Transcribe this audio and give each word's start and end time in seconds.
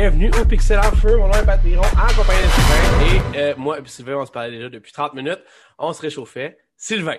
bienvenue 0.00 0.30
au 0.40 0.44
Pixel 0.44 0.80
Feu. 1.02 1.16
Mon 1.16 1.26
nom 1.26 1.32
est 1.34 1.44
Pat 1.44 1.60
Miron, 1.64 1.82
en 1.82 2.14
compagnie 2.14 2.40
de 2.44 2.50
Sylvain. 2.52 3.34
Et 3.34 3.40
euh, 3.40 3.54
moi 3.56 3.80
et 3.80 3.84
Sylvain, 3.86 4.14
on 4.18 4.26
se 4.26 4.30
parlait 4.30 4.52
déjà 4.52 4.68
depuis 4.68 4.92
30 4.92 5.12
minutes. 5.14 5.42
On 5.76 5.92
se 5.92 6.00
réchauffait. 6.00 6.56
Sylvain, 6.76 7.16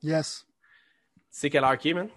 Yes. 0.00 0.46
c'est 1.28 1.50
quelle 1.50 1.64
heure 1.64 1.76
qui 1.76 1.88
est, 1.90 1.94
man? 1.94 2.08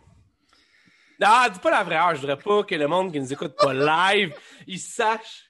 Ah, 1.19 1.49
dis 1.51 1.57
pas 1.57 1.71
la 1.71 1.83
vraie 1.83 1.95
heure. 1.95 2.13
Je 2.13 2.21
voudrais 2.21 2.37
pas 2.37 2.61
que 2.63 2.75
le 2.75 2.87
monde 2.87 3.11
qui 3.11 3.19
nous 3.19 3.33
écoute 3.33 3.55
pas 3.57 3.73
live, 3.73 4.35
il 4.67 4.77
sache. 4.77 5.49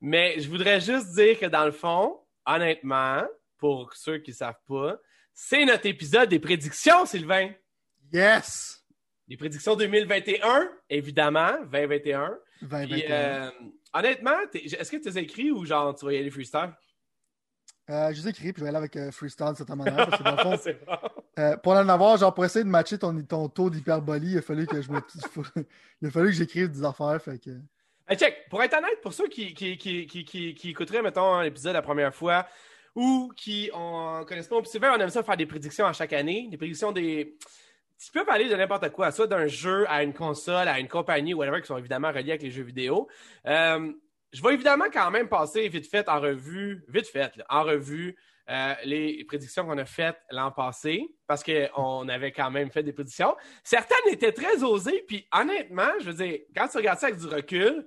Mais 0.00 0.38
je 0.38 0.48
voudrais 0.48 0.80
juste 0.80 1.12
dire 1.16 1.36
que 1.40 1.46
dans 1.46 1.64
le 1.64 1.72
fond, 1.72 2.20
honnêtement, 2.46 3.24
pour 3.58 3.94
ceux 3.94 4.18
qui 4.18 4.32
savent 4.32 4.60
pas, 4.68 4.96
c'est 5.34 5.64
notre 5.64 5.86
épisode 5.86 6.28
des 6.28 6.38
prédictions, 6.38 7.04
Sylvain. 7.04 7.50
Yes. 8.12 8.84
Les 9.26 9.36
prédictions 9.36 9.74
2021, 9.74 10.70
évidemment, 10.88 11.50
2021. 11.72 12.38
20, 12.64 12.86
Puis, 12.86 13.02
21. 13.02 13.10
euh, 13.10 13.50
honnêtement, 13.92 14.36
est-ce 14.54 14.90
que 14.90 14.96
tu 14.96 15.08
les 15.08 15.18
as 15.18 15.20
écrits 15.20 15.50
ou 15.50 15.64
genre 15.64 15.94
tu 15.94 16.04
vas 16.04 16.12
y 16.12 16.18
aller 16.18 16.30
freestyle? 16.30 16.72
Euh, 17.90 18.12
je 18.12 18.20
les 18.20 18.28
ai 18.28 18.30
écrits, 18.30 18.52
puis 18.52 18.60
je 18.60 18.64
vais 18.64 18.68
aller 18.68 18.78
avec 18.78 18.96
euh, 18.96 19.10
freestyle 19.10 19.50
de 19.52 19.56
cette 19.56 19.68
manière. 19.68 20.08
Parce 20.08 20.18
que 20.18 20.22
dans 20.22 20.36
le 20.36 20.36
fond, 20.42 20.60
c'est 20.62 20.84
bon. 20.84 21.56
pour 21.62 21.72
en 21.72 21.88
avoir, 21.88 22.16
genre 22.16 22.32
pour 22.32 22.44
essayer 22.44 22.64
de 22.64 22.68
matcher 22.70 22.98
ton, 22.98 23.20
ton 23.22 23.48
taux 23.48 23.70
d'hyperbolie, 23.70 24.32
il 24.32 24.38
a 24.38 24.42
fallu 24.42 24.66
que 24.66 24.80
je 24.80 24.90
me. 24.90 25.00
il 26.00 26.08
a 26.08 26.10
fallu 26.10 26.28
que 26.28 26.36
j'écrive 26.36 26.70
des 26.70 26.84
affaires. 26.84 27.20
Fait 27.20 27.38
que... 27.38 27.50
Hey, 28.08 28.16
check, 28.16 28.48
pour 28.48 28.62
être 28.62 28.76
honnête, 28.76 29.00
pour 29.02 29.12
ceux 29.12 29.28
qui, 29.28 29.52
qui, 29.52 29.76
qui, 29.76 30.06
qui, 30.06 30.24
qui, 30.54 30.70
écouteraient, 30.70 31.02
mettons, 31.02 31.40
l'épisode 31.40 31.74
la 31.74 31.82
première 31.82 32.14
fois 32.14 32.46
ou 32.94 33.32
qui 33.36 33.70
ne 33.72 34.24
connaissent 34.24 34.48
pas, 34.48 34.60
puis 34.60 34.70
on 34.82 35.00
aime 35.00 35.08
ça 35.08 35.22
faire 35.22 35.36
des 35.36 35.46
prédictions 35.46 35.86
à 35.86 35.92
chaque 35.92 36.12
année, 36.12 36.48
des 36.50 36.56
prédictions 36.56 36.92
des. 36.92 37.36
Tu 38.04 38.10
peux 38.10 38.24
parler 38.24 38.48
de 38.48 38.56
n'importe 38.56 38.90
quoi, 38.90 39.12
soit 39.12 39.28
d'un 39.28 39.46
jeu 39.46 39.84
à 39.88 40.02
une 40.02 40.12
console, 40.12 40.66
à 40.66 40.80
une 40.80 40.88
compagnie, 40.88 41.34
whatever, 41.34 41.60
qui 41.60 41.68
sont 41.68 41.78
évidemment 41.78 42.08
reliés 42.08 42.30
avec 42.30 42.42
les 42.42 42.50
jeux 42.50 42.64
vidéo. 42.64 43.06
Euh, 43.46 43.92
je 44.32 44.42
vais 44.42 44.54
évidemment 44.54 44.86
quand 44.92 45.10
même 45.12 45.28
passer 45.28 45.68
vite 45.68 45.88
fait 45.88 46.08
en 46.08 46.20
revue, 46.20 46.84
vite 46.88 47.06
fait, 47.06 47.36
là, 47.36 47.44
en 47.48 47.62
revue, 47.62 48.16
euh, 48.50 48.74
les 48.84 49.24
prédictions 49.24 49.64
qu'on 49.64 49.78
a 49.78 49.84
faites 49.84 50.18
l'an 50.30 50.50
passé, 50.50 51.14
parce 51.28 51.44
qu'on 51.44 52.08
avait 52.08 52.32
quand 52.32 52.50
même 52.50 52.72
fait 52.72 52.82
des 52.82 52.92
prédictions. 52.92 53.36
Certaines 53.62 54.08
étaient 54.10 54.32
très 54.32 54.64
osées, 54.64 55.04
puis 55.06 55.28
honnêtement, 55.32 55.92
je 56.00 56.10
veux 56.10 56.26
dire, 56.26 56.40
quand 56.56 56.66
tu 56.66 56.78
regardes 56.78 56.98
ça 56.98 57.06
avec 57.06 57.20
du 57.20 57.26
recul, 57.26 57.86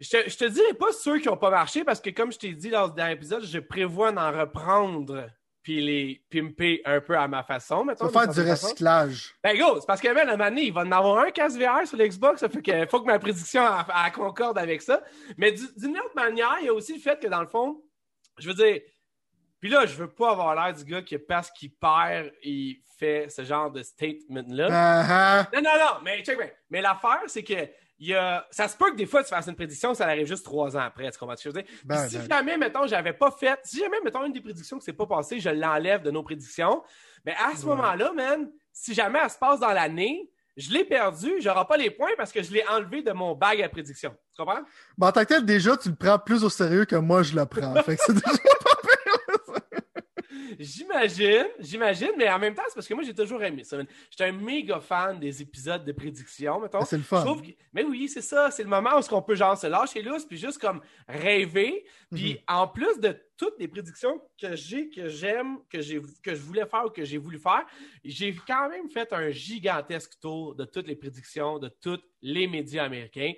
je 0.00 0.08
te, 0.08 0.30
je 0.30 0.36
te 0.38 0.44
dirais 0.44 0.74
pas 0.74 0.92
ceux 0.92 1.18
qui 1.18 1.28
n'ont 1.28 1.36
pas 1.36 1.50
marché, 1.50 1.84
parce 1.84 2.00
que 2.00 2.08
comme 2.08 2.32
je 2.32 2.38
t'ai 2.38 2.54
dit 2.54 2.70
lors 2.70 2.88
du 2.88 2.96
dernier 2.96 3.12
épisode, 3.12 3.44
je 3.44 3.58
prévois 3.58 4.10
d'en 4.12 4.32
reprendre 4.32 5.28
puis 5.66 5.80
les 5.84 6.22
pimper 6.30 6.80
un 6.84 7.00
peu 7.00 7.18
à 7.18 7.26
ma 7.26 7.42
façon. 7.42 7.84
Mettons, 7.84 8.06
vas 8.06 8.20
faire 8.26 8.32
du 8.32 8.48
recyclage. 8.48 9.34
Ben 9.42 9.58
go, 9.58 9.80
c'est 9.80 9.86
parce 9.86 10.00
que 10.00 10.06
même 10.06 10.28
à 10.28 10.34
un 10.34 10.36
moment 10.36 10.48
donné, 10.48 10.62
il 10.62 10.72
va 10.72 10.82
en 10.82 10.92
avoir 10.92 11.18
un 11.24 11.32
casse 11.32 11.58
VR 11.58 11.84
sur 11.88 11.96
l'Xbox, 11.98 12.38
ça 12.38 12.48
fait 12.48 12.62
que 12.62 12.86
faut 12.86 13.00
que 13.00 13.06
ma 13.06 13.18
prédiction 13.18 13.64
concorde 14.14 14.58
avec 14.58 14.80
ça. 14.80 15.02
Mais 15.36 15.50
du- 15.50 15.66
d'une 15.76 15.98
autre 15.98 16.14
manière, 16.14 16.54
il 16.60 16.66
y 16.66 16.68
a 16.68 16.72
aussi 16.72 16.94
le 16.94 17.00
fait 17.00 17.18
que 17.20 17.26
dans 17.26 17.40
le 17.40 17.48
fond, 17.48 17.82
je 18.38 18.46
veux 18.46 18.54
dire, 18.54 18.80
puis 19.58 19.68
là, 19.68 19.86
je 19.86 19.96
veux 19.96 20.06
pas 20.08 20.30
avoir 20.30 20.54
l'air 20.54 20.72
du 20.72 20.84
gars 20.84 21.02
qui 21.02 21.18
parce 21.18 21.50
qu'il 21.50 21.72
perd, 21.74 22.30
il 22.44 22.80
fait 22.96 23.28
ce 23.28 23.42
genre 23.42 23.68
de 23.72 23.82
statement-là. 23.82 24.68
Ah, 24.70 25.40
ah. 25.40 25.50
Non, 25.52 25.62
non, 25.62 25.70
non, 25.80 26.00
mais 26.04 26.22
check 26.22 26.38
bien. 26.38 26.50
Mais 26.70 26.80
l'affaire, 26.80 27.22
c'est 27.26 27.42
que 27.42 27.54
il 27.98 28.08
y 28.08 28.14
a... 28.14 28.46
ça 28.50 28.68
se 28.68 28.76
peut 28.76 28.90
que 28.90 28.96
des 28.96 29.06
fois, 29.06 29.22
tu 29.22 29.30
fasses 29.30 29.46
une 29.46 29.54
prédiction, 29.54 29.94
ça 29.94 30.06
arrive 30.06 30.26
juste 30.26 30.44
trois 30.44 30.76
ans 30.76 30.80
après. 30.80 31.10
Tu 31.10 31.18
comprends 31.18 31.36
ce 31.36 31.44
que 31.44 31.50
je 31.50 31.54
veux 31.56 31.62
dire? 31.62 31.70
Ben, 31.84 32.08
si 32.08 32.18
ben. 32.18 32.28
jamais, 32.30 32.56
mettons, 32.58 32.86
j'avais 32.86 33.12
pas 33.14 33.30
fait, 33.30 33.58
si 33.64 33.78
jamais, 33.78 33.98
mettons, 34.04 34.24
une 34.24 34.32
des 34.32 34.40
prédictions 34.40 34.78
qui 34.78 34.84
s'est 34.84 34.92
pas 34.92 35.06
passée, 35.06 35.40
je 35.40 35.48
l'enlève 35.50 36.02
de 36.02 36.10
nos 36.10 36.22
prédictions, 36.22 36.82
mais 37.24 37.32
à 37.34 37.56
ce 37.56 37.62
Ouais. 37.66 37.74
moment-là, 37.74 38.12
man, 38.12 38.50
si 38.72 38.92
jamais 38.94 39.18
elle 39.22 39.30
se 39.30 39.38
passe 39.38 39.60
dans 39.60 39.72
l'année, 39.72 40.30
je 40.56 40.70
l'ai 40.70 40.84
perdu, 40.84 41.32
j'aurai 41.40 41.66
pas 41.66 41.76
les 41.76 41.90
points 41.90 42.10
parce 42.16 42.32
que 42.32 42.42
je 42.42 42.50
l'ai 42.52 42.64
enlevé 42.68 43.02
de 43.02 43.12
mon 43.12 43.34
bag 43.34 43.60
à 43.62 43.68
prédiction. 43.68 44.14
Tu 44.34 44.42
comprends? 44.42 44.62
Ben, 44.96 45.08
en 45.08 45.12
tant 45.12 45.20
que 45.22 45.28
tel, 45.28 45.44
déjà, 45.44 45.76
tu 45.76 45.90
le 45.90 45.94
prends 45.96 46.18
plus 46.18 46.44
au 46.44 46.50
sérieux 46.50 46.84
que 46.86 46.96
moi, 46.96 47.22
je 47.22 47.34
le 47.34 47.44
prends. 47.46 47.74
fait 47.82 47.96
que 47.96 48.02
c'est 48.06 48.12
déjà 48.14 48.30
pas. 48.64 48.95
J'imagine, 50.58 51.46
j'imagine, 51.58 52.12
mais 52.16 52.28
en 52.30 52.38
même 52.38 52.54
temps, 52.54 52.62
c'est 52.68 52.74
parce 52.74 52.88
que 52.88 52.94
moi, 52.94 53.02
j'ai 53.04 53.14
toujours 53.14 53.42
aimé 53.42 53.64
ça. 53.64 53.78
J'étais 54.10 54.24
un 54.24 54.32
méga 54.32 54.80
fan 54.80 55.18
des 55.20 55.42
épisodes 55.42 55.84
de 55.84 55.92
prédiction, 55.92 56.60
mettons. 56.60 56.78
Ben, 56.80 56.84
C'est 56.84 56.96
le 56.96 57.02
fun. 57.02 57.24
que- 57.36 57.50
Mais 57.72 57.84
oui, 57.84 58.08
c'est 58.08 58.22
ça. 58.22 58.50
C'est 58.50 58.62
le 58.62 58.68
moment 58.68 58.90
où 58.98 59.14
on 59.14 59.22
peut 59.22 59.34
genre 59.34 59.56
se 59.56 59.66
lâcher 59.66 60.02
lousse, 60.02 60.24
puis 60.24 60.36
juste 60.38 60.58
comme 60.58 60.80
rêver. 61.08 61.84
Puis 62.14 62.34
Mhm. 62.34 62.38
en 62.56 62.68
plus 62.68 62.98
de 63.00 63.16
toutes 63.36 63.58
les 63.58 63.68
prédictions 63.68 64.20
que 64.40 64.56
j'ai, 64.56 64.88
que 64.88 65.08
j'aime, 65.08 65.58
que, 65.68 65.76
que 66.22 66.34
je 66.34 66.40
voulais 66.40 66.64
faire 66.66 66.86
ou 66.86 66.90
que 66.90 67.04
j'ai 67.04 67.18
voulu 67.18 67.38
faire, 67.38 67.66
j'ai 68.04 68.34
quand 68.46 68.68
même 68.70 68.88
fait 68.88 69.12
un 69.12 69.30
gigantesque 69.30 70.18
tour 70.20 70.54
de 70.54 70.64
toutes 70.64 70.86
les 70.86 70.96
prédictions 70.96 71.58
de 71.58 71.68
tous 71.68 72.00
les 72.22 72.46
médias 72.46 72.84
américains. 72.84 73.32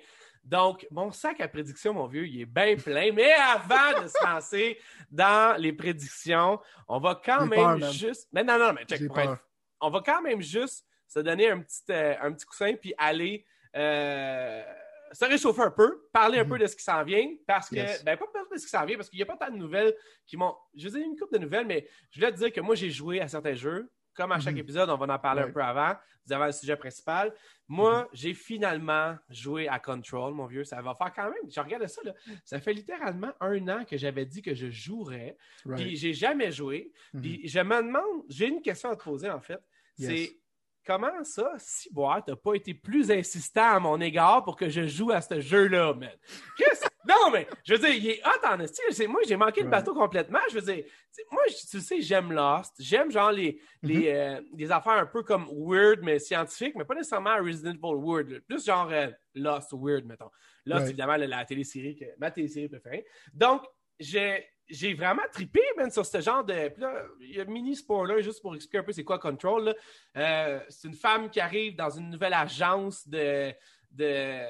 Donc, 0.49 0.87
mon 0.89 1.11
sac 1.11 1.39
à 1.41 1.47
prédictions, 1.47 1.93
mon 1.93 2.07
vieux, 2.07 2.25
il 2.27 2.41
est 2.41 2.45
bien 2.45 2.75
plein. 2.75 3.11
Mais 3.11 3.31
avant 3.33 4.01
de 4.01 4.07
se 4.07 4.23
lancer 4.25 4.79
dans 5.11 5.55
les 5.61 5.71
prédictions, 5.73 6.59
on 6.87 6.99
va 6.99 7.21
quand 7.23 7.45
même 7.45 7.79
peur, 7.79 7.91
juste. 7.91 8.27
Mais 8.33 8.43
non, 8.43 8.57
non, 8.57 8.73
mais 8.73 8.83
check, 8.85 9.05
pour 9.07 9.19
être 9.19 9.39
on 9.79 9.89
va 9.91 10.01
quand 10.05 10.21
même 10.23 10.41
juste 10.41 10.85
se 11.07 11.19
donner 11.19 11.49
un 11.51 11.59
petit, 11.61 11.81
euh, 11.91 12.15
un 12.21 12.33
petit 12.33 12.45
coussin 12.45 12.73
puis 12.73 12.93
aller 12.97 13.45
euh, 13.75 14.63
se 15.11 15.25
réchauffer 15.25 15.61
un 15.61 15.71
peu, 15.71 16.07
parler 16.11 16.39
un 16.39 16.43
Mhm. 16.43 16.49
peu 16.49 16.57
de 16.57 16.65
ce 16.67 16.75
qui 16.75 16.83
s'en 16.83 17.03
vient, 17.03 17.27
parce 17.47 17.69
que, 17.69 17.75
Yes. 17.75 18.03
ben 18.03 18.17
pas 18.17 18.25
parler 18.27 18.47
de 18.51 18.57
ce 18.57 18.63
qui 18.65 18.69
s'en 18.71 18.83
vient, 18.85 18.95
parce 18.97 19.09
qu'il 19.09 19.17
n'y 19.17 19.23
a 19.23 19.25
pas 19.27 19.37
tant 19.37 19.51
de 19.51 19.57
nouvelles 19.57 19.95
qui 20.25 20.37
m'ont. 20.37 20.55
Je 20.75 20.87
vous 20.89 20.97
ai 20.97 21.01
une 21.01 21.15
couple 21.17 21.35
de 21.35 21.39
nouvelles, 21.43 21.65
mais 21.67 21.87
je 22.11 22.19
voulais 22.19 22.31
te 22.31 22.37
dire 22.37 22.51
que 22.51 22.61
moi, 22.61 22.73
j'ai 22.75 22.89
joué 22.89 23.21
à 23.21 23.27
certains 23.27 23.53
jeux. 23.53 23.89
Comme 24.15 24.31
à 24.31 24.39
chaque 24.39 24.53
Mhm. 24.55 24.59
épisode, 24.59 24.89
on 24.89 24.97
va 24.97 25.13
en 25.13 25.19
parler 25.19 25.43
un 25.43 25.51
peu 25.51 25.61
avant. 25.63 25.95
Vous 26.25 26.33
avez 26.33 26.47
le 26.47 26.51
sujet 26.51 26.75
principal. 26.75 27.33
Moi, 27.67 28.01
Mhm. 28.01 28.07
j'ai 28.13 28.33
finalement 28.33 29.15
joué 29.29 29.67
à 29.67 29.79
Control, 29.79 30.33
mon 30.33 30.45
vieux. 30.45 30.63
Ça 30.63 30.81
va 30.81 30.93
faire 30.95 31.13
quand 31.13 31.25
même. 31.25 31.49
Je 31.49 31.59
regarde 31.59 31.87
ça, 31.87 32.01
là. 32.03 32.13
Ça 32.43 32.59
fait 32.59 32.73
littéralement 32.73 33.31
un 33.39 33.67
an 33.69 33.85
que 33.85 33.97
j'avais 33.97 34.25
dit 34.25 34.41
que 34.41 34.53
je 34.53 34.69
jouerais. 34.69 35.37
Puis 35.63 35.71
Right. 35.71 35.95
j'ai 35.97 36.13
jamais 36.13 36.51
joué. 36.51 36.91
Mhm. 37.13 37.21
Puis 37.21 37.47
je 37.47 37.59
me 37.59 37.77
demande, 37.81 38.23
j'ai 38.27 38.47
une 38.47 38.61
question 38.61 38.89
à 38.89 38.95
te 38.95 39.03
poser 39.03 39.29
en 39.29 39.39
fait. 39.41 39.59
Yes. 39.97 40.09
C'est 40.09 40.39
comment 40.85 41.23
ça, 41.23 41.51
si 41.57 41.91
boire, 41.93 42.23
t'as 42.25 42.35
pas 42.35 42.53
été 42.55 42.73
plus 42.73 43.09
insistant 43.11 43.75
à 43.75 43.79
mon 43.79 43.99
égard 44.01 44.43
pour 44.43 44.55
que 44.55 44.69
je 44.69 44.87
joue 44.87 45.11
à 45.11 45.21
ce 45.21 45.39
jeu-là, 45.39 45.93
man? 45.93 46.11
Qu'est-ce? 46.57 46.85
Non, 47.09 47.31
mais 47.31 47.47
je 47.65 47.73
veux 47.73 47.79
dire, 47.79 47.89
il 47.89 48.07
est 48.09 48.21
hot 48.25 48.45
en 48.47 48.67
style. 48.67 49.07
Moi, 49.09 49.21
j'ai 49.27 49.35
manqué 49.35 49.61
le 49.63 49.69
bateau 49.69 49.93
complètement. 49.93 50.39
Je 50.49 50.59
veux 50.59 50.73
dire, 50.73 50.83
moi, 51.31 51.41
tu 51.47 51.79
sais, 51.81 52.01
j'aime 52.01 52.31
Lost. 52.31 52.73
J'aime 52.79 53.11
genre 53.11 53.31
les, 53.31 53.59
les, 53.81 54.09
euh, 54.09 54.41
des 54.53 54.71
affaires 54.71 54.93
un 54.93 55.05
peu 55.05 55.23
comme 55.23 55.47
weird, 55.51 55.99
mais 56.03 56.19
scientifiques, 56.19 56.75
mais 56.75 56.85
pas 56.85 56.95
nécessairement 56.95 57.37
Resident 57.37 57.71
Evil 57.71 57.95
weird. 58.01 58.39
Plus 58.47 58.65
genre 58.65 58.89
euh, 58.91 59.07
Lost 59.35 59.69
weird, 59.73 60.05
mettons. 60.05 60.29
Lost, 60.65 60.81
Ouais. 60.83 60.89
évidemment, 60.89 61.15
la, 61.17 61.27
la 61.27 61.45
télésérie, 61.45 61.95
que, 61.95 62.05
ma 62.19 62.29
télésérie 62.31 62.69
préférée. 62.69 63.05
Donc, 63.33 63.63
j'ai 63.99 64.45
j'ai 64.71 64.93
vraiment 64.93 65.23
trippé, 65.33 65.61
man, 65.77 65.89
sur 65.89 66.05
ce 66.05 66.21
genre 66.21 66.43
de. 66.43 66.69
Puis 66.69 66.79
là, 66.83 67.03
il 67.21 67.35
y 67.35 67.39
a 67.39 67.41
un 67.41 67.45
mini 67.45 67.75
spoiler 67.75 68.21
juste 68.21 68.39
pour 68.39 68.53
expliquer 68.53 68.77
un 68.77 68.83
peu 68.83 68.91
c'est 68.91 69.03
quoi 69.03 69.17
Control. 69.17 69.63
là. 69.65 69.73
Euh, 70.17 70.59
c'est 70.69 70.87
une 70.87 70.93
femme 70.93 71.31
qui 71.31 71.39
arrive 71.39 71.75
dans 71.75 71.89
une 71.89 72.11
nouvelle 72.11 72.35
agence 72.35 73.07
de. 73.07 73.51
de 73.89 74.43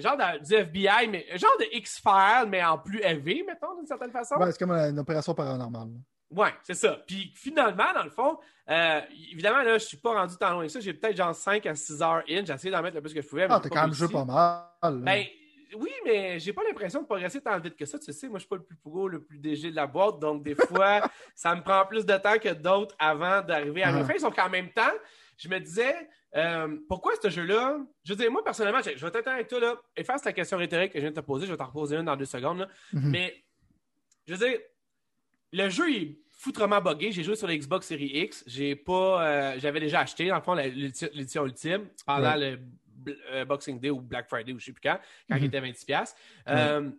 genre 0.00 0.16
de- 0.16 0.44
du 0.44 0.54
FBI, 0.54 1.06
mais 1.08 1.26
genre 1.36 1.56
de 1.60 1.66
X-Files, 1.76 2.48
mais 2.48 2.64
en 2.64 2.78
plus 2.78 3.00
élevé, 3.00 3.44
mettons, 3.46 3.76
d'une 3.76 3.86
certaine 3.86 4.10
façon. 4.10 4.36
Ouais, 4.36 4.50
c'est 4.52 4.58
comme 4.58 4.70
une 4.72 4.98
opération 4.98 5.34
paranormale. 5.34 5.88
Ouais, 6.30 6.54
c'est 6.62 6.74
ça. 6.74 6.98
Puis 7.06 7.30
finalement, 7.36 7.92
dans 7.94 8.04
le 8.04 8.10
fond, 8.10 8.38
euh, 8.70 9.00
évidemment, 9.32 9.62
là, 9.62 9.74
je 9.76 9.84
suis 9.84 9.98
pas 9.98 10.14
rendu 10.14 10.34
tant 10.38 10.50
loin 10.52 10.62
que 10.64 10.68
ça. 10.72 10.80
J'ai 10.80 10.94
peut-être 10.94 11.16
genre 11.16 11.34
5 11.34 11.66
à 11.66 11.74
6 11.74 12.00
heures 12.00 12.22
in. 12.28 12.42
J'ai 12.44 12.54
essayé 12.54 12.70
d'en 12.70 12.80
mettre 12.80 12.96
le 12.96 13.02
plus 13.02 13.12
que 13.12 13.20
je 13.20 13.28
pouvais. 13.28 13.46
mais 13.46 13.52
Ah, 13.54 13.60
t'as 13.62 13.68
pas 13.68 13.74
quand 13.74 13.82
même 13.82 13.92
joué 13.94 14.08
pas 14.08 14.24
mal. 14.24 14.98
Ben, 15.02 15.24
oui, 15.76 15.90
mais 16.06 16.38
j'ai 16.38 16.54
pas 16.54 16.62
l'impression 16.66 17.02
de 17.02 17.06
progresser 17.06 17.40
tant 17.42 17.58
vite 17.58 17.76
que 17.76 17.84
ça. 17.84 17.98
Tu 17.98 18.10
sais, 18.14 18.28
moi, 18.28 18.38
je 18.38 18.44
suis 18.44 18.48
pas 18.48 18.56
le 18.56 18.62
plus 18.62 18.78
gros, 18.82 19.08
le 19.08 19.22
plus 19.22 19.38
DG 19.38 19.70
de 19.70 19.76
la 19.76 19.86
boîte. 19.86 20.20
Donc, 20.20 20.42
des 20.42 20.54
fois, 20.54 21.02
ça 21.34 21.54
me 21.54 21.60
prend 21.62 21.84
plus 21.84 22.06
de 22.06 22.16
temps 22.16 22.38
que 22.38 22.48
d'autres 22.54 22.94
avant 22.98 23.42
d'arriver 23.42 23.82
à 23.82 23.92
mes 23.92 24.00
Ah. 24.00 24.04
fins. 24.04 24.18
Sauf 24.18 24.34
qu'en 24.34 24.48
même 24.48 24.70
temps, 24.72 24.92
je 25.36 25.48
me 25.48 25.58
disais, 25.58 26.08
euh, 26.36 26.76
pourquoi 26.88 27.12
ce 27.22 27.28
jeu-là? 27.30 27.78
Je 28.04 28.12
veux 28.12 28.16
dire, 28.16 28.30
moi, 28.30 28.42
personnellement, 28.44 28.80
je 28.82 28.90
je 28.96 29.04
vais 29.04 29.10
t'attendre 29.10 29.36
avec 29.36 29.48
toi, 29.48 29.60
là. 29.60 29.80
Efface 29.96 30.22
ta 30.22 30.32
question 30.32 30.56
rhétorique 30.58 30.92
que 30.92 30.98
je 30.98 31.02
viens 31.02 31.10
de 31.10 31.16
te 31.20 31.24
poser. 31.24 31.46
Je 31.46 31.50
vais 31.52 31.56
t'en 31.56 31.66
reposer 31.66 31.96
une 31.96 32.04
dans 32.06 32.16
deux 32.16 32.24
secondes, 32.24 32.58
là. 32.60 32.68
Mhm. 32.92 33.10
Mais, 33.10 33.44
je 34.26 34.34
veux 34.34 34.46
dire, 34.48 34.58
le 35.52 35.68
jeu 35.68 35.90
il 35.90 36.02
est 36.02 36.18
foutrement 36.30 36.80
buggé. 36.80 37.12
J'ai 37.12 37.22
joué 37.22 37.36
sur 37.36 37.46
la 37.46 37.56
Xbox 37.56 37.86
Series 37.86 38.10
X. 38.24 38.44
J'ai 38.46 38.74
pas, 38.76 39.26
euh, 39.26 39.54
j'avais 39.58 39.80
déjà 39.80 40.00
acheté, 40.00 40.28
dans 40.28 40.36
le 40.36 40.42
fond, 40.42 40.54
l'édition 40.54 41.44
ultime 41.46 41.88
pendant 42.06 42.34
le 42.36 42.58
euh, 43.32 43.44
Boxing 43.44 43.78
Day 43.80 43.90
ou 43.90 44.00
Black 44.00 44.28
Friday 44.28 44.52
ou 44.52 44.58
je 44.60 44.66
sais 44.66 44.72
plus 44.72 44.80
quand, 44.80 44.98
quand 45.28 45.36
il 45.36 45.42
Mhm. 45.42 45.46
était 45.48 45.60
20$. 45.60 46.14
Euh, 46.48 46.90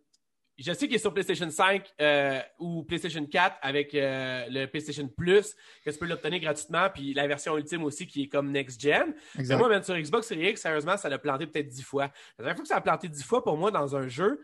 Je 0.58 0.72
sais 0.74 0.86
qu'il 0.88 0.96
est 0.96 1.00
sur 1.00 1.14
PlayStation 1.14 1.50
5 1.50 1.84
euh, 2.00 2.40
ou 2.60 2.84
PlayStation 2.84 3.26
4 3.26 3.58
avec 3.62 3.96
euh, 3.96 4.46
le 4.50 4.66
PlayStation 4.68 5.08
Plus, 5.08 5.56
que 5.84 5.90
tu 5.90 5.98
peux 5.98 6.06
l'obtenir 6.06 6.40
gratuitement, 6.40 6.90
puis 6.94 7.14
la 7.14 7.26
version 7.28 7.58
ultime 7.58 7.84
aussi 7.84 8.06
qui 8.06 8.24
est 8.24 8.28
comme 8.28 8.52
next-gen. 8.52 9.14
Mais 9.38 9.44
moi, 9.58 9.70
même 9.70 9.84
sur 9.84 9.98
Xbox 9.98 10.28
Series 10.28 10.50
X, 10.52 10.62
sérieusement, 10.62 10.96
ça 10.98 11.10
l'a 11.10 11.18
planté 11.18 11.48
peut-être 11.48 11.68
10 11.70 11.82
fois. 11.82 12.12
La 12.38 12.44
dernière 12.46 12.56
fois 12.56 12.64
que 12.64 12.70
ça 12.70 12.76
a 12.78 12.82
planté 12.82 13.08
10 13.10 13.24
fois 13.24 13.44
pour 13.44 13.58
moi 13.58 13.72
dans 13.72 13.96
un 13.96 14.08
jeu, 14.08 14.44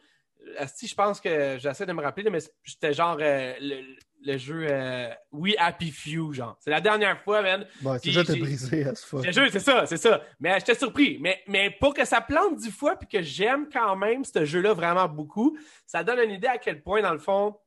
si 0.74 0.88
je 0.88 0.96
pense 0.96 1.20
que 1.22 1.58
j'essaie 1.60 1.86
de 1.86 1.94
me 1.94 2.02
rappeler, 2.02 2.30
mais 2.30 2.40
c'était 2.64 2.94
genre 2.94 3.18
euh, 3.22 3.54
le- 3.62 3.84
le 4.22 4.38
jeu 4.38 4.68
euh, 4.70 5.10
We 5.32 5.56
Happy 5.58 5.92
Few, 5.92 6.34
genre. 6.34 6.58
C'est 6.60 6.70
la 6.72 6.82
dernière 6.82 7.22
fois, 7.22 7.42
man. 7.42 7.66
Bon, 7.82 7.98
c'est 7.98 8.10
déjà 8.12 8.24
brisé 8.24 8.84
à 8.86 8.96
ce 8.96 9.06
fois. 9.06 9.22
Le 9.24 9.32
jeu, 9.32 9.48
c'est 9.50 9.60
ça, 9.60 9.86
c'est 9.86 9.98
ça. 9.98 10.22
Mais 10.40 10.60
j'étais 10.60 10.76
surpris. 10.76 11.18
Mais, 11.22 11.42
mais 11.48 11.70
pour 11.80 11.94
que 11.94 12.04
ça 12.06 12.20
plante 12.22 12.56
dix 12.58 12.72
fois 12.72 12.96
puis 12.98 13.08
que 13.08 13.22
j'aime 13.22 13.70
quand 13.72 13.96
même 13.96 14.26
ce 14.26 14.44
jeu-là 14.44 14.74
vraiment 14.74 15.08
beaucoup, 15.08 15.58
ça 15.88 16.04
donne 16.04 16.20
une 16.20 16.32
idée 16.32 16.48
à 16.48 16.58
quel 16.58 16.82
point, 16.82 17.02
dans 17.02 17.14
le 17.14 17.20
fond, 17.20 17.58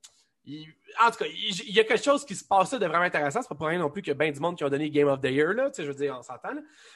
il- 0.44 0.66
en 1.02 1.10
tout 1.10 1.19
cas, 1.19 1.25
il, 1.26 1.60
il 1.69 1.75
y 1.75 1.81
a 1.81 1.84
quelque 1.84 2.04
chose 2.04 2.25
qui 2.26 2.34
se 2.34 2.44
passe 2.44 2.72
là 2.72 2.78
de 2.78 2.87
vraiment 2.87 3.04
intéressant. 3.04 3.40
C'est 3.40 3.49
pas 3.49 3.54
pour 3.54 3.69
rien 3.69 3.78
non 3.78 3.88
plus 3.88 4.02
qu'il 4.02 4.10
y 4.10 4.16
a 4.16 4.19
bien 4.19 4.31
du 4.31 4.40
monde 4.40 4.58
qui 4.58 4.64
ont 4.64 4.69
donné 4.69 4.90
Game 4.90 5.08
of 5.08 5.20
the 5.22 5.31
Year, 5.31 5.54
là. 5.54 5.70
Tu 5.70 5.76
sais, 5.76 5.82
je 5.84 5.88
veux 5.88 5.94
dire, 5.96 6.14
on 6.19 6.22
s'entend. 6.22 6.50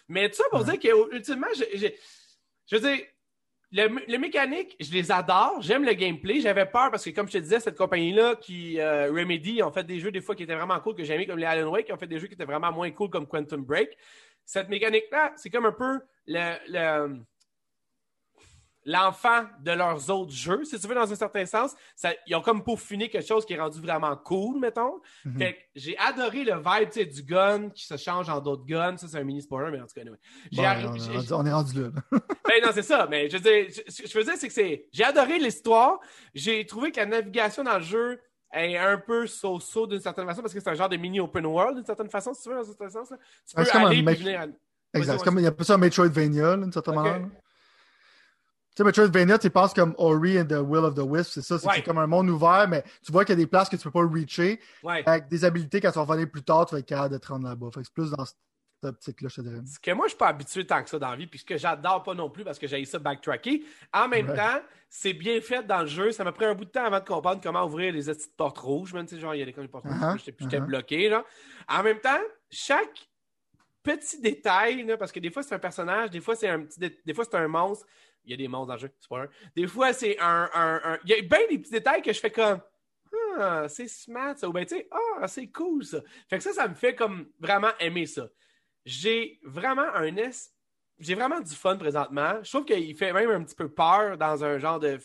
Mais 0.09 0.29
tout 0.29 0.37
ça 0.37 0.45
pour 0.51 0.61
Ouais. 0.67 0.77
dire 0.77 0.93
que, 0.93 1.15
ultimement, 1.15 1.47
je 1.57 2.77
veux 2.77 2.81
dire, 2.81 2.99
le, 3.77 4.01
les 4.09 4.19
mécaniques, 4.19 4.77
je 4.81 4.93
les 4.93 5.13
adore. 5.13 5.61
J'aime 5.61 5.85
le 5.85 5.93
gameplay. 5.93 6.41
J'avais 6.41 6.67
peur 6.67 6.91
parce 6.91 7.05
que, 7.05 7.11
comme 7.11 7.27
je 7.29 7.35
te 7.35 7.39
disais, 7.39 7.61
cette 7.61 7.77
compagnie-là 7.77 8.37
qui, 8.37 8.81
euh, 8.81 9.11
Remedy, 9.13 9.63
ont 9.63 9.71
fait 9.71 9.85
des 9.85 10.01
jeux 10.01 10.11
des 10.11 10.21
fois 10.21 10.35
qui 10.35 10.43
étaient 10.45 10.55
vraiment 10.55 10.79
cool 10.81 10.95
que 10.95 11.05
j'ai 11.05 11.15
aimé, 11.15 11.27
comme 11.27 11.39
les 11.39 11.47
Alan 11.47 11.71
Wake, 11.71 11.87
qui 11.87 11.93
ont 11.93 11.99
fait 11.99 12.07
des 12.07 12.19
jeux 12.19 12.27
qui 12.27 12.35
étaient 12.35 12.45
vraiment 12.45 12.73
moins 12.73 12.91
cool 12.91 13.11
comme 13.11 13.27
Quantum 13.27 13.63
Break. 13.65 13.91
Cette 14.45 14.69
mécanique-là, 14.69 15.33
c'est 15.37 15.51
comme 15.51 15.67
un 15.67 15.73
peu 15.73 16.01
le, 16.27 16.55
le- 16.69 17.21
l'enfant 18.89 19.45
de 19.63 19.73
leurs 19.73 20.09
autres 20.11 20.31
jeux, 20.33 20.65
si 20.65 20.79
tu 20.81 20.87
veux, 20.87 20.95
dans 20.95 21.13
un 21.13 21.17
certain 21.17 21.45
sens. 21.45 21.75
Ça- 21.97 22.15
ils 22.27 22.35
ont 22.37 22.41
comme 22.41 22.63
peaufiné 22.65 23.09
quelque 23.11 23.27
chose 23.27 23.45
qui 23.45 23.53
est 23.53 23.61
rendu 23.61 23.81
vraiment 23.81 24.17
cool, 24.17 24.59
mettons. 24.61 25.01
Mhm. 25.25 25.39
Fait 25.39 25.53
que 25.55 25.59
j'ai 25.75 25.99
adoré 25.99 26.45
le 26.45 26.55
vibe 26.55 26.89
tu 26.91 27.01
sais, 27.01 27.05
du 27.05 27.23
gun 27.23 27.69
qui 27.71 27.85
se 27.85 27.97
change 27.97 28.29
en 28.31 28.41
d'autres 28.41 28.65
guns. 28.65 28.97
Ça, 28.97 29.09
c'est 29.09 29.19
un 29.19 29.25
mini 29.25 29.43
spoiler, 29.43 29.71
mais 29.73 29.81
en 29.83 29.87
tout 29.87 29.95
cas, 29.95 30.03
anyway. 30.03 30.17
J'ai 30.53 30.63
Bon, 30.63 30.69
arri- 30.69 30.87
on, 30.87 30.95
est 30.95 31.17
rendu, 31.17 31.33
on 31.33 31.47
est 31.47 31.53
rendu 31.53 31.83
là. 31.83 31.89
ben 32.49 32.63
non, 32.65 32.71
c'est 32.73 32.83
ça. 32.83 33.07
Mais 33.11 33.29
je 33.29 33.37
veux 33.37 33.43
dire, 33.43 33.67
je- 33.69 33.91
ce 33.93 34.03
que 34.03 34.09
je 34.09 34.17
veux 34.19 34.25
dire, 34.25 34.35
c'est 34.37 34.49
que 34.49 34.55
c'est. 34.55 34.87
J'ai 34.93 35.05
adoré 35.05 35.39
l'histoire. 35.41 35.99
J'ai 36.33 36.65
trouvé 36.65 36.93
que 36.93 37.01
la 37.01 37.07
navigation 37.07 37.65
dans 37.65 37.79
le 37.79 37.83
jeu 37.85 38.21
est 38.53 38.77
un 38.79 38.99
peu 38.99 39.27
so-so 39.27 39.89
d'une 39.89 40.01
certaine 40.01 40.27
façon 40.27 40.41
parce 40.41 40.55
que 40.55 40.61
c'est 40.61 40.71
un 40.71 40.75
genre 40.75 40.89
de 40.89 40.97
mini 40.97 41.19
open 41.19 41.45
world 41.45 41.75
d'une 41.77 41.85
certaine 41.85 42.09
façon, 42.09 42.33
si 42.33 42.43
tu 42.45 42.49
veux, 42.51 42.55
dans 42.55 42.63
un 42.63 42.65
certain 42.65 42.89
sens. 42.89 43.11
là. 43.11 43.17
Tu 43.19 43.57
Ouais, 43.57 43.63
peux 43.63 43.65
c'est 43.65 43.73
comme 43.73 43.83
un 43.83 43.87
aller 43.91 44.03
puis 44.05 44.15
venir. 44.15 44.41
à- 44.41 44.45
Exact. 44.45 45.15
Vas-y, 45.15 45.19
C'est 45.19 45.25
comme, 45.25 45.39
il 45.41 45.43
y 45.43 45.47
a 45.49 45.53
pas 45.53 45.65
ça 45.65 45.75
un 45.75 45.79
Metroidvania, 45.79 46.57
d'une 46.57 46.73
certaine 46.73 46.95
manière. 46.95 47.21
Tu 48.77 48.83
sais, 48.83 48.85
Metroidvania, 48.85 49.39
tu 49.39 49.49
penses 49.49 49.73
comme 49.73 49.95
Ori 49.97 50.39
and 50.39 50.45
the 50.45 50.61
Will 50.63 50.85
of 50.85 50.95
the 50.95 50.99
Wisp, 51.03 51.31
c'est 51.33 51.41
ça, 51.41 51.59
c'est 51.59 51.67
Ouais. 51.67 51.83
comme 51.83 51.97
un 51.97 52.07
monde 52.07 52.29
ouvert, 52.29 52.67
mais 52.69 52.85
tu 53.03 53.11
vois 53.11 53.25
qu'il 53.25 53.33
y 53.33 53.39
a 53.41 53.43
des 53.43 53.47
places 53.47 53.71
que 53.71 53.77
tu 53.77 53.83
peux 53.85 53.91
pas 53.91 54.07
reacher. 54.07 54.61
Ouais. 54.83 55.03
Avec 55.07 55.29
des 55.29 55.47
habilités, 55.47 55.81
quand 55.81 55.91
tu 55.91 55.95
vas 55.99 56.05
revenir 56.05 56.31
plus 56.31 56.43
tard, 56.43 56.67
tu 56.67 56.75
vas 56.75 56.81
être 56.81 56.87
capable 56.87 57.15
de 57.15 57.19
te 57.19 57.27
rendre 57.29 57.49
là-bas. 57.49 57.69
Fait 57.73 57.81
que 57.81 57.87
c'est 57.87 57.95
plus 57.95 58.11
dans 58.11 58.27
cette 58.27 58.37
optique-là, 58.85 59.31
je 59.31 59.37
te 59.37 59.41
dirais. 59.41 59.63
Ce 59.65 59.79
que 59.81 59.91
moi, 59.93 60.05
je 60.05 60.11
suis 60.11 60.19
pas 60.19 60.29
habitué 60.29 60.67
tant 60.67 60.83
que 60.83 60.91
ça 60.91 60.99
dans 60.99 61.09
la 61.11 61.17
vie, 61.17 61.27
puis 61.27 61.39
ce 61.39 61.45
que 61.47 61.57
j'adore 61.57 62.03
pas 62.03 62.13
non 62.13 62.29
plus 62.29 62.45
parce 62.45 62.59
que 62.59 62.67
j'ai 62.67 62.85
ça 62.85 62.99
backtracker. 62.99 63.65
En 63.95 64.09
même 64.09 64.29
Ouais. 64.29 64.37
temps, 64.37 64.61
c'est 64.91 65.15
bien 65.15 65.41
fait 65.41 65.67
dans 65.67 65.81
le 65.81 65.87
jeu. 65.87 66.13
Ça 66.13 66.23
m'a 66.23 66.33
pris 66.33 66.45
un 66.45 66.55
bout 66.55 66.67
de 66.67 66.71
temps 66.71 66.85
avant 66.85 67.01
de 67.01 67.05
comprendre 67.07 67.41
comment 67.43 67.65
ouvrir 67.65 67.95
les 67.95 68.03
petites 68.05 68.37
portes 68.37 68.59
rouges. 68.59 68.93
Même, 68.93 69.07
tu 69.07 69.15
sais, 69.15 69.21
genre, 69.23 69.35
il 69.35 69.39
y 69.39 69.43
a 69.43 69.47
des 69.47 69.55
comme 69.55 69.65
des 69.65 69.71
portes 69.71 69.87
rouges, 69.87 69.95
Uh-huh, 69.97 70.19
j'étais 70.23 70.59
uh-huh. 70.59 70.67
bloqué. 70.67 71.09
Là. 71.09 71.25
En 71.67 71.83
même 71.83 71.99
temps, 71.99 72.21
chaque 72.51 73.09
petit 73.83 74.21
détail, 74.21 74.85
là, 74.85 74.99
parce 74.99 75.13
que 75.13 75.21
des 75.21 75.31
fois, 75.31 75.43
c'est 75.43 75.55
un 75.55 75.59
personnage, 75.61 76.11
des 76.11 76.21
fois, 76.21 76.35
c'est 76.37 76.49
un 76.49 76.61
petit 76.61 76.79
des 77.05 77.15
fois, 77.15 77.25
c'est 77.25 77.37
un 77.37 77.49
monstre. 77.49 77.87
Il 78.27 78.31
y 78.33 78.35
a 78.35 78.37
des 78.37 78.49
monstres 78.49 78.67
dans 78.69 78.75
le 78.75 78.81
jeu, 78.81 78.91
c'est 79.01 79.09
pas 79.09 79.23
un. 79.23 79.29
Des 79.55 79.67
fois, 79.67 79.93
c'est 79.93 80.19
un, 80.19 80.51
un- 80.53 80.99
Il 81.05 81.11
y 81.11 81.15
a 81.15 81.23
bien 81.23 81.47
des 81.49 81.59
petits 81.59 81.71
détails 81.71 82.03
que 82.03 82.13
je 82.13 82.21
fais 82.21 82.31
comme. 82.31 82.61
Ah, 83.39 83.67
c'est 83.69 83.89
smart 83.89 84.37
ça. 84.37 84.49
Ou 84.49 84.53
bien, 84.53 84.65
tu 84.65 84.77
sais, 84.77 84.89
ah, 84.91 85.29
c'est 85.29 85.47
cool 85.49 85.85
ça. 85.85 86.01
Fait 86.29 86.39
que 86.39 86.43
ça, 86.43 86.53
ça 86.53 86.69
me 86.69 86.75
fait 86.75 86.95
comme 86.95 87.31
vraiment 87.39 87.71
aimer 87.79 88.07
ça. 88.07 88.29
J'ai 88.85 89.39
vraiment 89.43 89.87
un 89.95 90.17
S. 90.17 90.53
J'ai 90.99 91.15
vraiment 91.15 91.41
du 91.41 91.55
fun 91.55 91.77
présentement. 91.77 92.43
Je 92.43 92.51
trouve 92.51 92.65
qu'il 92.65 92.95
fait 92.97 93.13
même 93.13 93.31
un 93.31 93.43
petit 93.45 93.55
peu 93.55 93.69
peur 93.69 94.17
dans 94.17 94.43
un 94.45 94.59
genre 94.59 94.81
de 94.81 94.99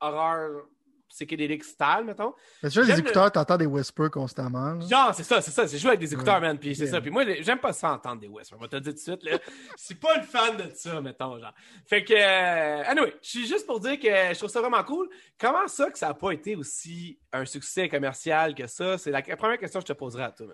horreur 0.00 0.66
psychédélique 1.12 1.62
style, 1.62 2.02
mettons. 2.06 2.34
Mais 2.62 2.70
tu 2.70 2.80
vois, 2.82 2.88
les 2.92 2.98
écouteurs, 3.00 3.30
t'entends 3.30 3.56
des 3.58 3.66
whispers 3.66 4.10
constamment. 4.10 4.74
là. 4.74 4.86
Genre, 4.86 5.14
c'est 5.14 5.22
ça, 5.22 5.40
c'est 5.40 5.50
ça. 5.50 5.68
C'est 5.68 5.78
jouer 5.78 5.88
avec 5.90 6.00
des 6.00 6.12
écouteurs, 6.12 6.34
Ouais. 6.36 6.40
man. 6.40 6.58
Puis 6.58 6.74
c'est 6.74 6.84
Yeah. 6.84 6.92
ça. 6.92 7.00
Puis 7.00 7.10
moi, 7.10 7.24
j'aime 7.40 7.58
pas 7.58 7.72
ça 7.72 7.92
entendre 7.92 8.20
des 8.20 8.28
whispers. 8.28 8.58
On 8.58 8.62
va 8.62 8.68
te 8.68 8.76
le 8.76 8.80
dire 8.80 8.92
tout 8.92 8.96
de 8.98 9.02
suite, 9.02 9.22
là. 9.22 9.38
Je 9.78 9.84
suis 9.84 9.94
pas 9.94 10.16
le 10.16 10.22
fan 10.22 10.56
de 10.56 10.70
ça, 10.74 11.00
mettons, 11.00 11.38
genre. 11.38 11.54
Fait 11.86 12.02
que, 12.04 12.14
euh, 12.14 12.82
anyway, 12.90 13.14
je 13.22 13.28
suis 13.28 13.46
juste 13.46 13.66
pour 13.66 13.78
dire 13.80 13.98
que 14.00 14.08
je 14.08 14.38
trouve 14.38 14.50
ça 14.50 14.60
vraiment 14.60 14.82
cool. 14.84 15.08
Comment 15.38 15.68
ça 15.68 15.90
que 15.90 15.98
ça 15.98 16.08
a 16.08 16.14
pas 16.14 16.32
été 16.32 16.56
aussi 16.56 17.18
un 17.32 17.44
succès 17.44 17.88
commercial 17.88 18.54
que 18.54 18.66
ça? 18.66 18.98
C'est 18.98 19.10
la 19.10 19.20
la 19.26 19.36
première 19.36 19.58
question 19.58 19.80
que 19.80 19.86
je 19.86 19.92
te 19.92 19.98
poserai 19.98 20.24
à 20.24 20.30
toi. 20.32 20.46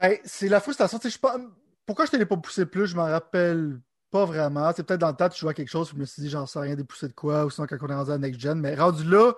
Ben, 0.00 0.16
c'est 0.24 0.48
la 0.48 0.60
frustration. 0.60 0.98
Je 1.02 1.18
pas... 1.18 1.36
Pourquoi 1.84 2.04
je 2.06 2.10
te 2.12 2.16
l'ai 2.16 2.26
pas 2.26 2.36
poussé 2.36 2.66
plus, 2.66 2.86
je 2.86 2.96
m'en 2.96 3.04
rappelle 3.06 3.80
pas 4.10 4.24
vraiment. 4.24 4.70
C'est 4.74 4.82
peut-être 4.84 5.00
dans 5.00 5.08
le 5.10 5.16
temps, 5.16 5.28
tu 5.28 5.38
jouais 5.40 5.50
à 5.50 5.54
quelque 5.54 5.68
chose, 5.70 5.88
puis 5.88 5.96
je 5.96 6.00
me 6.00 6.06
suis 6.06 6.22
dit, 6.22 6.30
j'en 6.30 6.46
sais 6.46 6.58
rien 6.58 6.74
des 6.76 6.84
poussés 6.84 7.08
de 7.08 7.12
quoi, 7.12 7.44
ou 7.44 7.50
sinon 7.50 7.66
quand 7.66 7.76
on 7.80 7.88
est 7.88 7.94
rendu 7.94 8.10
à 8.10 8.18
Next 8.18 8.40
Gen. 8.40 8.58
Mais 8.60 8.74
rendu 8.74 9.04
là, 9.04 9.32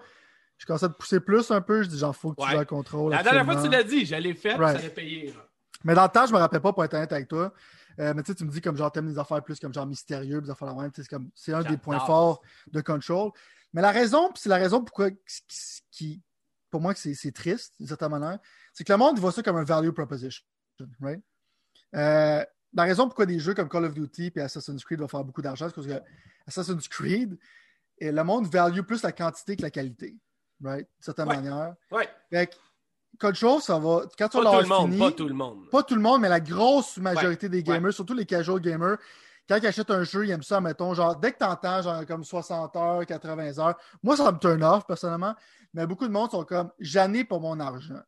je 0.61 0.67
commençais 0.67 0.85
à 0.85 0.89
te 0.91 0.95
pousser 0.95 1.21
plus 1.21 1.51
un 1.51 1.62
peu. 1.62 1.83
Je 1.83 1.89
dis, 1.89 1.99
genre, 1.99 2.15
faut 2.15 2.33
que 2.35 2.41
tu 2.41 2.47
Ouais. 2.47 2.53
joues 2.53 2.59
à 2.59 2.65
contrôle. 2.67 3.11
La 3.12 3.23
dernière 3.23 3.45
fois 3.47 3.57
que 3.57 3.62
tu 3.62 3.69
l'as 3.71 3.83
dit, 3.83 4.05
je 4.05 4.15
l'ai 4.17 4.35
fait, 4.35 4.55
Right. 4.55 4.77
ça 4.77 4.83
l'a 4.83 4.91
payé. 4.91 5.33
genre. 5.33 5.43
Mais 5.85 5.95
dans 5.95 6.03
le 6.03 6.11
temps, 6.11 6.27
je 6.27 6.33
me 6.35 6.39
rappelle 6.39 6.61
pas 6.61 6.73
pour 6.75 6.85
être 6.85 6.93
honnête 6.95 7.11
avec 7.12 7.27
toi. 7.29 7.53
Euh, 7.99 8.12
mais 8.15 8.23
tu 8.23 8.33
sais, 8.33 8.35
tu 8.37 8.45
me 8.45 8.51
dis 8.51 8.61
comme 8.61 8.77
genre, 8.77 8.93
t'aimes 8.93 9.09
des 9.09 9.19
affaires 9.19 9.43
plus 9.43 9.59
comme 9.59 9.73
genre 9.73 9.87
mystérieux, 9.87 10.41
des 10.43 10.51
affaires 10.51 10.69
la 10.69 10.75
même. 10.75 10.93
tu 10.93 11.03
C'est 11.03 11.09
comme, 11.09 11.31
c'est 11.35 11.55
un 11.55 11.62
des 11.62 11.79
points 11.79 11.99
forts 12.01 12.43
de 12.71 12.81
Control. 12.83 13.31
Mais 13.73 13.81
la 13.81 13.91
raison, 13.91 14.31
c'est 14.35 14.49
la 14.51 14.57
raison 14.57 14.83
pourquoi, 14.85 15.09
qui, 15.91 16.23
pour 16.71 16.81
moi, 16.83 16.95
c'est 16.95 17.33
triste, 17.33 17.75
d'une 17.79 17.89
certaine 17.89 18.11
manière, 18.11 18.39
c'est 18.75 18.85
que 18.85 18.93
le 18.93 18.99
monde 18.99 19.19
voit 19.19 19.33
ça 19.33 19.43
comme 19.43 19.57
un 19.57 19.65
value 19.65 19.91
proposition. 19.91 20.45
Right? 21.01 21.21
Euh, 21.97 22.45
la 22.75 22.83
raison 22.85 23.07
pourquoi 23.07 23.27
des 23.27 23.39
jeux 23.39 23.55
comme 23.55 23.69
Call 23.69 23.85
of 23.87 23.95
Duty 23.95 24.33
et 24.37 24.41
Assassin's 24.41 24.85
Creed 24.85 25.01
vont 25.01 25.09
faire 25.09 25.25
beaucoup 25.25 25.43
d'argent, 25.43 25.69
c'est 25.69 25.75
parce 25.75 25.87
que 25.87 26.01
Assassin's 26.47 26.87
Creed, 26.89 27.37
et 27.99 28.12
le 28.12 28.23
monde 28.25 28.47
value 28.47 28.81
plus 28.83 29.03
la 29.03 29.12
quantité 29.12 29.57
que 29.57 29.62
la 29.62 29.71
qualité. 29.71 30.17
Right? 30.62 30.87
D'une 30.87 31.03
certaine 31.03 31.29
Ouais. 31.29 31.37
manière. 31.37 31.75
Ouais. 31.91 32.09
Fait 32.31 32.47
que 32.49 32.55
Control, 33.19 33.61
ça 33.61 33.79
va. 33.79 34.03
Quand 34.19 34.29
Pas 34.29 34.29
tout 34.29 34.41
le 34.41 34.67
monde, 34.69 34.91
fini, 34.91 34.99
pas 34.99 35.12
tout 35.12 35.29
le 35.29 35.35
monde. 35.35 35.71
pas 35.71 35.83
tout 35.83 35.95
le 35.95 36.01
monde, 36.01 36.21
mais 36.23 36.29
la 36.29 36.41
grosse 36.41 36.97
majorité 36.99 37.49
des 37.49 37.59
Ouais. 37.59 37.62
gamers, 37.62 37.93
surtout 37.93 38.15
les 38.15 38.25
casual 38.27 38.61
gamers, 38.61 38.97
quand 39.49 39.57
ils 39.57 39.67
achètent 39.67 39.91
un 39.91 40.05
jeu, 40.05 40.25
ils 40.27 40.31
aiment 40.31 40.43
ça, 40.45 40.61
mettons, 40.61 40.95
genre, 40.95 41.17
dès 41.17 41.33
que 41.33 41.39
tu 41.39 41.45
entends, 41.45 41.83
genre, 41.83 42.07
comme 42.07 42.23
60 42.25 42.77
heures, 42.77 43.05
80 43.05 43.59
heures, 43.59 43.77
moi, 44.03 44.17
ça 44.17 44.31
me 44.31 44.39
turn 44.39 44.62
off, 44.62 44.87
personnellement, 44.87 45.35
mais 45.75 45.87
beaucoup 45.87 46.07
de 46.07 46.12
monde 46.12 46.31
sont 46.31 46.45
comme, 46.45 46.71
j'en 46.79 47.12
ai 47.15 47.25
pour 47.25 47.41
mon 47.41 47.59
argent. 47.59 48.01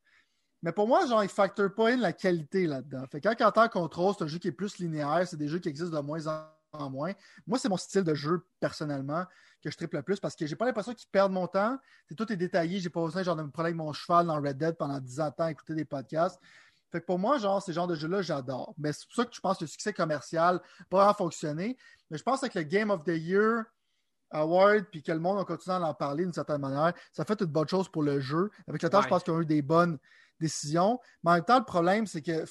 Mais 0.63 0.71
pour 0.73 0.87
moi, 0.87 1.05
genre, 1.07 1.23
ils 1.25 1.27
ne 1.27 1.31
factorent 1.31 1.75
pas 1.75 1.91
in 1.91 1.97
la 1.97 2.13
qualité 2.13 2.67
là-dedans. 2.69 3.05
Fait 3.11 3.21
que 3.21 3.29
quand 3.35 3.45
entend 3.49 3.69
Control, 3.69 4.15
c'est 4.17 4.25
un 4.25 4.29
jeu 4.29 4.39
qui 4.39 4.49
est 4.49 4.53
plus 4.53 4.79
linéaire, 4.79 5.27
c'est 5.27 5.37
des 5.37 5.49
jeux 5.49 5.59
qui 5.59 5.69
existent 5.69 5.97
de 6.01 6.07
moins 6.07 6.25
en 6.29 6.45
en 6.73 6.91
moins. 6.91 7.13
Moi, 7.47 7.59
c'est 7.59 7.69
mon 7.69 7.77
style 7.77 8.05
de 8.05 8.15
jeu, 8.15 8.47
personnellement, 8.61 9.25
que 9.63 9.71
je 9.71 9.77
triple 9.77 9.97
le 9.97 10.03
plus 10.03 10.19
parce 10.19 10.35
que 10.35 10.47
j'ai 10.47 10.57
pas 10.57 10.65
l'impression 10.65 10.95
qu'ils 10.95 11.09
perdent 11.09 11.33
mon 11.33 11.47
temps. 11.47 11.79
C'est 12.09 12.15
tout 12.15 12.31
est 12.33 12.37
détaillé. 12.37 12.81
J'ai 12.81 12.91
pas 12.91 13.03
besoin 13.03 13.23
genre, 13.23 13.37
de 13.37 13.43
me 13.43 13.51
prendre 13.51 13.67
avec 13.67 13.77
mon 13.77 13.93
cheval 13.93 14.27
dans 14.27 14.37
Red 14.41 14.59
Dead 14.59 14.77
pendant 14.77 14.99
10 14.99 15.21
ans 15.21 15.29
de 15.31 15.35
temps 15.35 15.45
à 15.45 15.51
écouter 15.51 15.75
des 15.75 15.85
podcasts. 15.85 16.41
Fait 16.91 17.01
que 17.01 17.07
pour 17.07 17.19
moi, 17.19 17.39
genre, 17.39 17.63
ces 17.63 17.73
genres 17.73 17.87
de 17.87 17.95
jeux-là, 17.95 18.23
j'adore. 18.23 18.75
Mais 18.77 18.93
c'est 18.93 19.07
pour 19.07 19.15
ça 19.17 19.25
que 19.25 19.35
je 19.35 19.41
pense 19.41 19.59
que 19.59 19.65
le 19.65 19.69
succès 19.69 19.93
commercial 19.93 20.61
pas 20.91 20.99
vraiment 20.99 21.15
fonctionné. 21.15 21.77
Mais 22.11 22.19
je 22.19 22.23
pense 22.23 22.41
que 22.41 22.59
le 22.59 22.65
Game 22.65 22.91
of 22.91 23.05
the 23.05 23.09
Year 23.17 23.65
Award, 24.31 24.87
puis 24.91 25.03
que 25.03 25.13
le 25.13 25.19
monde 25.19 25.39
a 25.39 25.45
continué 25.45 25.77
à 25.77 25.81
en 25.81 25.95
parler 25.95 26.25
d'une 26.25 26.33
certaine 26.33 26.61
manière, 26.61 26.93
ça 27.13 27.25
fait 27.25 27.41
une 27.41 27.47
bonne 27.47 27.69
chose 27.69 27.89
pour 27.89 28.03
le 28.03 28.19
jeu. 28.21 28.51
Avec 28.67 28.83
le 28.83 28.89
temps, 28.91 28.99
Ouais. 28.99 29.05
je 29.05 29.09
pense 29.09 29.23
qu'ils 29.23 29.33
ont 29.33 29.41
eu 29.41 29.47
des 29.47 29.63
bonnes 29.63 29.99
décisions. 30.41 30.99
Mais 31.23 31.31
en 31.31 31.35
même 31.35 31.45
temps, 31.45 31.59
le 31.59 31.65
problème, 31.65 32.07
c'est 32.07 32.23
que 32.23 32.45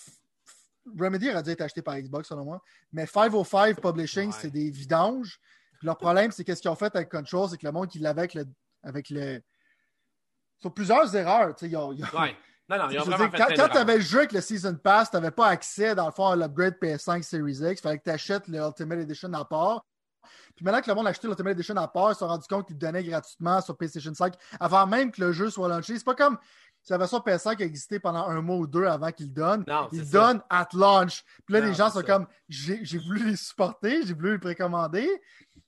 Remedy 0.99 1.29
aurait 1.29 1.43
dû 1.43 1.51
être 1.51 1.61
acheté 1.61 1.81
par 1.81 1.95
Xbox, 1.99 2.27
selon 2.29 2.43
moi. 2.45 2.61
Mais 2.91 3.05
505 3.05 3.79
Publishing, 3.81 4.27
Ouais. 4.31 4.35
c'est 4.39 4.49
des 4.51 4.69
vidanges. 4.71 5.39
Puis 5.77 5.85
leur 5.85 5.97
problème, 5.97 6.31
c'est 6.31 6.43
qu'est-ce 6.43 6.61
qu'ils 6.61 6.71
ont 6.71 6.75
fait 6.75 6.95
avec 6.95 7.09
Control, 7.09 7.49
c'est 7.49 7.57
que 7.57 7.65
le 7.65 7.71
monde 7.71 7.87
qui 7.87 7.99
l'avait 7.99 8.21
avec 8.21 8.33
le. 8.33 8.45
Avec 8.83 9.09
le... 9.09 9.41
Sur 10.59 10.73
plusieurs 10.73 11.15
erreurs. 11.15 11.55
tu 11.55 11.65
sais, 11.65 11.71
ils 11.71 11.77
ont- 11.77 11.91
ils 11.91 12.03
ont- 12.03 12.19
Ouais. 12.19 12.35
Non, 12.69 12.77
non, 12.77 12.89
ils 12.89 12.99
ont 12.99 13.03
je 13.03 13.09
veux 13.09 13.15
vraiment 13.15 13.29
dire, 13.37 13.47
fait 13.47 13.55
quand 13.55 13.69
tu 13.69 13.77
avais 13.77 13.95
le 13.97 14.01
jeu 14.01 14.19
avec 14.19 14.31
le 14.31 14.41
Season 14.41 14.75
Pass, 14.75 15.09
tu 15.09 15.15
n'avais 15.17 15.31
pas 15.31 15.47
accès, 15.47 15.93
dans 15.95 16.05
le 16.05 16.11
fond, 16.11 16.27
à 16.27 16.35
l'upgrade 16.35 16.75
PS5 16.81 17.23
Series 17.23 17.53
X. 17.57 17.79
Il 17.79 17.81
fallait 17.81 17.97
que 17.97 18.03
tu 18.03 18.09
achètes 18.11 18.47
le 18.47 18.59
Ultimate 18.59 18.99
Edition 18.99 19.31
à 19.33 19.43
part. 19.45 19.85
Puis 20.55 20.63
maintenant 20.63 20.81
que 20.81 20.87
le 20.89 20.95
monde 20.95 21.07
a 21.07 21.09
acheté 21.09 21.27
l'Ultimate 21.27 21.53
Edition 21.53 21.75
à 21.77 21.87
part, 21.87 22.11
ils 22.11 22.13
se 22.13 22.19
sont 22.19 22.27
rendus 22.27 22.47
compte 22.47 22.67
qu'ils 22.67 22.75
le 22.75 22.79
donnaient 22.79 23.03
gratuitement 23.03 23.59
sur 23.61 23.75
PlayStation 23.75 24.13
5 24.13 24.33
avant 24.59 24.85
même 24.85 25.11
que 25.11 25.19
le 25.21 25.31
jeu 25.31 25.49
soit 25.49 25.67
lancé. 25.67 25.97
C'est 25.97 26.03
pas 26.05 26.15
comme 26.15 26.37
si 26.83 26.91
la 26.91 26.97
version 26.97 27.19
PS5 27.19 27.61
existait 27.61 27.99
pendant 27.99 28.27
un 28.27 28.41
mois 28.41 28.57
ou 28.57 28.67
deux 28.67 28.85
avant 28.85 29.11
qu'ils 29.11 29.31
donnent. 29.31 29.63
Non, 29.67 29.87
Ils 29.91 29.99
c'est 29.99 30.03
le 30.05 30.09
ça. 30.11 30.27
donnent 30.33 30.41
at 30.49 30.67
launch. 30.73 31.23
Puis 31.45 31.53
là, 31.53 31.61
Non, 31.61 31.67
les 31.67 31.73
gens 31.73 31.87
c'est 31.89 31.93
sont 32.01 32.05
ça. 32.07 32.13
comme 32.13 32.27
j'ai 32.49 32.97
voulu 32.97 33.29
les 33.29 33.35
supporter, 33.35 34.05
j'ai 34.05 34.13
voulu 34.13 34.33
les 34.33 34.39
précommander. 34.39 35.07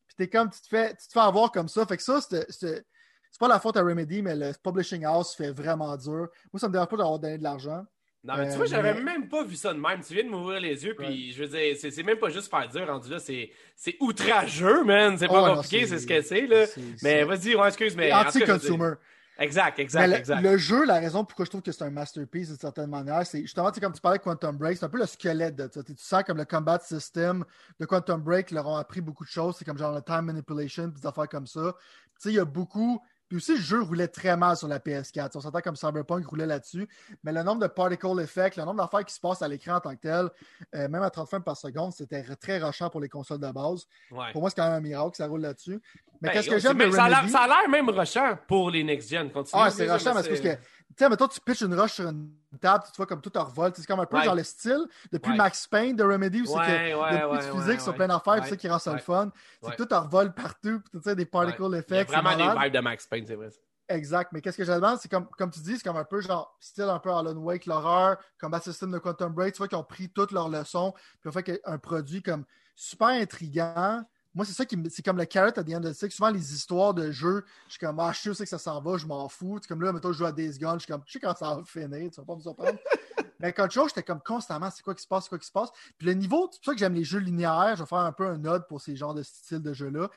Puis 0.08 0.16
t'es 0.18 0.28
comme, 0.28 0.50
tu 0.50 0.62
te 0.62 0.68
fais, 0.68 0.92
tu 0.96 1.08
te 1.08 1.14
fais 1.14 1.20
avoir 1.20 1.52
comme 1.52 1.68
ça. 1.68 1.86
Fait 1.86 1.98
que 1.98 2.04
ça, 2.04 2.20
c'est- 2.22 2.46
c'est 2.50 2.84
c'est 3.32 3.40
pas 3.40 3.48
la 3.48 3.60
faute 3.60 3.76
à 3.78 3.82
Remedy, 3.82 4.22
mais 4.22 4.36
le 4.36 4.52
Publishing 4.64 5.04
House 5.06 5.36
fait 5.36 5.50
vraiment 5.52 5.98
dur. 5.98 6.28
Moi, 6.52 6.60
ça 6.60 6.68
me 6.68 6.74
dérange 6.74 6.88
pas 6.90 6.98
d'avoir 6.98 7.18
donné 7.18 7.40
de 7.40 7.44
l'argent. 7.44 7.84
Non, 8.24 8.36
mais 8.38 8.46
tu 8.48 8.54
Euh, 8.54 8.58
vois, 8.58 8.66
j'avais 8.68 8.94
mais- 8.94 9.02
même 9.02 9.28
pas 9.28 9.44
vu 9.44 9.56
ça 9.56 9.74
de 9.74 9.80
même. 9.80 10.02
Tu 10.02 10.14
viens 10.14 10.24
de 10.24 10.30
m'ouvrir 10.30 10.60
les 10.62 10.86
yeux, 10.86 10.94
puis 10.96 11.32
je 11.34 11.44
veux 11.44 11.50
dire, 11.50 11.76
c'est 11.78 11.90
c'est 11.92 12.04
même 12.04 12.20
pas 12.20 12.30
juste 12.30 12.50
faire 12.50 12.70
dur 12.70 12.86
rendu 12.88 13.10
là, 13.10 13.18
c'est 13.20 13.52
c'est 13.76 13.98
outrageux, 14.00 14.84
man. 14.84 15.18
C'est 15.18 15.28
pas 15.28 15.52
Oh, 15.52 15.56
compliqué, 15.56 15.80
c'est- 15.82 15.98
c'est 15.98 16.00
ce 16.00 16.08
que 16.08 16.22
c'est, 16.22 16.46
là. 16.48 16.66
c'est- 16.68 16.80
Mais 16.80 16.96
c'est- 17.02 17.24
vas-y, 17.26 17.56
ouais, 17.56 17.68
excuse, 17.68 17.96
mais. 17.98 18.14
Anti-consumer. 18.14 18.94
Exact, 19.40 19.80
exact, 19.80 20.08
le, 20.08 20.14
exact. 20.14 20.42
le 20.42 20.58
jeu, 20.58 20.86
la 20.86 21.00
raison 21.00 21.26
pourquoi 21.26 21.46
je 21.46 21.50
trouve 21.50 21.64
que 21.64 21.72
c'est 21.72 21.84
un 21.84 21.90
masterpiece 21.90 22.50
d'une 22.50 22.58
certaine 22.58 22.90
manière, 22.90 23.26
c'est 23.26 23.42
justement, 23.42 23.72
tu 23.72 23.76
sais, 23.76 23.82
comme 23.82 23.94
tu 23.94 24.02
parlais 24.02 24.20
de 24.20 24.24
Quantum 24.24 24.56
Break, 24.58 24.78
c'est 24.78 24.86
un 24.86 24.90
peu 24.90 25.00
le 25.00 25.08
squelette 25.08 25.56
de 25.56 25.68
ça. 25.74 25.84
Tu 25.84 25.94
sens 25.98 26.24
comme 26.24 26.38
le 26.38 26.46
combat 26.46 26.80
system 26.80 27.44
de 27.80 27.86
Quantum 27.86 28.22
Break 28.22 28.52
leur 28.52 28.68
ont 28.68 28.76
appris 28.76 29.02
beaucoup 29.02 29.24
de 29.24 29.30
choses. 29.30 29.56
C'est 29.58 29.66
comme 29.66 29.78
genre 29.78 29.94
le 29.94 30.02
time 30.02 30.22
manipulation, 30.22 30.88
des 30.88 31.06
affaires 31.06 31.28
comme 31.28 31.48
ça. 31.48 31.74
Tu 32.16 32.20
sais, 32.20 32.30
il 32.30 32.36
y 32.36 32.40
a 32.40 32.46
beaucoup. 32.46 33.02
Puis 33.34 33.38
aussi, 33.38 33.56
le 33.56 33.62
jeu 33.64 33.82
roulait 33.82 34.08
très 34.08 34.38
mal 34.38 34.56
sur 34.56 34.68
la 34.68 34.78
PS4. 34.78 35.32
On 35.34 35.42
s'entend 35.42 35.60
comme 35.62 35.76
Cyberpunk 35.76 36.24
roulait 36.28 36.46
là-dessus. 36.46 36.88
Mais 37.24 37.32
le 37.32 37.42
nombre 37.42 37.62
de 37.62 37.68
particle 37.68 38.20
effects, 38.22 38.58
le 38.58 38.64
nombre 38.64 38.80
d'affaires 38.84 39.04
qui 39.04 39.12
se 39.16 39.20
passent 39.20 39.42
à 39.42 39.48
l'écran 39.48 39.78
en 39.78 39.80
tant 39.80 39.96
que 39.96 40.02
tel, 40.02 40.30
euh, 40.76 40.88
même 40.88 41.02
à 41.02 41.10
30 41.10 41.28
frames 41.28 41.44
par 41.44 41.58
seconde, 41.58 41.92
c'était 41.94 42.22
très 42.36 42.60
rushant 42.60 42.92
pour 42.92 43.02
les 43.02 43.10
consoles 43.10 43.40
de 43.40 43.50
base. 43.52 43.88
Pour 44.34 44.42
moi, 44.42 44.52
c'est 44.52 44.58
quand 44.58 44.66
même 44.68 44.74
un 44.78 44.82
miracle 44.82 45.10
que 45.12 45.18
ça 45.18 45.26
roule 45.26 45.42
là-dessus. 45.42 45.82
Mais 46.22 46.30
Ben, 46.30 46.34
qu'est-ce 46.34 46.50
que 46.52 46.60
j'aime 46.60 46.78
de 46.78 46.92
Ça 46.92 47.06
a 47.06 47.10
l'air- 47.10 47.18
Remedy- 47.22 47.32
ça 47.32 47.40
a 47.40 47.48
l'air 47.48 47.70
même 47.70 47.90
rushant 47.90 48.38
pour 48.48 48.70
les 48.70 48.84
next-gen. 48.84 49.32
Ah, 49.52 49.72
c'est 49.72 49.88
Mais 49.88 49.92
rushant 49.94 50.14
parce 50.14 50.28
que, 50.28 50.58
sais, 50.98 51.10
mettons, 51.10 51.28
tu 51.28 51.40
pitches 51.42 51.62
une 51.62 51.74
rush 51.80 51.94
sur 51.94 52.08
une 52.10 52.32
table, 52.62 52.84
tu 52.86 52.98
vois 52.98 53.06
comme 53.06 53.22
tout 53.22 53.36
en 53.38 53.44
revol. 53.46 53.72
C'est 53.76 53.86
comme 53.86 54.00
un 54.00 54.06
peu 54.06 54.18
Ouais. 54.18 54.24
genre 54.26 54.36
le 54.36 54.44
style 54.44 54.86
depuis 55.12 55.32
Ouais. 55.32 55.38
Max 55.38 55.68
Payne 55.68 55.96
de 55.96 56.04
Remedy 56.04 56.42
où 56.42 56.46
c'est 56.46 56.54
que 56.54 56.58
ouais, 56.60 56.86
il 56.86 56.90
y 56.90 56.92
a 56.94 57.00
ouais, 57.30 57.38
plus 57.38 57.48
de 57.48 57.52
ouais, 57.52 57.62
physique 57.62 57.82
sur 57.82 57.92
ouais. 57.92 57.98
plein 57.98 58.08
d'affaires, 58.08 58.44
c'est 58.44 58.50
ça 58.52 58.56
qui 58.58 58.70
rend 58.70 58.80
ça 58.80 58.94
le 58.94 59.00
fun. 59.00 59.32
C'est 59.62 59.76
que 59.76 59.84
tout 59.84 59.94
en 59.94 60.02
revol 60.04 60.34
partout, 60.34 60.82
tu 60.92 61.02
sais, 61.02 61.16
des 61.16 61.26
particle 61.26 61.64
Il 61.68 61.72
y 61.72 61.76
a 61.76 61.80
effects. 61.80 62.10
vraiment 62.10 62.36
des 62.36 62.60
vibes 62.66 62.74
de 62.74 62.80
Max 62.80 63.08
Payne, 63.08 63.26
c'est 63.28 63.36
vrai. 63.36 63.50
Exact. 63.90 64.32
Mais 64.32 64.42
qu'est-ce 64.42 64.58
que 64.58 64.64
je 64.64 64.72
demande, 64.72 64.98
c'est 65.00 65.10
comme, 65.12 65.28
comme 65.38 65.52
tu 65.52 65.60
dis, 65.60 65.76
c'est 65.78 65.84
comme 65.84 65.98
un 65.98 66.06
peu 66.06 66.22
genre 66.22 66.56
style 66.60 66.86
un 66.86 67.00
peu 67.00 67.12
Alan 67.12 67.36
Wake, 67.36 67.66
l'horreur, 67.66 68.18
comme 68.40 68.58
System 68.62 68.92
de 68.92 68.98
Quantum 68.98 69.34
Break. 69.34 69.54
Tu 69.54 69.58
vois 69.58 69.68
qu'ils 69.68 69.78
ont 69.78 69.84
pris 69.84 70.10
toutes 70.10 70.32
leurs 70.32 70.48
leçons, 70.48 70.94
puis 71.20 71.30
ont 71.30 71.32
fait 71.34 71.62
un 71.66 71.78
produit 71.78 72.24
comme 72.24 72.46
super 72.76 73.08
intriguant. 73.10 74.04
Moi, 74.36 74.46
c'est 74.46 74.54
ça 74.54 74.66
qui 74.66 74.78
c'est 74.90 75.04
comme 75.04 75.18
le 75.18 75.26
carrot 75.26 75.52
à 75.56 75.64
the 75.64 75.70
end 75.70 75.84
of 75.84 75.92
the 75.92 75.94
stick. 75.94 76.12
Souvent, 76.12 76.30
les 76.32 76.54
histoires 76.54 76.94
de 76.94 77.12
jeux, 77.12 77.46
je 77.68 77.74
suis 77.74 77.80
comme, 77.80 78.00
ah, 78.00 78.12
je 78.14 78.20
sais 78.22 78.30
où 78.30 78.34
c'est 78.34 78.46
que 78.46 78.50
ça 78.50 78.58
s'en 78.58 78.82
va, 78.82 78.98
je 78.98 79.06
m'en 79.06 79.30
fous. 79.30 79.60
C'est 79.62 79.68
comme 79.68 79.82
là, 79.82 79.94
mettons, 79.94 80.12
je 80.12 80.18
joue 80.18 80.26
à 80.26 80.32
Days 80.32 80.58
Gone, 80.58 80.80
je 80.80 80.86
suis 80.86 80.92
comme, 80.92 81.04
je 81.06 81.12
sais 81.14 81.20
quand 81.20 81.36
ça 81.38 81.56
va 81.56 81.64
finir, 81.66 82.10
tu 82.12 82.20
vas 82.20 82.26
pas 82.26 82.36
me 82.36 82.42
surprendre. 82.42 82.80
Mais 83.40 83.54
quand 83.54 83.70
chose, 83.70 83.90
j'étais 83.90 84.04
comme 84.04 84.22
constamment, 84.22 84.70
c'est 84.72 84.82
quoi 84.84 84.96
qui 84.96 85.04
se 85.04 85.08
passe, 85.08 85.26
c'est 85.26 85.30
quoi 85.30 85.38
qui 85.40 85.46
se 85.48 85.52
passe. 85.52 85.70
Puis 85.98 86.08
le 86.08 86.14
niveau, 86.14 86.50
c'est 86.52 86.60
pour 86.60 86.66
ça 86.66 86.72
que 86.74 86.80
j'aime 86.80 86.94
les 86.96 87.04
jeux 87.04 87.20
linéaires. 87.20 87.76
Je 87.76 87.84
vais 87.84 87.88
faire 87.88 87.98
un 88.00 88.12
peu 88.12 88.26
un 88.28 88.38
nod 88.38 88.66
pour 88.68 88.82
ces 88.82 88.96
genres 88.96 89.14
de 89.14 89.22
style 89.24 89.62
de 89.62 89.74
jeux-là 89.74 90.10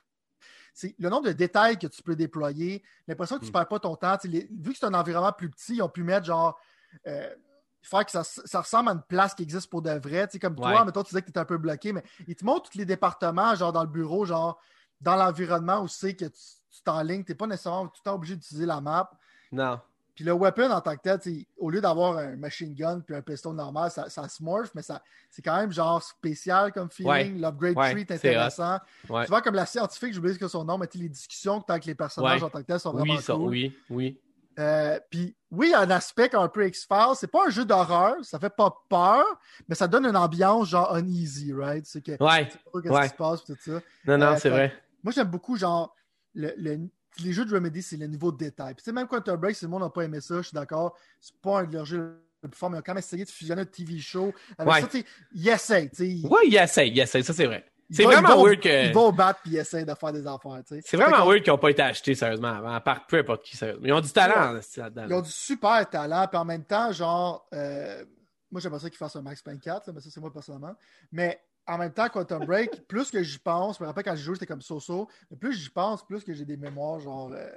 c'est 0.75 0.94
le 0.99 1.08
nombre 1.08 1.26
de 1.26 1.32
détails 1.32 1.78
que 1.78 1.87
tu 1.87 2.02
peux 2.02 2.14
déployer, 2.14 2.82
l'impression 3.08 3.37
que 3.37 3.40
tu 3.40 3.46
ne 3.46 3.50
Mm. 3.50 3.52
perds 3.54 3.68
pas 3.68 3.78
ton 3.80 3.96
temps. 3.96 4.18
Les- 4.25 4.46
vu 4.50 4.73
que 4.73 4.78
c'est 4.78 4.85
un 4.85 4.92
environnement 4.92 5.32
plus 5.32 5.49
petit, 5.50 5.76
ils 5.76 5.82
ont 5.82 5.88
pu 5.88 6.02
mettre 6.02 6.26
genre. 6.26 6.61
euh, 7.06 7.35
faire 7.88 8.05
que 8.05 8.11
ça, 8.11 8.23
ça 8.25 8.61
ressemble 8.61 8.88
à 8.88 8.93
une 8.93 9.02
place 9.02 9.35
qui 9.35 9.43
existe 9.43 9.69
pour 9.71 9.83
de 9.83 9.90
vrai. 9.90 10.26
Tu 10.26 10.33
sais, 10.33 10.38
comme 10.38 10.57
toi, 10.57 10.71
Ouais. 10.81 10.85
mettons, 10.85 11.02
tu 11.02 11.09
disais 11.11 11.21
que 11.21 11.26
tu 11.26 11.31
étais 11.31 11.40
un 11.40 11.45
peu 11.45 11.59
bloqué, 11.59 11.93
mais 11.93 12.02
ils 12.26 12.35
te 12.37 12.45
montrent 12.45 12.71
tous 12.71 12.78
les 12.78 12.85
départements, 12.85 13.55
genre 13.55 13.73
dans 13.73 13.83
le 13.85 13.88
bureau, 13.90 14.25
genre 14.25 14.61
dans 15.00 15.16
l'environnement 15.16 15.81
où 15.83 15.88
c'est 15.88 16.14
que 16.14 16.25
tu 16.26 16.83
t'enlignes. 16.85 17.25
Tu 17.25 17.33
n'es 17.33 17.37
pas 17.37 17.47
nécessairement 17.47 17.87
tout 17.87 18.00
le 18.05 18.11
temps 18.11 18.14
obligé 18.16 18.35
d'utiliser 18.37 18.66
la 18.66 18.81
map. 18.81 19.11
Non. 19.52 19.81
Puis 20.14 20.25
le 20.25 20.33
weapon 20.33 20.71
en 20.71 20.81
tant 20.81 20.97
que 20.97 21.02
tel, 21.02 21.21
au 21.59 21.69
lieu 21.69 21.83
d'avoir 21.83 22.16
un 22.16 22.37
machine 22.37 22.75
gun 22.75 23.00
puis 23.00 23.14
un 23.14 23.21
piston 23.21 23.52
normal, 23.52 23.90
ça, 23.90 24.09
ça 24.09 24.26
se 24.31 24.43
morph, 24.43 24.71
mais 24.75 24.81
ça, 24.81 25.02
c'est 25.31 25.43
quand 25.43 25.55
même 25.59 25.71
genre 25.71 26.02
spécial 26.02 26.73
comme 26.73 26.90
feeling. 26.90 27.11
Ouais. 27.11 27.25
L'upgrade 27.50 27.76
Ouais, 27.76 27.90
tree 27.93 28.00
est 28.00 28.11
intéressant. 28.12 28.78
Ouais. 29.11 29.25
Tu 29.25 29.28
vois, 29.31 29.43
comme 29.43 29.55
la 29.55 29.66
scientifique, 29.66 30.14
j'oublie 30.14 30.33
ce 30.33 30.38
que 30.38 30.49
son 30.49 30.64
nom, 30.64 30.78
mais 30.78 30.88
les 30.95 31.11
discussions 31.11 31.61
que 31.61 31.66
tu 31.66 31.73
as 31.73 31.75
avec 31.75 31.85
les 31.85 31.95
personnages 31.95 32.43
en 32.43 32.49
tant 32.49 32.61
que 32.61 32.64
tel 32.66 32.81
sont 32.81 32.93
vraiment 32.93 33.14
Oui, 33.14 33.21
ça, 33.23 33.35
cool. 33.35 33.49
oui, 33.50 33.76
oui. 33.90 34.19
Euh, 34.58 34.98
puis 35.10 35.36
oui, 35.50 35.68
il 35.68 35.70
y 35.70 35.75
a 35.75 35.80
un 35.80 35.90
aspect 35.90 36.34
un 36.34 36.48
peu 36.48 36.66
X-Files. 36.66 37.14
C'est 37.16 37.26
pas 37.30 37.46
un 37.46 37.50
jeu 37.50 37.64
d'horreur, 37.64 38.16
ça 38.22 38.38
fait 38.38 38.50
pas 38.54 38.75
peur, 38.88 39.25
mais 39.68 39.75
ça 39.75 39.86
donne 39.88 40.06
une 40.06 40.16
ambiance 40.16 40.68
genre 40.70 40.96
uneasy, 40.96 41.52
right? 41.52 41.84
C'est 41.86 42.00
que 42.02 42.12
Ouais. 42.22 42.46
tu 42.46 42.52
sais 42.52 42.58
pas 42.72 42.90
Ouais. 42.90 43.02
qui 43.04 43.08
se 43.10 43.14
passe 43.14 43.44
tout 43.44 43.56
ça. 43.60 43.80
Non, 44.06 44.18
non, 44.18 44.26
Euh, 44.32 44.36
c'est 44.38 44.48
vrai. 44.50 44.72
Moi, 45.02 45.12
j'aime 45.12 45.28
beaucoup 45.28 45.56
genre 45.56 45.94
le, 46.34 46.52
le- 46.56 46.88
les 47.22 47.32
jeux 47.32 47.44
de 47.44 47.54
Remedy, 47.54 47.82
c'est 47.82 47.96
le 47.96 48.06
niveau 48.06 48.30
de 48.32 48.36
détail. 48.38 48.75
Puis 48.75 48.82
tu 48.82 48.90
sais, 48.90 48.92
même 48.92 49.06
Quantum 49.06 49.36
Break, 49.40 49.56
si 49.56 49.64
le 49.64 49.70
monde 49.70 49.82
n'a 49.82 49.90
pas 49.90 50.02
aimé 50.02 50.20
ça, 50.20 50.36
je 50.38 50.48
suis 50.48 50.54
d'accord. 50.54 50.96
C'est 51.20 51.36
pas 51.40 51.60
un 51.60 51.64
de 51.64 51.72
leurs 51.72 51.84
jeux 51.86 52.22
le 52.42 52.48
plus 52.50 52.58
fort, 52.58 52.68
mais 52.70 52.76
ils 52.76 52.80
ont 52.80 52.82
quand 52.84 52.92
même 52.92 52.98
essayé 52.98 53.25
de 53.25 53.30
fusionner 53.30 53.62
un 53.62 53.66
TV 53.66 53.98
show. 53.98 54.32
Avec 54.58 54.72
Ouais. 54.75 54.80
ça, 54.82 54.86
tu 54.88 54.98
sais, 55.00 55.06
ils 55.32 55.48
essayent, 55.48 55.90
sais. 55.92 56.08
Ils- 56.08 56.26
Ouais, 56.26 56.40
il 56.46 56.54
essaye, 56.56 56.90
il 56.90 56.98
essaye, 56.98 57.25
ça 57.25 57.32
c'est 57.32 57.46
vrai. 57.46 57.64
C'est 57.90 58.02
vraiment 58.05 58.37
vont- 58.37 58.45
weird 58.45 58.61
que- 58.61 58.87
Ils 58.88 58.93
vont 58.95 59.07
au 59.09 59.12
bat 59.12 59.35
puis 59.35 59.52
ils 59.52 59.59
essayent 59.59 59.85
de 59.85 59.95
faire 59.95 60.12
des 60.12 60.26
affaires, 60.26 60.61
tu 60.66 60.75
sais. 60.75 60.81
C'est 60.85 60.97
vraiment 60.97 61.25
weird 61.26 61.43
qu'ils 61.43 61.52
n'ont 61.52 61.59
pas 61.59 61.71
été 61.71 61.83
achetés 61.83 62.14
sérieusement 62.14 62.49
avant, 62.49 62.73
à 62.75 62.81
part 62.81 63.07
peu 63.07 63.19
importe 63.19 63.45
qui, 63.45 63.57
sérieusement. 63.57 63.87
Ils 63.87 63.93
ont 63.93 64.00
du 64.00 64.11
talent 64.11 64.55
Ouais. 64.55 64.61
là-dedans. 64.76 65.07
Ils 65.09 65.14
ont 65.14 65.21
du 65.23 65.31
super 65.31 65.88
talent, 65.88 66.26
puis 66.28 66.37
en 66.38 66.45
même 66.45 66.64
temps, 66.64 66.90
genre, 66.93 67.47
euh, 67.55 68.05
moi 68.50 68.61
j'aimerais 68.61 68.81
ça 68.81 68.88
qu'ils 68.90 68.99
fassent 68.99 69.16
un 69.16 69.23
Max 69.23 69.40
Payne 69.43 69.61
4, 69.61 69.87
là, 69.87 69.93
mais 69.95 70.00
ça 70.00 70.11
c'est 70.11 70.21
moi 70.21 70.33
personnellement. 70.33 70.75
Mais 71.12 71.40
en 71.69 71.78
même 71.78 71.93
temps, 71.93 72.09
Quantum 72.09 72.45
Break, 72.45 72.71
plus 72.88 73.11
que 73.11 73.23
j'y 73.23 73.38
pense, 73.38 73.78
je 73.78 73.83
me 73.83 73.88
rappelle 73.88 74.05
quand 74.05 74.16
j'ai 74.16 74.23
joué, 74.25 74.35
c'était 74.35 74.47
comme 74.47 74.62
so-so, 74.62 75.09
mais 75.31 75.37
plus 75.37 75.52
j'y 75.52 75.71
pense, 75.71 76.05
plus 76.05 76.25
que 76.25 76.33
j'ai 76.33 76.45
des 76.45 76.57
mémoires 76.57 76.99
genre 77.00 77.31
euh, 77.33 77.49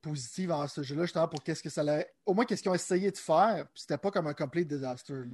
positives 0.00 0.50
en 0.52 0.66
ce 0.66 0.82
jeu-là, 0.82 1.02
justement 1.02 1.28
pour 1.28 1.42
qu'est-ce 1.42 1.62
que 1.62 1.70
ça 1.70 1.80
allait. 1.82 2.12
Au 2.26 2.34
moins, 2.34 2.44
qu'est-ce 2.44 2.62
qu'ils 2.62 2.70
ont 2.70 2.74
essayé 2.74 3.10
de 3.10 3.16
faire, 3.16 3.66
puis 3.72 3.82
c'était 3.82 3.98
pas 3.98 4.10
comme 4.10 4.26
un 4.26 4.34
complete 4.34 4.68
disaster. 4.68 5.12
là. 5.14 5.24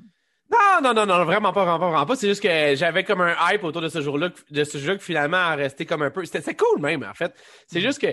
Non, 0.50 0.80
non, 0.82 0.94
non, 0.94 1.04
non, 1.04 1.24
vraiment 1.24 1.52
pas, 1.52 1.64
vraiment 1.64 1.78
pas, 1.78 1.90
vraiment 1.90 2.06
pas. 2.06 2.16
C'est 2.16 2.28
juste 2.28 2.42
que 2.42 2.74
j'avais 2.74 3.04
comme 3.04 3.20
un 3.20 3.34
hype 3.50 3.64
autour 3.64 3.82
de 3.82 3.88
ce 3.88 4.00
jour-là, 4.00 4.30
de 4.50 4.64
ce 4.64 4.78
jeu 4.78 4.96
qui 4.96 5.04
finalement 5.04 5.36
a 5.36 5.54
resté 5.54 5.84
comme 5.84 6.02
un 6.02 6.10
peu. 6.10 6.24
C'était 6.24 6.40
c'est 6.40 6.54
cool 6.56 6.80
même, 6.80 7.02
en 7.02 7.14
fait. 7.14 7.34
C'est 7.66 7.80
juste 7.80 8.00
que. 8.00 8.08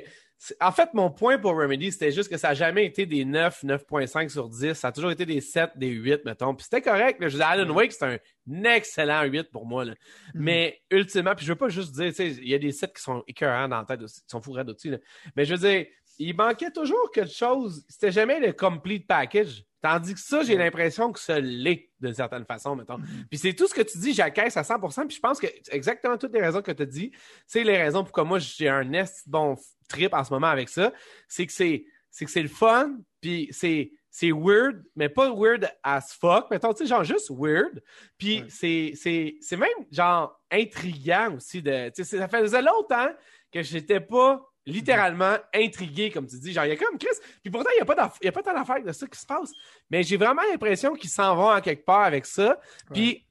En 0.60 0.74
fait, 0.74 0.94
mon 0.94 1.10
point 1.12 1.38
pour 1.38 1.54
Remedy, 1.58 1.94
c'était 1.94 2.12
juste 2.12 2.30
que 2.30 2.36
ça 2.36 2.50
n'a 2.50 2.54
jamais 2.56 2.86
été 2.86 3.06
des 3.06 3.24
9, 3.24 3.63
9.5 3.63 4.27
sur 4.27 4.50
10. 4.50 4.74
Ça 4.74 4.89
a 4.89 4.92
toujours 4.92 5.12
été 5.12 5.25
des 5.25 5.39
7, 5.39 5.72
des 5.77 5.88
8, 5.88 6.25
mettons. 6.25 6.54
Puis 6.54 6.65
c'était 6.70 6.82
correct. 6.82 7.22
là. 7.22 7.30
Je 7.30 7.36
disais, 7.36 7.44
Alan 7.46 7.74
Wake, 7.74 7.94
c'est 7.94 8.06
un 8.06 8.63
excellent 8.65 9.24
8 9.24 9.50
pour 9.50 9.65
moi. 9.65 9.86
là. 9.86 9.94
Mais 10.34 10.82
ultimement, 10.92 11.36
puis 11.36 11.46
je 11.46 11.54
veux 11.54 11.58
pas 11.58 11.70
juste 11.70 11.94
dire, 11.94 12.10
tu 12.10 12.15
sais, 12.15 12.27
il 12.32 12.50
y 12.50 12.54
a 12.54 12.60
des 12.60 12.74
7 12.74 12.94
qui 12.94 13.01
sont 13.01 13.24
écœurants 13.27 13.70
dans 13.70 13.80
la 13.80 13.86
tête 13.86 14.01
aussi, 14.01 14.20
qui 14.20 14.27
sont 14.27 14.42
fourrés 14.42 14.62
au-dessus. 14.63 14.92
là. 14.92 14.98
Mais 15.38 15.46
je 15.46 15.56
veux 15.56 15.70
dire, 15.70 15.86
il 16.17 16.36
manquait 16.36 16.72
toujours 16.72 17.12
quelque 17.12 17.31
chose. 17.34 17.84
C'était 17.89 18.12
jamais 18.12 18.39
le 18.39 18.53
complete 18.53 19.07
package. 19.07 19.63
Tandis 19.81 20.15
que 20.15 20.19
ça, 20.19 20.41
j'ai 20.41 20.55
l'impression 20.57 21.12
que 21.12 21.19
ça 21.19 21.39
l'est 21.39 21.91
d'une 22.00 22.13
certaine 22.13 22.43
façon, 22.45 22.75
mettons. 22.75 22.98
Puis 23.29 23.38
c'est 23.38 23.53
tout 23.53 23.67
ce 23.67 23.74
que 23.75 23.84
tu 23.84 24.00
dis, 24.00 24.13
j'acquiesce 24.13 24.57
à 24.57 24.63
100%. 24.63 25.07
Puis 25.07 25.17
je 25.17 25.22
pense 25.22 25.39
que 25.39 25.48
exactement 25.69 26.17
toutes 26.17 26.34
les 26.34 26.41
raisons 26.41 26.62
que 26.63 26.72
tu 26.72 26.81
as 26.81 26.86
dit, 26.88 27.12
c'est 27.45 27.63
les 27.63 27.77
raisons 27.77 28.03
pourquoi 28.03 28.24
moi 28.24 28.39
j'ai 28.39 28.67
un 28.67 28.84
nest 28.84 29.24
bon 29.27 29.55
trip 29.88 30.13
en 30.15 30.24
ce 30.24 30.34
moment 30.34 30.48
avec 30.48 30.69
ça. 30.69 30.91
C'est 31.27 31.45
que 31.45 31.51
c'est 31.53 31.86
c'est 32.10 32.25
que 32.25 32.31
c'est 32.31 32.41
le 32.41 32.48
fun, 32.48 32.98
puis 33.22 33.48
c'est 33.51 33.91
c'est 34.10 34.31
weird, 34.31 34.81
mais 34.95 35.10
pas 35.10 35.29
weird 35.36 35.69
as 35.84 36.13
fuck, 36.19 36.50
mettons, 36.50 36.74
tu 36.74 36.84
sais, 36.84 36.89
genre 36.89 37.03
juste 37.03 37.29
weird. 37.29 37.84
Puis 38.17 38.39
Ouais. 38.41 38.48
c'est 38.50 38.93
c'est 38.95 39.36
c'est 39.41 39.57
même 39.57 39.69
genre 39.91 40.41
intriguant 40.50 41.36
aussi 41.36 41.62
de, 41.62 41.89
tu 41.89 42.03
sais, 42.03 42.17
ça 42.17 42.27
faisait 42.27 42.62
longtemps 42.62 43.10
que 43.51 43.62
j'étais 43.62 44.00
pas 44.00 44.41
littéralement 44.65 45.38
intrigué, 45.53 46.10
comme 46.12 46.25
tu 46.27 46.38
dis. 46.39 46.51
Genre, 46.53 46.65
il 46.65 46.69
y 46.69 46.72
a 46.72 46.75
comme 46.77 46.98
Chris. 46.98 47.15
Puis 47.43 47.51
pourtant, 47.51 47.69
il 47.74 47.75
n'y 47.75 47.81
a, 47.81 47.86
pas 47.86 48.13
y 48.24 48.27
a 48.27 48.31
pas 48.31 48.41
tant 48.43 48.53
d'affaires 48.53 48.84
de 48.84 48.91
ça 48.91 49.05
qui 49.07 49.19
se 49.19 49.25
passe. 49.25 49.51
Mais 49.89 50.01
j'ai 50.03 50.17
vraiment 50.17 50.41
l'impression 50.50 50.93
qu'ils 50.95 51.10
s'en 51.10 51.36
vont 51.36 51.50
à 51.50 51.62
quelque 51.62 51.86
part 51.86 52.01
avec 52.03 52.25
ça. 52.25 52.60
Puis 52.93 53.25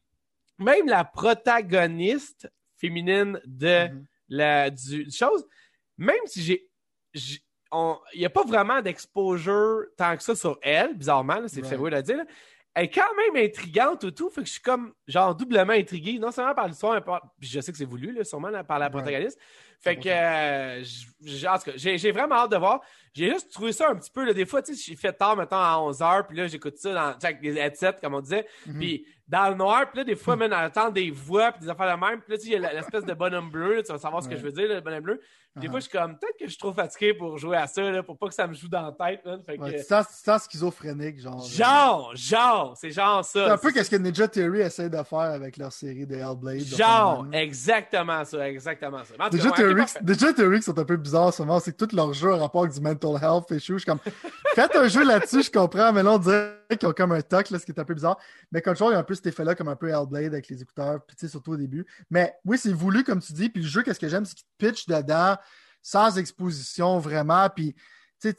même 0.59 0.87
la 0.87 1.05
protagoniste 1.05 2.49
féminine 2.77 3.41
de 3.45 3.89
Mhm. 3.89 4.07
la, 4.29 4.71
du, 4.71 5.05
du 5.05 5.11
chose, 5.11 5.45
même 5.99 6.17
si 6.27 6.43
j'ai. 6.43 6.69
Il 8.15 8.19
n'y 8.21 8.25
a 8.25 8.31
pas 8.31 8.45
vraiment 8.45 8.81
d'exposure 8.81 9.87
tant 9.97 10.17
que 10.17 10.23
ça 10.23 10.37
sur 10.37 10.59
elle, 10.63 10.95
bizarrement, 10.97 11.49
c'est 11.49 11.61
Right. 11.61 11.77
fait 11.91 11.95
à 11.97 12.03
dire. 12.03 12.17
là. 12.19 12.25
Elle 12.75 12.87
est 12.87 12.91
quand 12.91 13.03
même 13.17 13.45
intrigante 13.45 14.03
ou 14.05 14.11
tout, 14.11 14.29
fait 14.31 14.41
que 14.43 14.47
je 14.49 14.53
suis 14.55 14.61
comme 14.61 14.93
genre 15.07 15.35
doublement 15.35 15.73
intrigué, 15.75 16.19
non 16.19 16.33
seulement 16.33 16.55
par 16.55 16.67
l'histoire, 16.67 16.95
mais 16.95 17.01
par- 17.01 17.23
je 17.41 17.61
sais 17.61 17.71
que 17.71 17.79
c'est 17.79 17.85
voulu, 17.85 18.13
là, 18.13 18.25
sûrement 18.25 18.49
là, 18.51 18.65
par 18.65 18.79
la 18.81 18.91
protagoniste. 18.91 19.39
Fait 19.81 19.97
que, 19.97 20.09
euh, 20.09 20.83
j'ai 21.77 22.11
vraiment 22.11 22.37
hâte 22.37 22.51
de 22.53 22.57
voir. 22.57 22.81
J'ai 23.13 23.31
juste 23.31 23.53
trouvé 23.53 23.71
ça 23.73 23.91
un 23.91 23.97
petit 23.97 24.11
peu, 24.11 24.25
là, 24.25 24.33
des 24.33 24.47
fois, 24.47 24.61
tu 24.63 24.75
sais, 24.75 24.83
j'ai 24.91 24.97
fait 24.97 25.13
tard, 25.13 25.37
mettons, 25.37 25.57
à 25.57 25.77
11h, 25.79 26.27
puis 26.27 26.37
là, 26.37 26.47
j'écoute 26.47 26.77
ça 26.79 26.93
dans, 26.93 27.27
avec 27.27 27.41
des 27.41 27.57
headsets, 27.57 27.97
comme 28.01 28.15
on 28.15 28.21
disait, 28.21 28.47
Mhm. 28.67 28.79
puis 28.79 29.07
dans 29.29 29.49
le 29.51 29.55
noir, 29.55 29.89
puis 29.91 29.99
là, 29.99 30.05
des 30.05 30.17
fois, 30.17 30.37
même, 30.37 30.53
on 30.53 30.57
entend 30.67 30.91
des 30.91 31.11
voix, 31.11 31.53
puis 31.53 31.61
des 31.63 31.69
affaires 31.71 31.97
de 31.97 32.01
même, 32.05 32.21
puis 32.23 32.33
là, 32.33 32.39
tu 32.39 32.51
sais, 32.51 32.59
l'espèce 32.59 33.05
de 33.05 33.15
bonhomme 33.15 33.51
bleu, 33.51 33.77
là, 33.77 33.83
tu 33.83 33.93
vas 33.93 33.99
savoir 33.99 34.23
ce 34.23 34.29
que 34.29 34.37
je 34.37 34.43
veux 34.43 34.53
dire, 34.53 34.69
le 34.69 34.81
bonhomme 34.81 35.03
bleu. 35.05 35.21
Des 35.57 35.69
Uh-huh. 35.69 35.71
fois, 35.71 35.79
je 35.79 35.85
suis 35.89 35.97
comme, 35.99 36.19
peut-être 36.19 36.37
que 36.37 36.45
je 36.47 36.51
suis 36.51 36.59
trop 36.59 36.73
fatigué 36.73 37.15
pour 37.15 37.39
jouer 37.39 37.57
à 37.57 37.69
ça, 37.69 37.81
là, 37.83 38.03
pour 38.03 38.19
pas 38.19 38.27
que 38.27 38.35
ça 38.35 38.45
me 38.49 38.55
joue 38.55 38.67
dans 38.69 38.83
la 38.83 38.91
tête, 38.91 39.21
là. 39.25 39.37
Fait 39.47 39.57
que, 39.57 39.63
Ouais, 39.63 39.77
tu 39.79 39.85
sens, 39.85 40.07
tu 40.09 40.15
sens 40.25 40.43
schizophrénique, 40.45 41.21
genre. 41.21 41.41
euh, 41.45 41.49
genre, 41.57 42.13
genre, 42.17 42.75
c'est 42.77 42.91
genre 42.91 43.25
ça. 43.25 43.45
C'est 43.47 43.51
un 43.53 43.59
peu 43.59 43.71
qu'est-ce 43.71 43.89
que 43.91 43.95
Ninja 43.97 44.27
Theory 44.27 44.63
essaie 44.63 44.91
de 44.91 45.01
faire 45.05 45.19
avec 45.21 45.57
leur 45.57 45.73
série 45.73 46.07
de 46.07 46.17
Hellblade. 46.17 46.59
Genre, 46.65 47.27
exactement 47.33 48.25
ça, 48.25 48.49
exactement 48.49 49.05
ça. 49.05 49.15
Cas, 49.17 49.31
Ninja 49.31 49.51
ouais, 49.51 49.57
Theory. 49.57 49.83
Ninja 50.03 50.33
Theory 50.33 50.57
qui 50.59 50.65
sont 50.65 50.79
un 50.79 50.85
peu 50.85 50.97
bizarres, 50.97 51.33
souvent, 51.33 51.61
c'est 51.61 51.71
que 51.77 51.85
tous 51.85 51.95
leurs 51.95 52.13
jeux 52.13 52.35
en 52.35 52.39
rapport 52.39 52.63
avec 52.63 52.75
du 52.75 52.81
mental 52.81 53.15
health 53.23 53.53
et 53.53 53.61
Je 53.61 53.77
suis 53.77 53.85
comme, 53.85 54.01
faites 54.57 54.75
un 54.75 54.89
jeu 54.89 55.05
là-dessus, 55.05 55.45
je 55.45 55.51
comprends, 55.53 55.93
mais 55.93 56.03
là, 56.03 56.15
on 56.15 56.19
dirait 56.19 56.59
qu'ils 56.79 56.89
ont 56.89 56.93
comme 56.93 57.13
un 57.13 57.23
toc, 57.23 57.51
là, 57.51 57.59
ce 57.59 57.65
qui 57.65 57.73
est 57.73 57.81
un 57.81 57.85
peu 57.85 57.95
bizarre. 57.95 58.19
Mais 58.53 58.63
Control, 58.63 58.91
il 58.91 58.95
y 58.95 58.97
a 58.97 59.01
un 59.01 59.05
peu 59.05 59.15
cet 59.15 59.27
effet-là, 59.27 59.55
comme 59.55 59.69
un 59.69 59.77
peu 59.77 59.89
Hellblade 59.89 60.33
avec 60.33 60.49
les 60.49 60.63
écouteurs, 60.63 61.01
puis 61.07 61.29
surtout 61.29 61.53
au 61.53 61.57
début. 61.57 61.87
Mais 62.11 62.35
oui, 62.45 62.59
c'est 62.59 62.73
voulu, 62.73 63.05
comme 63.05 63.21
tu 63.21 63.33
dis, 63.33 63.49
puis 63.49 63.63
le 63.63 63.69
jeu, 63.69 63.83
qu'est-ce 63.83 64.01
que 64.01 64.09
j'aime, 64.09 64.25
c'est 64.25 64.35
qu'il 64.35 64.47
te 64.47 64.67
pitch 64.67 64.87
dedans, 64.87 65.37
sans 65.83 66.17
exposition, 66.19 66.99
vraiment, 66.99 67.49
puis 67.51 67.75
tu 68.21 68.35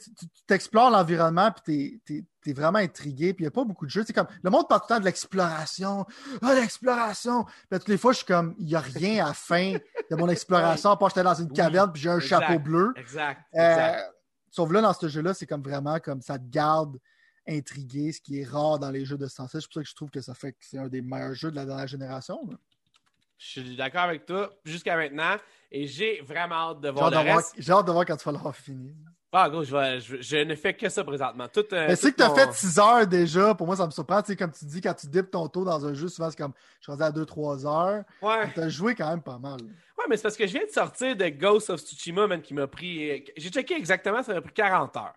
t'explores 0.46 0.90
l'environnement, 0.90 1.50
puis 1.52 2.00
t'es, 2.04 2.24
t'es 2.42 2.52
vraiment 2.52 2.78
intrigué, 2.78 3.34
puis 3.34 3.44
il 3.44 3.46
n'y 3.46 3.48
a 3.48 3.52
pas 3.52 3.64
beaucoup 3.64 3.86
de 3.86 3.90
jeux. 3.90 4.04
C'est 4.06 4.12
comme, 4.12 4.26
le 4.42 4.50
monde 4.50 4.68
parle 4.68 4.80
tout 4.80 4.86
le 4.90 4.94
temps 4.94 5.00
de 5.00 5.04
l'exploration. 5.04 6.06
Ah, 6.42 6.54
l'exploration! 6.54 7.44
Puis 7.44 7.78
toutes 7.78 7.88
les 7.88 7.98
fois, 7.98 8.12
je 8.12 8.18
suis 8.18 8.26
comme, 8.26 8.54
il 8.58 8.66
n'y 8.66 8.74
a 8.74 8.80
rien 8.80 9.24
à 9.24 9.28
la 9.28 9.34
fin 9.34 9.74
de 10.10 10.16
mon 10.16 10.28
exploration, 10.28 10.90
à 10.90 10.96
part 10.96 11.08
que 11.08 11.14
j'étais 11.14 11.24
dans 11.24 11.34
une 11.34 11.52
caverne, 11.52 11.92
puis 11.92 12.02
j'ai 12.02 12.10
un 12.10 12.18
exact. 12.18 12.40
chapeau 12.40 12.58
bleu. 12.58 12.92
Exact, 12.96 13.40
Euh, 13.54 13.58
exact. 13.58 14.14
sauf 14.50 14.70
là, 14.72 14.80
dans 14.80 14.92
ce 14.92 15.08
jeu-là, 15.08 15.34
c'est 15.34 15.46
comme 15.46 15.62
vraiment 15.62 15.98
comme 16.00 16.20
ça 16.20 16.38
te 16.38 16.48
garde 16.48 16.98
intrigué, 17.48 18.12
ce 18.12 18.20
qui 18.20 18.40
est 18.40 18.44
rare 18.44 18.78
dans 18.78 18.90
les 18.90 19.04
jeux 19.04 19.16
de 19.18 19.26
ce 19.26 19.36
sens 19.36 19.50
C'est 19.52 19.58
pour 19.64 19.72
ça 19.74 19.82
que 19.82 19.88
je 19.88 19.94
trouve 19.94 20.10
que 20.10 20.20
ça 20.20 20.34
fait 20.34 20.52
que 20.52 20.58
c'est 20.60 20.78
un 20.78 20.88
des 20.88 21.02
meilleurs 21.02 21.34
jeux 21.34 21.50
de 21.50 21.56
la 21.56 21.64
dernière 21.64 21.86
génération. 21.86 22.40
là. 22.50 22.56
Je 23.38 23.46
suis 23.60 23.76
d'accord 23.76 24.02
avec 24.02 24.24
toi 24.24 24.50
jusqu'à 24.64 24.96
maintenant. 24.96 25.36
Et 25.70 25.86
j'ai 25.86 26.20
vraiment 26.22 26.70
hâte 26.70 26.80
de 26.80 26.88
J'ai 26.88 26.92
voir 26.92 27.06
hâte, 27.06 27.12
le 27.12 27.18
de 27.18 27.24
voir- 27.24 27.36
reste. 27.36 27.54
j'ai 27.58 27.72
hâte 27.72 27.86
de 27.86 27.92
voir 27.92 28.04
quand 28.06 28.16
tu 28.16 28.24
vas 28.24 28.32
l'avoir 28.32 28.56
fini. 28.56 28.96
Ah, 29.32 29.50
gros, 29.50 29.62
je, 29.64 29.76
vais- 29.76 30.00
je- 30.00 30.22
je 30.22 30.36
ne 30.38 30.54
fais 30.54 30.72
que 30.74 30.88
ça 30.88 31.04
présentement. 31.04 31.46
Tout, 31.48 31.64
euh, 31.72 31.88
Mais 31.88 31.96
c'est 31.96 32.12
que 32.12 32.16
t'as 32.16 32.28
mon- 32.28 32.34
fait 32.36 32.52
6 32.54 32.78
heures 32.78 33.06
déjà, 33.06 33.54
pour 33.54 33.66
moi 33.66 33.76
ça 33.76 33.84
me 33.84 33.90
surprend. 33.90 34.22
Tu 34.22 34.28
sais, 34.32 34.36
comme 34.36 34.50
tu 34.52 34.64
dis, 34.64 34.80
quand 34.80 34.94
tu 34.94 35.08
dips 35.08 35.30
ton 35.30 35.46
taux 35.48 35.64
dans 35.64 35.84
un 35.84 35.92
jeu, 35.92 36.08
souvent 36.08 36.30
c'est 36.30 36.38
comme 36.38 36.52
je 36.80 36.84
suis 36.84 36.92
rendu 36.92 37.02
à 37.02 37.10
2-3 37.10 37.66
heures. 37.66 38.04
Ouais. 38.22 38.50
T'as 38.54 38.68
joué 38.68 38.94
quand 38.94 39.10
même 39.10 39.20
pas 39.22 39.38
mal. 39.38 39.60
Ouais, 39.98 40.04
mais 40.08 40.16
c'est 40.16 40.22
parce 40.22 40.36
que 40.36 40.46
je 40.46 40.52
viens 40.52 40.64
de 40.64 40.70
sortir 40.70 41.14
de 41.16 41.28
Ghost 41.28 41.68
of 41.70 41.80
Tsushima, 41.80 42.26
man, 42.26 42.40
qui 42.40 42.54
m'a 42.54 42.66
pris. 42.66 43.10
euh, 43.10 43.18
J'ai 43.36 43.50
checké 43.50 43.74
exactement, 43.74 44.22
ça 44.22 44.32
m'a 44.32 44.40
pris 44.40 44.54
40 44.54 44.96
heures. 44.96 45.14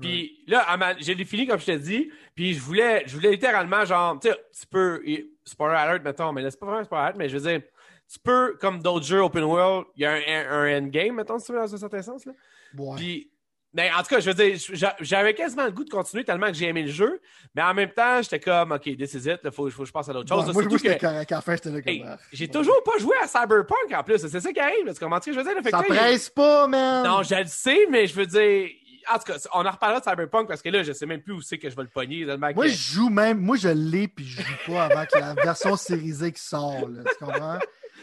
Puis 0.00 0.44
là, 0.46 0.76
ma- 0.76 0.96
j'ai 0.98 1.16
fini, 1.24 1.46
comme 1.46 1.58
je 1.58 1.66
te 1.66 1.76
dis, 1.76 2.10
puis 2.34 2.54
je 2.54 2.60
voulais, 2.60 3.02
je 3.06 3.14
voulais 3.16 3.32
littéralement, 3.32 3.84
genre, 3.84 4.18
tu 4.20 4.28
sais, 4.28 4.36
tu 4.58 4.66
peux. 4.66 5.02
Spoiler 5.44 5.76
alert, 5.76 6.04
mettons, 6.04 6.32
mais 6.32 6.42
là, 6.42 6.50
c'est 6.50 6.60
pas 6.60 6.66
vraiment 6.66 6.82
un 6.82 6.84
spoiler 6.84 7.04
alert, 7.06 7.18
mais 7.18 7.28
je 7.28 7.36
veux 7.36 7.50
dire, 7.50 7.62
tu 8.10 8.18
peux, 8.20 8.56
comme 8.60 8.80
d'autres 8.80 9.04
jeux 9.06 9.20
open 9.22 9.42
world, 9.44 9.86
il 9.96 10.02
y 10.02 10.06
a 10.06 10.12
un, 10.12 10.20
un, 10.28 10.50
un 10.76 10.78
endgame, 10.84 11.16
mettons, 11.16 11.38
si 11.38 11.46
tu 11.46 11.52
veux, 11.52 11.58
dans 11.58 11.74
un 11.74 11.78
certain 11.78 12.02
sens, 12.02 12.24
là. 12.26 12.32
Ouais. 12.76 12.96
Puis, 12.96 13.30
ben, 13.78 13.92
en 13.96 14.02
tout 14.02 14.08
cas, 14.08 14.18
je 14.18 14.28
veux 14.28 14.34
dire, 14.34 14.58
j'a- 14.72 14.96
j'avais 15.00 15.34
quasiment 15.34 15.64
le 15.64 15.70
goût 15.70 15.84
de 15.84 15.88
continuer 15.90 16.24
tellement 16.24 16.48
que 16.48 16.54
j'ai 16.54 16.66
aimé 16.66 16.82
le 16.82 16.90
jeu, 16.90 17.20
mais 17.54 17.62
en 17.62 17.72
même 17.74 17.90
temps, 17.90 18.20
j'étais 18.20 18.40
comme, 18.40 18.72
OK, 18.72 18.82
this 18.82 19.14
is 19.14 19.28
it, 19.30 19.38
il 19.44 19.52
faut, 19.52 19.70
faut 19.70 19.82
que 19.82 19.88
je 19.88 19.92
passe 19.92 20.08
à 20.08 20.12
d'autres 20.12 20.28
Ouais, 20.34 20.40
choses. 20.40 20.48
là, 20.48 20.52
moi, 20.52 20.62
moi, 20.64 20.78
j'étais 20.82 20.98
que- 20.98 21.30
la 21.34 21.40
fin, 21.40 21.54
j'étais 21.54 21.70
là. 21.70 21.78
Hey, 21.86 22.04
ah, 22.04 22.18
j'ai 22.32 22.48
toujours 22.48 22.82
pas 22.82 22.98
joué 22.98 23.14
à 23.22 23.28
Cyberpunk 23.28 23.92
en 23.94 24.02
plus. 24.02 24.18
C'est 24.18 24.40
ça 24.40 24.52
qui 24.52 24.58
arrive. 24.58 24.84
là. 24.84 24.94
Tu 24.94 24.98
comprends 24.98 25.20
ce 25.20 25.26
que 25.26 25.32
je 25.32 25.38
veux 25.38 25.44
dire? 25.44 25.54
Fait 25.62 25.70
que 25.70 25.70
Ça 25.70 25.82
presse 25.84 26.28
pas, 26.28 26.66
man! 26.66 27.04
Non, 27.06 27.22
je 27.22 27.36
le 27.36 27.46
sais, 27.46 27.86
mais 27.88 28.08
je 28.08 28.14
veux 28.16 28.26
dire. 28.26 28.68
En 29.14 29.18
tout 29.18 29.32
cas, 29.32 29.36
on 29.54 29.64
en 29.64 29.70
reparlera 29.70 30.00
de 30.00 30.04
Cyberpunk 30.04 30.48
parce 30.48 30.60
que 30.60 30.68
là, 30.70 30.82
je 30.82 30.92
sais 30.92 31.06
même 31.06 31.22
plus 31.22 31.32
où 31.34 31.40
c'est 31.40 31.56
que 31.56 31.70
je 31.70 31.76
vais 31.76 31.82
le 31.82 31.88
pogner. 31.88 32.26
Moi, 32.36 32.52
que- 32.52 32.68
je 32.68 32.76
joue 32.94 33.08
même. 33.08 33.38
Moi, 33.38 33.56
je 33.56 33.68
l'ai, 33.68 34.08
puis 34.08 34.26
je 34.26 34.42
joue 34.42 34.72
pas 34.72 34.84
avant 34.86 35.06
que 35.06 35.16
la 35.18 35.34
version 35.44 35.76
sérisée 35.76 36.32
qui 36.32 36.42
sort. 36.42 36.88
Là, 36.88 37.04
tu 37.08 37.24
comprends? 37.24 37.58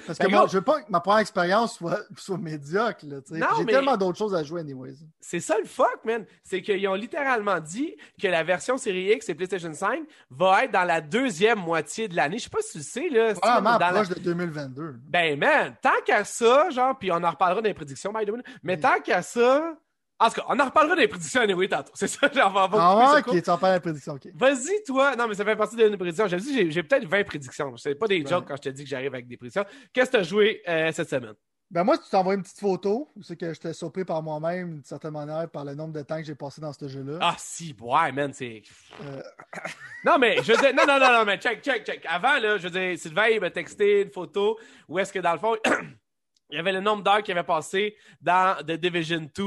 Parce 0.05 0.19
que 0.19 0.23
Ben, 0.25 0.31
moi, 0.31 0.39
gros. 0.41 0.47
je 0.49 0.57
veux 0.57 0.63
pas 0.63 0.81
que 0.81 0.91
ma 0.91 0.99
première 0.99 1.19
expérience 1.19 1.77
soit, 1.77 1.99
soit 2.17 2.37
médiocre. 2.37 2.99
J'ai 3.01 3.41
mais- 3.63 3.71
tellement 3.73 3.97
d'autres 3.97 4.17
choses 4.17 4.35
à 4.35 4.43
jouer, 4.43 4.61
anyways. 4.61 4.95
C'est 5.19 5.39
ça 5.39 5.57
le 5.59 5.65
fuck, 5.65 5.99
man. 6.05 6.25
C'est 6.43 6.61
qu'ils 6.61 6.87
ont 6.87 6.93
littéralement 6.95 7.59
dit 7.59 7.95
que 8.21 8.27
la 8.27 8.43
version 8.43 8.77
série 8.77 9.11
X 9.13 9.29
et 9.29 9.35
PlayStation 9.35 9.73
5 9.73 10.03
va 10.29 10.65
être 10.65 10.71
dans 10.71 10.83
la 10.83 11.01
deuxième 11.01 11.59
moitié 11.59 12.07
de 12.07 12.15
l'année. 12.15 12.37
Je 12.37 12.43
sais 12.43 12.49
pas 12.49 12.61
si 12.61 12.71
tu 12.73 12.77
le 12.79 12.83
sais, 12.83 13.09
là. 13.09 13.33
Vraiment 13.33 13.77
dans 13.77 13.79
la- 13.79 13.93
proche 13.93 14.09
de 14.09 14.19
2022. 14.19 14.95
Ben, 15.07 15.37
man, 15.39 15.75
tant 15.81 15.89
qu'à 16.05 16.23
ça, 16.23 16.69
genre, 16.69 16.97
puis 16.97 17.11
on 17.11 17.15
en 17.23 17.31
reparlera 17.31 17.61
dans 17.61 17.67
les 17.67 17.73
prédictions, 17.73 18.11
by 18.13 18.25
the 18.25 18.29
way, 18.31 18.41
mais 18.63 18.77
tant 18.79 18.99
qu'à 19.03 19.21
ça. 19.21 19.75
En 20.19 20.29
tout 20.29 20.35
cas, 20.35 20.45
on 20.47 20.57
en 20.59 20.65
reparlera 20.65 20.95
les 20.95 21.07
prédictions 21.09 21.41
anyway 21.41 21.67
tantôt. 21.67 21.91
C'est 21.95 22.07
ça, 22.07 22.31
genre, 22.31 22.49
on 22.49 22.53
va 22.53 22.63
on 22.65 22.67
va 22.67 22.67
couper 22.67 22.79
Ah 22.79 23.13
ouais, 23.15 23.37
ok, 23.39 23.43
tu 23.43 23.49
en 23.49 23.57
parles 23.57 23.73
la 23.73 23.79
prédiction, 23.81 24.13
ok. 24.13 24.27
Vas-y, 24.33 24.83
toi. 24.85 25.15
Non, 25.15 25.27
mais 25.27 25.35
ça 25.35 25.43
fait 25.43 25.55
partie 25.57 25.75
de 25.75 25.87
une 25.87 25.97
prédiction. 25.97 26.27
J'ai 26.27 26.37
dit, 26.37 26.53
j'ai- 26.53 26.71
j'ai 26.71 26.83
peut-être 26.83 27.05
20 27.05 27.23
prédictions. 27.25 27.75
C'est 27.77 27.95
pas 27.95 28.07
des 28.07 28.21
Ouais. 28.21 28.27
jokes 28.29 28.47
quand 28.47 28.55
je 28.55 28.61
te 28.61 28.69
dis 28.69 28.83
que 28.83 28.89
j'arrive 28.89 29.13
avec 29.13 29.27
des 29.27 29.35
prédictions. 29.35 29.65
Qu'est-ce 29.91 30.11
que 30.11 30.15
tu 30.17 30.21
as 30.21 30.23
joué 30.23 30.61
euh, 30.67 30.91
cette 30.93 31.09
semaine? 31.09 31.33
Ben 31.71 31.83
moi, 31.83 31.97
tu 31.97 32.07
t'envoies 32.09 32.35
une 32.35 32.43
petite 32.43 32.59
photo. 32.59 33.09
C'est 33.23 33.35
que 33.35 33.51
j'étais 33.51 33.73
surpris 33.73 34.05
par 34.05 34.21
moi-même, 34.21 34.75
d'une 34.75 34.83
certaine 34.83 35.11
manière, 35.11 35.49
par 35.49 35.65
le 35.65 35.73
nombre 35.73 35.93
de 35.93 36.01
temps 36.03 36.17
que 36.17 36.23
j'ai 36.23 36.35
passé 36.35 36.61
dans 36.61 36.71
ce 36.71 36.87
jeu-là. 36.87 37.17
Ah, 37.19 37.35
si, 37.39 37.75
ouais, 37.81 38.11
man, 38.11 38.31
c'est. 38.33 38.61
Euh, 39.01 39.21
Non, 40.05 40.17
mais 40.19 40.37
je 40.43 40.53
veux 40.53 40.57
dire, 40.59 40.73
non, 40.75 40.85
non, 40.87 40.99
non, 40.99 41.11
non, 41.11 41.25
mais 41.25 41.37
check, 41.39 41.61
check, 41.63 41.83
check. 41.85 42.05
Avant, 42.07 42.37
là, 42.39 42.57
je 42.57 42.67
veux 42.67 42.79
dire, 42.79 42.97
Sylvain, 42.99 43.27
il 43.29 43.41
m'a 43.41 43.49
texté 43.49 44.03
une 44.03 44.11
photo 44.11 44.57
où 44.87 44.99
est-ce 44.99 45.11
que, 45.11 45.19
dans 45.19 45.33
le 45.33 45.39
fond, 45.39 45.57
il 46.51 46.55
y 46.55 46.59
avait 46.59 46.71
le 46.71 46.81
nombre 46.81 47.03
d'heures 47.03 47.23
qu'il 47.23 47.35
avait 47.35 47.45
passé 47.45 47.95
dans 48.21 48.55
The 48.63 48.73
Division 48.73 49.27
2. 49.35 49.43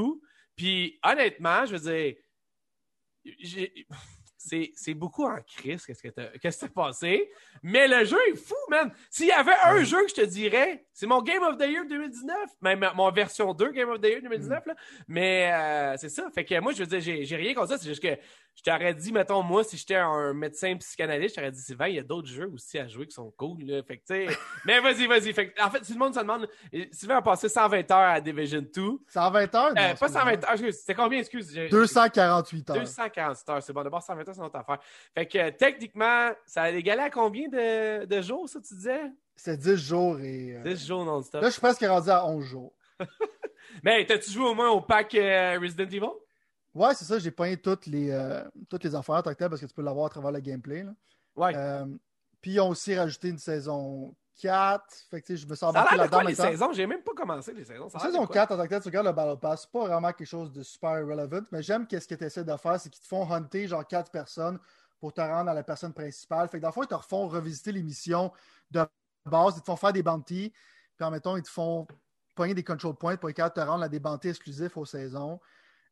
Puis, 0.58 0.98
honnêtement, 1.02 1.64
je 1.64 1.76
veux 1.76 1.90
dire, 1.92 2.14
j'ai- 3.38 3.86
c'est, 4.36 4.70
c'est 4.74 4.94
beaucoup 4.94 5.24
en 5.24 5.36
crise, 5.42 5.84
qu'est-ce 5.84 6.02
que 6.02 6.08
t'as, 6.08 6.28
qu'est-ce 6.38 6.58
qui 6.58 6.66
s'est 6.66 6.72
passé. 6.72 7.30
Mais 7.62 7.86
le 7.86 8.04
jeu 8.04 8.18
est 8.30 8.36
fou, 8.36 8.54
man. 8.70 8.90
S'il 9.10 9.26
y 9.26 9.32
avait 9.32 9.52
un 9.64 9.82
jeu 9.84 10.02
que 10.04 10.08
je 10.10 10.14
te 10.14 10.24
dirais, 10.24 10.86
c'est 10.92 11.06
mon 11.06 11.22
Game 11.22 11.42
of 11.42 11.58
the 11.58 11.62
Year 11.68 11.84
2019, 11.86 12.36
même 12.62 12.88
mon 12.94 13.10
version 13.10 13.52
2 13.52 13.72
Game 13.72 13.88
of 13.90 14.00
the 14.00 14.06
Year 14.06 14.22
2019, 14.22 14.66
là. 14.66 14.74
Mais 15.06 15.50
euh, 15.52 15.96
c'est 15.98 16.08
ça. 16.08 16.30
Fait 16.34 16.44
que 16.44 16.58
moi, 16.60 16.72
je 16.72 16.78
veux 16.78 16.86
dire, 16.86 17.00
j'ai, 17.00 17.24
j'ai 17.24 17.36
rien 17.36 17.52
contre 17.54 17.68
ça. 17.70 17.78
C'est 17.78 17.88
juste 17.88 18.02
que 18.02 18.16
je 18.58 18.62
t'aurais 18.68 18.92
dit, 18.92 19.12
mettons, 19.12 19.40
moi, 19.42 19.62
si 19.62 19.76
j'étais 19.76 19.94
un 19.94 20.34
médecin 20.34 20.76
psychanalyste, 20.78 21.36
je 21.36 21.40
t'aurais 21.40 21.52
dit, 21.52 21.60
Sylvain, 21.60 21.86
il 21.86 21.94
y 21.94 21.98
a 22.00 22.02
d'autres 22.02 22.26
jeux 22.26 22.50
aussi 22.52 22.76
à 22.78 22.88
jouer 22.88 23.06
qui 23.06 23.14
sont 23.14 23.30
cool, 23.36 23.62
là. 23.62 23.82
Fait 23.84 23.98
que, 23.98 24.04
mais 24.66 24.80
vas-y, 24.80 25.06
vas-y. 25.06 25.32
Fait 25.32 25.50
que, 25.52 25.62
en 25.62 25.70
fait, 25.70 25.84
si 25.84 25.92
le 25.92 25.98
monde 26.00 26.12
se 26.14 26.18
demande, 26.18 26.48
euh, 26.74 26.84
Sylvain 26.90 27.18
a 27.18 27.22
passé 27.22 27.48
120 27.48 27.88
heures 27.92 27.98
à 28.10 28.20
Division 28.20 28.60
2. 28.74 28.82
120 29.06 29.54
heures? 29.54 29.70
Euh, 29.70 29.74
pas 29.74 29.90
excuse-moi. 29.92 30.20
120 30.22 30.44
heures, 30.44 30.52
excuse. 30.52 30.76
C'était 30.80 30.94
combien, 30.94 31.18
excuse? 31.20 31.52
J'ai- 31.54 31.68
248 31.68 32.70
heures. 32.70 32.76
248 32.80 33.48
heures, 33.50 33.62
c'est 33.62 33.72
bon. 33.72 33.82
D'abord, 33.84 34.02
120 34.02 34.28
heures, 34.28 34.34
c'est 34.34 34.40
notre 34.40 34.56
affaire. 34.56 34.78
Fait 35.14 35.26
que 35.26 35.38
euh, 35.38 35.50
techniquement, 35.56 36.30
ça 36.44 36.62
a 36.62 36.70
égalé 36.70 37.02
à 37.02 37.10
combien 37.10 37.48
de, 37.48 38.06
de 38.06 38.20
jours, 38.22 38.48
ça, 38.48 38.60
tu 38.60 38.74
disais? 38.74 39.02
C'est 39.36 39.56
10 39.56 39.76
jours 39.76 40.18
et. 40.18 40.56
euh, 40.56 40.62
10 40.64 40.84
jours 40.86 41.04
non-stop. 41.04 41.42
Là, 41.42 41.48
je 41.48 41.52
suis 41.52 41.60
presque 41.60 41.84
rendu 41.84 42.10
à 42.10 42.26
11 42.26 42.44
jours. 42.44 42.72
Mais 43.84 44.04
t'as-tu 44.04 44.30
joué 44.32 44.44
au 44.48 44.54
moins 44.54 44.70
au 44.70 44.80
pack 44.80 45.14
euh, 45.14 45.58
Resident 45.60 45.84
Evil? 45.84 46.10
Ouais, 46.74 46.94
c'est 46.94 47.04
ça, 47.04 47.18
j'ai 47.18 47.30
pogné 47.30 47.56
toutes 47.56 47.86
les, 47.86 48.10
euh, 48.10 48.44
toutes 48.68 48.84
les 48.84 48.94
affaires 48.94 49.16
en 49.16 49.22
tant 49.22 49.30
que 49.32 49.38
tel, 49.38 49.48
parce 49.48 49.60
que 49.60 49.66
tu 49.66 49.74
peux 49.74 49.82
l'avoir 49.82 50.06
à 50.06 50.10
travers 50.10 50.30
le 50.32 50.40
gameplay. 50.40 50.82
là. 50.82 50.92
Ouais. 51.36 51.54
Euh, 51.56 51.86
puis 52.40 52.52
ils 52.52 52.60
ont 52.60 52.68
aussi 52.68 52.96
rajouté 52.96 53.28
une 53.28 53.38
saison 53.38 54.14
4. 54.40 54.84
Fait 55.10 55.20
que 55.20 55.34
je 55.34 55.46
me 55.46 55.54
sens 55.54 55.70
embarqué 55.70 55.96
là-dedans 55.96 56.20
les 56.22 56.34
saisons? 56.34 56.72
J'ai 56.72 56.86
même 56.86 57.02
pas 57.02 57.12
commencé 57.12 57.52
les 57.52 57.64
saisons. 57.64 57.88
Ça 57.88 57.98
Saison 57.98 58.26
quoi? 58.26 58.34
4, 58.34 58.52
en 58.52 58.56
tant 58.56 58.64
que 58.64 58.68
tel, 58.68 58.82
tu 58.82 58.88
regardes 58.88 59.06
le 59.06 59.12
Battle 59.12 59.38
Pass, 59.40 59.62
c'est 59.62 59.70
pas 59.70 59.86
vraiment 59.86 60.12
quelque 60.12 60.28
chose 60.28 60.52
de 60.52 60.62
super 60.62 60.92
relevant, 61.04 61.42
mais 61.50 61.62
j'aime 61.62 61.86
qu'est-ce 61.86 62.06
que 62.06 62.14
tu 62.14 62.24
essaies 62.24 62.44
de 62.44 62.56
faire, 62.56 62.78
c'est 62.80 62.90
qu'ils 62.90 63.02
te 63.02 63.08
font 63.08 63.30
hunter 63.32 63.66
genre 63.66 63.86
4 63.86 64.10
personnes 64.10 64.58
pour 65.00 65.12
te 65.12 65.20
rendre 65.20 65.50
à 65.50 65.54
la 65.54 65.62
personne 65.62 65.92
principale. 65.92 66.48
Fait 66.48 66.58
que 66.58 66.62
dans 66.62 66.68
le 66.68 66.72
fond, 66.72 66.82
ils 66.82 66.88
te 66.88 66.94
refont 66.94 67.28
revisiter 67.28 67.72
les 67.72 67.82
missions 67.82 68.32
de 68.70 68.84
base, 69.26 69.54
ils 69.56 69.60
te 69.60 69.66
font 69.66 69.76
faire 69.76 69.92
des 69.92 70.02
bounties, 70.02 70.52
puis 70.96 71.04
en 71.06 71.10
mettant, 71.10 71.36
ils 71.36 71.42
te 71.42 71.50
font 71.50 71.86
pogner 72.34 72.54
des 72.54 72.64
control 72.64 72.94
points 72.94 73.16
pour 73.16 73.30
être 73.30 73.36
capable 73.36 73.56
de 73.56 73.60
te 73.62 73.66
rendre 73.66 73.84
à 73.84 73.88
des 73.88 74.00
bounties 74.00 74.28
exclusifs 74.28 74.76
aux 74.76 74.84
saisons. 74.84 75.40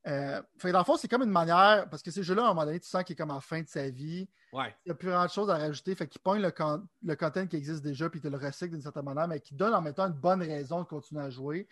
Euh, 0.07 0.41
fait 0.59 0.71
dans 0.71 0.79
le 0.79 0.85
fond, 0.85 0.97
c'est 0.97 1.09
comme 1.09 1.23
une 1.23 1.31
manière, 1.31 1.89
parce 1.91 2.03
que 2.03 2.11
ces 2.13 2.23
jeux-là, 2.23 2.43
à 2.43 2.45
un 2.47 2.49
moment 2.51 2.65
donné, 2.65 2.79
tu 2.79 2.89
sens 2.89 3.03
qu'il 3.03 3.15
est 3.15 3.17
comme 3.17 3.33
en 3.33 3.41
fin 3.41 3.61
de 3.63 3.69
sa 3.69 3.89
vie. 3.91 4.29
Ouais. 4.53 4.73
Il 4.85 4.89
n'y 4.89 4.93
a 4.93 4.95
plus 4.95 5.09
grand 5.09 5.27
chose 5.29 5.51
à 5.51 5.57
rajouter. 5.59 5.95
Fait 5.97 6.07
qu'ils 6.07 6.21
pognent 6.21 6.43
le, 6.43 6.53
con- 6.53 6.87
le 7.03 7.17
content 7.17 7.47
qui 7.47 7.57
existe 7.57 7.83
déjà, 7.83 8.09
puis 8.09 8.21
ils 8.21 8.23
te 8.23 8.29
le 8.29 8.37
recyclent 8.37 8.73
d'une 8.75 8.83
certaine 8.83 9.05
manière, 9.05 9.27
mais 9.27 9.41
qui 9.41 9.55
donne 9.55 9.75
en 9.75 9.83
même 9.83 9.95
temps 9.95 10.07
une 10.07 10.13
bonne 10.13 10.43
raison 10.43 10.79
de 10.81 10.85
continuer 10.87 11.23
à 11.23 11.31
jouer. 11.31 11.67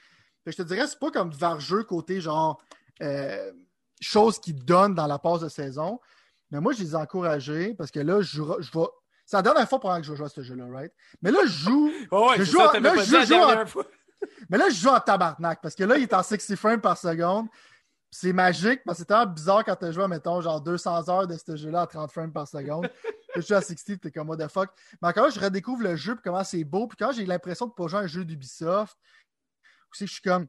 Fait 0.45 0.51
que 0.51 0.57
je 0.59 0.63
te 0.63 0.69
dirais, 0.69 0.87
c'est 0.89 0.99
pas 0.99 1.11
comme 1.13 1.31
du 1.31 1.39
var-jeu 1.39 1.85
côté 1.85 2.21
genre 2.21 2.61
euh, 3.03 3.53
chose 4.01 4.41
qui 4.41 4.53
donne 4.53 4.95
dans 4.95 5.07
la 5.07 5.19
passe 5.21 5.41
de 5.41 5.49
saison. 5.49 6.01
Mais 6.51 6.61
moi, 6.61 6.73
je 6.73 6.81
les 6.83 6.91
ai 6.93 6.97
encouragés 6.97 7.75
parce 7.75 7.91
que 7.91 8.01
là, 8.01 8.21
je, 8.21 8.43
je 8.61 8.71
vais. 8.79 8.87
C'est 9.25 9.37
la 9.37 9.43
dernière 9.43 9.69
fois 9.69 9.81
pendant 9.81 9.97
que 9.99 10.03
je 10.07 10.11
vais 10.11 10.17
jouer 10.17 10.27
à 10.27 10.29
ce 10.29 10.43
jeu-là, 10.43 10.67
right? 10.71 10.93
Mais 11.23 11.31
là, 11.31 11.39
je 11.45 11.49
joue. 11.53 11.91
Ouais, 12.13 12.37
Je 12.39 12.45
joue 12.45 12.59
ça, 12.59 12.79
là, 12.81 12.95
je 12.97 13.27
joue. 13.27 13.83
Mais 14.51 14.59
là, 14.59 14.69
je 14.71 14.75
joue 14.75 14.89
en 14.89 15.01
tabarnak 15.01 15.61
parce 15.63 15.75
que 15.75 15.85
là, 15.85 15.97
il 15.97 16.03
est 16.03 16.15
en 16.15 16.23
60 16.23 16.57
frames 16.57 16.81
par 16.81 16.99
seconde. 16.99 17.47
C'est 18.17 18.33
magique 18.33 18.85
parce 18.85 18.99
que 18.99 19.01
c'est 19.01 19.07
tellement 19.07 19.27
bizarre 19.27 19.65
quand 19.65 19.75
tu 19.75 19.93
joué, 19.93 20.07
mettons, 20.07 20.41
genre 20.41 20.61
200 20.61 21.09
heures 21.09 21.27
de 21.27 21.37
ce 21.37 21.57
jeu-là 21.57 21.81
à 21.81 21.87
30 21.89 22.13
frames 22.13 22.33
par 22.33 22.47
seconde. 22.47 22.89
je 23.35 23.41
joue 23.41 23.55
à 23.55 23.61
60, 23.61 24.01
t'es 24.01 24.13
comme, 24.13 24.29
what 24.29 24.37
the 24.37 24.47
fuck. 24.47 24.71
Mais 25.03 25.09
encore 25.09 25.25
là, 25.25 25.31
je 25.31 25.41
redécouvre 25.41 25.83
le 25.83 25.97
jeu, 25.97 26.15
puis 26.15 26.23
comment 26.23 26.45
c'est 26.45 26.63
beau. 26.63 26.87
Puis 26.87 26.97
quand 26.97 27.11
j'ai 27.11 27.27
l'impression 27.27 27.67
de 27.67 27.73
pas 27.73 27.89
jouer 27.89 27.99
à 27.99 28.03
un 28.03 28.07
jeu 28.07 28.25
d'Ubisoft, 28.25 28.97
je 29.99 30.05
suis 30.05 30.23
comme. 30.23 30.47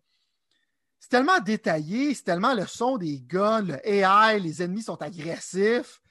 C'est 0.99 1.09
tellement 1.09 1.39
détaillé, 1.39 2.13
c'est 2.13 2.23
tellement 2.23 2.53
le 2.53 2.67
son 2.67 2.97
des 2.97 3.19
guns, 3.19 3.61
le 3.61 3.79
AI, 3.83 4.39
les 4.39 4.61
ennemis 4.61 4.83
sont 4.83 5.01
agressifs. 5.01 6.01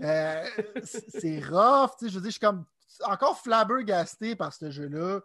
Euh, 0.00 0.44
c'est 0.82 1.10
c'est 1.20 1.40
rough, 1.48 1.92
tu 1.96 2.06
sais, 2.06 2.10
je 2.10 2.14
veux 2.16 2.22
dire, 2.22 2.30
je 2.30 2.38
suis 2.38 2.40
comme 2.40 2.64
encore 3.04 3.38
flabbergasté 3.38 4.34
par 4.34 4.52
ce 4.52 4.68
jeu-là. 4.68 5.20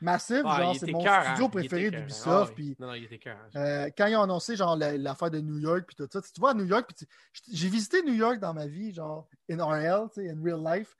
Massive, 0.00 0.44
Ouais, 0.44 0.56
genre, 0.56 0.76
c'est 0.78 0.90
mon 0.92 1.02
cœur, 1.02 1.24
studio 1.24 1.46
hein. 1.46 1.48
Préféré 1.50 1.90
d'Ubisoft. 1.90 2.54
ah 2.58 2.62
Non, 2.78 2.86
non, 2.88 2.94
il 2.94 3.04
était 3.04 3.18
cœur. 3.18 3.38
euh, 3.56 3.88
quand 3.96 4.06
ils 4.06 4.16
ont 4.16 4.22
annoncé 4.22 4.54
genre 4.54 4.76
la- 4.76 4.96
l'affaire 4.98 5.30
de 5.30 5.40
New 5.40 5.58
York 5.58 5.84
puis 5.86 5.96
tout 5.96 6.06
ça, 6.12 6.20
tu 6.20 6.32
tu 6.32 6.40
vois 6.40 6.50
à 6.50 6.54
New 6.54 6.66
York, 6.66 6.86
puis 6.94 7.06
tu- 7.06 7.50
j'ai 7.56 7.68
visité 7.68 8.02
New 8.02 8.12
York 8.12 8.38
dans 8.38 8.52
ma 8.52 8.66
vie, 8.66 8.92
genre 8.92 9.26
in 9.50 9.58
RL, 9.58 10.08
tu 10.12 10.20
sais, 10.20 10.30
in 10.30 10.36
real 10.42 10.60
life, 10.62 10.94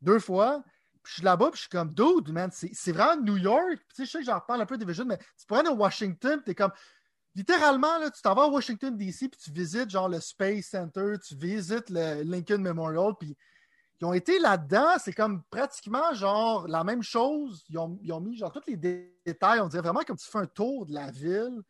deux 0.00 0.20
fois. 0.20 0.62
Puis 1.02 1.10
je 1.10 1.14
suis 1.14 1.22
là-bas, 1.24 1.46
puis 1.50 1.56
je 1.56 1.60
suis 1.62 1.68
comme, 1.70 1.92
dude, 1.92 2.30
man, 2.32 2.50
c'est 2.52 2.92
vraiment 2.92 3.20
New 3.20 3.36
York. 3.38 3.76
Puis 3.76 3.86
tu 3.88 3.94
sais, 3.96 4.04
je 4.06 4.10
sais 4.10 4.18
que 4.18 4.24
j'en 4.24 4.38
reparle 4.38 4.62
un 4.62 4.66
peu 4.66 4.76
des 4.78 4.84
Division, 4.84 5.04
mais 5.04 5.18
tu 5.18 5.46
pourrais 5.46 5.60
aller 5.60 5.70
à 5.70 5.72
Washington, 5.72 6.36
puis 6.36 6.44
t'es 6.44 6.54
comme, 6.54 6.72
littéralement, 7.34 7.98
là, 7.98 8.10
tu 8.10 8.20
t'en 8.22 8.34
vas 8.34 8.44
à 8.44 8.48
Washington, 8.48 8.96
D.C., 8.96 9.28
puis 9.28 9.40
tu 9.40 9.50
visites 9.50 9.90
genre 9.90 10.08
le 10.08 10.20
Space 10.20 10.66
Center, 10.66 11.14
tu 11.26 11.34
visites 11.36 11.90
le 11.90 12.22
Lincoln 12.22 12.58
Memorial, 12.60 13.12
puis 13.18 13.36
ils 14.00 14.04
ont 14.04 14.12
été 14.12 14.38
là-dedans, 14.38 14.92
c'est 14.98 15.12
comme 15.12 15.42
pratiquement 15.50 16.12
genre 16.14 16.68
la 16.68 16.84
même 16.84 17.02
chose. 17.02 17.64
Ils 17.68 17.78
ont, 17.78 17.98
ils 18.02 18.12
ont 18.12 18.20
mis 18.20 18.36
genre 18.36 18.52
tous 18.52 18.62
les 18.68 18.76
dé- 18.76 19.18
détails, 19.26 19.60
on 19.60 19.68
dirait 19.68 19.82
vraiment 19.82 20.02
comme 20.06 20.16
tu 20.16 20.28
fais 20.30 20.38
un 20.38 20.46
tour 20.46 20.86
de 20.86 20.94
la 20.94 21.10
ville. 21.10 21.62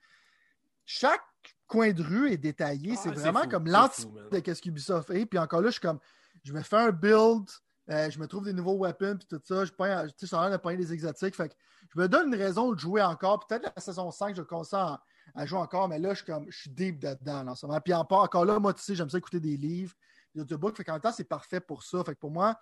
Chaque 0.85 1.21
coin 1.67 1.93
de 1.93 2.03
rue 2.03 2.31
est 2.33 2.37
détaillé, 2.39 2.95
Ah, 2.97 3.01
c'est 3.03 3.11
vraiment 3.11 3.43
fou, 3.43 3.49
comme 3.49 3.67
c'est 3.67 3.73
l'anti 3.73 4.03
fou, 4.03 4.11
man. 4.11 4.29
de 4.31 4.39
qu'est-ce 4.41 4.63
qu'Ubisoft 4.63 5.11
est. 5.11 5.27
Puis 5.27 5.39
encore 5.39 5.61
là, 5.61 5.69
je 5.69 5.73
suis 5.73 5.81
comme, 5.81 5.99
je 6.45 6.53
me 6.53 6.63
fais 6.63 6.77
un 6.77 6.91
build, 6.93 7.47
euh, 7.91 8.11
je 8.11 8.19
me 8.19 8.27
trouve 8.27 8.45
des 8.45 8.53
nouveaux 8.53 8.77
weapons, 8.79 9.17
puis 9.19 9.27
tout 9.29 9.41
ça. 9.45 9.65
Je 9.65 9.73
pogne, 9.73 10.07
tu 10.09 10.13
sais, 10.19 10.27
ça 10.27 10.41
a 10.41 10.49
l'air 10.49 10.59
de 10.59 10.63
pogner 10.63 10.79
des 10.79 10.93
exotiques. 10.93 11.35
Fait 11.37 11.49
que 11.51 11.55
je 11.95 12.01
me 12.01 12.09
donne 12.09 12.29
une 12.29 12.39
raison 12.41 12.73
de 12.73 12.79
jouer 12.79 13.03
encore. 13.03 13.47
Peut-être 13.47 13.71
la 13.75 13.83
saison 13.83 14.11
5, 14.11 14.35
je 14.37 14.43
commence 14.43 14.73
à, 14.73 15.03
à 15.35 15.45
jouer 15.47 15.59
encore, 15.59 15.89
mais 15.89 15.99
là, 15.99 16.11
je 16.11 16.23
suis 16.23 16.27
comme, 16.27 16.47
je 16.51 16.59
suis 16.59 16.71
deep 16.71 17.01
dedans 17.01 17.43
là, 17.45 17.53
en 17.53 17.55
ce 17.55 17.67
moment. 17.67 17.81
Puis 17.81 17.93
encore, 17.95 18.23
encore 18.23 18.45
là, 18.47 18.59
moi, 18.59 18.73
tu 18.73 18.83
sais, 18.83 18.95
j'aime 18.95 19.11
ça 19.11 19.19
écouter 19.19 19.41
des 19.41 19.57
livres, 19.57 19.95
des 20.39 20.43
audiobooks. 20.43 20.77
Fait 20.77 20.85
qu'en 20.85 20.93
même 20.93 21.01
temps, 21.01 21.13
c'est 21.13 21.25
parfait 21.25 21.61
pour 21.61 21.83
ça. 21.83 22.03
Fait 22.05 22.15
que 22.15 22.21
pour 22.21 22.31
moi, 22.31 22.59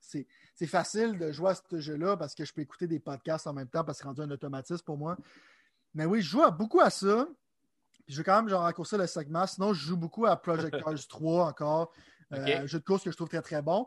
c'est 0.00 0.66
facile 0.66 1.18
de 1.18 1.30
jouer 1.32 1.50
à 1.50 1.54
ce 1.54 1.80
jeu-là 1.80 2.16
parce 2.16 2.34
que 2.34 2.44
je 2.44 2.52
peux 2.52 2.62
écouter 2.62 2.86
des 2.86 2.98
podcasts 2.98 3.46
en 3.46 3.52
même 3.52 3.68
temps 3.68 3.84
parce 3.84 3.98
que 3.98 4.02
c'est 4.02 4.08
rendu 4.08 4.22
un 4.22 4.30
automatisme 4.30 4.84
pour 4.84 4.96
moi. 4.96 5.16
Mais 5.94 6.04
oui, 6.04 6.22
je 6.22 6.30
joue 6.30 6.50
beaucoup 6.52 6.80
à 6.80 6.90
ça. 6.90 7.26
Puis 8.06 8.14
je 8.14 8.18
vais 8.18 8.24
quand 8.24 8.36
même 8.36 8.48
genre 8.48 8.62
raccourcir 8.62 8.98
le 8.98 9.06
segment. 9.06 9.46
Sinon, 9.46 9.72
je 9.72 9.86
joue 9.86 9.96
beaucoup 9.96 10.26
à 10.26 10.36
Project 10.36 10.70
Cars 10.84 11.08
3 11.08 11.46
encore. 11.46 11.92
Euh, 12.32 12.62
un 12.62 12.66
jeu 12.66 12.78
de 12.78 12.84
course 12.84 13.04
que 13.04 13.10
je 13.10 13.16
trouve 13.16 13.28
très 13.28 13.42
très 13.42 13.62
bon. 13.62 13.86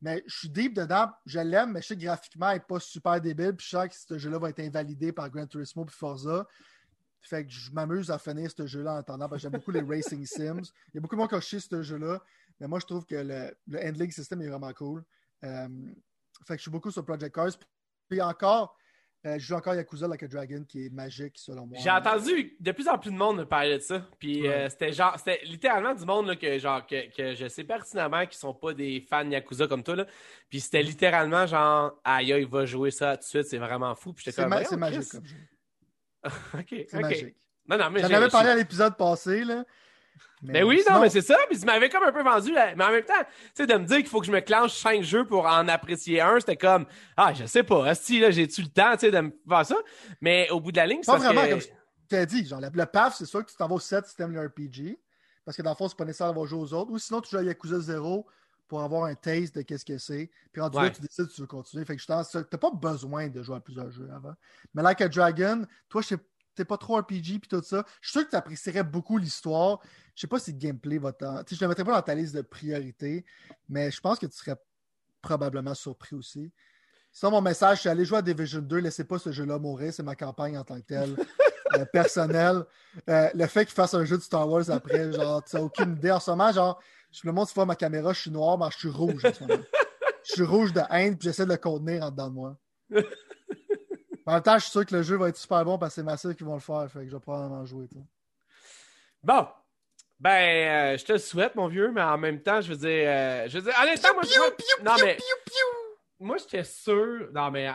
Mais 0.00 0.22
je 0.26 0.36
suis 0.36 0.48
deep 0.48 0.74
dedans. 0.74 1.10
Je 1.26 1.38
l'aime, 1.38 1.72
mais 1.72 1.82
je 1.82 1.88
sais 1.88 1.96
que 1.96 2.02
graphiquement, 2.02 2.50
il 2.50 2.54
n'est 2.54 2.60
pas 2.60 2.80
super 2.80 3.20
débile. 3.20 3.54
Puis 3.54 3.66
je 3.70 3.76
sais 3.76 3.88
que 3.88 3.94
ce 3.94 4.18
jeu-là 4.18 4.38
va 4.38 4.50
être 4.50 4.60
invalidé 4.60 5.12
par 5.12 5.30
Gran 5.30 5.46
Turismo 5.46 5.84
puis 5.84 5.94
Forza. 5.94 6.46
Fait 7.20 7.46
que 7.46 7.52
je 7.52 7.70
m'amuse 7.70 8.10
à 8.10 8.18
finir 8.18 8.50
ce 8.50 8.66
jeu-là 8.66 8.94
en 8.94 8.96
attendant 8.96 9.28
parce 9.28 9.40
que 9.40 9.42
j'aime 9.42 9.52
beaucoup 9.52 9.70
les 9.70 9.80
Racing 9.88 10.26
Sims. 10.26 10.72
Il 10.88 10.96
y 10.96 10.98
a 10.98 11.00
beaucoup 11.00 11.14
de 11.14 11.20
monde 11.20 11.28
qui 11.28 11.36
a 11.36 11.40
ce 11.40 11.82
jeu-là. 11.82 12.20
Mais 12.60 12.68
moi, 12.68 12.78
je 12.80 12.86
trouve 12.86 13.04
que 13.06 13.14
le, 13.16 13.54
le 13.66 13.78
handling 13.86 14.10
system 14.10 14.40
est 14.42 14.48
vraiment 14.48 14.72
cool. 14.72 15.02
Euh, 15.44 15.68
fait 16.46 16.54
que 16.54 16.58
je 16.58 16.62
suis 16.62 16.70
beaucoup 16.70 16.90
sur 16.90 17.04
Project 17.04 17.34
Cars. 17.34 17.50
Puis 18.08 18.20
encore, 18.20 18.76
euh, 19.26 19.38
je 19.38 19.46
joue 19.46 19.54
encore 19.54 19.74
Yakuza 19.74 20.06
Like 20.08 20.22
a 20.24 20.28
Dragon 20.28 20.64
qui 20.68 20.86
est 20.86 20.90
magique 20.90 21.34
selon 21.38 21.66
moi. 21.66 21.78
J'ai 21.80 21.90
entendu 21.90 22.56
de 22.58 22.72
plus 22.72 22.88
en 22.88 22.98
plus 22.98 23.10
de 23.12 23.16
monde 23.16 23.38
me 23.38 23.44
parler 23.46 23.78
de 23.78 23.82
ça. 23.82 24.06
Puis 24.18 24.42
Ouais. 24.42 24.48
euh, 24.48 24.68
c'était 24.68 24.92
genre, 24.92 25.16
c'était 25.16 25.40
littéralement 25.44 25.94
du 25.94 26.04
monde 26.04 26.26
là, 26.26 26.36
que, 26.36 26.58
genre, 26.58 26.84
que, 26.86 27.14
que 27.16 27.34
je 27.34 27.46
sais 27.48 27.64
pertinemment 27.64 28.26
qui 28.26 28.36
sont 28.36 28.52
pas 28.54 28.74
des 28.74 29.00
fans 29.08 29.28
Yakuza 29.28 29.66
comme 29.68 29.82
toi. 29.84 29.96
Là. 29.96 30.06
Puis 30.50 30.60
c'était 30.60 30.82
littéralement 30.82 31.46
genre, 31.46 32.00
aïe, 32.04 32.28
il 32.40 32.46
va 32.48 32.64
jouer 32.66 32.90
ça 32.90 33.16
tout 33.16 33.22
de 33.22 33.26
suite, 33.28 33.44
c'est 33.46 33.58
vraiment 33.58 33.94
fou. 33.94 34.12
Puis 34.12 34.24
j'étais 34.24 34.42
C'est 34.42 34.48
ma- 34.48 34.56
magique 34.76 35.08
comme 35.10 35.24
jeu. 35.26 35.36
ok, 36.54 36.66
C'est 36.68 36.94
ok. 36.96 37.00
magique. 37.02 37.36
Non, 37.68 37.78
non, 37.78 37.90
mais 37.90 38.00
J'en 38.00 38.10
avais 38.12 38.28
parlé 38.28 38.50
à 38.50 38.56
l'épisode 38.56 38.96
passé. 38.96 39.44
Là. 39.44 39.64
Ben 40.42 40.64
oui, 40.64 40.80
sinon- 40.82 40.96
non, 40.96 41.02
mais 41.02 41.10
c'est 41.10 41.20
ça. 41.20 41.36
Puis 41.48 41.58
tu 41.60 41.64
m'avais 41.66 41.88
comme 41.88 42.02
un 42.02 42.10
peu 42.12 42.22
vendu. 42.22 42.52
Mais 42.52 42.84
en 42.84 42.90
même 42.90 43.04
temps, 43.04 43.14
tu 43.20 43.50
sais, 43.54 43.66
de 43.66 43.74
me 43.74 43.84
dire 43.86 43.98
qu'il 43.98 44.08
faut 44.08 44.20
que 44.20 44.26
je 44.26 44.32
me 44.32 44.40
clenche 44.40 44.72
cinq 44.74 45.02
jeux 45.02 45.24
pour 45.24 45.46
en 45.46 45.68
apprécier 45.68 46.20
un, 46.20 46.40
c'était 46.40 46.56
comme, 46.56 46.84
ah, 47.16 47.32
je 47.32 47.44
sais 47.46 47.62
pas. 47.62 47.94
Si, 47.94 48.18
là, 48.18 48.30
j'ai-tu 48.32 48.62
le 48.62 48.68
temps, 48.68 48.92
tu 48.94 49.00
sais, 49.00 49.10
de 49.12 49.20
me 49.20 49.30
faire 49.48 49.64
ça? 49.66 49.76
Mais 50.20 50.50
au 50.50 50.60
bout 50.60 50.72
de 50.72 50.78
la 50.78 50.86
ligne, 50.86 51.00
c'est 51.02 51.12
Pas 51.12 51.18
vraiment, 51.18 51.42
que... 51.44 51.50
comme 51.50 51.60
tu 52.08 52.16
as 52.16 52.26
dit. 52.26 52.44
Genre, 52.44 52.60
le, 52.60 52.86
PAF, 52.86 53.14
c'est 53.16 53.26
sûr 53.26 53.44
que 53.44 53.50
tu 53.50 53.56
t'en 53.56 53.68
vas 53.68 53.76
au 53.76 53.80
7 53.80 54.04
si 54.06 54.16
t'aimes 54.16 54.32
le 54.34 54.40
RPG. 54.46 54.98
Parce 55.44 55.56
que 55.56 55.62
dans 55.62 55.70
le 55.70 55.76
fond, 55.76 55.88
c'est 55.88 55.96
pas 55.96 56.04
nécessaire 56.04 56.26
d'avoir 56.28 56.46
joué 56.46 56.58
aux 56.60 56.72
autres. 56.74 56.90
Ou 56.90 56.98
sinon, 56.98 57.20
tu 57.20 57.30
joues 57.30 57.38
à 57.38 57.42
Yakuza 57.42 57.78
0 57.78 58.26
pour 58.68 58.82
avoir 58.82 59.04
un 59.04 59.14
taste 59.14 59.54
de 59.56 59.62
qu'est-ce 59.62 59.84
que 59.84 59.98
c'est. 59.98 60.30
Puis 60.52 60.60
rendu 60.62 60.78
Ouais. 60.78 60.84
là, 60.84 60.90
tu 60.90 61.02
décides 61.02 61.28
si 61.28 61.34
tu 61.36 61.40
veux 61.42 61.46
continuer. 61.46 61.84
Fait 61.84 61.94
que 61.96 62.02
je 62.02 62.06
t'as 62.06 62.58
pas 62.58 62.70
besoin 62.70 63.28
de 63.28 63.42
jouer 63.42 63.56
à 63.56 63.60
plusieurs 63.60 63.90
jeux 63.90 64.08
avant. 64.14 64.34
Mais 64.74 64.82
Like 64.82 65.00
a 65.02 65.08
Dragon, 65.08 65.66
toi, 65.88 66.00
je 66.02 66.08
sais 66.08 66.16
t'es 66.54 66.64
pas 66.64 66.78
trop 66.78 66.96
RPG 66.96 67.40
puis 67.40 67.48
tout 67.48 67.62
ça. 67.62 67.84
Je 68.00 68.10
suis 68.10 68.18
sûr 68.18 68.24
que 68.24 68.30
tu 68.30 68.36
apprécierais 68.36 68.84
beaucoup 68.84 69.18
l'histoire. 69.18 69.80
Je 70.14 70.22
sais 70.22 70.26
pas 70.26 70.38
si 70.38 70.52
le 70.52 70.58
gameplay 70.58 70.98
va 70.98 71.12
t'en. 71.12 71.42
Je 71.48 71.56
le 71.60 71.68
mettrais 71.68 71.84
pas 71.84 71.92
dans 71.92 72.02
ta 72.02 72.14
liste 72.14 72.34
de 72.34 72.42
priorités, 72.42 73.24
mais 73.68 73.90
je 73.90 74.00
pense 74.00 74.18
que 74.18 74.26
tu 74.26 74.36
serais 74.36 74.56
probablement 75.20 75.74
surpris 75.74 76.16
aussi. 76.16 76.52
Sinon, 77.10 77.32
mon 77.32 77.40
message, 77.42 77.82
c'est 77.82 77.90
allez 77.90 78.04
jouer 78.04 78.18
à 78.18 78.22
Division 78.22 78.60
2, 78.60 78.78
laissez 78.78 79.04
pas 79.04 79.18
ce 79.18 79.32
jeu-là 79.32 79.58
mourir, 79.58 79.92
c'est 79.92 80.02
ma 80.02 80.16
campagne 80.16 80.56
en 80.56 80.64
tant 80.64 80.80
que 80.80 80.86
telle. 80.86 81.14
euh, 81.74 81.84
personnelle. 81.84 82.64
Euh, 83.08 83.28
le 83.34 83.46
fait 83.46 83.64
qu'il 83.66 83.74
fasse 83.74 83.94
un 83.94 84.04
jeu 84.04 84.16
de 84.16 84.22
Star 84.22 84.48
Wars 84.48 84.70
après, 84.70 85.12
genre, 85.12 85.42
tu 85.44 85.56
n'as 85.56 85.62
aucune 85.62 85.92
idée. 85.92 86.10
En 86.10 86.20
ce 86.20 86.30
moment, 86.30 86.52
genre, 86.52 86.82
je 87.10 87.26
me 87.26 87.32
montre 87.32 87.50
tu 87.50 87.54
vois 87.54 87.66
ma 87.66 87.76
caméra, 87.76 88.12
je 88.12 88.20
suis 88.20 88.30
noir, 88.30 88.58
mais 88.58 88.66
je 88.72 88.78
suis 88.78 88.88
rouge 88.88 89.24
en 89.24 89.32
ce 89.32 89.44
moment. 89.44 89.62
Je 90.24 90.32
suis 90.32 90.44
rouge 90.44 90.72
de 90.72 90.80
haine, 90.90 91.16
puis 91.16 91.28
j'essaie 91.28 91.44
de 91.44 91.50
le 91.50 91.56
contenir 91.56 92.04
en 92.04 92.10
dedans 92.10 92.28
de 92.28 92.34
moi. 92.34 92.56
En 94.26 94.34
même 94.34 94.42
temps, 94.42 94.54
je 94.58 94.62
suis 94.62 94.70
sûr 94.70 94.86
que 94.86 94.94
le 94.94 95.02
jeu 95.02 95.16
va 95.16 95.28
être 95.28 95.36
super 95.36 95.64
bon 95.64 95.78
parce 95.78 95.94
que 95.94 96.00
c'est 96.00 96.04
Massive 96.04 96.34
qui 96.34 96.44
vont 96.44 96.54
le 96.54 96.60
faire. 96.60 96.88
Fait 96.90 97.00
que 97.00 97.06
je 97.08 97.14
vais 97.16 97.20
probablement 97.20 97.64
jouer. 97.64 97.88
toi. 97.88 98.02
Bon. 99.22 99.46
Ben, 100.20 100.92
euh, 100.94 100.98
je 100.98 101.04
te 101.04 101.12
le 101.14 101.18
souhaite, 101.18 101.56
mon 101.56 101.66
vieux, 101.66 101.90
mais 101.90 102.00
en 102.02 102.16
même 102.16 102.40
temps, 102.40 102.60
je 102.60 102.68
veux 102.68 102.76
dire, 102.76 103.04
euh, 103.08 103.48
je 103.48 103.58
veux 103.58 103.64
dire, 103.64 103.74
honnêtement, 103.82 104.14
moi, 104.14 104.22
je 104.22 104.28
Piou, 104.28 104.84
non, 104.84 104.94
piou, 104.94 105.04
mais 105.06 105.16
moi, 106.20 106.36
j'étais 106.36 106.62
sûr, 106.62 107.28
non, 107.34 107.50
mais 107.50 107.68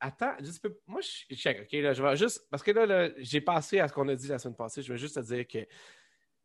attends, 0.00 0.32
juste, 0.40 0.62
peu- 0.62 0.78
moi, 0.86 1.02
je 1.02 1.34
check, 1.36 1.60
ok, 1.60 1.72
là, 1.82 1.92
je 1.92 2.02
vais 2.02 2.16
juste, 2.16 2.46
parce 2.50 2.62
que 2.62 2.70
là, 2.70 2.86
là, 2.86 3.10
j'ai 3.18 3.42
passé 3.42 3.80
à 3.80 3.88
ce 3.88 3.92
qu'on 3.92 4.08
a 4.08 4.14
dit 4.14 4.28
la 4.28 4.38
semaine 4.38 4.56
passée, 4.56 4.80
je 4.80 4.92
veux 4.92 4.96
juste 4.98 5.16
te 5.16 5.20
dire 5.20 5.46
que 5.46 5.58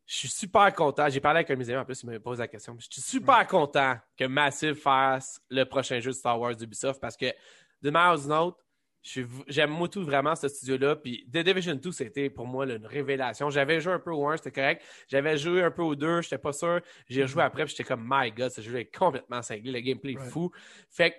je 0.06 0.16
suis 0.16 0.28
super 0.28 0.74
content, 0.74 1.08
j'ai 1.08 1.22
parlé 1.22 1.38
avec 1.38 1.52
un 1.52 1.54
amis, 1.54 1.74
en 1.78 1.86
plus, 1.86 2.04
il 2.04 2.10
me 2.10 2.20
pose 2.20 2.40
la 2.40 2.48
question, 2.50 2.76
je 2.78 2.88
suis 2.92 3.02
super 3.02 3.48
content 3.48 3.98
que 4.18 4.26
Massive 4.26 4.74
fasse 4.76 5.40
le 5.50 5.64
prochain 5.64 6.02
jeu 6.02 6.12
de 6.12 6.16
Star 6.18 6.38
Wars 6.38 6.54
d'Ubisoft, 6.54 7.00
parce 7.00 7.16
que, 7.16 7.34
de 7.82 7.90
manière 7.90 8.20
ou 8.20 8.22
d'une 8.22 8.34
autre, 8.34 8.58
J'aime 9.02 9.70
moi 9.72 9.88
tout 9.88 10.04
vraiment 10.04 10.36
ce 10.36 10.48
studio-là. 10.48 10.98
Puis 10.98 11.26
The 11.32 11.38
Division 11.38 11.76
2, 11.76 11.92
c'était 11.92 12.30
pour 12.30 12.46
moi 12.46 12.66
là, 12.66 12.76
une 12.76 12.86
révélation. 12.86 13.50
J'avais 13.50 13.80
joué 13.80 13.94
un 13.94 14.00
peu 14.00 14.12
au 14.12 14.28
1, 14.28 14.38
c'était 14.38 14.52
correct. 14.52 14.84
J'avais 15.08 15.38
joué 15.38 15.64
un 15.64 15.72
peu 15.72 15.82
au 15.82 15.96
2, 15.96 16.22
j'étais 16.22 16.38
pas 16.38 16.54
sûr. 16.54 16.82
J'ai 17.08 17.24
rejoué 17.24 17.44
après, 17.44 17.66
puis 17.66 17.76
j'étais 17.76 17.88
comme, 17.88 18.06
my 18.10 18.32
god, 18.32 18.52
ce 18.52 18.62
jeu 18.62 18.78
est 18.78 18.96
complètement 18.96 19.42
cinglé. 19.42 19.72
Le 19.72 19.80
gameplay 19.80 20.14
est 20.14 20.30
fou. 20.30 20.52
Fait 20.90 21.12
que, 21.12 21.16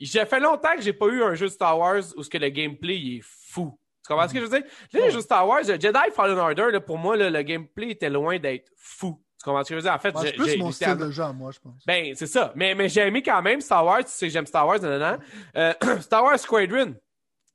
j'ai 0.00 0.24
fait 0.26 0.40
longtemps 0.40 0.76
que 0.76 0.82
j'ai 0.82 0.92
pas 0.92 1.06
eu 1.06 1.22
un 1.22 1.34
jeu 1.34 1.46
de 1.46 1.52
Star 1.52 1.76
Wars 1.78 2.02
où 2.16 2.22
ce 2.22 2.30
que 2.30 2.38
le 2.38 2.50
gameplay 2.50 2.98
il 2.98 3.16
est 3.18 3.24
fou. 3.24 3.78
Tu 4.04 4.12
comprends 4.12 4.28
ce 4.28 4.32
que 4.32 4.40
je 4.40 4.44
veux 4.44 4.60
dire? 4.60 4.68
Là, 4.92 5.00
les 5.00 5.10
jeux 5.10 5.18
de 5.18 5.22
Star 5.22 5.46
Wars, 5.46 5.64
Jedi 5.64 5.98
Fallen 6.14 6.38
Order, 6.38 6.68
là, 6.72 6.80
pour 6.80 6.98
moi, 6.98 7.16
là, 7.16 7.28
le 7.28 7.42
gameplay 7.42 7.90
était 7.90 8.08
loin 8.08 8.38
d'être 8.38 8.70
fou. 8.76 9.20
Tu 9.38 9.44
comprends 9.44 9.62
ce 9.62 9.68
que 9.68 9.74
je 9.74 9.80
veux 9.80 9.82
dire? 9.82 9.92
En 9.92 9.98
fait, 9.98 10.16
c'est 10.18 10.32
plus 10.32 10.56
mon 10.56 10.72
style 10.72 10.96
de 10.96 11.10
jeu 11.10 11.22
à 11.22 11.32
moi, 11.32 11.50
je 11.52 11.60
pense. 11.60 11.84
ben, 11.86 12.14
c'est 12.14 12.26
ça. 12.26 12.52
Mais, 12.56 12.74
mais 12.74 12.88
j'ai 12.88 13.02
aimé 13.02 13.22
quand 13.22 13.42
même 13.42 13.60
Star 13.60 13.84
Wars. 13.84 14.04
Tu 14.04 14.10
sais 14.10 14.26
que 14.26 14.32
j'aime 14.32 14.46
Star 14.46 14.66
Wars, 14.66 14.80
non, 14.80 14.88
non, 14.88 14.98
non. 14.98 15.18
Euh, 15.56 15.74
Star 16.00 16.24
Wars 16.24 16.38
Squadron. 16.38 16.94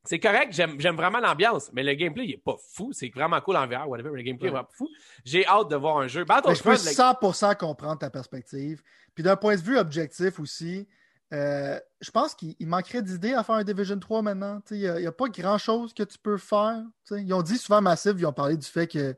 C'est 0.05 0.19
correct, 0.19 0.51
j'aime 0.51 0.79
j'aime 0.79 0.97
vraiment 0.97 1.19
l'ambiance, 1.19 1.69
mais 1.71 1.81
le 1.81 1.93
gameplay, 1.93 2.25
il 2.25 2.31
est 2.33 2.43
pas 2.43 2.57
fou. 2.73 2.91
C'est 2.91 3.09
vraiment 3.09 3.39
cool 3.39 3.55
en 3.55 3.65
VR, 3.67 3.87
whatever, 3.87 4.09
mais 4.11 4.17
le 4.17 4.23
gameplay 4.23 4.47
est 4.47 4.51
Ouais. 4.51 4.57
vraiment 4.57 4.69
fou. 4.73 4.89
J'ai 5.23 5.47
hâte 5.47 5.69
de 5.69 5.77
voir 5.77 5.97
un 5.99 6.07
jeu. 6.07 6.19
Je 6.21 6.25
peux 6.25 6.25
Battlefront, 6.25 6.71
le- 6.71 6.77
100% 6.77 7.55
comprendre 7.55 7.99
ta 7.99 8.09
perspective. 8.09 8.81
Puis 9.15 9.23
d'un 9.23 9.37
point 9.37 9.55
de 9.55 9.61
vue 9.61 9.77
objectif 9.77 10.39
aussi, 10.41 10.87
euh, 11.31 11.79
je 12.01 12.11
pense 12.11 12.35
qu'il 12.35 12.53
il 12.59 12.67
manquerait 12.67 13.01
d'idées 13.01 13.33
à 13.33 13.43
faire 13.43 13.55
un 13.55 13.63
Division 13.63 13.97
3 13.97 14.21
maintenant. 14.21 14.59
Il 14.71 14.77
n'y 14.79 15.07
a, 15.07 15.11
pas 15.13 15.29
grand-chose 15.29 15.93
que 15.93 16.03
tu 16.03 16.17
peux 16.17 16.37
faire. 16.37 16.83
Ils 17.11 17.33
ont 17.33 17.41
dit 17.41 17.57
souvent 17.57 17.81
Massive, 17.81 18.15
ils 18.17 18.25
ont 18.25 18.33
parlé 18.33 18.57
du 18.57 18.67
fait 18.67 18.87
que 18.87 19.15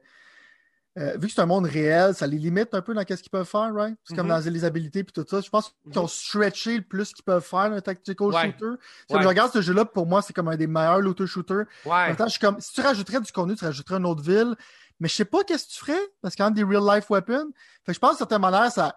euh, 0.97 1.17
vu 1.17 1.27
que 1.27 1.33
c'est 1.33 1.41
un 1.41 1.45
monde 1.45 1.65
réel, 1.65 2.13
ça 2.15 2.25
les 2.25 2.37
limite 2.37 2.73
un 2.73 2.81
peu 2.81 2.93
dans 2.93 3.01
ce 3.01 3.15
qu'ils 3.15 3.29
peuvent 3.29 3.45
faire, 3.47 3.73
right? 3.73 3.97
C'est 4.05 4.15
comme 4.15 4.27
Mhm. 4.27 4.41
dans 4.43 4.49
les 4.51 4.63
habilités 4.63 5.03
puis 5.03 5.11
tout 5.11 5.25
ça. 5.29 5.41
Je 5.41 5.49
pense 5.49 5.75
qu'ils 5.83 5.99
ont 5.99 6.07
stretché 6.07 6.77
le 6.77 6.83
plus 6.83 7.11
qu'ils 7.13 7.25
peuvent 7.25 7.43
faire 7.43 7.59
un 7.73 7.81
tactical 7.81 8.27
Ouais. 8.27 8.41
shooter. 8.45 8.81
Si 9.09 9.15
Ouais. 9.15 9.21
je 9.21 9.27
regarde 9.27 9.51
ce 9.51 9.61
jeu-là, 9.61 9.83
pour 9.85 10.05
moi, 10.05 10.21
c'est 10.21 10.31
comme 10.33 10.47
un 10.47 10.55
des 10.55 10.67
meilleurs 10.67 11.01
looter 11.01 11.27
shooters. 11.27 11.65
En 11.85 11.89
Ouais. 11.89 12.07
même 12.07 12.15
temps, 12.15 12.25
je 12.27 12.31
suis 12.31 12.39
comme, 12.39 12.59
si 12.61 12.71
tu 12.73 12.81
rajouterais 12.81 13.19
du 13.19 13.31
contenu, 13.31 13.55
tu 13.55 13.65
rajouterais 13.65 13.97
une 13.97 14.05
autre 14.05 14.21
ville. 14.23 14.55
Mais 15.01 15.09
je 15.09 15.15
sais 15.15 15.25
pas 15.25 15.43
qu'est-ce 15.43 15.65
que 15.67 15.71
tu 15.73 15.79
ferais, 15.79 15.99
parce 16.21 16.35
qu'il 16.35 16.45
y 16.45 16.47
a 16.47 16.51
des 16.51 16.63
real-life 16.63 17.09
weapons. 17.09 17.51
Fait 17.83 17.91
que 17.91 17.93
je 17.93 17.99
pense 17.99 18.11
que, 18.11 18.15
de 18.15 18.17
certaine 18.19 18.39
manière, 18.41 18.71
ça, 18.71 18.95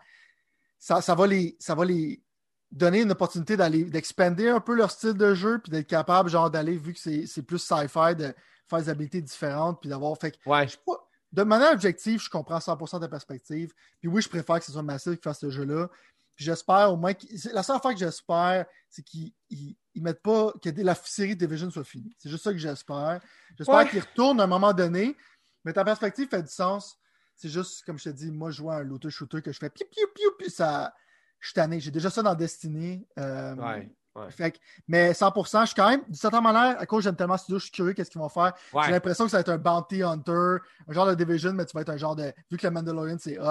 ça, 0.78 1.00
ça, 1.00 1.14
va 1.16 1.26
les, 1.26 1.56
ça 1.58 1.74
va 1.74 1.84
les 1.84 2.22
donner 2.70 3.00
une 3.00 3.10
opportunité 3.10 3.56
d'aller, 3.56 3.82
d'expander 3.84 4.48
un 4.48 4.60
peu 4.60 4.74
leur 4.74 4.92
style 4.92 5.14
de 5.14 5.34
jeu, 5.34 5.58
puis 5.58 5.70
d'être 5.72 5.88
capable, 5.88 6.30
genre, 6.30 6.50
d'aller, 6.50 6.76
vu 6.76 6.92
que 6.92 7.00
c'est, 7.00 7.26
c'est 7.26 7.42
plus 7.42 7.58
sci-fi, 7.58 8.14
de 8.14 8.32
faire 8.68 8.78
des 8.78 8.88
habilités 8.88 9.20
différentes, 9.22 9.80
puis 9.80 9.88
d'avoir. 9.90 10.16
Fait 10.18 10.30
que, 10.30 10.36
Ouais. 10.46 10.66
je 10.68 10.72
sais 10.74 10.78
pas, 10.86 11.07
de 11.32 11.42
manière 11.42 11.72
objective, 11.72 12.20
je 12.20 12.30
comprends 12.30 12.58
100% 12.58 13.00
ta 13.00 13.08
perspective. 13.08 13.72
Puis 14.00 14.08
oui, 14.08 14.22
je 14.22 14.28
préfère 14.28 14.58
que 14.58 14.64
ce 14.64 14.72
soit 14.72 14.82
Massive 14.82 15.16
qui 15.16 15.22
fasse 15.22 15.40
ce 15.40 15.50
jeu-là. 15.50 15.88
J'espère 16.36 16.92
au 16.92 16.96
moins. 16.96 17.12
La 17.52 17.62
seule 17.62 17.76
affaire 17.76 17.90
que 17.92 17.98
j'espère, 17.98 18.64
c'est 18.88 19.02
qu'ils 19.02 19.32
ils, 19.50 19.76
ils 19.94 20.02
mettent 20.02 20.22
pas 20.22 20.52
que 20.62 20.70
la 20.70 20.94
série 20.94 21.34
Division 21.36 21.70
soit 21.70 21.84
finie. 21.84 22.14
C'est 22.18 22.30
juste 22.30 22.44
ça 22.44 22.52
que 22.52 22.58
j'espère. 22.58 23.20
J'espère 23.58 23.74
Ouais. 23.74 23.88
qu'ils 23.88 24.00
retournent 24.00 24.40
à 24.40 24.44
un 24.44 24.48
moment 24.48 24.72
donné. 24.72 25.16
Mais 25.64 25.72
ta 25.72 25.84
perspective 25.84 26.28
fait 26.28 26.42
du 26.42 26.48
sens. 26.48 26.96
C'est 27.34 27.48
juste, 27.48 27.84
comme 27.84 27.98
je 27.98 28.04
te 28.04 28.08
dis, 28.10 28.30
moi, 28.30 28.50
je 28.50 28.62
vois 28.62 28.76
un 28.76 28.82
looter 28.84 29.10
shooter 29.10 29.42
que 29.42 29.52
je 29.52 29.58
fais 29.58 29.68
piou 29.70 29.86
piou 29.90 30.06
piou, 30.14 30.30
puis 30.38 30.50
ça. 30.50 30.94
Je 31.40 31.48
suis 31.48 31.54
tanné. 31.54 31.78
J'ai 31.80 31.90
déjà 31.90 32.08
ça 32.10 32.22
dans 32.22 32.34
Destiny. 32.34 33.06
Euh, 33.18 33.54
Ouais. 33.56 33.90
Ouais. 34.18 34.30
fait 34.30 34.52
que- 34.52 34.58
mais 34.86 35.12
100%, 35.12 35.60
je 35.62 35.66
suis 35.66 35.74
quand 35.74 35.88
même, 35.88 36.02
d'une 36.04 36.14
certaine 36.14 36.42
manière, 36.42 36.78
à 36.80 36.86
cause 36.86 37.04
j'aime 37.04 37.16
tellement 37.16 37.36
ce 37.36 37.44
studio, 37.44 37.58
je 37.58 37.64
suis 37.64 37.72
curieux 37.72 37.92
qu'est-ce 37.92 38.10
qu'ils 38.10 38.20
vont 38.20 38.28
faire. 38.28 38.52
J'ai 38.84 38.90
l'impression 38.92 39.24
que 39.24 39.30
ça 39.30 39.36
va 39.38 39.40
être 39.42 39.48
un 39.50 39.58
bounty 39.58 40.02
hunter, 40.02 40.56
un 40.88 40.92
genre 40.92 41.06
de 41.06 41.14
division, 41.14 41.52
mais 41.52 41.64
tu 41.66 41.72
vas 41.74 41.82
être 41.82 41.90
un 41.90 41.96
genre 41.96 42.16
de. 42.16 42.32
Vu 42.50 42.56
que 42.56 42.66
le 42.66 42.72
Mandalorian 42.72 43.16
c'est 43.18 43.38
hot, 43.38 43.42
tu 43.42 43.46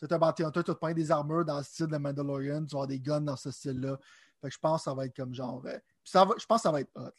vas 0.00 0.04
être 0.04 0.12
un 0.12 0.18
bounty 0.18 0.42
hunter, 0.44 0.62
tu 0.62 0.70
vas 0.70 0.74
te 0.74 0.78
prendre 0.78 0.94
des 0.94 1.10
armures 1.10 1.44
dans 1.44 1.58
le 1.58 1.62
style 1.64 1.86
de 1.88 1.96
Mandalorian, 1.96 2.64
tu 2.64 2.72
vas 2.74 2.82
avoir 2.82 2.86
des 2.86 3.00
guns 3.00 3.20
dans 3.20 3.36
ce 3.36 3.50
style-là. 3.50 3.98
Fait 4.40 4.48
que 4.48 4.54
je 4.54 4.58
pense 4.58 4.80
que 4.80 4.84
ça 4.90 4.94
va 4.94 5.06
être 5.06 5.16
comme 5.16 5.34
genre. 5.34 5.62
euh, 5.66 5.78
ça 6.04 6.24
va, 6.24 6.34
je 6.38 6.46
pense 6.46 6.58
que 6.58 6.62
ça 6.62 6.72
va 6.72 6.80
être 6.80 6.90
hot. 6.96 7.00
là. 7.00 7.10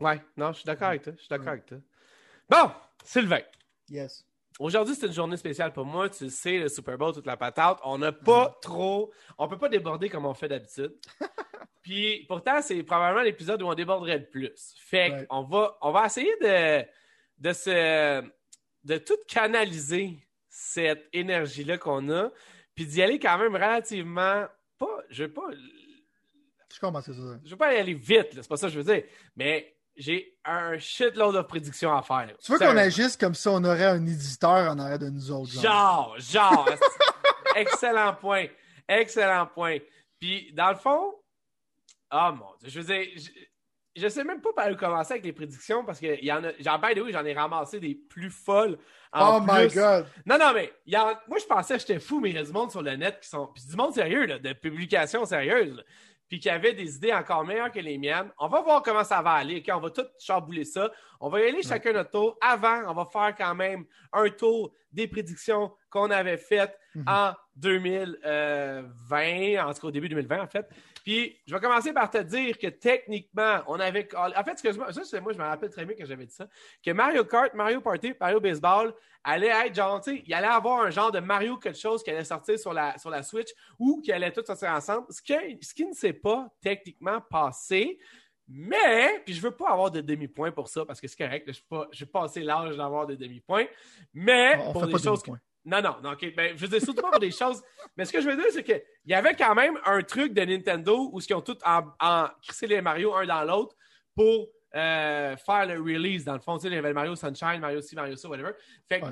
Ouais. 0.00 0.22
Non, 0.36 0.52
je 0.52 0.58
suis 0.58 0.64
d'accord 0.66 0.88
avec 0.88 1.02
toi. 1.02 1.12
Je 1.16 1.20
suis 1.20 1.28
d'accord 1.28 1.48
avec 1.48 1.66
toi. 1.66 1.78
Bon, 2.48 2.70
Sylvain. 3.04 3.40
Yes. 3.88 4.24
Aujourd'hui, 4.58 4.94
c'est 4.94 5.06
une 5.06 5.12
journée 5.12 5.36
spéciale 5.36 5.70
pour 5.72 5.84
moi. 5.84 6.08
Tu 6.08 6.24
le 6.24 6.30
sais, 6.30 6.56
le 6.58 6.68
Super 6.70 6.96
Bowl, 6.96 7.12
toute 7.12 7.26
la 7.26 7.36
patate. 7.36 7.78
On 7.84 7.98
n'a 7.98 8.10
pas 8.12 8.48
Mm. 8.48 8.52
trop. 8.62 9.12
On 9.36 9.48
peut 9.48 9.58
pas 9.58 9.68
déborder 9.68 10.08
comme 10.08 10.24
on 10.24 10.32
fait 10.32 10.48
d'habitude. 10.48 10.94
Puis 11.82 12.24
pourtant, 12.28 12.60
c'est 12.62 12.82
probablement 12.82 13.22
l'épisode 13.22 13.62
où 13.62 13.66
on 13.66 13.74
déborderait 13.74 14.18
le 14.18 14.26
plus. 14.28 14.74
Fait 14.78 15.10
Ouais. 15.10 15.26
qu'on 15.28 15.42
va, 15.44 15.76
on 15.82 15.92
va 15.92 16.06
essayer 16.06 16.34
de, 16.40 16.84
de 17.38 17.52
se. 17.52 18.22
de 18.84 18.98
tout 18.98 19.16
canaliser 19.28 20.18
cette 20.48 21.08
énergie-là 21.12 21.78
qu'on 21.78 22.08
a. 22.10 22.30
Puis 22.74 22.86
d'y 22.86 23.02
aller 23.02 23.18
quand 23.18 23.38
même 23.38 23.54
relativement. 23.54 24.46
Pas. 24.78 25.02
Je 25.10 25.24
veux 25.24 25.32
pas. 25.32 25.46
Je 26.74 26.80
comprends 26.80 27.00
ce 27.00 27.10
que 27.10 27.16
ça. 27.16 27.38
Je 27.44 27.50
veux 27.50 27.56
pas 27.56 27.72
y 27.74 27.78
aller 27.78 27.94
vite, 27.94 28.28
c'est 28.34 28.48
pas 28.48 28.56
ça 28.56 28.66
que 28.66 28.72
je 28.74 28.80
veux 28.80 28.94
dire. 28.94 29.04
Mais 29.36 29.74
j'ai 29.96 30.36
un 30.44 30.76
shitload 30.76 31.34
de 31.36 31.40
prédictions 31.40 31.96
à 31.96 32.02
faire. 32.02 32.30
Tu 32.42 32.52
veux 32.52 32.58
qu'on 32.58 32.76
agisse 32.76 33.16
comme 33.16 33.34
si 33.34 33.48
on 33.48 33.64
aurait 33.64 33.86
un 33.86 34.04
éditeur 34.06 34.70
en 34.70 34.78
arrière 34.78 34.98
de 34.98 35.08
nous 35.08 35.30
autres. 35.30 35.50
genre? 35.52 36.16
Genre, 36.18 36.18
genre. 36.18 36.68
Excellent 37.56 38.14
point. 38.14 38.46
Excellent 38.86 39.46
point. 39.46 39.78
Puis, 40.20 40.52
dans 40.52 40.68
le 40.70 40.76
fond, 40.76 41.14
ah 42.10 42.32
mon 42.32 42.46
Dieu, 42.60 42.68
je 42.68 42.80
veux 42.80 42.86
dire, 42.86 43.06
je- 43.96 44.08
sais 44.08 44.24
même 44.24 44.40
pas 44.40 44.52
par 44.54 44.70
où 44.70 44.76
commencer 44.76 45.14
avec 45.14 45.24
les 45.24 45.32
prédictions 45.32 45.84
parce 45.84 46.00
que 46.00 46.22
y 46.22 46.32
en 46.32 46.44
a. 46.44 46.52
The 46.52 47.00
way, 47.00 47.12
j'en 47.12 47.24
ai 47.24 47.34
ramassé 47.34 47.80
des 47.80 47.94
plus 47.94 48.30
folles. 48.30 48.78
oh 49.14 49.40
my 49.40 49.68
god! 49.68 50.06
Non, 50.24 50.38
non, 50.38 50.52
mais 50.54 50.72
y 50.86 50.96
en, 50.96 51.14
moi, 51.28 51.38
je 51.38 51.46
pensais 51.46 51.74
que 51.74 51.80
j'étais 51.80 52.00
fou, 52.00 52.20
mais 52.20 52.30
il 52.30 52.36
y 52.36 52.38
a 52.38 52.44
du 52.44 52.52
monde 52.52 52.70
sur 52.70 52.82
le 52.82 52.94
net 52.96 53.20
qui 53.20 53.28
sont. 53.28 53.48
Puis 53.54 53.64
du 53.66 53.76
monde 53.76 53.94
sérieux, 53.94 54.26
là, 54.26 54.38
de 54.38 54.52
publications 54.52 55.24
sérieuses. 55.24 55.82
Puis 56.28 56.40
qui 56.40 56.50
avait 56.50 56.72
des 56.72 56.96
idées 56.96 57.12
encore 57.12 57.44
meilleures 57.44 57.70
que 57.70 57.78
les 57.78 57.98
miennes. 57.98 58.32
On 58.38 58.48
va 58.48 58.60
voir 58.60 58.82
comment 58.82 59.04
ça 59.04 59.22
va 59.22 59.34
aller. 59.34 59.58
OK, 59.58 59.72
on 59.72 59.78
va 59.78 59.90
tout 59.90 60.06
chambouler 60.18 60.64
ça. 60.64 60.90
On 61.20 61.28
va 61.28 61.40
y 61.40 61.48
aller 61.48 61.62
chacun 61.62 61.92
notre 61.92 62.10
tour. 62.10 62.36
Avant, 62.40 62.82
on 62.88 62.94
va 62.94 63.04
faire 63.04 63.32
quand 63.36 63.54
même 63.54 63.84
un 64.12 64.28
tour 64.30 64.72
des 64.90 65.06
prédictions 65.06 65.72
qu'on 65.88 66.10
avait 66.10 66.36
faites 66.36 66.76
mhm. 66.94 67.04
en 67.06 67.32
2020, 67.56 69.64
en 69.64 69.72
tout 69.72 69.80
cas 69.80 69.86
au 69.86 69.90
début 69.90 70.08
2020 70.08 70.42
en 70.42 70.46
fait. 70.46 70.68
Puis 71.06 71.38
je 71.46 71.54
vais 71.54 71.60
commencer 71.60 71.92
par 71.92 72.10
te 72.10 72.18
dire 72.18 72.58
que 72.58 72.66
techniquement, 72.66 73.60
on 73.68 73.78
avait. 73.78 74.08
En 74.16 74.42
fait, 74.42 74.50
excuse-moi, 74.50 74.92
ça 74.92 75.04
c'est 75.04 75.20
moi, 75.20 75.32
je 75.32 75.38
me 75.38 75.44
rappelle 75.44 75.70
très 75.70 75.84
bien 75.84 75.94
que 75.94 76.04
j'avais 76.04 76.26
dit 76.26 76.34
ça. 76.34 76.48
Que 76.84 76.90
Mario 76.90 77.24
Kart, 77.24 77.54
Mario 77.54 77.80
Party, 77.80 78.14
Mario 78.20 78.40
Baseball 78.40 78.92
allait 79.22 79.66
être 79.66 79.74
genre, 79.76 80.00
tu 80.00 80.16
sais, 80.16 80.24
il 80.26 80.34
allait 80.34 80.48
avoir 80.48 80.82
un 80.82 80.90
genre 80.90 81.12
de 81.12 81.20
Mario 81.20 81.58
quelque 81.58 81.78
chose 81.78 82.02
qui 82.02 82.10
allait 82.10 82.24
sortir 82.24 82.58
sur 82.58 82.72
la, 82.72 82.98
sur 82.98 83.08
la 83.08 83.22
Switch 83.22 83.50
ou 83.78 84.00
qui 84.00 84.10
allait 84.10 84.32
tout 84.32 84.42
sortir 84.44 84.70
ensemble. 84.70 85.06
Ce, 85.10 85.20
ce 85.20 85.74
qui 85.74 85.86
ne 85.86 85.94
s'est 85.94 86.12
pas 86.12 86.48
techniquement 86.60 87.20
passé. 87.20 88.00
Mais, 88.48 89.22
puis 89.24 89.32
je 89.32 89.40
veux 89.40 89.52
pas 89.52 89.70
avoir 89.70 89.92
de 89.92 90.00
demi-point 90.00 90.50
pour 90.50 90.66
ça 90.66 90.84
parce 90.84 91.00
que 91.00 91.06
c'est 91.06 91.18
correct, 91.18 91.48
je 91.48 92.04
n'ai 92.04 92.10
pas, 92.10 92.24
assez 92.24 92.42
l'âge 92.42 92.76
d'avoir 92.76 93.06
des 93.06 93.16
demi-points. 93.16 93.66
Mais 94.12 94.58
pour 94.72 94.88
des 94.88 94.98
choses. 94.98 95.22
Non, 95.66 95.82
non, 95.82 95.96
non, 96.02 96.12
ok. 96.12 96.34
Ben, 96.34 96.56
je 96.56 96.62
veux 96.62 96.68
dire, 96.68 96.80
surtout 96.80 97.02
pas 97.02 97.10
pour 97.10 97.20
des 97.20 97.30
choses. 97.30 97.62
Mais 97.96 98.04
ce 98.04 98.12
que 98.12 98.20
je 98.20 98.28
veux 98.28 98.36
dire, 98.36 98.46
c'est 98.50 98.62
qu'il 98.62 98.82
y 99.04 99.14
avait 99.14 99.34
quand 99.34 99.54
même 99.54 99.78
un 99.84 100.02
truc 100.02 100.32
de 100.32 100.42
Nintendo 100.42 101.10
où 101.12 101.20
ils 101.20 101.34
ont 101.34 101.40
tout 101.40 101.58
en, 101.64 101.82
en 102.00 102.28
crissé 102.42 102.66
les 102.66 102.80
Mario 102.80 103.14
un 103.14 103.26
dans 103.26 103.42
l'autre 103.42 103.76
pour 104.14 104.48
euh, 104.74 105.36
faire 105.36 105.66
le 105.66 105.80
release. 105.80 106.24
Dans 106.24 106.34
le 106.34 106.40
fond, 106.40 106.56
tu 106.56 106.62
sais, 106.62 106.68
il 106.68 106.74
y 106.74 106.78
avait 106.78 106.92
Mario 106.92 107.16
Sunshine, 107.16 107.58
Mario 107.60 107.82
ci, 107.82 107.94
Mario 107.94 108.16
ça, 108.16 108.28
whatever. 108.28 108.52
Fait 108.88 109.00
que, 109.00 109.06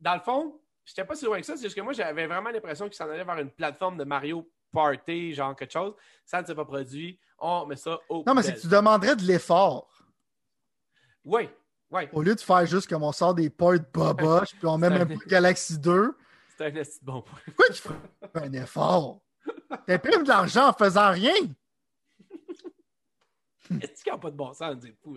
dans 0.00 0.14
le 0.14 0.20
fond, 0.20 0.60
j'étais 0.84 1.04
pas 1.04 1.14
si 1.14 1.24
loin 1.24 1.38
que 1.38 1.46
ça. 1.46 1.56
C'est 1.56 1.64
juste 1.64 1.76
que 1.76 1.80
moi, 1.80 1.92
j'avais 1.92 2.26
vraiment 2.26 2.50
l'impression 2.50 2.86
qu'ils 2.86 2.96
s'en 2.96 3.08
allaient 3.08 3.24
vers 3.24 3.38
une 3.38 3.50
plateforme 3.50 3.96
de 3.96 4.04
Mario 4.04 4.50
Party, 4.72 5.34
genre 5.34 5.54
quelque 5.54 5.72
chose. 5.72 5.94
Ça 6.24 6.42
ne 6.42 6.46
s'est 6.46 6.54
pas 6.54 6.64
produit 6.64 7.18
on 7.42 7.66
met 7.66 7.76
ça 7.76 7.98
au. 8.08 8.22
Non, 8.26 8.34
mais 8.34 8.42
c'est 8.42 8.54
que 8.54 8.60
tu 8.60 8.68
demanderais 8.68 9.16
de 9.16 9.22
l'effort. 9.22 9.88
Oui, 11.24 11.48
Au 12.12 12.22
lieu 12.22 12.34
de 12.34 12.40
faire 12.40 12.64
juste 12.66 12.88
comme 12.88 13.02
on 13.02 13.12
sort 13.12 13.34
des 13.34 13.50
ports 13.50 13.74
boboches, 13.92 14.54
puis 14.58 14.66
on 14.66 14.78
met 14.78 14.90
même 14.90 15.08
pas 15.08 15.24
Galaxy 15.26 15.78
2. 15.78 16.14
C'est 16.56 16.66
un 16.66 16.82
bon 17.02 17.22
point. 17.22 17.38
Pourquoi 17.46 17.74
tu 17.74 17.82
fais 17.82 17.90
un 18.34 18.52
effort? 18.52 19.20
T'imprimes 19.86 20.22
de 20.22 20.28
l'argent 20.28 20.68
en 20.68 20.72
faisant 20.72 21.10
rien. 21.10 21.34
Est-ce 23.80 24.04
qu'il 24.04 24.12
n'y 24.12 24.16
a 24.16 24.18
pas 24.18 24.30
de 24.30 24.36
bon 24.36 24.52
sens, 24.52 24.76
dire 24.76 24.94
fou? 25.02 25.16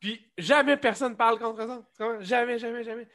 Puis 0.00 0.30
jamais 0.36 0.76
personne 0.76 1.16
parle 1.16 1.38
contre 1.38 1.66
ça. 1.96 2.20
Jamais, 2.20 2.58
jamais, 2.58 2.84
jamais. 2.84 3.08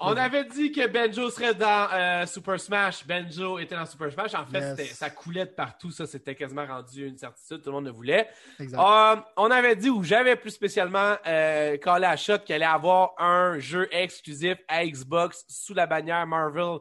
On 0.00 0.16
avait 0.16 0.44
dit 0.44 0.70
que 0.70 0.86
Benjo 0.86 1.28
serait 1.30 1.54
dans 1.54 1.88
euh, 1.92 2.26
Super 2.26 2.60
Smash. 2.60 3.06
Benjo 3.06 3.58
était 3.58 3.74
dans 3.74 3.86
Super 3.86 4.12
Smash. 4.12 4.34
En 4.34 4.46
fait, 4.46 4.84
ça 4.86 5.10
coulait 5.10 5.46
de 5.46 5.50
partout. 5.50 5.90
Ça, 5.90 6.06
c'était 6.06 6.34
quasiment 6.34 6.66
rendu 6.66 7.06
une 7.06 7.18
certitude. 7.18 7.62
Tout 7.62 7.70
le 7.70 7.72
monde 7.72 7.86
le 7.86 7.90
voulait. 7.90 8.28
Euh, 8.60 9.16
on 9.36 9.50
avait 9.50 9.76
dit, 9.76 9.90
ou 9.90 10.04
j'avais 10.04 10.36
plus 10.36 10.50
spécialement 10.50 11.16
euh, 11.26 11.76
collé 11.78 12.06
à 12.06 12.16
shot 12.16 12.38
qu'il 12.38 12.54
allait 12.54 12.64
avoir 12.64 13.12
un 13.18 13.58
jeu 13.58 13.88
exclusif 13.90 14.58
à 14.68 14.86
Xbox 14.86 15.44
sous 15.48 15.74
la 15.74 15.86
bannière 15.86 16.26
Marvel, 16.26 16.78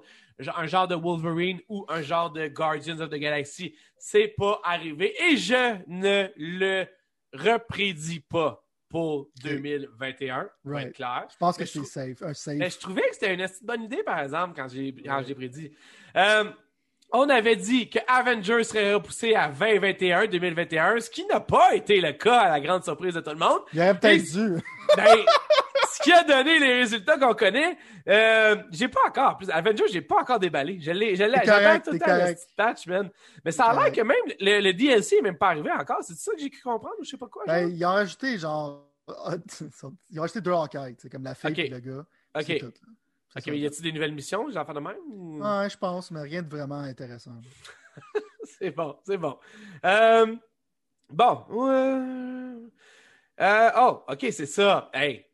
un 0.56 0.67
genre 0.67 0.88
de 0.88 0.95
Wolverine 0.95 1.60
ou 1.69 1.86
un 1.89 2.01
genre 2.01 2.30
de 2.30 2.47
Guardians 2.47 2.99
of 2.99 3.10
the 3.10 3.15
Galaxy. 3.15 3.75
C'est 3.97 4.36
pas 4.38 4.62
arrivé 4.63 5.15
et 5.23 5.38
je 5.38 5.75
ne 5.88 6.27
le 6.38 6.86
reprédis 7.34 8.19
pas 8.19 8.66
pour 8.89 9.28
2021, 9.43 10.50
pour 10.63 10.80
être 10.80 10.93
clair. 10.93 11.28
Je 11.32 11.38
pense 11.38 11.58
que 11.58 11.65
c'est 11.65 11.84
safe, 11.84 12.21
Mais 12.56 12.69
je 12.69 12.80
trouvais 12.80 13.02
que 13.10 13.13
c'était 13.13 13.34
une 13.34 13.47
bonne 13.63 13.84
idée, 13.84 14.04
par 14.04 14.19
exemple, 14.19 14.54
quand 14.56 14.67
j'ai 14.69 15.36
prédit. 15.36 15.71
Euh, 16.15 16.45
on 17.12 17.30
avait 17.30 17.56
dit 17.56 17.89
que 17.89 18.00
Avengers 18.08 18.63
serait 18.65 18.93
repoussé 18.93 19.34
à 19.34 19.47
2021, 19.47 20.28
2021, 20.28 21.00
ce 21.00 21.10
qui 21.10 21.26
n'a 21.26 21.39
pas 21.39 21.73
été 21.73 22.02
le 22.02 22.12
cas 22.13 22.39
à 22.39 22.50
la 22.50 22.60
grande 22.60 22.84
surprise 22.84 23.13
de 23.13 23.21
tout 23.21 23.30
le 23.30 23.38
monde. 23.38 23.60
Il 23.73 23.80
aurait 23.80 23.97
peut-être 23.97 24.23
dû. 24.23 24.62
Ben, 24.95 25.17
qui 26.08 26.13
a 26.13 26.24
donné 26.24 26.60
les 26.60 26.74
résultats 26.76 27.17
qu'on 27.17 27.34
connaît, 27.34 27.78
euh, 28.08 28.56
j'ai 28.72 28.88
pas 28.88 29.02
encore, 29.08 29.38
plus, 29.38 29.50
Avengers, 29.50 29.88
j'ai 29.91 30.02
pas 30.02 30.22
encore 30.22 30.39
déballé. 30.39 30.80
Je 30.80 30.91
l'ai, 30.91 31.15
j'avais 31.15 31.80
tout 31.82 31.91
le 31.91 32.00
temps 32.00 32.06
le 32.08 32.36
patch, 32.56 32.88
man. 32.88 33.10
Mais 33.43 33.52
ça 33.52 33.65
a 33.65 33.74
l'air 33.76 33.91
que 33.91 34.02
même 34.02 34.15
le, 34.39 34.62
le, 34.62 34.74
DLC 34.74 35.17
n'est 35.17 35.24
même 35.24 35.38
pas 35.38 35.50
arrivé 35.50 35.70
encore. 35.72 35.98
C'est 36.02 36.15
ça 36.15 36.32
que 36.34 36.39
j'ai 36.39 36.50
cru 36.50 36.62
comprendre 36.62 36.96
ou 37.00 37.04
je 37.04 37.10
sais 37.10 37.17
pas 37.17 37.28
quoi. 37.28 37.43
Ben, 37.46 37.70
ils 37.70 37.86
ont 37.86 37.89
rajouté 37.89 38.38
genre, 38.38 38.89
ils 40.10 40.20
ont 40.20 40.22
rajouté 40.22 40.41
deux 40.41 40.52
enquêtes, 40.52 41.00
c'est 41.02 41.10
comme 41.10 41.24
la 41.24 41.36
fille 41.36 41.60
et 41.60 41.67
le 41.67 41.80
gars. 41.80 42.06
Ok. 42.36 42.60
Tout, 42.60 42.74
ok, 43.36 43.43
mais 43.48 43.60
y 43.60 43.65
a-t-il 43.65 43.84
des 43.84 43.91
nouvelles 43.91 44.13
missions, 44.13 44.50
j'en 44.50 44.65
fais 44.65 44.74
de 44.74 44.80
même? 44.80 44.96
Ouais, 45.41 45.70
je 45.70 45.78
pense, 45.78 46.12
mais 46.12 46.22
rien 46.22 46.41
de 46.41 46.50
vraiment 46.50 46.80
intéressant. 46.80 47.36
c'est 48.43 48.72
bon, 48.72 48.96
c'est 49.04 49.17
bon. 49.17 49.38
Euh, 49.84 50.36
bon. 51.10 51.46
Euh, 53.39 53.70
oh, 53.78 54.04
ok, 54.08 54.28
c'est 54.32 54.48
ça. 54.48 54.89
Hey, 54.93 55.27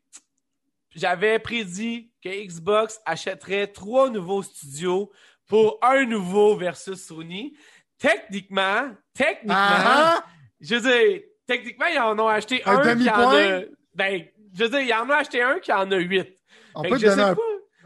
j'avais 0.94 1.38
prédit 1.38 2.12
que 2.22 2.28
Xbox 2.28 3.00
achèterait 3.04 3.68
trois 3.68 4.10
nouveaux 4.10 4.42
studios 4.42 5.10
pour 5.46 5.78
un 5.82 6.04
nouveau 6.04 6.56
versus 6.56 7.04
Sony. 7.04 7.56
Techniquement, 7.98 8.94
techniquement, 9.12 9.54
ah. 9.56 10.24
je 10.60 10.74
veux 10.74 10.80
dire, 10.80 11.22
techniquement, 11.46 11.86
ils 11.86 11.98
en 11.98 12.18
ont 12.18 12.28
acheté 12.28 12.62
un, 12.64 12.96
qui 12.96 13.10
en 13.10 13.30
a. 13.30 13.60
Ben, 13.94 14.24
je 14.52 14.64
veux 14.64 14.70
dire, 14.70 14.80
ils 14.80 14.92
en 14.92 15.08
ont 15.08 15.12
acheté 15.12 15.42
un 15.42 15.58
qui 15.58 15.72
en 15.72 15.90
a 15.90 15.96
huit. 15.96 16.36
On 16.74 16.82
peut 16.82 16.98
donner 16.98 17.22
un 17.22 17.36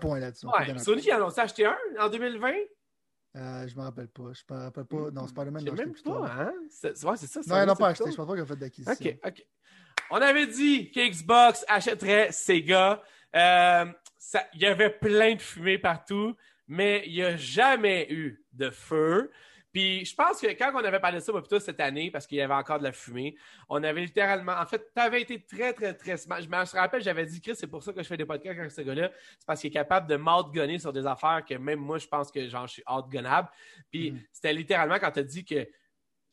point 0.00 0.18
là-dessus. 0.18 0.46
Ouais, 0.46 0.78
Sony, 0.78 1.02
ils 1.06 1.12
en 1.12 1.26
ont 1.26 1.28
acheté 1.28 1.66
un 1.66 1.76
en 1.98 2.08
2020. 2.08 2.52
Euh, 3.36 3.68
je 3.68 3.76
me 3.76 3.82
rappelle 3.82 4.08
pas. 4.08 4.32
Je 4.32 4.54
me 4.54 4.60
rappelle 4.60 4.84
pas. 4.84 5.10
Non, 5.10 5.26
c'est 5.26 5.34
pas 5.34 5.44
le 5.44 5.50
même. 5.50 5.64
Je 5.64 5.70
même 5.70 5.94
pas, 5.94 6.26
hein? 6.26 6.52
C'est 6.70 7.04
ouais, 7.04 7.16
c'est 7.16 7.26
ça. 7.26 7.40
Non, 7.46 7.62
ils 7.62 7.66
n'ont 7.66 7.76
pas 7.76 7.88
acheté. 7.88 8.10
Je 8.10 8.16
pense 8.16 8.26
pas 8.26 8.32
qu'ils 8.32 8.42
ont 8.42 8.46
fait 8.46 8.56
d'acquisition. 8.56 9.10
OK, 9.10 9.18
OK. 9.26 9.46
On 10.10 10.20
avait 10.20 10.46
dit 10.46 10.90
qu'Xbox 10.90 11.64
achèterait 11.68 12.32
Sega. 12.32 13.02
Euh, 13.36 13.84
il 14.54 14.60
y 14.60 14.66
avait 14.66 14.90
plein 14.90 15.34
de 15.34 15.42
fumée 15.42 15.78
partout, 15.78 16.34
mais 16.66 17.02
il 17.06 17.14
n'y 17.14 17.22
a 17.22 17.36
jamais 17.36 18.06
eu 18.10 18.42
de 18.52 18.70
feu. 18.70 19.30
Puis 19.72 20.04
je 20.06 20.14
pense 20.14 20.40
que 20.40 20.46
quand 20.46 20.72
on 20.74 20.84
avait 20.84 20.98
parlé 20.98 21.18
de 21.18 21.22
ça 21.22 21.32
plutôt 21.32 21.60
cette 21.60 21.80
année, 21.80 22.10
parce 22.10 22.26
qu'il 22.26 22.38
y 22.38 22.40
avait 22.40 22.54
encore 22.54 22.78
de 22.78 22.84
la 22.84 22.92
fumée, 22.92 23.36
on 23.68 23.82
avait 23.84 24.00
littéralement. 24.00 24.52
En 24.52 24.64
fait, 24.64 24.90
tu 24.94 25.00
avais 25.00 25.20
été 25.20 25.44
très, 25.44 25.74
très, 25.74 25.92
très 25.94 26.16
smart. 26.16 26.40
Je 26.40 26.48
me 26.48 26.78
rappelle, 26.78 27.02
j'avais 27.02 27.26
dit, 27.26 27.40
Chris, 27.40 27.54
c'est 27.54 27.66
pour 27.66 27.82
ça 27.82 27.92
que 27.92 28.02
je 28.02 28.08
fais 28.08 28.16
des 28.16 28.24
podcasts 28.24 28.58
avec 28.58 28.72
ce 28.72 28.80
gars-là. 28.80 29.10
C'est 29.38 29.46
parce 29.46 29.60
qu'il 29.60 29.68
est 29.68 29.74
capable 29.74 30.08
de 30.08 30.16
m'outgunner 30.16 30.78
sur 30.78 30.92
des 30.92 31.06
affaires 31.06 31.44
que 31.46 31.54
même 31.54 31.80
moi, 31.80 31.98
je 31.98 32.06
pense 32.06 32.32
que 32.32 32.48
genre, 32.48 32.66
je 32.66 32.74
suis 32.74 32.84
outgunnable. 32.90 33.48
Puis 33.90 34.12
mm. 34.12 34.20
c'était 34.32 34.54
littéralement 34.54 34.98
quand 34.98 35.10
tu 35.10 35.20
as 35.20 35.24
dit 35.24 35.44
que 35.44 35.68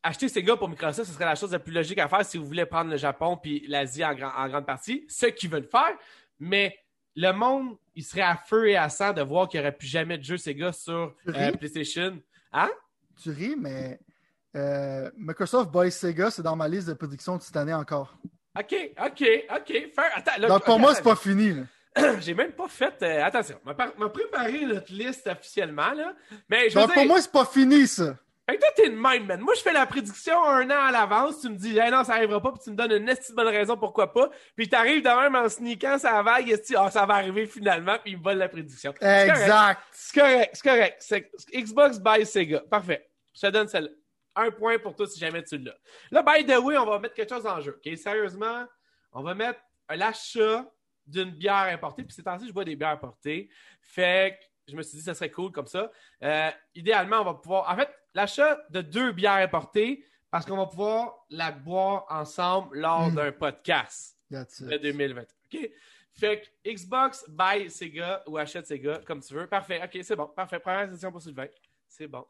acheter 0.06 0.28
ces 0.28 0.42
gars 0.42 0.56
pour 0.56 0.68
Microsoft, 0.68 1.08
ce 1.08 1.14
serait 1.14 1.24
la 1.24 1.34
chose 1.34 1.52
la 1.52 1.58
plus 1.58 1.72
logique 1.72 1.98
à 1.98 2.08
faire 2.08 2.24
si 2.24 2.38
vous 2.38 2.46
voulez 2.46 2.66
prendre 2.66 2.90
le 2.90 2.96
Japon 2.96 3.36
puis 3.36 3.64
l'Asie 3.68 4.04
en, 4.04 4.10
en, 4.10 4.48
grande 4.48 4.66
partie. 4.66 5.04
Ce 5.08 5.26
qu'ils 5.26 5.50
veulent 5.50 5.68
faire. 5.68 5.94
Mais 6.38 6.78
le 7.14 7.32
monde, 7.32 7.76
il 7.94 8.04
serait 8.04 8.22
à 8.22 8.36
feu 8.36 8.68
et 8.68 8.76
à 8.76 8.88
sang 8.88 9.12
de 9.12 9.22
voir 9.22 9.48
qu'il 9.48 9.60
n'y 9.60 9.66
aurait 9.66 9.76
plus 9.76 9.88
jamais 9.88 10.18
de 10.18 10.22
jeu 10.22 10.36
Sega 10.36 10.72
sur 10.72 11.14
euh, 11.28 11.52
PlayStation. 11.52 12.20
Hein? 12.52 12.70
Tu 13.22 13.30
ris, 13.30 13.56
mais 13.56 13.98
euh, 14.54 15.10
Microsoft 15.16 15.70
Boy 15.70 15.90
Sega, 15.90 16.30
c'est 16.30 16.42
dans 16.42 16.56
ma 16.56 16.68
liste 16.68 16.88
de 16.88 16.94
prédictions 16.94 17.36
de 17.36 17.42
cette 17.42 17.56
année 17.56 17.74
encore. 17.74 18.14
OK, 18.58 18.74
OK, 19.04 19.24
OK. 19.54 19.92
Attends, 20.14 20.48
Donc 20.48 20.64
pour 20.64 20.78
moi, 20.78 20.94
c'est 20.94 21.02
pas 21.02 21.16
fini. 21.16 21.54
J'ai 22.20 22.34
même 22.34 22.52
pas 22.52 22.68
fait. 22.68 22.94
Euh, 23.02 23.24
attention, 23.24 23.58
m'a 23.64 23.74
préparé 23.74 24.66
notre 24.66 24.92
liste 24.92 25.26
officiellement. 25.26 25.92
Là. 25.92 26.14
Mais 26.48 26.68
je 26.68 26.74
Donc 26.74 26.92
pour 26.92 27.06
moi, 27.06 27.20
c'est 27.20 27.32
pas 27.32 27.46
fini, 27.46 27.86
ça. 27.86 28.16
Fait 28.48 28.56
que 28.56 28.60
toi, 28.60 28.70
t'es 28.76 28.86
une 28.86 29.00
même, 29.00 29.26
man. 29.26 29.40
Moi, 29.40 29.54
je 29.54 29.60
fais 29.60 29.72
la 29.72 29.86
prédiction 29.86 30.44
un 30.44 30.70
an 30.70 30.86
à 30.86 30.92
l'avance. 30.92 31.40
Tu 31.40 31.48
me 31.48 31.56
dis, 31.56 31.76
hey, 31.76 31.90
non, 31.90 32.04
ça 32.04 32.14
arrivera 32.14 32.40
pas, 32.40 32.52
puis 32.52 32.60
tu 32.62 32.70
me 32.70 32.76
donnes 32.76 32.92
une 32.92 33.08
estime 33.08 33.34
bonne 33.34 33.48
raison 33.48 33.76
pourquoi 33.76 34.12
pas. 34.12 34.30
Puis 34.54 34.68
t'arrives 34.68 35.02
de 35.02 35.08
même 35.08 35.34
en 35.34 35.48
sneakant 35.48 35.98
ça 35.98 36.22
vague, 36.22 36.48
et 36.48 36.60
tu 36.60 36.68
dis, 36.68 36.74
oh, 36.78 36.88
ça 36.88 37.04
va 37.06 37.14
arriver 37.14 37.46
finalement, 37.46 37.98
puis 37.98 38.12
il 38.12 38.18
me 38.18 38.22
vole 38.22 38.38
la 38.38 38.48
prédiction. 38.48 38.92
Exact. 39.00 39.80
C'est 39.90 40.20
correct, 40.20 40.50
c'est 40.52 40.68
correct. 40.68 41.46
Xbox 41.52 41.98
by 41.98 42.24
Sega. 42.24 42.60
Parfait. 42.60 43.08
Je 43.34 43.40
te 43.40 43.46
donne 43.48 43.66
celle-là. 43.66 43.90
Un 44.36 44.50
point 44.50 44.78
pour 44.78 44.94
toi 44.94 45.06
si 45.06 45.18
jamais 45.18 45.42
tu 45.42 45.58
l'as. 45.58 45.76
Là, 46.10 46.22
by 46.22 46.44
the 46.44 46.58
way, 46.58 46.76
on 46.76 46.84
va 46.84 46.98
mettre 46.98 47.14
quelque 47.14 47.34
chose 47.34 47.46
en 47.46 47.60
jeu. 47.60 47.80
OK? 47.84 47.96
Sérieusement, 47.96 48.64
on 49.12 49.22
va 49.22 49.34
mettre 49.34 49.60
l'achat 49.90 50.64
d'une 51.06 51.30
bière 51.30 51.68
importée. 51.72 52.04
Puis 52.04 52.14
c'est 52.14 52.22
temps-ci, 52.22 52.46
je 52.46 52.52
bois 52.52 52.64
des 52.64 52.76
bières 52.76 52.90
importées. 52.90 53.48
Fait 53.80 54.38
que 54.38 54.44
je 54.72 54.76
me 54.76 54.82
suis 54.82 54.98
dit, 54.98 55.04
ça 55.04 55.14
serait 55.14 55.30
cool 55.30 55.52
comme 55.52 55.66
ça. 55.66 55.90
Euh, 56.22 56.50
idéalement, 56.74 57.20
on 57.20 57.24
va 57.24 57.34
pouvoir. 57.34 57.70
En 57.70 57.76
fait, 57.76 57.88
l'achat 58.16 58.58
de 58.70 58.80
deux 58.80 59.12
bières 59.12 59.34
importées 59.34 60.04
parce 60.30 60.44
qu'on 60.44 60.56
va 60.56 60.66
pouvoir 60.66 61.26
la 61.30 61.52
boire 61.52 62.06
ensemble 62.08 62.78
lors 62.78 63.10
hmm. 63.10 63.14
d'un 63.14 63.32
podcast 63.32 64.16
de 64.30 64.76
2020. 64.78 65.22
OK? 65.22 65.70
Fait 66.12 66.40
que 66.40 66.72
Xbox, 66.72 67.28
buy 67.28 67.70
Sega 67.70 68.22
ou 68.26 68.38
achète 68.38 68.66
Sega, 68.66 69.02
comme 69.06 69.20
tu 69.20 69.34
veux. 69.34 69.46
Parfait. 69.46 69.82
OK, 69.84 69.98
c'est 70.02 70.16
bon. 70.16 70.26
Parfait. 70.34 70.58
Première 70.58 70.90
session 70.90 71.12
pour 71.12 71.20
Sylvain. 71.20 71.46
C'est 71.86 72.08
bon. 72.08 72.24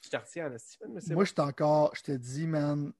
Je 0.00 0.10
te 0.10 0.16
retiens, 0.16 0.50
Steven, 0.58 0.92
mais 0.92 1.00
c'est 1.00 1.14
Moi, 1.14 1.24
je 1.24 1.40
encore, 1.40 1.94
je 1.94 2.02
te 2.02 2.12
dis, 2.12 2.48
man, 2.48 2.92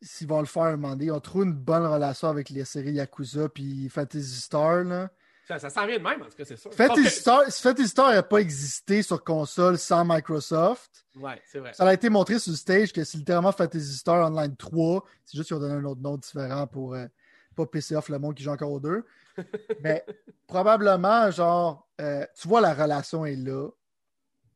s'ils 0.00 0.28
vont 0.28 0.38
le 0.38 0.46
faire. 0.46 0.78
Ils 1.00 1.10
ont 1.10 1.20
trouvé 1.20 1.46
une 1.46 1.52
bonne 1.52 1.84
relation 1.84 2.28
avec 2.28 2.48
les 2.50 2.64
séries 2.64 2.92
Yakuza 2.92 3.48
puis 3.48 3.88
Fantasy 3.88 4.40
Star. 4.40 4.84
Là. 4.84 5.10
Ça, 5.46 5.58
ça 5.60 5.70
s'en 5.70 5.86
vient 5.86 5.98
de 5.98 6.02
même, 6.02 6.22
en 6.22 6.24
tout 6.26 6.36
cas, 6.36 6.44
c'est 6.44 6.56
ça. 6.56 6.70
Fantasy 6.70 7.06
Ok. 7.06 7.12
Star, 7.12 7.42
si 7.52 7.62
Fantasy 7.62 7.88
Star 7.88 8.10
n'a 8.12 8.22
pas 8.22 8.38
existé 8.38 9.02
sur 9.02 9.22
console 9.22 9.78
sans 9.78 10.04
Microsoft, 10.04 11.06
Ouais, 11.16 11.40
c'est 11.46 11.58
vrai. 11.60 11.72
ça 11.72 11.86
a 11.86 11.94
été 11.94 12.08
montré 12.10 12.38
sur 12.38 12.50
le 12.50 12.56
stage 12.56 12.92
que 12.92 13.04
c'est 13.04 13.18
littéralement 13.18 13.52
Fantasy 13.52 13.96
Star 13.96 14.26
Online 14.30 14.56
3. 14.56 15.04
C'est 15.24 15.36
juste 15.36 15.48
qu'ils 15.48 15.56
ont 15.56 15.60
donné 15.60 15.74
un 15.74 15.84
autre 15.84 16.00
nom 16.00 16.16
différent 16.16 16.66
pour 16.66 16.94
euh, 16.94 17.06
pas 17.54 17.64
pisser 17.66 17.94
off 17.94 18.08
le 18.08 18.18
monde 18.18 18.34
qui 18.34 18.42
joue 18.42 18.50
encore 18.50 18.72
aux 18.72 18.80
deux. 18.80 19.04
Mais 19.82 20.04
probablement, 20.46 21.30
genre, 21.30 21.86
euh, 22.00 22.26
tu 22.38 22.48
vois, 22.48 22.60
la 22.60 22.74
relation 22.74 23.24
est 23.24 23.36
là. 23.36 23.68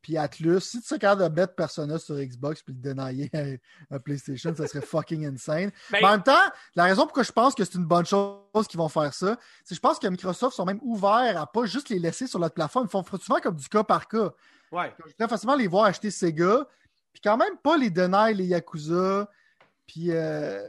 Puis 0.03 0.17
Atlus, 0.17 0.61
si 0.61 0.81
tu 0.81 0.87
serais 0.87 0.99
capable 0.99 1.35
de 1.35 1.41
mettre 1.41 1.55
Persona 1.55 1.99
sur 1.99 2.17
Xbox 2.17 2.63
puis 2.63 2.75
le 2.75 2.81
dénailler 2.81 3.31
à, 3.91 3.95
à 3.97 3.99
PlayStation, 3.99 4.55
ça 4.55 4.67
serait 4.67 4.85
fucking 4.85 5.27
insane. 5.27 5.71
Ben, 5.91 5.99
Mais 6.01 6.07
en 6.07 6.11
même 6.13 6.23
temps, 6.23 6.51
la 6.75 6.85
raison 6.85 7.05
pourquoi 7.05 7.23
je 7.23 7.33
pense 7.33 7.55
que 7.55 7.65
c'est 7.65 7.75
une 7.75 7.87
bonne 7.87 8.07
chose 8.07 8.67
qu'ils 8.69 8.79
vont 8.79 8.89
faire 8.89 9.13
ça, 9.13 9.37
c'est 9.65 9.71
que 9.71 9.75
je 9.77 9.81
pense 9.81 9.99
que 9.99 10.07
Microsoft 10.07 10.57
sont 10.57 10.65
même 10.65 10.81
ouverts 10.83 11.41
à 11.41 11.47
pas 11.47 11.65
juste 11.67 11.89
les 11.91 11.99
laisser 11.99 12.27
sur 12.27 12.39
notre 12.39 12.55
plateforme. 12.55 12.87
Ils 12.87 12.91
font 12.91 13.05
souvent 13.19 13.41
comme 13.41 13.57
du 13.57 13.69
cas 13.69 13.85
par 13.85 14.09
cas. 14.09 14.31
ouais. 14.73 14.95
Je 15.07 15.13
très 15.13 15.29
facilement 15.29 15.57
les 15.57 15.67
voir 15.67 15.85
acheter 15.85 16.11
Sega, 16.11 16.67
puis 17.13 17.21
quand 17.23 17.37
même 17.37 17.57
pas 17.63 17.77
les 17.77 17.91
deny 17.91 18.35
les 18.35 18.47
Yakuza, 18.47 19.29
puis, 19.87 20.13
euh, 20.13 20.67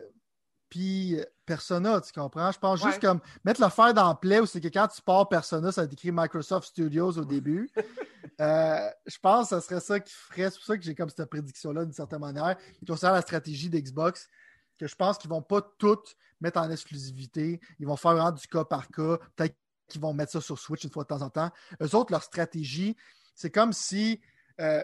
puis 0.70 1.20
euh, 1.20 1.24
Persona, 1.52 2.00
tu 2.00 2.14
comprends? 2.14 2.50
Je 2.50 2.60
pense 2.60 2.82
juste 2.82 3.02
comme 3.02 3.20
mettre 3.44 3.60
l'affaire 3.60 3.94
dans 3.94 4.16
Play 4.16 4.40
où 4.40 4.46
c'est 4.46 4.62
que 4.62 4.70
quand 4.70 4.88
tu 4.88 5.02
pars 5.02 5.28
Persona, 5.28 5.70
ça 5.74 5.82
va 5.82 5.86
être 5.86 5.92
écrit 5.92 6.10
Microsoft 6.14 6.70
Studios 6.70 7.12
au 7.18 7.26
début. 7.26 7.70
Euh, 8.40 8.90
je 9.06 9.18
pense 9.20 9.50
que 9.50 9.60
ce 9.60 9.68
serait 9.68 9.80
ça 9.80 10.00
qui 10.00 10.12
ferait. 10.14 10.50
C'est 10.50 10.56
pour 10.58 10.66
ça 10.66 10.76
que 10.78 10.84
j'ai 10.84 10.96
comme 10.96 11.10
cette 11.10 11.30
prédiction-là 11.30 11.84
d'une 11.84 11.94
certaine 11.94 12.22
manière. 12.22 12.56
Ils 12.82 12.88
considèrent 12.88 13.14
la 13.14 13.22
stratégie 13.22 13.70
d'Xbox, 13.70 14.30
que 14.80 14.88
je 14.88 14.96
pense 14.96 15.20
qu'ils 15.20 15.30
vont 15.30 15.44
pas 15.44 15.62
toutes 15.78 16.16
mettre 16.40 16.60
en 16.60 16.72
exclusivité. 16.72 17.60
Ils 17.78 17.86
vont 17.86 17.98
faire 17.98 18.14
vraiment 18.14 18.32
du 18.32 18.48
cas 18.48 18.64
par 18.64 18.88
cas. 18.88 19.18
Peut-être 19.36 19.56
qu'ils 19.88 20.02
vont 20.02 20.14
mettre 20.14 20.32
ça 20.32 20.42
sur 20.42 20.58
Switch 20.58 20.84
une 20.86 20.90
fois 20.90 21.04
de 21.04 21.10
temps 21.10 21.22
en 21.22 21.30
temps. 21.30 21.52
Eux 21.84 21.94
autres, 21.96 22.12
leur 22.12 22.24
stratégie, 22.24 22.96
c'est 23.36 23.52
comme 23.52 23.74
si. 23.74 24.22
euh, 24.60 24.82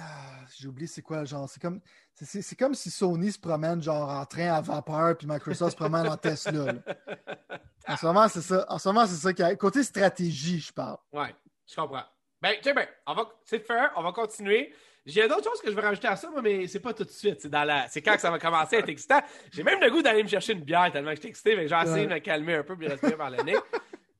ah, 0.00 0.44
J'ai 0.58 0.68
oublié 0.68 0.86
c'est 0.86 1.02
quoi, 1.02 1.24
genre. 1.24 1.48
C'est 1.48 1.60
comme, 1.60 1.80
c'est- 2.14 2.58
comme 2.58 2.74
si 2.74 2.90
Sony 2.90 3.32
se 3.32 3.38
promène 3.38 3.82
genre 3.82 4.08
en 4.08 4.24
train 4.26 4.52
à 4.52 4.60
vapeur, 4.60 5.16
puis 5.16 5.26
Microsoft 5.26 5.72
se 5.72 5.76
promène 5.76 6.08
en 6.08 6.16
Tesla. 6.16 6.72
là. 6.72 7.58
En 7.88 7.96
ce 7.96 8.06
moment, 8.06 8.28
c'est 8.28 8.42
ça. 8.42 8.66
En 8.68 8.78
ce 8.78 8.88
moment, 8.88 9.06
c'est 9.06 9.16
ça 9.16 9.32
qui 9.32 9.42
a. 9.42 9.54
Côté 9.56 9.82
stratégie, 9.82 10.60
je 10.60 10.72
parle. 10.72 10.98
Ouais, 11.12 11.34
je 11.66 11.74
comprends. 11.74 12.04
Ben, 12.40 12.54
tiens, 12.62 12.74
ben, 12.74 12.86
on 13.06 13.14
va, 13.14 13.28
c'est 13.44 13.64
on 13.96 14.02
va 14.02 14.12
continuer. 14.12 14.72
J'ai 15.06 15.26
d'autres 15.28 15.44
choses 15.44 15.60
que 15.60 15.70
je 15.70 15.74
veux 15.74 15.82
rajouter 15.82 16.08
à 16.08 16.16
ça, 16.16 16.30
moi, 16.30 16.42
mais 16.42 16.66
c'est 16.68 16.80
pas 16.80 16.92
tout 16.92 17.04
de 17.04 17.10
suite. 17.10 17.40
C'est 17.40 17.48
dans 17.48 17.64
la, 17.64 17.88
c'est 17.88 18.02
quand 18.02 18.14
que 18.14 18.20
ça 18.20 18.30
va 18.30 18.38
commencer 18.38 18.76
à 18.76 18.78
être 18.80 18.88
excitant. 18.88 19.20
J'ai 19.50 19.62
même 19.62 19.80
le 19.80 19.90
goût 19.90 20.02
d'aller 20.02 20.22
me 20.22 20.28
chercher 20.28 20.52
une 20.52 20.62
bière 20.62 20.90
tellement 20.92 21.10
que 21.10 21.16
j'étais 21.16 21.28
excité, 21.28 21.56
mais 21.56 21.68
j'ai 21.68 21.74
essayé 21.74 22.06
de 22.06 22.12
me 22.14 22.18
calmer 22.18 22.56
un 22.56 22.62
peu 22.62 22.76
puis 22.76 22.86
de 22.86 22.92
respirer 22.92 23.16
par 23.16 23.30
le 23.30 23.42
nez. 23.42 23.56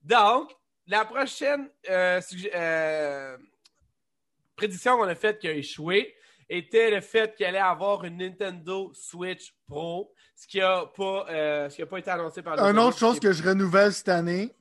Donc, 0.03 0.57
la 0.87 1.05
prochaine 1.05 1.69
euh, 1.89 2.21
euh, 2.55 3.37
prédiction 4.61 4.97
qu'on 4.99 5.09
a 5.09 5.15
faite 5.15 5.39
qui 5.39 5.49
a 5.49 5.53
échoué 5.53 6.15
était 6.51 6.91
le 6.91 7.01
fait 7.01 7.35
qu'il 7.35 7.47
allait 7.47 7.59
avoir 7.59 8.05
une 8.05 8.19
Nintendo 8.19 8.91
Switch 8.93 9.55
Pro, 9.69 10.13
ce 10.37 10.47
qui 10.47 10.61
a 10.61 10.85
pas, 10.95 11.27
euh, 11.31 11.69
ce 11.71 11.77
qui 11.77 11.83
a 11.83 11.87
pas 11.87 11.99
été 11.99 12.11
annoncé 12.11 12.43
par 12.43 12.57
le 12.57 12.63
Une 12.63 12.79
autre 12.79 12.99
chose 12.99 13.19
que 13.21 13.33
je 13.33 13.43
renouvelle 13.43 13.93
cette 13.93 14.09
année. 14.11 14.53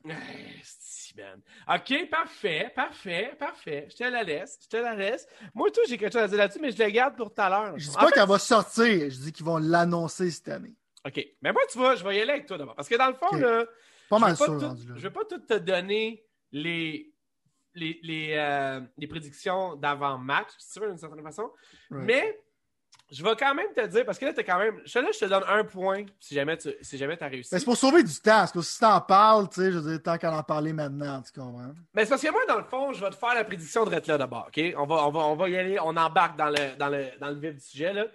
Esti, 0.62 1.16
man. 1.18 1.42
OK, 1.76 2.10
parfait, 2.10 2.72
parfait, 2.76 3.34
parfait. 3.38 3.88
Je 3.92 3.96
te 3.98 4.04
la 4.04 4.24
laisse, 4.24 4.60
je 4.64 4.68
te 4.70 4.78
la 4.78 4.96
laisse. 4.96 5.28
Moi, 5.54 5.70
tout, 5.72 5.82
j'ai 5.90 5.98
quelque 5.98 6.14
chose 6.14 6.22
à 6.22 6.28
dire 6.28 6.38
là-dessus, 6.38 6.60
mais 6.62 6.72
je 6.72 6.82
le 6.82 6.90
garde 6.92 7.16
pour 7.18 7.34
tout 7.34 7.42
à 7.42 7.50
l'heure. 7.50 7.74
Je 7.78 7.90
dis 7.90 7.96
pas 7.96 8.06
fait- 8.08 8.12
qu'elle 8.14 8.28
va 8.30 8.40
sortir, 8.40 9.10
je 9.10 9.18
dis 9.20 9.32
qu'ils 9.34 9.46
vont 9.46 9.58
l'annoncer 9.58 10.30
cette 10.32 10.48
année. 10.50 10.76
OK, 11.06 11.26
mais 11.42 11.52
moi, 11.52 11.64
tu 11.72 11.78
vois, 11.78 11.96
je 11.96 12.04
vais 12.04 12.18
y 12.18 12.22
aller 12.22 12.32
avec 12.34 12.46
toi 12.46 12.58
d'abord. 12.58 12.76
Parce 12.76 12.88
que 12.88 12.96
dans 12.96 13.08
le 13.08 13.16
fond, 13.16 13.36
là, 13.36 13.66
Pas 14.10 14.18
je 14.18 14.22
mal 14.22 14.38
sûr, 14.38 14.46
rendu 14.62 14.88
là. 14.88 14.94
Je 14.96 15.02
vais 15.02 15.10
pas 15.10 15.26
tout 15.26 15.40
te 15.40 15.56
donner 15.56 16.24
les, 16.52 17.09
les, 17.80 18.00
les, 18.04 18.34
euh, 18.38 18.82
les 18.98 19.08
prédictions 19.08 19.76
d'avant-match, 19.76 20.50
si 20.58 20.74
tu 20.74 20.80
veux, 20.80 20.90
d'une 20.90 20.98
certaine 20.98 21.24
façon. 21.24 21.52
Mais 21.90 22.40
je 23.12 23.24
vais 23.24 23.36
quand 23.36 23.56
même 23.56 23.74
te 23.74 23.86
dire, 23.88 24.06
parce 24.06 24.20
que 24.20 24.26
là, 24.26 24.34
t'es 24.34 24.44
quand 24.44 24.60
même. 24.60 24.80
je- 24.86 25.00
Là, 25.00 25.08
je 25.12 25.18
te 25.20 25.26
donne 25.26 25.44
un 25.48 25.64
point 25.64 26.06
si 26.20 26.36
jamais 26.36 26.58
tu 26.58 26.72
si 26.82 26.98
jamais 26.98 27.22
as 27.24 27.28
réussi. 27.28 27.50
Mais 27.54 27.60
c'est 27.60 27.66
pour 27.66 27.76
sauver 27.78 28.04
du 28.04 28.14
temps, 28.16 28.40
parce 28.42 28.52
que 28.52 28.62
si 28.62 28.80
t'en 28.80 29.02
parles, 29.02 29.50
tu 29.50 29.62
sais, 29.62 29.72
je 29.72 29.80
veux 29.80 29.92
dire, 29.94 30.04
tant 30.04 30.18
qu'à 30.18 30.32
en 30.32 30.44
parler 30.44 30.74
maintenant, 30.74 31.22
tu 31.24 31.32
comprends? 31.32 31.74
Mais 31.94 32.04
c'est 32.04 32.10
parce 32.10 32.22
que 32.22 32.32
moi, 32.32 32.46
dans 32.48 32.58
le 32.60 32.66
fond, 32.66 32.94
je 32.94 33.04
vais 33.04 33.10
te 33.10 33.16
faire 33.16 33.34
la 33.34 33.44
prédiction 33.44 33.84
de 33.86 33.90
là 33.92 34.18
d'abord, 34.18 34.48
OK? 34.50 34.62
On 34.78 34.86
va, 34.86 35.08
on, 35.08 35.12
va, 35.12 35.20
on 35.22 35.36
va 35.36 35.50
y 35.50 35.58
aller, 35.58 35.80
on 35.80 35.96
embarque 35.98 36.38
dans 36.38 36.50
le, 36.50 36.76
dans 36.78 36.90
le, 36.90 37.08
dans 37.20 37.30
le 37.30 37.36
vif 37.40 37.56
du 37.56 37.62
sujet, 37.62 37.94
là. 37.94 38.06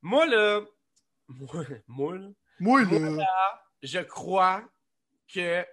Moi, 0.00 0.26
là, 0.26 0.60
moi, 1.28 1.64
moi, 1.88 2.14
là, 2.16 2.28
Moi, 2.60 2.84
Moi, 2.84 3.00
là, 3.16 3.26
je 3.82 3.98
crois 4.00 4.62
que 5.32 5.64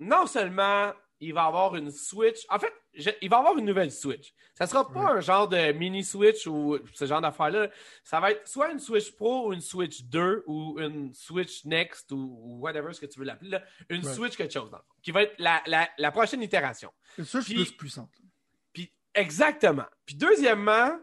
non 0.00 0.26
seulement 0.26 0.92
il 1.20 1.34
va 1.34 1.44
avoir 1.44 1.76
une 1.76 1.90
Switch, 1.90 2.46
en 2.48 2.58
fait, 2.58 2.72
je- 2.94 3.10
il 3.20 3.28
va 3.28 3.38
avoir 3.38 3.56
une 3.58 3.66
nouvelle 3.66 3.92
Switch. 3.92 4.32
Ça 4.54 4.66
sera 4.66 4.88
pas 4.90 5.12
un 5.12 5.20
genre 5.20 5.46
de 5.48 5.72
mini 5.72 6.02
Switch 6.04 6.46
ou 6.46 6.78
ce 6.94 7.04
genre 7.06 7.20
d'affaire-là. 7.20 7.68
Ça 8.02 8.20
va 8.20 8.32
être 8.32 8.46
soit 8.48 8.70
une 8.72 8.78
Switch 8.78 9.12
Pro 9.16 9.48
ou 9.48 9.52
une 9.52 9.60
Switch 9.60 10.02
2 10.04 10.44
ou 10.46 10.78
une 10.80 11.12
Switch 11.14 11.64
Next 11.64 12.10
ou, 12.12 12.58
whatever 12.60 12.92
ce 12.92 13.00
que 13.00 13.06
tu 13.06 13.18
veux 13.20 13.26
l'appeler. 13.26 13.50
là. 13.50 13.62
Une 13.88 14.04
Ouais. 14.04 14.12
Switch 14.14 14.36
quelque 14.36 14.52
chose, 14.52 14.70
dans 14.70 14.78
le 14.78 14.82
fond, 14.82 14.94
qui 15.02 15.10
va 15.12 15.22
être 15.22 15.34
la, 15.38 15.62
la, 15.66 15.88
la 15.98 16.10
prochaine 16.10 16.42
itération. 16.42 16.90
suis 17.22 17.40
Puis- 17.42 17.54
plus 17.54 17.72
puissante. 17.72 18.10
Puis, 18.72 18.92
exactement. 19.14 19.86
Puis, 20.06 20.14
deuxièmement, 20.16 20.98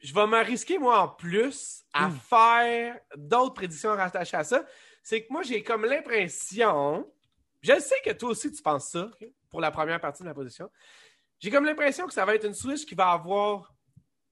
je 0.00 0.12
vais 0.14 0.26
me 0.26 0.44
risquer, 0.44 0.78
moi, 0.78 1.00
en 1.00 1.08
plus, 1.08 1.84
à 1.94 2.08
Mm. 2.08 2.18
faire 2.28 3.00
d'autres 3.16 3.54
prédictions 3.54 3.90
rattachées 3.96 4.36
à 4.36 4.44
ça. 4.44 4.64
C'est 5.02 5.24
que 5.24 5.32
moi, 5.32 5.42
j'ai 5.42 5.62
comme 5.62 5.84
l'impression, 5.84 7.10
je 7.62 7.78
sais 7.80 8.00
que 8.04 8.10
toi 8.12 8.30
aussi, 8.30 8.50
tu 8.52 8.62
penses 8.62 8.88
ça, 8.88 9.10
pour 9.54 9.60
la 9.60 9.70
première 9.70 10.00
partie 10.00 10.24
de 10.24 10.28
la 10.28 10.34
position. 10.34 10.68
J'ai 11.38 11.48
comme 11.48 11.64
l'impression 11.64 12.08
que 12.08 12.12
ça 12.12 12.24
va 12.24 12.34
être 12.34 12.44
une 12.44 12.54
Switch 12.54 12.84
qui 12.84 12.96
va 12.96 13.12
avoir 13.12 13.72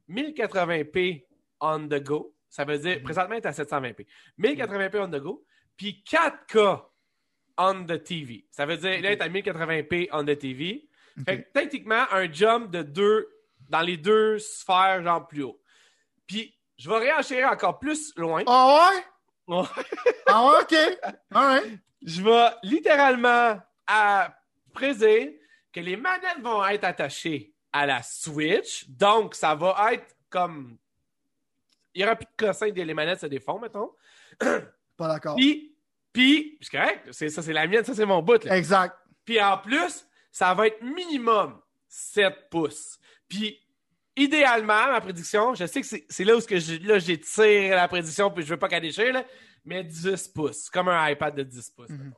1080p 0.08 1.26
on 1.61 1.87
the 1.87 2.02
go. 2.02 2.35
Ça 2.48 2.64
veut 2.64 2.76
dire, 2.76 2.96
Mhm. 2.96 3.02
présentement, 3.04 3.37
elle 3.37 3.42
est 3.42 3.46
à 3.46 3.52
720p. 3.52 4.04
1080p 4.37 4.98
on 4.98 5.08
the 5.08 5.20
go, 5.20 5.44
puis 5.76 6.02
4K 6.04 6.90
on 7.56 7.85
the 7.85 8.02
TV. 8.02 8.48
Ça 8.50 8.66
veut 8.66 8.76
dire, 8.76 8.90
là, 8.90 8.96
elle 8.96 9.04
est 9.06 9.22
à 9.22 9.28
1080p 9.28 10.08
on 10.12 10.24
the 10.24 10.37
TV. 10.37 10.88
Fait 11.24 11.44
que 11.44 11.52
techniquement, 11.52 12.04
un 12.11 12.30
jump 12.32 12.72
de 12.72 12.82
deux, 12.82 13.28
dans 13.70 13.82
les 13.82 13.96
deux 13.96 14.40
sphères, 14.40 15.04
genre 15.04 15.28
plus 15.28 15.44
haut. 15.44 15.62
Puis, 16.26 16.58
je 16.76 16.90
vais 16.90 16.98
réenchérir 16.98 17.48
encore 17.48 17.78
plus 17.78 18.12
loin. 18.16 18.42
Ah 18.48 18.90
ouais? 19.46 19.64
Ah 20.26 20.46
ouais, 20.46 20.62
ok. 20.62 20.74
Alright. 21.30 21.78
Je 22.04 22.20
vais 22.22 22.48
littéralement 22.64 23.61
à 23.87 24.35
prédire 24.72 25.30
que 25.72 25.80
les 25.80 25.96
manettes 25.96 26.40
vont 26.42 26.64
être 26.66 26.85
attachées 26.85 27.52
à 27.72 27.87
la 27.87 28.02
Switch. 28.02 28.88
Donc, 28.88 29.35
ça 29.35 29.54
va 29.54 29.92
être 29.94 30.14
comme. 30.28 30.76
Il 31.94 31.98
n'y 31.98 32.04
aura 32.04 32.16
plus 32.16 32.26
de 32.26 32.46
cossin 32.46 32.70
des 32.70 32.85
les 32.85 32.94
manettes 32.94 33.20
se 33.20 33.26
défont, 33.26 33.58
mettons. 33.58 33.90
Pas 34.96 35.08
d'accord. 35.08 35.37
Puis, 35.37 35.74
puis, 36.12 36.58
c'est 36.61 36.70
correct, 36.76 37.08
c'est, 37.12 37.28
ça 37.30 37.42
c'est 37.42 37.52
la 37.52 37.66
mienne, 37.66 37.85
ça 37.85 37.94
c'est 37.94 38.04
mon 38.06 38.22
bout. 38.22 38.42
Là. 38.44 38.56
Exact. 38.56 38.94
Puis 39.24 39.40
en 39.40 39.58
plus, 39.58 40.06
ça 40.30 40.52
va 40.54 40.66
être 40.66 40.82
minimum 40.82 41.61
7 41.88 42.48
pouces. 42.50 42.98
Puis 43.28 43.58
idéalement, 44.16 44.88
ma 44.90 45.00
prédiction, 45.00 45.54
je 45.54 45.64
sais 45.66 45.80
que 45.80 45.87
c'est, 45.87 46.24
là 46.24 46.37
où 46.37 46.40
que 46.40 46.58
je- 46.58 46.87
là, 46.87 46.98
j'étire 46.98 47.76
la 47.76 47.88
prédiction 47.88 48.30
puis 48.30 48.44
je 48.44 48.48
veux 48.50 48.58
pas 48.58 48.68
qu'elle 48.68 48.82
déchire, 48.82 49.12
là, 49.12 49.24
mais 49.64 49.85
10 49.85 50.28
pouces, 50.28 50.68
comme 50.70 50.88
un 50.88 51.08
iPad 51.11 51.35
de 51.35 51.42
10 51.42 51.70
pouces. 51.70 51.88
Mettons. 51.90 52.16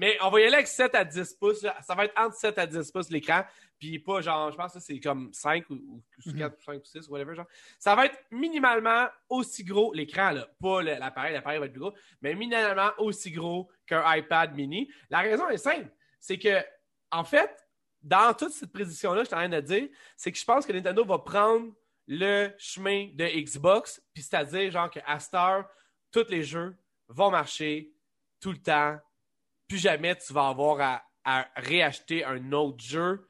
Mais 0.00 0.16
on 0.22 0.30
va 0.30 0.40
y 0.40 0.44
aller 0.44 0.54
avec 0.54 0.66
7 0.66 0.94
à 0.94 1.04
10 1.04 1.34
pouces. 1.34 1.60
Ça 1.82 1.94
va 1.94 2.06
être 2.06 2.18
entre 2.18 2.34
7 2.34 2.56
à 2.56 2.66
10 2.66 2.90
pouces 2.90 3.10
l'écran. 3.10 3.44
Puis 3.78 3.98
pas 3.98 4.22
genre, 4.22 4.50
je 4.50 4.56
pense 4.56 4.72
que 4.72 4.80
c'est 4.80 4.98
comme 4.98 5.30
5 5.34 5.68
ou, 5.68 5.74
ou 5.74 6.02
Mhm. 6.24 6.38
4 6.38 6.56
ou 6.56 6.62
5 6.62 6.80
ou 6.80 6.84
6, 6.86 7.08
whatever. 7.10 7.34
Genre. 7.34 7.44
Ça 7.78 7.94
va 7.94 8.06
être 8.06 8.18
minimalement 8.30 9.08
aussi 9.28 9.62
gros 9.62 9.92
l'écran, 9.92 10.30
là. 10.30 10.48
Pas 10.58 10.80
l'appareil, 10.80 11.34
l'appareil 11.34 11.58
va 11.58 11.66
être 11.66 11.72
plus 11.72 11.80
gros, 11.82 11.92
mais 12.22 12.34
minimalement 12.34 12.92
aussi 12.96 13.30
gros 13.30 13.70
qu'un 13.84 14.02
iPad 14.16 14.54
mini. 14.54 14.90
La 15.10 15.18
raison 15.18 15.46
est 15.50 15.58
simple. 15.58 15.90
C'est 16.18 16.38
que, 16.38 16.64
en 17.10 17.22
fait, 17.24 17.54
dans 18.00 18.32
toute 18.32 18.52
cette 18.52 18.72
prédiction-là, 18.72 19.20
je 19.20 19.26
suis 19.26 19.34
en 19.34 19.38
train 19.40 19.48
de 19.50 19.60
dire, 19.60 19.86
c'est 20.16 20.32
que 20.32 20.38
je 20.38 20.44
pense 20.46 20.64
que 20.64 20.72
Nintendo 20.72 21.04
va 21.04 21.18
prendre 21.18 21.74
le 22.06 22.50
chemin 22.56 23.10
de 23.12 23.26
Xbox, 23.26 24.02
puis 24.14 24.22
c'est-à-dire, 24.22 24.70
genre, 24.70 24.88
qu'à 24.90 25.18
cette 25.18 25.34
heure, 25.34 25.68
tous 26.10 26.26
les 26.30 26.42
jeux 26.42 26.74
vont 27.08 27.30
marcher 27.30 27.92
tout 28.40 28.52
le 28.52 28.58
temps. 28.62 28.98
Plus 29.70 29.78
jamais 29.78 30.16
tu 30.16 30.32
vas 30.32 30.48
avoir 30.48 30.80
à, 30.80 31.02
à 31.24 31.46
réacheter 31.56 32.24
un 32.24 32.50
autre 32.52 32.82
jeu. 32.82 33.24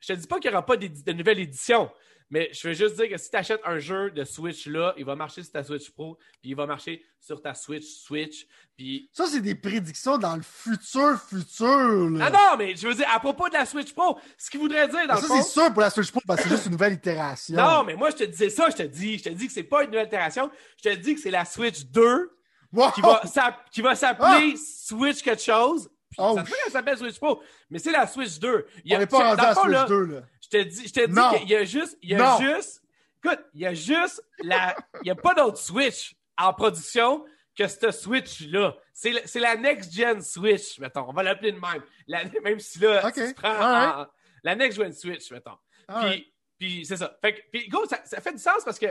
Je 0.00 0.12
te 0.12 0.18
dis 0.18 0.26
pas 0.26 0.40
qu'il 0.40 0.50
n'y 0.50 0.56
aura 0.56 0.66
pas 0.66 0.76
de 0.76 1.12
nouvelle 1.12 1.38
édition, 1.38 1.88
Mais 2.28 2.50
je 2.52 2.66
veux 2.66 2.74
juste 2.74 2.96
dire 2.96 3.08
que 3.08 3.16
si 3.16 3.30
tu 3.30 3.36
achètes 3.36 3.60
un 3.64 3.78
jeu 3.78 4.10
de 4.10 4.24
Switch 4.24 4.66
là, 4.66 4.94
il 4.96 5.04
va 5.04 5.14
marcher 5.14 5.44
sur 5.44 5.52
ta 5.52 5.62
Switch 5.62 5.90
Pro, 5.90 6.18
puis 6.40 6.50
il 6.50 6.56
va 6.56 6.66
marcher 6.66 7.04
sur 7.20 7.40
ta 7.40 7.54
Switch 7.54 7.84
Switch. 7.84 8.48
Puis... 8.76 9.08
Ça, 9.12 9.26
c'est 9.26 9.40
des 9.40 9.54
prédictions 9.54 10.18
dans 10.18 10.34
le 10.34 10.42
futur, 10.42 11.22
futur. 11.22 12.10
Là. 12.10 12.26
Ah 12.26 12.30
non, 12.30 12.56
mais 12.58 12.74
je 12.74 12.88
veux 12.88 12.94
dire, 12.94 13.06
à 13.14 13.20
propos 13.20 13.48
de 13.48 13.54
la 13.54 13.64
Switch 13.64 13.92
Pro, 13.94 14.18
ce 14.36 14.50
qu'il 14.50 14.58
voudrait 14.58 14.88
dire 14.88 15.06
dans 15.06 15.14
ça, 15.14 15.22
le 15.22 15.26
fond... 15.28 15.36
c'est 15.40 15.60
sûr 15.60 15.72
pour 15.72 15.82
la 15.82 15.90
Switch 15.90 16.10
Pro, 16.10 16.20
parce 16.26 16.42
que 16.42 16.48
c'est 16.48 16.54
juste 16.54 16.66
une 16.66 16.72
nouvelle 16.72 16.94
itération. 16.94 17.54
Non, 17.56 17.84
mais 17.84 17.94
moi, 17.94 18.10
je 18.10 18.16
te 18.16 18.24
disais 18.24 18.50
ça, 18.50 18.70
je 18.70 18.76
te 18.76 18.82
dis. 18.82 19.18
Je 19.18 19.24
te 19.24 19.28
dis 19.28 19.46
que 19.46 19.52
c'est 19.52 19.62
pas 19.62 19.84
une 19.84 19.90
nouvelle 19.90 20.08
itération. 20.08 20.50
Je 20.82 20.90
te 20.90 20.94
dis 20.96 21.14
que 21.14 21.20
c'est 21.20 21.30
la 21.30 21.44
Switch 21.44 21.84
2 21.86 22.35
Wow! 22.76 22.90
qui 22.92 23.00
va, 23.00 23.22
s'app- 23.26 23.70
qui 23.70 23.80
va 23.82 23.94
s'appeler 23.94 24.56
Switch 24.56 25.22
quelque 25.22 25.42
chose. 25.42 25.90
Oh, 26.18 26.34
ça 26.36 26.44
qu'elle 26.44 26.72
s'appelle 26.72 26.96
Switch 26.98 27.18
Pro, 27.18 27.42
mais 27.68 27.78
c'est 27.78 27.90
la 27.90 28.06
Switch 28.06 28.38
2. 28.38 28.66
Il 28.84 28.90
y 28.90 28.94
a- 28.94 28.96
On 28.96 29.00
n'est 29.00 29.06
pas 29.06 29.18
rendu 29.30 29.40
à 29.40 29.54
Switch 29.54 29.70
là, 29.72 29.84
2, 29.86 30.04
là. 30.06 30.20
Je 30.40 30.48
te 30.48 30.62
dis, 30.62 30.88
je 30.88 30.92
te 30.92 31.06
dis 31.06 31.12
Non. 31.12 31.30
qu'il 31.34 31.48
y 31.48 31.54
a 31.56 31.64
juste, 31.64 31.98
il 32.02 32.10
y 32.10 32.14
a 32.14 32.18
Non. 32.18 32.38
juste, 32.40 32.82
écoute, 33.22 33.40
il 33.54 33.60
y 33.62 33.66
a 33.66 33.74
juste 33.74 34.22
la, 34.38 34.74
il 35.02 35.08
y 35.08 35.10
a 35.10 35.14
pas 35.14 35.34
d'autre 35.34 35.58
Switch 35.58 36.14
en 36.38 36.52
production 36.54 37.24
que 37.58 37.66
cette 37.66 37.90
Switch-là. 37.90 38.76
C'est 38.92 39.40
la, 39.40 39.56
next-gen 39.56 40.22
Switch, 40.22 40.78
mettons. 40.78 41.06
On 41.08 41.12
va 41.12 41.22
l'appeler 41.22 41.52
de 41.52 41.58
même. 41.60 41.82
La- 42.06 42.24
même 42.42 42.60
si 42.60 42.78
là, 42.78 43.06
Ok. 43.06 43.14
tu 43.14 43.34
prends 43.34 44.00
en- 44.02 44.06
la 44.42 44.54
next-gen 44.54 44.92
Switch, 44.92 45.30
mettons. 45.32 45.58
Puis, 46.00 46.32
puis 46.58 46.86
c'est 46.86 46.96
ça. 46.96 47.14
Fait 47.20 47.34
que, 47.34 47.40
puis, 47.52 47.68
go, 47.68 47.84
ça, 47.88 48.00
ça 48.04 48.20
fait 48.20 48.32
du 48.32 48.38
sens 48.38 48.64
parce 48.64 48.78
que 48.78 48.86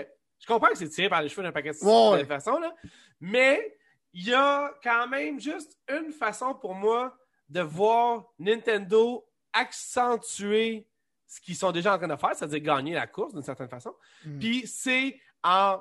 je 0.46 0.54
comprends 0.54 0.70
que 0.70 0.78
c'est 0.78 0.90
tiré 0.90 1.10
par 1.10 1.24
les 1.24 1.30
cheveux 1.30 1.42
d'un 1.42 1.52
paquet 1.52 1.72
de, 1.72 2.12
Ouais, 2.12 2.20
de 2.20 2.28
façon, 2.28 2.60
là. 2.60 2.72
Mais 3.20 3.76
il 4.14 4.28
y 4.28 4.34
a 4.34 4.72
quand 4.84 5.08
même 5.08 5.40
juste 5.40 5.80
une 5.90 6.12
façon 6.12 6.54
pour 6.54 6.76
moi 6.76 7.18
de 7.50 7.62
voir 7.62 8.26
Nintendo 8.38 9.28
accentuer 9.54 10.88
ce 11.26 11.42
qu'ils 11.42 11.56
sont 11.56 11.72
déjà 11.72 11.96
en 11.96 11.98
train 11.98 12.08
de 12.08 12.16
faire, 12.16 12.36
c'est-à-dire 12.36 12.60
gagner 12.60 12.94
la 12.94 13.08
course 13.08 13.34
d'une 13.34 13.42
certaine 13.42 13.70
façon. 13.70 13.96
Mm. 14.24 14.40
Puis 14.40 14.68
c'est 14.68 15.20
en 15.44 15.80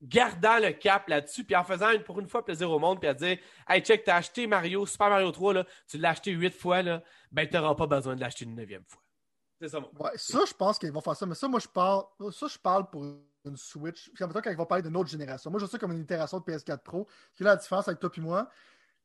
gardant 0.00 0.60
le 0.60 0.70
cap 0.70 1.08
là-dessus, 1.08 1.42
puis 1.42 1.56
en 1.56 1.64
faisant 1.64 1.90
une, 1.90 2.04
pour 2.04 2.20
une 2.20 2.28
fois 2.28 2.44
plaisir 2.44 2.70
au 2.70 2.78
monde, 2.78 3.00
puis 3.00 3.08
à 3.08 3.14
dire 3.14 3.38
Hey, 3.68 3.82
check, 3.82 4.04
t'as 4.04 4.14
acheté 4.14 4.46
Mario, 4.46 4.86
Super 4.86 5.10
Mario 5.10 5.32
3, 5.32 5.54
là, 5.54 5.66
tu 5.88 5.98
l'as 5.98 6.10
acheté 6.10 6.30
huit 6.30 6.54
fois, 6.54 6.82
là, 6.82 7.02
ben 7.32 7.48
t'auras 7.48 7.74
pas 7.74 7.88
besoin 7.88 8.14
de 8.14 8.20
l'acheter 8.20 8.44
une 8.44 8.54
neuvième 8.54 8.84
fois. 8.86 9.02
C'est 9.60 9.68
ça, 9.68 9.80
mon. 9.80 9.90
Ouais, 9.98 10.12
ça, 10.14 10.44
je 10.46 10.54
pense 10.54 10.78
qu'ils 10.78 10.92
vont 10.92 11.00
faire 11.00 11.16
ça. 11.16 11.26
Mais 11.26 11.34
ça, 11.34 11.48
moi, 11.48 11.58
je 11.58 11.66
parle, 11.66 12.04
ça, 12.30 12.46
je 12.46 12.58
parle 12.58 12.88
pour 12.88 13.04
une 13.48 13.56
Switch. 13.56 14.10
Puis 14.14 14.24
en 14.24 14.26
même 14.26 14.34
temps, 14.34 14.40
quand 14.42 14.50
ils 14.50 14.56
vont 14.56 14.66
parler 14.66 14.82
d'une 14.82 14.96
autre 14.96 15.10
génération. 15.10 15.50
Moi, 15.50 15.60
je 15.60 15.66
ça 15.66 15.78
comme 15.78 15.92
une 15.92 16.02
itération 16.02 16.38
de 16.38 16.44
PS4 16.44 16.78
Pro. 16.78 17.06
Quelle 17.36 17.46
est 17.46 17.50
la 17.50 17.56
différence 17.56 17.88
avec 17.88 18.00
toi 18.00 18.10
et 18.16 18.20
moi? 18.20 18.48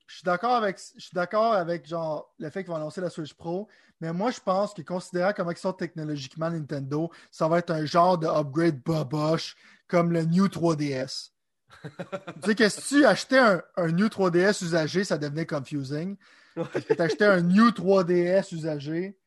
Je 0.07 0.15
suis 0.15 0.23
d'accord 0.23 0.55
avec, 0.55 0.79
je 0.95 1.01
suis 1.01 1.13
d'accord 1.13 1.53
avec 1.53 1.87
genre, 1.87 2.33
le 2.37 2.49
fait 2.49 2.63
qu'ils 2.63 2.69
vont 2.69 2.75
annoncer 2.75 3.01
la 3.01 3.09
Switch 3.09 3.33
Pro. 3.33 3.67
Mais 4.01 4.11
moi, 4.11 4.31
je 4.31 4.39
pense 4.39 4.73
que 4.73 4.81
considérant 4.81 5.31
comment 5.35 5.51
ils 5.51 5.57
sont 5.57 5.73
technologiquement 5.73 6.49
Nintendo, 6.49 7.09
ça 7.31 7.47
va 7.47 7.59
être 7.59 7.71
un 7.71 7.85
genre 7.85 8.17
de 8.17 8.27
upgrade 8.27 8.81
boboche 8.83 9.55
comme 9.87 10.11
le 10.11 10.25
New 10.25 10.47
3DS. 10.47 11.29
tu 11.83 11.89
sais 12.45 12.55
que 12.55 12.69
si 12.69 12.81
tu 12.81 13.05
achetais 13.05 13.39
un, 13.39 13.61
un 13.77 13.87
New 13.87 14.07
3DS 14.07 14.63
usagé, 14.63 15.03
ça 15.03 15.17
devenait 15.17 15.45
confusing. 15.45 16.17
Parce 16.55 16.85
que 16.85 16.93
tu 16.93 17.01
achetais 17.01 17.25
un 17.25 17.41
New 17.41 17.69
3DS 17.69 18.53
usagé. 18.53 19.17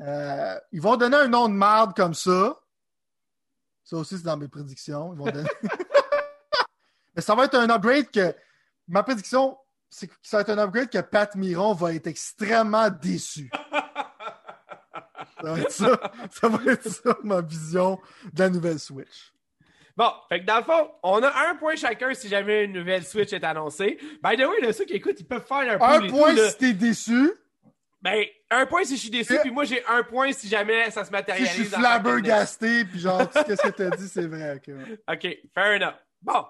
Euh, 0.00 0.58
ils 0.72 0.80
vont 0.80 0.96
donner 0.96 1.16
un 1.16 1.28
nom 1.28 1.48
de 1.48 1.54
merde 1.54 1.94
comme 1.94 2.14
ça. 2.14 2.58
Ça 3.86 3.96
aussi, 3.96 4.16
c'est 4.16 4.24
dans 4.24 4.36
mes 4.36 4.48
prédictions. 4.48 5.14
Ils 5.14 5.18
vont 5.18 5.26
donner... 5.26 5.48
Mais 7.16 7.22
ça 7.22 7.34
va 7.34 7.44
être 7.44 7.54
un 7.54 7.70
upgrade 7.70 8.10
que. 8.10 8.34
Ma 8.88 9.02
prédiction, 9.02 9.56
c'est 9.88 10.08
que 10.08 10.14
ça 10.22 10.36
va 10.36 10.40
être 10.42 10.50
un 10.50 10.58
upgrade 10.58 10.90
que 10.90 10.98
Pat 10.98 11.34
Miron 11.34 11.72
va 11.72 11.94
être 11.94 12.06
extrêmement 12.06 12.90
déçu. 12.90 13.50
Ça 15.40 15.52
va 15.52 15.58
être 15.60 15.70
ça, 15.70 16.12
ça, 16.30 16.48
va 16.48 16.72
être 16.72 16.88
ça 16.88 17.16
ma 17.22 17.40
vision 17.40 17.98
de 18.32 18.38
la 18.38 18.50
nouvelle 18.50 18.78
Switch. 18.78 19.32
Bon, 19.96 20.10
fait 20.28 20.40
que 20.40 20.46
dans 20.46 20.58
le 20.58 20.64
fond, 20.64 20.90
on 21.02 21.22
a 21.22 21.48
un 21.48 21.56
point 21.56 21.76
chacun 21.76 22.12
si 22.12 22.28
jamais 22.28 22.64
une 22.64 22.72
nouvelle 22.72 23.04
Switch 23.04 23.32
est 23.32 23.44
annoncée. 23.44 23.98
By 24.22 24.36
the 24.36 24.46
way, 24.46 24.60
là, 24.60 24.72
ceux 24.72 24.84
qui 24.84 24.94
écoutent, 24.94 25.18
ils 25.18 25.26
peuvent 25.26 25.46
faire 25.46 25.58
un, 25.58 25.80
Un 25.80 26.08
point 26.08 26.34
tout, 26.34 26.36
là. 26.36 26.50
si 26.50 26.58
t'es 26.58 26.72
déçu, 26.74 27.32
Ben, 28.08 28.24
un 28.52 28.66
point 28.66 28.84
si 28.84 28.94
je 28.96 29.00
suis 29.00 29.10
déçu, 29.10 29.34
Et- 29.34 29.38
puis 29.40 29.50
moi 29.50 29.64
j'ai 29.64 29.84
un 29.86 30.04
point 30.04 30.30
si 30.32 30.48
jamais 30.48 30.90
ça 30.92 31.00
se 31.02 31.06
si 31.06 31.12
matérialise. 31.12 31.48
je 31.50 31.54
suis 31.54 31.64
flabbergasté, 31.64 32.84
puis 32.84 33.00
genre, 33.00 33.28
tout 33.28 33.38
ce 33.44 33.62
que 33.62 33.68
t'as 33.76 33.90
dit, 33.96 34.08
c'est 34.08 34.26
vrai. 34.26 34.54
ok, 34.56 34.68
ouais. 34.68 34.98
OK, 35.12 35.38
fair 35.52 35.74
enough. 35.82 35.94
Bon, 36.22 36.44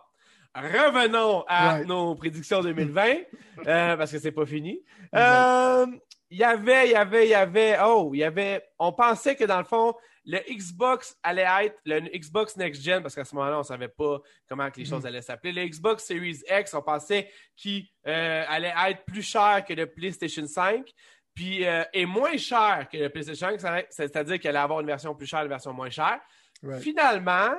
revenons 0.55 1.45
à 1.49 1.75
Right. 1.77 1.87
nos 1.87 2.15
prédictions 2.15 2.61
2020, 2.61 3.17
euh, 3.67 3.97
parce 3.97 4.13
que 4.13 4.19
c'est 4.19 4.33
pas 4.33 4.47
fini. 4.47 4.81
Euh, 5.15 5.87
Il 6.29 6.39
y 6.39 6.45
avait, 6.45 6.87
il 6.89 6.91
y 6.93 6.95
avait, 6.97 7.27
il 7.27 7.31
y 7.31 7.35
avait, 7.35 7.79
oh, 7.85 8.11
il 8.13 8.19
y 8.19 8.25
avait, 8.25 8.63
on 8.81 8.93
pensait 8.93 9.37
que 9.37 9.45
dans 9.45 9.59
le 9.59 9.65
fond, 9.65 9.95
le 10.25 10.39
Xbox 10.53 11.17
allait 11.23 11.47
être 11.67 11.79
le 11.85 12.01
Xbox 12.01 12.57
Next 12.57 12.83
Gen, 12.83 13.01
parce 13.01 13.15
qu'à 13.15 13.25
ce 13.25 13.33
moment-là, 13.37 13.61
on 13.61 13.63
savait 13.63 13.87
pas 13.87 14.19
comment 14.49 14.69
que 14.73 14.79
les 14.81 14.85
Mhm. 14.85 14.91
choses 14.91 15.07
allaient 15.07 15.23
s'appeler. 15.23 15.53
Le 15.53 15.69
Xbox 15.69 16.05
Series 16.05 16.41
X, 16.51 16.75
on 16.75 16.83
pensait 16.83 17.31
qu'il 17.57 17.85
euh, 18.09 18.45
allait 18.49 18.75
être 18.89 19.05
plus 19.05 19.23
cher 19.23 19.65
que 19.67 19.73
le 19.73 19.87
PlayStation 19.87 20.45
5. 20.49 20.91
Puis, 21.37 21.65
euh, 21.65 21.85
et 21.93 22.05
moins 22.07 22.37
cher 22.37 22.89
que 22.91 22.97
le 22.97 23.09
PlayStation 23.11 23.47
5, 23.51 23.61
ça 23.61 23.69
allait- 23.73 23.87
c'est-à-dire 23.91 24.41
qu'elle 24.41 24.57
allait 24.57 24.65
avoir 24.65 24.81
une 24.81 24.87
version 24.87 25.15
plus 25.15 25.27
chère, 25.27 25.43
une 25.43 25.49
version 25.49 25.73
moins 25.73 25.91
chère. 25.91 26.19
Right. 26.63 26.81
Finalement, 26.83 27.51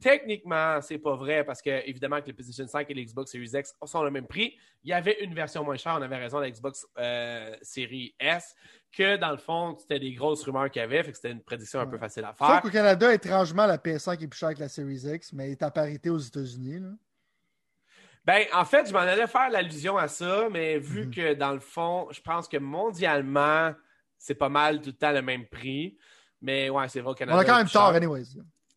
techniquement, 0.00 0.80
c'est 0.82 0.98
pas 0.98 1.16
vrai 1.16 1.44
parce 1.44 1.62
que, 1.62 1.70
évidemment, 1.88 2.20
que 2.20 2.26
le 2.28 2.34
PlayStation 2.34 2.66
5 2.66 2.90
et 2.90 2.94
le 2.94 3.02
Xbox 3.02 3.32
Series 3.32 3.50
X 3.54 3.74
sont 3.84 4.02
le 4.02 4.10
même 4.10 4.26
prix. 4.26 4.56
Il 4.82 4.90
y 4.90 4.92
avait 4.92 5.22
une 5.24 5.34
version 5.34 5.64
moins 5.64 5.76
chère, 5.76 5.96
on 5.98 6.02
avait 6.02 6.16
raison, 6.18 6.38
la 6.38 6.50
Xbox 6.50 6.86
euh, 6.98 7.56
Series 7.62 8.14
S, 8.20 8.54
que 8.92 9.16
dans 9.16 9.30
le 9.30 9.38
fond, 9.38 9.76
c'était 9.78 9.98
des 9.98 10.12
grosses 10.12 10.44
rumeurs 10.44 10.70
qu'il 10.70 10.80
y 10.80 10.84
avait, 10.84 11.02
fait 11.02 11.10
que 11.12 11.16
c'était 11.16 11.30
une 11.32 11.42
prédiction 11.42 11.80
un 11.80 11.86
peu 11.86 11.96
facile 11.98 12.24
à 12.24 12.34
Sauf 12.38 12.46
faire. 12.46 12.60
qu'au 12.60 12.70
Canada, 12.70 13.12
étrangement, 13.14 13.66
la 13.66 13.78
PS5 13.78 14.22
est 14.22 14.28
plus 14.28 14.38
chère 14.38 14.54
que 14.54 14.60
la 14.60 14.68
Series 14.68 15.02
X, 15.14 15.32
mais 15.32 15.46
elle 15.46 15.52
est 15.52 15.62
à 15.62 15.70
parité 15.70 16.10
aux 16.10 16.18
États-Unis. 16.18 16.82
Ben, 18.24 18.44
en 18.54 18.64
fait, 18.64 18.88
je 18.88 18.92
m'en 18.92 19.00
allais 19.00 19.26
faire 19.26 19.50
l'allusion 19.50 19.96
à 19.98 20.08
ça, 20.08 20.48
mais 20.50 20.78
vu 20.78 21.06
Mhm. 21.06 21.10
que 21.14 21.34
dans 21.34 21.52
le 21.52 21.60
fond, 21.60 22.08
je 22.10 22.20
pense 22.20 22.48
que 22.48 22.56
mondialement, 22.56 23.72
c'est 24.16 24.34
pas 24.34 24.48
mal 24.48 24.80
tout 24.80 24.90
le 24.90 24.96
temps 24.96 25.12
le 25.12 25.20
même 25.22 25.46
prix. 25.46 25.96
Mais 26.40 26.70
ouais, 26.70 26.88
c'est 26.88 27.00
vrai 27.00 27.12
au 27.12 27.14
Canada. 27.14 27.36
On 27.36 27.40
a 27.40 27.44
quand 27.44 27.56
même 27.56 27.68
tort, 27.68 27.88
anyways. 27.94 28.24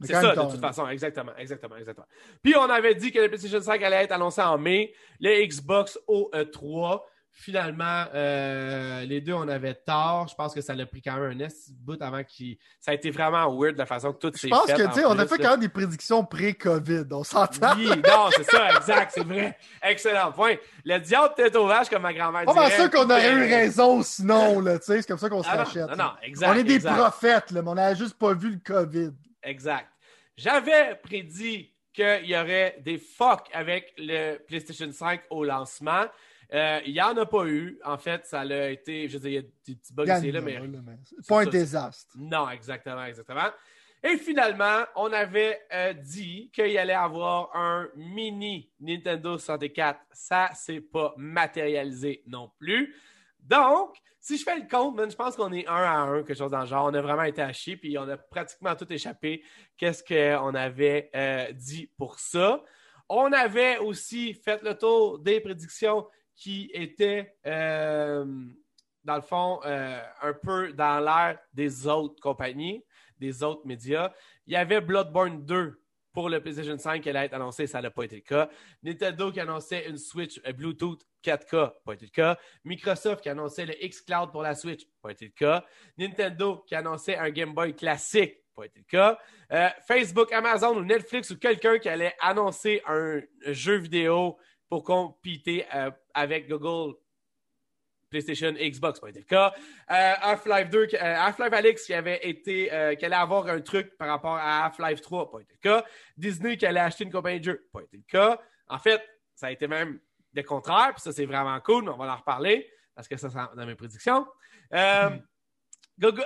C'est 0.02 0.14
ça, 0.14 0.36
de 0.36 0.52
toute 0.52 0.62
façon, 0.62 0.88
exactement, 0.89 1.36
exactement, 1.38 1.76
exactement. 1.78 2.06
Puis 2.43 2.56
on 2.56 2.70
avait 2.70 2.93
dit 2.93 3.12
que 3.12 3.20
le 3.20 3.30
PlayStation 3.30 3.60
5 3.62 3.82
allait 3.82 4.04
être 4.04 4.12
annoncé 4.12 4.41
en 4.41 4.58
mai, 4.58 4.93
le 5.20 5.43
Xbox 5.45 5.98
au 6.08 6.30
E3. 6.34 7.02
Finalement, 7.40 8.06
euh, 8.16 9.06
les 9.06 9.22
deux, 9.22 9.34
on 9.34 9.48
avait 9.48 9.76
tort. 9.76 10.28
Je 10.28 10.34
pense 10.34 10.56
que 10.56 10.62
ça 10.62 10.74
l'a 10.74 10.88
pris 10.88 11.04
quand 11.04 11.14
même 11.18 11.32
un 11.32 11.36
de 11.36 11.48
bout 11.86 12.02
avant 12.02 12.24
qu'il. 12.24 12.58
Ça 12.80 12.90
a 12.90 12.94
été 12.96 13.12
vraiment 13.12 13.48
weird 13.56 13.78
la 13.78 13.86
façon 13.86 14.12
que 14.12 14.18
tout 14.18 14.36
s'est 14.36 14.48
Je 14.48 14.54
pense 14.54 14.66
fait. 14.66 14.74
que, 14.76 14.88
tu 14.88 14.94
sais, 14.94 15.06
on 15.06 15.18
a 15.20 15.28
fait 15.28 15.38
là. 15.38 15.44
quand 15.44 15.52
même 15.52 15.60
des 15.60 15.70
prédictions 15.70 16.26
pré-COVID. 16.26 17.04
On 17.12 17.24
s'entend. 17.24 17.76
Oui, 17.76 17.86
non, 17.90 18.30
c'est 18.36 18.44
ça, 18.44 18.76
exact, 18.76 19.12
c'est 19.14 19.24
vrai. 19.24 19.56
Excellent 19.84 20.32
point. 20.32 20.56
Le 20.84 20.98
diable 20.98 21.36
tête 21.36 21.56
aux 21.56 21.68
vaches, 21.68 21.90
comme 21.90 22.02
ma 22.02 22.12
grand-mère 22.14 22.44
mal 22.44 22.70
dirait. 22.70 22.76
sûr 22.76 22.90
qu'on 22.90 23.06
aurait 23.10 23.32
eu 23.32 23.44
Euh, 23.44 23.56
raison 23.56 24.02
sinon, 24.02 24.60
là, 24.60 24.80
tu 24.80 24.86
sais. 24.86 25.02
C'est 25.04 25.08
comme 25.08 25.20
ça 25.20 25.30
qu'on 25.30 25.44
se 25.44 25.48
Ah 25.52 25.58
non, 25.58 25.64
rachète. 25.64 25.90
non, 25.92 25.96
non, 25.96 26.12
exact. 26.24 26.50
on 26.50 26.54
est 26.56 26.64
des 26.64 26.80
prophètes, 26.80 27.52
là, 27.52 27.62
mais 27.62 27.70
on 27.70 27.76
n'a 27.76 27.94
juste 27.94 28.18
pas 28.18 28.34
vu 28.34 28.50
le 28.50 28.60
COVID. 28.66 29.12
Exact. 29.44 29.88
J'avais 30.36 30.96
prédit 31.04 31.72
qu'il 31.94 32.26
y 32.26 32.36
aurait 32.36 32.78
des 32.84 32.98
fuck 32.98 33.48
avec 33.54 33.94
le 34.00 34.38
PlayStation 34.48 34.92
5 34.92 35.22
au 35.30 35.44
lancement. 35.44 36.06
Euh, 36.54 36.80
il 36.86 36.93
n'y 36.93 37.02
en 37.02 37.16
a 37.18 37.26
pas 37.26 37.45
eu. 37.45 37.80
En 37.84 37.98
fait, 37.98 38.26
ça 38.26 38.41
a 38.41 38.70
été, 38.70 39.10
je 39.10 39.18
veux 39.18 39.20
dire, 39.20 39.30
il 39.30 39.36
y 39.36 39.38
a 39.38 39.41
des 39.41 39.76
petits 39.76 39.93
bugs 39.93 40.06
ici 40.06 40.32
là, 40.32 40.41
mais 40.41 40.60
pas 41.28 41.41
un 41.41 41.45
désastre. 41.45 42.14
non, 42.18 42.50
exactement, 42.50 43.04
exactement. 43.04 43.50
Et 44.04 44.18
finalement, 44.18 44.84
on 44.95 45.12
avait 45.12 45.60
euh, 45.74 45.93
dit 45.93 46.52
qu'il 46.54 46.72
y 46.72 46.78
allait 46.78 46.93
avoir 46.93 47.50
un 47.56 47.89
mini 47.95 48.70
Nintendo 48.80 49.38
64. 49.38 50.00
Ça, 50.12 50.50
c'est 50.54 50.82
pas 50.82 51.14
matérialisé 51.18 52.24
non 52.28 52.52
plus. 52.60 52.95
Donc, 53.39 53.98
si 54.20 54.38
je 54.38 54.43
fais 54.43 54.56
le 54.56 54.68
compte, 54.68 54.95
man, 54.95 55.10
je 55.10 55.16
pense 55.16 55.36
qu'on 55.36 55.52
est 55.52 55.68
un 55.68 55.74
à 55.74 55.98
un, 56.00 56.24
quelque 56.24 56.38
chose 56.38 56.52
dans 56.52 56.62
le 56.62 56.68
genre. 56.68 56.86
On 56.86 56.93
a 56.93 57.02
vraiment 57.02 57.24
été 57.24 57.41
à 57.41 57.52
chier, 57.54 57.76
puis 57.76 57.98
on 57.98 58.08
a 58.08 58.18
pratiquement 58.18 58.76
tout 58.76 58.91
échappé. 58.91 59.43
Qu'est-ce 59.78 60.04
qu'on 60.04 60.54
avait 60.54 61.10
euh, 61.16 61.52
dit 61.54 61.89
pour 61.98 62.20
ça? 62.20 62.64
On 63.10 63.32
avait 63.32 63.78
aussi 63.80 64.34
fait 64.34 64.62
le 64.64 64.78
tour 64.78 65.18
des 65.20 65.39
prédictions 65.39 66.06
qui 66.38 66.70
étaient, 66.74 67.36
euh, 67.48 68.24
dans 69.04 69.16
le 69.16 69.22
fond, 69.22 69.60
euh, 69.66 70.00
un 70.22 70.34
peu 70.34 70.72
dans 70.72 71.04
l'air 71.04 71.40
des 71.52 71.88
autres 71.88 72.22
compagnies, 72.22 72.86
des 73.20 73.44
autres 73.44 73.66
médias. 73.66 74.14
Il 74.46 74.54
y 74.54 74.56
avait 74.56 74.80
Bloodborne 74.80 75.44
2 75.44 75.82
pour 76.14 76.30
le 76.30 76.40
PlayStation 76.40 76.78
5 76.78 77.02
qui 77.02 77.10
allait 77.10 77.26
être 77.26 77.34
annoncé, 77.34 77.66
ça 77.68 77.82
n'a 77.82 77.90
pas 77.90 78.04
été 78.04 78.18
le 78.18 78.22
cas. 78.22 78.50
Nintendo 78.84 79.32
qui 79.32 79.40
annonçait 79.40 79.90
une 79.90 79.98
Switch 79.98 80.40
euh, 80.46 80.54
Bluetooth 80.54 81.02
4K, 81.24 81.74
pas 81.84 81.94
été 81.94 82.06
le 82.06 82.12
cas. 82.12 82.38
Microsoft 82.64 83.22
qui 83.22 83.30
annonçait 83.30 83.66
le 83.66 83.74
xCloud 83.74 84.32
pour 84.32 84.44
la 84.44 84.54
Switch, 84.54 84.86
pas 85.02 85.12
été 85.12 85.26
le 85.26 85.32
cas. 85.32 85.66
Nintendo 85.98 86.64
qui 86.68 86.76
annonçait 86.76 87.18
un 87.18 87.32
Game 87.32 87.54
Boy 87.54 87.76
classique, 87.76 88.36
pas 88.56 88.66
été 88.66 88.80
le 88.80 88.86
cas. 88.86 89.20
Facebook, 89.88 90.32
Amazon 90.32 90.78
ou 90.78 90.84
Netflix 90.84 91.32
ou 91.32 91.38
quelqu'un 91.38 91.80
qui 91.80 91.90
allait 91.90 92.16
annoncer 92.20 92.82
un 92.88 93.22
jeu 93.46 93.76
vidéo 93.76 94.38
pour 94.70 94.84
compéter 94.84 95.65
euh, 95.74 95.91
avec 96.13 96.47
Google 96.47 96.95
PlayStation, 98.09 98.53
Xbox, 98.53 98.99
pas 98.99 99.09
été 99.09 99.20
le 99.20 99.26
cas. 99.26 99.53
Euh, 99.91 100.13
Half-Life 100.22 100.70
2, 100.70 100.80
euh, 100.80 100.88
Half-Life 101.01 101.53
Alex 101.53 101.86
qui 101.86 101.93
avait 101.93 102.20
été, 102.24 102.68
qui 102.97 103.05
allait 103.05 103.15
avoir 103.15 103.47
un 103.47 103.59
truc 103.59 103.97
par 103.97 104.07
rapport 104.07 104.36
à 104.36 104.65
Half-Life 104.65 105.01
3, 105.01 105.30
pas 105.30 105.39
été 105.39 105.53
le 105.53 105.70
cas. 105.70 105.86
Disney 106.15 106.55
qui 106.57 106.65
allait 106.65 106.80
acheter 106.80 107.03
une 107.03 107.11
compagnie 107.11 107.39
de 107.39 107.45
jeux, 107.45 107.68
pas 107.74 107.82
été 107.82 107.97
le 107.97 108.03
cas. 108.07 108.39
En 108.70 108.80
fait, 108.80 109.01
ça 109.36 109.47
a 109.47 109.51
été 109.51 109.68
même 109.68 109.99
le 110.34 110.43
contraire, 110.43 110.93
puis 110.93 111.01
ça 111.01 111.11
c'est 111.11 111.26
vraiment 111.26 111.59
cool, 111.59 111.84
mais 111.84 111.91
on 111.91 111.97
va 111.97 112.13
en 112.13 112.18
reparler 112.18 112.70
parce 112.95 113.07
que 113.07 113.18
ça 113.18 113.30
c'est 113.30 113.55
dans 113.57 113.65
mes 113.65 113.76
prédictions. 113.76 114.26
Mm. 114.72 115.20
Google, 115.99 116.26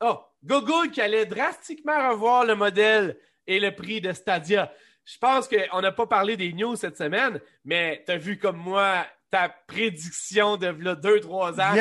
oh, 0.00 0.20
Google 0.42 0.90
qui 0.90 1.00
allait 1.00 1.26
drastiquement 1.26 2.10
revoir 2.10 2.44
le 2.44 2.54
modèle 2.54 3.18
et 3.46 3.60
le 3.60 3.74
prix 3.74 4.00
de 4.00 4.12
Stadia. 4.12 4.72
Je 5.04 5.18
pense 5.18 5.48
qu'on 5.48 5.80
n'a 5.80 5.92
pas 5.92 6.06
parlé 6.06 6.36
des 6.36 6.52
news 6.52 6.76
cette 6.76 6.96
semaine, 6.96 7.40
mais 7.64 8.02
tu 8.06 8.12
as 8.12 8.16
vu 8.16 8.38
comme 8.38 8.56
moi 8.56 9.06
ta 9.30 9.48
prédiction 9.48 10.56
de 10.56 10.68
2-3 10.68 11.60
ans. 11.60 11.74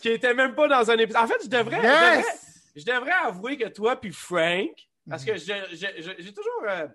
Qui, 0.00 0.08
était 0.08 0.34
même 0.34 0.54
pas 0.54 0.68
dans 0.68 0.90
un 0.90 0.96
épisode. 0.98 1.22
En 1.22 1.26
fait, 1.26 1.42
je 1.42 1.48
devrais, 1.48 2.22
je 2.76 2.84
devrais, 2.84 3.12
avouer 3.24 3.56
que 3.56 3.68
toi 3.68 4.00
puis 4.00 4.12
Frank, 4.12 4.70
parce 5.08 5.24
que 5.24 5.36
j'ai 5.36 6.32
toujours. 6.32 6.64
Euh, 6.68 6.86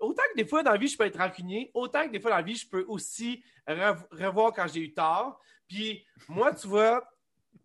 autant 0.00 0.22
que 0.32 0.36
des 0.36 0.46
fois 0.46 0.62
dans 0.62 0.72
la 0.72 0.78
vie, 0.78 0.88
je 0.88 0.96
peux 0.96 1.04
être 1.04 1.18
rancunier, 1.18 1.70
autant 1.74 2.06
que 2.06 2.12
des 2.12 2.20
fois 2.20 2.30
dans 2.30 2.38
la 2.38 2.42
vie, 2.42 2.56
je 2.56 2.66
peux 2.66 2.84
aussi 2.88 3.44
revoir 3.68 4.52
quand 4.52 4.66
j'ai 4.66 4.80
eu 4.80 4.94
tort. 4.94 5.38
Puis 5.68 6.04
moi, 6.28 6.52
tu 6.54 6.66
vois, 6.66 7.06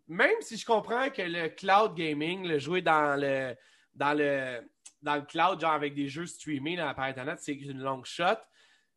même 0.06 0.36
si 0.40 0.56
je 0.56 0.64
comprends 0.64 1.10
que 1.10 1.22
le 1.22 1.48
cloud 1.48 1.94
gaming, 1.94 2.46
le 2.46 2.58
jouer 2.58 2.82
dans 2.82 3.18
le 3.18 3.56
dans 3.94 4.16
le 4.16 4.60
dans 5.02 5.16
le 5.16 5.22
cloud, 5.22 5.60
genre 5.60 5.72
avec 5.72 5.94
des 5.94 6.08
jeux 6.08 6.26
streamés 6.26 6.76
par 6.76 7.00
Internet, 7.00 7.38
c'est 7.40 7.54
une 7.54 7.80
longue 7.80 8.04
shot. 8.04 8.36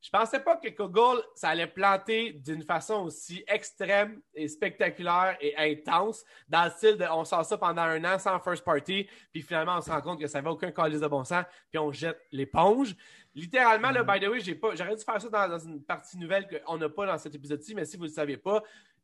Je 0.02 0.10
pensais 0.10 0.40
pas 0.40 0.58
que 0.58 0.68
Google, 0.70 1.22
ça 1.36 1.50
allait 1.50 1.68
planter 1.68 2.34
d'une 2.34 2.64
façon 2.64 3.04
aussi 3.04 3.44
extrême 3.48 4.20
et 4.34 4.48
spectaculaire 4.48 5.38
et 5.40 5.56
intense, 5.56 6.24
dans 6.48 6.66
le 6.66 6.72
style 6.72 6.98
de 6.98 7.06
on 7.12 7.24
sort 7.24 7.46
ça 7.46 7.56
pendant 7.56 7.84
un 7.84 8.04
an 8.04 8.18
sans 8.18 8.40
first 8.40 8.64
party, 8.64 9.08
puis 9.32 9.44
finalement 9.44 9.78
on 9.78 9.82
se 9.82 9.92
rend 9.92 10.02
compte 10.02 10.20
que 10.20 10.26
ça 10.26 10.40
n'avait 10.40 10.50
aucun 10.50 10.72
calice 10.72 11.02
de 11.02 11.08
bon 11.08 11.24
sens, 11.24 11.46
puis 11.70 11.78
on 11.78 11.92
jette 11.92 12.20
l'éponge. 12.32 12.96
Littéralement, 13.36 13.92
là, 13.92 14.04
mm-hmm. 14.04 14.20
by 14.20 14.26
the 14.26 14.30
way, 14.30 14.40
j'ai 14.40 14.56
pas, 14.56 14.76
j'aurais 14.76 14.96
dû 14.96 15.04
faire 15.04 15.22
ça 15.22 15.30
dans, 15.30 15.48
dans 15.48 15.60
une 15.60 15.84
partie 15.84 16.18
nouvelle 16.18 16.48
qu'on 16.48 16.78
n'a 16.78 16.90
pas 16.90 17.06
dans 17.06 17.18
cet 17.20 17.36
épisode-ci, 17.36 17.76
mais 17.76 17.86
si 17.86 17.96
vous 17.96 18.04
ne 18.04 18.10
le 18.10 18.14
saviez 18.14 18.38
pas, 18.38 18.64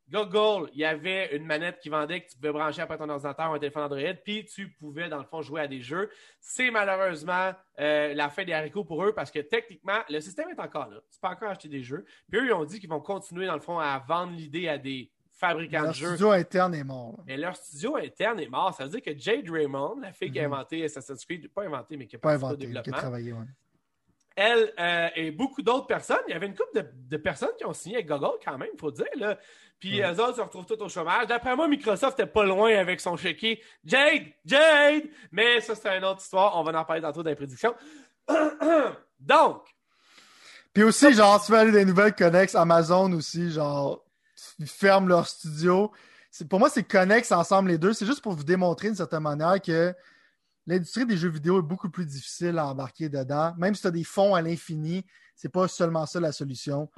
Google, 0.10 0.70
il 0.74 0.80
y 0.80 0.86
avait 0.86 1.36
une 1.36 1.46
manette 1.46 1.80
qui 1.80 1.90
vendait 1.90 2.22
que 2.22 2.30
tu 2.30 2.38
pouvais 2.38 2.52
brancher 2.52 2.82
après 2.82 2.98
ton 2.98 3.10
ordinateur 3.10 3.52
ou 3.52 3.54
un 3.54 3.60
téléphone 3.60 3.84
Android, 3.84 4.14
puis 4.24 4.46
tu 4.46 4.70
pouvais, 4.70 5.10
dans 5.10 5.18
le 5.18 5.26
fond, 5.26 5.42
jouer 5.42 5.62
à 5.62 5.68
des 5.68 5.82
jeux. 5.82 6.10
C'est 6.40 6.72
malheureusement 6.72 7.54
euh, 7.80 8.14
la 8.14 8.30
fin 8.30 8.46
des 8.46 8.54
haricots 8.54 8.86
pour 8.86 9.04
eux 9.04 9.14
parce 9.14 9.32
que 9.32 9.40
techniquement, 9.40 10.00
le 10.10 10.22
système 10.22 10.50
est 10.50 10.60
encore 10.60 10.90
là. 10.90 10.98
Tu 11.12 11.20
peux 11.20 11.28
encore 11.28 11.50
acheter 11.50 11.68
des 11.68 11.84
jeux. 11.84 12.06
Puis 12.30 12.40
eux, 12.40 12.46
ils 12.46 12.54
ont 12.54 12.64
dit 12.64 12.80
qu'ils 12.80 12.90
vont 12.90 13.02
continuer, 13.02 13.48
dans 13.48 13.56
le 13.56 13.62
fond, 13.62 13.80
à 13.80 14.00
vendre 14.00 14.34
l'idée 14.34 14.68
à 14.70 14.78
des 14.78 15.12
fabricants 15.38 15.88
de 15.88 15.94
jeux. 15.94 16.08
Leur 16.08 16.16
studio 16.16 16.32
interne 16.32 16.76
est 16.76 16.84
mort. 16.84 17.24
Mais 17.26 17.38
leur 17.38 17.56
studio 17.56 17.98
interne 17.98 18.40
est 18.40 18.50
mort. 18.50 18.74
Ça 18.74 18.86
veut 18.86 18.90
dire 18.90 19.02
que 19.02 19.18
Jade 19.18 19.50
Raymond, 19.50 20.00
la 20.02 20.14
fille 20.14 20.32
qui 20.32 20.40
a 20.40 20.48
mhm. 20.48 20.54
inventé 20.54 20.84
Assassin's 20.84 21.24
Creed, 21.26 21.52
pas 21.54 21.64
inventé, 21.64 21.98
mais 21.98 22.08
qui 22.08 22.16
a 22.16 22.20
pas 22.20 22.34
inventé, 22.34 22.70
qui 22.70 22.78
a 22.78 22.82
travaillé, 22.82 23.34
elle 24.38 24.72
euh, 24.80 25.10
et 25.16 25.32
beaucoup 25.32 25.64
d'autres 25.64 25.88
personnes. 25.88 26.22
Il 26.28 26.32
y 26.32 26.36
avait 26.36 26.46
une 26.46 26.56
couple 26.56 26.86
de, 26.94 27.18
personnes 27.18 27.50
qui 27.58 27.66
ont 27.66 27.74
signé 27.74 27.96
avec 27.96 28.08
Google 28.08 28.38
quand 28.46 28.58
même, 28.58 28.70
il 28.72 28.80
faut 28.80 28.92
dire. 28.92 29.06
Là. 29.16 29.38
Puis 29.80 30.02
eux 30.02 30.22
autres 30.22 30.36
se 30.36 30.42
retrouvent 30.42 30.66
tous 30.66 30.82
au 30.82 30.90
chômage. 30.90 31.28
D'après 31.28 31.56
moi, 31.56 31.68
Microsoft 31.68 32.20
n'est 32.20 32.28
pas 32.28 32.46
loin 32.46 32.76
avec 32.76 33.02
son 33.02 33.18
chéquier. 33.18 33.62
Jade! 33.84 34.24
Jade! 34.46 35.04
Mais 35.32 35.60
ça, 35.60 35.74
c'est 35.74 35.98
une 35.98 36.06
autre 36.06 36.22
histoire. 36.22 36.56
On 36.56 36.64
va 36.64 36.80
en 36.80 36.86
parler 36.86 37.02
tantôt 37.02 37.24
dans 37.24 37.30
les 37.30 37.36
prédictions. 37.36 37.76
Donc. 39.20 39.64
Puis 40.74 40.84
aussi, 40.84 41.14
genre, 41.14 41.44
tu 41.44 41.52
veux 41.52 41.58
aller 41.58 41.72
des 41.72 41.86
nouvelles 41.86 42.14
connexes, 42.14 42.54
Amazon 42.54 43.12
aussi, 43.14 43.50
genre, 43.50 44.04
ils 44.60 44.68
ferment 44.68 45.08
leur 45.08 45.28
studio. 45.28 45.92
Pour 46.48 46.60
moi, 46.60 46.70
c'est 46.70 46.84
connexes 46.84 47.32
ensemble 47.32 47.70
les 47.70 47.80
deux. 47.80 47.94
C'est 47.94 48.06
juste 48.06 48.22
pour 48.22 48.34
vous 48.34 48.44
démontrer 48.44 48.90
d'une 48.90 48.98
certaine 48.98 49.24
manière 49.24 49.60
que 49.60 49.96
l'industrie 50.68 51.06
des 51.06 51.18
jeux 51.18 51.30
vidéo 51.30 51.60
est 51.60 51.64
beaucoup 51.64 51.90
plus 51.90 52.06
difficile 52.06 52.60
à 52.60 52.68
embarquer 52.68 53.10
dedans. 53.10 53.56
Même 53.58 53.74
si 53.74 53.82
tu 53.82 53.88
as 53.88 53.92
des 53.92 54.04
fonds 54.04 54.36
à 54.36 54.42
l'infini, 54.42 55.06
c'est 55.36 55.50
pas 55.50 55.68
seulement 55.68 56.06
ça 56.06 56.20
la 56.20 56.32
solution. 56.32 56.92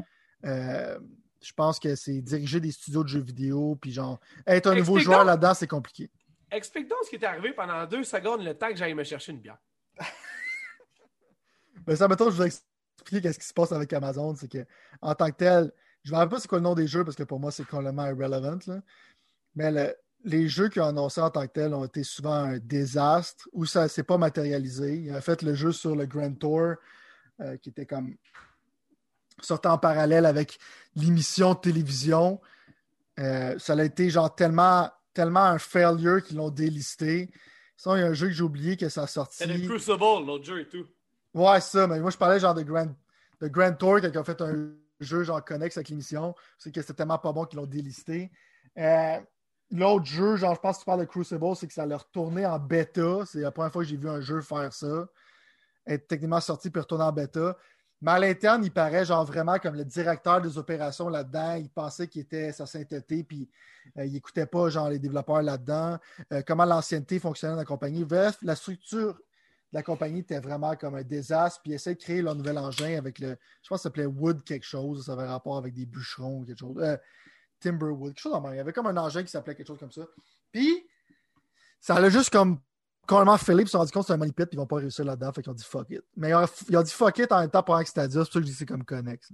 Euh, 0.46 1.00
je 1.42 1.54
pense 1.54 1.80
que 1.80 1.96
c'est 1.96 2.22
diriger 2.22 2.60
des 2.60 2.72
studios 2.72 3.04
de 3.04 3.08
jeux 3.08 3.22
vidéo, 3.22 3.78
puis 3.80 3.92
genre, 3.92 4.20
être 4.46 4.68
un 4.68 4.76
nouveau 4.76 5.00
joueur 5.00 5.24
là-dedans, 5.24 5.54
c'est 5.54 5.68
compliqué. 5.68 6.10
Explique 6.52 6.90
donc 6.90 6.98
ce 7.06 7.12
qui 7.12 7.16
est 7.16 7.24
arrivé 7.24 7.54
pendant 7.54 7.86
deux 7.86 8.04
secondes, 8.04 8.44
le 8.44 8.56
temps 8.56 8.70
que 8.70 8.76
j'aille 8.76 8.96
me 8.96 9.04
chercher 9.04 9.32
une 9.32 9.40
bière. 9.40 9.60
ben 11.86 11.96
ça, 11.96 12.08
mettons, 12.08 12.32
je 12.32 12.42
vais 12.42 12.48
expliquer 12.48 13.22
qu'est-ce 13.22 13.40
qui 13.40 13.46
se 13.46 13.54
passe 13.54 13.72
avec 13.72 13.94
Amazon. 13.94 14.36
C'est 14.36 14.52
que, 14.52 14.66
en 15.02 15.14
tant 15.14 15.30
que 15.30 15.38
tel, 15.38 15.72
je 16.04 16.10
ne 16.10 16.16
me 16.16 16.18
rappelle 16.18 16.36
pas 16.36 16.40
c'est 16.40 16.48
quoi 16.48 16.58
le 16.58 16.64
nom 16.64 16.74
des 16.74 16.88
jeux 16.88 17.06
parce 17.06 17.16
que 17.16 17.24
pour 17.24 17.40
moi, 17.40 17.52
c'est 17.52 17.66
complètement 17.66 18.08
irrelevant. 18.08 18.58
Mais 19.56 19.96
les 20.24 20.48
jeux 20.48 20.70
qui 20.70 20.80
ont 20.80 20.86
annoncé 20.86 21.22
en 21.22 21.30
tant 21.30 21.46
que 21.48 21.54
tel 21.54 21.74
ont 21.74 21.86
été 21.86 22.04
souvent 22.04 22.34
un 22.34 22.58
désastre 22.60 23.48
ou 23.54 23.66
ça 23.66 23.84
ne 23.84 23.88
s'est 23.88 24.04
pas 24.04 24.18
matérialisé. 24.18 24.98
Il 24.98 25.12
a 25.12 25.22
fait 25.22 25.42
le 25.42 25.54
jeu 25.54 25.72
sur 25.72 25.96
le 25.96 26.06
Grand 26.06 26.34
Tour 26.34 26.76
euh, 27.42 27.58
qui 27.58 27.70
était 27.70 27.86
comme 27.86 28.16
sortant 29.42 29.74
en 29.74 29.78
parallèle 29.78 30.26
avec 30.26 30.60
l'émission 30.96 31.54
de 31.54 31.60
télévision. 31.60 32.42
Euh, 33.20 33.58
ça 33.58 33.74
a 33.74 33.84
été 33.84 34.10
genre 34.10 34.34
tellement, 34.34 34.92
tellement 35.14 35.46
un 35.46 35.60
failure 35.60 36.22
qu'ils 36.24 36.38
l'ont 36.38 36.50
délisté. 36.50 37.30
Sinon, 37.78 37.96
il 37.96 38.00
y 38.02 38.04
a 38.04 38.08
un 38.08 38.14
jeu 38.14 38.28
que 38.28 38.34
j'ai 38.34 38.44
oublié 38.44 38.76
que 38.76 38.90
ça 38.90 39.04
a 39.04 39.08
sorti. 39.08 39.38
C'est 39.38 39.48
le 39.48 39.66
Crucible, 39.66 40.26
l'autre 40.26 40.44
jeu 40.44 40.62
et 40.62 40.68
tout. 40.68 40.86
Ouais, 41.34 41.62
ça, 41.62 41.88
mais 41.88 42.00
moi 42.00 42.10
je 42.10 42.18
parlais 42.18 42.40
genre 42.40 42.56
de 42.56 42.64
Grand, 42.64 42.88
de 43.40 43.48
Grand 43.48 43.74
Tour 43.74 44.00
ils 44.00 44.18
ont 44.18 44.24
fait 44.24 44.42
un 44.42 44.74
jeu 45.00 45.24
genre 45.24 45.44
connexe 45.46 45.78
avec 45.78 45.90
l'émission. 45.90 46.36
C'est 46.58 46.74
que 46.74 46.82
c'était 46.82 46.96
tellement 46.96 47.20
pas 47.20 47.32
bon 47.32 47.46
qu'ils 47.46 47.58
l'ont 47.58 47.66
délisté. 47.66 48.32
Euh, 48.78 49.20
l'autre 49.72 50.06
jeu, 50.06 50.36
genre 50.36 50.56
je 50.56 50.60
pense 50.60 50.78
que 50.78 50.82
tu 50.82 50.86
parles 50.86 51.02
de 51.02 51.06
Crucible, 51.06 51.56
c'est 51.56 51.68
que 51.68 51.74
ça 51.74 51.86
leur 51.86 52.10
tourné 52.10 52.46
en 52.46 52.60
bêta. 52.60 53.26
C'est 53.26 53.42
la 53.42 53.52
première 53.52 53.72
fois 53.72 53.84
que 53.84 53.90
j'ai 53.90 53.98
vu 53.98 54.10
un 54.10 54.22
jeu 54.22 54.42
faire 54.42 54.74
ça. 54.74 55.08
Être 55.88 56.08
techniquement 56.08 56.40
sorti 56.40 56.70
puis 56.70 56.82
retourner 56.82 57.06
en 57.06 57.12
bêta. 57.12 57.58
Mais 58.02 58.12
à 58.12 58.20
l'interne, 58.20 58.64
il 58.64 58.72
paraît 58.72 59.04
genre 59.04 59.26
vraiment 59.26 59.58
comme 59.60 59.76
le 59.76 59.84
directeur 59.84 60.42
des 60.42 60.58
opérations 60.58 61.10
là-dedans. 61.10 61.56
Il 61.56 61.70
pensait 61.70 62.08
qu'il 62.08 62.22
était 62.22 62.54
sa 62.54 62.66
sainteté, 62.66 63.24
puis 63.24 63.50
euh, 63.98 64.06
il 64.06 64.14
n'écoutait 64.14 64.46
pas 64.46 64.70
genre 64.70 64.90
les 64.90 65.00
développeurs 65.00 65.42
là-dedans. 65.42 65.98
Euh, 66.32 66.42
comment 66.46 66.66
l'ancienneté 66.66 67.20
fonctionnait 67.20 67.54
dans 67.54 67.60
la 67.60 67.66
compagnie. 67.66 68.06
Bref, 68.06 68.38
la 68.42 68.56
structure 68.56 69.16
de 69.16 69.24
la 69.74 69.84
compagnie 69.84 70.20
était 70.20 70.40
vraiment 70.40 70.76
comme 70.78 70.96
un 70.96 71.04
désastre. 71.04 71.62
Puis 71.62 71.74
il 71.74 71.76
essaie 71.76 71.94
de 71.94 72.00
créer 72.00 72.22
leur 72.22 72.36
nouvel 72.36 72.58
engin 72.58 72.98
avec 72.98 73.20
le. 73.20 73.38
Je 73.62 73.70
pense 73.70 73.80
que 73.80 73.84
ça 73.84 73.84
s'appelait 73.84 74.06
Wood 74.06 74.44
quelque 74.46 74.66
chose. 74.66 75.06
Ça 75.06 75.14
avait 75.14 75.28
rapport 75.28 75.58
avec 75.58 75.74
des 75.74 75.86
bûcherons 75.86 76.40
ou 76.40 76.46
quelque 76.46 76.60
chose. 76.60 76.78
Euh, 76.80 76.96
Timberwood, 77.60 78.14
quelque 78.14 78.22
chose 78.22 78.34
en 78.34 78.52
Il 78.52 78.58
y 78.58 78.60
avait 78.60 78.74
comme 78.74 78.88
un 78.88 78.98
engin 78.98 79.24
qui 79.24 79.30
s'appelait 79.30 79.56
quelque 79.56 79.68
chose 79.68 79.80
comme 79.80 79.92
ça. 79.92 80.06
Puis 80.52 80.88
ça 81.80 81.96
allait 81.96 82.12
juste 82.12 82.30
comme 82.30 82.60
complètement 83.08 83.38
Philippe 83.38 83.68
se 83.68 83.72
sont 83.72 83.80
rendu 83.80 83.92
compte 83.92 84.04
que 84.04 84.08
c'est 84.08 84.14
un 84.14 84.18
money 84.18 84.32
pit 84.32 84.46
et 84.46 84.50
ils 84.54 84.58
vont 84.58 84.68
pas 84.68 84.78
réussir 84.78 85.04
là-dedans. 85.04 85.32
Fait 85.34 85.42
qu'ils 85.42 85.52
ont 85.52 85.56
dit 85.56 85.64
fuck 85.64 85.90
it. 85.90 86.02
Mais 86.16 86.30
ils 86.30 86.78
ont, 86.78 86.84
dit 86.84 86.92
fuck 86.92 87.18
it 87.18 87.32
en 87.32 87.40
même 87.40 87.50
temps 87.50 87.64
pour 87.64 87.80
Stadia. 87.86 88.12
C'est 88.12 88.18
pour 88.18 88.26
ça 88.28 88.40
que 88.40 88.46
je 88.46 88.52
dis 88.52 88.54
c'est 88.54 88.66
comme 88.66 88.86
Connex. 88.86 89.32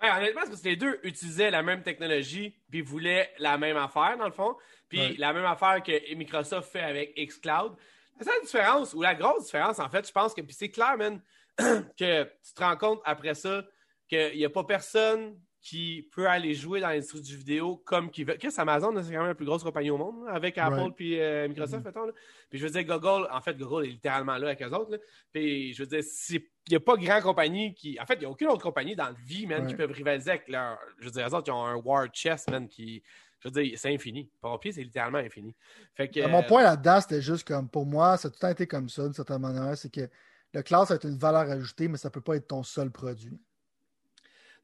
honnêtement, 0.00 0.40
c'est 0.44 0.50
parce 0.50 0.62
que 0.62 0.68
les 0.68 0.76
deux 0.76 0.98
utilisaient 1.02 1.50
la 1.50 1.62
même 1.62 1.82
technologie 1.82 2.56
puis 2.70 2.80
voulaient 2.80 3.30
la 3.38 3.58
même 3.58 3.76
affaire, 3.76 4.16
dans 4.18 4.26
le 4.26 4.32
fond. 4.32 4.56
Puis 4.88 5.16
la 5.16 5.32
même 5.32 5.44
affaire 5.44 5.82
que 5.82 6.14
Microsoft 6.14 6.70
fait 6.70 6.82
avec 6.82 7.14
xCloud. 7.16 7.74
C'est 8.18 8.26
la 8.26 8.40
différence, 8.40 8.94
ou 8.94 9.02
la 9.02 9.14
grosse 9.14 9.44
différence, 9.44 9.78
en 9.78 9.90
fait, 9.90 10.06
je 10.06 10.12
pense 10.12 10.32
que 10.32 10.40
c'est 10.48 10.70
clair, 10.70 10.96
man, 10.96 11.20
que 11.58 12.24
tu 12.24 12.54
te 12.54 12.62
rends 12.62 12.76
compte 12.78 13.00
après 13.04 13.34
ça 13.34 13.62
qu'il 14.08 14.36
n'y 14.36 14.44
a 14.44 14.48
pas 14.50 14.64
personne 14.64 15.38
qui 15.66 16.08
peut 16.12 16.28
aller 16.28 16.54
jouer 16.54 16.80
dans 16.80 16.90
l'industrie 16.90 17.20
du 17.20 17.36
vidéo 17.36 17.82
comme 17.84 18.08
qu'il 18.08 18.24
veut. 18.24 18.34
Qu'est-ce 18.34 18.60
Amazon, 18.60 18.94
c'est 19.02 19.10
quand 19.10 19.18
même 19.18 19.26
la 19.26 19.34
plus 19.34 19.44
grosse 19.44 19.64
compagnie 19.64 19.90
au 19.90 19.98
monde, 19.98 20.24
avec 20.28 20.56
Apple 20.58 20.92
puis 20.94 21.20
euh, 21.20 21.48
Microsoft, 21.48 21.82
mm-hmm. 21.82 21.86
mettons. 21.86 22.12
Puis 22.48 22.60
je 22.60 22.66
veux 22.66 22.70
dire, 22.70 22.84
Google, 22.84 23.26
en 23.32 23.40
fait, 23.40 23.58
Google 23.58 23.86
est 23.86 23.90
littéralement 23.90 24.36
là 24.36 24.46
avec 24.46 24.62
eux 24.62 24.72
autres. 24.72 25.00
Puis 25.32 25.74
je 25.74 25.82
veux 25.82 25.88
dire, 25.88 26.04
il 26.30 26.70
n'y 26.70 26.76
a 26.76 26.80
pas 26.80 26.96
grand 26.96 27.20
compagnie 27.20 27.74
qui. 27.74 27.98
En 28.00 28.06
fait, 28.06 28.14
il 28.14 28.20
n'y 28.20 28.26
a 28.26 28.30
aucune 28.30 28.46
autre 28.46 28.62
compagnie 28.62 28.94
dans 28.94 29.06
la 29.06 29.14
vie, 29.26 29.48
man, 29.48 29.66
qui 29.66 29.74
peut 29.74 29.86
rivaliser 29.86 30.30
avec 30.30 30.46
leur. 30.46 30.78
Je 31.00 31.06
veux 31.06 31.10
dire, 31.10 31.26
eux 31.26 31.34
autres, 31.34 31.48
ils 31.48 31.52
ont 31.52 31.64
un 31.64 31.74
War 31.74 32.06
Chess, 32.12 32.46
man, 32.48 32.68
qui. 32.68 33.02
Je 33.40 33.48
veux 33.48 33.60
dire, 33.60 33.76
c'est 33.76 33.92
infini. 33.92 34.30
Pour 34.40 34.60
pied, 34.60 34.70
c'est 34.70 34.84
littéralement 34.84 35.18
infini. 35.18 35.52
Fait 35.96 36.08
que, 36.08 36.24
Mon 36.28 36.44
point 36.44 36.62
là-dedans, 36.62 37.00
c'était 37.00 37.20
juste 37.20 37.46
comme, 37.46 37.68
pour 37.68 37.86
moi, 37.86 38.16
ça 38.16 38.28
a 38.28 38.30
tout 38.30 38.36
le 38.36 38.40
temps 38.40 38.50
été 38.50 38.68
comme 38.68 38.88
ça, 38.88 39.02
d'une 39.02 39.12
certaine 39.12 39.40
manière, 39.40 39.76
c'est 39.76 39.92
que 39.92 40.08
le 40.54 40.62
cloud, 40.62 40.86
ça 40.86 40.94
a 40.94 41.06
une 41.06 41.18
valeur 41.18 41.50
ajoutée, 41.50 41.88
mais 41.88 41.98
ça 41.98 42.08
ne 42.08 42.12
peut 42.12 42.20
pas 42.20 42.36
être 42.36 42.46
ton 42.46 42.62
seul 42.62 42.90
produit. 42.90 43.38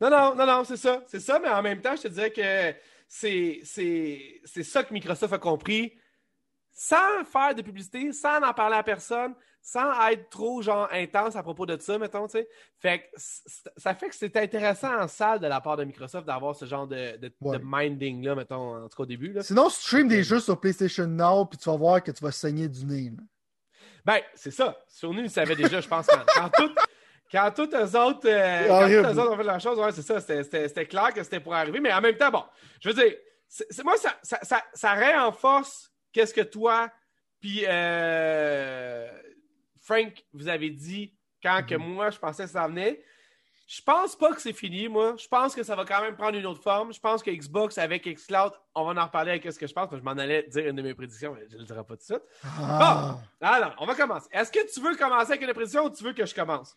Non, 0.03 0.11
non, 0.11 0.35
non, 0.35 0.47
non, 0.47 0.65
c'est 0.65 0.77
ça. 0.77 1.05
C'est 1.07 1.21
ça, 1.21 1.39
mais 1.39 1.49
en 1.49 1.63
même 1.63 1.81
temps, 1.81 1.95
je 1.95 2.03
te 2.03 2.09
dirais 2.09 2.33
que 2.33 2.75
c'est, 3.07 3.61
c'est, 3.63 4.63
ça 4.65 4.83
que 4.83 4.93
Microsoft 4.93 5.33
a 5.33 5.39
compris 5.39 5.97
sans 6.73 7.25
faire 7.25 7.55
de 7.55 7.63
publicité, 7.63 8.13
sans 8.13 8.43
en 8.43 8.53
parler 8.53 8.77
à 8.77 8.83
personne, 8.83 9.35
sans 9.61 9.93
être 10.09 10.29
trop 10.29 10.61
genre 10.61 10.89
intense 10.91 11.37
à 11.37 11.43
propos 11.45 11.67
de 11.67 11.79
ça, 11.81 11.99
mettons, 11.99 12.27
tu 12.27 12.33
sais. 12.33 12.49
Fait 12.81 12.99
que 12.99 13.07
ça 13.77 13.95
fait 13.95 14.09
que 14.09 14.17
c'est 14.17 14.37
intéressant 14.37 14.93
en 14.99 15.07
salle 15.07 15.39
de 15.39 15.47
la 15.47 15.61
part 15.61 15.77
de 15.77 15.85
Microsoft 15.85 16.27
d'avoir 16.27 16.57
ce 16.57 16.65
genre 16.65 16.89
de, 16.89 17.17
de, 17.19 17.33
minding-là, 17.63 18.35
mettons, 18.35 18.85
en 18.85 18.89
tout 18.89 18.97
cas 18.97 19.03
au 19.05 19.07
début. 19.07 19.33
Là. 19.33 19.43
Sinon, 19.45 19.69
stream 19.69 20.09
des 20.09 20.25
jeux 20.25 20.41
sur 20.41 20.59
PlayStation 20.59 21.07
Now, 21.07 21.45
puis 21.45 21.59
tu 21.59 21.71
vas 21.71 21.77
voir 21.77 22.03
que 22.03 22.11
tu 22.11 22.25
vas 22.25 22.33
saigner 22.33 22.69
du 22.69 22.85
nez. 22.87 23.13
Ben, 24.05 24.19
c'est 24.35 24.51
ça. 24.51 24.77
Sony 24.89 25.23
le 25.23 25.29
savait 25.29 25.55
déjà, 25.55 25.81
je 25.81 25.87
pense, 25.87 26.07
quand, 26.09 26.51
tout, 26.57 26.75
Quand 27.33 27.51
tous 27.51 27.75
eux 27.75 27.99
autres, 27.99 28.29
euh, 28.29 29.03
quand 29.03 29.11
autres 29.11 29.33
ont 29.33 29.37
fait 29.37 29.43
la 29.43 29.59
chose, 29.59 29.79
ouais, 29.79 29.91
c'est 29.93 30.03
ça, 30.03 30.21
c'était 30.21 30.87
clair 30.87 31.15
que 31.15 31.23
c'était 31.23 31.41
pour 31.41 31.55
arriver, 31.55 31.81
mais 31.81 31.93
en 31.93 32.01
même 32.03 32.17
temps, 32.17 32.31
bon, 32.31 32.45
je 32.81 32.91
veux 32.91 32.95
dire, 32.95 33.15
moi, 33.83 33.97
ça, 33.97 34.19
ça, 34.23 34.39
ça, 34.43 34.63
ça 34.75 34.95
renforce 34.95 35.91
qu'est-ce 36.13 36.35
que 36.35 36.43
toi, 36.43 36.91
puis 37.41 37.65
euh, 37.67 39.09
Frank, 39.81 40.13
vous 40.33 40.49
avez 40.49 40.71
dit 40.71 41.15
quand 41.43 41.63
que 41.67 41.75
mhm. 41.75 41.95
moi, 41.95 42.11
je 42.11 42.19
pensais 42.19 42.45
que 42.45 42.51
ça 42.51 42.69
venait. 42.69 43.03
Je 43.67 43.81
pense 43.81 44.15
pas 44.15 44.33
que 44.35 44.41
c'est 44.41 44.53
fini, 44.53 44.87
moi. 44.87 45.15
Je 45.19 45.27
pense 45.27 45.55
que 45.55 45.63
ça 45.63 45.75
va 45.75 45.87
quand 45.87 46.03
même 46.03 46.15
prendre 46.15 46.37
une 46.37 46.45
autre 46.45 46.63
forme. 46.63 46.93
Je 46.93 47.01
pense 47.01 47.23
que 47.23 47.31
Xbox 47.31 47.79
avec 47.79 48.07
Xcloud, 48.07 48.53
on 48.75 48.85
va 48.85 49.01
en 49.01 49.07
reparler 49.07 49.31
avec 49.31 49.51
ce 49.51 49.59
que 49.59 49.67
je 49.67 49.73
pense, 49.73 49.89
parce 49.89 49.93
que 49.93 49.99
je 49.99 50.05
m'en 50.05 50.21
allais 50.21 50.43
dire 50.49 50.69
une 50.69 50.77
de 50.77 50.83
mes 50.83 50.93
prédictions, 50.93 51.35
mais 51.35 51.47
je 51.49 51.55
ne 51.55 51.61
le 51.61 51.65
dirai 51.65 51.83
pas 51.83 51.95
tout 51.95 52.01
de 52.01 52.03
suite. 52.03 52.23
Ah. 52.45 53.19
Bon, 53.41 53.47
alors, 53.47 53.75
on 53.79 53.87
va 53.87 53.95
commencer. 53.95 54.29
Est-ce 54.31 54.53
que 54.53 54.71
tu 54.73 54.81
veux 54.81 54.95
commencer 54.95 55.33
avec 55.33 55.43
une 55.43 55.55
prédiction 55.55 55.85
ou 55.85 55.91
tu 55.91 56.05
veux 56.05 56.13
que 56.13 56.27
je 56.27 56.35
commence? 56.35 56.77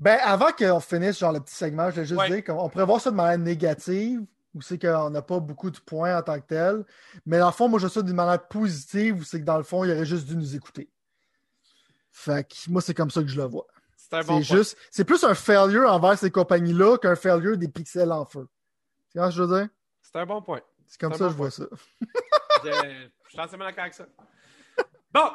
Ben, 0.00 0.18
avant 0.22 0.50
qu'on 0.50 0.80
finisse 0.80 1.18
genre 1.18 1.32
le 1.32 1.40
petit 1.40 1.54
segment, 1.54 1.90
je 1.90 1.96
voulais 1.96 2.06
juste 2.06 2.26
dire 2.26 2.42
qu'on 2.42 2.70
pourrait 2.70 2.86
voir 2.86 3.02
ça 3.02 3.10
de 3.10 3.16
manière 3.16 3.38
négative, 3.38 4.22
où 4.54 4.62
c'est 4.62 4.78
qu'on 4.78 5.10
n'a 5.10 5.20
pas 5.20 5.38
beaucoup 5.40 5.70
de 5.70 5.78
points 5.78 6.16
en 6.16 6.22
tant 6.22 6.40
que 6.40 6.46
tel. 6.46 6.86
Mais 7.26 7.38
dans 7.38 7.48
le 7.48 7.52
fond, 7.52 7.68
moi, 7.68 7.78
je 7.78 7.86
ça 7.86 8.00
d'une 8.00 8.16
manière 8.16 8.48
positive, 8.48 9.18
où 9.18 9.24
c'est 9.24 9.40
que 9.40 9.44
dans 9.44 9.58
le 9.58 9.62
fond, 9.62 9.84
il 9.84 9.90
aurait 9.92 10.06
juste 10.06 10.26
dû 10.26 10.36
nous 10.36 10.56
écouter. 10.56 10.88
Fait 12.10 12.48
que 12.48 12.70
moi, 12.70 12.80
c'est 12.80 12.94
comme 12.94 13.10
ça 13.10 13.20
que 13.20 13.28
je 13.28 13.36
le 13.36 13.46
vois. 13.46 13.66
C'est 13.94 14.14
un 14.14 14.22
bon 14.22 14.40
juste, 14.40 14.76
C'est 14.90 15.04
plus 15.04 15.22
un 15.22 15.34
failure 15.34 15.92
envers 15.92 16.18
ces 16.18 16.30
compagnies-là 16.30 16.96
qu'un 16.96 17.14
failure 17.14 17.58
des 17.58 17.68
pixels 17.68 18.10
en 18.10 18.24
feu. 18.24 18.48
Tu 19.12 19.18
vois 19.18 19.30
ce 19.30 19.36
que 19.36 19.42
je 19.42 19.46
veux 19.46 19.60
dire? 19.60 19.68
C'est 20.00 20.16
un 20.16 20.26
bon 20.26 20.40
point. 20.40 20.62
C'est 20.86 20.98
comme 20.98 21.12
ça 21.12 21.26
que 21.26 21.30
je 21.30 21.36
vois 21.36 21.50
ça. 21.50 21.64
je, 22.64 22.70
je 22.70 23.28
suis 23.28 23.38
entièrement 23.38 23.66
d'accord 23.66 23.82
avec 23.82 23.94
ça. 23.94 24.06
Bon, 25.12 25.30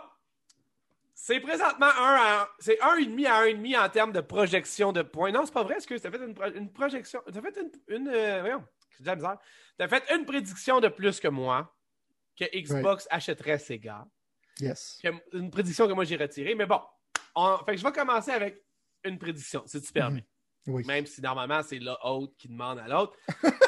c'est 1.26 1.39
présentement 1.39 1.88
1 1.88 1.89
à 1.89 2.49
c'est 2.59 2.78
1,5 2.80 3.26
à 3.26 3.45
1,5 3.47 3.80
en 3.80 3.89
termes 3.89 4.11
de 4.11 4.21
projection 4.21 4.91
de 4.91 5.01
points. 5.01 5.32
Non, 5.32 5.43
c'est 5.43 5.53
pas 5.53 5.63
vrai, 5.63 5.78
est-ce 5.78 5.88
que 5.88 5.97
tu 5.97 6.05
as 6.05 6.11
fait 6.11 6.17
une, 6.23 6.36
une 6.55 6.71
projection. 6.71 7.19
Tu 7.32 7.36
as 7.36 7.41
fait 7.41 7.57
une. 7.59 7.71
une 7.95 8.07
euh, 8.09 8.41
voyons, 8.41 8.63
j'ai 8.91 9.15
de 9.15 9.23
la 9.23 9.41
Tu 9.76 9.84
as 9.84 9.88
fait 9.88 10.03
une 10.15 10.26
prédiction 10.26 10.80
de 10.80 10.88
plus 10.88 11.19
que 11.19 11.28
moi 11.28 11.76
que 12.39 12.45
Xbox 12.55 13.07
achèterait 13.09 13.57
Sega. 13.57 14.05
Yes. 14.59 15.01
Une 15.34 15.49
prédiction 15.49 15.88
que 15.88 15.93
moi 15.93 16.03
j'ai 16.03 16.15
retirée. 16.15 16.53
Mais 16.53 16.67
bon, 16.67 16.82
fait 17.65 17.71
que 17.71 17.78
je 17.78 17.84
vais 17.84 17.91
commencer 17.91 18.30
avec 18.30 18.63
une 19.03 19.17
prédiction, 19.17 19.63
si 19.65 19.82
tu 19.82 19.91
permets. 19.91 20.19
Mm-hmm. 20.19 20.71
Oui. 20.71 20.86
Même 20.86 21.07
si 21.07 21.21
normalement 21.21 21.63
c'est 21.63 21.80
l'autre 21.80 22.34
qui 22.38 22.49
demande 22.49 22.78
à 22.78 22.88
l'autre. 22.88 23.17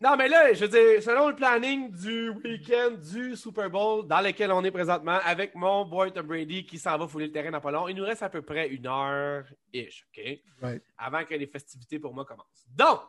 Non, 0.00 0.16
mais 0.16 0.28
là, 0.28 0.52
je 0.52 0.64
veux 0.64 0.68
dire, 0.68 1.02
selon 1.02 1.28
le 1.28 1.34
planning 1.34 1.90
du 1.90 2.30
week-end 2.30 2.92
du 2.92 3.36
Super 3.36 3.70
Bowl 3.70 4.06
dans 4.06 4.20
lequel 4.20 4.52
on 4.52 4.62
est 4.64 4.70
présentement, 4.70 5.18
avec 5.24 5.54
mon 5.54 5.84
boy 5.84 6.12
Tom 6.12 6.26
Brady 6.26 6.66
qui 6.66 6.78
s'en 6.78 6.98
va 6.98 7.06
fouler 7.06 7.26
le 7.26 7.32
terrain 7.32 7.50
dans 7.50 7.60
pas 7.60 7.70
long, 7.70 7.88
il 7.88 7.96
nous 7.96 8.04
reste 8.04 8.22
à 8.22 8.28
peu 8.28 8.42
près 8.42 8.68
une 8.68 8.86
heure-ish, 8.86 10.06
OK? 10.08 10.70
Avant 10.98 11.24
que 11.24 11.34
les 11.34 11.46
festivités 11.46 11.98
pour 11.98 12.14
moi 12.14 12.24
commencent. 12.24 12.66
Donc! 12.74 13.00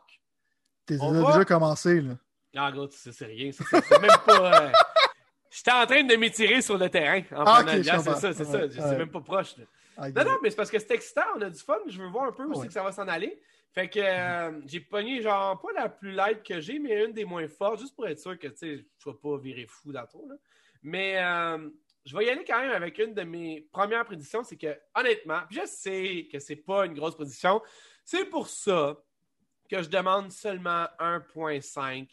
T'es 0.86 0.96
déjà 0.96 1.44
commencé, 1.44 2.00
là. 2.00 2.14
Ah, 2.56 2.72
gros, 2.72 2.88
c'est 2.90 3.24
rien. 3.24 3.50
C'est 3.52 4.00
même 4.00 4.10
pas. 4.24 4.62
Euh, 4.62 4.72
j'étais 5.50 5.72
en 5.72 5.84
train 5.84 6.02
de 6.02 6.16
m'étirer 6.16 6.62
sur 6.62 6.78
le 6.78 6.88
terrain 6.88 7.20
en 7.32 7.44
ah, 7.44 7.64
c'est 7.66 7.82
ça, 7.84 8.32
c'est 8.32 8.44
ça. 8.44 8.70
C'est 8.70 8.98
même 8.98 9.10
pas 9.10 9.20
proche. 9.20 9.56
Là. 9.58 10.08
non, 10.10 10.24
non, 10.24 10.38
mais 10.42 10.50
c'est 10.50 10.56
parce 10.56 10.70
que 10.70 10.78
c'est 10.78 10.92
excitant, 10.92 11.24
on 11.36 11.42
a 11.42 11.50
du 11.50 11.58
fun. 11.58 11.76
Je 11.86 12.00
veux 12.00 12.08
voir 12.08 12.28
un 12.28 12.32
peu 12.32 12.44
où 12.44 12.54
c'est 12.54 12.68
que 12.68 12.72
ça 12.72 12.82
va 12.82 12.92
s'en 12.92 13.08
aller. 13.08 13.38
Fait 13.76 13.90
que 13.90 14.00
euh, 14.00 14.58
j'ai 14.64 14.80
pogné, 14.80 15.20
genre, 15.20 15.60
pas 15.60 15.68
la 15.74 15.90
plus 15.90 16.12
light 16.12 16.42
que 16.42 16.60
j'ai, 16.60 16.78
mais 16.78 17.04
une 17.04 17.12
des 17.12 17.26
moins 17.26 17.46
fortes, 17.46 17.78
juste 17.78 17.94
pour 17.94 18.08
être 18.08 18.18
sûr 18.18 18.38
que, 18.38 18.48
tu 18.48 18.56
sais, 18.56 18.76
je 18.78 19.08
ne 19.08 19.12
vais 19.12 19.18
pas 19.22 19.36
virer 19.36 19.66
fou 19.66 19.92
dans 19.92 20.06
tout. 20.06 20.26
Là. 20.26 20.36
Mais 20.82 21.22
euh, 21.22 21.68
je 22.06 22.16
vais 22.16 22.24
y 22.24 22.30
aller 22.30 22.42
quand 22.42 22.58
même 22.58 22.70
avec 22.70 22.98
une 22.98 23.12
de 23.12 23.20
mes 23.20 23.68
premières 23.70 24.06
prédictions, 24.06 24.42
c'est 24.44 24.56
que, 24.56 24.74
honnêtement, 24.94 25.40
puis 25.46 25.60
je 25.60 25.66
sais 25.66 26.26
que 26.32 26.38
c'est 26.38 26.56
pas 26.56 26.86
une 26.86 26.94
grosse 26.94 27.16
prédiction, 27.16 27.60
c'est 28.02 28.24
pour 28.24 28.48
ça 28.48 28.96
que 29.68 29.82
je 29.82 29.90
demande 29.90 30.32
seulement 30.32 30.86
1.5. 30.98 32.08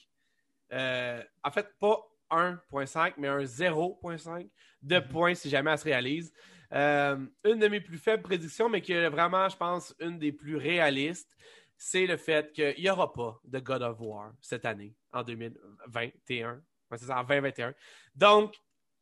Euh, 0.74 1.24
en 1.46 1.52
fait, 1.52 1.70
pas 1.80 2.06
1.5, 2.30 3.14
mais 3.16 3.30
un 3.30 3.44
0.5 3.44 4.50
de 4.82 4.96
mm-hmm. 4.98 5.08
points 5.08 5.34
si 5.34 5.50
jamais 5.50 5.72
elle 5.72 5.78
se 5.78 5.86
réalise. 5.86 6.34
Euh, 6.74 7.18
une 7.44 7.60
de 7.60 7.68
mes 7.68 7.82
plus 7.82 7.98
faibles 7.98 8.24
prédictions, 8.24 8.68
mais 8.68 8.82
qui 8.82 8.94
est 8.94 9.10
vraiment, 9.10 9.48
je 9.48 9.56
pense, 9.56 9.96
une 10.00 10.18
des 10.18 10.32
plus 10.32 10.56
réalistes, 10.56 11.30
c'est 11.78 12.08
le 12.08 12.18
fait 12.18 12.52
qu'il 12.52 12.76
n'y 12.80 12.90
aura 12.90 13.12
pas 13.14 13.40
de 13.44 13.60
God 13.60 13.82
of 13.84 14.00
War 14.00 14.34
cette 14.42 14.66
année, 14.66 14.96
en 15.12 15.24
2021. 15.24 16.62
c'est 16.96 17.12
en 17.12 17.24
2021. 17.24 17.74
Donc, 18.16 18.56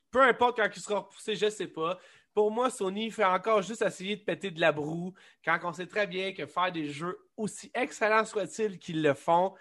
peu 0.10 0.22
importe 0.22 0.58
quand 0.58 0.70
il 0.74 0.82
sera 0.82 1.00
repoussé, 1.00 1.36
je 1.36 1.46
ne 1.46 1.50
sais 1.50 1.68
pas. 1.68 1.98
Pour 2.34 2.50
moi, 2.52 2.70
Sony 2.70 3.12
fait 3.12 3.26
encore 3.26 3.62
juste 3.62 3.82
essayer 3.82 4.16
de 4.16 4.24
péter 4.24 4.52
de 4.52 4.60
la 4.60 4.72
broue 4.72 5.14
quand 5.44 5.60
on 5.64 5.74
sait 5.74 5.86
très 5.86 6.08
bien 6.08 6.34
que 6.34 6.46
faire 6.46 6.72
des 6.72 6.88
jeux 6.88 7.18
aussi 7.36 7.72
excellents 7.74 8.26
soient-ils 8.26 8.80
qu'ils 8.80 9.02
le 9.02 9.14
font, 9.14 9.54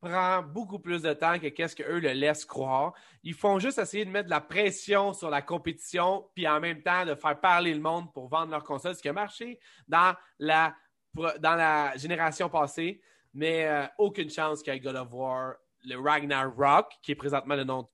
prend 0.00 0.42
beaucoup 0.42 0.78
plus 0.78 1.02
de 1.02 1.12
temps 1.12 1.38
que 1.38 1.48
qu'est-ce 1.48 1.74
qu'eux 1.74 1.98
le 1.98 2.12
laissent 2.12 2.44
croire. 2.44 2.94
Ils 3.22 3.34
font 3.34 3.58
juste 3.58 3.78
essayer 3.78 4.04
de 4.04 4.10
mettre 4.10 4.26
de 4.26 4.30
la 4.30 4.40
pression 4.40 5.12
sur 5.12 5.30
la 5.30 5.42
compétition, 5.42 6.28
puis 6.34 6.46
en 6.46 6.60
même 6.60 6.82
temps 6.82 7.04
de 7.04 7.14
faire 7.14 7.40
parler 7.40 7.74
le 7.74 7.80
monde 7.80 8.12
pour 8.12 8.28
vendre 8.28 8.50
leur 8.50 8.64
console, 8.64 8.94
ce 8.94 9.02
qui 9.02 9.08
a 9.08 9.12
marché 9.12 9.58
dans 9.88 10.14
la, 10.38 10.74
dans 11.14 11.56
la 11.56 11.96
génération 11.96 12.48
passée, 12.48 13.00
mais 13.34 13.66
euh, 13.66 13.86
aucune 13.98 14.30
chance 14.30 14.66
ait 14.66 14.80
God 14.80 14.96
of 14.96 15.12
War, 15.12 15.54
le 15.84 15.96
Ragnarok, 15.96 16.92
qui 17.02 17.12
est 17.12 17.16
présentement 17.16 17.56
le 17.56 17.64
nom 17.64 17.88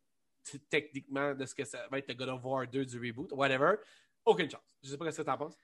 techniquement 0.68 1.34
de 1.34 1.46
ce 1.46 1.54
que 1.54 1.64
ça 1.64 1.86
va 1.90 1.98
être 1.98 2.08
le 2.08 2.14
God 2.14 2.28
of 2.28 2.44
War 2.44 2.66
2 2.66 2.84
du 2.84 2.98
reboot, 2.98 3.32
whatever. 3.32 3.76
Aucune 4.24 4.50
chance. 4.50 4.62
Je 4.82 4.90
sais 4.90 4.98
pas 4.98 5.10
ce 5.10 5.18
que 5.18 5.22
tu 5.22 5.30
en 5.30 5.38
penses. 5.38 5.56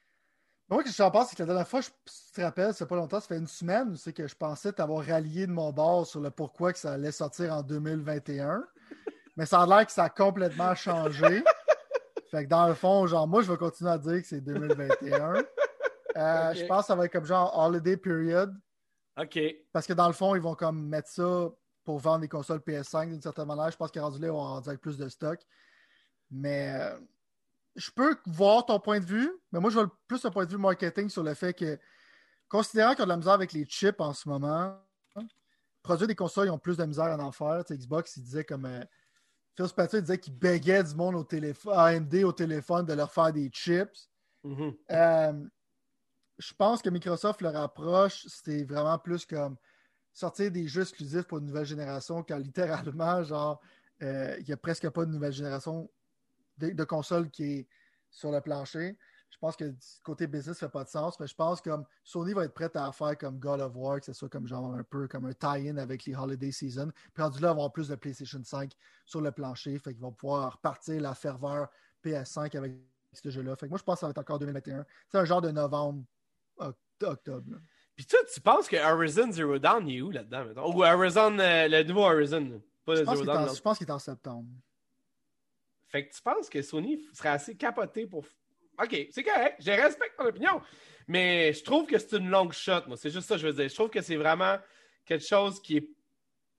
Moi, 0.70 0.82
ce 0.84 0.96
que 0.96 1.04
je 1.04 1.10
pense, 1.10 1.30
c'est 1.30 1.36
que 1.36 1.42
la 1.42 1.46
dernière 1.46 1.66
fois, 1.66 1.80
je, 1.80 1.88
si 2.06 2.26
tu 2.26 2.32
te 2.32 2.40
rappelles, 2.42 2.72
c'est 2.72 2.86
pas 2.86 2.94
longtemps, 2.94 3.18
ça 3.18 3.26
fait 3.26 3.38
une 3.38 3.48
semaine, 3.48 3.96
c'est 3.96 4.12
que 4.12 4.28
je 4.28 4.36
pensais 4.36 4.72
t'avoir 4.72 5.04
rallié 5.04 5.48
de 5.48 5.52
mon 5.52 5.72
bord 5.72 6.06
sur 6.06 6.20
le 6.20 6.30
pourquoi 6.30 6.72
que 6.72 6.78
ça 6.78 6.92
allait 6.92 7.10
sortir 7.10 7.52
en 7.52 7.62
2021. 7.62 8.64
Mais 9.36 9.46
ça 9.46 9.62
a 9.62 9.66
l'air 9.66 9.84
que 9.84 9.90
ça 9.90 10.04
a 10.04 10.08
complètement 10.08 10.74
changé. 10.76 11.42
fait 12.30 12.44
que 12.44 12.48
dans 12.48 12.68
le 12.68 12.74
fond, 12.74 13.06
genre, 13.08 13.26
moi, 13.26 13.42
je 13.42 13.50
vais 13.50 13.58
continuer 13.58 13.90
à 13.90 13.98
dire 13.98 14.22
que 14.22 14.26
c'est 14.28 14.40
2021. 14.40 15.44
Euh, 16.16 16.54
je 16.54 16.66
pense 16.66 16.82
que 16.82 16.86
ça 16.86 16.94
va 16.94 17.04
être 17.04 17.12
comme 17.12 17.24
genre 17.24 17.56
holiday 17.56 17.96
period. 17.96 18.52
OK. 19.16 19.38
Parce 19.72 19.86
que 19.86 19.92
dans 19.92 20.06
le 20.08 20.12
fond, 20.12 20.34
ils 20.34 20.40
vont 20.40 20.54
comme 20.54 20.88
mettre 20.88 21.08
ça 21.08 21.48
pour 21.84 21.98
vendre 21.98 22.20
des 22.20 22.28
consoles 22.28 22.58
PS5 22.58 23.10
d'une 23.10 23.22
certaine 23.22 23.46
manière. 23.46 23.70
Je 23.70 23.76
pense 23.76 23.90
qu'à 23.90 24.02
rendu 24.02 24.20
là, 24.20 24.32
on 24.32 24.54
va 24.54 24.62
avec 24.66 24.80
plus 24.80 24.98
de 24.98 25.08
stock. 25.08 25.40
Mais 26.30 26.72
euh, 26.74 26.98
je 27.80 27.90
peux 27.90 28.16
voir 28.26 28.66
ton 28.66 28.78
point 28.78 29.00
de 29.00 29.06
vue, 29.06 29.32
mais 29.50 29.58
moi, 29.58 29.70
je 29.70 29.78
vois 29.78 29.90
plus 30.06 30.22
un 30.26 30.30
point 30.30 30.44
de 30.44 30.50
vue 30.50 30.58
marketing 30.58 31.08
sur 31.08 31.22
le 31.22 31.32
fait 31.32 31.54
que, 31.54 31.78
considérant 32.48 32.90
qu'il 32.90 33.00
y 33.00 33.02
a 33.02 33.06
de 33.06 33.10
la 33.10 33.16
misère 33.16 33.32
avec 33.32 33.52
les 33.52 33.64
chips 33.64 34.00
en 34.00 34.12
ce 34.12 34.28
moment, 34.28 34.78
produire 35.82 36.06
des 36.06 36.14
consoles, 36.14 36.48
ils 36.48 36.50
ont 36.50 36.58
plus 36.58 36.76
de 36.76 36.84
misère 36.84 37.06
à 37.06 37.16
en 37.16 37.32
faire. 37.32 37.64
Xbox, 37.70 38.16
il 38.18 38.22
disait 38.22 38.44
comme. 38.44 38.66
Euh, 38.66 38.84
Phil 39.56 39.66
Spencer 39.66 40.00
disait 40.02 40.18
qu'il 40.18 40.34
bégait 40.34 40.84
du 40.84 40.94
monde 40.94 41.16
au 41.16 41.24
téléphone, 41.24 41.74
AMD 41.76 42.14
au 42.22 42.32
téléphone 42.32 42.86
de 42.86 42.92
leur 42.92 43.10
faire 43.12 43.32
des 43.32 43.48
chips. 43.48 44.08
Mm-hmm. 44.44 44.76
Euh, 44.92 45.46
je 46.38 46.54
pense 46.54 46.82
que 46.82 46.90
Microsoft 46.90 47.40
leur 47.40 47.56
approche, 47.56 48.26
c'était 48.28 48.64
vraiment 48.64 48.98
plus 48.98 49.26
comme 49.26 49.56
sortir 50.12 50.50
des 50.50 50.68
jeux 50.68 50.82
exclusifs 50.82 51.24
pour 51.24 51.38
une 51.38 51.46
nouvelle 51.46 51.66
génération, 51.66 52.22
quand 52.22 52.38
littéralement, 52.38 53.22
genre, 53.22 53.60
euh, 54.02 54.36
il 54.38 54.46
n'y 54.46 54.52
a 54.52 54.56
presque 54.56 54.88
pas 54.90 55.04
de 55.04 55.10
nouvelle 55.10 55.32
génération 55.32 55.90
de, 56.60 56.84
console 56.84 57.30
qui 57.30 57.44
est 57.44 57.68
sur 58.10 58.30
le 58.30 58.40
plancher. 58.40 58.96
Je 59.30 59.38
pense 59.38 59.56
que 59.56 59.72
côté 60.02 60.26
business, 60.26 60.58
ça 60.58 60.66
fait 60.66 60.72
pas 60.72 60.84
de 60.84 60.88
sens, 60.88 61.18
mais 61.20 61.26
je 61.26 61.34
pense 61.34 61.60
que 61.60 61.70
Sony 62.04 62.32
va 62.34 62.44
être 62.44 62.52
prête 62.52 62.76
à 62.76 62.90
faire 62.92 63.16
comme 63.16 63.38
God 63.38 63.60
of 63.60 63.72
War, 63.74 64.00
que 64.00 64.06
ce 64.06 64.12
soit 64.12 64.28
comme 64.28 64.46
genre 64.46 64.74
un 64.74 64.82
peu 64.82 65.06
comme 65.08 65.26
un 65.26 65.32
tie-in 65.32 65.76
avec 65.76 66.04
les 66.04 66.14
holiday 66.14 66.50
season. 66.50 66.90
Puis 67.14 67.22
rendu 67.22 67.40
là, 67.40 67.50
avoir 67.50 67.72
plus 67.72 67.88
de 67.88 67.94
PlayStation 67.94 68.42
5 68.42 68.72
sur 69.06 69.20
le 69.20 69.30
plancher. 69.30 69.78
Fait 69.78 69.92
qu'ils 69.92 70.02
vont 70.02 70.12
pouvoir 70.12 70.54
repartir 70.54 71.00
la 71.00 71.14
ferveur 71.14 71.68
PS5 72.04 72.56
avec 72.56 72.74
ce 73.12 73.30
jeu-là. 73.30 73.56
Fait 73.56 73.66
que 73.66 73.70
moi, 73.70 73.78
je 73.78 73.84
pense 73.84 73.96
que 73.96 74.00
ça 74.00 74.06
va 74.06 74.10
être 74.10 74.18
encore 74.18 74.38
2021. 74.40 74.84
C'est 75.08 75.18
un 75.18 75.24
genre 75.24 75.40
de 75.40 75.50
novembre, 75.50 76.04
octobre. 77.02 77.58
Puis 77.96 78.06
toi, 78.06 78.18
tu 78.32 78.40
penses 78.40 78.68
que 78.68 78.76
Horizon 78.76 79.30
Zero 79.30 79.58
Dawn 79.58 79.88
est 79.88 80.00
où 80.00 80.10
là-dedans? 80.10 80.72
Ou 80.74 80.84
Horizon, 80.84 81.38
euh, 81.38 81.68
le 81.68 81.82
nouveau 81.82 82.04
Horizon? 82.04 82.60
Pas 82.84 82.96
je, 82.96 83.02
pense 83.02 83.56
je 83.56 83.62
pense 83.62 83.78
qu'il 83.78 83.86
est 83.86 83.92
en 83.92 83.98
septembre. 83.98 84.48
Fait 85.90 86.06
que 86.06 86.14
tu 86.14 86.22
penses 86.22 86.48
que 86.48 86.62
Sony 86.62 87.04
serait 87.12 87.30
assez 87.30 87.56
capoté 87.56 88.06
pour. 88.06 88.24
OK, 88.82 89.08
c'est 89.10 89.22
correct, 89.22 89.56
je 89.58 89.70
respecte 89.72 90.16
ton 90.16 90.26
opinion. 90.26 90.60
Mais 91.08 91.52
je 91.52 91.64
trouve 91.64 91.86
que 91.86 91.98
c'est 91.98 92.16
une 92.16 92.30
longue 92.30 92.52
shot, 92.52 92.86
moi. 92.86 92.96
C'est 92.96 93.10
juste 93.10 93.28
ça 93.28 93.34
que 93.34 93.40
je 93.40 93.48
veux 93.48 93.52
dire. 93.52 93.68
Je 93.68 93.74
trouve 93.74 93.90
que 93.90 94.00
c'est 94.00 94.16
vraiment 94.16 94.56
quelque 95.04 95.26
chose 95.26 95.60
qui 95.60 95.78
est 95.78 95.88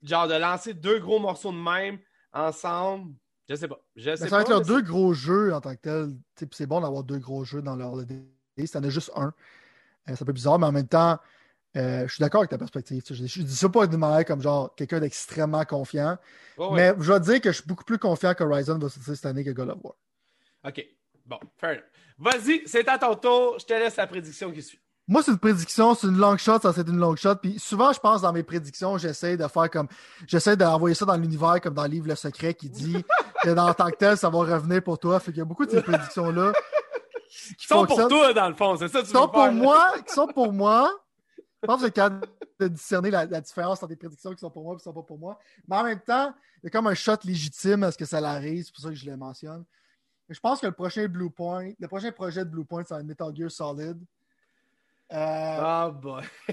genre 0.02 0.28
de 0.28 0.34
lancer 0.34 0.74
deux 0.74 0.98
gros 0.98 1.18
morceaux 1.18 1.52
de 1.52 1.56
même 1.56 1.98
ensemble. 2.32 3.14
Je 3.48 3.54
sais 3.54 3.68
pas. 3.68 3.80
Je 3.96 4.14
sais 4.14 4.28
ça 4.28 4.36
va 4.36 4.42
être 4.42 4.50
leurs 4.50 4.62
deux 4.62 4.82
gros 4.82 5.14
jeux 5.14 5.54
en 5.54 5.60
tant 5.60 5.74
que 5.74 5.80
tel. 5.80 6.10
C'est 6.52 6.66
bon 6.66 6.80
d'avoir 6.80 7.02
deux 7.02 7.18
gros 7.18 7.44
jeux 7.44 7.62
dans 7.62 7.76
leur 7.76 7.96
LD. 7.96 8.24
Si 8.58 8.68
t'en 8.68 8.84
as 8.84 8.90
juste 8.90 9.10
un, 9.16 9.32
c'est 10.06 10.20
un 10.20 10.26
peu 10.26 10.32
bizarre, 10.32 10.58
mais 10.58 10.66
en 10.66 10.72
même 10.72 10.88
temps, 10.88 11.18
euh, 11.76 12.06
je 12.06 12.14
suis 12.14 12.20
d'accord 12.20 12.40
avec 12.40 12.50
ta 12.50 12.58
perspective. 12.58 13.02
Je, 13.08 13.14
je, 13.14 13.42
dis 13.42 13.56
ça 13.56 13.68
pas 13.68 13.86
de 13.86 13.96
manière 13.96 14.24
comme 14.24 14.42
genre 14.42 14.74
quelqu'un 14.74 15.00
d'extrêmement 15.00 15.64
confiant. 15.64 16.18
mais 16.72 16.94
je 16.98 17.06
dois 17.06 17.20
dire 17.20 17.40
que 17.40 17.50
je 17.50 17.56
suis 17.56 17.66
beaucoup 17.66 17.84
plus 17.84 17.98
confiant 17.98 18.34
qu'Horizon 18.34 18.78
va 18.78 18.88
sortir 18.88 19.16
cette 19.16 19.26
année 19.26 19.44
que 19.44 19.50
God 19.50 19.70
of 19.70 19.78
War. 19.82 19.94
OK. 20.66 20.86
Bon, 21.24 21.38
fair 21.58 21.70
enough. 21.70 21.82
Vas-y, 22.18 22.62
c'est 22.66 22.88
à 22.88 22.98
ton 22.98 23.14
tour. 23.14 23.56
Je 23.58 23.64
te 23.64 23.72
laisse 23.72 23.96
la 23.96 24.06
prédiction 24.06 24.52
qui 24.52 24.62
suit. 24.62 24.78
Moi, 25.08 25.22
c'est 25.22 25.32
une 25.32 25.38
prédiction, 25.38 25.94
c'est 25.94 26.06
une 26.06 26.16
long 26.16 26.36
shot, 26.36 26.60
ça 26.60 26.72
c'est 26.72 26.86
une 26.86 26.98
long 26.98 27.16
shot. 27.16 27.34
Puis 27.36 27.58
souvent, 27.58 27.92
je 27.92 27.98
pense 27.98 28.22
dans 28.22 28.32
mes 28.32 28.44
prédictions, 28.44 28.98
j'essaie 28.98 29.36
de 29.36 29.46
faire 29.48 29.68
comme. 29.70 29.88
J'essaie 30.28 30.56
d'envoyer 30.56 30.94
ça 30.94 31.04
dans 31.04 31.16
l'univers, 31.16 31.60
comme 31.60 31.74
dans 31.74 31.82
le 31.82 31.88
livre 31.88 32.06
Le 32.06 32.14
Secret, 32.14 32.54
qui 32.54 32.70
dit 32.70 33.04
que 33.42 33.50
dans 33.50 33.72
tant 33.74 33.90
que 33.90 33.96
tel, 33.96 34.16
ça 34.16 34.30
va 34.30 34.38
revenir 34.38 34.82
pour 34.82 34.98
toi. 34.98 35.18
Fait 35.18 35.32
qu'il 35.32 35.38
y 35.38 35.42
a 35.42 35.44
beaucoup 35.44 35.66
de 35.66 35.70
ces 35.70 35.82
prédictions-là. 35.82 36.52
Qui 37.58 37.66
sont 37.66 37.86
pour 37.86 38.08
toi, 38.08 38.32
dans 38.32 38.48
le 38.48 38.54
fond, 38.54 38.76
c'est 38.76 38.88
ça 38.88 39.00
que 39.00 39.06
tu 39.06 39.12
sont 39.12 39.26
pour 39.26 39.50
moi, 39.50 39.88
qui 40.06 40.12
sont 40.12 40.26
pour 40.28 40.52
moi. 40.52 40.92
Je 41.62 41.66
pense 41.66 41.80
que 41.80 41.86
c'est 41.86 41.92
capable 41.92 42.26
de 42.58 42.68
discerner 42.68 43.10
la, 43.10 43.26
différence 43.40 43.82
entre 43.82 43.88
des 43.88 43.96
prédictions 43.96 44.32
qui 44.32 44.40
sont 44.40 44.50
pour 44.50 44.64
moi 44.64 44.74
et 44.74 44.76
qui 44.78 44.82
sont 44.82 44.92
pas 44.92 45.02
pour 45.02 45.18
moi. 45.18 45.38
Mais 45.68 45.76
en 45.76 45.84
même 45.84 46.00
temps, 46.00 46.34
il 46.56 46.64
y 46.64 46.66
a 46.66 46.70
comme 46.70 46.88
un 46.88 46.94
shot 46.94 47.16
légitime 47.24 47.84
à 47.84 47.92
ce 47.92 47.98
que 47.98 48.04
ça 48.04 48.20
l'arrive, 48.20 48.64
c'est 48.64 48.72
pour 48.72 48.82
ça 48.82 48.88
que 48.88 48.94
je 48.94 49.08
le 49.08 49.16
mentionne. 49.16 49.64
je 50.28 50.40
pense 50.40 50.60
que 50.60 50.66
le 50.66 50.72
prochain 50.72 51.06
Blue 51.06 51.30
Point, 51.30 51.72
le 51.78 51.86
prochain 51.88 52.10
projet 52.10 52.44
de 52.44 52.50
Blue 52.50 52.64
Point, 52.64 52.84
c'est 52.84 52.94
un 52.94 53.02
Metal 53.04 53.34
Gear 53.34 53.50
Solid. 53.50 53.98
Ah, 55.14 55.90
boy. 55.90 56.22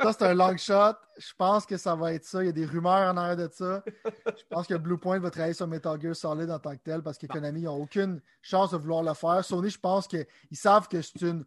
ça, 0.00 0.12
c'est 0.12 0.22
un 0.22 0.34
long 0.34 0.56
shot. 0.56 0.96
Je 1.16 1.32
pense 1.36 1.64
que 1.64 1.78
ça 1.78 1.94
va 1.94 2.12
être 2.12 2.24
ça. 2.24 2.42
Il 2.42 2.46
y 2.46 2.48
a 2.50 2.52
des 2.52 2.66
rumeurs 2.66 3.12
en 3.12 3.16
arrière 3.16 3.36
de 3.36 3.48
ça. 3.50 3.82
Je 4.26 4.42
pense 4.50 4.66
que 4.66 4.74
Blue 4.74 4.98
Point 4.98 5.18
va 5.18 5.30
travailler 5.30 5.54
sur 5.54 5.66
Metal 5.66 5.98
Gear 6.00 6.14
Solid 6.14 6.50
en 6.50 6.58
tant 6.58 6.72
que 6.72 6.82
tel 6.82 7.02
parce 7.02 7.16
que 7.16 7.26
Konami 7.26 7.62
n'a 7.62 7.72
aucune 7.72 8.20
chance 8.42 8.72
de 8.72 8.76
vouloir 8.76 9.02
le 9.02 9.14
faire. 9.14 9.42
Sony, 9.42 9.70
je 9.70 9.78
pense 9.78 10.06
qu'ils 10.06 10.26
savent 10.52 10.88
que 10.88 11.00
c'est 11.00 11.22
une. 11.22 11.44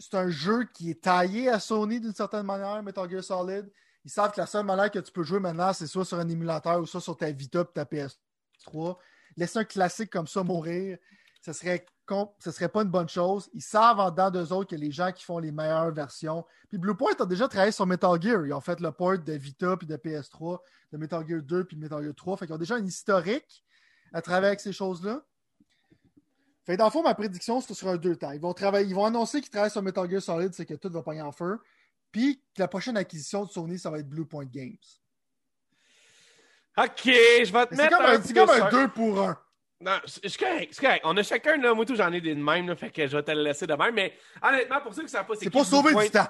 C'est 0.00 0.16
un 0.16 0.30
jeu 0.30 0.64
qui 0.64 0.90
est 0.90 1.02
taillé 1.02 1.50
à 1.50 1.60
Sony 1.60 2.00
d'une 2.00 2.14
certaine 2.14 2.46
manière, 2.46 2.82
Metal 2.82 3.08
Gear 3.08 3.22
Solid. 3.22 3.70
Ils 4.02 4.10
savent 4.10 4.32
que 4.32 4.40
la 4.40 4.46
seule 4.46 4.64
manière 4.64 4.90
que 4.90 4.98
tu 4.98 5.12
peux 5.12 5.22
jouer 5.22 5.40
maintenant, 5.40 5.74
c'est 5.74 5.86
soit 5.86 6.06
sur 6.06 6.18
un 6.18 6.26
émulateur 6.26 6.80
ou 6.80 6.86
soit 6.86 7.02
sur 7.02 7.18
ta 7.18 7.30
Vita 7.30 7.60
et 7.60 7.72
ta 7.74 7.84
PS3. 7.84 8.96
Laisser 9.36 9.58
un 9.58 9.64
classique 9.64 10.10
comme 10.10 10.26
ça 10.26 10.42
mourir, 10.42 10.96
ce 11.42 11.52
serait 11.52 11.84
ce 12.38 12.50
serait 12.50 12.68
pas 12.68 12.82
une 12.82 12.88
bonne 12.88 13.08
chose. 13.08 13.48
Ils 13.52 13.62
savent 13.62 14.00
en 14.00 14.10
dedans 14.10 14.30
d'eux 14.30 14.52
autres 14.52 14.70
que 14.70 14.74
les 14.74 14.90
gens 14.90 15.12
qui 15.12 15.24
font 15.24 15.38
les 15.38 15.52
meilleures 15.52 15.92
versions. 15.92 16.44
Puis 16.68 16.78
Bluepoint 16.78 17.12
a 17.20 17.26
déjà 17.26 17.46
travaillé 17.46 17.70
sur 17.70 17.86
Metal 17.86 18.20
Gear. 18.20 18.46
Ils 18.46 18.52
ont 18.52 18.60
fait 18.60 18.80
le 18.80 18.90
port 18.90 19.18
de 19.18 19.32
Vita 19.34 19.76
puis 19.76 19.86
de 19.86 19.96
PS3, 19.96 20.58
de 20.92 20.98
Metal 20.98 21.24
Gear 21.28 21.40
2 21.40 21.64
puis 21.64 21.76
de 21.76 21.82
Metal 21.82 22.02
Gear 22.02 22.14
3. 22.16 22.36
Fait 22.36 22.46
qu'ils 22.46 22.54
ont 22.54 22.58
déjà 22.58 22.74
un 22.74 22.84
historique 22.84 23.64
à 24.12 24.18
avec 24.18 24.58
ces 24.58 24.72
choses-là. 24.72 25.22
Fait 26.70 26.76
dans 26.76 26.84
le 26.84 26.90
fond, 26.92 27.02
ma 27.02 27.16
prédiction, 27.16 27.60
c'est 27.60 27.74
sur 27.74 27.88
un 27.88 27.96
deux 27.96 28.14
temps. 28.14 28.30
Ils 28.30 28.40
vont, 28.40 28.54
travailler, 28.54 28.86
ils 28.86 28.94
vont 28.94 29.04
annoncer 29.04 29.40
qu'ils 29.40 29.50
travaillent 29.50 29.72
sur 29.72 29.82
Metal 29.82 30.08
Gear 30.08 30.22
Solid, 30.22 30.54
c'est 30.54 30.64
que 30.64 30.74
tout 30.74 30.88
va 30.88 31.02
pogner 31.02 31.20
en 31.20 31.32
feu. 31.32 31.58
Puis 32.12 32.40
que 32.54 32.60
la 32.60 32.68
prochaine 32.68 32.96
acquisition 32.96 33.44
de 33.44 33.50
Sony, 33.50 33.76
ça 33.76 33.90
va 33.90 33.98
être 33.98 34.08
Bluepoint 34.08 34.44
Games. 34.44 34.76
Ok, 36.78 36.86
je 37.04 37.52
vais 37.52 37.66
te 37.66 37.74
mettre. 37.74 38.24
C'est 38.24 38.34
comme 38.34 38.50
un 38.50 38.70
2 38.70 38.88
pour 38.88 39.20
1. 39.20 39.36
Non, 39.80 39.98
c'est 40.06 40.36
correct, 40.36 40.68
c'est 40.72 40.80
correct. 40.80 41.00
On 41.04 41.16
a 41.16 41.22
chacun, 41.24 41.56
là, 41.56 41.74
moi 41.74 41.84
tout, 41.84 41.96
j'en 41.96 42.12
ai 42.12 42.20
des 42.20 42.36
de 42.36 42.40
même, 42.40 42.68
là, 42.68 42.76
fait 42.76 42.92
que 42.92 43.04
je 43.04 43.16
vais 43.16 43.22
te 43.24 43.32
le 43.32 43.42
laisser 43.42 43.66
de 43.66 43.74
même. 43.74 43.94
Mais 43.94 44.14
honnêtement, 44.40 44.80
pour 44.80 44.94
ceux 44.94 45.00
qui 45.00 45.06
ne 45.06 45.10
savent 45.10 45.26
pas 45.26 45.34
c'est. 45.34 45.46
C'est 45.46 45.50
pas 45.50 45.64
sauver 45.64 45.92
du 45.92 46.10
temps. 46.10 46.28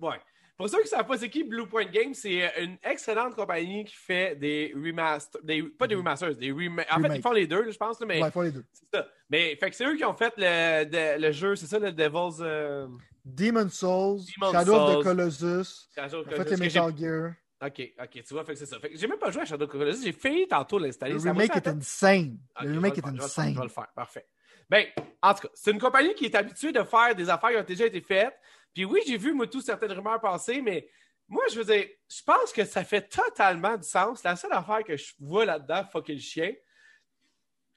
Ouais. 0.00 0.20
Pour 0.56 0.68
ceux 0.68 0.78
qui 0.78 0.84
ne 0.84 0.88
savent 0.88 1.06
pas 1.06 1.18
c'est 1.18 1.30
qui 1.30 1.44
Blue 1.44 1.66
Point 1.66 1.86
Games, 1.86 2.14
c'est 2.14 2.44
euh, 2.44 2.64
une 2.64 2.76
excellente 2.84 3.34
compagnie 3.34 3.84
qui 3.84 3.94
fait 3.96 4.36
des 4.36 4.72
remasters. 4.74 5.40
Des, 5.42 5.62
pas 5.62 5.86
des 5.86 5.94
remasters, 5.94 6.36
des 6.36 6.52
remasters. 6.52 6.96
En 6.96 7.00
fait, 7.00 7.16
ils 7.16 7.22
font 7.22 7.32
les 7.32 7.46
deux, 7.46 7.70
je 7.70 7.76
pense. 7.76 7.98
Là, 8.00 8.06
mais 8.06 8.20
ouais, 8.20 8.28
ils 8.28 8.32
font 8.32 8.42
les 8.42 8.52
deux. 8.52 8.64
C'est 8.72 8.96
ça. 8.96 9.08
Mais 9.30 9.56
fait 9.56 9.70
que 9.70 9.76
c'est 9.76 9.86
eux 9.86 9.96
qui 9.96 10.04
ont 10.04 10.14
fait 10.14 10.34
le, 10.36 11.18
le 11.18 11.32
jeu, 11.32 11.56
c'est 11.56 11.66
ça, 11.66 11.78
le 11.78 11.92
Devil's. 11.92 12.38
Euh... 12.40 12.86
Demon's 13.24 13.74
Souls, 13.74 14.20
Shadow 14.50 14.74
of 14.74 15.00
the 15.00 15.02
Colossus. 15.04 15.88
Shadow 15.94 16.18
of 16.18 16.26
the 16.26 16.30
Colossus. 16.30 16.40
En 16.40 16.44
fait, 16.44 16.50
les 16.50 16.56
Metal 16.56 16.96
Gear. 16.96 17.32
Ok, 17.64 17.92
ok, 18.02 18.22
tu 18.24 18.34
vois, 18.34 18.44
fait 18.44 18.54
que 18.54 18.58
c'est 18.58 18.66
ça. 18.66 18.80
Fait 18.80 18.90
que 18.90 18.98
j'ai 18.98 19.06
même 19.06 19.18
pas 19.18 19.30
joué 19.30 19.42
à 19.42 19.44
Shadow 19.44 19.64
of 19.64 19.70
the 19.70 19.72
Colossus, 19.72 20.04
j'ai 20.04 20.12
failli 20.12 20.48
tantôt 20.48 20.78
l'installer. 20.78 21.14
Le 21.14 21.20
remake 21.20 21.56
est 21.56 21.68
insane. 21.68 22.38
le 22.60 22.72
remake 22.72 22.98
est 22.98 23.06
insane. 23.06 23.54
Je 23.54 23.58
vais 23.58 23.64
le 23.64 23.70
faire, 23.70 23.88
parfait. 23.94 24.26
Ben, 24.68 24.86
en 25.22 25.34
tout 25.34 25.42
cas, 25.42 25.48
c'est 25.54 25.70
une 25.70 25.78
compagnie 25.78 26.14
qui 26.14 26.24
est 26.24 26.34
habituée 26.34 26.72
de 26.72 26.82
faire 26.82 27.14
des 27.14 27.28
affaires 27.28 27.50
qui 27.50 27.56
ont 27.56 27.64
déjà 27.64 27.86
été 27.86 28.00
faites. 28.00 28.34
Puis 28.74 28.84
oui, 28.84 29.00
j'ai 29.06 29.16
vu, 29.16 29.32
moi, 29.32 29.46
toutes 29.46 29.64
certaines 29.64 29.92
rumeurs 29.92 30.20
passer, 30.20 30.60
mais 30.62 30.88
moi, 31.28 31.44
je 31.50 31.60
veux 31.60 31.64
dire, 31.64 31.86
je 32.08 32.22
pense 32.22 32.52
que 32.52 32.64
ça 32.64 32.84
fait 32.84 33.08
totalement 33.08 33.76
du 33.76 33.88
sens. 33.88 34.22
La 34.22 34.36
seule 34.36 34.52
affaire 34.52 34.82
que 34.84 34.96
je 34.96 35.12
vois 35.18 35.44
là-dedans, 35.44 35.84
fucker 35.90 36.14
le 36.14 36.20
chien, 36.20 36.52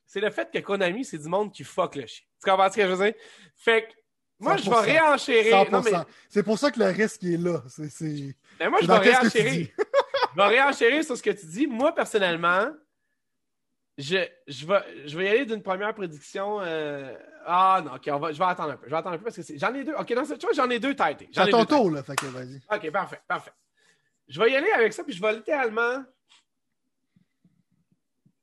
c'est 0.06 0.20
le 0.20 0.30
fait 0.30 0.52
que 0.52 0.60
Konami, 0.60 1.04
c'est 1.04 1.18
du 1.18 1.28
monde 1.28 1.54
qui 1.54 1.64
fuck 1.64 1.96
le 1.96 2.06
chien. 2.06 2.26
Tu 2.43 2.50
comprends 2.50 2.70
ce 2.70 2.76
que 2.76 2.84
je 2.84 2.91
veux 2.93 3.06
dire? 3.06 3.22
Fait 3.56 3.88
que 3.88 3.93
moi, 4.39 4.58
je 4.58 4.70
vais 4.70 4.76
réenchérir. 4.76 5.66
Mais... 5.72 5.91
C'est 6.30 6.43
pour 6.43 6.60
ça 6.60 6.70
que 6.70 6.80
le 6.80 6.88
risque 6.88 7.24
est 7.24 7.38
là. 7.38 7.64
Mais 8.60 8.70
moi, 8.70 8.80
je 8.82 8.88
vais 8.88 8.98
réenchérir. 8.98 9.68
je 9.78 10.36
vais 10.36 10.48
réenchérir 10.48 11.04
sur 11.04 11.18
ce 11.18 11.24
que 11.24 11.30
tu 11.30 11.46
dis. 11.46 11.68
Moi, 11.68 11.93
personnellement, 11.96 12.68
je, 13.98 14.18
je, 14.48 14.66
vais, 14.66 15.08
je 15.08 15.18
vais 15.18 15.26
y 15.26 15.28
aller 15.30 15.46
d'une 15.46 15.62
première 15.62 15.93
prédiction. 15.93 16.60
Euh, 16.62 17.16
ah 17.46 17.82
non, 17.84 17.96
ok, 17.96 18.34
je 18.34 18.38
vais 18.38 18.46
attendre 18.46 18.72
un 18.72 18.78
peu. 18.78 18.86
Je 18.86 18.91
vais 18.91 18.98
attendre 18.98 19.16
un 19.16 19.18
peu 19.18 19.24
parce 19.26 19.38
que 19.38 19.58
j'en 19.58 19.74
ai 19.74 19.84
deux. 19.84 19.93
Ok, 19.93 20.10
non, 20.12 20.24
tu 20.24 20.46
vois, 20.46 20.54
j'en 20.54 20.70
ai 20.70 20.80
deux 20.80 20.96
têtés. 20.96 21.30
J'ai 21.32 21.50
ton 21.50 21.66
tour, 21.66 21.91
là. 21.91 22.04
Fait 22.04 22.16
que 22.16 22.26
vas-y. 22.26 22.62
Ok, 22.72 22.91
parfait, 22.91 23.22
parfait. 23.28 23.52
Je 24.28 24.41
vais 24.41 24.52
y 24.52 24.56
aller 24.56 24.72
avec 24.72 24.91
ça, 24.91 25.04
puis 25.04 25.14
je 25.14 25.22
vais 25.22 25.34
littéralement 25.34 26.04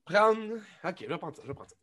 prendre. 0.04 0.54
Ok, 0.84 0.96
je 1.00 1.06
vais 1.06 1.18
prendre 1.18 1.36
ça, 1.36 1.42
je 1.42 1.48
vais 1.48 1.54
prendre 1.54 1.70
ça. 1.70 1.76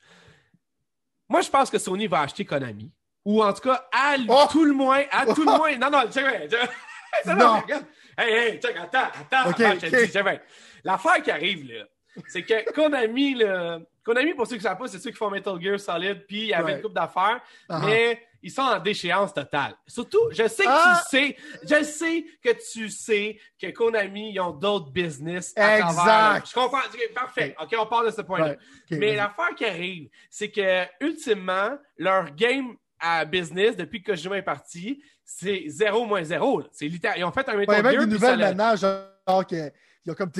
Moi, 1.28 1.42
je 1.42 1.50
pense 1.50 1.70
que 1.70 1.78
Sony 1.78 2.08
va 2.08 2.22
acheter 2.22 2.46
Konami. 2.46 2.92
Ou 3.26 3.44
en 3.44 3.54
tout 3.54 3.62
cas, 3.62 3.88
à 3.92 4.16
oh! 4.28 4.48
tout 4.50 4.66
le 4.66 4.74
moins, 4.74 5.04
à 5.12 5.28
tout 5.28 5.44
le 5.44 5.52
moins. 5.58 5.78
Non, 5.78 5.92
non, 5.92 6.10
check, 6.10 6.26
non, 7.28 7.36
non. 7.36 7.60
regarde. 7.60 7.86
Hey, 8.18 8.34
hey, 8.34 8.60
check, 8.60 8.76
attends, 8.78 9.12
attends, 9.14 9.50
okay, 9.52 9.78
okay. 9.78 10.42
L'affaire 10.84 11.22
qui 11.22 11.30
arrive, 11.30 11.72
là, 11.72 11.86
c'est 12.28 12.44
que 12.44 12.72
Konami, 12.72 13.36
là, 13.36 13.80
Konami, 14.04 14.34
pour 14.34 14.48
ceux 14.48 14.56
qui 14.56 14.64
ne 14.64 14.70
savent 14.70 14.78
pas, 14.78 14.88
c'est 14.88 15.00
ceux 15.00 15.12
qui 15.12 15.18
font 15.18 15.30
Metal 15.30 15.60
Gear 15.62 15.80
Solid, 15.80 16.26
puis 16.28 16.42
il 16.42 16.48
y 16.48 16.54
avait 16.54 16.74
une 16.74 16.82
coupe 16.82 16.94
d'affaires, 16.94 17.42
uh-huh. 17.70 17.86
mais 17.86 18.22
ils 18.42 18.52
sont 18.52 18.62
en 18.62 18.80
déchéance 18.80 19.34
totale. 19.34 19.76
Surtout, 19.86 20.32
je 20.32 20.48
sais 20.48 20.64
que 20.64 20.70
ah! 20.70 21.02
tu 21.10 21.18
sais, 21.18 21.38
je 21.64 21.84
sais 21.84 22.26
que 22.44 22.50
tu 22.72 22.90
sais 22.90 23.40
que 23.62 23.70
Konami, 23.72 24.32
ils 24.32 24.40
ont 24.40 24.52
d'autres 24.52 24.92
business 24.92 25.54
à 25.56 25.80
exact. 25.80 25.94
travers. 25.94 26.46
Je 26.46 26.54
comprends. 26.54 26.80
Parfait. 27.14 27.56
OK, 27.62 27.76
on 27.78 27.86
parle 27.86 28.08
de 28.08 28.12
ce 28.12 28.22
point-là. 28.22 28.56
mais 28.92 29.16
l'affaire 29.16 29.54
qui 29.56 29.66
arrive, 29.66 30.10
c'est 30.30 30.50
que, 30.50 30.86
ultimement, 31.02 31.78
leur 31.98 32.32
game 32.32 32.76
à 33.00 33.26
business 33.26 33.76
depuis 33.76 34.02
que 34.02 34.12
Kojima 34.12 34.38
est 34.38 34.44
parti, 34.44 35.02
c'est 35.24 35.64
0 35.68 36.06
moins 36.06 36.24
0. 36.24 36.64
C'est 36.72 36.88
littéral. 36.88 37.20
Ils 37.20 37.24
ont 37.24 37.32
fait 37.32 37.48
un 37.48 37.54
Gear. 37.54 37.66
Il 37.68 37.72
y 37.72 37.76
a 37.76 37.84
même 37.84 38.06
des 38.06 38.14
nouvelles 38.14 38.40
maintenant, 38.40 38.76
genre 38.76 39.46
qu'ils 39.46 39.72
ont 40.08 40.14
comme 40.14 40.32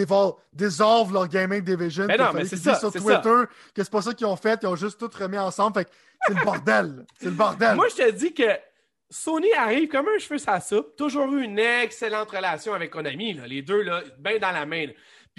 dissolve 0.52 1.14
leur 1.14 1.28
gaming 1.28 1.62
division. 1.62 2.06
Mais 2.06 2.18
non, 2.18 2.32
mais 2.34 2.46
c'est 2.46 2.58
ça. 2.58 2.76
sur 2.76 2.92
Twitter 2.92 3.44
que 3.74 3.84
c'est 3.84 3.92
pas 3.92 4.02
ça 4.02 4.14
qu'ils 4.14 4.28
ont 4.28 4.36
fait. 4.36 4.60
Ils 4.64 4.68
ont 4.68 4.76
juste 4.76 5.00
tout 5.00 5.10
remis 5.18 5.38
ensemble. 5.38 5.80
Fait 5.80 5.90
c'est 6.28 6.34
le 6.34 6.44
bordel. 6.44 7.06
c'est 7.20 7.26
le 7.26 7.32
bordel. 7.32 7.76
Moi, 7.76 7.88
je 7.90 8.04
te 8.04 8.12
dis 8.12 8.34
que 8.34 8.50
Sony 9.10 9.52
arrive 9.54 9.88
comme 9.90 10.08
un 10.08 10.20
cheveu 10.20 10.38
sa 10.38 10.60
soupe. 10.60 10.96
Toujours 10.96 11.32
eu 11.34 11.44
une 11.44 11.60
excellente 11.60 12.30
relation 12.30 12.74
avec 12.74 12.92
Konami. 12.92 13.34
Là. 13.34 13.48
Les 13.48 13.62
deux, 13.62 13.82
là, 13.82 14.04
bien 14.18 14.38
dans 14.38 14.52
la 14.52 14.66
main. 14.66 14.88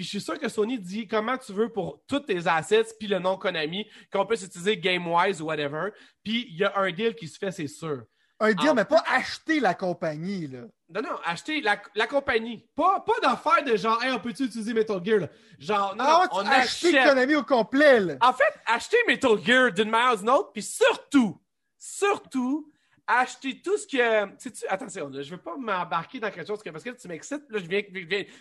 Puis 0.01 0.05
je 0.07 0.17
suis 0.17 0.21
sûr 0.21 0.39
que 0.39 0.49
Sony 0.49 0.79
dit 0.79 1.07
comment 1.07 1.37
tu 1.37 1.53
veux 1.53 1.69
pour 1.69 2.01
tous 2.07 2.21
tes 2.21 2.47
assets, 2.47 2.87
puis 2.97 3.07
le 3.07 3.19
nom 3.19 3.37
Konami, 3.37 3.85
qu'on 4.11 4.25
peut 4.25 4.33
utiliser 4.33 4.75
GameWise 4.75 5.43
ou 5.43 5.45
whatever. 5.45 5.91
Puis 6.23 6.47
il 6.49 6.57
y 6.57 6.63
a 6.63 6.75
un 6.75 6.91
deal 6.91 7.13
qui 7.13 7.27
se 7.27 7.37
fait, 7.37 7.51
c'est 7.51 7.67
sûr. 7.67 8.01
Un 8.39 8.53
deal, 8.53 8.71
mais 8.75 8.85
pas 8.85 9.03
acheter 9.07 9.59
la 9.59 9.75
compagnie, 9.75 10.47
là. 10.47 10.61
Non, 10.89 11.03
non, 11.03 11.19
acheter 11.23 11.61
la, 11.61 11.79
la 11.93 12.07
compagnie. 12.07 12.67
Pas, 12.75 13.01
pas 13.01 13.19
d'affaire 13.21 13.63
de 13.63 13.77
genre, 13.77 14.03
hey, 14.03 14.11
on 14.11 14.19
peut-tu 14.19 14.45
utiliser 14.45 14.73
Metal 14.73 14.99
Gear, 15.05 15.19
là? 15.19 15.27
Genre, 15.59 15.95
non, 15.95 16.03
ah, 16.07 16.27
on 16.31 16.47
acheter 16.47 16.93
Konami 16.93 17.35
au 17.35 17.43
complet, 17.43 17.99
là. 17.99 18.15
En 18.21 18.33
fait, 18.33 18.59
acheter 18.65 18.97
Metal 19.05 19.37
Gear 19.45 19.71
d'une 19.71 19.91
manière 19.91 20.15
ou 20.15 20.17
d'une 20.17 20.29
autre, 20.31 20.51
puis 20.51 20.63
surtout, 20.63 21.39
surtout, 21.77 22.73
acheter 23.07 23.61
tout 23.61 23.77
ce 23.77 23.87
que. 23.87 24.35
Tu 24.37 24.51
attention, 24.67 25.11
je 25.11 25.19
ne 25.19 25.23
veux 25.23 25.37
pas 25.37 25.57
m'embarquer 25.57 26.19
dans 26.19 26.31
quelque 26.31 26.47
chose 26.47 26.61
que, 26.61 26.69
parce 26.69 26.83
que 26.83 26.91
tu 26.91 27.07
m'excites, 27.07 27.43
là, 27.49 27.59
je 27.59 27.67
viens, 27.67 27.81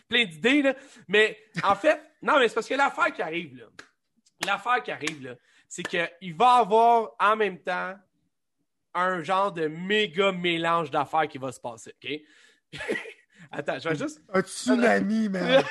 plein 0.08 0.24
d'idées, 0.24 0.72
mais 1.08 1.38
en 1.62 1.74
fait, 1.74 2.00
non, 2.22 2.38
mais 2.38 2.48
c'est 2.48 2.54
parce 2.54 2.68
que 2.68 2.74
l'affaire 2.74 3.12
qui 3.12 3.22
arrive, 3.22 3.56
là, 3.56 3.64
l'affaire 4.46 4.82
qui 4.82 4.90
arrive, 4.90 5.22
là, 5.22 5.34
c'est 5.68 5.82
qu'il 5.82 6.34
va 6.34 6.54
avoir 6.54 7.11
en 7.18 7.36
même 7.36 7.58
temps 7.61 7.94
un 8.94 9.22
genre 9.22 9.52
de 9.52 9.68
méga 9.68 10.32
mélange 10.32 10.90
d'affaires 10.90 11.28
qui 11.28 11.38
va 11.38 11.52
se 11.52 11.61
passer, 11.61 11.94
OK? 12.02 12.80
Attends, 13.52 13.78
je 13.78 13.88
vais 13.88 13.96
juste. 13.96 14.22
Un 14.32 14.42
tsunami, 14.42 15.28
man. 15.28 15.64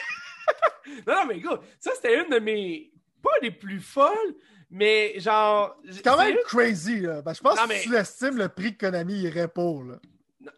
non, 1.08 1.14
non, 1.14 1.26
mais 1.28 1.40
gars, 1.40 1.60
ça, 1.80 1.92
c'était 1.96 2.22
une 2.22 2.30
de 2.30 2.40
mes. 2.40 2.92
Pas 3.22 3.30
les 3.42 3.52
plus 3.52 3.82
folles, 3.82 4.36
mais 4.70 5.20
genre. 5.20 5.76
C'est 5.92 6.04
quand 6.04 6.18
même 6.18 6.38
crazy, 6.46 7.02
là. 7.02 7.22
je 7.26 7.42
pense 7.42 7.60
que 7.60 7.84
tu 7.84 7.96
estimes 7.96 8.38
le 8.38 8.50
prix 8.50 8.76
que 8.76 8.86
Konami 8.86 9.22
irait 9.22 9.48
pour, 9.48 9.84
là. 9.84 9.96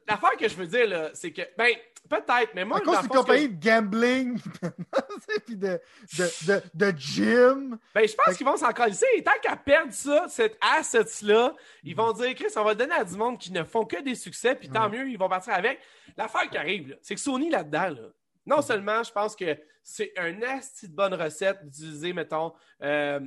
L'affaire 0.07 0.37
que 0.37 0.47
je 0.47 0.55
veux 0.55 0.67
dire, 0.67 0.87
là, 0.87 1.09
c'est 1.13 1.31
que. 1.31 1.41
Ben, 1.57 1.73
peut-être, 2.09 2.53
mais 2.53 2.65
moi. 2.65 2.77
À 2.77 2.81
cause 2.81 2.99
d'une 2.99 3.09
compagnie 3.09 3.49
de 3.49 3.63
gambling, 3.63 4.39
puis 5.45 5.55
de, 5.55 5.79
de, 6.17 6.47
de, 6.47 6.61
de, 6.73 6.97
gym. 6.97 7.77
Ben, 7.95 8.07
je 8.07 8.13
pense 8.13 8.35
qu'ils 8.35 8.45
vont 8.45 8.57
s'en 8.57 8.71
coller. 8.73 8.93
Tant 9.23 9.31
qu'à 9.41 9.55
perdre 9.55 9.93
ça, 9.93 10.25
cet 10.27 10.57
asset-là, 10.61 11.55
ils 11.83 11.95
vont 11.95 12.11
dire, 12.11 12.35
Chris, 12.35 12.51
on 12.55 12.63
va 12.63 12.75
donner 12.75 12.93
à 12.93 13.03
du 13.03 13.15
monde 13.15 13.37
qui 13.39 13.51
ne 13.51 13.63
font 13.63 13.85
que 13.85 14.01
des 14.01 14.15
succès, 14.15 14.55
puis 14.55 14.69
tant 14.69 14.89
mieux, 14.89 15.09
ils 15.09 15.17
vont 15.17 15.29
partir 15.29 15.53
avec. 15.53 15.79
L'affaire 16.17 16.49
qui 16.49 16.57
arrive, 16.57 16.97
c'est 17.01 17.15
que 17.15 17.21
Sony 17.21 17.49
là-dedans, 17.49 17.89
là, 17.89 18.09
non 18.45 18.61
seulement 18.61 19.01
je 19.03 19.11
pense 19.11 19.35
que 19.35 19.57
c'est 19.83 20.11
un 20.17 20.41
asti 20.43 20.89
de 20.89 20.95
bonne 20.95 21.13
recette 21.13 21.63
d'utiliser, 21.63 22.13
mettons, 22.13 22.53
euh, 22.83 23.19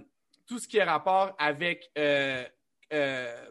tout 0.46 0.58
ce 0.58 0.68
qui 0.68 0.78
est 0.78 0.84
rapport 0.84 1.34
avec 1.38 1.90
euh, 1.98 2.44
euh, 2.92 3.46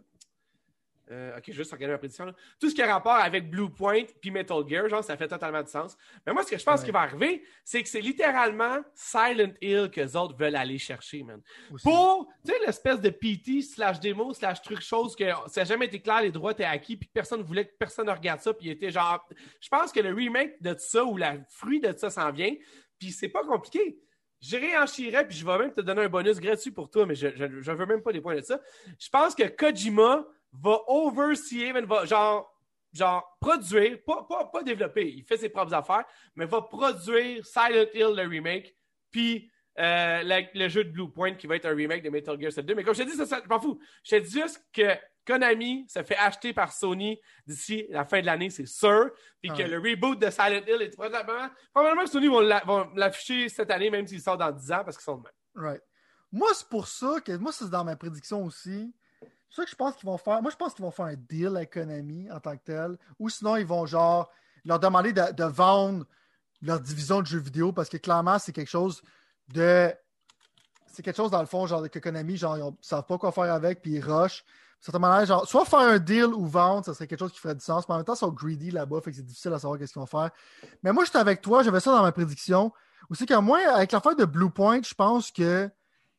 Euh, 1.12 1.38
ok, 1.38 1.52
juste 1.52 1.70
regarder 1.74 1.92
ma 1.92 1.98
prédiction. 1.98 2.26
là. 2.26 2.34
Tout 2.62 2.70
ce 2.70 2.74
qui 2.76 2.82
a 2.82 2.92
rapport 2.92 3.12
avec 3.16 3.50
Blue 3.50 3.70
Point 3.70 4.06
puis 4.22 4.32
Metal 4.32 4.64
Gear, 4.66 4.88
genre, 4.88 5.04
ça 5.04 5.18
fait 5.18 5.28
totalement 5.28 5.62
du 5.62 5.70
sens. 5.70 5.98
Mais 6.26 6.32
moi, 6.32 6.44
ce 6.44 6.50
que 6.52 6.58
je 6.58 6.64
pense 6.64 6.80
Ouais. 6.80 6.86
qui 6.86 6.92
va 6.92 7.02
arriver, 7.02 7.44
c'est 7.66 7.84
que 7.84 7.90
c'est 7.90 8.00
littéralement 8.00 8.78
Silent 8.96 9.52
Hill 9.62 9.92
que 9.94 10.00
les 10.00 10.16
autres 10.16 10.36
veulent 10.38 10.56
aller 10.56 10.78
chercher, 10.78 11.24
man. 11.24 11.42
aussi. 11.72 11.84
Pour, 11.84 12.30
tu 12.46 12.54
sais, 12.54 12.60
l'espèce 12.66 13.02
de 13.02 13.10
PT 13.10 13.62
slash 13.62 14.00
démo 14.00 14.34
slash 14.34 14.62
truc 14.62 14.80
chose 14.80 15.14
que 15.14 15.26
ça 15.48 15.62
n'a 15.62 15.66
jamais 15.66 15.88
été 15.88 16.00
clair, 16.02 16.22
les 16.22 16.32
droits 16.32 16.54
étaient 16.54 16.64
acquis, 16.64 16.96
puis 16.96 17.10
personne 17.14 17.40
ne 17.42 17.46
voulait 17.46 17.66
que 17.68 17.74
personne 17.78 18.08
ne 18.08 18.12
regarde 18.14 18.40
ça, 18.40 18.54
puis 18.54 18.68
il 18.68 18.72
était 18.72 18.90
genre. 18.90 19.28
Je 19.60 19.68
pense 19.68 19.92
que 19.92 20.00
le 20.00 20.14
remake 20.14 20.62
de 20.62 20.74
ça 20.80 21.04
ou 21.04 21.18
la 21.18 21.36
fruit 21.50 21.82
de 21.82 21.92
ça 21.98 22.10
s'en 22.10 22.32
vient, 22.32 22.56
puis 22.98 23.12
c'est 23.12 23.30
pas 23.30 23.44
compliqué. 23.44 24.00
Je 24.44 24.58
réenchirais, 24.58 25.26
puis 25.26 25.38
je 25.38 25.46
vais 25.46 25.58
même 25.58 25.72
te 25.72 25.80
donner 25.80 26.02
un 26.02 26.10
bonus 26.10 26.38
gratuit 26.38 26.72
pour 26.72 26.90
toi, 26.90 27.06
mais 27.06 27.16
je, 27.16 27.30
je 27.30 27.72
veux 27.72 27.86
même 27.86 28.02
pas 28.02 28.12
des 28.12 28.20
points 28.20 28.36
de 28.36 28.42
ça. 28.42 28.60
Je 29.00 29.10
pense 29.10 29.34
que 29.34 29.44
Kojima 29.44 30.26
va 30.52 30.82
overseer, 30.88 31.72
va 31.86 32.06
genre, 32.06 32.54
genre 32.92 33.38
produire, 33.40 34.04
pas, 34.06 34.26
pas, 34.28 34.46
pas 34.46 34.62
développer, 34.62 35.14
il 35.14 35.24
fait 35.24 35.38
ses 35.38 35.48
propres 35.48 35.74
affaires, 35.74 36.04
mais 36.36 36.46
va 36.46 36.62
produire 36.62 37.46
Silent 37.46 37.88
Hill, 37.94 38.16
le 38.16 38.28
remake, 38.28 38.76
puis 39.12 39.50
euh, 39.80 40.42
le 40.54 40.68
jeu 40.68 40.84
de 40.84 40.90
Blue 40.92 41.10
Point 41.10 41.36
qui 41.36 41.48
va 41.48 41.56
être 41.56 41.66
un 41.66 41.76
remake 41.76 42.04
de 42.04 42.10
Metal 42.10 42.40
Gear 42.40 42.52
Solid 42.52 42.68
2. 42.68 42.76
Mais 42.76 42.84
comme 42.84 42.94
je 42.94 43.04
te 43.04 43.10
dis, 43.10 43.16
ça, 43.16 43.26
ça, 43.26 43.42
je 43.42 43.48
m'en 43.48 43.62
fous. 43.62 43.80
Je 44.04 44.18
te 44.18 44.22
dis 44.22 44.42
juste 44.42 44.62
que 44.74 44.96
Konami 45.26 45.86
se 45.88 46.04
fait 46.04 46.18
acheter 46.18 46.54
par 46.54 46.74
Sony 46.74 47.20
d'ici 47.48 47.86
la 47.90 48.06
fin 48.06 48.22
de 48.22 48.26
l'année, 48.26 48.50
c'est 48.50 48.66
sûr. 48.66 49.12
Puis 49.42 49.52
Ah 49.54 49.58
que 49.58 49.64
le 49.64 49.78
reboot 49.78 50.20
de 50.20 50.30
Silent 50.30 50.64
Hill 50.68 50.82
est 50.82 50.96
probablement. 50.96 51.50
Probablement 51.74 52.04
que 52.04 52.10
Sony 52.10 52.28
vont 52.28 52.92
l'afficher 52.96 53.50
cette 53.50 53.72
année, 53.72 53.90
même 53.90 54.08
s'il 54.08 54.22
sort 54.22 54.38
dans 54.38 54.52
10 54.52 54.72
ans, 54.72 54.84
parce 54.84 54.98
qu'ils 54.98 55.04
sont 55.04 55.18
de 55.18 55.24
même. 55.24 55.66
Right. 55.66 55.84
Moi, 56.32 56.50
c'est 56.54 56.68
pour 56.68 56.88
ça 56.88 57.20
que 57.24 57.32
moi, 57.38 57.52
c'est 57.52 57.70
dans 57.70 57.84
ma 57.84 57.96
prédiction 57.96 58.44
aussi. 58.44 58.94
C'est 59.22 59.58
ça 59.58 59.66
que 59.66 59.70
je 59.70 59.76
pense 59.76 59.96
qu'ils 59.96 60.08
vont 60.08 60.18
faire. 60.18 60.42
Moi, 60.42 60.52
je 60.52 60.58
pense 60.58 60.74
qu'ils 60.74 60.84
vont 60.84 60.92
faire 60.92 61.06
un 61.06 61.16
deal 61.16 61.56
avec 61.56 61.74
Konami 61.74 62.30
en 62.32 62.40
tant 62.40 62.58
que 62.58 62.64
tel. 62.64 62.98
Ou 63.20 63.30
sinon, 63.30 63.56
ils 63.56 63.66
vont 63.66 63.86
genre 63.86 64.32
leur 64.66 64.80
demander 64.80 65.14
de, 65.14 65.32
de 65.32 65.44
vendre 65.44 66.06
leur 66.64 66.80
division 66.80 67.22
de 67.22 67.28
jeux 67.28 67.40
vidéo 67.40 67.72
parce 67.72 67.90
que 67.90 67.98
clairement, 67.98 68.40
c'est 68.40 68.52
quelque 68.52 68.70
chose 68.70 69.04
de. 69.50 69.94
C'est 70.88 71.02
quelque 71.04 71.18
chose 71.18 71.32
dans 71.32 71.42
le 71.42 71.48
fond, 71.48 71.66
genre 71.66 71.88
que 71.90 72.00
Konami, 72.00 72.38
genre, 72.38 72.58
ils 72.58 72.64
ne 72.64 72.72
savent 72.82 73.06
pas 73.06 73.18
quoi 73.18 73.32
faire 73.32 73.52
avec, 73.52 73.82
puis 73.82 73.94
ils 73.94 74.00
rushent. 74.00 74.44
Certainement, 74.84 75.24
genre, 75.24 75.48
soit 75.48 75.64
faire 75.64 75.80
un 75.80 75.98
deal 75.98 76.26
ou 76.26 76.46
vendre, 76.46 76.84
ça 76.84 76.94
serait 76.94 77.08
quelque 77.08 77.20
chose 77.20 77.32
qui 77.32 77.40
ferait 77.40 77.56
du 77.56 77.64
sens. 77.64 77.88
Mais 77.88 77.94
en 77.94 77.98
même 78.00 78.06
temps, 78.06 78.16
ils 78.16 78.18
sont 78.18 78.32
greedy 78.34 78.70
là-bas, 78.70 79.00
fait 79.02 79.12
que 79.12 79.16
c'est 79.16 79.26
difficile 79.26 79.54
à 79.54 79.60
savoir 79.60 79.80
qu'est-ce 79.80 79.94
qu'ils 79.94 80.02
vont 80.02 80.06
faire. 80.06 80.30
Mais 80.84 80.92
moi, 80.92 81.06
j'étais 81.06 81.20
avec 81.20 81.42
toi, 81.42 81.64
j'avais 81.64 81.80
ça 81.80 81.94
dans 81.96 82.02
ma 82.02 82.12
prédiction. 82.12 82.74
Aussi 83.10 83.26
qu'à 83.26 83.40
moi, 83.40 83.60
avec 83.76 83.94
l'affaire 83.94 84.14
de 84.18 84.26
Blue 84.26 84.50
Point, 84.50 84.82
je 84.84 84.94
pense 84.94 85.32
que 85.32 85.70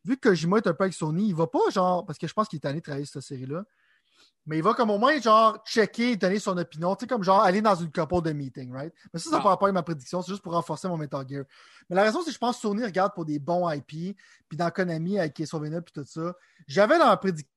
vu 0.03 0.17
que 0.17 0.31
Kojima 0.31 0.57
est 0.57 0.67
un 0.67 0.73
peu 0.73 0.85
avec 0.85 0.95
Sony, 0.95 1.29
il 1.29 1.35
va 1.35 1.47
pas 1.47 1.59
genre, 1.71 2.07
parce 2.07 2.19
que 2.19 2.27
je 2.27 2.33
pense 2.33 2.49
qu'il 2.49 2.59
est 2.59 2.67
allé 2.67 2.81
travailler 2.81 3.05
cette 3.05 3.21
série-là, 3.23 3.65
mais 4.47 4.59
il 4.59 4.62
va 4.62 4.73
comme 4.73 4.89
au 4.91 4.99
moins 4.99 5.19
genre 5.21 5.59
checker, 5.67 6.17
donner 6.17 6.39
son 6.39 6.57
opinion, 6.57 6.95
tu 6.97 7.03
sais, 7.05 7.07
comme 7.07 7.23
genre 7.23 7.43
aller 7.43 7.61
dans 7.62 7.75
une 7.75 7.93
couple 7.93 8.23
de 8.23 8.33
meetings, 8.33 8.73
right? 8.73 8.95
Mais 9.12 9.21
ça, 9.21 9.29
ça 9.31 9.37
Ah. 9.37 9.39
ne 9.51 9.57
pas 9.57 9.59
avec 9.62 9.75
ma 9.75 9.83
prédiction, 9.83 10.23
c'est 10.23 10.33
juste 10.33 10.43
pour 10.43 10.53
renforcer 10.55 10.89
mon 10.89 10.97
Metal 10.99 11.23
Gear. 11.29 11.45
Mais 11.91 11.97
la 11.97 12.03
raison, 12.03 12.21
c'est 12.21 12.27
que 12.27 12.33
je 12.33 12.39
pense 12.39 12.57
que 12.57 12.62
Sony 12.62 12.83
regarde 12.85 13.12
pour 13.15 13.25
des 13.27 13.39
bons 13.39 13.71
IP, 13.71 14.17
puis 14.49 14.57
dans 14.57 14.71
Konami 14.71 15.19
avec 15.19 15.35
Kesovena 15.35 15.83
puis 15.83 15.93
tout 15.93 16.05
ça. 16.07 16.35
J'avais 16.67 16.99
dans 16.99 17.07
ma 17.07 17.17
prédiction 17.19 17.51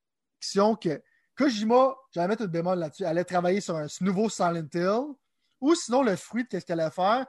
que 0.82 1.02
Kojima, 1.38 1.96
j'allais 2.12 2.28
mettre 2.30 2.44
une 2.44 2.48
bémol 2.48 2.80
là-dessus, 2.80 3.06
allait 3.06 3.24
travailler 3.24 3.62
sur 3.62 3.76
un 3.76 3.88
nouveau 4.02 4.30
Silent 4.30 4.68
Hill, 4.74 5.14
ou 5.62 5.76
sinon 5.76 6.04
le 6.04 6.16
fruit, 6.16 6.48
qu'est-ce 6.48 6.66
qu'elle 6.66 6.80
allait 6.80 6.92
faire. 6.92 7.26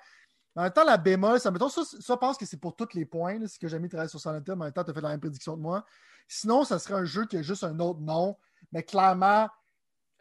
En 0.56 0.62
même 0.62 0.72
temps, 0.72 0.84
la 0.84 0.96
bémol, 0.96 1.38
ça, 1.38 1.50
mettons, 1.50 1.68
ça, 1.68 1.84
ça, 1.84 1.96
je 2.00 2.12
pense 2.14 2.36
que 2.36 2.44
c'est 2.46 2.56
pour 2.56 2.74
tous 2.74 2.94
les 2.94 3.04
points. 3.04 3.38
c'est 3.46 3.60
que 3.60 3.68
j'ai 3.68 3.78
mis 3.78 3.88
travailler 3.88 4.08
sur 4.08 4.18
Silent 4.18 4.38
Hill, 4.38 4.44
mais 4.46 4.52
en 4.52 4.56
même 4.56 4.72
temps, 4.72 4.82
tu 4.82 4.90
as 4.90 4.94
fait 4.94 5.00
la 5.00 5.10
même 5.10 5.20
prédiction 5.20 5.54
que 5.54 5.60
moi. 5.60 5.84
Sinon, 6.26 6.64
ça 6.64 6.78
serait 6.78 6.94
un 6.94 7.04
jeu 7.04 7.26
qui 7.26 7.36
a 7.36 7.42
juste 7.42 7.64
un 7.64 7.78
autre 7.80 8.00
nom, 8.00 8.36
mais 8.72 8.82
clairement, 8.82 9.48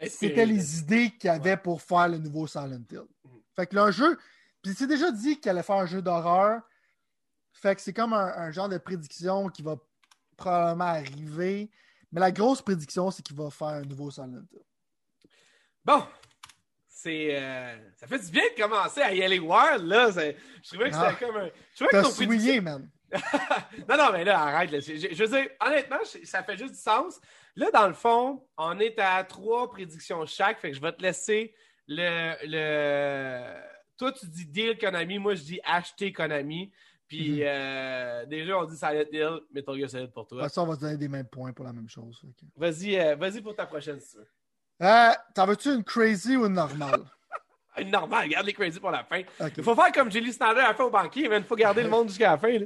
c'était 0.07 0.45
les 0.45 0.79
idées 0.79 1.11
qu'il 1.11 1.27
y 1.27 1.33
avait 1.33 1.57
pour 1.57 1.81
faire 1.81 2.07
le 2.07 2.17
nouveau 2.17 2.45
Silent 2.45 2.83
Hill. 2.91 3.05
Mhm. 3.23 3.41
Fait 3.55 3.67
que 3.67 3.75
là, 3.75 3.83
un 3.85 3.91
jeu, 3.91 4.17
puis 4.61 4.73
c'est 4.75 4.88
déjà 4.88 5.11
dit 5.11 5.39
qu'il 5.39 5.49
allait 5.49 5.63
faire 5.63 5.77
un 5.77 5.85
jeu 5.85 6.01
d'horreur. 6.01 6.61
Fait 7.53 7.75
que 7.75 7.81
c'est 7.81 7.93
comme 7.93 8.13
un, 8.13 8.27
un 8.27 8.51
genre 8.51 8.69
de 8.69 8.77
prédiction 8.77 9.49
qui 9.49 9.63
va 9.63 9.77
probablement 10.35 10.85
arriver. 10.85 11.71
Mais 12.12 12.20
la 12.22 12.32
grosse 12.32 12.62
prédiction, 12.62 13.12
c'est 13.12 13.22
qu'il 13.24 13.36
va 13.36 13.49
faire 13.49 13.68
un 13.68 13.82
nouveau 13.82 14.10
Silent 14.12 14.32
Hill. 14.51 14.62
Bon. 15.84 16.03
C'est. 16.88 17.36
euh, 17.39 17.76
ça 17.95 18.08
fait 18.08 18.20
du 18.20 18.32
bien 18.32 18.43
de 18.55 18.62
commencer 18.62 19.01
à 19.01 19.14
y 19.14 19.22
aller 19.24 19.39
wild, 19.39 19.84
là. 19.86 20.10
Je 20.12 20.70
trouvais 20.70 20.89
que 20.89 20.95
Ah. 20.95 21.12
c'était 21.12 21.26
comme 21.26 21.38
un. 21.38 21.45
Je 21.74 21.86
trouvais 21.86 21.89
que 21.91 22.08
ton 22.08 22.14
prédiction- 22.14 22.26
souillé, 22.26 22.62
man. 22.62 22.89
non, 23.88 23.97
non, 23.97 24.12
mais 24.12 24.24
là, 24.26 24.41
arrête. 24.41 24.72
Là. 24.72 24.80
Je, 24.80 24.95
je- 24.95 25.14
je 25.14 25.24
veux 25.24 25.30
dire, 25.30 25.49
honnêtement, 25.66 25.99
je- 26.03 26.26
ça 26.26 26.43
fait 26.43 26.58
juste 26.58 26.74
du 26.74 26.80
sens. 26.80 27.20
Là, 27.55 27.68
dans 27.72 27.88
le 27.88 27.93
fond, 27.93 28.45
on 28.58 28.80
est 28.80 28.97
à 28.99 29.24
trois 29.24 29.70
prédictions 29.70 30.26
chaque. 30.26 30.60
Fait 30.60 30.72
que 30.72 30.76
je 30.78 30.82
vais 30.82 30.91
te 30.91 31.01
laisser 31.01 31.53
le. 31.88 32.36
le... 32.45 33.62
Toi, 33.97 34.12
tu 34.12 34.28
dis 34.28 34.45
deal 34.45 34.78
Konami. 34.78 35.20
Moi, 35.20 35.36
je 35.36 35.43
dis 35.43 35.60
acheter 35.64 36.12
Konami. 36.12 36.72
Puis, 37.08 37.39
Mhm. 37.39 37.43
euh, 37.47 38.26
déjà, 38.26 38.58
on 38.58 38.66
dit 38.66 38.76
Silent 38.78 39.05
Hill, 39.12 39.39
Metal 39.53 39.78
Gear 39.78 39.89
Solid 39.89 40.12
pour 40.12 40.24
De 40.26 40.30
toi. 40.30 40.38
toute 40.43 40.49
façon, 40.49 40.62
on 40.64 40.66
va 40.68 40.76
se 40.76 40.80
donner 40.82 40.97
des 40.97 41.08
mêmes 41.08 41.28
points 41.28 41.53
pour 41.53 41.64
la 41.66 41.72
même 41.74 41.88
chose. 41.89 42.22
Vas-y 42.55 42.99
euh, 42.99 43.16
vas-y 43.16 43.41
pour 43.41 43.55
ta 43.55 43.66
prochaine, 43.66 43.99
si 43.99 44.12
tu 44.12 44.18
veux. 44.18 44.28
Euh, 44.82 45.12
T'en 45.34 45.45
veux-tu 45.47 45.74
une 45.74 45.84
crazy 45.84 46.36
ou 46.38 46.45
une 46.45 46.53
normale? 46.53 47.03
Ah, 47.80 47.84
Normal, 47.84 48.28
garde 48.28 48.47
les 48.47 48.53
crazy 48.53 48.80
pour 48.80 48.89
la 48.89 49.03
fin. 49.03 49.22
Il 49.55 49.64
faut 49.64 49.76
faire 49.76 49.91
comme 49.91 50.12
Julie 50.12 50.34
Snyder 50.34 50.62
a 50.62 50.74
fait 50.74 50.82
au 50.82 50.89
banquier, 50.89 51.30
mais 51.30 51.38
il 51.38 51.43
faut 51.43 51.55
garder 51.55 51.84
le 51.84 51.89
monde 51.89 52.08
jusqu'à 52.10 52.32
la 52.32 52.38
fin. 52.39 52.58
là. 52.58 52.66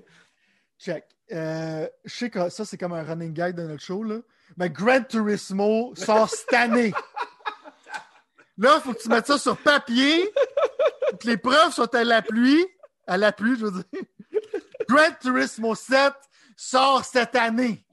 Check. 0.80 1.04
Euh, 1.34 1.86
je 2.06 2.16
sais 2.16 2.30
que 2.30 2.48
ça, 2.48 2.64
c'est 2.64 2.78
comme 2.78 2.94
un 2.94 3.04
running 3.04 3.34
guide 3.34 3.58
de 3.58 3.64
notre 3.64 3.84
show, 3.84 4.04
là. 4.04 4.20
Mais 4.56 4.70
Gran 4.70 5.04
Turismo 5.04 5.94
sort 5.96 6.30
cette 6.30 6.54
année. 6.54 6.94
Là, 8.58 8.76
il 8.78 8.82
faut 8.82 8.94
que 8.94 9.02
tu 9.02 9.10
mettes 9.10 9.28
ça 9.28 9.38
sur 9.38 9.58
papier, 9.58 10.32
que 11.20 11.28
les 11.28 11.36
preuves 11.38 11.74
soient 11.74 11.94
à 11.94 12.04
la 12.06 12.22
pluie. 12.22 12.66
À 13.06 13.18
la 13.18 13.32
pluie, 13.34 13.58
je 13.60 13.66
veux 13.66 13.72
dire. 13.72 14.02
Gran 14.92 15.12
Turismo 15.22 15.74
7 15.74 16.14
sort 16.58 17.06
cette 17.06 17.36
année. 17.36 17.84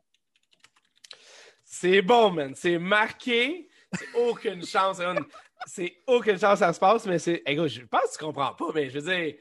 C'est 1.64 2.02
bon, 2.02 2.30
man. 2.32 2.54
C'est 2.56 2.78
marqué. 2.78 3.68
C'est 3.92 4.08
aucune 4.14 4.64
chance. 4.66 5.00
C'est 5.66 5.98
aucune 6.06 6.38
chance 6.38 6.54
que 6.54 6.66
ça 6.66 6.72
se 6.72 6.80
passe, 6.80 7.06
mais 7.06 7.18
c'est. 7.18 7.42
Hey, 7.46 7.56
je 7.68 7.82
pense 7.82 8.02
que 8.12 8.18
tu 8.18 8.24
comprends 8.24 8.52
pas, 8.54 8.66
mais 8.74 8.90
je 8.90 8.98
veux 8.98 9.14
dire, 9.14 9.34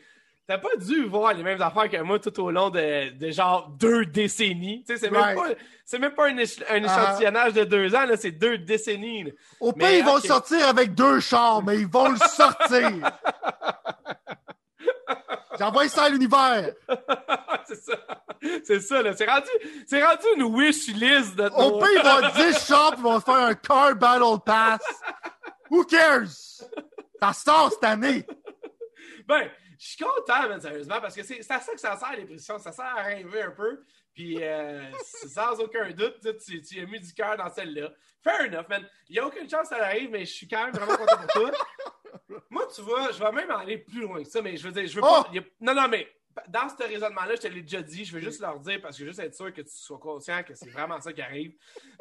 t'as 0.48 0.58
pas 0.60 0.76
dû 0.78 1.06
voir 1.06 1.34
les 1.34 1.44
mêmes 1.44 1.62
affaires 1.62 1.90
que 1.90 1.98
moi 2.02 2.20
tout 2.20 2.40
au 2.42 2.52
long 2.52 2.70
de, 2.70 3.10
de 3.10 3.32
genre 3.32 3.70
deux 3.70 4.06
décennies. 4.06 4.84
Tu 4.88 4.94
sais, 4.94 5.00
c'est 5.00 5.12
même, 5.12 5.36
pas, 5.36 5.48
c'est 5.84 6.00
même 6.00 6.14
pas 6.14 6.28
un, 6.30 6.38
Ah. 6.38 6.78
échantillonnage 6.78 7.54
de 7.54 7.64
deux 7.64 7.96
ans, 7.96 8.06
c'est 8.16 8.32
deux 8.32 8.58
décennies. 8.60 9.24
là. 9.24 9.32
Au 9.60 9.74
pire, 9.74 9.92
ils 9.92 10.06
vont 10.06 10.20
sortir 10.20 10.68
avec 10.68 10.94
deux 10.94 11.20
chars, 11.20 11.64
mais 11.64 11.80
ils 11.80 11.88
vont 11.88 12.10
le 12.10 12.18
sortir. 12.18 12.92
J'envoie 15.60 15.88
ça 15.90 16.04
à 16.04 16.10
l'univers. 16.10 16.74
c'est 17.68 17.76
ça. 17.82 17.98
C'est 18.64 18.80
ça, 18.82 19.02
là. 19.02 19.14
C'est 19.14 19.26
rendu, 19.26 19.50
c'est 19.88 20.04
rendu 20.04 20.26
une 20.36 20.44
wish 20.44 20.88
list 20.88 21.36
de 21.36 21.50
Au 21.56 21.72
nos- 21.72 21.80
pire, 21.80 21.90
ils 21.96 22.02
vont 22.02 22.10
avoir 22.10 22.34
10 22.34 22.66
chars 22.68 22.92
puis 22.92 23.00
ils 23.00 23.04
vont 23.04 23.20
se 23.20 23.26
faire 23.26 23.36
un 23.36 23.56
car 23.56 23.96
battle 23.96 24.40
pass. 24.46 24.82
Who 25.70 25.84
cares? 25.86 26.28
Ça 27.22 27.34
sort 27.34 27.72
cette 27.72 27.84
année. 27.84 28.26
Ben, 29.28 29.50
je 29.80 29.88
suis 29.88 29.98
content, 30.04 30.48
man, 30.48 30.62
sérieusement, 30.62 31.02
parce 31.02 31.16
que 31.16 31.24
c'est 31.24 31.40
à 31.52 31.60
ça 31.60 31.74
que 31.74 31.80
ça 31.80 31.98
sert, 31.98 32.12
les 32.16 32.26
prédictions. 32.26 32.58
Ça 32.60 32.72
sert 32.72 32.86
à 32.86 33.02
rêver 33.04 33.42
un 33.42 33.52
peu. 33.52 33.84
Puis, 34.14 34.38
euh, 34.42 34.82
sans 35.28 35.60
aucun 35.60 35.90
doute, 35.92 36.16
tu, 36.22 36.38
tu, 36.38 36.62
tu 36.62 36.80
as 36.82 36.86
mis 36.86 37.00
du 37.00 37.14
cœur 37.14 37.36
dans 37.38 37.50
celle-là. 37.50 37.90
Fair 38.24 38.42
enough, 38.48 38.68
man. 38.70 38.88
Il 39.10 39.14
n'y 39.14 39.20
a 39.20 39.26
aucune 39.28 39.50
chance 39.50 39.70
que 39.70 39.76
ça 39.76 39.84
arrive, 39.86 40.10
mais 40.12 40.26
je 40.26 40.34
suis 40.34 40.48
quand 40.48 40.66
même 40.66 40.74
vraiment 40.74 40.96
content 40.98 41.18
pour 41.18 41.28
toi. 41.28 41.52
Moi, 42.50 42.68
tu 42.74 42.82
vois, 42.82 43.12
je 43.12 43.20
vais 43.20 43.32
même 43.32 43.52
aller 43.52 43.78
plus 43.78 44.02
loin 44.02 44.24
que 44.24 44.30
ça, 44.30 44.42
mais 44.42 44.56
je 44.58 44.68
veux 44.68 44.72
dire, 44.74 44.88
je 44.88 44.96
veux 44.96 45.02
Oh! 45.06 45.24
pas. 45.24 45.30
a- 45.38 45.44
Non, 45.62 45.74
non, 45.74 45.88
mais 45.88 46.08
dans 46.50 46.70
ce 46.70 46.84
raisonnement-là, 46.84 47.36
je 47.36 47.42
te 47.42 47.48
l'ai 47.48 47.62
déjà 47.62 47.82
dit, 47.82 48.06
je 48.06 48.14
veux 48.14 48.20
juste 48.22 48.42
leur 48.42 48.60
dire 48.60 48.80
parce 48.82 48.96
que 48.96 49.00
je 49.00 49.06
veux 49.06 49.10
juste 49.12 49.20
être 49.22 49.34
sûr 49.36 49.52
que 49.54 49.62
tu 49.62 49.72
sois 49.72 49.98
conscient 49.98 50.44
que 50.44 50.54
c'est 50.54 50.70
vraiment 50.70 51.00
ça 51.02 51.12
qui 51.14 51.22
arrive. 51.22 51.54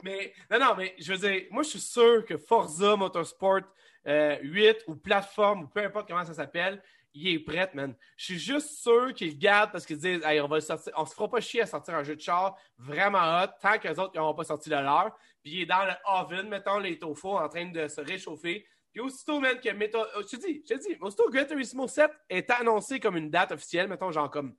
Mais 0.03 0.33
non, 0.51 0.59
non, 0.59 0.75
mais 0.77 0.95
je 0.99 1.13
veux 1.13 1.19
dire, 1.19 1.47
moi, 1.51 1.63
je 1.63 1.71
suis 1.71 1.81
sûr 1.81 2.25
que 2.25 2.37
Forza 2.37 2.97
Motorsport 2.97 3.61
euh, 4.07 4.37
8 4.43 4.85
ou 4.89 4.95
plateforme 4.97 5.63
ou 5.63 5.67
peu 5.69 5.81
importe 5.81 6.09
comment 6.09 6.25
ça 6.25 6.35
s'appelle, 6.35 6.83
il 7.19 7.29
est 7.29 7.39
prêt, 7.39 7.71
man. 7.73 7.95
Je 8.19 8.25
suis 8.27 8.39
juste 8.39 8.69
sûr 8.83 9.15
qu'ils 9.15 9.29
le 9.31 9.39
gardent 9.39 9.73
parce 9.73 9.87
qu'ils 9.87 9.97
disent, 9.97 10.21
hey, 10.23 10.39
on 10.43 10.49
va 10.49 10.57
le 10.57 10.61
sortir, 10.61 10.93
on 10.99 11.07
se 11.07 11.15
fera 11.15 11.29
pas 11.31 11.41
chier 11.41 11.63
à 11.63 11.67
sortir 11.67 11.95
un 11.95 12.03
jeu 12.05 12.15
de 12.15 12.21
char 12.21 12.55
vraiment 12.77 13.43
hot 13.43 13.47
tant 13.63 13.79
que 13.79 13.89
les 13.89 13.99
autres 13.99 14.15
n'auront 14.15 14.35
pas 14.35 14.45
sorti 14.45 14.69
le 14.69 14.77
leur. 14.83 15.17
Puis 15.43 15.53
il 15.53 15.61
est 15.63 15.67
dans 15.67 15.87
le 15.87 15.93
oven, 16.05 16.47
mettons, 16.51 16.79
il 16.81 16.93
est 16.93 17.03
au 17.03 17.15
four 17.15 17.41
en 17.41 17.49
train 17.49 17.65
de 17.71 17.89
se 17.89 18.03
réchauffer. 18.03 18.67
Puis 18.97 19.05
aussitôt, 19.05 19.41
man, 19.41 19.61
que 19.61 19.69
Metal... 19.75 20.07
oh, 20.17 20.23
je 20.23 20.37
te 20.39 20.47
dis, 20.47 20.65
je 20.67 20.75
te 20.75 20.81
dis, 20.81 20.97
aussitôt 21.03 21.27
que 21.27 21.33
Gran 21.37 21.45
Turismo 21.45 21.87
7 21.87 22.11
est 22.31 22.49
annoncé 22.49 22.99
comme 22.99 23.19
une 23.19 23.29
date 23.29 23.53
officielle, 23.53 23.89
mettons, 23.89 24.11
genre 24.11 24.31
comme. 24.31 24.57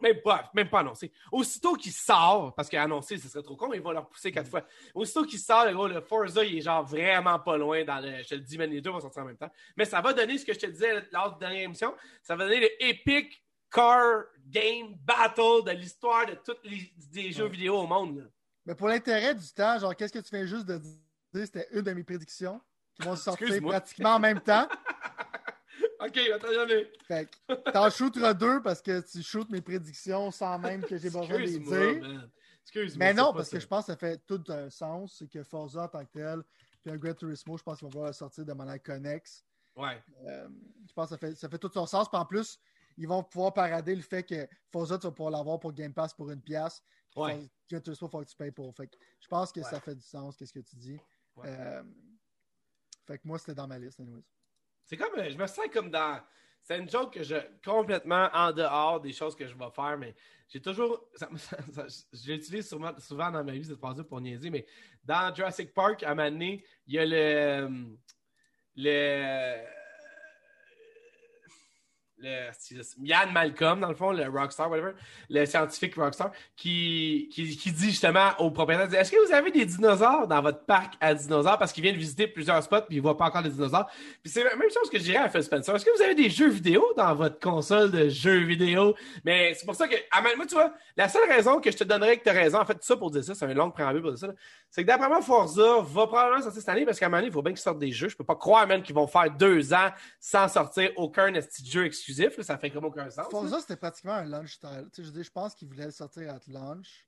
Même 0.00 0.20
pas, 0.22 0.50
même 0.54 0.68
pas 0.68 0.80
annoncé. 0.80 1.12
Aussitôt 1.30 1.74
qu'il 1.74 1.92
sort, 1.92 2.52
parce 2.56 2.68
qu'annoncé, 2.68 3.16
ce 3.16 3.28
serait 3.28 3.44
trop 3.44 3.54
con, 3.54 3.72
ils 3.72 3.80
vont 3.80 3.92
leur 3.92 4.08
pousser 4.08 4.32
quatre 4.32 4.50
fois. 4.50 4.66
Aussitôt 4.92 5.22
qu'il 5.24 5.38
sort, 5.38 5.66
le 5.66 5.72
gros, 5.72 5.86
le 5.86 6.00
Forza, 6.00 6.44
il 6.44 6.58
est 6.58 6.62
genre 6.62 6.84
vraiment 6.84 7.38
pas 7.38 7.56
loin 7.56 7.84
dans 7.84 8.00
le. 8.00 8.24
Je 8.24 8.28
te 8.28 8.34
le 8.34 8.40
dis, 8.40 8.58
man, 8.58 8.68
les 8.68 8.80
deux 8.80 8.90
vont 8.90 8.98
sortir 8.98 9.22
en 9.22 9.26
même 9.26 9.36
temps. 9.36 9.52
Mais 9.76 9.84
ça 9.84 10.00
va 10.00 10.12
donner 10.12 10.36
ce 10.36 10.44
que 10.44 10.52
je 10.52 10.58
te 10.58 10.66
disais 10.66 11.06
lors 11.12 11.28
de 11.36 11.40
la 11.40 11.48
dernière 11.48 11.62
émission. 11.62 11.94
Ça 12.24 12.34
va 12.34 12.42
donner 12.44 12.58
le 12.58 12.84
epic 12.84 13.40
car 13.70 14.24
game 14.46 14.96
battle 15.04 15.62
de 15.64 15.70
l'histoire 15.78 16.26
de 16.26 16.34
tous 16.44 16.56
les, 16.64 16.92
des 17.12 17.30
jeux 17.30 17.44
Ouais. 17.44 17.50
vidéo 17.50 17.76
au 17.76 17.86
monde. 17.86 18.18
là. 18.18 18.24
Mais 18.66 18.74
pour 18.74 18.88
l'intérêt 18.88 19.32
du 19.36 19.48
temps, 19.52 19.78
genre, 19.78 19.94
qu'est-ce 19.94 20.12
que 20.12 20.18
tu 20.18 20.28
fais 20.28 20.44
juste 20.48 20.66
de 20.66 20.80
c'était 21.34 21.68
une 21.72 21.82
de 21.82 21.92
mes 21.92 22.02
prédictions 22.02 22.60
qui 22.98 23.06
vont 23.06 23.16
sortir 23.16 23.62
pratiquement 23.62 24.14
en 24.14 24.18
même 24.18 24.40
temps. 24.40 24.68
ok, 26.00 26.18
attends, 26.34 26.52
jamais. 26.52 26.90
Fait 27.06 27.28
que 27.28 27.70
t'en 27.70 27.90
shooteras 27.90 28.34
deux 28.34 28.62
parce 28.62 28.82
que 28.82 29.00
tu 29.00 29.22
shootes 29.22 29.50
mes 29.50 29.60
prédictions 29.60 30.30
sans 30.30 30.58
même 30.58 30.82
que 30.84 30.96
j'ai 30.96 31.10
besoin 31.10 31.26
de 31.26 31.36
les 31.36 31.58
dire. 31.58 32.28
Mais 32.96 33.14
non, 33.14 33.32
parce 33.32 33.48
que 33.48 33.60
je 33.60 33.66
pense 33.66 33.86
que 33.86 33.92
ça 33.92 33.96
fait 33.96 34.20
tout 34.26 34.42
un 34.48 34.70
sens. 34.70 35.16
C'est 35.18 35.28
que 35.28 35.42
Forza 35.42 35.84
en 35.84 35.88
tant 35.88 36.04
que 36.04 36.12
tel, 36.12 36.42
puis 36.82 36.92
un 36.92 36.96
Gran 36.96 37.14
Turismo, 37.14 37.56
je 37.56 37.62
pense 37.62 37.78
qu'ils 37.78 37.86
vont 37.86 37.92
pouvoir 37.92 38.14
sortir 38.14 38.44
de 38.44 38.52
manière 38.52 38.82
connexe. 38.82 39.44
Ouais. 39.76 40.02
Euh, 40.26 40.48
je 40.86 40.92
pense 40.92 41.06
que 41.06 41.10
ça 41.10 41.18
fait, 41.18 41.34
ça 41.36 41.48
fait 41.48 41.58
tout 41.58 41.70
son 41.72 41.86
sens. 41.86 42.08
Puis 42.08 42.18
en 42.18 42.26
plus, 42.26 42.58
ils 42.96 43.06
vont 43.06 43.22
pouvoir 43.22 43.54
parader 43.54 43.94
le 43.94 44.02
fait 44.02 44.24
que 44.24 44.48
Forza, 44.70 44.98
tu 44.98 45.06
vas 45.06 45.12
pouvoir 45.12 45.30
l'avoir 45.30 45.60
pour 45.60 45.72
Game 45.72 45.94
Pass 45.94 46.12
pour 46.12 46.30
une 46.30 46.42
pièce. 46.42 46.82
Ouais. 47.16 47.48
Gran 47.70 47.80
Turismo, 47.80 48.08
il 48.08 48.10
faut 48.10 48.20
que 48.20 48.28
tu 48.28 48.36
payes 48.36 48.50
pour. 48.50 48.74
Fait 48.74 48.88
que 48.88 48.96
je 49.20 49.28
pense 49.28 49.52
que 49.52 49.62
ça 49.62 49.80
fait 49.80 49.94
du 49.94 50.02
sens, 50.02 50.36
qu'est-ce 50.36 50.52
que 50.52 50.60
tu 50.60 50.76
dis. 50.76 50.98
Euh, 51.44 51.82
fait 53.08 53.18
que 53.18 53.26
moi, 53.26 53.38
c'était 53.38 53.54
dans 53.54 53.66
ma 53.66 53.78
liste, 53.78 53.98
anyways. 54.00 54.22
C'est 54.84 54.96
comme, 54.96 55.10
je 55.16 55.36
me 55.36 55.46
sens 55.46 55.66
comme 55.72 55.90
dans. 55.90 56.20
C'est 56.62 56.78
une 56.78 56.88
joke 56.88 57.14
que 57.14 57.22
je 57.22 57.36
complètement 57.64 58.28
en 58.32 58.52
dehors 58.52 59.00
des 59.00 59.12
choses 59.12 59.34
que 59.34 59.46
je 59.46 59.54
vais 59.54 59.70
faire, 59.70 59.96
mais 59.98 60.14
j'ai 60.48 60.60
toujours. 60.60 61.08
je 62.12 62.32
l'utilise 62.32 62.68
souvent, 62.68 62.92
souvent 62.98 63.30
dans 63.30 63.44
ma 63.44 63.52
vie, 63.52 63.64
cette 63.64 63.78
phrase 63.78 64.02
pour 64.02 64.20
niaiser, 64.20 64.50
mais 64.50 64.66
dans 65.04 65.34
Jurassic 65.34 65.72
Park, 65.72 66.02
à 66.02 66.10
un 66.10 66.14
moment 66.14 66.56
il 66.86 66.94
y 66.94 66.98
a 66.98 67.06
le. 67.06 67.96
le 68.76 69.67
le, 72.20 72.50
Yann 73.02 73.32
Malcolm, 73.32 73.80
dans 73.80 73.88
le 73.88 73.94
fond, 73.94 74.12
le 74.12 74.28
rockstar, 74.28 74.70
whatever, 74.70 74.92
le 75.28 75.46
scientifique 75.46 75.94
rockstar, 75.94 76.32
qui, 76.56 77.28
qui, 77.32 77.56
qui 77.56 77.72
dit 77.72 77.90
justement 77.90 78.30
au 78.38 78.50
propriétaire, 78.50 79.00
est-ce 79.00 79.12
que 79.12 79.26
vous 79.26 79.32
avez 79.32 79.50
des 79.50 79.64
dinosaures 79.64 80.26
dans 80.26 80.42
votre 80.42 80.64
parc 80.64 80.94
à 81.00 81.14
dinosaures? 81.14 81.58
Parce 81.58 81.72
qu'il 81.72 81.82
vient 81.82 81.92
de 81.92 81.98
visiter 81.98 82.26
plusieurs 82.26 82.62
spots 82.62 82.82
puis 82.82 82.96
il 82.96 83.02
voit 83.02 83.16
pas 83.16 83.26
encore 83.26 83.42
les 83.42 83.50
dinosaures. 83.50 83.88
Puis 84.22 84.32
c'est 84.32 84.44
la 84.44 84.56
même 84.56 84.70
chose 84.70 84.90
que 84.90 84.98
je 84.98 85.04
dirais 85.04 85.18
à 85.18 85.28
Phil 85.28 85.42
Spencer. 85.42 85.74
Est-ce 85.74 85.84
que 85.84 85.96
vous 85.96 86.02
avez 86.02 86.14
des 86.14 86.30
jeux 86.30 86.48
vidéo 86.48 86.84
dans 86.96 87.14
votre 87.14 87.38
console 87.38 87.90
de 87.90 88.08
jeux 88.08 88.44
vidéo? 88.44 88.94
Mais 89.24 89.54
c'est 89.54 89.66
pour 89.66 89.74
ça 89.74 89.86
que, 89.86 89.96
moi, 90.36 90.46
tu 90.46 90.54
vois, 90.54 90.72
la 90.96 91.08
seule 91.08 91.28
raison 91.28 91.60
que 91.60 91.70
je 91.70 91.76
te 91.76 91.84
donnerais 91.84 92.16
que 92.18 92.24
tu 92.24 92.30
as 92.30 92.32
raison, 92.32 92.58
en 92.58 92.64
fait, 92.64 92.74
tout 92.74 92.82
ça 92.82 92.96
pour 92.96 93.10
dire 93.10 93.24
ça, 93.24 93.34
c'est 93.34 93.44
un 93.44 93.54
long 93.54 93.70
préambule 93.70 94.02
pour 94.02 94.12
dire 94.12 94.18
ça, 94.18 94.34
c'est 94.70 94.82
que 94.82 94.86
d'après 94.86 95.08
moi, 95.08 95.22
Forza 95.22 95.80
va 95.80 96.06
probablement 96.06 96.42
sortir 96.42 96.60
cette 96.60 96.68
année 96.68 96.84
parce 96.84 96.98
qu'à 96.98 97.06
un 97.06 97.08
moment 97.08 97.22
il 97.24 97.32
faut 97.32 97.42
bien 97.42 97.52
qu'ils 97.52 97.60
sortent 97.60 97.78
des 97.78 97.92
jeux. 97.92 98.08
Je 98.08 98.16
peux 98.16 98.24
pas 98.24 98.36
croire 98.36 98.66
même 98.66 98.82
qu'ils 98.82 98.94
vont 98.94 99.06
faire 99.06 99.30
deux 99.30 99.72
ans 99.72 99.88
sans 100.20 100.48
sortir 100.48 100.90
aucun 100.96 101.32
jeu 101.64 101.86
exclusif. 101.86 102.07
Ça 102.42 102.58
fait 102.58 102.70
comme 102.70 102.84
aucun 102.84 103.10
sens. 103.10 103.28
Forza, 103.30 103.60
c'était 103.60 103.76
pratiquement 103.76 104.14
un 104.14 104.24
launch 104.24 104.54
style. 104.54 104.88
Je, 104.96 105.10
dis, 105.10 105.22
je 105.22 105.30
pense 105.30 105.54
qu'ils 105.54 105.68
voulaient 105.68 105.86
le 105.86 105.90
sortir 105.90 106.34
à 106.34 106.38
launch. 106.48 107.06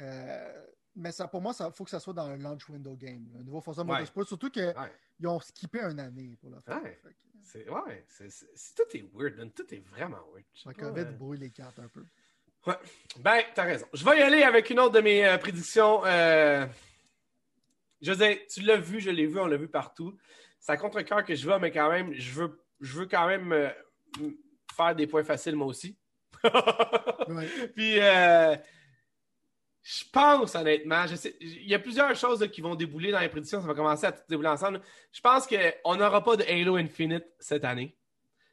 Euh, 0.00 0.66
mais 0.96 1.12
ça, 1.12 1.28
pour 1.28 1.40
moi, 1.40 1.52
il 1.58 1.72
faut 1.72 1.84
que 1.84 1.90
ça 1.90 2.00
soit 2.00 2.14
dans 2.14 2.26
un 2.26 2.36
launch 2.36 2.68
window 2.68 2.94
game. 2.94 3.26
Nouveau 3.44 3.60
Forza 3.60 3.84
Motorsport. 3.84 4.26
Surtout 4.26 4.50
qu'ils 4.50 4.74
ont 5.24 5.40
skippé 5.40 5.80
une 5.80 6.00
année 6.00 6.36
pour 6.40 6.50
le 6.50 6.60
faire. 6.60 6.82
Ouais, 6.82 6.98
c'est, 7.42 7.68
ouais 7.68 8.06
tout 8.76 8.96
est 8.96 9.04
weird. 9.14 9.54
Tout 9.54 9.74
est 9.74 9.86
vraiment 9.88 10.24
weird. 10.32 10.44
La 10.66 10.74
COVID 10.74 11.00
euh... 11.00 11.12
brouille 11.12 11.38
les 11.38 11.50
cartes 11.50 11.78
un 11.78 11.88
peu. 11.88 12.04
Ouais. 12.66 12.78
Ben, 13.18 13.42
t'as 13.54 13.64
raison. 13.64 13.86
Je 13.92 14.04
vais 14.04 14.18
y 14.18 14.22
aller 14.22 14.42
avec 14.42 14.68
une 14.70 14.80
autre 14.80 14.92
de 14.92 15.00
mes 15.00 15.26
euh, 15.26 15.38
prédictions. 15.38 16.04
Euh... 16.04 16.66
Je 18.00 18.12
tu 18.46 18.62
l'as 18.62 18.76
vu, 18.76 19.00
je 19.00 19.10
l'ai 19.10 19.26
vu, 19.26 19.38
on 19.38 19.46
l'a 19.46 19.56
vu 19.56 19.68
partout. 19.68 20.16
Ça 20.58 20.76
contre 20.76 21.00
cœur 21.02 21.24
que 21.24 21.34
je 21.34 21.48
veux, 21.48 21.58
mais 21.58 21.70
quand 21.70 21.90
même, 21.90 22.12
je 22.14 22.32
veux, 22.32 22.62
je 22.80 22.98
veux 22.98 23.06
quand 23.06 23.26
même 23.26 23.52
euh, 23.52 23.70
faire 24.76 24.94
des 24.94 25.06
points 25.06 25.24
faciles, 25.24 25.56
moi 25.56 25.68
aussi. 25.68 25.96
Puis, 27.74 28.00
euh, 28.00 28.56
je 29.82 30.04
pense 30.12 30.54
honnêtement, 30.54 31.04
il 31.40 31.68
y 31.68 31.74
a 31.74 31.78
plusieurs 31.78 32.14
choses 32.14 32.46
qui 32.52 32.60
vont 32.60 32.74
débouler 32.74 33.12
dans 33.12 33.20
les 33.20 33.28
prédictions, 33.28 33.60
ça 33.60 33.66
va 33.66 33.74
commencer 33.74 34.06
à 34.06 34.12
tout 34.12 34.22
débouler 34.28 34.48
ensemble. 34.48 34.80
Je 35.12 35.20
pense 35.20 35.46
qu'on 35.46 35.96
n'aura 35.96 36.22
pas 36.22 36.36
de 36.36 36.44
Halo 36.44 36.76
Infinite 36.76 37.24
cette 37.38 37.64
année. 37.64 37.96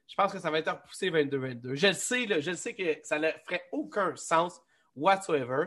Je 0.08 0.16
pense 0.16 0.32
que 0.32 0.40
ça 0.40 0.50
va 0.50 0.60
être 0.60 0.72
repoussé 0.72 1.12
22-22. 1.12 1.76
Je 1.76 1.88
le 1.88 1.94
sais, 1.94 2.42
je 2.42 2.52
sais 2.54 2.74
que 2.74 3.00
ça 3.04 3.20
ne 3.20 3.28
ferait 3.46 3.64
aucun 3.74 4.16
sens 4.16 4.62
whatsoever. 4.96 5.66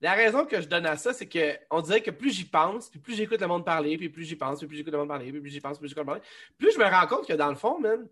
La 0.00 0.12
raison 0.12 0.46
que 0.46 0.60
je 0.60 0.68
donne 0.68 0.86
à 0.86 0.96
ça, 0.96 1.12
c'est 1.12 1.28
qu'on 1.28 1.80
dirait 1.80 2.00
que 2.00 2.10
plus 2.10 2.30
j'y 2.30 2.44
pense, 2.44 2.88
puis 2.88 3.00
plus 3.00 3.14
j'écoute 3.14 3.40
le 3.40 3.46
monde 3.46 3.64
parler, 3.64 3.96
puis 3.96 4.08
plus 4.08 4.24
j'y 4.24 4.36
pense, 4.36 4.58
puis 4.58 4.68
plus 4.68 4.76
j'écoute 4.76 4.92
le 4.92 4.98
monde 4.98 5.08
parler, 5.08 5.30
puis 5.30 5.40
plus 5.40 5.50
j'y 5.50 5.60
pense, 5.60 5.78
plus 5.78 5.88
j'écoute 5.88 6.04
le 6.04 6.10
monde 6.10 6.20
parler, 6.20 6.28
plus 6.58 6.72
je 6.72 6.78
me 6.78 6.84
rends 6.84 7.06
compte 7.06 7.26
que 7.26 7.32
dans 7.34 7.50
le 7.50 7.56
fond, 7.56 7.78
man, 7.78 8.08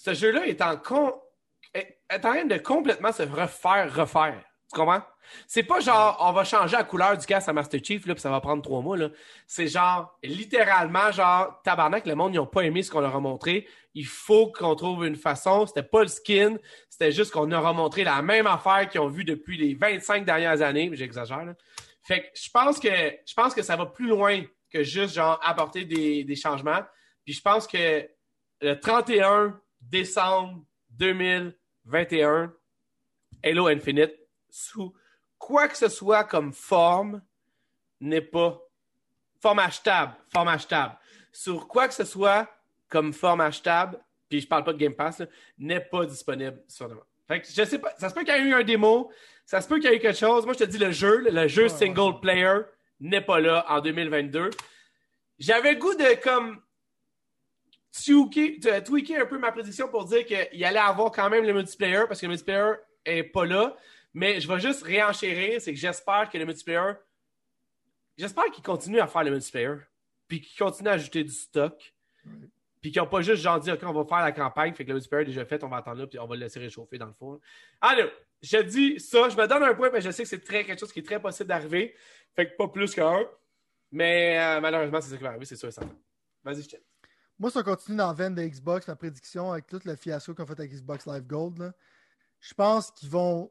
ce 0.00 0.14
jeu-là 0.14 0.46
est 0.46 0.62
en, 0.62 0.80
est 1.74 1.98
en 2.10 2.18
train 2.18 2.44
de 2.46 2.56
complètement 2.56 3.12
se 3.12 3.22
refaire, 3.22 3.94
refaire. 3.94 4.42
Tu 4.72 4.78
comprends? 4.78 5.02
C'est 5.46 5.62
pas 5.62 5.80
genre, 5.80 6.16
on 6.20 6.32
va 6.32 6.42
changer 6.42 6.76
la 6.76 6.84
couleur 6.84 7.18
du 7.18 7.26
casque 7.26 7.50
à 7.50 7.52
Master 7.52 7.80
Chief, 7.84 8.06
là, 8.06 8.14
puis 8.14 8.22
ça 8.22 8.30
va 8.30 8.40
prendre 8.40 8.62
trois 8.62 8.80
mois. 8.80 8.96
C'est 9.46 9.68
genre, 9.68 10.18
littéralement, 10.22 11.12
genre, 11.12 11.60
tabarnak, 11.64 12.06
le 12.06 12.14
monde, 12.14 12.34
ils 12.34 12.38
ont 12.38 12.46
pas 12.46 12.62
aimé 12.62 12.82
ce 12.82 12.90
qu'on 12.90 13.00
leur 13.00 13.14
a 13.14 13.20
montré. 13.20 13.68
Il 13.92 14.06
faut 14.06 14.50
qu'on 14.50 14.74
trouve 14.74 15.04
une 15.04 15.16
façon. 15.16 15.66
C'était 15.66 15.82
pas 15.82 16.00
le 16.00 16.08
skin, 16.08 16.56
c'était 16.88 17.12
juste 17.12 17.30
qu'on 17.30 17.50
a 17.52 17.58
remontré 17.58 18.02
la 18.02 18.22
même 18.22 18.46
affaire 18.46 18.88
qu'ils 18.88 19.02
ont 19.02 19.08
vu 19.08 19.24
depuis 19.24 19.58
les 19.58 19.74
25 19.74 20.24
dernières 20.24 20.62
années. 20.62 20.88
J'exagère. 20.94 21.44
Fait 22.02 22.22
que 22.22 22.26
je 22.34 22.48
pense 22.48 22.80
que, 22.80 22.88
je 22.88 23.34
pense 23.34 23.54
que 23.54 23.62
ça 23.62 23.76
va 23.76 23.84
plus 23.84 24.08
loin 24.08 24.40
que 24.72 24.82
juste, 24.82 25.14
genre, 25.14 25.38
apporter 25.42 25.84
des, 25.84 26.24
des 26.24 26.36
changements. 26.36 26.80
Puis 27.24 27.34
je 27.34 27.42
pense 27.42 27.66
que 27.66 28.08
le 28.62 28.80
31 28.80 29.60
décembre 29.90 30.64
2021, 30.90 32.52
Halo 33.42 33.66
Infinite, 33.66 34.14
sous 34.48 34.94
quoi 35.38 35.68
que 35.68 35.76
ce 35.76 35.88
soit 35.88 36.24
comme 36.24 36.52
forme, 36.52 37.22
n'est 38.00 38.20
pas 38.20 38.60
forme 39.40 39.58
achetable, 39.58 40.14
forme 40.32 40.48
achetable. 40.48 40.96
Sur 41.32 41.68
quoi 41.68 41.88
que 41.88 41.94
ce 41.94 42.04
soit 42.04 42.48
comme 42.88 43.12
forme 43.12 43.40
achetable, 43.40 43.98
puis 44.28 44.40
je 44.40 44.48
parle 44.48 44.64
pas 44.64 44.72
de 44.72 44.78
Game 44.78 44.94
Pass, 44.94 45.22
n'est 45.58 45.80
pas 45.80 46.06
disponible 46.06 46.62
sur 46.66 46.88
le 46.88 46.96
fait 47.30 47.42
que 47.42 47.46
je 47.48 47.64
sais 47.64 47.78
pas, 47.78 47.94
ça 47.96 48.08
se 48.08 48.14
peut 48.14 48.24
qu'il 48.24 48.34
y 48.34 48.38
ait 48.38 48.42
eu 48.42 48.54
un 48.54 48.64
démo, 48.64 49.12
ça 49.46 49.60
se 49.60 49.68
peut 49.68 49.78
qu'il 49.78 49.88
y 49.88 49.92
ait 49.92 49.96
eu 49.96 50.00
quelque 50.00 50.18
chose. 50.18 50.44
Moi, 50.44 50.54
je 50.54 50.64
te 50.64 50.64
dis, 50.64 50.78
le 50.78 50.90
jeu, 50.90 51.30
le 51.30 51.46
jeu 51.46 51.68
single 51.68 52.18
player 52.20 52.62
n'est 52.98 53.20
pas 53.20 53.38
là 53.38 53.64
en 53.68 53.80
2022. 53.80 54.50
J'avais 55.38 55.74
le 55.74 55.78
goût 55.78 55.94
de 55.94 56.20
comme 56.20 56.60
tweaker 57.92 59.20
un 59.20 59.26
peu 59.26 59.38
ma 59.38 59.52
prédiction 59.52 59.88
pour 59.88 60.04
dire 60.04 60.24
qu'il 60.24 60.64
allait 60.64 60.78
avoir 60.78 61.10
quand 61.10 61.28
même 61.28 61.44
le 61.44 61.52
multiplayer 61.52 62.04
parce 62.08 62.20
que 62.20 62.26
le 62.26 62.30
multiplayer 62.30 62.74
est 63.04 63.24
pas 63.24 63.44
là. 63.44 63.76
Mais 64.12 64.40
je 64.40 64.48
vais 64.48 64.58
juste 64.58 64.82
réenchérir, 64.82 65.60
c'est 65.60 65.72
que 65.72 65.78
j'espère 65.78 66.28
que 66.30 66.38
le 66.38 66.44
multiplayer, 66.44 66.94
j'espère 68.16 68.46
qu'il 68.46 68.64
continue 68.64 69.00
à 69.00 69.06
faire 69.06 69.22
le 69.22 69.30
multiplayer, 69.30 69.76
puis 70.26 70.40
qu'il 70.40 70.58
continue 70.58 70.88
à 70.88 70.92
ajouter 70.92 71.22
du 71.22 71.30
stock, 71.30 71.94
puis 72.80 72.90
qu'ils 72.90 73.00
n'ont 73.00 73.08
pas 73.08 73.20
juste 73.20 73.42
genre 73.42 73.60
dit, 73.60 73.70
OK, 73.70 73.80
on 73.84 73.92
va 73.92 74.04
faire 74.04 74.20
la 74.20 74.32
campagne, 74.32 74.74
fait 74.74 74.84
que 74.84 74.88
le 74.88 74.94
multiplayer 74.94 75.22
est 75.22 75.26
déjà 75.26 75.44
fait, 75.44 75.62
on 75.62 75.68
va 75.68 75.76
attendre 75.76 76.00
là, 76.00 76.06
puis 76.06 76.18
on 76.18 76.26
va 76.26 76.34
le 76.34 76.40
laisser 76.40 76.58
réchauffer 76.58 76.98
dans 76.98 77.06
le 77.06 77.12
fond. 77.12 77.40
Allez, 77.80 78.10
je 78.42 78.58
dis 78.58 78.98
ça, 78.98 79.28
je 79.28 79.36
me 79.36 79.46
donne 79.46 79.62
un 79.62 79.74
point, 79.74 79.90
mais 79.92 80.00
je 80.00 80.10
sais 80.10 80.24
que 80.24 80.28
c'est 80.28 80.42
très, 80.42 80.64
quelque 80.64 80.80
chose 80.80 80.92
qui 80.92 81.00
est 81.00 81.06
très 81.06 81.20
possible 81.20 81.48
d'arriver, 81.48 81.94
fait 82.34 82.50
que 82.50 82.56
pas 82.56 82.68
plus 82.68 82.94
qu'un. 82.94 83.28
Mais 83.92 84.38
euh, 84.38 84.60
malheureusement, 84.60 85.00
c'est 85.00 85.10
ça 85.10 85.16
qui 85.16 85.22
va 85.22 85.30
arriver, 85.30 85.44
c'est 85.44 85.56
sûr 85.56 85.68
et 85.68 85.72
certain. 85.72 85.96
Vas-y, 86.42 86.62
je 86.62 86.76
Moi, 87.40 87.50
ça 87.50 87.62
continue 87.62 87.96
dans 87.96 88.08
la 88.08 88.12
veine 88.12 88.34
de 88.34 88.42
Xbox, 88.42 88.86
la 88.86 88.96
prédiction, 88.96 89.50
avec 89.50 89.66
tout 89.66 89.80
le 89.86 89.96
fiasco 89.96 90.34
qu'on 90.34 90.44
fait 90.44 90.60
avec 90.60 90.72
Xbox 90.72 91.06
Live 91.06 91.26
Gold. 91.26 91.72
Je 92.38 92.52
pense 92.52 92.90
qu'ils 92.90 93.08
vont 93.08 93.50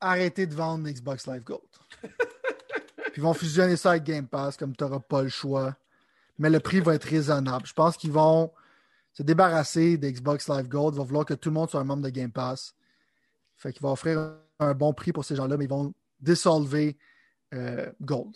arrêter 0.00 0.48
de 0.48 0.54
vendre 0.56 0.90
Xbox 0.90 1.28
Live 1.28 1.44
Gold. 1.44 1.62
Puis 2.02 3.18
ils 3.18 3.22
vont 3.22 3.34
fusionner 3.34 3.76
ça 3.76 3.92
avec 3.92 4.02
Game 4.02 4.26
Pass, 4.26 4.56
comme 4.56 4.74
tu 4.74 4.82
n'auras 4.82 4.98
pas 4.98 5.22
le 5.22 5.28
choix. 5.28 5.76
Mais 6.40 6.50
le 6.50 6.58
prix 6.58 6.80
va 6.80 6.96
être 6.96 7.04
raisonnable. 7.04 7.66
Je 7.66 7.72
pense 7.72 7.96
qu'ils 7.96 8.10
vont 8.10 8.52
se 9.12 9.22
débarrasser 9.22 9.96
d'Xbox 9.96 10.48
Live 10.48 10.66
Gold. 10.66 10.96
Ils 10.96 10.98
vont 10.98 11.04
vouloir 11.04 11.24
que 11.24 11.34
tout 11.34 11.50
le 11.50 11.54
monde 11.54 11.70
soit 11.70 11.80
un 11.80 11.84
membre 11.84 12.02
de 12.02 12.10
Game 12.10 12.32
Pass. 12.32 12.74
Fait 13.58 13.72
qu'ils 13.72 13.82
vont 13.82 13.92
offrir 13.92 14.38
un 14.58 14.74
bon 14.74 14.92
prix 14.92 15.12
pour 15.12 15.24
ces 15.24 15.36
gens-là, 15.36 15.56
mais 15.56 15.66
ils 15.66 15.70
vont 15.70 15.94
dissolver 16.18 16.98
euh, 17.54 17.92
Gold. 18.00 18.34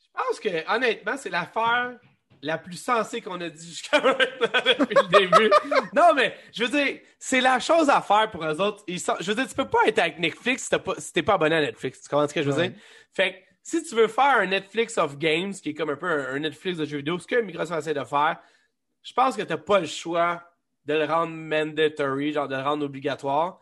Je 0.00 0.08
pense 0.14 0.40
que, 0.40 0.74
honnêtement, 0.74 1.18
c'est 1.18 1.28
l'affaire 1.28 1.98
la 2.42 2.58
plus 2.58 2.76
sensée 2.76 3.20
qu'on 3.20 3.40
a 3.40 3.48
dit 3.48 3.68
jusqu'à 3.68 4.00
maintenant 4.02 4.60
depuis 4.66 4.94
le 4.94 5.18
début. 5.18 5.50
non, 5.94 6.12
mais 6.14 6.36
je 6.52 6.64
veux 6.64 6.70
dire, 6.70 7.00
c'est 7.18 7.40
la 7.40 7.60
chose 7.60 7.88
à 7.88 8.00
faire 8.00 8.30
pour 8.30 8.44
eux 8.44 8.60
autres. 8.60 8.84
je 8.88 9.26
veux 9.26 9.34
dire, 9.34 9.48
tu 9.48 9.54
peux 9.54 9.68
pas 9.68 9.78
être 9.86 10.00
avec 10.00 10.18
Netflix 10.18 10.64
si 10.98 11.12
t'es 11.12 11.22
pas, 11.22 11.32
pas 11.32 11.34
abonné 11.34 11.56
à 11.56 11.60
Netflix. 11.60 12.02
Tu 12.02 12.08
comprends 12.08 12.28
ce 12.28 12.34
que 12.34 12.42
je 12.42 12.50
veux 12.50 12.62
dire? 12.62 12.76
Fait 13.12 13.32
que 13.32 13.38
si 13.62 13.82
tu 13.84 13.94
veux 13.94 14.08
faire 14.08 14.38
un 14.40 14.46
Netflix 14.46 14.98
of 14.98 15.18
Games, 15.18 15.54
qui 15.54 15.70
est 15.70 15.74
comme 15.74 15.90
un 15.90 15.96
peu 15.96 16.06
un, 16.06 16.38
Netflix 16.40 16.78
de 16.78 16.84
jeux 16.84 16.98
vidéo, 16.98 17.18
ce 17.18 17.28
que 17.28 17.40
Microsoft 17.40 17.80
essaie 17.80 17.94
de 17.94 18.04
faire, 18.04 18.38
je 19.02 19.12
pense 19.12 19.36
que 19.36 19.42
t'as 19.42 19.56
pas 19.56 19.78
le 19.78 19.86
choix 19.86 20.42
de 20.84 20.94
le 20.94 21.04
rendre 21.04 21.32
mandatory, 21.32 22.32
genre 22.32 22.48
de 22.48 22.56
le 22.56 22.62
rendre 22.62 22.84
obligatoire. 22.84 23.60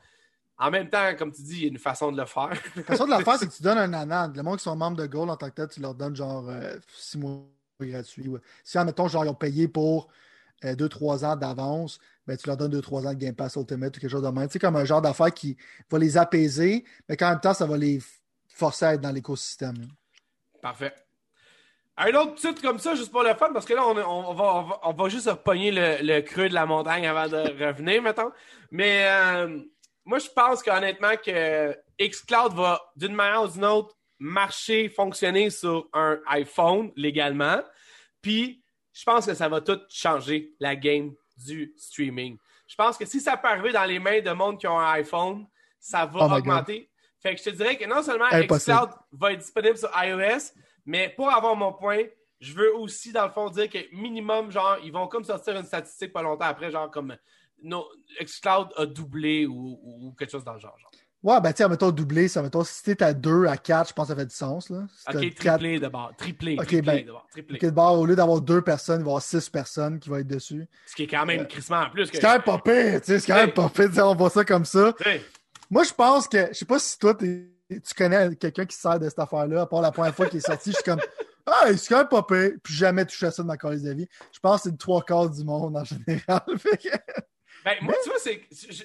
En 0.56 0.70
même 0.70 0.88
temps, 0.88 1.14
comme 1.18 1.32
tu 1.32 1.42
dis, 1.42 1.56
il 1.56 1.62
y 1.62 1.64
a 1.66 1.68
une 1.68 1.78
façon 1.78 2.12
de 2.12 2.18
le 2.18 2.26
faire. 2.26 2.52
La 2.76 2.82
façon 2.82 3.06
de 3.06 3.16
le 3.16 3.24
faire, 3.24 3.36
c'est 3.38 3.46
que 3.46 3.54
tu 3.54 3.62
donnes 3.62 3.78
un 3.78 3.92
anand. 3.92 4.32
Le 4.34 4.42
monde 4.42 4.56
qui 4.56 4.64
sont 4.64 4.76
membres 4.76 4.96
de 4.96 5.06
Gold 5.06 5.30
en 5.30 5.36
tant 5.36 5.48
que 5.50 5.54
tel, 5.54 5.68
tu 5.68 5.80
leur 5.80 5.94
donnes 5.94 6.16
genre 6.16 6.50
6 6.96 7.16
euh, 7.16 7.20
mois 7.20 7.42
gratuit. 7.86 8.30
Si, 8.64 8.78
admettons, 8.78 9.08
genre, 9.08 9.24
ils 9.24 9.28
ont 9.28 9.34
payé 9.34 9.68
pour 9.68 10.08
2-3 10.62 11.24
euh, 11.24 11.26
ans 11.26 11.36
d'avance, 11.36 11.98
ben, 12.26 12.36
tu 12.36 12.46
leur 12.46 12.56
donnes 12.56 12.78
2-3 12.78 13.08
ans 13.08 13.14
de 13.14 13.18
Game 13.18 13.34
Pass 13.34 13.56
Ultimate 13.56 13.96
ou 13.96 14.00
quelque 14.00 14.10
chose 14.10 14.22
de 14.22 14.28
même. 14.28 14.48
Sais, 14.50 14.58
comme 14.58 14.76
un 14.76 14.84
genre 14.84 15.02
d'affaire 15.02 15.32
qui 15.32 15.56
va 15.90 15.98
les 15.98 16.16
apaiser, 16.16 16.84
mais 17.08 17.16
qu'en 17.16 17.30
même 17.30 17.40
temps, 17.40 17.54
ça 17.54 17.66
va 17.66 17.76
les 17.76 18.00
forcer 18.48 18.84
à 18.84 18.94
être 18.94 19.00
dans 19.00 19.12
l'écosystème. 19.12 19.76
Parfait. 20.60 20.94
Un 21.96 22.14
autre 22.14 22.34
titre 22.36 22.62
comme 22.62 22.78
ça, 22.78 22.94
juste 22.94 23.10
pour 23.10 23.22
le 23.22 23.34
fun, 23.34 23.52
parce 23.52 23.66
que 23.66 23.74
là, 23.74 23.86
on, 23.86 23.96
on, 23.96 24.34
va, 24.34 24.54
on, 24.54 24.62
va, 24.62 24.80
on 24.84 24.92
va, 24.92 25.08
juste 25.08 25.28
repogner 25.28 25.70
le, 25.70 25.98
le, 26.00 26.20
creux 26.22 26.48
de 26.48 26.54
la 26.54 26.64
montagne 26.64 27.06
avant 27.06 27.28
de 27.28 27.36
revenir, 27.66 28.02
mettons. 28.02 28.30
Mais 28.70 29.04
euh, 29.06 29.60
moi, 30.04 30.18
je 30.18 30.28
pense 30.34 30.62
qu'honnêtement, 30.62 31.16
que 31.22 31.76
Xcloud 32.00 32.54
va, 32.54 32.80
d'une 32.96 33.14
manière 33.14 33.42
ou 33.42 33.48
d'une 33.48 33.64
autre, 33.64 33.96
marcher, 34.20 34.88
fonctionner 34.88 35.50
sur 35.50 35.88
un 35.92 36.20
iPhone 36.28 36.92
légalement. 36.94 37.62
Puis, 38.22 38.62
je 38.92 39.02
pense 39.04 39.26
que 39.26 39.34
ça 39.34 39.48
va 39.48 39.60
tout 39.60 39.80
changer 39.88 40.54
la 40.60 40.76
game 40.76 41.14
du 41.36 41.72
streaming. 41.76 42.36
Je 42.68 42.76
pense 42.76 42.96
que 42.96 43.06
si 43.06 43.18
ça 43.18 43.36
peut 43.36 43.48
arriver 43.48 43.72
dans 43.72 43.84
les 43.84 43.98
mains 43.98 44.20
de 44.20 44.30
monde 44.30 44.60
qui 44.60 44.68
ont 44.68 44.78
un 44.78 44.92
iPhone, 44.92 45.46
ça 45.78 46.06
va 46.06 46.28
oh 46.28 46.32
augmenter. 46.36 46.90
Fait 47.20 47.34
que 47.34 47.40
je 47.42 47.50
te 47.50 47.56
dirais 47.56 47.76
que 47.76 47.86
non 47.86 48.02
seulement 48.02 48.28
Xcloud 48.28 48.90
va 49.12 49.32
être 49.32 49.40
disponible 49.40 49.76
sur 49.76 49.90
iOS, 49.94 50.52
mais 50.86 51.08
pour 51.08 51.30
avoir 51.30 51.56
mon 51.56 51.72
point, 51.72 52.04
je 52.40 52.54
veux 52.54 52.74
aussi, 52.76 53.12
dans 53.12 53.26
le 53.26 53.32
fond, 53.32 53.50
dire 53.50 53.68
que 53.68 53.78
minimum, 53.94 54.50
genre, 54.50 54.78
ils 54.82 54.92
vont 54.92 55.06
comme 55.08 55.24
sortir 55.24 55.56
une 55.56 55.64
statistique 55.64 56.12
pas 56.12 56.22
longtemps 56.22 56.46
après, 56.46 56.70
genre 56.70 56.90
comme 56.90 57.16
no, 57.62 57.86
Xcloud 58.22 58.68
a 58.76 58.86
doublé 58.86 59.46
ou, 59.46 60.14
quelque 60.18 60.30
chose 60.30 60.44
dans 60.44 60.54
le 60.54 60.60
genre. 60.60 60.76
Ouais, 61.22 61.38
ben 61.42 61.52
tiens, 61.52 61.68
mettons 61.68 61.90
doublé, 61.90 62.28
ça 62.28 62.40
mettons 62.40 62.64
si 62.64 62.82
t'es 62.82 63.02
à 63.02 63.12
2, 63.12 63.44
à 63.44 63.58
4, 63.58 63.90
je 63.90 63.92
pense 63.92 64.06
que 64.08 64.14
ça 64.14 64.18
fait 64.18 64.26
du 64.26 64.34
sens. 64.34 64.70
Là. 64.70 64.84
ok, 65.12 65.34
triplé 65.34 65.78
d'abord. 65.78 66.12
Triplé. 66.16 66.56
Ok, 66.58 66.66
triplé 66.66 66.80
ben, 66.80 67.06
d'abord. 67.06 67.26
Triplé. 67.30 67.58
D'abord, 67.60 67.98
au 67.98 68.06
lieu 68.06 68.16
d'avoir 68.16 68.40
deux 68.40 68.62
personnes, 68.62 69.00
il 69.00 69.04
va 69.04 69.08
y 69.08 69.10
avoir 69.10 69.22
six 69.22 69.50
personnes 69.50 69.98
qui 69.98 70.08
vont 70.08 70.16
être 70.16 70.26
dessus. 70.26 70.66
Ce 70.86 70.94
qui 70.94 71.02
est 71.02 71.06
quand 71.06 71.26
même 71.26 71.40
euh, 71.40 71.44
crissement 71.44 71.80
en 71.80 71.90
plus. 71.90 72.06
C'est 72.06 72.20
quand 72.20 72.32
même 72.32 72.42
pas 72.42 72.58
pire, 72.58 73.00
tu 73.02 73.06
sais, 73.06 73.20
c'est 73.20 73.26
quand 73.26 73.38
même 73.38 73.52
pas 73.52 73.68
pire, 73.68 73.90
on 73.98 74.14
voit 74.14 74.30
ça 74.30 74.44
comme 74.46 74.64
ça. 74.64 74.94
Moi, 75.68 75.84
je 75.84 75.92
pense 75.92 76.26
que, 76.26 76.48
je 76.48 76.54
sais 76.54 76.64
pas 76.64 76.78
si 76.78 76.98
toi, 76.98 77.14
tu 77.14 77.94
connais 77.94 78.34
quelqu'un 78.36 78.64
qui 78.64 78.76
sert 78.76 78.98
de 78.98 79.08
cette 79.08 79.18
affaire-là, 79.18 79.62
à 79.62 79.66
part 79.66 79.82
la 79.82 79.92
première 79.92 80.14
fois 80.14 80.26
qu'il 80.26 80.38
est 80.38 80.46
sorti, 80.46 80.70
je 80.70 80.76
suis 80.76 80.84
comme, 80.84 81.00
ah, 81.46 81.66
c'est 81.76 81.88
quand 81.88 81.98
même 81.98 82.08
pas 82.08 82.22
pire, 82.22 82.52
puis 82.62 82.72
jamais 82.72 83.04
touché 83.04 83.26
à 83.26 83.30
ça 83.30 83.42
de 83.42 83.46
ma 83.46 83.58
colise 83.58 83.82
de 83.82 83.92
vie. 83.92 84.08
Je 84.32 84.40
pense 84.40 84.62
que 84.62 84.70
c'est 84.70 84.78
trois 84.78 85.02
quarts 85.02 85.28
du 85.28 85.44
monde 85.44 85.76
en 85.76 85.84
général. 85.84 86.40
ben, 86.46 87.74
moi, 87.82 87.94
tu 88.02 88.08
vois, 88.08 88.18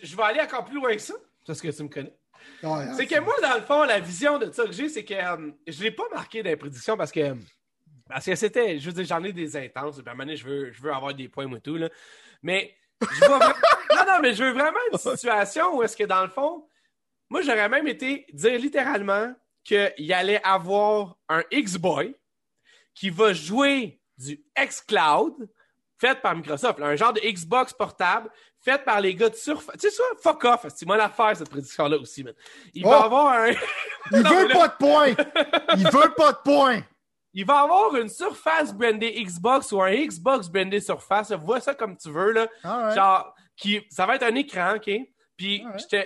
je 0.03 0.17
vais 0.17 0.23
aller 0.23 0.41
encore 0.41 0.65
plus 0.65 0.75
loin 0.75 0.93
que 0.93 1.01
ça, 1.01 1.13
parce 1.47 1.61
que 1.61 1.69
tu 1.69 1.81
me 1.81 1.87
connais 1.87 2.13
c'est 2.95 3.07
que 3.07 3.19
moi, 3.19 3.33
dans 3.41 3.55
le 3.55 3.61
fond, 3.61 3.83
la 3.83 3.99
vision 3.99 4.37
de 4.37 4.51
ça 4.51 4.65
que 4.65 4.71
j'ai, 4.71 4.89
c'est 4.89 5.05
que 5.05 5.13
euh, 5.13 5.51
je 5.67 5.79
ne 5.79 5.83
l'ai 5.83 5.91
pas 5.91 6.07
marqué 6.13 6.43
dans 6.43 6.49
les 6.49 6.55
prédictions 6.55 6.97
parce 6.97 7.11
que. 7.11 7.35
Parce 8.07 8.25
que 8.25 8.35
c'était. 8.35 8.79
Je 8.79 8.85
veux 8.85 8.93
dire, 8.93 9.05
j'en 9.05 9.23
ai 9.23 9.33
des 9.33 9.57
intenses. 9.57 10.01
Je 10.05 10.43
veux, 10.43 10.71
je 10.71 10.81
veux 10.81 10.93
avoir 10.93 11.13
des 11.13 11.27
points, 11.27 11.47
moi, 11.47 11.59
tout. 11.59 11.77
Là. 11.77 11.89
Mais. 12.41 12.75
Je 13.01 13.25
non, 13.95 14.05
non, 14.07 14.19
mais 14.21 14.33
je 14.33 14.43
veux 14.43 14.51
vraiment 14.51 14.79
une 14.91 14.97
situation 14.97 15.75
où 15.75 15.83
est-ce 15.83 15.97
que, 15.97 16.05
dans 16.05 16.23
le 16.23 16.29
fond, 16.29 16.67
moi, 17.29 17.41
j'aurais 17.41 17.69
même 17.69 17.87
été 17.87 18.25
dire 18.31 18.57
littéralement 18.59 19.33
qu'il 19.63 20.13
allait 20.13 20.41
avoir 20.43 21.17
un 21.27 21.43
X-Boy 21.51 22.15
qui 22.93 23.09
va 23.09 23.33
jouer 23.33 23.99
du 24.17 24.41
X-Cloud 24.57 25.49
fait 25.97 26.21
par 26.21 26.35
Microsoft, 26.35 26.79
un 26.81 26.95
genre 26.95 27.13
de 27.13 27.21
Xbox 27.21 27.73
portable 27.73 28.29
faite 28.65 28.83
par 28.83 28.99
les 28.99 29.13
gars 29.13 29.29
de 29.29 29.35
Surface. 29.35 29.75
Tu 29.79 29.89
sais 29.89 29.95
ça, 29.95 30.03
fuck 30.21 30.43
off, 30.43 30.65
c'est 30.75 30.85
moi 30.85 30.97
l'affaire 30.97 31.37
cette 31.37 31.49
prédiction-là 31.49 31.97
aussi, 31.97 32.23
man. 32.23 32.33
Il 32.73 32.83
va 32.83 32.99
oh! 33.01 33.03
avoir 33.03 33.33
un. 33.33 33.51
Il 34.11 34.17
veut 34.17 34.47
pas 34.51 34.67
de 34.67 34.77
points! 34.77 35.15
Il 35.77 35.87
veut 35.87 36.13
pas 36.15 36.31
de 36.33 36.37
points! 36.43 36.81
Il 37.33 37.45
va 37.45 37.59
avoir 37.59 37.95
une 37.97 38.09
surface 38.09 38.73
brandée 38.73 39.11
Xbox 39.23 39.71
ou 39.73 39.81
un 39.81 39.93
Xbox 39.93 40.47
brandé 40.47 40.79
Surface. 40.79 41.31
Vois 41.33 41.59
ça 41.59 41.75
comme 41.75 41.97
tu 41.97 42.09
veux, 42.09 42.31
là. 42.31 42.47
Genre, 42.95 43.35
qui, 43.57 43.81
ça 43.89 44.05
va 44.05 44.15
être 44.15 44.23
un 44.23 44.35
écran, 44.35 44.75
OK? 44.77 44.89
Puis, 45.37 45.61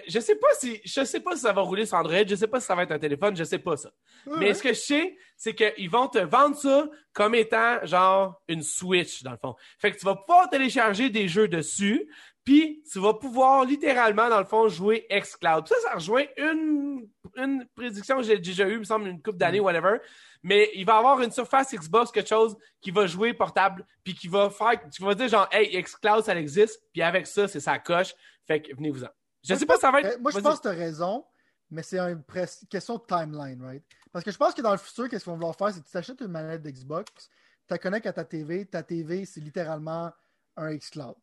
je 0.07 0.19
sais 0.19 0.35
pas 0.35 0.47
si 0.55 0.81
je 0.83 1.03
sais 1.03 1.19
pas 1.19 1.35
si 1.35 1.41
ça 1.41 1.53
va 1.53 1.61
rouler 1.61 1.85
sur 1.85 1.97
Android, 1.97 2.25
je 2.27 2.33
sais 2.33 2.47
pas 2.47 2.59
si 2.59 2.65
ça 2.65 2.73
va 2.73 2.81
être 2.81 2.91
un 2.91 2.97
téléphone, 2.97 3.35
je 3.35 3.43
sais 3.43 3.59
pas 3.59 3.77
ça. 3.77 3.91
Mais 4.25 4.55
ce 4.55 4.63
que 4.63 4.69
je 4.69 4.79
sais, 4.79 5.17
c'est 5.37 5.53
qu'ils 5.53 5.89
vont 5.89 6.07
te 6.07 6.17
vendre 6.17 6.55
ça 6.55 6.89
comme 7.13 7.35
étant 7.35 7.85
genre 7.85 8.41
une 8.47 8.63
Switch, 8.63 9.21
dans 9.21 9.31
le 9.31 9.37
fond. 9.37 9.55
Fait 9.77 9.91
que 9.91 9.99
tu 9.99 10.05
vas 10.05 10.15
pouvoir 10.15 10.49
télécharger 10.49 11.11
des 11.11 11.27
jeux 11.27 11.47
dessus, 11.47 12.09
puis 12.49 12.81
tu 12.91 12.97
vas 12.97 13.13
pouvoir 13.13 13.63
littéralement, 13.63 14.27
dans 14.27 14.39
le 14.39 14.45
fond, 14.45 14.67
jouer 14.67 15.05
xCloud. 15.11 15.67
Ça, 15.67 15.75
ça 15.83 15.93
rejoint 15.93 16.25
une, 16.35 17.07
une 17.35 17.67
prédiction 17.75 18.17
que 18.17 18.23
j'ai 18.23 18.39
déjà 18.39 18.67
eue, 18.67 18.73
il 18.73 18.79
me 18.79 18.83
semble, 18.83 19.07
une 19.07 19.21
coupe 19.21 19.37
d'années, 19.37 19.59
whatever. 19.59 19.99
Mais 20.41 20.71
il 20.73 20.83
va 20.83 20.97
avoir 20.97 21.21
une 21.21 21.29
surface 21.29 21.71
Xbox, 21.71 22.11
quelque 22.11 22.29
chose 22.29 22.57
qui 22.81 22.89
va 22.89 23.05
jouer 23.05 23.35
portable, 23.35 23.85
puis 24.03 24.15
qui 24.15 24.27
va 24.27 24.49
faire, 24.49 24.81
tu 24.89 25.03
vas 25.03 25.13
dire 25.13 25.27
genre, 25.27 25.47
hey, 25.51 25.79
xCloud, 25.79 26.23
ça 26.23 26.35
existe, 26.39 26.81
puis 26.91 27.03
avec 27.03 27.27
ça, 27.27 27.47
c'est 27.47 27.59
sa 27.59 27.77
coche. 27.77 28.15
Fait 28.47 28.59
que 28.59 28.75
venez-vous-en. 28.75 29.09
Je 29.43 29.53
sais 29.53 29.67
pas 29.67 29.75
si 29.75 29.81
ça 29.81 29.91
va 29.91 30.01
être. 30.01 30.19
Moi, 30.19 30.31
je 30.31 30.39
pense 30.39 30.57
que 30.57 30.63
tu 30.63 30.67
as 30.69 30.71
raison, 30.71 31.23
mais 31.69 31.83
c'est 31.83 31.99
une 31.99 32.23
question 32.67 32.95
de 32.95 33.03
timeline, 33.07 33.61
right? 33.61 33.83
Parce 34.11 34.25
que 34.25 34.31
je 34.31 34.37
pense 34.37 34.55
que 34.55 34.63
dans 34.63 34.71
le 34.71 34.79
futur, 34.79 35.07
qu'est-ce 35.07 35.23
qu'ils 35.23 35.29
vont 35.29 35.37
vouloir 35.37 35.55
faire, 35.55 35.71
c'est 35.71 35.81
que 35.81 35.85
tu 35.85 35.91
t'achètes 35.91 36.21
une 36.21 36.29
manette 36.29 36.63
d'Xbox, 36.63 37.11
tu 37.13 37.29
la 37.69 37.77
connectes 37.77 38.07
à 38.07 38.13
ta 38.13 38.25
TV, 38.25 38.65
ta 38.65 38.81
TV, 38.81 39.25
c'est 39.25 39.39
littéralement 39.39 40.11
un 40.57 40.75
xCloud. 40.75 41.13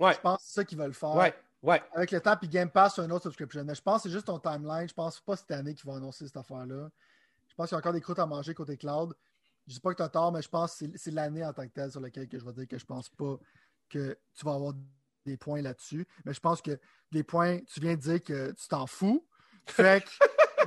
Ouais. 0.00 0.14
Je 0.14 0.20
pense 0.20 0.38
que 0.38 0.44
c'est 0.44 0.54
ça 0.54 0.64
qu'ils 0.64 0.78
veulent 0.78 0.94
faire. 0.94 1.14
Ouais. 1.14 1.34
Ouais. 1.62 1.82
Avec 1.94 2.10
le 2.10 2.20
temps, 2.20 2.36
puis 2.36 2.48
Game 2.48 2.70
Pass, 2.70 2.98
une 2.98 3.10
autre 3.10 3.22
subscription. 3.22 3.64
Mais 3.64 3.74
je 3.74 3.80
pense 3.80 4.02
que 4.02 4.08
c'est 4.08 4.12
juste 4.12 4.26
ton 4.26 4.38
timeline. 4.38 4.86
Je 4.86 4.92
pense 4.92 5.18
pas 5.20 5.34
cette 5.34 5.50
année 5.50 5.74
qu'ils 5.74 5.86
vont 5.86 5.96
annoncer 5.96 6.26
cette 6.26 6.36
affaire-là. 6.36 6.90
Je 7.48 7.54
pense 7.54 7.68
qu'il 7.68 7.74
y 7.74 7.76
a 7.76 7.78
encore 7.78 7.92
des 7.94 8.02
croûtes 8.02 8.18
à 8.18 8.26
manger 8.26 8.52
côté 8.52 8.76
cloud. 8.76 9.14
Je 9.66 9.72
dis 9.72 9.80
pas 9.80 9.92
que 9.92 9.96
tu 9.96 10.02
as 10.02 10.08
tort, 10.10 10.30
mais 10.30 10.42
je 10.42 10.48
pense 10.48 10.76
que 10.76 10.84
c'est 10.96 11.10
l'année 11.10 11.44
en 11.44 11.54
tant 11.54 11.66
que 11.66 11.72
telle 11.72 11.90
sur 11.90 12.00
laquelle 12.00 12.28
que 12.28 12.38
je 12.38 12.44
vais 12.44 12.52
dire 12.52 12.68
que 12.68 12.76
je 12.76 12.84
pense 12.84 13.08
pas 13.08 13.38
que 13.88 14.18
tu 14.34 14.44
vas 14.44 14.52
avoir 14.52 14.74
des 15.24 15.38
points 15.38 15.62
là-dessus. 15.62 16.06
Mais 16.26 16.34
je 16.34 16.40
pense 16.40 16.60
que 16.60 16.78
les 17.12 17.22
points, 17.22 17.60
tu 17.60 17.80
viens 17.80 17.94
de 17.94 18.00
dire 18.00 18.22
que 18.22 18.52
tu 18.52 18.68
t'en 18.68 18.86
fous. 18.86 19.26
Fait 19.66 20.04
que. 20.04 20.10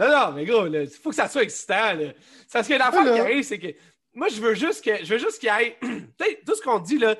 non, 0.00 0.08
non, 0.10 0.32
mais 0.32 0.44
gros, 0.44 0.66
il 0.66 0.88
faut 0.88 1.10
que 1.10 1.16
ça 1.16 1.28
soit 1.28 1.44
excitant. 1.44 1.94
Là. 1.94 2.12
Parce 2.52 2.66
que 2.66 2.74
l'affaire 2.74 3.02
qui 3.02 3.20
arrive, 3.20 3.44
c'est 3.44 3.60
que 3.60 3.68
moi, 4.14 4.28
je 4.28 4.40
veux 4.40 4.54
juste 4.54 4.84
que 4.84 5.04
je 5.04 5.14
veux 5.14 5.18
juste 5.18 5.38
qu'il 5.38 5.48
y 5.48 5.62
ait. 5.62 5.78
tout 6.46 6.54
ce 6.54 6.62
qu'on 6.62 6.78
dit 6.78 6.98
là, 6.98 7.16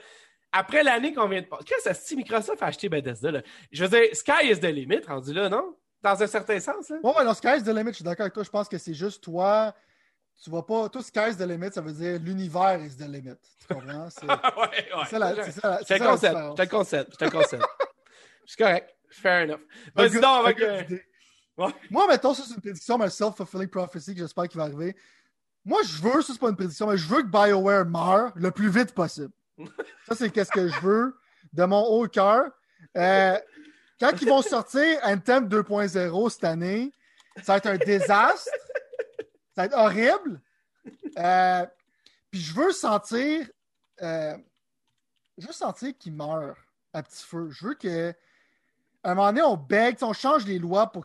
après 0.52 0.82
l'année 0.82 1.12
qu'on 1.12 1.28
vient 1.28 1.42
de 1.42 1.46
passer. 1.46 1.64
Qu'est-ce 1.64 1.88
que 1.88 1.94
ça 1.94 2.16
Microsoft 2.16 2.62
a 2.62 2.66
acheté 2.66 2.88
Bethesda? 2.88 3.30
Là? 3.30 3.42
Je 3.70 3.84
veux 3.84 3.88
dire, 3.88 4.14
Sky 4.14 4.50
is 4.50 4.60
the 4.60 4.64
limit, 4.64 5.00
rendu 5.06 5.32
là, 5.32 5.48
non? 5.48 5.76
Dans 6.02 6.22
un 6.22 6.26
certain 6.26 6.58
sens. 6.58 6.88
Là. 6.88 6.96
Ouais, 7.02 7.14
ouais, 7.16 7.24
non, 7.24 7.34
Sky 7.34 7.58
is 7.58 7.62
the 7.62 7.68
limit, 7.68 7.90
je 7.90 7.96
suis 7.96 8.04
d'accord 8.04 8.24
avec 8.24 8.34
toi. 8.34 8.42
Je 8.42 8.50
pense 8.50 8.68
que 8.68 8.78
c'est 8.78 8.94
juste 8.94 9.22
toi 9.22 9.74
tu 10.42 10.48
vois 10.48 10.66
pas, 10.66 10.88
tout 10.88 11.02
sky's 11.02 11.36
the 11.36 11.42
limit, 11.42 11.72
ça 11.72 11.82
veut 11.82 11.92
dire 11.92 12.18
l'univers 12.18 12.80
is 12.80 12.96
the 12.96 13.06
limit. 13.06 13.36
Tu 13.60 13.74
comprends? 13.74 14.08
C'est 14.08 14.26
ouais, 14.26 14.96
ouais. 14.96 15.06
ça 15.10 15.18
la, 15.18 15.44
c'est 15.44 15.60
ça, 15.60 15.78
concept. 15.78 15.86
C'est 15.86 15.98
le 15.98 16.68
concept. 16.68 17.16
C'est 17.18 17.24
le 17.26 17.30
concept. 17.30 17.64
C'est 18.46 18.58
correct. 18.58 18.96
Fair 19.10 19.44
enough. 19.44 19.60
Vas-y 19.94 20.20
donc 20.20 20.46
avec. 20.46 20.60
Euh... 20.60 20.82
Ouais. 21.58 21.72
Moi, 21.90 22.06
mettons, 22.08 22.32
ça, 22.32 22.44
c'est 22.46 22.54
une 22.54 22.60
prédiction, 22.60 22.96
mais 22.96 23.10
self-fulfilling 23.10 23.68
prophecy 23.68 24.14
que 24.14 24.20
j'espère 24.20 24.48
qu'il 24.48 24.56
va 24.56 24.64
arriver. 24.64 24.96
Moi, 25.64 25.80
je 25.84 26.00
veux, 26.00 26.22
ça, 26.22 26.32
c'est 26.32 26.38
pas 26.38 26.48
une 26.48 26.56
prédiction, 26.56 26.86
mais 26.86 26.96
je 26.96 27.06
veux 27.06 27.22
que 27.22 27.28
BioWare 27.28 27.84
meure 27.84 28.32
le 28.34 28.50
plus 28.50 28.70
vite 28.70 28.92
possible. 28.92 29.32
ça, 30.08 30.14
c'est 30.14 30.30
qu'est-ce 30.30 30.50
que 30.50 30.68
je 30.68 30.80
veux 30.80 31.16
de 31.52 31.64
mon 31.64 31.82
haut 31.82 32.08
cœur. 32.08 32.50
Euh, 32.96 33.38
quand 33.98 34.12
ils 34.20 34.28
vont 34.28 34.42
sortir 34.42 34.98
Anthem 35.02 35.48
2.0 35.48 36.30
cette 36.30 36.44
année, 36.44 36.92
ça 37.42 37.52
va 37.52 37.56
être 37.58 37.66
un 37.66 37.76
désastre. 37.76 38.50
Ça 39.54 39.62
va 39.62 39.64
être 39.66 39.76
horrible. 39.76 40.40
Euh, 41.18 41.66
puis 42.30 42.40
je 42.40 42.54
veux 42.54 42.72
sentir. 42.72 43.46
Euh, 44.00 44.36
je 45.36 45.46
veux 45.46 45.52
sentir 45.52 45.92
qu'il 45.98 46.14
meurt 46.14 46.56
à 46.92 47.02
petit 47.02 47.24
feu. 47.24 47.50
Je 47.50 47.66
veux 47.66 47.74
que. 47.74 48.14
À 49.02 49.12
un 49.12 49.14
moment 49.14 49.28
donné, 49.28 49.42
on 49.42 49.56
bègue, 49.56 49.96
on 50.02 50.12
change 50.12 50.44
les 50.46 50.58
lois 50.58 50.92
pour 50.92 51.04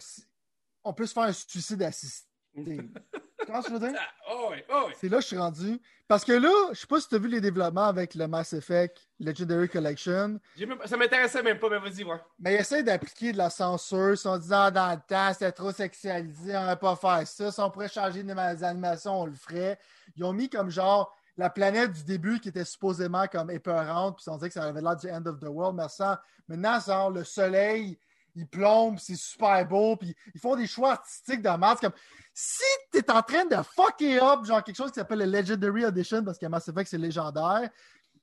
qu'on 0.84 0.94
puisse 0.94 1.14
faire 1.14 1.24
un 1.24 1.34
suicide 1.34 1.82
assisté. 1.82 2.28
Comment 3.46 3.62
tu 3.62 3.72
veux 3.72 3.80
dire? 3.80 3.94
Oh 4.28 4.52
oh 4.74 4.90
C'est 5.00 5.08
là 5.08 5.18
que 5.18 5.22
je 5.22 5.28
suis 5.28 5.38
rendu. 5.38 5.80
Parce 6.08 6.26
que 6.26 6.32
là, 6.32 6.50
je 6.72 6.80
sais 6.80 6.88
pas 6.88 7.00
si 7.00 7.08
tu 7.08 7.16
as 7.16 7.20
vu 7.20 7.28
les 7.28 7.42
développements 7.42 7.86
avec 7.86 8.16
le 8.16 8.28
Mass 8.28 8.54
Effect 8.54 9.08
Legendary 9.20 9.70
Collection. 9.70 10.40
Même, 10.60 10.78
ça 10.86 10.98
m'intéressait 10.98 11.44
même 11.44 11.60
pas, 11.60 11.70
mais 11.70 11.78
vas-y, 11.80 12.04
ouais. 12.04 12.20
Mais 12.40 12.56
ils 12.56 12.60
essaient 12.60 12.84
d'appliquer 12.84 13.32
de 13.32 13.38
la 13.38 13.50
censure. 13.52 14.12
Ils 14.12 14.18
sont 14.18 14.38
disant 14.38 14.72
dans 14.72 14.92
le 14.92 15.00
temps, 15.08 15.32
c'était 15.32 15.52
trop 15.52 15.72
sexualisé, 15.72 16.58
on 16.58 16.66
va 16.66 16.76
pas 16.76 16.96
faire 16.96 17.28
ça. 17.28 17.52
Si 17.52 17.60
on 17.60 17.70
pourrait 17.70 17.88
changer 17.88 18.24
les 18.24 18.64
animations, 18.64 19.22
on 19.22 19.26
le 19.28 19.36
ferait. 19.36 19.78
Ils 20.16 20.24
ont 20.24 20.34
mis 20.34 20.50
comme 20.50 20.70
genre 20.70 21.16
la 21.38 21.50
planète 21.50 21.92
du 21.92 22.04
début 22.04 22.40
qui 22.40 22.50
était 22.50 22.66
supposément 22.66 23.28
comme 23.28 23.52
épeurante, 23.52 24.18
puis 24.18 24.26
on 24.30 24.36
disait 24.36 24.48
que 24.48 24.54
ça 24.54 24.64
avait 24.64 24.82
l'air 24.82 24.96
du 24.96 25.10
end 25.10 25.26
of 25.26 25.40
the 25.40 25.48
world. 25.48 25.76
Mais 25.76 25.90
ça, 25.90 26.22
maintenant, 26.48 26.80
genre, 26.80 27.12
le 27.12 27.24
soleil, 27.24 27.98
il 28.36 28.48
plombe, 28.48 29.00
c'est 29.00 29.16
super 29.16 29.66
beau, 29.68 29.96
puis 29.96 30.16
ils 30.34 30.40
font 30.40 30.56
des 30.56 30.68
choix 30.68 30.92
artistiques 30.92 31.42
de 31.42 31.50
masse 31.50 31.80
comme 31.80 31.94
si 32.34 32.64
tu 32.92 33.00
es 33.00 33.12
en 33.12 33.22
train 33.22 33.46
de 33.46 33.56
fucker 33.56 34.20
up, 34.22 34.44
genre 34.44 34.64
quelque 34.64 34.76
chose 34.76 34.92
qui 34.92 35.00
s'appelle 35.00 35.20
le 35.20 35.26
Legendary 35.26 35.84
Edition, 35.84 36.24
parce 36.24 36.38
que 36.38 36.46
Mass 36.48 36.68
Effect, 36.68 36.90
c'est 36.90 36.98
légendaire, 36.98 37.70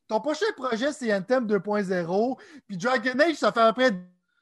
ton 0.07 0.21
prochain 0.21 0.47
projet, 0.57 0.93
c'est 0.93 1.13
Anthem 1.15 1.47
2.0, 1.47 2.39
puis 2.67 2.77
Dragon 2.77 3.19
Age, 3.21 3.37
ça 3.37 3.53
fait 3.53 3.61
à 3.61 3.73
peu 3.73 3.83
près 3.83 3.93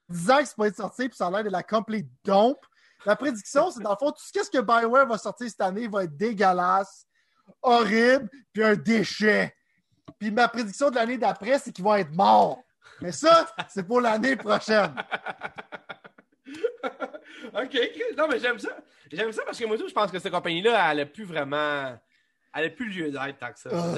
10 0.08 0.30
ans 0.30 0.38
que 0.38 0.44
c'est 0.44 0.56
pas 0.56 0.66
être 0.66 0.76
sorti, 0.76 1.08
puis 1.08 1.16
ça 1.16 1.28
a 1.28 1.30
l'air 1.30 1.44
de 1.44 1.50
la 1.50 1.62
complete 1.62 2.08
dump. 2.24 2.58
La 3.06 3.16
prédiction, 3.16 3.70
c'est 3.70 3.80
dans 3.80 3.92
le 3.92 3.96
fond, 3.96 4.10
tout 4.10 4.20
ce 4.22 4.50
que 4.50 4.60
BioWare 4.60 5.06
va 5.06 5.16
sortir 5.16 5.48
cette 5.48 5.60
année 5.60 5.86
va 5.86 6.04
être 6.04 6.16
dégueulasse, 6.16 7.06
horrible, 7.62 8.28
puis 8.52 8.64
un 8.64 8.74
déchet. 8.74 9.54
Puis 10.18 10.30
ma 10.30 10.48
prédiction 10.48 10.90
de 10.90 10.96
l'année 10.96 11.16
d'après, 11.16 11.58
c'est 11.58 11.72
qu'ils 11.72 11.84
vont 11.84 11.94
être 11.94 12.12
morts. 12.12 12.62
Mais 13.00 13.12
ça, 13.12 13.46
c'est 13.68 13.84
pour 13.86 14.00
l'année 14.00 14.36
prochaine. 14.36 14.94
OK, 17.54 17.78
non, 18.16 18.28
mais 18.28 18.38
j'aime 18.38 18.58
ça. 18.58 18.76
J'aime 19.10 19.32
ça 19.32 19.42
parce 19.44 19.58
que 19.58 19.64
moi, 19.64 19.76
je 19.76 19.92
pense 19.92 20.10
que 20.10 20.18
cette 20.18 20.32
compagnie-là, 20.32 20.92
elle 20.92 21.00
a 21.00 21.06
plus 21.06 21.24
vraiment. 21.24 21.98
Elle 22.54 22.64
a 22.64 22.70
plus 22.70 22.88
lieu 22.88 23.10
d'être 23.10 23.38
tant 23.38 23.52
que 23.52 23.58
ça. 23.58 23.70
Oh. 23.72 23.96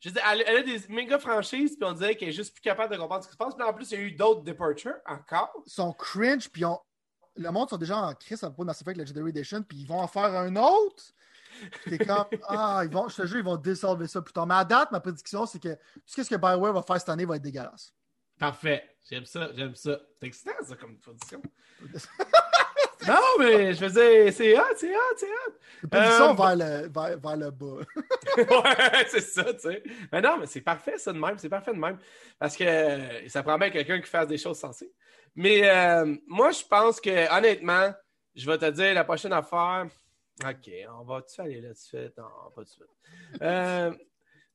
Je 0.00 0.10
dire, 0.10 0.22
elle, 0.30 0.44
elle 0.46 0.56
a 0.58 0.62
des 0.62 0.82
méga 0.88 1.18
franchises, 1.18 1.76
puis 1.76 1.88
on 1.88 1.92
dirait 1.92 2.14
qu'elle 2.16 2.28
est 2.28 2.32
juste 2.32 2.52
plus 2.54 2.60
capable 2.60 2.92
de 2.94 2.98
comprendre 2.98 3.22
ce 3.22 3.28
qui 3.28 3.32
se 3.32 3.38
passe. 3.38 3.54
Puis 3.54 3.64
en 3.64 3.72
plus, 3.72 3.90
il 3.90 3.98
y 3.98 4.02
a 4.02 4.04
eu 4.04 4.12
d'autres 4.12 4.42
departures 4.42 4.96
encore. 5.06 5.52
Ils 5.66 5.72
sont 5.72 5.92
cringe, 5.92 6.48
puis 6.48 6.64
on... 6.64 6.78
le 7.36 7.50
monde 7.50 7.70
sont 7.70 7.78
déjà 7.78 7.98
en 7.98 8.14
crise 8.14 8.42
à 8.44 8.48
propos 8.48 8.62
de 8.62 8.66
Mass 8.66 8.80
Effect 8.82 8.98
Legendary 8.98 9.30
Edition, 9.30 9.62
puis 9.62 9.78
ils 9.78 9.86
vont 9.86 10.00
en 10.00 10.06
faire 10.06 10.34
un 10.34 10.54
autre. 10.56 11.02
T'es 11.84 11.98
comme, 11.98 12.26
ah, 12.48 12.82
ils 12.84 12.90
vont, 12.90 13.08
je 13.08 13.16
te 13.16 13.26
jure, 13.26 13.38
ils 13.38 13.44
vont 13.44 13.56
dissolver 13.56 14.06
ça 14.06 14.20
plus 14.20 14.32
tard. 14.32 14.46
Mais 14.46 14.54
à 14.54 14.64
date, 14.64 14.92
ma 14.92 15.00
prédiction, 15.00 15.46
c'est 15.46 15.60
que 15.60 15.74
tout 15.74 16.22
ce 16.22 16.28
que 16.28 16.36
Bioware 16.36 16.74
va 16.74 16.82
faire 16.82 16.98
cette 16.98 17.08
année 17.08 17.24
va 17.24 17.36
être 17.36 17.42
dégueulasse. 17.42 17.92
Parfait. 18.38 18.84
J'aime 19.08 19.24
ça, 19.24 19.50
j'aime 19.54 19.74
ça. 19.74 20.00
C'est 20.18 20.26
excitant, 20.26 20.52
ça, 20.62 20.76
comme 20.76 20.98
prédiction. 20.98 21.40
non, 23.06 23.20
mais 23.38 23.72
je 23.72 23.84
veux 23.84 23.90
dire, 23.90 24.32
c'est 24.32 24.58
hot, 24.58 24.74
c'est 24.76 24.94
hot, 24.94 25.14
c'est 25.16 25.30
hot. 25.30 25.52
Une 25.84 25.88
position 25.88 26.30
Euh, 26.30 26.34
vers, 26.34 26.56
le, 26.56 26.88
vers, 26.88 27.18
vers 27.18 27.36
le 27.36 27.50
bas. 27.50 27.76
ouais, 28.36 29.06
c'est 29.08 29.20
ça, 29.20 29.44
tu 29.54 29.60
sais. 29.60 29.82
Mais 30.12 30.20
non, 30.20 30.38
mais 30.38 30.46
c'est 30.46 30.60
parfait, 30.60 30.98
ça, 30.98 31.12
de 31.12 31.18
même. 31.18 31.38
C'est 31.38 31.48
parfait 31.48 31.72
de 31.72 31.78
même. 31.78 31.98
Parce 32.38 32.56
que 32.56 32.64
euh, 32.64 33.28
ça 33.28 33.42
prend 33.42 33.56
bien 33.56 33.70
quelqu'un 33.70 34.00
qui 34.00 34.08
fasse 34.10 34.26
des 34.26 34.38
choses 34.38 34.58
sensées. 34.58 34.92
Mais 35.36 35.68
euh, 35.68 36.16
moi, 36.26 36.50
je 36.50 36.64
pense 36.64 37.00
que, 37.00 37.32
honnêtement, 37.36 37.94
je 38.34 38.50
vais 38.50 38.58
te 38.58 38.70
dire 38.70 38.92
la 38.92 39.04
prochaine 39.04 39.32
affaire. 39.32 39.86
OK, 40.44 40.70
on 40.98 41.04
va-tu 41.04 41.40
aller 41.40 41.60
là 41.60 41.68
tout 41.68 41.74
de 41.74 41.78
suite? 41.78 42.18
Non, 42.18 42.50
pas 42.54 42.62
tout 42.62 42.64
de 42.64 42.68
suite. 42.68 43.40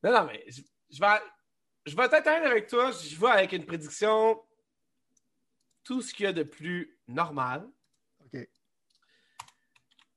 Non, 0.03 0.11
non, 0.11 0.23
mais 0.25 0.43
je, 0.47 0.61
je 0.89 0.99
vais, 0.99 1.19
je 1.85 1.95
vais 1.95 2.03
être 2.05 2.27
avec 2.27 2.67
toi. 2.67 2.91
Je 2.91 3.15
vais 3.19 3.27
avec 3.27 3.51
une 3.53 3.65
prédiction. 3.65 4.41
Tout 5.83 6.01
ce 6.01 6.13
qu'il 6.13 6.25
y 6.25 6.27
a 6.27 6.33
de 6.33 6.43
plus 6.43 6.97
normal. 7.07 7.67
OK. 8.25 8.47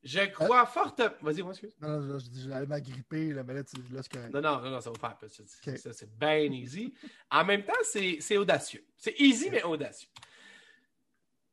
Je 0.02 0.20
crois 0.26 0.66
fortement. 0.66 1.14
Vas-y, 1.22 1.40
moi, 1.42 1.52
excuse. 1.52 1.74
Non, 1.80 1.98
non, 2.00 2.18
je 2.18 2.26
dis, 2.28 2.42
j'allais 2.46 2.66
m'agripper, 2.66 3.32
là, 3.32 3.42
mais 3.42 3.54
là, 3.54 3.64
tu- 3.64 3.80
là 3.90 4.02
c'est. 4.02 4.28
Non, 4.28 4.42
non, 4.42 4.60
non, 4.60 4.80
ça 4.82 4.90
va 4.90 5.16
faire. 5.16 5.78
Ça, 5.78 5.92
c'est 5.94 6.18
bien 6.18 6.36
easy. 6.52 6.92
En 7.30 7.44
même 7.44 7.64
temps, 7.64 7.72
c'est 7.82 8.18
c'est 8.20 8.36
audacieux. 8.36 8.86
C'est 8.98 9.18
easy, 9.18 9.48
mais 9.50 9.62
audacieux. 9.62 10.10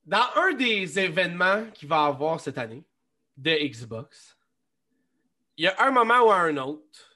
Dans 0.04 0.26
un 0.36 0.54
des 0.54 1.00
événements 1.00 1.70
qu'il 1.72 1.88
va 1.88 2.04
y 2.04 2.08
avoir 2.10 2.40
cette 2.42 2.58
année 2.58 2.84
de 3.38 3.52
Xbox, 3.52 4.38
il 5.56 5.64
y 5.66 5.68
a 5.68 5.82
un 5.82 5.92
moment 5.92 6.20
ou 6.28 6.32
un 6.32 6.58
autre. 6.58 7.11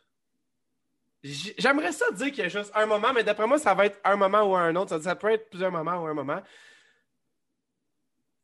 J'aimerais 1.58 1.92
ça 1.92 2.12
dire 2.12 2.28
qu'il 2.28 2.40
y 2.40 2.42
a 2.44 2.50
juste 2.50 2.72
un 2.76 2.86
moment, 2.86 3.12
mais 3.14 3.24
d'après 3.24 3.48
moi, 3.48 3.58
ça 3.58 3.74
va 3.74 3.88
être 3.88 4.00
un 4.04 4.16
moment 4.16 4.44
ou 4.44 4.56
un 4.56 4.76
autre. 4.76 4.90
Ça, 4.90 5.02
ça 5.02 5.16
peut 5.16 5.32
être 5.32 5.50
plusieurs 5.50 5.72
moments 5.72 5.98
ou 6.04 6.06
un 6.08 6.14
moment. 6.14 6.42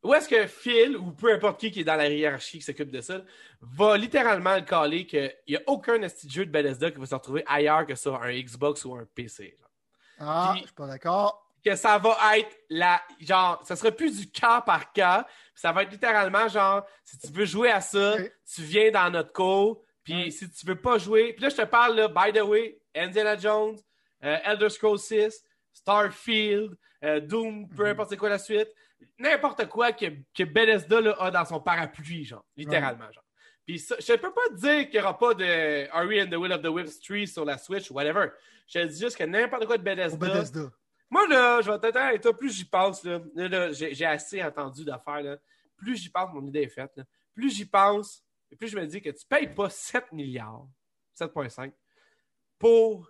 Où 0.04 0.14
est-ce 0.16 0.28
que 0.28 0.48
Phil, 0.48 0.98
ou 0.98 1.12
peu 1.12 1.32
importe 1.32 1.60
qui 1.60 1.70
qui 1.70 1.82
est 1.82 1.84
dans 1.84 1.96
la 1.96 2.10
hiérarchie 2.10 2.58
qui 2.58 2.64
s'occupe 2.64 2.90
de 2.90 3.02
ça, 3.02 3.22
va 3.62 3.98
littéralement 3.98 4.56
le 4.56 4.62
caler 4.64 5.06
qu'il 5.06 5.32
n'y 5.48 5.56
a 5.58 5.62
aucun 5.68 6.00
jeu 6.28 6.46
de 6.46 6.52
Bethesda 6.52 6.90
qui 6.90 6.98
va 7.00 7.06
se 7.06 7.14
retrouver 7.14 7.44
ailleurs 7.46 7.86
que 7.86 7.94
sur 7.94 8.16
un 8.22 8.32
Xbox 8.34 8.84
ou 8.86 8.96
un 8.96 9.06
PC. 9.14 9.56
Ah, 10.18 10.50
Puis- 10.54 10.62
je 10.62 10.66
suis 10.68 10.76
pas 10.76 10.88
d'accord. 10.88 11.38
Que 11.64 11.76
ça 11.76 12.00
va 12.00 12.18
être 12.40 12.58
la. 12.72 13.00
Genre, 13.20 13.62
ça 13.64 13.76
sera 13.76 13.92
plus 13.92 14.18
du 14.18 14.32
cas 14.32 14.62
par 14.62 14.92
cas. 14.92 15.28
Ça 15.54 15.72
va 15.72 15.84
être 15.84 15.92
littéralement 15.92 16.48
genre, 16.48 16.84
si 17.06 17.20
tu 17.20 17.28
veux 17.28 17.46
jouer 17.46 17.70
à 17.70 17.82
ça, 17.82 18.16
tu 18.52 18.64
viens 18.64 18.90
dans 18.90 19.12
notre 19.12 19.32
cours. 19.32 19.84
Puis 20.04 20.32
si 20.32 20.50
tu 20.50 20.66
veux 20.66 20.80
pas 20.80 20.98
jouer. 20.98 21.34
Puis 21.34 21.44
là, 21.44 21.50
je 21.50 21.56
te 21.56 21.62
parle, 21.66 21.96
là, 21.96 22.08
by 22.08 22.32
the 22.34 22.42
way, 22.44 22.80
Indiana 22.96 23.38
Jones, 23.38 23.78
euh, 24.24 24.38
Elder 24.44 24.70
Scrolls 24.70 25.00
6, 25.00 25.44
Starfield, 25.74 26.76
euh, 27.04 27.20
Doom, 27.20 27.68
peu 27.70 27.84
Mhm. 27.86 27.90
importe 27.92 28.10
c'est 28.10 28.18
quoi 28.18 28.30
la 28.30 28.38
suite. 28.40 28.70
N'importe 29.18 29.68
quoi 29.68 29.92
que, 29.92 30.06
que 30.36 30.44
Bethesda 30.44 31.02
là, 31.02 31.16
a 31.20 31.32
dans 31.32 31.46
son 31.46 31.60
parapluie, 31.60 32.24
genre. 32.26 32.46
Littéralement, 32.56 33.12
genre. 33.12 33.24
Puis 33.66 33.80
ça, 33.80 33.96
je 34.00 34.14
peux 34.14 34.32
pas 34.34 34.48
te 34.50 34.56
dire 34.56 34.90
qu'il 34.90 35.00
n'y 35.00 35.06
aura 35.06 35.18
pas 35.18 35.34
de 35.34 35.88
Harry 35.92 36.22
and 36.22 36.28
the 36.30 36.36
Will 36.36 36.52
of 36.52 36.62
the 36.62 36.68
Wisps 36.68 37.00
3 37.02 37.26
sur 37.28 37.46
la 37.46 37.58
Switch 37.58 37.90
whatever. 37.92 38.28
Je 38.68 38.80
te 38.80 38.86
dis 38.86 39.00
juste 39.00 39.18
que 39.18 39.24
n'importe 39.24 39.66
quoi 39.66 39.78
de 39.78 39.84
Bethesda. 39.84 40.18
Bethesda. 40.18 40.72
Moi, 41.10 41.28
là, 41.28 41.62
je 41.62 41.68
vais 41.70 41.78
honnête 41.78 41.96
avec 41.96 42.22
toi, 42.22 42.38
plus 42.38 42.56
j'y 42.56 42.66
pense, 42.66 43.04
là, 43.04 43.20
là, 43.36 43.72
j'ai 43.72 44.06
assez 44.06 44.42
entendu 44.44 44.86
d'affaires, 44.86 45.22
là. 45.22 45.38
Plus 45.78 45.98
j'y 45.98 46.10
pense, 46.10 46.32
mon 46.34 46.46
idée 46.48 46.62
est 46.62 46.68
faite, 46.70 46.92
là. 46.96 47.04
Plus 47.34 47.56
j'y 47.56 47.66
pense, 47.66 48.24
et 48.52 48.56
plus 48.56 48.68
je 48.68 48.78
me 48.78 48.86
dis 48.86 49.02
que 49.02 49.10
tu 49.10 49.26
payes 49.26 49.48
pas 49.48 49.70
7 49.70 50.12
milliards, 50.12 50.68
7,5, 51.18 51.72
pour 52.60 53.10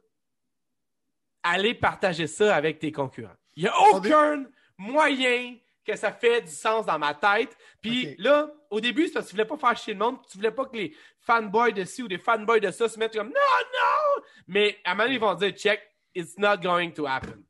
aller 1.44 1.74
partager 1.74 2.28
ça 2.28 2.56
avec 2.56 2.80
tes 2.80 2.92
concurrents. 2.92 3.36
Il 3.56 3.64
n'y 3.64 3.70
a 3.70 3.80
aucun 3.92 4.46
moyen 4.78 5.58
que 5.84 5.96
ça 5.96 6.12
fait 6.12 6.42
du 6.42 6.52
sens 6.52 6.86
dans 6.86 7.00
ma 7.00 7.16
tête. 7.16 7.58
Puis 7.82 8.16
là, 8.18 8.52
au 8.70 8.80
début, 8.80 9.08
c'est 9.08 9.14
parce 9.14 9.26
que 9.26 9.32
tu 9.32 9.36
voulais 9.36 9.48
pas 9.48 9.58
faire 9.58 9.76
chier 9.76 9.94
le 9.94 10.00
monde, 10.00 10.22
puis 10.22 10.28
tu 10.32 10.38
voulais 10.38 10.52
pas 10.52 10.66
que 10.66 10.78
les 10.78 10.96
fanboys 11.20 11.74
de 11.74 11.84
ci 11.84 12.04
ou 12.04 12.08
des 12.08 12.20
fanboys 12.20 12.62
de 12.62 12.70
ça 12.72 12.88
se 12.88 13.00
mettent 13.00 13.16
comme 13.16 13.30
non, 13.30 13.34
non! 13.34 14.24
Mais 14.48 14.78
à 14.84 14.92
un 14.92 14.96
moment 14.96 15.10
ils 15.10 15.20
vont 15.20 15.34
dire 15.34 15.52
check, 15.52 15.82
it's 16.14 16.38
not 16.38 16.58
going 16.58 16.92
to 16.92 17.08
happen. 17.08 17.44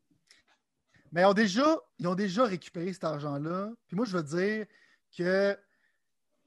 Mais 1.12 1.22
ils 1.22 1.26
ont 1.26 1.34
déjà, 1.34 1.78
ils 2.00 2.08
ont 2.08 2.16
déjà 2.16 2.46
récupéré 2.46 2.94
cet 2.94 3.04
argent-là. 3.04 3.72
Puis 3.88 3.98
moi, 3.98 4.06
je 4.06 4.16
veux 4.16 4.24
dire 4.24 4.66
que 5.18 5.58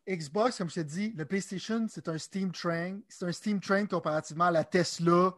Xbox, 0.08 0.58
comme 0.58 0.68
je 0.68 0.74
t'ai 0.74 0.84
dit, 0.84 1.12
le 1.16 1.24
PlayStation, 1.24 1.86
c'est 1.88 2.08
un 2.08 2.18
Steam 2.18 2.52
Train. 2.52 3.00
C'est 3.08 3.24
un 3.24 3.32
Steam 3.32 3.60
Train 3.60 3.86
comparativement 3.86 4.44
à 4.44 4.50
la 4.50 4.64
Tesla 4.64 5.34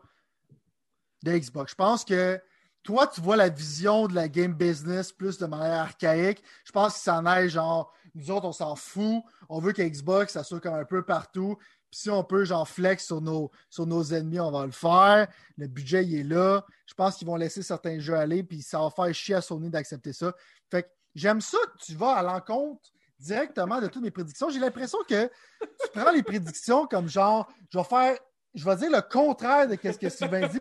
de 1.22 1.32
Xbox. 1.32 1.72
Je 1.72 1.76
pense 1.76 2.04
que 2.04 2.40
toi, 2.82 3.06
tu 3.06 3.20
vois 3.20 3.36
la 3.36 3.48
vision 3.48 4.06
de 4.06 4.14
la 4.14 4.28
game 4.28 4.54
business 4.54 5.12
plus 5.12 5.38
de 5.38 5.46
manière 5.46 5.80
archaïque. 5.80 6.42
Je 6.64 6.72
pense 6.72 6.94
que 6.94 7.00
ça 7.00 7.18
en 7.18 7.26
est 7.26 7.48
genre, 7.48 7.92
nous 8.14 8.30
autres, 8.30 8.46
on 8.46 8.52
s'en 8.52 8.76
fout. 8.76 9.22
On 9.48 9.60
veut 9.60 9.72
que 9.72 9.82
Xbox, 9.82 10.32
ça 10.32 10.44
soit 10.44 10.60
comme 10.60 10.74
un 10.74 10.84
peu 10.84 11.04
partout. 11.04 11.56
Puis 11.90 12.00
si 12.00 12.10
on 12.10 12.24
peut, 12.24 12.44
genre, 12.44 12.68
flex 12.68 13.06
sur 13.06 13.20
nos, 13.20 13.50
sur 13.70 13.86
nos 13.86 14.02
ennemis, 14.02 14.40
on 14.40 14.50
va 14.50 14.66
le 14.66 14.72
faire. 14.72 15.28
Le 15.56 15.68
budget, 15.68 16.04
il 16.04 16.20
est 16.20 16.24
là. 16.24 16.64
Je 16.86 16.94
pense 16.94 17.16
qu'ils 17.16 17.26
vont 17.26 17.36
laisser 17.36 17.62
certains 17.62 17.98
jeux 17.98 18.14
aller, 18.14 18.42
puis 18.42 18.62
ça 18.62 18.78
va 18.78 18.90
faire 18.90 19.12
chier 19.14 19.36
à 19.36 19.40
Sony 19.40 19.70
d'accepter 19.70 20.12
ça. 20.12 20.32
Fait 20.70 20.84
que 20.84 20.88
j'aime 21.14 21.40
ça 21.40 21.58
tu 21.84 21.94
vas 21.94 22.14
à 22.14 22.22
l'encontre 22.22 22.90
directement 23.18 23.80
de 23.80 23.86
toutes 23.88 24.02
mes 24.02 24.10
prédictions. 24.10 24.48
J'ai 24.50 24.60
l'impression 24.60 24.98
que 25.08 25.26
tu 25.26 25.88
prends 25.94 26.10
les 26.12 26.22
prédictions 26.22 26.86
comme 26.86 27.08
genre, 27.08 27.50
je 27.72 27.78
vais 27.78 27.84
faire, 27.84 28.18
je 28.54 28.64
vais 28.64 28.76
dire 28.76 28.90
le 28.90 29.00
contraire 29.02 29.66
de 29.68 29.74
ce 29.82 29.98
que 29.98 30.08
Sylvain 30.08 30.46
dit 30.48 30.58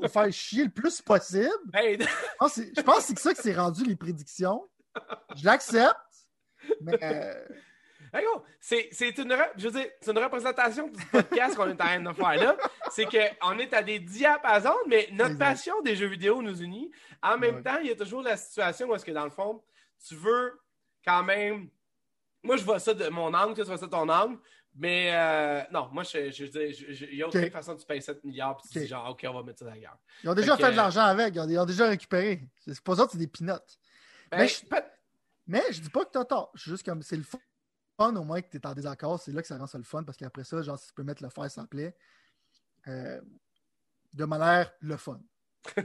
pour 0.00 0.10
faire 0.10 0.32
chier 0.32 0.64
le 0.64 0.70
plus 0.70 1.00
possible. 1.02 1.48
Hey, 1.72 1.98
Je 2.00 2.36
pense 2.36 2.56
que 2.56 2.62
c'est- 3.06 3.18
ça 3.18 3.34
que 3.34 3.42
c'est 3.42 3.54
rendu 3.54 3.84
les 3.84 3.96
prédictions. 3.96 4.68
Je 5.36 5.44
l'accepte, 5.44 5.96
mais 6.80 6.98
euh, 7.02 7.44
Hey, 8.12 8.24
c'est 8.60 9.18
une, 9.18 9.36
je 9.56 9.64
veux 9.66 9.72
dire, 9.72 9.86
c'est 10.00 10.12
une 10.12 10.18
représentation 10.18 10.86
du 10.86 11.04
podcast 11.06 11.56
qu'on 11.56 11.66
est 11.68 11.72
en 11.72 11.76
train 11.76 11.98
de 12.00 12.12
faire 12.12 12.36
là. 12.36 12.56
C'est 12.92 13.06
qu'on 13.06 13.58
est 13.58 13.72
à 13.74 13.82
des 13.82 13.98
diapasons, 13.98 14.76
mais 14.86 15.08
notre 15.10 15.36
passion 15.36 15.80
des 15.82 15.96
jeux 15.96 16.06
vidéo 16.06 16.40
nous 16.40 16.62
unit. 16.62 16.92
En 17.24 17.36
même 17.38 17.56
Ouais. 17.56 17.62
temps, 17.64 17.78
il 17.80 17.88
y 17.88 17.90
a 17.90 17.96
toujours 17.96 18.22
la 18.22 18.36
situation 18.36 18.86
où 18.88 18.94
est-ce 18.94 19.04
que 19.04 19.10
dans 19.10 19.24
le 19.24 19.30
fond, 19.30 19.64
tu 20.06 20.14
veux 20.14 20.60
quand 21.04 21.24
même. 21.24 21.68
Moi, 22.44 22.56
je 22.56 22.64
vois 22.64 22.78
ça 22.78 22.94
de 22.94 23.08
mon 23.08 23.32
angle, 23.34 23.54
toi, 23.54 23.64
tu 23.64 23.68
vois 23.70 23.78
ça 23.78 23.86
de 23.86 23.90
ton 23.90 24.08
angle. 24.08 24.38
Mais 24.76 25.10
euh, 25.14 25.62
non, 25.72 25.88
moi, 25.92 26.02
je, 26.02 26.30
je, 26.32 26.46
je- 26.46 27.04
il 27.06 27.16
y 27.16 27.22
a 27.22 27.28
aucune 27.28 27.50
façon 27.50 27.74
que 27.76 27.80
tu 27.80 27.86
payes 27.86 28.02
7 28.02 28.22
milliards 28.24 28.56
puis 28.56 28.68
tu 28.70 28.78
Ok. 28.78 28.82
dis 28.84 28.88
genre, 28.88 29.08
OK, 29.10 29.24
on 29.28 29.32
va 29.34 29.42
mettre 29.44 29.60
ça 29.60 29.66
d'ailleurs. 29.66 29.96
ils 30.22 30.28
ont 30.28 30.34
déjà 30.34 30.56
Fait 30.56 30.62
fait, 30.64 30.68
que- 30.68 30.72
de 30.72 30.76
l'argent 30.78 31.02
avec. 31.04 31.34
Ils 31.34 31.40
ont, 31.40 31.48
ils 31.48 31.58
ont 31.58 31.64
déjà 31.64 31.86
récupéré. 31.88 32.48
C'est 32.66 32.80
pas 32.80 32.96
ça, 32.96 33.06
c'est 33.10 33.18
des 33.18 33.28
peanuts. 33.28 33.52
Ben, 34.30 34.38
Mais 34.38 34.48
je- 34.48 34.64
peut- 34.66 34.82
Mais 35.46 35.62
je 35.70 35.80
dis 35.80 35.90
pas 35.90 36.04
que 36.04 36.10
t'as 36.10 36.24
tort. 36.24 36.50
Je 36.54 36.70
juste 36.70 36.84
comme 36.84 37.02
c'est 37.02 37.16
le 37.16 37.22
fun 37.22 37.38
au 38.16 38.24
moins 38.24 38.40
que 38.42 38.48
tu 38.50 38.56
es 38.56 38.66
en 38.66 38.72
désaccord. 38.74 39.20
C'est 39.20 39.30
là 39.32 39.42
que 39.42 39.46
ça 39.46 39.56
rend 39.58 39.66
ça 39.68 39.78
le 39.78 39.84
fun 39.84 40.02
parce 40.02 40.18
qu'après 40.18 40.42
ça, 40.42 40.60
genre, 40.62 40.76
si 40.78 40.88
tu 40.88 40.94
peux 40.94 41.04
mettre 41.04 41.22
le 41.22 41.28
faire 41.30 41.48
sans 41.50 41.66
plaît, 41.66 41.94
euh, 42.88 43.20
de 44.12 44.24
manière 44.24 44.72
le 44.80 44.96
fun. 44.96 45.20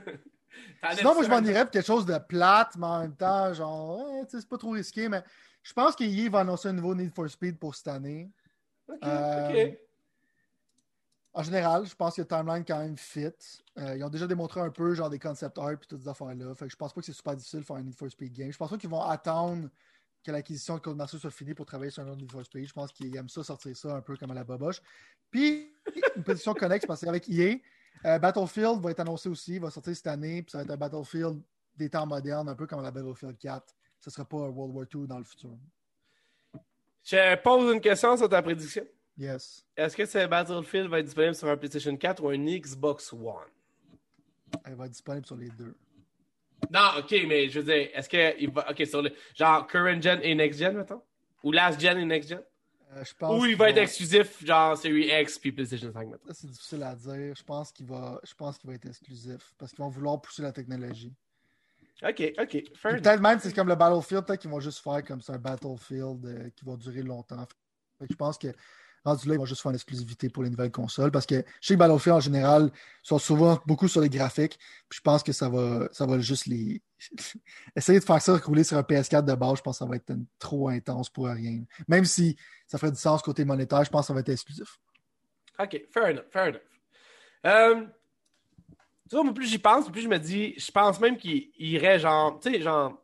Sinon, 0.97 1.13
moi, 1.13 1.23
je 1.23 1.29
m'en 1.29 1.43
irais 1.43 1.63
pour 1.63 1.71
quelque 1.71 1.85
chose 1.85 2.05
de 2.07 2.17
plate, 2.17 2.75
mais 2.75 2.85
en 2.87 2.99
même 3.01 3.15
temps, 3.15 3.53
genre, 3.53 4.03
c'est 4.27 4.47
pas 4.49 4.57
trop 4.57 4.71
risqué. 4.71 5.07
Mais 5.07 5.23
je 5.63 5.73
pense 5.73 5.95
qu'EA 5.95 6.29
va 6.29 6.39
annoncer 6.39 6.69
un 6.69 6.73
nouveau 6.73 6.95
Need 6.95 7.13
for 7.13 7.29
Speed 7.29 7.57
pour 7.59 7.75
cette 7.75 7.87
année. 7.89 8.31
OK, 8.87 8.97
Euh, 9.03 9.67
OK. 9.67 9.77
En 11.31 11.43
général, 11.43 11.85
je 11.85 11.95
pense 11.95 12.15
que 12.15 12.21
le 12.21 12.27
timeline 12.27 12.65
quand 12.65 12.79
même 12.79 12.97
fit. 12.97 13.27
Euh, 13.77 13.95
ils 13.95 14.03
ont 14.03 14.09
déjà 14.09 14.25
démontré 14.25 14.61
un 14.61 14.71
peu 14.71 14.93
genre 14.95 15.11
des 15.11 15.19
concept 15.19 15.57
art 15.59 15.71
et 15.71 15.77
toutes 15.77 16.01
ces 16.01 16.07
affaires-là. 16.07 16.55
Fait 16.55 16.65
que 16.65 16.71
je 16.71 16.75
pense 16.75 16.91
pas 16.91 17.01
que 17.01 17.05
c'est 17.05 17.13
super 17.13 17.35
difficile 17.35 17.59
de 17.59 17.65
faire 17.65 17.75
un 17.75 17.83
Need 17.83 17.95
for 17.95 18.09
Speed 18.09 18.33
game. 18.33 18.51
Je 18.51 18.57
pense 18.57 18.69
pas 18.69 18.77
qu'ils 18.77 18.89
vont 18.89 19.01
attendre 19.03 19.69
que 20.23 20.31
l'acquisition 20.31 20.75
de 20.75 20.79
Codemaster 20.81 21.19
soit 21.19 21.29
finie 21.31 21.53
pour 21.53 21.65
travailler 21.65 21.91
sur 21.91 22.03
un 22.03 22.07
autre 22.07 22.17
Need 22.17 22.31
for 22.31 22.43
Speed. 22.43 22.67
Je 22.67 22.73
pense 22.73 22.91
qu'ils 22.91 23.15
aiment 23.15 23.29
ça 23.29 23.43
sortir 23.43 23.77
ça 23.77 23.95
un 23.95 24.01
peu 24.01 24.17
comme 24.17 24.31
à 24.31 24.33
la 24.33 24.43
boboche. 24.43 24.81
Puis 25.29 25.71
une 26.15 26.23
position 26.23 26.53
connexe 26.55 26.85
parce 26.85 27.01
qu'avec 27.01 27.29
EA, 27.29 27.57
euh, 28.05 28.17
Battlefield 28.19 28.81
va 28.81 28.91
être 28.91 28.99
annoncé 29.01 29.29
aussi, 29.29 29.55
il 29.55 29.61
va 29.61 29.69
sortir 29.69 29.95
cette 29.95 30.07
année, 30.07 30.41
puis 30.41 30.51
ça 30.51 30.57
va 30.57 30.63
être 30.63 30.71
un 30.71 30.77
Battlefield 30.77 31.41
des 31.77 31.89
temps 31.89 32.07
modernes, 32.07 32.49
un 32.49 32.55
peu 32.55 32.65
comme 32.65 32.81
la 32.81 32.91
Battlefield 32.91 33.37
4. 33.37 33.73
Ce 33.99 34.09
sera 34.09 34.25
pas 34.25 34.37
un 34.37 34.49
World 34.49 34.75
War 34.75 34.85
II 34.93 35.07
dans 35.07 35.19
le 35.19 35.25
futur. 35.25 35.57
Je 37.03 37.35
pose 37.37 37.73
une 37.73 37.81
question 37.81 38.15
sur 38.17 38.29
ta 38.29 38.41
prédiction. 38.41 38.85
Yes. 39.17 39.65
Est-ce 39.75 39.97
que 39.97 40.05
ce 40.05 40.25
Battlefield 40.27 40.89
va 40.89 40.99
être 40.99 41.05
disponible 41.05 41.35
sur 41.35 41.49
un 41.49 41.57
PlayStation 41.57 41.95
4 41.95 42.23
ou 42.23 42.29
un 42.29 42.37
Xbox 42.37 43.11
One? 43.11 43.49
Elle 44.65 44.75
va 44.75 44.85
être 44.85 44.91
disponible 44.91 45.25
sur 45.25 45.35
les 45.35 45.49
deux. 45.49 45.75
Non, 46.71 46.89
ok, 46.99 47.11
mais 47.27 47.49
je 47.49 47.59
veux 47.59 47.65
dire, 47.65 47.89
est-ce 47.93 48.09
que 48.09 48.39
il 48.39 48.51
va. 48.51 48.69
Ok, 48.69 48.85
sur 48.85 49.01
le. 49.01 49.11
Genre 49.35 49.65
current 49.67 50.01
gen 50.01 50.19
et 50.23 50.35
next 50.35 50.59
gen, 50.59 50.77
mettons? 50.77 51.01
Ou 51.43 51.51
last 51.51 51.79
gen 51.79 51.97
et 51.97 52.05
next 52.05 52.29
gen? 52.29 52.41
Euh, 52.91 53.03
je 53.03 53.13
pense 53.13 53.41
Ou 53.41 53.45
il 53.45 53.55
va 53.55 53.69
être 53.69 53.77
exclusif, 53.77 54.43
genre 54.43 54.77
Series 54.77 55.09
X 55.21 55.37
puis 55.37 55.51
PlayStation 55.51 55.91
5 55.91 56.09
maintenant. 56.09 56.33
C'est 56.33 56.49
difficile 56.49 56.83
à 56.83 56.95
dire. 56.95 57.35
Je 57.35 57.43
pense 57.43 57.71
qu'il 57.71 57.85
va, 57.85 58.19
je 58.23 58.33
pense 58.33 58.57
qu'il 58.57 58.69
va 58.69 58.75
être 58.75 58.87
exclusif 58.87 59.53
parce 59.57 59.71
qu'ils 59.71 59.83
vont 59.83 59.89
vouloir 59.89 60.19
pousser 60.21 60.41
la 60.41 60.51
technologie. 60.51 61.13
Ok, 62.01 62.21
ok. 62.39 62.47
Puis 62.49 62.71
Fair 62.75 62.91
enough. 62.91 63.01
Peut-être 63.03 63.21
même, 63.21 63.39
c'est 63.39 63.53
comme 63.53 63.67
le 63.67 63.75
Battlefield, 63.75 64.25
peut-être 64.25 64.39
qu'ils 64.41 64.49
vont 64.51 64.59
juste 64.59 64.79
faire 64.79 65.03
comme 65.03 65.21
ça 65.21 65.33
un 65.33 65.37
Battlefield 65.37 66.25
euh, 66.25 66.49
qui 66.55 66.63
va 66.65 66.75
durer 66.77 67.01
longtemps. 67.03 67.45
Fait 67.99 68.07
que 68.07 68.13
je 68.13 68.15
pense 68.17 68.37
que 68.37 68.47
rendu 69.03 69.27
là, 69.27 69.33
ils 69.33 69.37
vont 69.37 69.45
juste 69.45 69.61
faire 69.61 69.71
une 69.71 69.75
exclusivité 69.75 70.29
pour 70.29 70.43
les 70.43 70.49
nouvelles 70.49 70.71
consoles 70.71 71.11
parce 71.11 71.25
que 71.25 71.43
je 71.61 71.67
sais 71.67 71.73
que 71.73 71.79
Battlefield 71.79 72.15
en 72.17 72.19
général 72.21 72.71
sont 73.03 73.17
souvent 73.19 73.59
beaucoup 73.65 73.87
sur 73.89 73.99
les 74.01 74.09
graphiques. 74.09 74.57
Puis 74.87 74.97
je 74.97 75.01
pense 75.01 75.23
que 75.23 75.31
ça 75.33 75.49
va, 75.49 75.89
ça 75.91 76.05
va 76.05 76.19
juste 76.19 76.45
les. 76.45 76.81
Essayer 77.75 77.99
de 77.99 78.03
faire 78.05 78.21
ça 78.21 78.37
rouler 78.37 78.63
sur 78.63 78.77
un 78.77 78.81
PS4 78.81 79.25
de 79.25 79.35
base, 79.35 79.57
je 79.57 79.61
pense 79.61 79.77
que 79.79 79.85
ça 79.85 79.89
va 79.89 79.95
être 79.97 80.09
une- 80.11 80.25
trop 80.37 80.69
intense 80.69 81.09
pour 81.09 81.27
rien. 81.27 81.63
Même 81.89 82.05
si 82.05 82.37
ça 82.67 82.77
ferait 82.77 82.91
du 82.91 82.97
sens 82.97 83.21
côté 83.21 83.43
monétaire, 83.43 83.83
je 83.83 83.89
pense 83.89 84.01
que 84.03 84.07
ça 84.07 84.13
va 84.13 84.21
être 84.21 84.29
exclusif. 84.29 84.79
Ok, 85.59 85.81
fair 85.93 86.07
enough, 86.11 86.25
fair 86.31 86.47
enough. 86.47 86.61
Euh, 87.45 87.85
tu 89.09 89.15
vois, 89.15 89.33
plus 89.33 89.47
j'y 89.47 89.57
pense, 89.59 89.89
plus 89.91 90.01
je 90.01 90.07
me 90.07 90.17
dis, 90.19 90.53
je 90.57 90.71
pense 90.71 90.99
même 90.99 91.17
qu'il 91.17 91.49
irait 91.57 91.99
genre, 91.99 92.39
tu 92.39 92.51
sais, 92.51 92.61
genre. 92.61 93.03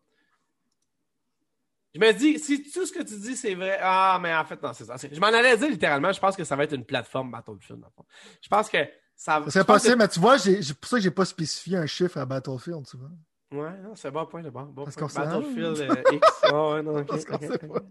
Je 1.93 1.99
me 1.99 2.11
dis, 2.11 2.37
si 2.39 2.61
tout 2.71 2.85
ce 2.85 2.91
que 2.91 3.01
tu 3.03 3.15
dis 3.17 3.37
c'est 3.37 3.55
vrai, 3.55 3.79
ah, 3.81 4.19
mais 4.21 4.35
en 4.35 4.43
fait, 4.43 4.61
non, 4.61 4.73
c'est 4.73 4.83
ça. 4.85 4.97
C'est- 4.97 5.13
Je 5.15 5.19
m'en 5.19 5.27
allais 5.27 5.55
dire 5.57 5.69
littéralement, 5.69 6.11
je 6.11 6.19
pense 6.19 6.35
que 6.35 6.43
ça 6.43 6.55
va 6.55 6.65
être 6.65 6.73
une 6.75 6.83
plateforme 6.85 7.31
Battlefield. 7.31 7.79
dans 7.79 7.87
le 7.87 7.93
fond. 7.95 8.05
Je 8.41 8.49
pense 8.49 8.69
que 8.69 8.77
ça 9.15 9.39
je 9.47 9.59
pense 9.59 9.65
possible, 9.65 9.95
mais 9.97 10.07
tu 10.09 10.19
vois, 10.19 10.37
c'est 10.37 10.73
pour 10.77 10.89
ça 10.89 10.97
que 10.97 11.03
j'ai 11.03 11.11
pas 11.11 11.23
spécifié 11.25 11.77
un 11.77 11.85
chiffre 11.85 12.17
à 12.17 12.25
Battlefield, 12.25 12.85
tu 12.85 12.97
vois. 12.97 13.11
Ouais, 13.51 13.77
non, 13.83 13.95
c'est 13.95 14.09
bon 14.11 14.25
point, 14.25 14.41
le 14.41 14.49
bon. 14.49 14.63
bon 14.63 14.83
Parce 14.85 14.95
qu'on 14.95 15.05
Battlefield 15.05 15.79
euh, 15.79 16.03
X. 16.13 16.27
Oh, 16.51 16.73
ouais, 16.73 16.81
non, 16.81 16.97
ok, 16.97 17.07
Parce 17.07 17.25
qu'on 17.25 17.35
ok, 17.35 17.41
sait 17.43 17.65
ok. 17.69 17.81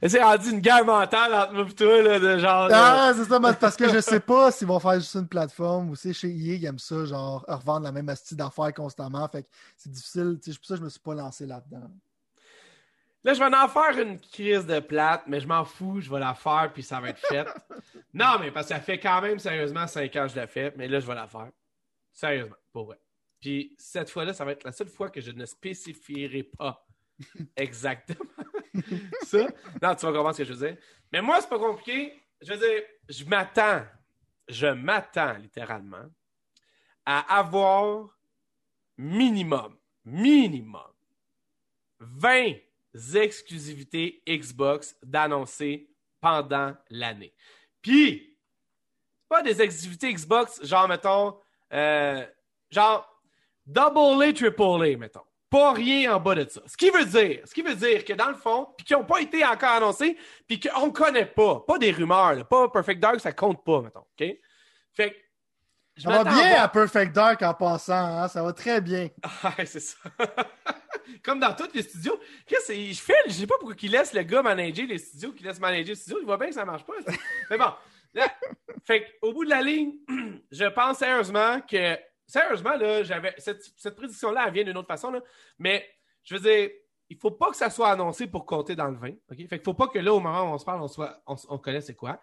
Et 0.00 0.08
C'est 0.08 0.22
rendu 0.22 0.50
une 0.50 0.60
guerre 0.60 0.84
mentale 0.84 1.34
entre 1.34 1.52
moi 1.52 1.66
et 1.68 1.74
toi, 1.74 2.02
là, 2.02 2.18
de 2.18 2.38
genre. 2.38 2.64
euh, 2.64 2.70
Ah, 2.72 3.12
c'est 3.14 3.24
ça, 3.24 3.38
mais 3.38 3.52
parce 3.52 3.76
que 3.76 3.88
je 3.88 4.00
sais 4.00 4.20
pas 4.20 4.50
s'ils 4.50 4.66
vont 4.66 4.80
faire 4.80 4.94
juste 4.94 5.14
une 5.14 5.28
plateforme 5.28 5.90
ou 5.90 5.96
si 5.96 6.14
chez 6.14 6.28
EA, 6.28 6.54
ils 6.54 6.64
aiment 6.64 6.78
ça, 6.78 7.04
genre, 7.04 7.44
revendre 7.46 7.84
la 7.84 7.92
même 7.92 8.08
astuce 8.08 8.36
d'affaires 8.36 8.72
constamment. 8.72 9.28
Fait 9.28 9.42
que 9.42 9.48
c'est 9.76 9.90
difficile. 9.92 10.38
C'est 10.40 10.56
pour 10.56 10.64
ça 10.66 10.74
que 10.74 10.80
je 10.80 10.84
me 10.84 10.88
suis 10.88 11.00
pas 11.00 11.14
lancé 11.14 11.46
là-dedans. 11.46 11.90
Là, 13.22 13.34
je 13.34 13.38
vais 13.40 13.56
en 13.56 13.68
faire 13.68 13.98
une 13.98 14.18
crise 14.20 14.66
de 14.66 14.78
plate, 14.80 15.24
mais 15.26 15.40
je 15.40 15.48
m'en 15.48 15.64
fous, 15.64 16.00
je 16.00 16.08
vais 16.10 16.20
la 16.20 16.32
faire, 16.34 16.70
puis 16.72 16.82
ça 16.84 17.00
va 17.00 17.08
être 17.10 17.18
fait. 17.18 17.44
non, 18.14 18.38
mais 18.40 18.50
parce 18.52 18.68
que 18.68 18.74
ça 18.74 18.80
fait 18.80 18.98
quand 19.00 19.20
même 19.20 19.38
sérieusement 19.40 19.86
5 19.86 20.14
ans 20.16 20.22
que 20.22 20.28
je 20.28 20.40
l'ai 20.40 20.46
fait, 20.46 20.72
mais 20.76 20.86
là, 20.88 21.00
je 21.00 21.06
vais 21.06 21.14
la 21.14 21.26
faire. 21.26 21.50
Sérieusement, 22.12 22.56
pour 22.72 22.86
vrai. 22.86 22.98
Puis 23.46 23.76
cette 23.78 24.10
fois-là, 24.10 24.34
ça 24.34 24.44
va 24.44 24.50
être 24.50 24.64
la 24.64 24.72
seule 24.72 24.88
fois 24.88 25.08
que 25.08 25.20
je 25.20 25.30
ne 25.30 25.46
spécifierai 25.46 26.42
pas 26.42 26.84
exactement 27.56 28.18
ça. 29.22 29.46
Non, 29.80 29.94
tu 29.94 30.04
vas 30.04 30.12
comprendre 30.12 30.32
ce 30.32 30.38
que 30.38 30.48
je 30.48 30.52
veux 30.52 30.66
dire. 30.66 30.76
Mais 31.12 31.22
moi, 31.22 31.40
c'est 31.40 31.48
pas 31.48 31.60
compliqué. 31.60 32.20
Je 32.40 32.52
veux 32.52 32.58
dire, 32.58 32.82
je 33.08 33.24
m'attends, 33.24 33.86
je 34.48 34.66
m'attends 34.66 35.34
littéralement 35.34 36.10
à 37.04 37.38
avoir 37.38 38.18
minimum, 38.98 39.78
minimum 40.04 40.90
20 42.00 42.54
exclusivités 43.14 44.24
Xbox 44.28 44.96
d'annoncer 45.04 45.88
pendant 46.20 46.74
l'année. 46.90 47.32
Puis, 47.80 48.36
c'est 49.20 49.28
pas 49.28 49.42
des 49.44 49.62
exclusivités 49.62 50.12
Xbox, 50.12 50.64
genre, 50.64 50.88
mettons, 50.88 51.38
euh, 51.72 52.26
genre, 52.72 53.12
double 53.66 54.22
A, 54.22 54.32
triple 54.32 54.62
A, 54.62 54.96
mettons. 54.96 55.20
Pas 55.48 55.72
rien 55.72 56.14
en 56.14 56.20
bas 56.20 56.34
de 56.34 56.48
ça. 56.48 56.60
Ce 56.66 56.76
qui 56.76 56.90
veut 56.90 57.04
dire, 57.04 57.40
ce 57.44 57.54
qui 57.54 57.62
veut 57.62 57.74
dire 57.74 58.04
que 58.04 58.12
dans 58.12 58.28
le 58.28 58.34
fond, 58.34 58.68
puis 58.76 58.84
qui 58.84 58.92
n'ont 58.94 59.04
pas 59.04 59.20
été 59.20 59.44
encore 59.44 59.70
annoncés, 59.70 60.16
puis 60.46 60.58
qu'on 60.58 60.86
ne 60.86 60.92
connaît 60.92 61.26
pas, 61.26 61.60
pas 61.60 61.78
des 61.78 61.92
rumeurs, 61.92 62.34
là, 62.34 62.44
pas 62.44 62.68
Perfect 62.68 63.00
Dark, 63.00 63.20
ça 63.20 63.32
compte 63.32 63.64
pas, 63.64 63.80
mettons, 63.80 64.00
OK? 64.00 64.26
Fait 64.92 65.10
que, 65.10 65.16
je 65.96 66.02
Ça 66.02 66.10
va 66.10 66.24
bien 66.24 66.62
à 66.62 66.68
Perfect 66.68 67.14
Dark 67.14 67.42
en 67.42 67.54
passant, 67.54 67.94
hein? 67.94 68.28
Ça 68.28 68.42
va 68.42 68.52
très 68.52 68.80
bien. 68.80 69.08
Ouais, 69.44 69.64
c'est 69.64 69.80
ça. 69.80 69.96
Comme 71.22 71.38
dans 71.38 71.54
tous 71.54 71.72
les 71.72 71.82
studios. 71.82 72.18
Chris, 72.44 72.56
je 72.92 73.00
fais, 73.00 73.14
je 73.26 73.32
sais 73.32 73.46
pas 73.46 73.54
pourquoi 73.58 73.76
il 73.80 73.90
laisse 73.92 74.12
le 74.12 74.22
gars 74.22 74.42
manager 74.42 74.86
les 74.86 74.98
studios, 74.98 75.32
qu'il 75.32 75.46
laisse 75.46 75.60
manager 75.60 75.88
les 75.88 75.94
studios. 75.94 76.18
Il 76.20 76.26
voit 76.26 76.36
bien 76.36 76.48
que 76.48 76.54
ça 76.54 76.64
marche 76.64 76.84
pas. 76.84 76.94
Mais 77.50 77.56
bon. 77.56 77.72
Là, 78.14 78.26
fait 78.84 79.06
au 79.22 79.32
bout 79.32 79.44
de 79.44 79.50
la 79.50 79.62
ligne, 79.62 79.94
je 80.50 80.64
pense 80.66 80.98
sérieusement 80.98 81.60
que. 81.60 81.96
Sérieusement, 82.26 82.76
là, 82.76 83.02
j'avais. 83.02 83.34
Cette, 83.38 83.62
cette 83.76 83.96
prédiction-là, 83.96 84.50
vient 84.50 84.64
d'une 84.64 84.76
autre 84.76 84.88
façon. 84.88 85.20
Mais 85.58 85.88
je 86.24 86.34
veux 86.34 86.40
dire, 86.40 86.70
il 87.08 87.16
faut 87.16 87.30
pas 87.30 87.50
que 87.50 87.56
ça 87.56 87.70
soit 87.70 87.90
annoncé 87.90 88.26
pour 88.26 88.46
compter 88.46 88.74
dans 88.74 88.88
le 88.88 88.96
20. 88.96 89.10
OK? 89.30 89.48
Fait 89.48 89.64
faut 89.64 89.74
pas 89.74 89.88
que 89.88 89.98
là, 89.98 90.12
au 90.12 90.20
moment 90.20 90.42
où 90.42 90.54
on 90.54 90.58
se 90.58 90.64
parle, 90.64 90.82
on, 90.82 90.88
soit, 90.88 91.22
on, 91.26 91.36
on 91.48 91.58
connaisse 91.58 91.86
c'est 91.86 91.94
quoi. 91.94 92.20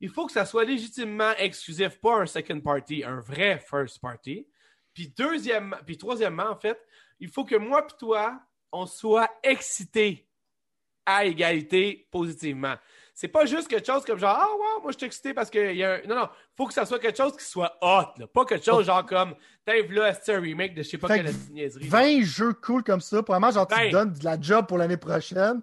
Il 0.00 0.10
faut 0.10 0.26
que 0.26 0.32
ça 0.32 0.44
soit 0.44 0.64
légitimement 0.64 1.32
exclusif, 1.38 1.98
pas 2.00 2.16
un 2.16 2.26
second 2.26 2.60
party, 2.60 3.02
un 3.02 3.18
vrai 3.18 3.58
first 3.58 3.98
party. 4.00 4.46
Puis 4.92 5.12
deuxièmement, 5.16 5.76
puis 5.86 5.96
troisièmement, 5.96 6.50
en 6.50 6.56
fait, 6.56 6.78
il 7.18 7.30
faut 7.30 7.44
que 7.44 7.56
moi 7.56 7.86
et 7.90 7.96
toi, 7.98 8.40
on 8.72 8.84
soit 8.84 9.30
excités 9.42 10.28
à 11.06 11.24
égalité 11.24 12.08
positivement. 12.10 12.74
C'est 13.18 13.28
pas 13.28 13.46
juste 13.46 13.68
quelque 13.68 13.86
chose 13.86 14.04
comme 14.04 14.18
genre, 14.18 14.36
ah 14.38 14.46
ouais, 14.52 14.82
moi 14.82 14.92
je 14.92 14.98
suis 14.98 15.06
excité 15.06 15.32
parce 15.32 15.48
que 15.48 15.70
il 15.72 15.78
y 15.78 15.84
a 15.84 15.94
un... 15.94 16.02
Non, 16.06 16.16
non, 16.16 16.28
faut 16.54 16.66
que 16.66 16.74
ça 16.74 16.84
soit 16.84 16.98
quelque 16.98 17.16
chose 17.16 17.34
qui 17.34 17.44
soit 17.46 17.78
hot, 17.80 18.12
là. 18.18 18.26
Pas 18.26 18.44
quelque 18.44 18.62
chose 18.66 18.84
genre 18.84 19.06
comme, 19.06 19.34
t'as 19.64 19.72
là, 19.88 20.12
c'est 20.12 20.34
un 20.34 20.40
remake 20.40 20.74
de 20.74 20.82
je 20.82 20.88
sais 20.90 20.98
pas 20.98 21.08
Fait 21.08 21.22
quelle 21.24 21.32
que 21.32 21.50
niaiserie. 21.50 21.88
20 21.88 22.20
jeux 22.24 22.52
cool 22.52 22.84
comme 22.84 23.00
ça. 23.00 23.22
Premièrement, 23.22 23.50
genre, 23.50 23.66
tu 23.66 23.74
te 23.74 23.90
donnes 23.90 24.12
de 24.12 24.22
la 24.22 24.38
job 24.38 24.66
pour 24.66 24.76
l'année 24.76 24.98
prochaine. 24.98 25.62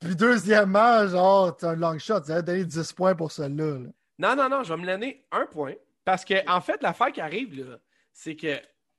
Puis 0.00 0.16
deuxièmement, 0.16 1.06
genre, 1.06 1.56
t'as 1.56 1.70
un 1.70 1.76
long 1.76 1.96
shot. 1.96 2.22
Tu 2.22 2.32
vas 2.32 2.42
donner 2.42 2.64
10 2.64 2.92
points 2.92 3.14
pour 3.14 3.30
celui-là. 3.30 3.78
là. 3.78 3.88
Non, 4.18 4.34
non, 4.34 4.48
non, 4.48 4.64
je 4.64 4.74
vais 4.74 4.80
me 4.80 4.86
donner 4.86 5.24
un 5.30 5.46
point. 5.46 5.74
Parce 6.04 6.24
que, 6.24 6.34
en 6.50 6.60
fait, 6.60 6.82
l'affaire 6.82 7.12
qui 7.12 7.20
arrive, 7.20 7.54
là, 7.54 7.76
c'est 8.12 8.34
que 8.34 8.56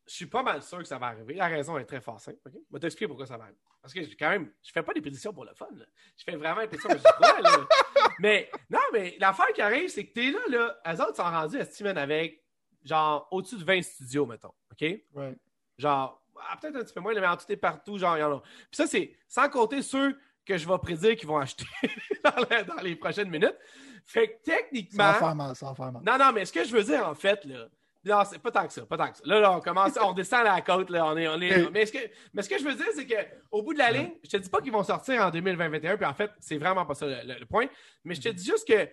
je 0.07 0.13
suis 0.13 0.27
pas 0.27 0.43
mal 0.43 0.61
sûr 0.61 0.77
que 0.77 0.85
ça 0.85 0.97
va 0.97 1.07
arriver. 1.07 1.33
La 1.33 1.47
raison 1.47 1.77
est 1.77 1.83
très 1.83 1.99
forte. 1.99 2.25
OK? 2.29 2.35
Je 2.53 2.73
vais 2.73 2.79
t'expliquer 2.79 3.09
pourquoi 3.09 3.25
ça 3.25 3.35
va 3.35 3.43
arriver. 3.43 3.59
Parce 3.81 3.93
que, 3.93 3.99
quand 4.17 4.29
même, 4.29 4.51
je 4.61 4.71
fais 4.71 4.83
pas 4.83 4.93
des 4.93 5.01
prédictions 5.01 5.33
pour 5.33 5.43
le 5.43 5.53
fun. 5.53 5.67
là. 5.75 5.85
Je 6.15 6.23
fais 6.23 6.35
vraiment 6.35 6.61
des 6.61 6.67
prédictions 6.67 6.89
parce 6.89 7.01
que 7.01 7.09
je 7.09 7.13
crois, 7.13 7.41
là. 7.41 7.67
Mais, 8.19 8.51
non, 8.69 8.79
mais 8.93 9.15
l'affaire 9.19 9.51
qui 9.55 9.61
arrive, 9.61 9.89
c'est 9.89 10.05
que 10.05 10.13
t'es 10.13 10.29
là, 10.31 10.39
là. 10.49 10.93
Eux 10.93 11.01
autres 11.01 11.15
sont 11.15 11.23
rendus 11.23 11.59
à 11.59 11.65
Steven 11.65 11.97
avec, 11.97 12.43
genre, 12.83 13.27
au-dessus 13.31 13.57
de 13.57 13.63
20 13.63 13.81
studios, 13.81 14.25
mettons. 14.27 14.53
OK? 14.71 14.81
Ouais. 15.13 15.35
Genre, 15.79 16.21
ah, 16.39 16.57
peut-être 16.57 16.75
un 16.75 16.83
petit 16.83 16.93
peu 16.93 16.99
moins, 16.99 17.13
mais 17.13 17.25
en 17.25 17.37
tout 17.37 17.45
et 17.49 17.57
partout, 17.57 17.97
genre, 17.97 18.17
il 18.17 18.19
y 18.19 18.23
en 18.23 18.37
a. 18.37 18.41
Puis 18.41 18.73
ça, 18.73 18.85
c'est 18.85 19.15
sans 19.27 19.49
compter 19.49 19.81
ceux 19.81 20.19
que 20.45 20.57
je 20.57 20.67
vais 20.67 20.77
prédire 20.77 21.15
qu'ils 21.15 21.27
vont 21.27 21.37
acheter 21.37 21.65
dans, 22.23 22.81
les 22.81 22.95
prochaines 22.95 23.29
minutes. 23.29 23.57
Fait 24.05 24.27
que 24.27 24.33
Ça 24.51 24.57
techniquement. 24.57 25.11
va 25.11 25.13
faire 25.15 25.35
mal, 25.35 25.55
ça 25.55 25.67
va 25.67 25.75
faire 25.75 25.91
mal. 25.91 26.03
Non, 26.03 26.17
non, 26.17 26.31
mais 26.33 26.45
ce 26.45 26.53
que 26.53 26.63
je 26.63 26.75
veux 26.75 26.83
dire, 26.83 27.07
en 27.07 27.15
fait, 27.15 27.43
là. 27.45 27.67
Non, 28.03 28.23
c'est 28.27 28.39
pas 28.39 28.49
tant 28.51 28.65
que 28.65 28.73
ça, 28.73 28.83
pas 28.85 28.97
tant 28.97 29.11
que 29.11 29.17
ça. 29.17 29.23
Là, 29.25 29.39
là, 29.39 29.51
on 29.55 29.59
commence, 29.61 29.97
on 30.01 30.13
descend 30.13 30.39
à 30.47 30.55
la 30.55 30.61
côte, 30.61 30.89
là. 30.89 31.05
On 31.05 31.15
est, 31.17 31.27
on 31.27 31.39
est, 31.39 31.69
mais, 31.71 31.85
ce 31.85 31.91
que, 31.91 31.99
mais 32.33 32.41
ce 32.41 32.49
que 32.49 32.57
je 32.57 32.63
veux 32.63 32.73
dire, 32.73 32.87
c'est 32.95 33.05
qu'au 33.05 33.61
bout 33.61 33.73
de 33.73 33.77
la 33.79 33.91
ligne, 33.91 34.11
je 34.23 34.29
te 34.29 34.37
dis 34.37 34.49
pas 34.49 34.59
qu'ils 34.59 34.71
vont 34.71 34.83
sortir 34.83 35.21
en 35.23 35.29
2021, 35.29 35.97
puis 35.97 36.05
en 36.05 36.13
fait, 36.15 36.31
c'est 36.39 36.57
vraiment 36.57 36.83
pas 36.85 36.95
ça 36.95 37.05
le, 37.05 37.17
le- 37.25 37.39
le 37.39 37.45
point. 37.45 37.67
Mais 38.03 38.15
je 38.15 38.21
te 38.21 38.29
dis 38.29 38.43
juste 38.43 38.67
que 38.67 38.89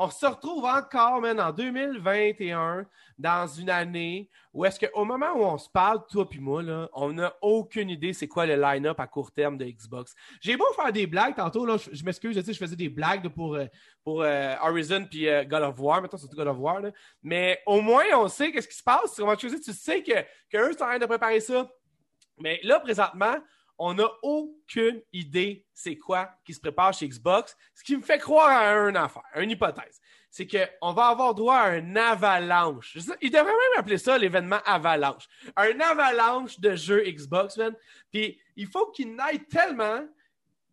on 0.00 0.10
se 0.10 0.26
retrouve 0.26 0.64
encore, 0.64 1.20
man, 1.20 1.40
en 1.40 1.50
2021, 1.50 2.86
dans 3.18 3.46
une 3.48 3.68
année 3.68 4.30
où 4.54 4.64
est-ce 4.64 4.78
qu'au 4.78 5.04
moment 5.04 5.32
où 5.34 5.42
on 5.42 5.58
se 5.58 5.68
parle, 5.68 6.06
toi 6.08 6.28
puis 6.28 6.38
moi, 6.38 6.62
on 6.92 7.12
n'a 7.12 7.34
aucune 7.42 7.90
idée 7.90 8.12
c'est 8.12 8.28
quoi 8.28 8.46
le 8.46 8.54
line-up 8.54 9.00
à 9.00 9.08
court 9.08 9.32
terme 9.32 9.58
de 9.58 9.64
Xbox. 9.64 10.14
J'ai 10.40 10.56
beau 10.56 10.64
faire 10.76 10.92
des 10.92 11.08
blagues 11.08 11.34
tantôt, 11.34 11.66
je, 11.76 12.04
m'excuse, 12.04 12.36
je 12.36 12.52
je 12.52 12.58
faisais 12.58 12.76
des 12.76 12.88
blagues 12.88 13.28
pour, 13.28 13.56
euh, 13.56 13.66
pour 14.04 14.22
euh, 14.22 14.54
Horizon 14.62 15.04
puis 15.10 15.28
euh, 15.28 15.44
God 15.44 15.62
of 15.62 15.80
War, 15.80 16.00
maintenant 16.00 16.16
surtout 16.16 16.36
God 16.36 16.46
of 16.46 16.58
War, 16.58 16.80
mais 17.20 17.60
au 17.66 17.80
moins 17.80 18.04
on 18.14 18.28
sait 18.28 18.52
qu'est-ce 18.52 18.68
qui 18.68 18.76
se 18.76 18.84
passe. 18.84 19.20
Tu 19.36 19.50
sais 19.72 20.02
que, 20.04 20.12
que 20.48 20.70
eux 20.70 20.72
sont 20.74 20.84
en 20.84 20.86
train 20.86 20.98
de 21.00 21.06
préparer 21.06 21.40
ça. 21.40 21.68
Mais 22.38 22.60
là, 22.62 22.78
présentement, 22.78 23.34
on 23.78 23.94
n'a 23.94 24.08
aucune 24.22 25.00
idée 25.12 25.64
c'est 25.72 25.96
quoi 25.96 26.30
qui 26.44 26.52
se 26.52 26.60
prépare 26.60 26.92
chez 26.92 27.08
Xbox, 27.08 27.56
ce 27.74 27.84
qui 27.84 27.96
me 27.96 28.02
fait 28.02 28.18
croire 28.18 28.48
à 28.50 28.72
une 28.88 28.96
affaire, 28.96 29.22
une 29.36 29.50
hypothèse. 29.50 30.00
C'est 30.30 30.46
qu'on 30.46 30.92
va 30.92 31.06
avoir 31.06 31.34
droit 31.34 31.56
à 31.56 31.70
un 31.70 31.96
avalanche. 31.96 32.92
Je 32.94 33.00
sais- 33.00 33.16
Il 33.22 33.30
devrait 33.30 33.44
même 33.46 33.78
appeler 33.78 33.96
ça 33.96 34.18
l'événement 34.18 34.58
avalanche. 34.66 35.26
Un 35.56 35.80
avalanche 35.80 36.60
de 36.60 36.76
jeux 36.76 37.02
Xbox, 37.06 37.56
man. 37.56 37.74
Puis 38.12 38.38
il 38.56 38.66
faut 38.66 38.90
qu'il 38.90 39.14
n'aille 39.14 39.44
tellement 39.46 40.00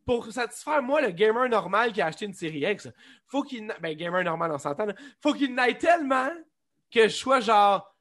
pour 0.06 0.30
satisfaire 0.32 0.84
moi 0.84 1.02
le 1.02 1.12
gamer 1.12 1.48
normal 1.48 1.94
qui 1.94 2.02
a 2.02 2.08
acheté 2.08 2.26
une 2.26 2.34
série 2.34 2.60
X. 2.70 2.90
Faut 3.28 3.44
qu'il 3.44 3.74
ben 3.82 3.96
gamer 3.96 4.24
normal 4.24 4.52
on 4.52 4.58
s'entend. 4.58 4.88
Faut 5.22 5.34
qu'il 5.34 5.56
n'aille 5.56 5.78
tellement 5.78 6.30
que 6.92 7.04
je 7.04 7.16
sois 7.16 7.40
genre 7.40 7.95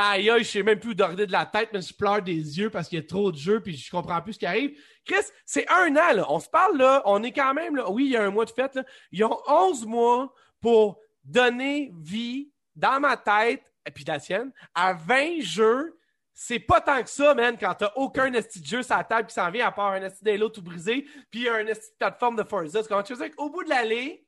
aïe 0.00 0.30
aïe, 0.30 0.44
je 0.44 0.48
sais 0.48 0.62
même 0.62 0.78
plus 0.78 0.90
où 0.90 0.94
dormir 0.94 1.26
de 1.26 1.32
la 1.32 1.46
tête, 1.46 1.70
mais 1.72 1.80
je 1.80 1.94
pleure 1.94 2.22
des 2.22 2.58
yeux 2.58 2.70
parce 2.70 2.88
qu'il 2.88 2.98
y 2.98 3.02
a 3.02 3.06
trop 3.06 3.30
de 3.32 3.36
jeux 3.36 3.60
puis 3.60 3.76
je 3.76 3.90
comprends 3.90 4.20
plus 4.20 4.34
ce 4.34 4.38
qui 4.38 4.46
arrive. 4.46 4.78
Chris, 5.04 5.24
c'est 5.44 5.68
un 5.68 5.94
an 5.96 6.12
là. 6.14 6.26
On 6.28 6.40
se 6.40 6.48
parle 6.48 6.76
là, 6.76 7.02
on 7.04 7.22
est 7.22 7.32
quand 7.32 7.54
même 7.54 7.76
là. 7.76 7.90
Oui, 7.90 8.06
il 8.06 8.10
y 8.12 8.16
a 8.16 8.22
un 8.22 8.30
mois 8.30 8.44
de 8.44 8.50
fête 8.50 8.74
là. 8.74 8.84
Ils 9.12 9.24
ont 9.24 9.38
11 9.46 9.86
mois 9.86 10.32
pour 10.60 11.00
donner 11.24 11.92
vie 12.00 12.50
dans 12.74 13.00
ma 13.00 13.16
tête 13.16 13.62
et 13.86 13.90
puis 13.90 14.04
la 14.04 14.20
tienne 14.20 14.52
à 14.74 14.92
20 14.92 15.40
jeux. 15.40 15.96
C'est 16.32 16.60
pas 16.60 16.80
tant 16.80 17.02
que 17.02 17.10
ça, 17.10 17.34
man, 17.34 17.56
quand 17.58 17.74
t'as 17.74 17.92
aucun 17.96 18.32
esti 18.32 18.60
de 18.60 18.66
jeu 18.66 18.82
sur 18.82 18.96
la 18.96 19.04
table 19.04 19.28
qui 19.28 19.34
s'en 19.34 19.50
vient 19.50 19.66
à 19.66 19.72
part 19.72 19.92
un 19.92 20.02
esti 20.02 20.24
d'Halo 20.24 20.48
tout 20.48 20.62
brisé, 20.62 21.06
puis 21.30 21.46
un 21.48 21.66
esti 21.66 21.90
de 21.90 21.96
plateforme 21.98 22.36
de 22.36 22.44
Forza. 22.44 22.80
Comment 22.88 23.02
tu 23.02 23.14
dire? 23.14 23.34
Qu'au 23.36 23.50
bout 23.50 23.62
de 23.62 23.68
l'allée, 23.68 24.26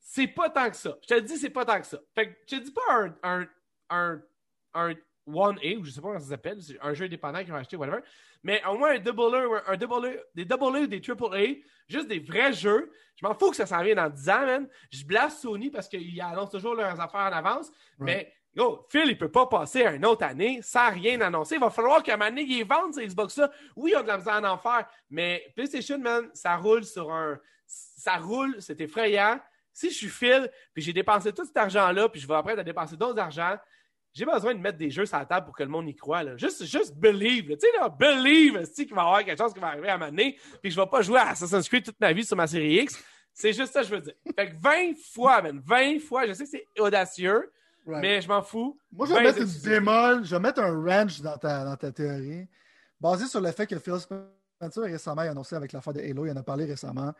c'est 0.00 0.28
pas 0.28 0.48
tant 0.48 0.70
que 0.70 0.76
ça. 0.76 0.96
Je 1.02 1.14
te 1.14 1.20
dis, 1.20 1.36
c'est 1.36 1.50
pas 1.50 1.64
tant 1.64 1.78
que 1.78 1.86
ça. 1.86 1.98
Fait 2.14 2.28
que 2.28 2.38
je 2.48 2.56
te 2.56 2.62
dis 2.62 2.72
pas 2.72 2.80
un, 2.90 3.16
un, 3.22 3.48
un, 3.90 4.22
un 4.74 4.94
1A, 5.26 5.76
ou 5.78 5.84
je 5.84 5.90
sais 5.90 6.00
pas 6.00 6.08
comment 6.08 6.20
ça 6.20 6.30
s'appelle, 6.30 6.58
un 6.82 6.94
jeu 6.94 7.04
indépendant 7.04 7.42
qu'ils 7.44 7.52
ont 7.52 7.56
acheté, 7.56 7.76
whatever, 7.76 8.00
mais 8.42 8.62
au 8.66 8.78
moins 8.78 8.94
un 8.94 8.98
double 8.98 9.34
A, 9.34 9.70
un 9.72 9.76
double 9.76 10.06
A, 10.06 10.10
des 10.34 10.44
double 10.44 10.76
A 10.76 10.80
ou 10.80 10.86
des 10.86 11.00
triple 11.00 11.34
A, 11.34 11.46
juste 11.88 12.08
des 12.08 12.20
vrais 12.20 12.52
jeux. 12.52 12.90
Je 13.16 13.26
m'en 13.26 13.34
fous 13.34 13.50
que 13.50 13.56
ça 13.56 13.66
s'en 13.66 13.82
vienne 13.82 13.96
dans 13.96 14.08
10 14.08 14.28
ans, 14.30 14.46
man. 14.46 14.68
Je 14.90 15.04
blase 15.04 15.38
Sony 15.38 15.70
parce 15.70 15.88
qu'ils 15.88 16.20
annoncent 16.20 16.52
toujours 16.52 16.74
leurs 16.74 16.98
affaires 17.00 17.20
en 17.20 17.32
avance, 17.32 17.70
mais 17.98 18.32
Yo, 18.54 18.84
Phil, 18.90 19.04
il 19.06 19.16
peut 19.16 19.30
pas 19.30 19.46
passer 19.46 19.84
à 19.84 19.92
une 19.92 20.04
autre 20.04 20.24
année 20.24 20.60
sans 20.60 20.90
rien 20.90 21.20
annoncer. 21.20 21.54
Il 21.54 21.60
va 21.60 21.70
falloir 21.70 22.02
qu'à 22.02 22.14
un 22.14 22.16
moment 22.16 22.30
donné, 22.30 22.42
ils 22.42 22.64
vendent 22.64 22.94
ces 22.94 23.06
Xbox-là. 23.06 23.48
Oui, 23.76 23.92
ils 23.92 23.96
ont 23.96 24.02
de 24.02 24.08
la 24.08 24.18
misère 24.18 24.44
à 24.44 24.52
en 24.52 24.58
faire, 24.58 24.88
mais 25.08 25.52
PlayStation, 25.54 25.98
man, 25.98 26.28
ça 26.34 26.56
roule 26.56 26.84
sur 26.84 27.12
un. 27.12 27.38
Ça 27.66 28.16
roule, 28.16 28.56
c'est 28.58 28.80
effrayant. 28.80 29.38
Si 29.72 29.90
je 29.90 29.94
suis 29.94 30.08
Phil, 30.08 30.50
puis 30.74 30.82
j'ai 30.82 30.92
dépensé 30.92 31.32
tout 31.32 31.44
cet 31.44 31.56
argent-là, 31.56 32.08
puis 32.08 32.20
je 32.20 32.26
vais 32.26 32.34
après 32.34 32.64
dépenser 32.64 32.96
d'autres 32.96 33.20
argent, 33.20 33.56
j'ai 34.12 34.24
besoin 34.24 34.54
de 34.54 34.60
mettre 34.60 34.78
des 34.78 34.90
jeux 34.90 35.06
sur 35.06 35.18
la 35.18 35.24
table 35.24 35.46
pour 35.46 35.56
que 35.56 35.62
le 35.62 35.68
monde 35.68 35.88
y 35.88 35.94
croit. 35.94 36.22
Là. 36.22 36.36
Juste, 36.36 36.64
juste 36.64 36.96
believe. 36.96 37.48
Tu 37.48 37.58
sais, 37.60 37.68
là, 37.78 37.88
believe 37.88 38.66
qu'il 38.72 38.94
va 38.94 39.02
y 39.02 39.04
avoir 39.04 39.24
quelque 39.24 39.38
chose 39.38 39.54
qui 39.54 39.60
va 39.60 39.68
arriver 39.68 39.88
à 39.88 39.98
donné, 39.98 40.36
puis 40.60 40.70
je 40.70 40.78
ne 40.78 40.84
vais 40.84 40.90
pas 40.90 41.02
jouer 41.02 41.18
à 41.18 41.30
Assassin's 41.30 41.68
Creed 41.68 41.84
toute 41.84 42.00
ma 42.00 42.12
vie 42.12 42.24
sur 42.24 42.36
ma 42.36 42.46
série 42.46 42.82
X. 42.82 42.98
C'est 43.32 43.52
juste 43.52 43.72
ça 43.72 43.82
que 43.82 43.86
je 43.86 43.94
veux 43.94 44.00
dire. 44.00 44.14
Fait 44.34 44.50
que 44.50 44.56
20 44.60 44.96
fois, 45.12 45.40
man, 45.42 45.62
20 45.64 46.00
fois, 46.00 46.26
je 46.26 46.32
sais 46.32 46.44
que 46.44 46.50
c'est 46.50 46.66
audacieux, 46.78 47.50
mais 47.86 48.20
je 48.20 48.28
m'en 48.28 48.42
fous. 48.42 48.78
Moi, 48.92 49.06
je 49.06 49.14
vais 49.14 49.22
mettre 49.22 49.40
une 49.40 49.62
bémol, 49.64 50.24
je 50.24 50.34
vais 50.34 50.40
mettre 50.40 50.60
un 50.60 50.72
wrench 50.72 51.20
dans 51.20 51.36
ta, 51.36 51.64
dans 51.64 51.76
ta 51.76 51.92
théorie, 51.92 52.48
basé 53.00 53.26
sur 53.26 53.40
le 53.40 53.50
fait 53.52 53.66
que 53.66 53.78
Phil 53.78 53.98
Spencer 53.98 54.82
récemment 54.82 55.22
a 55.22 55.30
annoncé 55.30 55.54
avec 55.54 55.72
l'affaire 55.72 55.92
de 55.92 56.00
Halo, 56.00 56.26
il 56.26 56.32
en 56.32 56.36
a 56.36 56.42
parlé 56.42 56.64
récemment, 56.64 57.12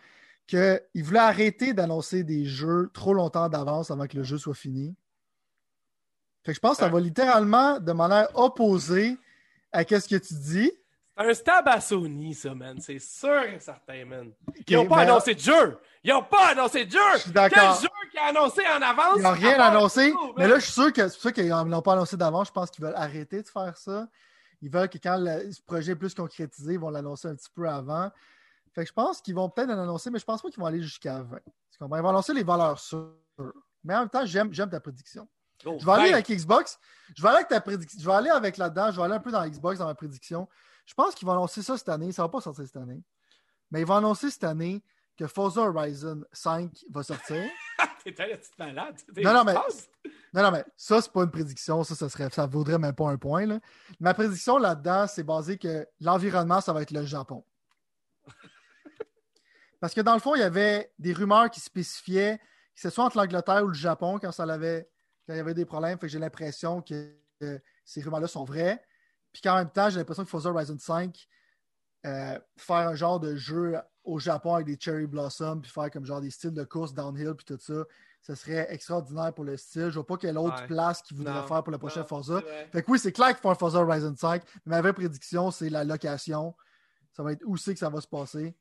qu'il 0.47 1.05
voulait 1.05 1.21
arrêter 1.21 1.73
d'annoncer 1.73 2.25
des 2.25 2.45
jeux 2.45 2.91
trop 2.93 3.15
longtemps 3.15 3.49
d'avance 3.49 3.91
avant 3.91 4.07
que 4.07 4.17
le 4.17 4.25
jeu 4.25 4.37
soit 4.37 4.55
fini. 4.55 4.97
Fait 6.45 6.53
que 6.53 6.55
je 6.55 6.61
pense 6.61 6.79
que 6.79 6.85
ça 6.85 6.89
va 6.89 7.01
littéralement 7.01 7.79
de 7.79 7.93
manière 7.93 8.29
opposée 8.35 9.19
à 9.73 9.83
ce 9.85 10.09
que 10.09 10.17
tu 10.17 10.35
dis. 10.35 10.73
C'est 11.17 11.29
un 11.29 11.35
stab 11.35 11.69
à 11.69 11.81
Sony, 11.81 12.35
ça, 12.35 12.55
man. 12.55 12.81
C'est 12.81 12.99
sûr 12.99 13.43
et 13.43 13.61
certain, 13.61 14.05
man. 14.07 14.33
Ils 14.67 14.77
n'ont 14.77 14.87
pas 14.87 15.01
annoncé 15.01 15.35
de 15.35 15.41
jeu. 15.41 15.79
Ils 16.03 16.13
n'ont 16.13 16.23
pas 16.23 16.53
annoncé 16.53 16.87
de 16.87 16.93
jeu. 16.93 16.99
Je 17.15 17.19
suis 17.19 17.31
d'accord. 17.31 17.77
Quel 17.79 17.83
jeu 17.83 17.89
qui 18.11 18.17
a 18.17 18.25
annoncé 18.29 18.63
en 18.67 18.81
avance? 18.81 19.17
Ils 19.19 19.23
n'ont 19.23 19.33
rien 19.33 19.61
annoncé. 19.61 20.15
mais 20.39 20.49
là, 20.49 20.59
je 20.59 20.65
suis 20.65 20.73
sûr 20.73 20.93
que 20.93 21.09
c'est 21.09 21.15
pour 21.15 21.23
ça 21.23 21.33
qu'ils 21.33 21.49
n'ont 21.49 21.83
pas 21.83 21.93
annoncé 21.93 22.17
d'avance. 22.17 22.49
Je 22.49 22.53
pense 22.53 22.71
qu'ils 22.71 22.85
veulent 22.85 22.97
arrêter 22.97 23.43
de 23.43 23.49
faire 23.49 23.77
ça. 23.77 24.09
Ils 24.63 24.71
veulent 24.71 24.89
que 24.89 24.99
quand 24.99 25.19
le 25.19 25.51
projet 25.67 25.93
est 25.93 25.97
plus 25.97 26.15
concrétisé, 26.15 26.75
ils 26.75 26.81
vont 26.81 26.91
l'annoncer 26.91 27.29
un 27.29 27.35
petit 27.35 27.51
peu 27.55 27.69
avant. 27.69 28.11
Fait 28.75 28.83
que 28.83 28.89
je 28.89 28.93
pense 28.93 29.21
qu'ils 29.21 29.35
vont 29.35 29.49
peut-être 29.51 29.69
l'annoncer, 29.69 30.11
mais 30.11 30.19
je 30.19 30.25
pense 30.25 30.41
pas 30.41 30.49
qu'ils 30.49 30.61
vont 30.61 30.67
aller 30.67 30.81
jusqu'à 30.81 31.21
20. 31.21 31.39
Ils 31.83 31.87
vont 31.87 32.09
annoncer 32.09 32.33
les 32.33 32.45
valeurs 32.45 32.79
sûres. 32.79 33.13
Mais 33.85 33.95
en 33.95 34.01
même 34.01 34.09
temps, 34.09 34.25
j'aime 34.25 34.51
ta 34.53 34.81
prédiction. 34.81 35.29
Oh, 35.67 35.77
je 35.79 35.85
vais 35.85 35.93
aller 35.93 36.13
avec 36.13 36.29
Xbox. 36.29 36.79
Je 37.17 37.23
vais 37.23 37.29
aller 37.29 37.37
avec 37.39 37.49
ta 37.49 37.61
prédiction. 37.61 37.99
Je 38.01 38.07
vais 38.07 38.15
aller 38.15 38.31
avec 38.31 38.57
là-dedans. 38.57 38.91
Je 38.91 38.97
vais 38.97 39.03
aller 39.03 39.15
un 39.15 39.21
peu 39.21 39.31
dans 39.31 39.47
Xbox 39.47 39.79
dans 39.79 39.87
ma 39.87 39.95
prédiction. 39.95 40.49
Je 40.87 40.95
pense 40.95 41.15
qu'ils 41.15 41.27
vont 41.27 41.33
annoncer 41.33 41.63
ça 41.63 41.77
cette 41.77 41.89
année. 41.89 42.13
Ça 42.13 42.23
ne 42.23 42.27
va 42.27 42.31
pas 42.31 42.41
sortir 42.41 42.65
cette 42.65 42.77
année. 42.77 43.03
Mais 43.71 43.81
ils 43.81 43.87
vont 43.87 43.97
annoncer 43.97 44.31
cette 44.31 44.45
année 44.45 44.83
que 45.17 45.27
Forza 45.27 45.61
Horizon 45.61 46.23
5 46.33 46.71
va 46.91 47.03
sortir. 47.03 47.45
T'es 48.05 48.11
un 48.19 48.37
petite 48.37 48.59
malade. 48.59 48.97
Non, 49.19 49.35
non, 49.35 49.45
mais, 49.45 49.53
non, 50.33 50.43
non, 50.43 50.51
mais 50.51 50.65
ça, 50.77 51.03
c'est 51.03 51.13
pas 51.13 51.23
une 51.23 51.31
prédiction. 51.31 51.85
Ça, 51.85 51.95
ça, 51.95 52.09
serait, 52.09 52.31
ça 52.31 52.47
vaudrait 52.47 52.79
même 52.79 52.95
pas 52.95 53.11
un 53.11 53.19
point. 53.19 53.45
Là. 53.45 53.61
Ma 54.01 54.15
prédiction 54.15 54.57
là-dedans, 54.57 55.07
c'est 55.07 55.23
basé 55.23 55.59
que 55.59 55.87
l'environnement, 56.01 56.63
ça 56.63 56.73
va 56.73 56.81
être 56.81 56.93
le 56.93 57.05
Japon. 57.05 57.45
Parce 59.81 59.93
que 59.93 60.01
dans 60.01 60.15
le 60.15 60.21
fond, 60.21 60.35
il 60.35 60.41
y 60.41 60.45
avait 60.45 60.91
des 60.99 61.13
rumeurs 61.13 61.51
qui 61.51 61.61
spécifiaient 61.61 62.39
que 62.75 62.81
ce 62.81 62.89
soit 62.89 63.05
entre 63.05 63.19
l'Angleterre 63.19 63.63
ou 63.65 63.69
le 63.69 63.75
Japon 63.75 64.19
quand 64.19 64.33
ça 64.33 64.47
il 65.35 65.37
y 65.37 65.41
avait 65.41 65.55
des 65.55 65.65
problèmes. 65.65 65.99
Fait 65.99 66.07
que 66.07 66.13
j'ai 66.13 66.19
l'impression 66.19 66.83
que, 66.83 67.17
ces 67.85 68.03
rumeurs-là 68.03 68.29
sont 68.29 68.45
vraies. 68.45 68.83
Puis 69.33 69.41
qu'en 69.43 69.57
même 69.57 69.71
temps, 69.71 69.89
j'ai 69.89 69.99
l'impression 69.99 70.25
que 70.25 70.29
Forza 70.29 70.51
Horizon 70.51 70.77
5, 70.79 71.27
euh, 72.07 72.39
faire 72.57 72.89
un 72.89 72.95
genre 72.95 73.19
de 73.19 73.37
jeu 73.37 73.79
au 74.05 74.19
Japon 74.19 74.55
avec 74.55 74.67
des 74.67 74.77
cherry 74.79 75.07
blossoms, 75.07 75.61
puis 75.61 75.71
faire 75.71 75.91
comme 75.91 76.05
genre 76.05 76.21
des 76.21 76.31
styles 76.31 76.53
de 76.53 76.65
course 76.65 76.93
downhill, 76.93 77.35
puis 77.35 77.47
tout 77.47 77.59
ça, 77.59 77.85
ce 78.21 78.35
serait 78.35 78.67
extraordinaire 78.71 79.33
pour 79.33 79.45
le 79.45 79.57
style. 79.57 79.89
Je 79.89 79.95
vois 79.95 80.07
pas 80.07 80.17
quelle 80.17 80.37
autre 80.37 80.67
place 80.67 81.01
qu'ils 81.01 81.17
voudraient 81.17 81.47
faire 81.47 81.63
pour 81.63 81.73
le 81.73 81.79
prochain 81.79 82.05
Forza. 82.05 82.43
Fait 82.73 82.83
que 82.83 82.91
oui, 82.91 82.99
c'est 82.99 83.13
clair 83.13 83.29
qu'ils 83.29 83.39
font 83.39 83.51
un 83.51 83.55
Forza 83.55 83.79
Horizon 83.79 84.15
5, 84.15 84.43
mais 84.67 84.77
ma 84.77 84.83
vraie 84.83 84.93
prédiction, 84.93 85.51
c'est 85.51 85.71
la 85.71 85.85
location. 85.85 86.55
Ça 87.13 87.23
va 87.23 87.33
être 87.33 87.43
où 87.47 87.57
c'est 87.57 87.73
que 87.73 87.81
ça 87.81 87.89
va 87.89 88.01
se 88.01 88.09
passer 88.09 88.55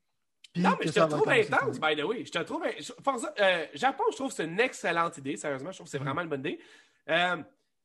non, 0.56 0.70
mais 0.80 0.86
je 0.86 0.92
te 0.92 1.08
trouve 1.08 1.28
intense, 1.28 1.78
by 1.78 1.96
the 1.96 2.04
way. 2.04 2.24
Je 2.24 2.32
te 2.32 2.38
trouve. 2.40 2.64
Euh, 2.64 3.66
Japon, 3.74 4.04
je 4.10 4.16
trouve 4.16 4.28
que 4.28 4.34
c'est 4.34 4.44
une 4.44 4.58
excellente 4.58 5.16
idée. 5.18 5.36
Sérieusement, 5.36 5.70
je 5.70 5.76
trouve 5.76 5.86
que 5.86 5.90
c'est 5.90 6.00
mm. 6.00 6.04
vraiment 6.04 6.22
une 6.22 6.28
bonne 6.28 6.40
idée. 6.40 6.58
Euh, 7.08 7.36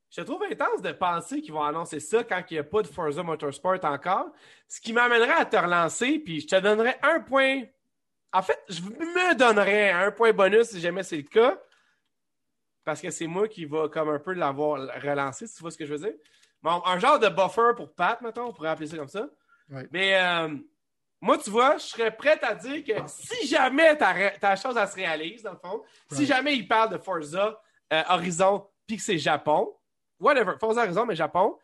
je 0.10 0.22
te 0.22 0.26
trouve 0.26 0.44
intense 0.44 0.82
de 0.82 0.92
penser 0.92 1.42
qu'ils 1.42 1.54
vont 1.54 1.64
annoncer 1.64 2.00
ça 2.00 2.24
quand 2.24 2.42
il 2.50 2.54
n'y 2.54 2.60
a 2.60 2.64
pas 2.64 2.82
de 2.82 2.88
Forza 2.88 3.22
Motorsport 3.22 3.84
encore. 3.84 4.32
Ce 4.68 4.82
qui 4.82 4.94
m'amènerait 4.94 5.34
à 5.34 5.46
te 5.46 5.58
relancer, 5.58 6.20
puis 6.20 6.42
je 6.42 6.48
te 6.48 6.60
donnerais 6.60 6.98
un 7.04 7.20
point. 7.20 7.64
En 8.34 8.42
fait, 8.42 8.60
je 8.68 8.82
me 8.82 9.36
donnerais 9.36 9.92
un 9.92 10.12
point 10.12 10.34
bonus 10.34 10.70
si 10.70 10.80
jamais 10.80 11.04
c'est 11.04 11.18
le 11.18 11.24
cas. 11.24 11.60
Parce 12.84 13.02
que 13.02 13.10
c'est 13.10 13.28
moi 13.28 13.48
qui 13.48 13.66
va 13.66 13.90
comme 13.90 14.10
un 14.10 14.20
peu 14.20 14.34
l'avoir 14.34 14.80
relancé, 15.02 15.48
si 15.48 15.56
tu 15.56 15.62
vois 15.62 15.72
ce 15.72 15.78
que 15.78 15.86
je 15.86 15.94
veux 15.94 16.00
dire. 16.00 16.16
Bon, 16.62 16.82
un 16.86 16.98
genre 16.98 17.20
de 17.20 17.30
buffer 17.30 17.74
pour 17.76 17.94
Pat, 17.94 18.22
mettons, 18.22 18.48
on 18.48 18.54
pourrait 18.54 18.70
appeler 18.70 18.88
ça 18.88 18.98
comme 18.98 19.08
ça. 19.08 19.28
Mais 19.92 20.16
euh, 20.16 20.56
moi, 21.26 21.40
tu 21.40 21.50
vois, 21.50 21.78
je 21.78 21.86
serais 21.86 22.16
prêt 22.16 22.40
à 22.44 22.54
dire 22.54 22.84
que 22.84 22.94
si 23.08 23.48
jamais 23.48 23.98
ta, 23.98 24.14
ta 24.40 24.56
chose 24.56 24.76
se 24.76 24.96
réalise, 24.96 25.42
dans 25.42 25.54
le 25.54 25.58
fond, 25.58 25.82
si 26.12 26.24
jamais 26.24 26.56
il 26.56 26.68
parle 26.68 26.92
de 26.92 27.00
Forza 27.00 27.60
euh, 27.92 28.04
Horizon 28.10 28.68
puis 28.86 28.98
que 28.98 29.02
c'est 29.02 29.18
Japon, 29.18 29.74
whatever, 30.20 30.54
Forza 30.60 30.84
Horizon, 30.84 31.08
mais 31.08 31.16
Japon, 31.16 31.58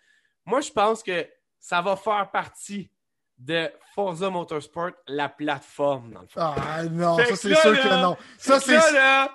moi, 0.47 0.61
je 0.61 0.71
pense 0.71 1.03
que 1.03 1.27
ça 1.59 1.79
va 1.79 1.95
faire 1.95 2.31
partie 2.31 2.89
de 3.37 3.69
Forza 3.93 4.31
Motorsport, 4.31 4.93
la 5.07 5.29
plateforme, 5.29 6.11
dans 6.13 6.21
le 6.21 6.27
fond. 6.27 6.39
Ah 6.41 6.83
non, 6.85 7.17
ça 7.17 7.35
c'est 7.35 7.53
sûr 7.53 7.79
que 7.83 8.01
non. 8.01 8.17
Ça 8.39 8.59
c'est 8.59 8.79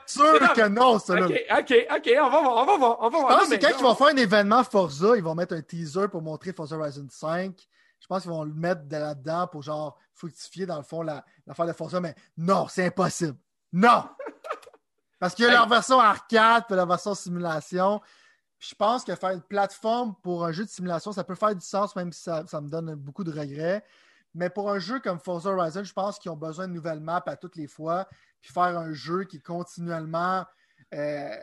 sûr 0.07 0.53
que 0.55 0.69
non, 0.69 0.99
ça 0.99 1.15
là. 1.15 1.27
OK, 1.27 1.47
OK, 1.57 1.87
OK, 1.97 2.11
on 2.21 2.31
va 2.31 2.41
voir, 2.41 2.57
on 2.57 2.65
va 2.65 2.77
voir. 2.77 2.97
On 2.99 3.09
va 3.11 3.19
voir. 3.21 3.31
Je 3.31 3.37
pense 3.39 3.49
que 3.49 3.65
quand 3.65 3.79
ils 3.79 3.83
vont 3.85 3.95
faire 3.95 4.09
un 4.09 4.17
événement 4.17 4.65
Forza, 4.65 5.17
ils 5.17 5.23
vont 5.23 5.37
mettre 5.37 5.55
un 5.55 5.63
teaser 5.63 6.09
pour 6.09 6.21
montrer 6.21 6.53
Forza 6.53 6.77
Horizon 6.77 7.07
5 7.09 7.55
je 8.01 8.07
pense 8.07 8.23
qu'ils 8.23 8.31
vont 8.31 8.45
le 8.45 8.55
mettre 8.55 8.83
là-dedans 8.91 9.47
pour 9.47 9.63
genre 9.63 9.99
fructifier 10.13 10.67
dans 10.67 10.77
le 10.77 10.83
fond 10.83 11.03
l'affaire 11.03 11.67
de 11.67 11.73
Forza, 11.73 12.01
mais 12.01 12.15
non, 12.37 12.69
c'est 12.69 12.87
impossible. 12.87 13.37
Non! 13.73 14.09
Parce 15.19 15.35
qu'il 15.35 15.45
y 15.45 15.49
a 15.49 15.53
leur 15.53 15.69
version 15.69 15.99
arcade 15.99 16.65
et 16.69 16.75
la 16.75 16.85
version 16.85 17.15
simulation. 17.15 18.01
je 18.59 18.75
pense 18.75 19.03
que 19.03 19.15
faire 19.15 19.31
une 19.31 19.43
plateforme 19.43 20.15
pour 20.23 20.45
un 20.45 20.53
jeu 20.53 20.65
de 20.65 20.69
simulation, 20.69 21.13
ça 21.13 21.25
peut 21.25 21.35
faire 21.35 21.55
du 21.55 21.65
sens, 21.65 21.97
même 21.97 22.13
si 22.13 22.23
ça, 22.23 22.43
me 22.61 22.69
donne 22.69 22.95
beaucoup 22.95 23.25
de 23.25 23.33
regrets. 23.33 23.83
Mais 24.35 24.51
pour 24.51 24.71
un 24.71 24.79
jeu 24.79 25.01
comme 25.01 25.19
Forza 25.19 25.51
Horizon, 25.51 25.85
je 25.85 25.93
pense 25.95 26.19
qu'ils 26.19 26.31
ont 26.31 26.37
besoin 26.37 26.69
de 26.69 26.73
nouvelles 26.75 27.01
maps 27.01 27.23
à 27.25 27.37
toutes 27.37 27.57
les 27.57 27.67
fois. 27.67 28.07
Puis 28.43 28.53
faire 28.53 28.79
un 28.79 28.93
jeu 28.93 29.25
qui 29.25 29.39
est 29.39 29.41
continuellement 29.41 30.45
euh, 30.95 31.35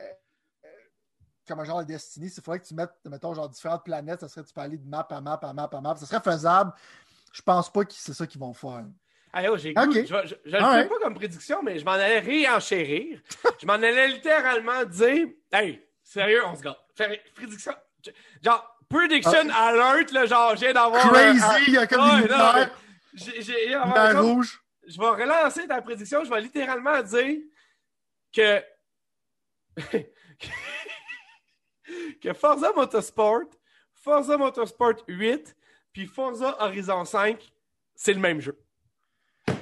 comme 1.47 1.59
un 1.59 1.65
genre 1.65 1.79
de 1.79 1.85
Destiny, 1.85 2.27
il 2.27 2.41
faudrait 2.41 2.59
que 2.59 2.65
tu 2.65 2.73
mettes, 2.73 2.93
mettons, 3.05 3.33
genre 3.33 3.49
différentes 3.49 3.83
planètes, 3.83 4.21
ça 4.21 4.27
serait 4.27 4.45
tu 4.45 4.53
peux 4.53 4.61
aller 4.61 4.77
de 4.77 4.87
map 4.87 5.07
à 5.09 5.21
map 5.21 5.39
à 5.41 5.53
map 5.53 5.69
à 5.71 5.81
map. 5.81 5.95
Ça 5.95 6.05
serait 6.05 6.21
faisable. 6.21 6.73
Je 7.31 7.41
pense 7.41 7.71
pas 7.71 7.83
que 7.83 7.93
c'est 7.93 8.13
ça 8.13 8.27
qu'ils 8.27 8.39
vont 8.39 8.53
faire. 8.53 8.85
Oh, 9.35 9.57
j'ai 9.57 9.73
Je, 9.75 10.05
je, 10.05 10.35
je 10.45 10.57
le 10.57 10.59
fais 10.59 10.87
pas 10.87 10.99
comme 11.01 11.15
prédiction, 11.15 11.63
mais 11.63 11.79
je 11.79 11.85
m'en 11.85 11.93
allais 11.93 12.19
réenchérir. 12.19 13.19
je 13.59 13.65
m'en 13.65 13.73
allais 13.73 14.09
littéralement 14.09 14.85
dire 14.85 15.27
Hey, 15.51 15.83
sérieux, 16.03 16.45
on 16.45 16.55
se 16.55 16.61
gâte. 16.61 16.77
Prédiction. 17.33 17.73
Genre, 18.43 18.77
prediction 18.87 19.49
ah. 19.51 19.67
alert, 19.67 20.11
là, 20.11 20.25
genre, 20.27 20.55
j'ai 20.55 20.71
d'avoir. 20.71 21.09
Crazy, 21.11 21.63
il 21.67 21.73
y 21.73 21.77
a 21.77 21.87
comme 21.87 22.01
une 22.01 22.21
lumière. 22.21 22.69
J'ai 23.15 23.75
rouge. 24.19 24.61
Je 24.85 24.99
vais 24.99 25.07
relancer 25.07 25.67
ta 25.67 25.81
prédiction. 25.81 26.23
Je 26.23 26.29
vais 26.29 26.41
littéralement 26.41 27.01
dire 27.01 27.39
que 28.35 28.61
que 32.19 32.34
Forza 32.34 32.72
Motorsport, 32.73 33.45
Forza 33.94 34.38
Motorsport 34.38 35.03
8, 35.07 35.56
puis 35.91 36.07
Forza 36.07 36.56
Horizon 36.60 37.06
5, 37.06 37.52
c'est 37.95 38.14
le 38.14 38.19
même 38.19 38.41
jeu. 38.41 38.57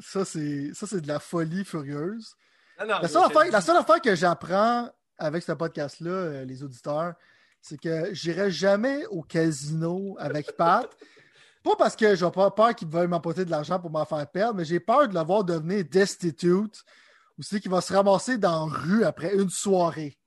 ça, 0.00 0.24
c'est, 0.24 0.72
ça, 0.74 0.86
c'est 0.86 1.00
de 1.00 1.08
la 1.08 1.18
folie 1.18 1.64
furieuse. 1.64 2.34
la, 2.78 3.08
seule 3.08 3.76
affaire, 3.76 4.00
que 4.00 4.14
j'apprends 4.14 4.90
avec 5.18 5.42
ce 5.42 5.52
podcast-là, 5.52 6.10
euh, 6.10 6.44
les 6.44 6.62
auditeurs, 6.62 7.14
c'est 7.60 7.78
que 7.78 8.14
j'irai 8.14 8.50
jamais 8.50 9.06
au 9.06 9.22
casino 9.22 10.16
avec 10.18 10.56
Pat. 10.56 10.88
pas 11.62 11.76
parce 11.76 11.96
que 11.96 12.14
j'ai 12.14 12.30
pas 12.30 12.50
peur 12.50 12.74
qu'il 12.74 12.88
veuille 12.88 13.08
m'emporter 13.08 13.44
de 13.44 13.50
l'argent 13.50 13.78
pour 13.78 13.90
m'en 13.90 14.04
faire 14.04 14.26
perdre, 14.30 14.54
mais 14.54 14.64
j'ai 14.64 14.80
peur 14.80 15.08
de 15.08 15.14
le 15.14 15.20
voir 15.20 15.44
devenir 15.44 15.84
destitute 15.84 16.84
ou 17.38 17.42
c'est 17.42 17.60
qu'il 17.60 17.70
va 17.70 17.80
se 17.80 17.92
ramasser 17.92 18.38
dans 18.38 18.66
la 18.66 18.72
rue 18.72 19.04
après 19.04 19.34
une 19.34 19.50
soirée. 19.50 20.18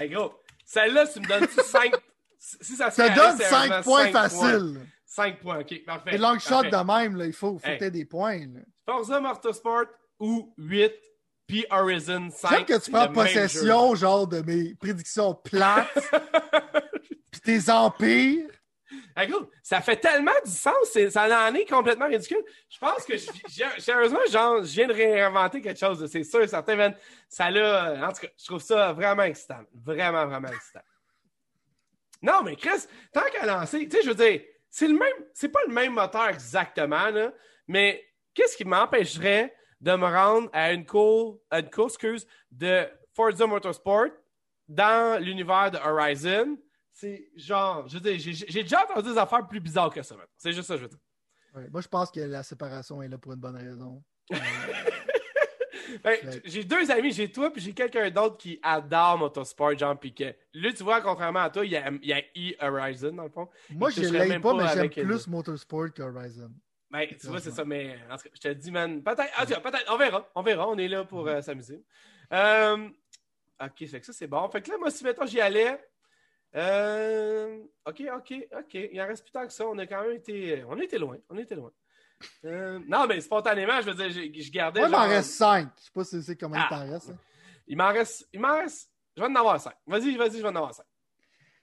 Hey 0.00 0.08
gros, 0.08 0.32
celle-là, 0.64 1.06
tu 1.06 1.20
me 1.20 1.26
donnes 1.26 1.46
5. 1.46 1.92
si 2.38 2.74
ça 2.74 2.90
se 2.90 3.02
donne 3.14 3.36
5 3.36 3.84
points 3.84 4.10
faciles. 4.10 4.80
5 5.04 5.40
points, 5.40 5.58
ok, 5.58 5.84
parfait. 5.84 6.14
Et 6.14 6.18
long 6.18 6.38
shot 6.38 6.62
de 6.62 6.84
même, 6.84 7.16
là, 7.16 7.26
il 7.26 7.34
faut, 7.34 7.58
faut 7.58 7.90
des 7.90 8.04
points. 8.06 8.38
Là. 8.38 8.60
Forza 8.86 9.20
Motorsport 9.20 9.84
ou 10.18 10.54
8, 10.56 10.90
puis 11.46 11.66
Horizon 11.70 12.30
5. 12.30 12.50
J'aime 12.50 12.64
que 12.64 12.82
tu 12.82 12.90
prends 12.90 13.12
possession, 13.12 13.94
genre, 13.94 14.26
de 14.26 14.40
mes 14.40 14.74
prédictions 14.74 15.34
plates, 15.34 15.92
puis 17.30 17.40
tes 17.42 17.70
empires. 17.70 18.48
Écoute, 19.20 19.50
ça 19.62 19.80
fait 19.80 19.96
tellement 19.96 20.32
du 20.44 20.50
sens, 20.50 20.96
ça 21.10 21.48
en 21.48 21.54
est 21.54 21.68
complètement 21.68 22.06
ridicule. 22.06 22.42
Je 22.68 22.78
pense 22.78 23.04
que, 23.04 23.16
sérieusement, 23.78 24.20
je 24.26 24.72
viens 24.72 24.88
de 24.88 24.92
réinventer 24.92 25.60
quelque 25.60 25.78
chose, 25.78 26.06
c'est 26.10 26.24
sûr, 26.24 26.48
certain, 26.48 26.94
ça 27.28 27.50
l'a, 27.50 28.06
en 28.06 28.12
tout 28.12 28.22
cas, 28.22 28.28
je 28.36 28.44
trouve 28.46 28.62
ça 28.62 28.92
vraiment 28.92 29.22
excitant, 29.22 29.60
vraiment, 29.74 30.26
vraiment 30.26 30.48
excitant. 30.48 30.82
Non, 32.22 32.42
mais 32.42 32.56
Chris, 32.56 32.86
tant 33.12 33.24
qu'à 33.32 33.46
lancer, 33.46 33.88
tu 33.88 33.96
sais, 33.96 34.02
je 34.02 34.08
veux 34.08 34.14
dire, 34.14 34.42
c'est 34.68 34.88
le 34.88 34.94
même, 34.94 35.26
c'est 35.32 35.48
pas 35.48 35.60
le 35.66 35.72
même 35.72 35.94
moteur 35.94 36.28
exactement, 36.28 37.10
là, 37.10 37.32
mais 37.66 38.04
qu'est-ce 38.34 38.56
qui 38.56 38.64
m'empêcherait 38.64 39.54
de 39.80 39.92
me 39.92 40.06
rendre 40.06 40.50
à 40.52 40.72
une, 40.72 40.84
cour, 40.84 41.40
à 41.50 41.60
une 41.60 41.70
course 41.70 41.94
excuse, 41.94 42.26
de 42.50 42.86
Forza 43.14 43.46
Motorsport 43.46 44.08
dans 44.68 45.22
l'univers 45.22 45.70
de 45.70 45.78
Horizon? 45.78 46.58
C'est 46.92 47.30
genre, 47.36 47.88
je 47.88 47.98
veux 47.98 48.00
dire, 48.00 48.18
j'ai 48.18 48.62
déjà 48.62 48.84
entendu 48.84 49.10
des 49.12 49.18
affaires 49.18 49.46
plus 49.46 49.60
bizarres 49.60 49.90
que 49.90 50.02
ça. 50.02 50.16
C'est 50.36 50.52
juste 50.52 50.68
ça, 50.68 50.76
je 50.76 50.82
veux 50.82 50.88
dire. 50.88 51.70
moi, 51.70 51.80
je 51.80 51.88
pense 51.88 52.10
que 52.10 52.20
la 52.20 52.42
séparation 52.42 53.02
est 53.02 53.08
là 53.08 53.18
pour 53.18 53.32
une 53.32 53.40
bonne 53.40 53.56
raison. 53.56 54.02
Ben, 56.04 56.18
j'ai 56.44 56.64
deux 56.64 56.90
amis, 56.90 57.12
j'ai 57.12 57.30
toi 57.30 57.52
puis 57.52 57.60
j'ai 57.60 57.72
quelqu'un 57.72 58.10
d'autre 58.10 58.36
qui 58.36 58.58
adore 58.62 59.18
Motorsport, 59.18 59.76
Jean 59.76 59.96
Piquet. 59.96 60.38
Lui, 60.54 60.72
tu 60.74 60.82
vois, 60.82 61.00
contrairement 61.00 61.40
à 61.40 61.50
toi, 61.50 61.64
il 61.64 61.72
y 61.72 61.76
a, 61.76 61.90
il 61.90 62.08
y 62.08 62.12
a 62.12 62.20
E-Horizon 62.36 63.12
dans 63.12 63.24
le 63.24 63.30
fond. 63.30 63.48
Moi, 63.70 63.90
je 63.90 64.02
l'aime 64.02 64.40
pas, 64.40 64.54
mais 64.54 64.68
j'aime 64.72 65.06
plus 65.06 65.26
Motorsport 65.26 65.92
qu'Horizon. 65.94 66.52
Ben, 66.90 67.06
tu 67.20 67.28
vois, 67.28 67.40
c'est 67.40 67.52
ça, 67.52 67.64
mais 67.64 67.96
en 68.10 68.16
tout 68.16 68.24
cas, 68.24 68.30
je 68.34 68.40
te 68.40 68.48
dis, 68.48 68.70
man, 68.70 69.02
peut-être, 69.02 69.62
peut-être, 69.62 69.92
on 69.92 69.96
verra, 69.96 70.28
on 70.34 70.42
verra, 70.42 70.68
on 70.68 70.76
est 70.76 70.88
là 70.88 71.04
pour 71.04 71.28
euh, 71.28 71.40
s'amuser. 71.40 71.84
Euh, 72.32 72.88
ok, 73.60 73.86
fait 73.86 74.00
que 74.00 74.06
ça, 74.06 74.12
c'est 74.12 74.26
bon. 74.26 74.48
Fait 74.50 74.60
que 74.60 74.70
là, 74.70 74.76
moi, 74.78 74.90
si 74.90 75.04
maintenant 75.04 75.26
j'y 75.26 75.40
allais, 75.40 75.80
euh, 76.56 77.58
ok, 77.86 78.02
ok, 78.16 78.34
ok, 78.58 78.74
il 78.74 79.00
en 79.00 79.06
reste 79.06 79.22
plus 79.22 79.32
tant 79.32 79.46
que 79.46 79.52
ça, 79.52 79.66
on 79.66 79.78
a 79.78 79.86
quand 79.86 80.02
même 80.02 80.16
été, 80.16 80.64
on 80.64 80.78
a 80.78 80.82
été 80.82 80.98
loin, 80.98 81.16
on 81.28 81.36
a 81.36 81.40
été 81.40 81.54
loin. 81.54 81.70
Euh, 82.44 82.78
non, 82.86 83.06
mais 83.06 83.20
spontanément, 83.20 83.80
je 83.80 83.90
veux 83.90 83.94
dire, 83.94 84.10
je, 84.10 84.42
je 84.42 84.50
gardais. 84.50 84.80
Moi, 84.80 84.88
il 84.88 84.92
m'en 84.92 85.08
reste 85.08 85.30
5. 85.32 85.68
Je 85.78 85.84
sais 85.84 85.90
pas 85.94 86.04
si 86.04 86.22
c'est 86.22 86.36
combien 86.36 86.66
ah. 86.70 86.84
il 86.84 86.92
reste. 86.92 87.10
Hein. 87.10 87.18
Il 87.66 87.76
m'en 87.76 87.92
reste. 87.92 88.28
Il 88.32 88.40
m'en 88.40 88.56
reste. 88.56 88.90
Je 89.16 89.22
vais 89.22 89.28
en 89.28 89.34
avoir 89.34 89.60
5. 89.60 89.72
Vas-y, 89.86 90.16
vas-y, 90.16 90.36
je 90.36 90.42
vais 90.42 90.48
en 90.48 90.56
avoir 90.56 90.74
5. 90.74 90.84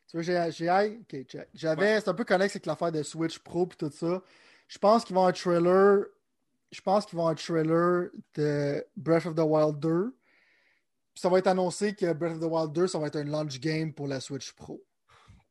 Tu 0.09 0.17
vois, 0.17 0.21
j'ai. 0.23 0.51
j'ai 0.51 0.69
ok, 0.69 1.25
check. 1.25 1.49
J'avais. 1.53 1.99
C'est 1.99 2.09
un 2.09 2.13
peu 2.13 2.23
connexe 2.23 2.55
avec 2.55 2.65
l'affaire 2.65 2.91
de 2.91 3.03
Switch 3.03 3.39
Pro 3.39 3.65
et 3.65 3.75
tout 3.75 3.91
ça. 3.91 4.21
Je 4.67 4.77
pense 4.77 5.03
qu'ils 5.03 5.13
vont 5.13 5.25
avoir 5.25 5.29
un 5.29 5.33
trailer. 5.33 6.05
Je 6.71 6.81
pense 6.81 7.05
qu'ils 7.05 7.17
vont 7.17 7.27
avoir 7.27 7.33
un 7.33 7.35
trailer 7.35 8.09
de 8.35 8.85
Breath 8.95 9.25
of 9.25 9.35
the 9.35 9.41
Wild 9.41 9.79
2. 9.79 10.15
Puis 11.17 11.21
ça 11.23 11.29
va 11.29 11.39
être 11.39 11.47
annoncé 11.47 11.95
que 11.95 12.13
Breath 12.13 12.33
of 12.33 12.39
the 12.41 12.43
Wild 12.43 12.73
2, 12.73 12.85
ça 12.85 12.99
va 12.99 13.07
être 13.07 13.15
un 13.15 13.23
launch 13.23 13.59
game 13.59 13.91
pour 13.91 14.07
la 14.07 14.19
Switch 14.19 14.53
Pro. 14.53 14.79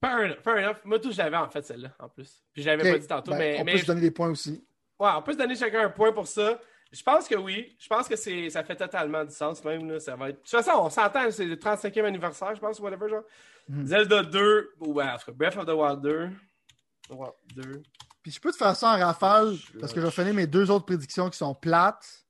Fair 0.01 0.21
enough. 0.21 0.37
Fair 0.45 0.59
enough. 0.59 0.77
Moi, 0.85 1.01
tout, 1.01 1.11
je 1.11 1.19
l'avais 1.19 1.37
en 1.37 1.51
fait, 1.51 1.67
celle-là, 1.67 1.93
en 1.99 2.09
plus. 2.09 2.41
Puis 2.53 2.63
je 2.63 2.69
l'avais 2.69 2.89
pas 2.89 2.99
dit 3.01 3.07
tantôt. 3.09 3.33
Ben, 3.33 3.39
mais, 3.39 3.61
on 3.61 3.65
peut 3.65 3.79
se 3.79 3.87
donner 3.87 4.01
des 4.01 4.13
points 4.13 4.29
aussi. 4.29 4.65
Ouais, 5.01 5.11
on 5.17 5.23
peut 5.23 5.33
se 5.33 5.39
donner 5.39 5.57
chacun 5.57 5.81
un 5.81 5.91
point 5.91 6.13
pour 6.13 6.29
ça. 6.29 6.61
Je 6.93 7.03
pense 7.03 7.27
que 7.27 7.35
oui. 7.35 7.77
Je 7.81 7.89
pense 7.89 8.07
que 8.07 8.15
c'est, 8.15 8.49
ça 8.49 8.63
fait 8.63 8.77
totalement 8.77 9.25
du 9.25 9.35
sens 9.35 9.65
même. 9.65 9.91
Là. 9.91 9.99
Ça 9.99 10.15
va 10.15 10.29
être... 10.29 10.37
De 10.37 10.41
toute 10.43 10.51
façon, 10.51 10.71
on 10.77 10.89
s'entend, 10.89 11.29
c'est 11.33 11.47
le 11.47 11.57
35e 11.57 12.05
anniversaire, 12.05 12.55
je 12.55 12.61
pense, 12.61 12.79
whatever, 12.79 13.09
genre. 13.09 13.25
Hmm. 13.69 13.87
Zelda 13.87 14.23
2, 14.23 14.75
ou 14.79 14.93
ouais, 14.93 15.05
en 15.05 15.19
tout 15.19 15.27
cas, 15.27 15.33
Breath 15.33 15.57
of 15.57 15.67
the 15.67 15.71
Wild 15.71 16.01
2. 16.01 16.31
Wild 17.11 17.33
2. 17.57 17.83
Puis 18.23 18.31
je 18.31 18.41
peux 18.41 18.53
te 18.53 18.57
faire 18.57 18.77
ça 18.77 18.95
en 18.95 18.99
rafale, 19.01 19.57
parce 19.81 19.93
que 19.93 20.01
je 20.01 20.07
vais 20.07 20.13
finir 20.13 20.33
mes 20.33 20.47
deux 20.47 20.71
autres 20.71 20.87
prédictions 20.87 21.29
qui 21.29 21.39
sont 21.39 21.57
plates. 21.57 22.25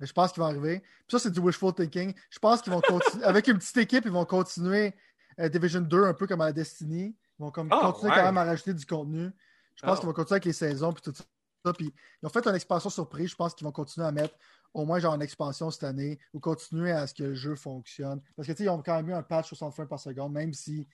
Je 0.00 0.12
pense 0.12 0.32
qu'ils 0.32 0.42
vont 0.42 0.48
arriver. 0.48 0.80
Puis 0.80 1.10
ça, 1.10 1.18
c'est 1.18 1.30
du 1.30 1.40
wishful 1.40 1.74
thinking. 1.74 2.14
Je 2.30 2.38
pense 2.38 2.62
qu'ils 2.62 2.72
vont 2.72 2.80
continuer. 2.80 3.24
Avec 3.24 3.46
une 3.48 3.58
petite 3.58 3.76
équipe, 3.76 4.04
ils 4.04 4.10
vont 4.10 4.24
continuer 4.24 4.94
euh, 5.40 5.48
Division 5.48 5.80
2 5.80 6.04
un 6.04 6.14
peu 6.14 6.26
comme 6.26 6.40
à 6.40 6.46
la 6.46 6.52
Destiny. 6.52 7.16
Ils 7.38 7.42
vont 7.42 7.50
comme 7.50 7.68
oh, 7.72 7.92
continuer 7.92 8.12
quand 8.14 8.24
même 8.24 8.38
à 8.38 8.44
rajouter 8.44 8.74
du 8.74 8.86
contenu. 8.86 9.30
Je 9.76 9.82
pense 9.82 9.96
oh. 9.96 10.00
qu'ils 10.00 10.06
vont 10.06 10.12
continuer 10.14 10.36
avec 10.36 10.44
les 10.44 10.52
saisons 10.52 10.92
puis 10.92 11.02
tout 11.02 11.14
ça. 11.14 11.72
Puis 11.72 11.92
ils 12.22 12.26
ont 12.26 12.30
fait 12.30 12.46
une 12.46 12.54
expansion 12.54 12.90
surprise. 12.90 13.30
Je 13.30 13.36
pense 13.36 13.54
qu'ils 13.54 13.64
vont 13.64 13.72
continuer 13.72 14.06
à 14.06 14.12
mettre 14.12 14.34
au 14.74 14.84
moins 14.84 14.98
genre 14.98 15.14
une 15.14 15.22
expansion 15.22 15.70
cette 15.70 15.84
année 15.84 16.18
ou 16.32 16.40
continuer 16.40 16.92
à 16.92 17.06
ce 17.06 17.14
que 17.14 17.22
le 17.22 17.34
jeu 17.34 17.54
fonctionne. 17.54 18.20
Parce 18.36 18.46
que 18.46 18.52
tu 18.52 18.58
sais, 18.58 18.64
ils 18.64 18.68
ont 18.68 18.82
quand 18.82 18.96
même 18.96 19.08
eu 19.08 19.14
un 19.14 19.22
patch 19.22 19.48
60 19.48 19.72
frames 19.72 19.88
par 19.88 20.00
seconde, 20.00 20.32
même 20.32 20.52
si. 20.52 20.86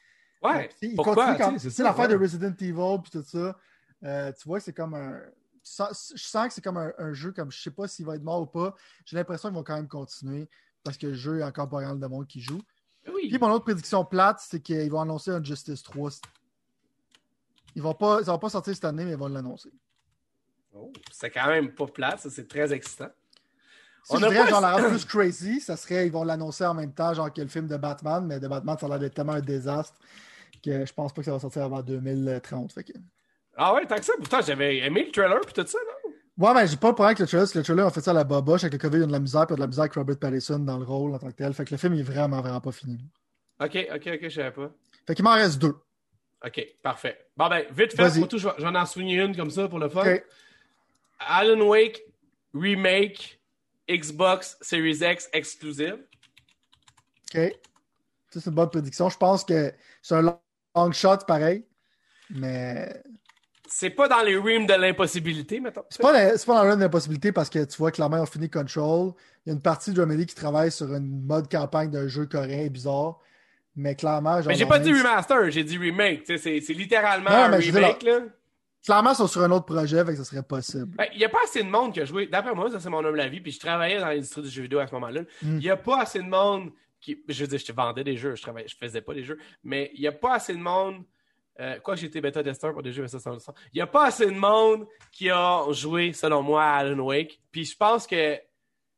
Ouais. 0.43 0.71
ils 0.81 0.95
pourquoi, 0.95 1.35
continuent 1.35 1.59
C'est 1.59 1.83
l'affaire 1.83 2.09
de 2.09 2.17
Resident 2.17 2.55
Evil 2.61 3.03
puis 3.03 3.11
tout 3.11 3.23
ça. 3.23 3.59
Euh, 4.05 4.33
tu 4.33 4.49
vois, 4.49 4.61
c'est 4.61 4.73
comme 4.73 4.95
un. 4.95 5.21
Je 5.63 6.17
sens 6.17 6.49
que 6.49 6.55
c'est 6.55 6.65
comme 6.65 6.79
un, 6.79 7.13
jeu 7.13 7.33
comme 7.33 7.51
je 7.51 7.61
sais 7.61 7.71
pas 7.71 7.87
s'il 7.87 8.07
va 8.07 8.17
être 8.17 8.23
mort 8.23 8.43
ou 8.43 8.47
pas. 8.47 8.75
J'ai 9.05 9.17
l'impression 9.17 9.49
qu'ils 9.49 9.57
vont 9.57 9.65
quand 9.65 9.77
même 9.77 9.89
continuer 9.89 10.49
parce 10.83 10.97
que 10.97 11.09
le 11.09 11.15
jeu 11.15 11.41
est 11.41 11.45
encore 11.45 11.69
pas 11.69 11.83
grand 11.83 11.95
de 11.95 12.07
monde 12.07 12.27
qui 12.27 12.41
joue. 12.41 12.61
Oui. 13.07 13.29
Puis 13.29 13.39
mon 13.39 13.51
autre 13.51 13.65
prédiction 13.65 14.05
plate, 14.05 14.41
c'est 14.41 14.61
qu'ils 14.61 14.91
vont 14.91 15.01
annoncer 15.01 15.31
un 15.31 15.43
Justice 15.43 15.83
3. 15.83 16.11
Ils 17.75 17.83
vont 17.83 17.95
pas, 17.95 18.25
ça 18.25 18.33
va 18.33 18.39
pas 18.39 18.51
sortir 18.51 18.75
cette 18.75 18.85
année, 18.85 19.05
mais 19.05 19.13
ils 19.13 19.17
vont 19.17 19.29
l'annoncer. 19.29 19.71
Oh, 20.73 20.93
c'est 21.11 21.31
quand 21.31 21.49
même 21.49 21.75
pas 21.75 21.87
plate, 21.87 22.21
ça, 22.21 22.31
c'est 22.31 22.47
très 22.47 22.73
excitant. 22.73 23.11
Si 24.05 24.15
on 24.15 24.19
je 24.19 24.29
dirais, 24.29 24.49
genre, 24.49 24.61
la 24.61 24.77
rendre 24.77 24.89
plus 24.91 25.05
crazy, 25.05 25.61
ça 25.61 25.77
serait, 25.77 26.07
ils 26.07 26.13
vont 26.13 26.25
l'annoncer 26.25 26.65
en 26.65 26.75
même 26.75 26.93
temps, 26.93 27.13
genre, 27.13 27.33
que 27.33 27.41
le 27.41 27.49
film 27.49 27.67
de 27.67 27.77
Batman, 27.77 28.25
mais 28.27 28.41
de 28.41 28.49
Batman, 28.49 28.77
ça 28.79 28.87
a 28.87 28.89
l'air 28.89 28.99
d'être 28.99 29.15
tellement 29.15 29.33
un 29.33 29.41
désastre 29.41 29.99
que 30.63 30.85
je 30.85 30.93
pense 30.93 31.13
pas 31.13 31.23
que 31.23 31.27
ça 31.27 31.33
va 31.33 31.39
sortir 31.39 31.63
avant 31.63 31.83
2030. 31.83 32.73
Fait 32.73 32.85
que... 32.85 32.93
Ah 33.57 33.75
ouais, 33.75 33.87
tant 33.87 33.97
que 33.97 34.05
ça, 34.05 34.13
pourtant, 34.19 34.41
j'avais 34.41 34.79
aimé 34.79 35.05
le 35.07 35.13
trailer 35.13 35.41
puis 35.41 35.53
tout 35.53 35.67
ça, 35.67 35.79
non? 35.79 36.13
Ouais, 36.39 36.55
mais 36.55 36.67
j'ai 36.67 36.77
pas 36.77 36.89
le 36.89 36.95
problème 36.95 37.09
avec 37.09 37.19
le 37.19 37.27
trailer, 37.27 37.43
parce 37.43 37.53
que 37.53 37.59
le 37.59 37.65
trailer, 37.65 37.87
on 37.87 37.91
fait 37.91 38.01
ça 38.01 38.13
à 38.13 38.15
la 38.15 38.25
baboche, 38.25 38.65
avec 38.65 38.73
le 38.73 38.79
COVID, 38.79 38.97
il 38.97 39.01
y 39.01 39.05
a 39.05 39.07
de 39.07 39.13
la 39.13 39.21
misère, 39.21 39.47
puis 39.47 39.55
il 39.55 39.55
y 39.55 39.55
a 39.55 39.57
de 39.57 39.61
la 39.61 39.67
misère 39.67 39.83
avec 39.83 39.95
Robert 39.95 40.19
Pattinson 40.19 40.59
dans 40.61 40.79
le 40.79 40.85
rôle 40.85 41.15
en 41.15 41.19
tant 41.19 41.29
que 41.29 41.37
tel. 41.37 41.53
Fait 41.53 41.65
que 41.65 41.73
le 41.73 41.77
film, 41.77 41.95
il 41.95 42.01
est 42.01 42.05
vraiment, 42.05 42.41
vraiment 42.41 42.61
pas 42.61 42.73
fini. 42.73 42.99
Ok, 43.61 43.77
ok, 43.95 44.11
ok, 44.15 44.21
je 44.23 44.29
savais 44.31 44.53
pas. 44.53 44.71
Fait 45.07 45.15
qu'il 45.15 45.25
m'en 45.25 45.35
reste 45.35 45.59
deux. 45.59 45.75
Ok, 46.43 46.67
parfait. 46.83 47.27
Bon 47.37 47.49
ben, 47.51 47.67
vite 47.71 47.95
fait, 47.95 48.19
moi 48.19 48.27
tout, 48.27 48.39
je 48.39 48.49
vais 48.49 48.67
en 48.67 48.87
souligner 48.87 49.21
une 49.21 49.37
comme 49.37 49.51
ça 49.51 49.69
pour 49.69 49.79
le 49.79 49.91
fun. 49.91 50.05
Alan 51.19 51.61
Wake 51.61 52.03
Remake 52.55 53.39
Xbox 53.91 54.57
Series 54.63 55.01
X 55.03 55.29
exclusive. 55.35 55.99
OK. 57.35 57.41
Ça, 58.31 58.41
c'est 58.41 58.47
une 58.47 58.55
bonne 58.55 58.71
prédiction. 58.71 59.11
Je 59.11 59.19
pense 59.19 59.45
que 59.45 59.75
c'est 60.01 60.15
un 60.15 60.23
long 60.23 60.93
shot 60.93 61.19
pareil, 61.27 61.67
mais. 62.31 63.03
C'est 63.73 63.91
pas 63.91 64.09
dans 64.09 64.23
les 64.23 64.37
rimes 64.37 64.67
de 64.67 64.75
l'impossibilité, 64.75 65.61
mettons. 65.61 65.85
C'est 65.91 66.03
pas, 66.03 66.13
pas 66.13 66.55
dans 66.55 66.63
les 66.65 66.71
rimes 66.71 66.79
de 66.79 66.85
l'impossibilité 66.85 67.31
parce 67.31 67.49
que 67.49 67.65
tu 67.65 67.77
vois 67.77 67.93
que 67.93 68.01
la 68.01 68.09
main 68.09 68.23
a 68.23 68.27
fini 68.27 68.51
Control. 68.51 69.13
Il 69.47 69.51
y 69.51 69.53
a 69.53 69.55
une 69.55 69.63
partie 69.63 69.93
de 69.93 70.01
Remedy 70.01 70.27
qui 70.27 70.35
travaille 70.35 70.73
sur 70.73 70.93
une 70.93 71.25
mode 71.25 71.49
campagne 71.49 71.91
d'un 71.91 72.09
jeu 72.09 72.27
coréen 72.27 72.67
bizarre. 72.67 73.21
Mais 73.77 73.95
clairement. 73.95 74.41
Mais 74.45 74.57
j'ai 74.57 74.67
pas 74.67 74.81
dit 74.81 74.93
remaster, 74.93 75.51
j'ai 75.51 75.63
dit 75.63 75.79
remake. 75.79 76.25
C'est 76.27 76.59
littéralement 76.71 77.31
un 77.31 77.57
remake, 77.57 78.03
là. 78.03 78.21
Clairement, 78.85 79.11
ils 79.13 79.17
sont 79.17 79.27
sur 79.27 79.43
un 79.43 79.51
autre 79.51 79.67
projet, 79.67 80.05
fait 80.05 80.13
que 80.13 80.19
ça 80.19 80.25
serait 80.25 80.43
possible. 80.43 80.97
Ben, 80.97 81.07
il 81.13 81.19
n'y 81.19 81.25
a 81.25 81.29
pas 81.29 81.41
assez 81.45 81.63
de 81.63 81.69
monde 81.69 81.93
qui 81.93 82.01
a 82.01 82.07
joué. 82.07 82.27
D'après 82.27 82.55
moi, 82.55 82.71
ça 82.71 82.81
c'est 82.81 82.89
mon 82.89 83.05
humble 83.05 83.21
avis, 83.21 83.41
puis 83.41 83.53
je 83.53 83.61
travaillais 83.61 84.01
dans 84.01 84.07
l'industrie 84.07 84.41
du 84.43 84.49
jeu 84.49 84.63
vidéo 84.63 84.79
à 84.79 84.87
ce 84.87 84.95
moment-là. 84.95 85.21
Il 85.43 85.59
n'y 85.59 85.71
a 85.71 85.77
pas 85.77 86.01
assez 86.01 86.19
de 86.19 86.29
monde 86.29 86.73
qui. 87.01 87.23
Je 87.29 87.43
veux 87.43 87.47
dire, 87.47 87.59
je 87.59 87.67
te 87.67 87.73
vendais 87.73 88.05
des 88.05 88.17
jeux, 88.17 88.35
je 88.35 88.43
travaillais, 88.43 88.69
je 88.69 88.77
faisais 88.77 89.03
pas 89.03 89.13
des 89.13 89.23
jeux, 89.23 89.39
mais 89.63 89.91
il 89.95 90.01
n'y 90.01 90.07
a 90.07 90.13
pas 90.13 90.35
assez 90.35 90.55
de 90.55 90.59
monde. 90.59 91.05
Euh, 91.61 91.79
quoi 91.81 91.95
que 91.95 92.01
j'étais 92.01 92.23
bêta 92.23 92.43
tester 92.43 92.73
pour 92.73 92.83
des 92.83 92.91
jeux, 92.91 93.03
mais 93.03 93.09
ça, 93.09 93.21
ça, 93.21 93.39
ça. 93.39 93.53
Il 93.73 93.77
n'y 93.77 93.83
a 93.83 93.87
pas 93.87 94.07
assez 94.07 94.25
de 94.25 94.31
monde 94.31 94.87
qui 95.13 95.29
a 95.29 95.65
joué, 95.73 96.15
selon 96.15 96.43
moi, 96.43 96.65
à 96.65 96.77
Alan 96.79 96.99
Wake. 97.01 97.39
Puis 97.53 97.67
je 97.67 97.77
pense 97.77 98.07
que 98.07 98.39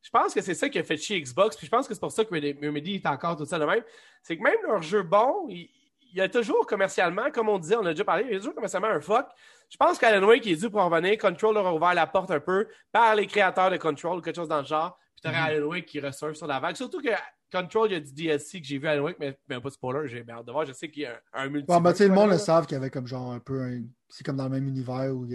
je 0.02 0.10
pense 0.10 0.34
que 0.34 0.40
c'est 0.40 0.54
ça 0.54 0.68
qui 0.68 0.78
a 0.78 0.84
fait 0.84 0.96
chier 0.96 1.20
Xbox. 1.20 1.56
Puis 1.56 1.66
je 1.66 1.70
pense 1.70 1.88
que 1.88 1.94
c'est 1.94 2.00
pour 2.00 2.12
ça 2.12 2.24
que 2.24 2.30
Remedy 2.30 2.96
est 2.96 3.06
encore 3.06 3.36
tout 3.36 3.46
ça 3.46 3.58
de 3.58 3.64
même. 3.64 3.82
C'est 4.22 4.36
que 4.36 4.42
même 4.42 4.56
leur 4.66 4.82
jeu 4.82 5.02
bon, 5.02 5.46
il, 5.48 5.70
y 6.14 6.20
a 6.20 6.28
toujours 6.28 6.66
commercialement, 6.66 7.30
comme 7.30 7.48
on 7.48 7.58
disait, 7.58 7.76
on 7.76 7.86
a 7.86 7.92
déjà 7.92 8.04
parlé, 8.04 8.24
il 8.28 8.32
y 8.32 8.36
a 8.36 8.38
toujours 8.38 8.54
commercialement 8.54 8.88
un 8.88 9.00
fuck. 9.00 9.26
Je 9.70 9.76
pense 9.76 9.98
qu'Alan 9.98 10.26
Wake 10.26 10.46
est 10.46 10.56
dû 10.56 10.70
pour 10.70 10.80
en 10.80 10.88
revenir. 10.88 11.16
Control 11.18 11.54
leur 11.54 11.66
a 11.66 11.74
ouvert 11.74 11.94
la 11.94 12.06
porte 12.06 12.30
un 12.30 12.40
peu 12.40 12.68
par 12.92 13.14
les 13.14 13.26
créateurs 13.26 13.70
de 13.70 13.76
Control 13.76 14.18
ou 14.18 14.20
quelque 14.20 14.36
chose 14.36 14.48
dans 14.48 14.60
le 14.60 14.66
genre. 14.66 14.98
Puis 15.14 15.22
t'aurais 15.22 15.36
mm-hmm. 15.36 15.56
Alan 15.56 15.66
Wake 15.66 15.86
qui 15.86 15.98
ressort 15.98 16.36
sur 16.36 16.46
la 16.46 16.60
vague. 16.60 16.76
Surtout 16.76 17.00
que 17.00 17.08
Control, 17.52 17.90
il 17.90 17.92
y 17.92 17.96
a 17.96 18.00
du 18.00 18.12
DLC 18.12 18.60
que 18.60 18.66
j'ai 18.66 18.78
vu 18.78 18.88
Alan 18.88 19.02
Wake, 19.02 19.18
mais, 19.20 19.38
mais 19.48 19.60
pas 19.60 19.68
de 19.68 19.74
spoiler, 19.74 20.08
j'ai 20.08 20.24
hâte 20.28 20.46
de 20.46 20.52
voir. 20.52 20.64
Je 20.64 20.72
sais 20.72 20.88
qu'il 20.88 21.02
y 21.02 21.06
a 21.06 21.20
un, 21.34 21.44
un 21.44 21.48
multi. 21.48 21.66
Bon, 21.66 21.80
ben, 21.80 21.94
le 21.98 22.08
monde 22.08 22.30
le 22.30 22.38
savent 22.38 22.66
qu'il 22.66 22.74
y 22.74 22.78
avait 22.78 22.90
comme 22.90 23.06
genre 23.06 23.32
un 23.32 23.38
peu. 23.38 23.82
C'est 24.08 24.24
comme 24.24 24.36
dans 24.36 24.44
le 24.44 24.50
même 24.50 24.66
univers 24.66 25.14
où. 25.14 25.26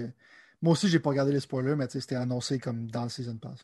Moi 0.61 0.73
aussi, 0.73 0.88
j'ai 0.89 0.99
pas 0.99 1.10
regardé 1.10 1.31
les 1.31 1.39
spoilers, 1.39 1.76
mais 1.76 1.88
c'était 1.88 2.15
annoncé 2.15 2.60
comme 2.60 2.89
dans 2.89 3.03
le 3.03 3.10
season 3.10 3.38
pass. 3.38 3.64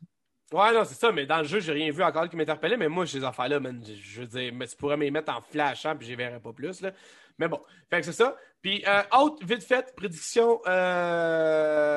Ouais, 0.54 0.72
non, 0.72 0.84
c'est 0.86 0.94
ça, 0.94 1.12
mais 1.12 1.26
dans 1.26 1.40
le 1.40 1.46
jeu, 1.46 1.60
j'ai 1.60 1.72
rien 1.72 1.92
vu 1.92 2.04
encore 2.04 2.30
qui 2.30 2.36
m'interpellait, 2.36 2.78
mais 2.78 2.88
moi, 2.88 3.08
ces 3.08 3.24
affaires-là, 3.24 3.60
je 3.84 4.22
veux 4.22 4.28
dire, 4.28 4.54
mais 4.54 4.68
tu 4.68 4.76
pourrais 4.76 4.98
m'y 4.98 5.10
mettre 5.10 5.36
en 5.36 5.42
flashant, 5.42 5.96
puis 5.96 6.06
j'y 6.06 6.16
verrais 6.16 6.40
pas 6.40 6.54
plus, 6.54 6.82
là. 6.82 6.92
Mais 7.40 7.48
bon, 7.48 7.60
fait 7.90 8.02
que 8.02 8.06
c'est 8.06 8.12
ça. 8.12 8.38
Puis, 8.64 8.84
euh, 8.88 9.04
autre, 9.12 9.46
vite 9.46 9.62
fait, 9.62 9.94
prédiction. 9.94 10.62
Euh... 10.68 11.90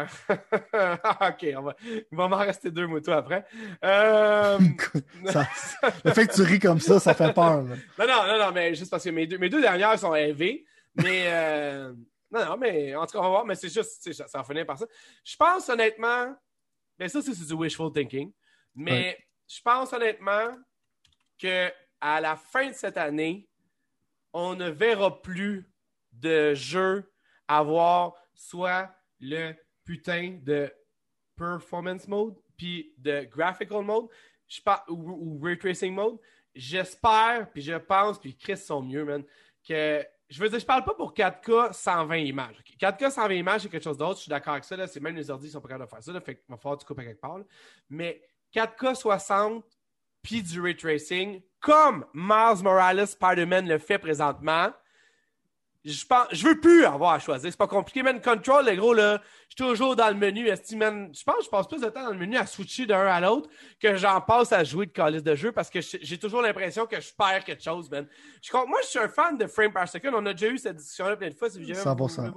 ok, 0.30 1.46
on 1.58 1.62
va, 1.62 1.76
il 1.84 2.06
va 2.10 2.26
m'en 2.26 2.38
rester 2.38 2.70
deux 2.70 2.86
moutons 2.86 3.12
après. 3.12 3.44
Euh... 3.84 4.58
le 6.04 6.12
fait 6.12 6.26
que 6.26 6.32
tu 6.32 6.40
ris 6.40 6.58
comme 6.58 6.80
ça, 6.80 6.98
ça 6.98 7.12
fait 7.12 7.34
peur. 7.34 7.64
Non, 7.64 7.76
non, 7.98 8.26
non, 8.26 8.38
non, 8.38 8.50
mais 8.52 8.74
juste 8.74 8.90
parce 8.90 9.04
que 9.04 9.10
mes 9.10 9.26
deux, 9.26 9.36
mes 9.36 9.50
deux 9.50 9.60
dernières 9.60 9.98
sont 9.98 10.14
élevées. 10.14 10.64
Mais, 10.94 11.24
euh... 11.26 11.92
non, 12.30 12.46
non, 12.46 12.56
mais 12.56 12.96
en 12.96 13.04
tout 13.04 13.12
cas, 13.12 13.18
on 13.18 13.24
va 13.24 13.28
voir, 13.28 13.44
mais 13.44 13.56
c'est 13.56 13.68
juste, 13.68 14.10
ça 14.10 14.24
va 14.32 14.44
finir 14.44 14.64
par 14.64 14.78
ça. 14.78 14.86
Je 15.22 15.36
pense 15.36 15.68
honnêtement 15.68 16.34
Mais 16.98 17.10
ça, 17.10 17.20
c'est 17.20 17.46
du 17.46 17.52
wishful 17.52 17.92
thinking. 17.92 18.32
Mais 18.74 19.18
je 19.46 19.60
pense 19.62 19.92
honnêtement 19.92 20.56
que 21.38 21.70
à 22.00 22.22
la 22.22 22.36
fin 22.36 22.68
de 22.68 22.74
cette 22.74 22.96
année, 22.96 23.49
on 24.32 24.54
ne 24.54 24.68
verra 24.68 25.22
plus 25.22 25.70
de 26.12 26.54
jeux 26.54 27.10
avoir 27.48 28.14
soit 28.34 28.94
le 29.20 29.54
putain 29.84 30.38
de 30.42 30.72
performance 31.36 32.06
mode 32.06 32.34
puis 32.56 32.92
de 32.98 33.24
graphical 33.24 33.82
mode 33.82 34.08
ou, 34.88 35.10
ou 35.10 35.40
ray 35.42 35.58
tracing 35.58 35.94
mode. 35.94 36.18
J'espère, 36.54 37.48
puis 37.52 37.62
je 37.62 37.74
pense, 37.74 38.18
puis 38.18 38.36
Chris 38.36 38.56
sont 38.56 38.82
mieux, 38.82 39.04
man, 39.04 39.24
que 39.66 40.04
je 40.28 40.40
veux 40.40 40.48
dire, 40.48 40.60
je 40.60 40.66
parle 40.66 40.84
pas 40.84 40.94
pour 40.94 41.12
4K 41.12 41.72
120 41.72 42.16
images. 42.16 42.62
4K 42.80 43.10
120 43.10 43.34
images, 43.34 43.62
c'est 43.62 43.68
quelque 43.68 43.82
chose 43.82 43.98
d'autre. 43.98 44.16
Je 44.16 44.22
suis 44.22 44.30
d'accord 44.30 44.52
avec 44.52 44.64
ça. 44.64 44.86
C'est 44.86 45.00
même 45.00 45.16
les 45.16 45.28
ordi 45.28 45.46
qui 45.46 45.52
sont 45.52 45.60
pas 45.60 45.68
capables 45.68 45.86
de 45.86 45.90
faire 45.90 46.02
ça. 46.02 46.12
Là, 46.12 46.20
fait 46.20 46.36
qu'il 46.36 46.44
va 46.48 46.56
falloir 46.56 46.78
que 46.78 46.84
tu 46.84 46.86
coupes 46.86 47.02
quelque 47.02 47.20
part. 47.20 47.38
Mais 47.88 48.22
4K 48.54 48.94
60 48.94 49.64
puis 50.22 50.42
du 50.42 50.60
ray 50.60 50.76
tracing, 50.76 51.40
comme 51.60 52.04
Miles 52.14 52.62
Morales 52.62 53.06
Spider-Man 53.06 53.68
le 53.68 53.78
fait 53.78 53.98
présentement, 53.98 54.70
je 55.84 56.04
pense, 56.04 56.26
je 56.32 56.46
veux 56.46 56.60
plus 56.60 56.84
avoir 56.84 57.12
à 57.12 57.18
choisir. 57.18 57.50
C'est 57.50 57.56
pas 57.56 57.66
compliqué, 57.66 58.02
man. 58.02 58.20
Control, 58.20 58.66
les 58.66 58.76
gros, 58.76 58.92
là, 58.92 59.22
je 59.48 59.54
suis 59.54 59.70
toujours 59.70 59.96
dans 59.96 60.08
le 60.08 60.14
menu. 60.14 60.46
Man, 60.76 61.10
je 61.14 61.24
pense 61.24 61.36
que 61.38 61.44
je 61.44 61.48
passe 61.48 61.66
plus 61.66 61.80
de 61.80 61.88
temps 61.88 62.04
dans 62.04 62.10
le 62.10 62.18
menu 62.18 62.36
à 62.36 62.44
switcher 62.44 62.84
d'un 62.84 63.06
à 63.06 63.20
l'autre 63.20 63.48
que 63.80 63.96
j'en 63.96 64.20
passe 64.20 64.52
à 64.52 64.62
jouer 64.62 64.86
de 64.86 64.92
calice 64.92 65.22
de 65.22 65.34
jeu 65.34 65.52
parce 65.52 65.70
que 65.70 65.80
j'ai 65.80 66.18
toujours 66.18 66.42
l'impression 66.42 66.84
que 66.86 67.00
je 67.00 67.10
perds 67.16 67.44
quelque 67.44 67.62
chose, 67.62 67.90
man. 67.90 68.06
Je, 68.42 68.52
moi, 68.52 68.80
je 68.82 68.88
suis 68.88 68.98
un 68.98 69.08
fan 69.08 69.38
de 69.38 69.46
frame 69.46 69.72
par 69.72 69.88
second. 69.88 70.10
On 70.12 70.26
a 70.26 70.34
déjà 70.34 70.48
eu 70.48 70.58
cette 70.58 70.76
discussion-là 70.76 71.16
plein 71.16 71.30
de 71.30 71.34
fois. 71.34 71.48
Si 71.48 71.58
100%. 71.58 72.32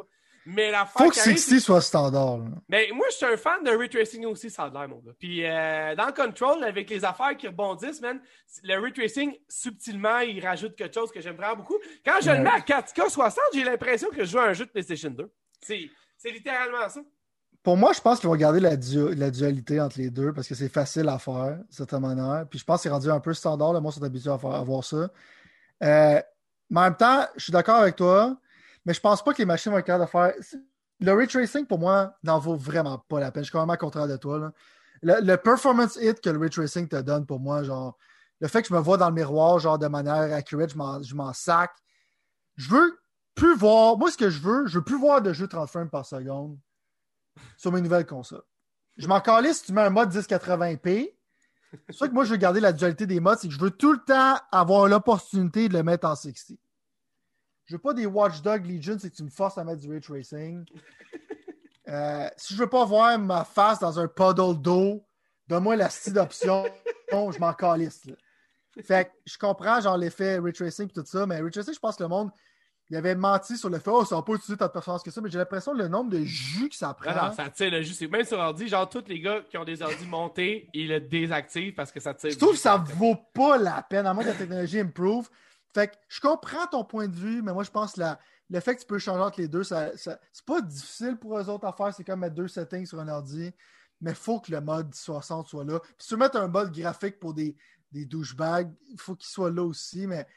Mais 0.46 0.72
la 0.72 0.86
Faut 0.86 1.10
que 1.10 1.16
60 1.16 1.60
soit 1.60 1.82
standard. 1.82 2.40
Mais 2.68 2.90
moi, 2.94 3.08
je 3.12 3.16
suis 3.16 3.26
un 3.26 3.38
fan 3.38 3.64
de 3.64 3.72
retracing 3.72 4.26
aussi, 4.26 4.50
ça 4.50 4.64
a 4.64 4.70
l'air, 4.70 4.90
mon 4.90 4.98
gars. 4.98 5.14
Puis 5.18 5.46
euh, 5.46 5.96
dans 5.96 6.12
Control, 6.12 6.64
avec 6.64 6.90
les 6.90 7.06
affaires 7.06 7.38
qui 7.38 7.48
rebondissent, 7.48 8.02
man, 8.02 8.20
le 8.64 8.80
retracing, 8.80 9.34
subtilement, 9.48 10.20
il 10.20 10.46
rajoute 10.46 10.76
quelque 10.76 10.94
chose 10.94 11.12
que 11.12 11.22
j'aime 11.22 11.38
vraiment 11.38 11.58
beaucoup. 11.58 11.78
Quand 12.06 12.20
je 12.22 12.32
le 12.32 12.40
mets 12.40 12.50
à 12.50 12.60
4K 12.60 13.10
60, 13.10 13.40
j'ai 13.54 13.64
l'impression 13.64 14.10
que 14.10 14.26
je 14.26 14.32
joue 14.32 14.40
à 14.40 14.46
un 14.46 14.54
jeu 14.54 14.66
de 14.66 14.72
PlayStation 14.72 15.10
2. 15.10 15.32
C'est 15.62 15.90
littéralement 16.26 16.90
ça. 16.90 17.02
Pour 17.62 17.78
moi, 17.78 17.94
je 17.94 18.02
pense 18.02 18.20
qu'ils 18.20 18.28
vont 18.28 18.36
garder 18.36 18.60
la, 18.60 18.72
la, 18.72 19.32
dualité 19.32 19.80
entre 19.80 19.98
les 19.98 20.10
deux 20.10 20.34
parce 20.34 20.50
que 20.50 20.56
c'est 20.56 20.68
facile 20.68 21.08
à 21.08 21.18
faire, 21.18 21.60
de 21.60 21.66
cette 21.70 21.94
manière. 21.94 22.46
Puis 22.50 22.60
je 22.60 22.66
pense 22.66 22.80
que 22.80 22.84
c'est 22.84 22.90
rendu 22.90 23.10
un 23.10 23.22
peu 23.22 23.34
standard. 23.34 23.72
Là. 23.72 23.80
Moi, 23.80 23.92
je 23.92 24.00
suis 24.00 24.06
habitué 24.06 24.30
à, 24.30 24.38
faire, 24.38 24.52
à 24.52 24.64
voir 24.64 24.84
ça. 24.84 25.10
Euh, 25.82 26.22
mais 26.70 26.80
en 26.80 26.84
même 26.84 26.98
temps, 26.98 27.26
je 27.38 27.44
suis 27.44 27.54
d'accord 27.54 27.78
avec 27.78 27.96
toi. 27.96 28.38
Mais 28.86 28.94
je 28.94 29.00
pense 29.00 29.24
pas 29.24 29.34
que 29.34 29.40
les 29.40 29.46
machines 29.46 29.72
vont 29.72 29.78
être 29.78 29.86
capables 29.86 30.06
de 30.06 30.10
faire. 30.10 30.34
Le 31.00 31.14
ray 31.14 31.28
tracing, 31.28 31.66
pour 31.66 31.80
moi, 31.80 32.16
n'en 32.24 32.40
vaut 32.40 32.56
vraiment 32.56 32.98
pas 32.98 33.20
la 33.20 33.32
peine. 33.32 33.44
Je 33.44 33.50
suis 33.50 33.52
quand 33.52 33.66
même 33.66 33.78
contraire 33.78 34.08
de 34.08 34.18
toi. 34.18 34.52
Le, 35.02 35.36
performance 35.36 35.98
hit 35.98 36.22
que 36.22 36.30
le 36.30 36.40
ray 36.40 36.50
tracing 36.50 36.88
te 36.88 37.02
donne, 37.02 37.26
pour 37.26 37.40
moi, 37.40 37.64
genre, 37.64 37.98
le 38.40 38.48
fait 38.48 38.62
que 38.62 38.68
je 38.70 38.74
me 38.74 38.80
vois 38.80 38.98
dans 38.98 39.10
le 39.10 39.16
miroir, 39.16 39.60
genre, 39.60 39.78
de 39.78 39.88
manière 39.88 40.34
accurate, 40.34 40.72
je 40.72 41.16
m'en 41.16 41.34
sac. 41.34 41.72
Je 42.56 42.70
veux 42.70 43.00
plus 43.36 43.56
voir. 43.56 43.98
Moi, 43.98 44.12
ce 44.12 44.18
que 44.18 44.30
je 44.30 44.40
veux, 44.40 44.66
je 44.68 44.80
veux 44.80 44.84
plus 44.84 44.98
voir 44.98 45.22
de 45.22 45.34
jeu 45.34 45.48
30 45.48 45.70
frames 45.70 45.90
par 45.90 46.06
seconde 46.06 46.58
sur 47.58 47.72
mes 47.72 47.82
nouvelles 47.82 48.06
consoles. 48.06 48.44
Je 48.98 49.08
m'en 49.08 49.22
si 49.54 49.64
tu 49.64 49.74
mets 49.74 49.82
un 49.82 49.90
mode 49.90 50.14
1080p. 50.14 51.16
C'est 51.90 51.96
ça 51.98 52.08
que 52.08 52.14
moi, 52.14 52.24
je 52.24 52.32
veux 52.32 52.38
garder 52.38 52.60
la 52.60 52.72
dualité 52.72 53.08
des 53.08 53.20
modes, 53.20 53.40
c'est 53.40 53.48
que 53.48 53.54
je 53.54 53.60
veux 53.60 53.72
tout 53.72 53.94
le 53.94 54.00
temps 54.00 54.38
avoir 54.52 54.88
l'opportunité 54.88 55.68
de 55.68 55.74
le 55.74 55.84
mettre 55.84 56.08
en 56.08 56.16
60. 56.16 56.58
Je 57.66 57.76
veux 57.76 57.82
pas 57.82 57.94
des 57.94 58.06
Watchdog 58.06 58.66
Legion, 58.66 58.98
c'est 59.00 59.10
que 59.10 59.16
tu 59.16 59.24
me 59.24 59.30
forces 59.30 59.58
à 59.58 59.64
mettre 59.64 59.82
du 59.82 59.90
ray 59.90 60.02
tracing. 60.02 60.66
Euh, 61.90 62.30
si 62.38 62.54
je 62.56 62.60
veux 62.60 62.70
pas 62.70 62.86
voir 62.86 63.20
ma 63.20 63.44
face 63.44 63.78
dans 63.78 64.00
un 64.00 64.08
puddle 64.08 64.60
d'eau, 64.60 65.06
donne-moi 65.50 65.76
la 65.76 65.90
style 65.90 66.14
d'option. 66.14 66.64
je 67.12 67.40
m'en 67.40 67.54
calisse. 67.54 68.08
Fait 68.82 69.06
que 69.06 69.12
je 69.26 69.38
comprends 69.38 69.82
genre 69.82 69.98
l'effet 69.98 70.40
ray 70.40 70.54
tracing 70.54 70.88
et 70.88 70.94
tout 70.94 71.06
ça, 71.06 71.28
mais 71.28 71.42
ray 71.42 71.52
tracing, 71.52 71.74
je 71.74 71.80
pense 71.80 71.98
que 71.98 72.04
le 72.04 72.08
monde 72.08 72.32
il 72.90 72.98
avait 72.98 73.16
menti 73.16 73.58
sur 73.58 73.70
le 73.70 73.80
fait 73.80 73.90
oh, 73.90 74.06
ça 74.06 74.16
va 74.16 74.22
pas 74.22 74.34
utiliser 74.34 74.58
ta 74.58 74.70
performance 74.70 75.04
que 75.04 75.10
ça, 75.10 75.22
mais 75.22 75.30
j'ai 75.30 75.38
l'impression 75.38 75.72
que 75.72 75.78
le 75.78 75.88
nombre 75.88 76.12
de 76.12 76.24
jus 76.24 76.70
que 76.70 76.76
ça 76.76 76.94
prend. 76.94 77.12
Non, 77.12 77.32
ça 77.32 77.50
tire 77.50 77.72
le 77.72 77.82
jus. 77.82 78.08
Même 78.08 78.26
sur 78.26 78.38
ordi, 78.38 78.68
genre 78.68 78.88
tous 78.90 79.06
les 79.08 79.20
gars 79.20 79.42
qui 79.50 79.58
ont 79.58 79.64
des 79.64 79.82
ordi 79.82 80.06
montés, 80.06 80.70
ils 80.74 80.90
le 80.90 81.00
désactivent 81.00 81.74
parce 81.74 81.92
que 81.92 82.00
ça 82.00 82.14
tire. 82.14 82.32
Je 82.32 82.38
trouve 82.38 82.52
que 82.52 82.60
ça 82.60 82.78
vaut 82.78 83.18
pas 83.34 83.58
la 83.58 83.82
peine, 83.82 84.06
à 84.06 84.14
moins 84.14 84.24
que 84.24 84.30
la 84.30 84.36
technologie 84.36 84.80
improve. 84.80 85.30
Fait 85.74 85.88
que 85.88 85.96
je 86.08 86.20
comprends 86.20 86.68
ton 86.68 86.84
point 86.84 87.08
de 87.08 87.16
vue, 87.16 87.42
mais 87.42 87.54
moi, 87.54 87.64
je 87.64 87.72
pense 87.72 87.94
que 87.94 88.02
le 88.50 88.60
fait 88.60 88.76
que 88.76 88.82
tu 88.82 88.88
peux 88.88 89.00
changer 89.00 89.22
entre 89.22 89.42
les 89.42 89.48
deux, 89.48 89.64
ça, 89.64 89.92
c'est 89.96 90.46
pas 90.46 90.62
difficile 90.62 91.18
pour 91.18 91.38
eux 91.38 91.50
autres 91.50 91.66
à 91.66 91.74
faire. 91.74 91.94
C'est 91.94 92.04
comme 92.04 92.20
mettre 92.20 92.36
deux 92.36 92.48
settings 92.48 92.86
sur 92.86 93.00
un 93.00 93.08
ordi, 93.08 93.52
mais 94.00 94.12
il 94.12 94.16
faut 94.16 94.40
que 94.40 94.52
le 94.52 94.62
mode 94.62 94.94
60 94.94 95.48
soit 95.48 95.66
là. 95.66 95.80
Puis 95.80 95.94
si 96.00 96.08
tu 96.10 96.18
mettre 96.18 96.38
un 96.38 96.48
mode 96.48 96.72
graphique 96.72 97.20
pour 97.20 97.34
des, 97.34 97.56
des 97.92 98.06
douchebags, 98.06 98.72
il 98.90 99.00
faut 99.00 99.16
qu'il 99.16 99.30
soit 99.30 99.50
là 99.50 99.64
aussi, 99.64 100.06
mais 100.06 100.28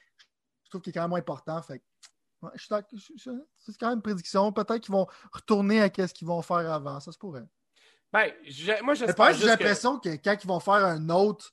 je 0.64 0.70
trouve 0.70 0.80
qu'il 0.80 0.90
est 0.90 0.94
quand 0.94 1.02
même 1.02 1.10
moins 1.10 1.18
important. 1.18 1.60
Fait 1.62 1.82
c'est 2.56 3.78
quand 3.78 3.88
même 3.88 3.96
une 3.96 4.02
prédiction. 4.02 4.52
Peut-être 4.52 4.80
qu'ils 4.80 4.92
vont 4.92 5.06
retourner 5.32 5.82
à 5.82 5.88
ce 5.88 6.14
qu'ils 6.14 6.28
vont 6.28 6.42
faire 6.42 6.70
avant. 6.70 7.00
Ça 7.00 7.12
se 7.12 7.18
pourrait. 7.18 7.44
Ben, 8.12 8.32
moi, 8.82 8.94
j'espère. 8.94 9.32
J'ai 9.34 9.46
l'impression 9.46 9.98
que... 9.98 10.10
quand 10.16 10.36
ils 10.42 10.46
vont 10.46 10.60
faire 10.60 10.84
un 10.84 11.08
autre, 11.08 11.52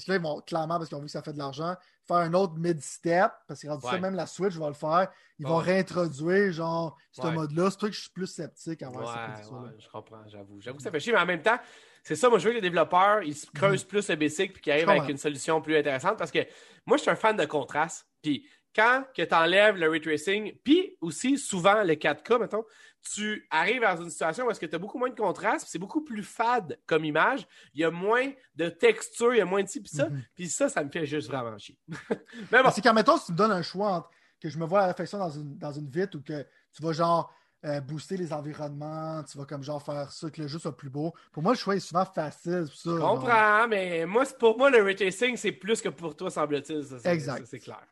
parce 0.00 0.06
que 0.06 0.12
là, 0.12 0.16
ils 0.16 0.22
vont 0.22 0.40
clairement, 0.40 0.78
parce 0.78 0.88
qu'ils 0.88 0.96
ont 0.96 1.00
vu 1.00 1.06
que 1.06 1.12
ça 1.12 1.22
fait 1.22 1.34
de 1.34 1.38
l'argent, 1.38 1.74
faire 2.08 2.16
un 2.16 2.32
autre 2.32 2.54
mid-step, 2.56 3.30
parce 3.46 3.60
que 3.60 3.68
ça, 3.80 3.98
même 3.98 4.14
la 4.14 4.26
Switch 4.26 4.54
va 4.54 4.68
le 4.68 4.74
faire. 4.74 5.08
Ils 5.38 5.46
vont 5.46 5.58
réintroduire, 5.58 6.52
genre, 6.52 6.96
ce 7.12 7.26
mode-là. 7.26 7.70
C'est 7.70 7.78
pour 7.78 7.88
que 7.88 7.94
je 7.94 8.00
suis 8.00 8.10
plus 8.10 8.26
sceptique 8.26 8.82
à 8.82 8.88
voir 8.88 9.12
ça. 9.12 9.42
je 9.78 9.88
comprends, 9.88 10.26
j'avoue. 10.26 10.58
J'avoue 10.60 10.78
que 10.78 10.82
ça 10.82 10.90
fait 10.90 11.00
chier, 11.00 11.12
mais 11.12 11.18
en 11.18 11.26
même 11.26 11.42
temps, 11.42 11.58
c'est 12.02 12.16
ça, 12.16 12.30
moi, 12.30 12.38
je 12.38 12.44
veux 12.44 12.50
que 12.50 12.56
les 12.56 12.62
développeurs, 12.62 13.22
ils 13.22 13.36
se 13.36 13.46
creusent 13.50 13.84
plus 13.84 14.08
le 14.08 14.16
basic 14.16 14.54
puis 14.54 14.62
qu'ils 14.62 14.72
arrivent 14.72 14.88
avec 14.88 15.08
une 15.10 15.18
solution 15.18 15.60
plus 15.60 15.76
intéressante 15.76 16.16
parce 16.16 16.30
que 16.30 16.40
moi, 16.86 16.96
je 16.96 17.02
suis 17.02 17.10
un 17.10 17.16
fan 17.16 17.36
de 17.36 17.44
contraste. 17.44 18.06
Puis 18.22 18.48
quand 18.74 19.04
tu 19.12 19.26
enlèves 19.32 19.76
le 19.76 19.88
ray 19.90 20.00
tracing, 20.00 20.54
puis 20.64 20.96
aussi 21.02 21.36
souvent 21.36 21.82
le 21.82 21.94
4K, 21.94 22.38
mettons, 22.38 22.64
tu 23.02 23.46
arrives 23.50 23.82
dans 23.82 24.02
une 24.02 24.10
situation 24.10 24.46
où 24.46 24.50
est-ce 24.50 24.60
que 24.60 24.66
tu 24.66 24.74
as 24.74 24.78
beaucoup 24.78 24.98
moins 24.98 25.10
de 25.10 25.14
contraste, 25.14 25.66
c'est 25.68 25.78
beaucoup 25.78 26.02
plus 26.02 26.22
fade 26.22 26.78
comme 26.86 27.04
image, 27.04 27.46
il 27.74 27.80
y 27.80 27.84
a 27.84 27.90
moins 27.90 28.30
de 28.56 28.68
texture, 28.68 29.34
il 29.34 29.38
y 29.38 29.40
a 29.40 29.44
moins 29.44 29.62
de 29.62 29.68
ci, 29.68 29.80
puis 29.80 29.90
ça, 29.90 30.08
mhm. 30.08 30.22
puis 30.34 30.48
ça, 30.48 30.68
ça 30.68 30.84
me 30.84 30.90
fait 30.90 31.06
juste 31.06 31.28
vraiment 31.28 31.56
chier. 31.58 31.78
Mais 32.52 32.62
bon. 32.62 32.70
C'est 32.72 32.82
quand, 32.82 32.94
mettons, 32.94 33.16
si 33.16 33.26
tu 33.26 33.32
me 33.32 33.36
donnes 33.36 33.52
un 33.52 33.62
choix 33.62 33.92
entre 33.92 34.10
que 34.40 34.48
je 34.48 34.58
me 34.58 34.64
vois 34.64 34.80
à 34.80 34.82
la 34.82 34.88
réflexion 34.88 35.18
dans 35.18 35.30
une, 35.30 35.58
dans 35.58 35.72
une 35.72 35.88
vitre 35.88 36.16
ou 36.16 36.22
que 36.22 36.46
tu 36.74 36.82
vas 36.82 36.92
genre 36.92 37.32
euh, 37.64 37.80
booster 37.80 38.16
les 38.16 38.32
environnements, 38.32 39.22
tu 39.24 39.36
vas 39.36 39.44
comme 39.44 39.62
genre 39.62 39.82
faire 39.82 40.10
ça, 40.10 40.30
que 40.30 40.40
le 40.40 40.48
jeu 40.48 40.58
soit 40.58 40.74
plus 40.74 40.88
beau. 40.88 41.12
Pour 41.30 41.42
moi, 41.42 41.52
le 41.52 41.58
choix 41.58 41.76
est 41.76 41.80
souvent 41.80 42.06
facile. 42.06 42.66
Ça, 42.74 42.90
je 42.90 42.98
comprends, 42.98 43.68
mais 43.68 44.06
moi, 44.06 44.24
pour 44.38 44.56
moi, 44.56 44.70
le 44.70 44.82
ray 44.82 44.96
tracing, 44.96 45.36
c'est 45.36 45.52
plus 45.52 45.82
que 45.82 45.90
pour 45.90 46.16
toi, 46.16 46.30
semble-t-il. 46.30 46.86
Exact. 47.04 47.46
C'est 47.46 47.58
clair. 47.58 47.86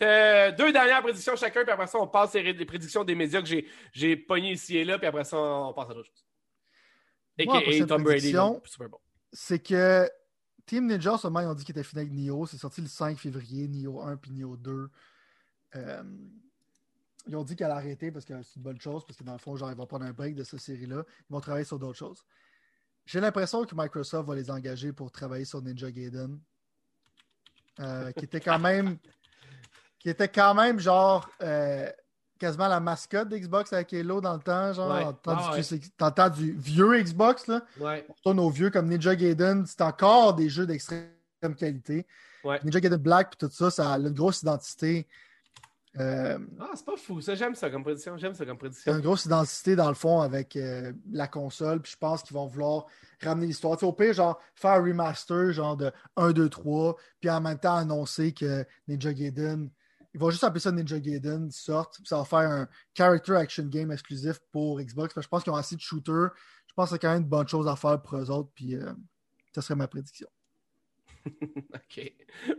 Deux 0.00 0.72
dernières 0.72 1.02
prédictions 1.02 1.36
chacun, 1.36 1.62
puis 1.62 1.72
après 1.72 1.86
ça, 1.86 1.98
on 1.98 2.08
passe 2.08 2.34
les 2.34 2.64
prédictions 2.64 3.04
des 3.04 3.14
médias 3.14 3.42
que 3.42 3.48
j'ai 3.92 4.16
pognées 4.16 4.52
ici 4.52 4.76
et 4.76 4.84
là, 4.84 4.98
puis 4.98 5.06
après 5.06 5.24
ça, 5.24 5.36
on 5.38 5.72
passe 5.72 5.90
à 5.90 5.94
d'autres 5.94 6.08
choses. 6.08 6.24
Et 7.38 7.86
Tom 7.86 8.02
Brady, 8.02 8.34
super 8.64 8.88
bon. 8.88 8.98
C'est 9.32 9.58
que 9.58 10.08
Team 10.66 10.86
Ninja, 10.86 11.18
seulement, 11.18 11.40
ils 11.40 11.46
ont 11.46 11.54
dit 11.54 11.64
qu'il 11.64 11.76
était 11.76 11.86
fini 11.86 12.02
avec 12.02 12.12
Nioh. 12.12 12.46
C'est 12.46 12.56
sorti 12.56 12.80
le 12.80 12.86
5 12.86 13.18
février, 13.18 13.68
Nioh 13.68 14.00
1 14.00 14.16
puis 14.16 14.30
Nioh 14.30 14.56
2. 14.56 14.88
Euh, 15.76 16.02
ils 17.26 17.36
ont 17.36 17.42
dit 17.42 17.56
qu'elle 17.56 17.70
a 17.70 17.76
arrêté 17.76 18.12
parce 18.12 18.24
que 18.24 18.40
c'est 18.42 18.56
une 18.56 18.62
bonne 18.62 18.80
chose, 18.80 19.04
parce 19.04 19.18
que 19.18 19.24
dans 19.24 19.32
le 19.32 19.38
fond, 19.38 19.56
genre, 19.56 19.70
ils 19.70 19.76
vont 19.76 19.86
prendre 19.86 20.04
un 20.04 20.12
break 20.12 20.34
de 20.34 20.44
cette 20.44 20.60
série-là. 20.60 21.04
Ils 21.28 21.32
vont 21.32 21.40
travailler 21.40 21.64
sur 21.64 21.78
d'autres 21.78 21.98
choses. 21.98 22.24
J'ai 23.06 23.20
l'impression 23.20 23.64
que 23.64 23.74
Microsoft 23.74 24.28
va 24.28 24.34
les 24.34 24.50
engager 24.50 24.92
pour 24.92 25.10
travailler 25.10 25.44
sur 25.44 25.60
Ninja 25.60 25.90
Gaiden. 25.90 26.40
Euh, 27.80 28.12
qui 28.12 28.24
était 28.24 28.40
quand 28.40 28.60
même 28.60 28.98
qui 30.04 30.10
était 30.10 30.28
quand 30.28 30.54
même 30.54 30.78
genre 30.78 31.28
euh, 31.42 31.88
quasiment 32.38 32.68
la 32.68 32.78
mascotte 32.78 33.30
d'Xbox 33.30 33.72
avec 33.72 33.92
Halo 33.94 34.20
dans 34.20 34.34
le 34.34 34.40
temps, 34.40 34.72
genre. 34.74 35.18
T'entends 35.96 36.28
du, 36.28 36.52
vieux 36.52 37.02
Xbox, 37.02 37.46
là. 37.46 37.62
Ouais. 37.80 38.04
On 38.08 38.12
retourne 38.12 38.40
aux 38.40 38.50
vieux 38.50 38.68
comme 38.68 38.86
Ninja 38.86 39.16
Gaiden, 39.16 39.64
c'est 39.66 39.80
encore 39.80 40.34
des 40.34 40.50
jeux 40.50 40.66
d'extrême 40.66 41.08
qualité. 41.58 42.06
Ninja 42.62 42.80
Gaiden 42.80 42.98
Black 42.98 43.32
et 43.34 43.46
tout 43.46 43.50
ça, 43.50 43.70
ça 43.70 43.94
a 43.94 43.98
une 43.98 44.10
grosse 44.10 44.42
identité. 44.42 45.08
Euh, 45.98 46.38
ah, 46.60 46.72
c'est 46.74 46.84
pas 46.84 46.96
fou, 46.98 47.22
ça, 47.22 47.34
j'aime 47.34 47.54
ça 47.54 47.70
comme 47.70 47.82
prédiction. 47.82 48.18
J'aime 48.18 48.34
ça 48.34 48.44
comme 48.44 48.58
prédiction. 48.58 48.92
une 48.92 49.00
grosse 49.00 49.24
identité 49.24 49.74
dans 49.74 49.88
le 49.88 49.94
fond 49.94 50.20
avec 50.20 50.54
euh, 50.56 50.92
la 51.12 51.28
console, 51.28 51.80
puis 51.80 51.92
je 51.92 51.96
pense 51.96 52.22
qu'ils 52.22 52.34
vont 52.34 52.46
vouloir 52.46 52.84
ramener 53.22 53.46
l'histoire. 53.46 53.82
au 53.82 53.92
pire, 53.94 54.12
genre, 54.12 54.38
faire 54.54 54.72
un 54.72 54.82
remaster, 54.82 55.52
genre 55.52 55.78
de 55.78 55.90
1, 56.16 56.32
2, 56.32 56.50
3, 56.50 56.96
puis 57.20 57.30
en 57.30 57.40
même 57.40 57.58
temps 57.58 57.76
annoncer 57.76 58.32
que 58.32 58.66
Ninja 58.86 59.14
Gaiden 59.14 59.70
ils 60.14 60.20
vont 60.20 60.30
juste 60.30 60.44
appeler 60.44 60.60
ça 60.60 60.70
Ninja 60.70 61.00
Gaiden, 61.00 61.50
sorte, 61.50 61.98
ça 62.04 62.18
va 62.18 62.24
faire 62.24 62.48
un 62.48 62.68
character 62.96 63.34
action 63.34 63.64
game 63.64 63.90
exclusif 63.90 64.38
pour 64.52 64.80
Xbox. 64.80 65.12
Je 65.20 65.26
pense 65.26 65.42
qu'ils 65.42 65.52
ont 65.52 65.56
assez 65.56 65.74
de 65.74 65.80
shooters. 65.80 66.30
Je 66.68 66.72
pense 66.74 66.88
que 66.88 66.94
c'est 66.94 67.00
quand 67.00 67.12
même 67.12 67.22
une 67.22 67.28
bonne 67.28 67.48
chose 67.48 67.66
à 67.66 67.74
faire 67.74 68.00
pour 68.00 68.16
eux 68.16 68.30
autres, 68.30 68.50
puis 68.54 68.76
euh, 68.76 68.92
ça 69.52 69.60
serait 69.60 69.74
ma 69.74 69.88
prédiction. 69.88 70.28
OK. 71.26 72.12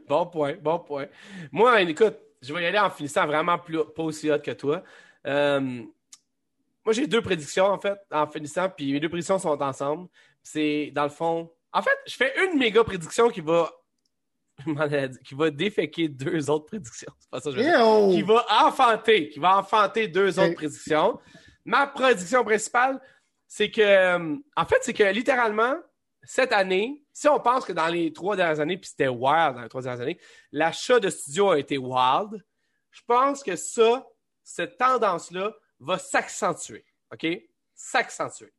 Bon 0.07 0.25
point, 0.25 0.55
bon 0.61 0.79
point. 0.79 1.07
Moi, 1.51 1.81
écoute, 1.83 2.17
je 2.41 2.53
vais 2.53 2.63
y 2.63 2.65
aller 2.65 2.79
en 2.79 2.89
finissant 2.89 3.25
vraiment 3.25 3.57
plus, 3.57 3.79
pas 3.95 4.03
aussi 4.03 4.29
hot 4.29 4.39
que 4.39 4.51
toi. 4.51 4.83
Euh, 5.25 5.83
moi, 6.83 6.93
j'ai 6.93 7.07
deux 7.07 7.21
prédictions, 7.21 7.67
en 7.67 7.79
fait, 7.79 7.97
en 8.11 8.27
finissant, 8.27 8.69
puis 8.69 8.91
mes 8.91 8.99
deux 8.99 9.09
prédictions 9.09 9.39
sont 9.39 9.61
ensemble. 9.61 10.09
C'est, 10.43 10.91
dans 10.93 11.03
le 11.03 11.09
fond... 11.09 11.49
En 11.71 11.81
fait, 11.81 11.97
je 12.05 12.15
fais 12.15 12.33
une 12.45 12.57
méga 12.57 12.83
prédiction 12.83 13.29
qui 13.29 13.41
va 13.41 13.69
qui 15.25 15.35
va 15.35 15.49
déféquer 15.49 16.07
deux 16.07 16.49
autres 16.49 16.65
prédictions. 16.65 17.11
C'est 17.19 17.29
pas 17.29 17.39
ça 17.39 17.49
que 17.51 17.57
je 17.57 17.61
veux 17.61 17.65
dire. 17.65 18.15
Qui 18.15 18.21
va 18.21 18.45
enfanter, 18.65 19.29
qui 19.29 19.39
va 19.39 19.57
enfanter 19.57 20.07
deux 20.07 20.39
autres 20.39 20.55
prédictions. 20.55 21.19
Ma 21.65 21.87
prédiction 21.87 22.43
principale, 22.43 23.01
c'est 23.47 23.71
que, 23.71 23.81
euh, 23.81 24.35
en 24.55 24.65
fait, 24.65 24.77
c'est 24.81 24.93
que 24.93 25.03
littéralement, 25.03 25.75
cette 26.23 26.53
année, 26.53 27.03
si 27.13 27.27
on 27.27 27.39
pense 27.39 27.65
que 27.65 27.73
dans 27.73 27.87
les 27.87 28.11
trois 28.13 28.35
dernières 28.35 28.59
années, 28.59 28.77
puis 28.77 28.89
c'était 28.89 29.07
wild 29.07 29.55
dans 29.55 29.61
les 29.61 29.69
trois 29.69 29.81
dernières 29.81 30.01
années, 30.01 30.19
l'achat 30.51 30.99
de 30.99 31.09
studio 31.09 31.51
a 31.51 31.59
été 31.59 31.77
wild, 31.77 32.43
je 32.91 33.01
pense 33.07 33.43
que 33.43 33.55
ça, 33.55 34.05
cette 34.43 34.77
tendance-là, 34.77 35.53
va 35.79 35.97
s'accentuer. 35.97 36.85
OK? 37.11 37.27
S'accentuer. 37.73 38.53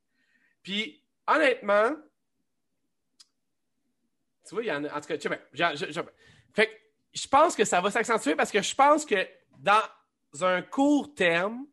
Puis, 0.63 1.03
honnêtement, 1.27 1.93
tu 4.47 4.55
vois, 4.55 4.65
il 4.65 4.69
y 4.69 4.73
en 4.73 4.85
a. 4.85 4.97
En 4.97 5.01
tout 5.01 5.09
cas, 5.09 5.19
tu 5.19 5.29
sais, 5.29 5.41
fait 6.55 6.67
que 6.67 6.73
je 7.13 7.29
pense 7.29 7.55
que 7.57 7.65
ça 7.65 7.81
va 7.81 7.91
s'accentuer 7.91 8.35
parce 8.35 8.51
que 8.51 8.63
je 8.63 8.75
pense 8.75 9.05
que 9.05 9.27
dans 9.59 9.83
un 10.43 10.63
court 10.63 11.15
terme, 11.15 11.67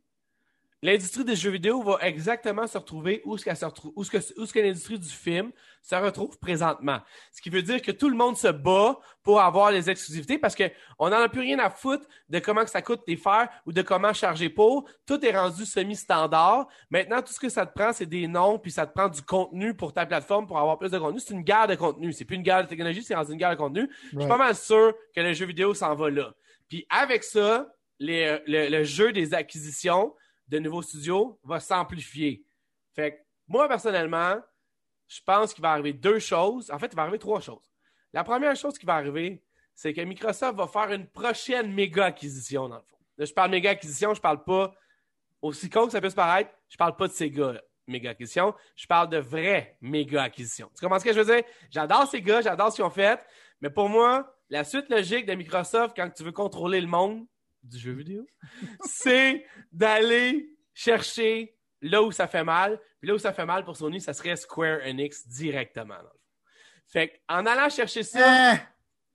l'industrie 0.84 1.24
des 1.24 1.38
jeux 1.38 1.50
vidéo 1.50 1.82
va 1.82 1.98
exactement 2.02 2.68
se 2.68 2.78
retrouver 2.78 3.22
où 3.24 3.38
ce, 3.38 3.56
se 3.56 3.66
retrouve, 3.66 3.94
où 3.96 4.04
ce, 4.04 4.12
que, 4.12 4.18
où 4.40 4.46
ce 4.46 4.54
que 4.54 4.60
l'industrie 4.60 5.00
du 5.00 5.10
film 5.10 5.52
se 5.82 5.96
retrouve 5.96 6.38
présentement. 6.38 7.00
Ce 7.32 7.42
qui 7.42 7.50
veut 7.50 7.62
dire 7.62 7.82
que 7.82 7.92
tout 7.92 8.10
le 8.10 8.18
monde 8.18 8.36
se 8.36 8.50
bat 8.50 9.00
pour 9.24 9.40
avoir 9.40 9.72
les 9.72 9.90
exclusivités 9.90 10.38
parce 10.38 10.56
qu'on 10.56 11.10
n'en 11.10 11.22
a 11.22 11.30
plus 11.30 11.40
rien 11.40 11.58
à 11.60 11.70
foutre 11.70 12.06
de 12.28 12.40
comment 12.40 12.66
que 12.66 12.70
ça 12.70 12.82
coûte 12.82 13.02
les 13.08 13.16
faire 13.16 13.48
ou 13.66 13.72
de 13.72 13.82
comment 13.82 14.12
charger 14.12 14.50
pour. 14.50 14.90
Tout 15.06 15.26
est 15.26 15.32
rendu 15.32 15.66
semi-standard. 15.66 16.68
Maintenant, 16.90 17.22
tout 17.22 17.32
ce 17.32 17.40
que 17.40 17.50
ça 17.50 17.66
te 17.66 17.74
prend, 17.74 17.94
c'est 17.94 18.06
des 18.06 18.28
noms 18.28 18.60
puis 18.60 18.72
ça 18.72 18.86
te 18.86 18.94
prend 18.94 19.08
du 19.08 19.22
contenu 19.22 19.74
pour 19.74 19.94
ta 19.94 20.06
plateforme 20.06 20.48
pour 20.48 20.60
avoir 20.60 20.78
plus 20.78 20.92
de 20.92 21.00
contenu. 21.00 21.22
C'est 21.22 21.34
une 21.34 21.44
guerre 21.44 21.68
de 21.68 21.76
contenu. 21.76 22.12
C'est 22.12 22.26
plus 22.26 22.36
une 22.36 22.44
guerre 22.44 22.64
de 22.64 22.68
technologie, 22.68 23.04
c'est 23.04 23.14
une 23.14 23.38
guerre 23.38 23.52
de 23.52 23.56
contenu. 23.56 23.90
Je 24.12 24.20
suis 24.20 24.28
pas 24.28 24.38
mal 24.38 24.56
sûr 24.56 24.94
que 25.16 25.22
le 25.22 25.32
jeu 25.32 25.46
vidéo 25.46 25.74
s'en 25.74 25.96
va 25.96 26.10
là. 26.10 26.34
Puis 26.68 26.86
avec 26.90 27.24
ça, 27.24 27.70
les, 28.00 28.38
le 28.48 28.84
jeu 28.84 29.14
des 29.14 29.34
acquisitions, 29.34 30.14
de 30.48 30.60
nouveaux 30.60 30.82
studios 30.82 31.40
va 31.44 31.60
s'amplifier. 31.60 32.44
Fait 32.94 33.26
moi, 33.48 33.68
personnellement, 33.68 34.40
je 35.07 35.20
pense 35.26 35.53
qu'il 35.53 35.61
va 35.61 35.72
arriver 35.72 35.94
deux 35.94 36.20
choses. 36.20 36.72
En 36.72 36.80
fait, 36.80 36.88
il 36.88 36.95
va 36.95 37.03
arriver 37.03 37.20
trois 37.20 37.41
choses. 37.41 37.72
La 38.14 38.24
première 38.24 38.56
chose 38.56 38.78
qui 38.78 38.86
va 38.86 38.95
arriver, 38.95 39.44
c'est 39.76 39.94
que 39.94 40.02
Microsoft 40.02 40.56
va 40.56 40.68
faire 40.68 40.91
une 40.91 41.07
prochaine 41.07 41.74
méga 41.74 42.06
acquisition, 42.06 42.70
dans 42.70 42.78
le 42.78 42.84
fond. 42.84 42.98
Là, 43.18 43.26
je 43.26 43.34
parle 43.34 43.52
méga 43.52 43.72
acquisition, 43.72 44.14
je 44.14 44.22
parle 44.22 44.44
pas, 44.44 44.74
aussi 45.41 45.70
con 45.70 45.86
que 45.88 45.91
ça 45.91 46.02
peut 46.02 46.10
se 46.10 46.15
paraître, 46.15 46.52
je 46.70 46.78
parle 46.78 46.95
pas 46.95 47.07
de 47.07 47.14
ces 47.14 47.30
gars 47.30 47.61
méga 47.86 48.11
acquisition, 48.11 48.56
je 48.76 48.88
parle 48.88 49.10
de 49.10 49.18
vraies 49.18 49.78
méga 49.82 50.24
acquisition. 50.24 50.70
Tu 50.74 50.82
comprends 50.82 50.99
ce 50.99 51.06
que 51.06 51.14
je 51.14 51.20
veux 51.20 51.36
dire? 51.36 51.44
J'adore 51.70 52.07
ces 52.07 52.22
gars, 52.22 52.41
j'adore 52.41 52.72
ce 52.72 52.76
qu'ils 52.78 52.86
ont 52.86 52.90
fait, 52.90 53.20
mais 53.60 53.70
pour 53.70 53.90
moi, 53.90 54.34
la 54.49 54.64
suite 54.64 54.90
logique 54.90 55.26
de 55.26 55.34
Microsoft 55.34 55.95
quand 55.95 56.10
tu 56.10 56.24
veux 56.24 56.32
contrôler 56.32 56.80
le 56.80 56.88
monde, 56.88 57.26
du 57.64 57.77
jeu 57.77 57.94
vidéo, 57.94 58.26
c'est 58.85 59.45
d'aller 59.72 60.49
chercher 60.73 61.56
là 61.81 62.02
où 62.02 62.11
ça 62.11 62.27
fait 62.27 62.44
mal. 62.44 62.80
Puis 62.99 63.07
là 63.07 63.15
où 63.15 63.19
ça 63.19 63.34
fait 63.34 63.45
mal 63.45 63.64
pour 63.64 63.77
Sony, 63.77 64.02
ça 64.02 64.14
serait 64.14 64.35
Square 64.35 64.80
Enix 64.85 65.27
directement. 65.27 65.99
Fait 66.88 67.22
en 67.27 67.45
allant 67.45 67.69
chercher 67.69 68.03
ça, 68.03 68.19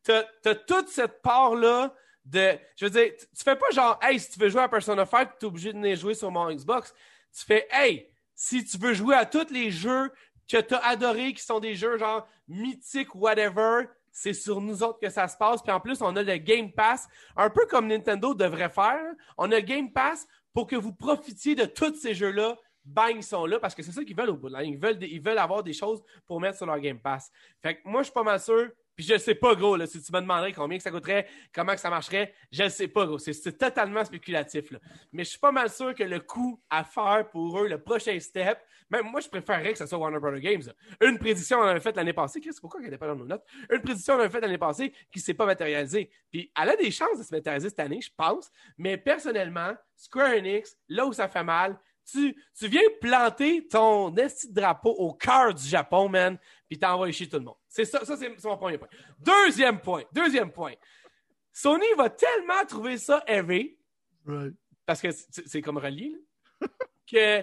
tu 0.04 0.12
hein? 0.12 0.24
t'as 0.42 0.50
as 0.50 0.54
toute 0.54 0.88
cette 0.88 1.22
part-là 1.22 1.94
de. 2.24 2.58
Je 2.76 2.86
veux 2.86 2.90
dire, 2.90 3.12
tu 3.16 3.44
fais 3.44 3.56
pas 3.56 3.70
genre, 3.70 3.98
hey, 4.02 4.18
si 4.18 4.30
tu 4.30 4.38
veux 4.38 4.48
jouer 4.48 4.62
à 4.62 4.68
Persona 4.68 5.06
5, 5.06 5.38
tu 5.38 5.44
es 5.44 5.48
obligé 5.48 5.72
de 5.72 5.78
venir 5.78 5.96
jouer 5.96 6.14
sur 6.14 6.30
mon 6.30 6.52
Xbox. 6.52 6.94
Tu 7.36 7.44
fais, 7.44 7.66
hey, 7.70 8.10
si 8.34 8.64
tu 8.64 8.78
veux 8.78 8.94
jouer 8.94 9.14
à 9.14 9.26
tous 9.26 9.50
les 9.50 9.70
jeux 9.70 10.10
que 10.48 10.60
tu 10.60 10.74
as 10.74 10.86
adorés, 10.86 11.32
qui 11.34 11.42
sont 11.42 11.60
des 11.60 11.74
jeux 11.74 11.98
genre 11.98 12.26
mythiques, 12.46 13.14
whatever, 13.14 13.86
c'est 14.20 14.32
sur 14.32 14.60
nous 14.60 14.82
autres 14.82 14.98
que 14.98 15.10
ça 15.10 15.28
se 15.28 15.36
passe. 15.36 15.62
Puis 15.62 15.70
en 15.70 15.78
plus, 15.78 16.02
on 16.02 16.16
a 16.16 16.22
le 16.24 16.36
Game 16.38 16.72
Pass, 16.72 17.08
un 17.36 17.50
peu 17.50 17.66
comme 17.66 17.86
Nintendo 17.86 18.34
devrait 18.34 18.68
faire. 18.68 19.00
On 19.36 19.52
a 19.52 19.56
le 19.56 19.60
Game 19.60 19.92
Pass 19.92 20.26
pour 20.52 20.66
que 20.66 20.74
vous 20.74 20.92
profitiez 20.92 21.54
de 21.54 21.64
tous 21.64 21.94
ces 21.94 22.14
jeux-là. 22.14 22.56
Bang, 22.84 23.14
ils 23.14 23.22
sont 23.22 23.46
là 23.46 23.60
parce 23.60 23.76
que 23.76 23.82
c'est 23.82 23.92
ça 23.92 24.02
qu'ils 24.02 24.16
veulent 24.16 24.30
au 24.30 24.36
bout 24.36 24.48
de 24.48 24.54
la 24.54 24.64
Ils 24.64 24.76
veulent, 24.76 24.98
ils 25.02 25.20
veulent 25.20 25.38
avoir 25.38 25.62
des 25.62 25.72
choses 25.72 26.02
pour 26.26 26.40
mettre 26.40 26.56
sur 26.56 26.66
leur 26.66 26.80
Game 26.80 26.98
Pass. 26.98 27.30
Fait 27.62 27.76
que 27.76 27.80
moi, 27.84 28.00
je 28.00 28.06
suis 28.06 28.12
pas 28.12 28.24
mal 28.24 28.40
sûr. 28.40 28.70
Puis 28.98 29.06
je 29.06 29.16
sais 29.16 29.36
pas, 29.36 29.54
gros, 29.54 29.76
là, 29.76 29.86
si 29.86 30.02
tu 30.02 30.12
me 30.12 30.20
demanderais 30.20 30.52
combien 30.52 30.76
que 30.76 30.82
ça 30.82 30.90
coûterait, 30.90 31.28
comment 31.54 31.72
que 31.72 31.78
ça 31.78 31.88
marcherait, 31.88 32.34
je 32.50 32.64
ne 32.64 32.68
sais 32.68 32.88
pas, 32.88 33.06
gros. 33.06 33.16
C'est 33.16 33.56
totalement 33.56 34.04
spéculatif. 34.04 34.72
Là. 34.72 34.80
Mais 35.12 35.22
je 35.22 35.30
suis 35.30 35.38
pas 35.38 35.52
mal 35.52 35.70
sûr 35.70 35.94
que 35.94 36.02
le 36.02 36.18
coût 36.18 36.60
à 36.68 36.82
faire 36.82 37.28
pour 37.30 37.60
eux, 37.60 37.68
le 37.68 37.80
prochain 37.80 38.18
step, 38.18 38.58
même 38.90 39.06
moi, 39.06 39.20
je 39.20 39.28
préférerais 39.28 39.70
que 39.70 39.78
ce 39.78 39.86
soit 39.86 39.98
Warner 39.98 40.18
Bros. 40.18 40.32
Games. 40.32 40.62
Une 41.00 41.16
prédiction 41.16 41.58
on 41.58 41.62
avait 41.62 41.78
faite 41.78 41.94
l'année 41.94 42.12
passée. 42.12 42.40
Chris, 42.40 42.56
pourquoi 42.60 42.80
elle 42.82 42.90
n'est 42.90 42.98
pas 42.98 43.06
dans 43.06 43.14
nos 43.14 43.24
notes? 43.24 43.44
Une 43.70 43.82
prédiction 43.82 44.14
on 44.14 44.18
avait 44.18 44.30
faite 44.30 44.42
l'année 44.42 44.58
passée 44.58 44.90
qui 45.12 45.20
ne 45.20 45.22
s'est 45.22 45.34
pas 45.34 45.46
matérialisée. 45.46 46.10
Puis 46.32 46.50
elle 46.60 46.70
a 46.70 46.74
des 46.74 46.90
chances 46.90 47.18
de 47.18 47.22
se 47.22 47.32
matérialiser 47.32 47.68
cette 47.68 47.78
année, 47.78 48.00
je 48.00 48.10
pense. 48.16 48.50
Mais 48.78 48.96
personnellement, 48.96 49.76
Square 49.94 50.32
Enix, 50.32 50.76
là 50.88 51.06
où 51.06 51.12
ça 51.12 51.28
fait 51.28 51.44
mal, 51.44 51.78
tu, 52.10 52.34
tu 52.58 52.68
viens 52.68 52.82
planter 53.00 53.66
ton 53.68 54.14
esti 54.16 54.48
de 54.48 54.54
drapeau 54.54 54.90
au 54.90 55.14
cœur 55.14 55.54
du 55.54 55.66
Japon, 55.66 56.08
man 56.08 56.38
puis 56.68 56.78
t'envoies 56.78 57.10
chez 57.12 57.28
tout 57.28 57.38
le 57.38 57.44
monde. 57.44 57.56
C'est 57.68 57.84
ça, 57.84 58.04
ça 58.04 58.16
c'est 58.16 58.44
mon 58.44 58.56
premier 58.56 58.78
point. 58.78 58.88
Deuxième 59.18 59.80
point, 59.80 60.04
deuxième 60.12 60.52
point. 60.52 60.74
Sony 61.52 61.86
va 61.96 62.10
tellement 62.10 62.64
trouver 62.66 62.98
ça 62.98 63.24
heavy, 63.26 63.76
parce 64.84 65.00
que 65.00 65.08
c'est 65.10 65.62
comme 65.62 65.78
relié, 65.78 66.14
que 67.10 67.42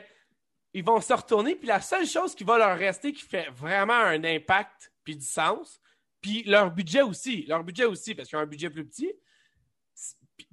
ils 0.74 0.84
vont 0.84 1.00
se 1.00 1.14
retourner, 1.14 1.56
puis 1.56 1.68
la 1.68 1.82
seule 1.82 2.06
chose 2.06 2.36
qui 2.36 2.44
va 2.44 2.58
leur 2.58 2.78
rester 2.78 3.14
qui 3.14 3.24
fait 3.24 3.50
vraiment 3.50 3.94
un 3.94 4.24
impact 4.24 4.92
puis 5.04 5.16
du 5.16 5.26
sens, 5.26 5.80
puis 6.22 6.44
leur 6.44 6.70
budget 6.70 7.02
aussi, 7.02 7.46
leur 7.46 7.64
budget 7.64 7.86
aussi, 7.86 8.14
parce 8.14 8.28
qu'ils 8.28 8.38
ont 8.38 8.42
un 8.42 8.46
budget 8.46 8.70
plus 8.70 8.86
petit. 8.86 9.12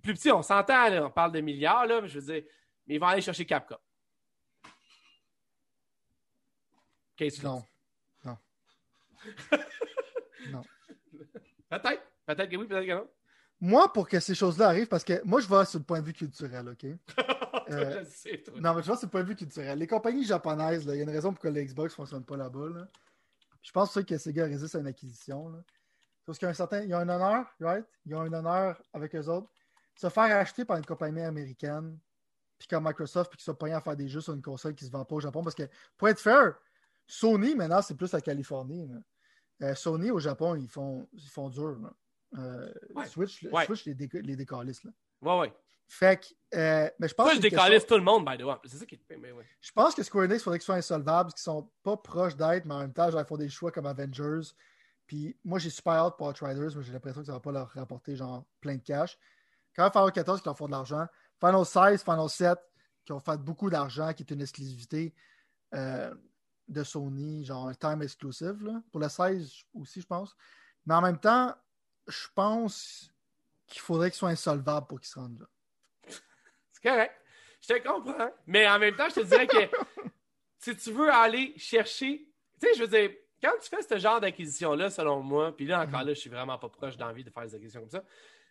Plus 0.00 0.14
petit, 0.14 0.30
on 0.30 0.42
s'entend, 0.42 0.92
on 1.04 1.10
parle 1.10 1.32
de 1.32 1.40
milliards, 1.40 1.86
là, 1.86 2.00
mais 2.00 2.08
je 2.08 2.20
veux 2.20 2.32
dire, 2.34 2.44
mais 2.86 2.94
ils 2.94 2.98
vont 2.98 3.08
aller 3.08 3.22
chercher 3.22 3.44
Capcom. 3.44 3.76
Qu'est-ce 7.22 7.44
non. 7.44 7.62
non. 10.50 10.62
Peut-être. 11.70 12.02
Peut-être 12.26 12.50
que 12.50 12.56
oui, 12.56 12.66
peut-être 12.66 12.86
que 12.86 12.92
non. 12.92 13.08
Moi, 13.60 13.92
pour 13.92 14.08
que 14.08 14.18
ces 14.18 14.34
choses-là 14.34 14.68
arrivent, 14.68 14.88
parce 14.88 15.04
que 15.04 15.22
moi, 15.24 15.40
je 15.40 15.46
vois 15.46 15.64
sur 15.64 15.78
le 15.78 15.84
point 15.84 16.00
de 16.00 16.06
vue 16.06 16.12
culturel, 16.12 16.68
OK? 16.68 16.86
Euh, 17.70 18.04
non, 18.56 18.74
mais 18.74 18.82
je 18.82 18.88
vois 18.88 18.96
sur 18.96 19.06
le 19.06 19.10
point 19.10 19.22
de 19.22 19.28
vue 19.28 19.36
culturel. 19.36 19.78
Les 19.78 19.86
compagnies 19.86 20.24
japonaises, 20.24 20.84
il 20.84 20.96
y 20.96 21.00
a 21.00 21.02
une 21.04 21.10
raison 21.10 21.32
pourquoi 21.32 21.50
les 21.50 21.64
Xbox 21.64 21.92
ne 21.92 21.96
fonctionne 21.96 22.24
pas 22.24 22.36
là-bas. 22.36 22.88
Je 23.62 23.70
pense 23.70 24.02
que 24.02 24.18
Sega 24.18 24.44
résiste 24.44 24.74
à 24.74 24.80
une 24.80 24.88
acquisition. 24.88 25.52
Parce 26.26 26.38
qu'il 26.38 26.46
y 26.46 26.48
a 26.48 26.50
un 26.50 26.54
certain. 26.54 26.82
Il 26.82 26.90
y 26.90 26.92
a 26.92 26.98
un 26.98 27.08
honneur, 27.08 27.46
right? 27.60 27.86
Il 28.04 28.12
y 28.12 28.14
a 28.14 28.18
un 28.18 28.32
honneur 28.32 28.82
avec 28.92 29.14
eux 29.14 29.26
autres. 29.28 29.48
Se 29.94 30.10
faire 30.10 30.36
acheter 30.36 30.64
par 30.64 30.76
une 30.76 30.84
compagnie 30.84 31.22
américaine, 31.22 31.96
puis 32.58 32.68
comme 32.68 32.84
Microsoft, 32.84 33.30
puis 33.30 33.38
qu'ils 33.38 33.44
sont 33.44 33.54
pas 33.54 33.74
à 33.74 33.80
faire 33.80 33.96
des 33.96 34.08
jeux 34.08 34.20
sur 34.20 34.34
une 34.34 34.42
console 34.42 34.74
qui 34.74 34.84
ne 34.84 34.90
se 34.90 34.92
vend 34.92 35.04
pas 35.04 35.14
au 35.14 35.20
Japon. 35.20 35.42
Parce 35.42 35.54
que, 35.54 35.68
pour 35.96 36.08
être 36.08 36.20
fair, 36.20 36.56
Sony, 37.06 37.54
maintenant, 37.54 37.82
c'est 37.82 37.96
plus 37.96 38.12
la 38.12 38.20
Californie. 38.20 38.88
Euh, 39.62 39.74
Sony 39.74 40.10
au 40.10 40.18
Japon, 40.18 40.54
ils 40.54 40.68
font, 40.68 41.08
ils 41.12 41.28
font 41.28 41.48
dur. 41.48 41.78
Euh, 42.38 42.72
Switch, 43.06 43.46
Switch, 43.66 43.84
les, 43.84 43.94
déc 43.94 44.14
les 44.14 44.36
décalistes. 44.36 44.86
Ouais, 45.20 45.38
ouais. 45.38 45.52
Fait 45.86 46.18
que, 46.18 46.56
euh, 46.56 46.88
mais 46.98 47.08
je 47.08 47.14
pense 47.14 47.30
Switch 47.30 47.40
décalisse 47.42 47.86
tout 47.86 47.96
le 47.96 48.02
monde, 48.02 48.24
by 48.24 48.38
the 48.38 48.44
way. 48.44 48.54
C'est 48.64 48.78
ça 48.78 48.86
qui 48.86 48.94
est. 48.94 49.16
Mais 49.18 49.30
ouais. 49.30 49.44
Je 49.60 49.70
pense 49.72 49.94
que 49.94 50.02
Square 50.02 50.24
Enix, 50.24 50.40
il 50.40 50.44
faudrait 50.44 50.58
qu'ils 50.58 50.64
soient 50.64 50.76
insolvables, 50.76 51.32
qu'ils 51.32 51.42
sont 51.42 51.70
pas 51.82 51.96
proches 51.96 52.34
d'être, 52.34 52.64
mais 52.64 52.74
en 52.74 52.80
même 52.80 52.92
temps, 52.92 53.08
ils 53.10 53.24
font 53.24 53.36
des 53.36 53.50
choix 53.50 53.70
comme 53.70 53.86
Avengers. 53.86 54.52
Puis 55.06 55.36
moi, 55.44 55.58
j'ai 55.58 55.68
super 55.68 55.92
hâte 55.92 56.16
pour 56.16 56.28
Outriders, 56.28 56.74
mais 56.74 56.82
j'ai 56.82 56.92
l'impression 56.92 57.20
que 57.20 57.26
ça 57.26 57.34
va 57.34 57.40
pas 57.40 57.52
leur 57.52 57.68
rapporter 57.68 58.16
genre 58.16 58.46
plein 58.60 58.76
de 58.76 58.82
cash. 58.82 59.18
Quand 59.76 59.90
Final 59.90 60.12
14, 60.12 60.40
qui 60.40 60.46
leur 60.46 60.56
font 60.56 60.66
de 60.66 60.72
l'argent, 60.72 61.06
Final 61.38 61.66
16, 61.66 62.02
Final 62.02 62.28
7, 62.28 62.58
qui 63.04 63.12
ont 63.12 63.20
fait 63.20 63.38
beaucoup 63.38 63.68
d'argent, 63.68 64.12
qui 64.14 64.22
est 64.22 64.30
une 64.30 64.40
exclusivité. 64.40 65.14
Euh, 65.74 66.14
de 66.68 66.82
Sony, 66.84 67.44
genre 67.44 67.68
un 67.68 67.74
time 67.74 68.02
exclusive, 68.02 68.62
là. 68.62 68.82
pour 68.90 69.00
le 69.00 69.08
16 69.08 69.52
aussi, 69.74 70.00
je 70.00 70.06
pense. 70.06 70.34
Mais 70.86 70.94
en 70.94 71.02
même 71.02 71.18
temps, 71.18 71.54
je 72.06 72.26
pense 72.34 73.12
qu'il 73.66 73.80
faudrait 73.80 74.10
qu'ils 74.10 74.18
soient 74.18 74.30
insolvables 74.30 74.86
pour 74.86 75.00
qu'ils 75.00 75.08
se 75.08 75.18
rendent 75.18 75.40
là. 75.40 75.46
C'est 76.72 76.82
correct. 76.82 77.14
Je 77.60 77.74
te 77.74 77.86
comprends. 77.86 78.30
Mais 78.46 78.68
en 78.68 78.78
même 78.78 78.96
temps, 78.96 79.08
je 79.08 79.20
te 79.20 79.26
dirais 79.26 79.46
que 79.46 79.56
si 80.58 80.76
tu 80.76 80.92
veux 80.92 81.10
aller 81.10 81.54
chercher, 81.56 82.28
tu 82.60 82.66
sais, 82.66 82.74
je 82.74 82.80
veux 82.82 82.88
dire, 82.88 83.10
quand 83.42 83.52
tu 83.60 83.68
fais 83.68 83.82
ce 83.82 83.98
genre 83.98 84.20
d'acquisition-là, 84.20 84.90
selon 84.90 85.22
moi, 85.22 85.56
puis 85.56 85.66
là 85.66 85.80
encore 85.80 86.00
mhm. 86.00 86.08
là, 86.08 86.14
je 86.14 86.20
suis 86.20 86.30
vraiment 86.30 86.58
pas 86.58 86.68
proche 86.68 86.96
d'envie 86.96 87.24
de 87.24 87.30
faire 87.30 87.44
des 87.44 87.54
acquisitions 87.54 87.80
comme 87.80 87.90
ça, 87.90 88.04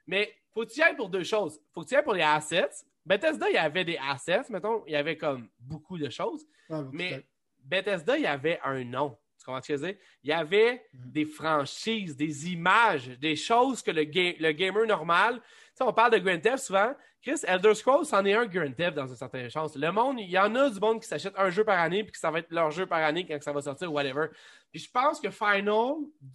mais 0.07 0.35
faut 0.53 0.65
que 0.65 0.71
tu 0.71 0.79
y 0.79 0.83
ailles 0.83 0.95
pour 0.95 1.09
deux 1.09 1.23
choses. 1.23 1.59
Faut 1.73 1.81
que 1.81 1.87
tu 1.87 1.93
y 1.93 1.97
ailles 1.97 2.03
pour 2.03 2.13
les 2.13 2.21
assets. 2.21 2.85
Bethesda, 3.05 3.49
il 3.49 3.55
y 3.55 3.57
avait 3.57 3.85
des 3.85 3.97
assets, 3.97 4.43
mettons, 4.49 4.83
il 4.85 4.93
y 4.93 4.95
avait 4.95 5.17
comme 5.17 5.49
beaucoup 5.59 5.97
de 5.97 6.09
choses. 6.09 6.45
mais 6.91 7.25
Bethesda, 7.63 8.17
il 8.17 8.23
y 8.23 8.27
avait 8.27 8.59
un 8.63 8.83
nom. 8.83 9.17
Tu 9.39 9.45
comprends 9.45 9.61
ce 9.61 9.67
que 9.69 9.75
je 9.77 9.81
veux 9.81 9.87
dire? 9.87 9.97
Il 10.23 10.29
y 10.29 10.33
avait 10.33 10.83
Mhm. 10.93 11.11
des 11.11 11.25
franchises, 11.25 12.15
des 12.15 12.51
images, 12.51 13.07
des 13.19 13.35
choses 13.35 13.81
que 13.81 13.89
le, 13.91 14.03
ga- 14.03 14.35
le 14.39 14.51
gamer 14.51 14.85
normal. 14.85 15.41
Tu 15.41 15.49
sais, 15.75 15.83
on 15.83 15.93
parle 15.93 16.11
de 16.13 16.17
Grand 16.19 16.39
Theft 16.39 16.59
souvent. 16.59 16.93
Chris, 17.23 17.39
Elder 17.43 17.73
Scrolls, 17.75 18.05
c'en 18.05 18.25
est 18.25 18.33
un 18.33 18.45
Grand 18.47 18.71
Theft 18.71 18.95
dans 18.95 19.05
une 19.07 19.15
certaine 19.15 19.49
chance. 19.49 19.75
Le 19.75 19.91
monde, 19.91 20.19
il 20.19 20.29
y 20.29 20.37
en 20.39 20.53
a 20.55 20.69
du 20.69 20.79
monde 20.79 21.01
qui 21.01 21.07
s'achète 21.07 21.33
un 21.37 21.49
jeu 21.51 21.63
par 21.63 21.79
année, 21.79 22.03
puis 22.03 22.11
que 22.11 22.17
ça 22.19 22.29
va 22.31 22.39
être 22.39 22.51
leur 22.51 22.71
jeu 22.71 22.85
par 22.87 22.99
année 22.99 23.25
quand 23.27 23.41
ça 23.41 23.51
va 23.51 23.61
sortir, 23.61 23.91
whatever. 23.93 24.27
Puis 24.71 24.81
je 24.81 24.89
pense 24.91 25.19
que 25.19 25.29
Final, 25.29 25.93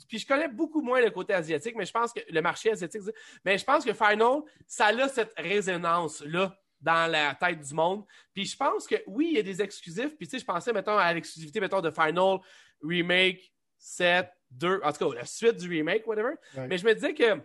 puis 0.08 0.18
je 0.18 0.26
connais 0.26 0.48
beaucoup 0.48 0.82
moins 0.82 1.00
le 1.00 1.10
côté 1.10 1.32
asiatique, 1.34 1.74
mais 1.76 1.84
je 1.86 1.92
pense 1.92 2.12
que 2.12 2.20
le 2.28 2.40
marché 2.40 2.70
asiatique, 2.70 3.02
mais 3.44 3.56
je 3.58 3.64
pense 3.64 3.84
que 3.84 3.92
Final, 3.92 4.42
ça 4.66 4.86
a 4.86 5.08
cette 5.08 5.32
résonance-là 5.38 6.56
dans 6.80 7.10
la 7.10 7.34
tête 7.34 7.60
du 7.60 7.74
monde. 7.74 8.04
Puis 8.34 8.44
je 8.44 8.56
pense 8.56 8.86
que 8.86 8.96
oui, 9.06 9.28
il 9.30 9.36
y 9.36 9.38
a 9.38 9.42
des 9.42 9.60
exclusifs. 9.62 10.16
Puis 10.16 10.26
tu 10.26 10.32
sais, 10.32 10.38
je 10.38 10.44
pensais, 10.44 10.72
mettons, 10.72 10.96
à 10.96 11.12
l'exclusivité, 11.12 11.60
mettons, 11.60 11.80
de 11.80 11.90
Final, 11.90 12.38
Remake, 12.82 13.52
7, 13.78 14.28
2, 14.50 14.80
en 14.84 14.92
tout 14.92 15.08
cas, 15.10 15.14
la 15.16 15.24
suite 15.24 15.56
du 15.56 15.68
remake, 15.68 16.06
whatever. 16.06 16.34
Ouais. 16.56 16.66
Mais 16.68 16.78
je 16.78 16.84
me 16.86 16.94
disais 16.94 17.14
que, 17.14 17.40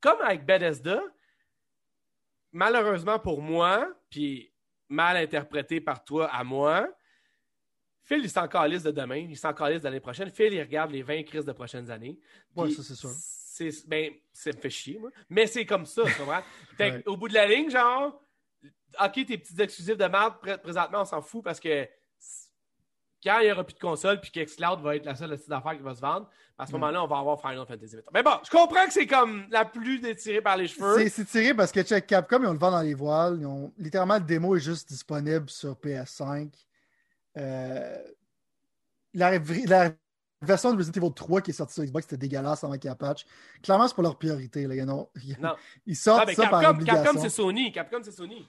comme 0.00 0.20
avec 0.22 0.44
Bethesda, 0.44 1.00
malheureusement 2.52 3.18
pour 3.18 3.42
moi, 3.42 3.92
puis 4.10 4.52
mal 4.88 5.16
interprété 5.16 5.80
par 5.80 6.04
toi 6.04 6.26
à 6.32 6.44
moi, 6.44 6.88
Phil, 8.02 8.20
il 8.22 8.30
s'en 8.30 8.48
calisse 8.48 8.82
de 8.84 8.90
demain, 8.90 9.16
il 9.28 9.36
s'en 9.36 9.52
calisse 9.52 9.80
de 9.80 9.84
l'année 9.84 10.00
prochaine. 10.00 10.30
Phil, 10.30 10.54
il 10.54 10.60
regarde 10.62 10.90
les 10.90 11.02
20 11.02 11.24
crises 11.24 11.44
de 11.44 11.52
prochaines 11.52 11.90
années. 11.90 12.18
Ouais, 12.56 12.64
Puis 12.66 12.74
ça, 12.76 12.82
c'est 12.82 12.94
sûr. 12.94 13.10
c'est- 13.10 13.86
ben, 13.86 14.14
ça 14.32 14.50
me 14.50 14.56
fait 14.56 14.70
chier, 14.70 14.98
moi. 14.98 15.10
Mais 15.28 15.46
c'est 15.46 15.66
comme 15.66 15.84
ça, 15.84 16.04
tu 16.06 16.14
comprends? 16.14 16.40
Ouais. 16.80 17.02
Au 17.06 17.16
bout 17.18 17.28
de 17.28 17.34
la 17.34 17.46
ligne, 17.46 17.68
genre, 17.70 18.18
OK, 19.04 19.12
tes 19.26 19.38
petits 19.38 19.60
exclusifs 19.60 19.96
de 19.96 20.06
merde, 20.06 20.34
pré- 20.40 20.58
présentement, 20.58 21.02
on 21.02 21.04
s'en 21.04 21.20
fout 21.22 21.44
parce 21.44 21.60
que 21.60 21.86
quand 23.22 23.40
il 23.40 23.46
n'y 23.46 23.52
aura 23.52 23.64
plus 23.64 23.74
de 23.74 23.80
console 23.80 24.20
puis 24.20 24.30
qu'Xcloud 24.30 24.80
va 24.80 24.94
être 24.96 25.04
la 25.04 25.14
seule 25.16 25.30
petite 25.30 25.50
affaire 25.50 25.72
qui 25.76 25.82
va 25.82 25.94
se 25.94 26.00
vendre, 26.00 26.28
à 26.56 26.66
ce 26.66 26.72
Ouais. 26.72 26.78
moment-là, 26.78 27.02
on 27.02 27.06
va 27.06 27.18
avoir 27.18 27.40
Final 27.40 27.66
Fantasy 27.66 27.94
VIII. 27.96 28.02
Mais 28.12 28.22
bon, 28.22 28.32
je 28.44 28.50
comprends 28.50 28.84
que 28.86 28.92
c'est 28.92 29.06
comme 29.06 29.46
la 29.50 29.64
plus 29.64 30.00
détirée 30.00 30.40
par 30.40 30.56
les 30.56 30.66
cheveux. 30.68 31.08
C'est- 31.08 31.24
tiré 31.24 31.54
parce 31.54 31.70
que 31.72 31.82
check 31.82 32.06
Capcom, 32.06 32.40
ils 32.42 32.46
ont 32.46 32.52
le 32.52 32.58
vent 32.58 32.70
dans 32.70 32.80
les 32.82 32.94
voiles. 32.94 33.38
Ils 33.40 33.46
ont, 33.46 33.72
littéralement, 33.76 34.14
le 34.14 34.24
démo 34.24 34.56
est 34.56 34.60
juste 34.60 34.88
disponible 34.88 35.48
sur 35.50 35.74
PS5. 35.76 36.52
Euh, 37.36 37.96
la, 39.14 39.38
la 39.66 39.90
version 40.42 40.72
de 40.72 40.78
Resident 40.78 41.00
Evil 41.06 41.14
3 41.14 41.40
qui 41.40 41.50
est 41.50 41.54
sortie 41.54 41.74
sur 41.74 41.84
Xbox, 41.84 42.06
c'était 42.06 42.16
dégueulasse 42.16 42.62
avant 42.64 42.74
qu'il 42.74 42.84
y 42.84 42.86
ait 42.88 42.90
un 42.92 42.94
patch. 42.96 43.24
Clairement, 43.62 43.88
c'est 43.88 43.96
pas 43.96 44.02
leur 44.02 44.16
priorité. 44.18 44.66
Là. 44.66 44.74
Ils, 44.76 44.90
ont- 44.90 45.08
Non. 45.40 45.54
ils 45.86 45.96
sortent 45.96 46.20
Ah, 46.22 46.26
mais 46.26 46.34
ça 46.34 46.46
par 46.48 46.70
obligation. 46.70 47.02
Capcom, 47.04 47.20
c'est 47.20 47.28
Sony. 47.30 47.72
Capcom, 47.72 47.98
c'est 48.02 48.12
Sony. 48.12 48.48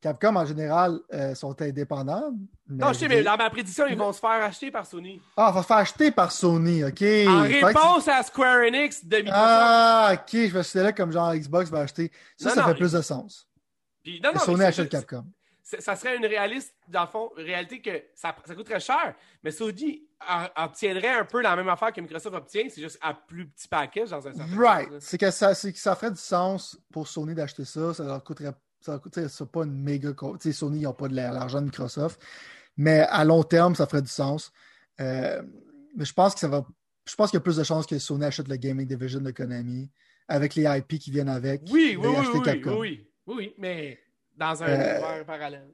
Capcom, 0.00 0.34
en 0.34 0.44
général, 0.44 0.98
euh, 1.12 1.32
sont 1.36 1.62
indépendants. 1.62 2.32
non, 2.68 2.88
je 2.92 2.98
sais, 2.98 3.08
mais 3.08 3.22
dans 3.22 3.36
ma 3.36 3.48
prédiction, 3.50 3.86
ils 3.86 3.96
vont 3.96 4.12
se 4.12 4.18
faire 4.18 4.30
acheter 4.42 4.72
par 4.72 4.84
Sony. 4.84 5.22
Ah, 5.36 5.50
on 5.50 5.52
va 5.52 5.62
se 5.62 5.66
faire 5.68 5.76
acheter 5.76 6.10
par 6.10 6.32
Sony, 6.32 6.82
OK. 6.82 6.90
En 6.90 6.92
que- 7.44 7.64
réponse 7.66 8.08
à 8.08 8.20
Square 8.24 8.62
Enix 8.66 9.04
de 9.04 9.16
Microsoft. 9.18 9.40
Ah, 9.46 10.10
OK, 10.14 10.30
je 10.32 10.56
me 10.58 10.62
suis 10.64 10.78
dit 10.80 10.84
là 10.84 10.92
comme 10.92 11.12
genre 11.12 11.32
Xbox 11.36 11.70
va 11.70 11.80
acheter. 11.80 12.10
Ça, 12.36 12.48
Non, 12.48 12.54
ça 12.56 12.60
non, 12.62 12.66
fait 12.66 12.72
mais- 12.72 12.78
plus 12.80 12.92
de 12.92 13.00
sens. 13.00 13.46
Puis, 14.02 14.20
non, 14.20 14.32
non, 14.34 14.40
Sony 14.40 14.64
achète 14.64 14.88
Capcom. 14.88 15.24
Ça 15.62 15.94
serait 15.96 16.16
une 16.16 16.26
réaliste, 16.26 16.74
dans 16.88 17.02
le 17.02 17.06
fond, 17.08 17.30
réalité 17.36 17.80
que 17.80 18.02
ça, 18.14 18.34
ça 18.44 18.54
coûterait 18.54 18.80
cher. 18.80 19.14
Mais 19.44 19.50
Sony 19.52 20.02
a- 20.20 20.64
obtiendrait 20.64 21.10
un 21.20 21.24
peu 21.24 21.40
la 21.40 21.54
même 21.56 21.68
affaire 21.68 21.92
que 21.92 22.00
Microsoft 22.00 22.34
obtient, 22.34 22.64
c'est 22.68 22.80
juste 22.82 22.98
à 23.00 23.14
plus 23.14 23.46
petit 23.48 23.68
package 23.68 24.10
dans 24.10 24.26
un 24.26 24.32
certain 24.34 24.56
Right. 24.58 24.88
C'est 25.00 25.18
que 25.18 25.30
ça, 25.30 25.54
que 25.54 25.78
ça 25.78 25.94
ferait 25.94 26.10
du 26.10 26.20
sens 26.20 26.78
pour 26.92 27.06
Sony 27.08 27.34
d'acheter 27.34 27.64
ça. 27.64 27.94
Ça 27.94 28.04
leur 28.04 28.22
coûterait. 28.24 28.52
Ça 28.80 28.98
coûterait 28.98 29.26
pas 29.52 29.62
une 29.62 29.80
méga. 29.80 30.10
Sony, 30.52 30.80
ils 30.80 30.82
n'ont 30.82 30.92
pas 30.92 31.06
de 31.08 31.14
la- 31.14 31.30
l'argent 31.30 31.60
de 31.60 31.66
Microsoft. 31.66 32.20
Mais 32.76 33.00
à 33.00 33.24
long 33.24 33.44
terme, 33.44 33.76
ça 33.76 33.86
ferait 33.86 34.02
du 34.02 34.08
sens. 34.10 34.50
Euh, 35.00 35.40
mais 35.96 36.04
je 36.04 36.12
pense 36.12 36.34
que 36.34 36.40
ça 36.40 36.48
va. 36.48 36.66
Je 37.08 37.14
pense 37.14 37.30
qu'il 37.30 37.36
y 37.36 37.40
a 37.40 37.42
plus 37.42 37.56
de 37.56 37.62
chances 37.64 37.86
que 37.86 37.98
Sony 37.98 38.24
achète 38.24 38.48
le 38.48 38.56
Gaming 38.56 38.86
Division 38.86 39.20
de 39.20 39.30
Konami 39.30 39.90
avec 40.26 40.54
les 40.56 40.64
IP 40.64 40.98
qui 40.98 41.10
viennent 41.12 41.28
avec. 41.28 41.62
Oui, 41.70 41.96
oui, 41.96 42.08
oui, 42.08 42.26
oui, 42.44 42.64
oui, 42.66 43.06
oui, 43.26 43.54
mais 43.58 43.98
dans 44.36 44.62
un 44.62 44.66
Euh, 44.68 44.94
univers 44.98 45.24
parallèle. 45.26 45.68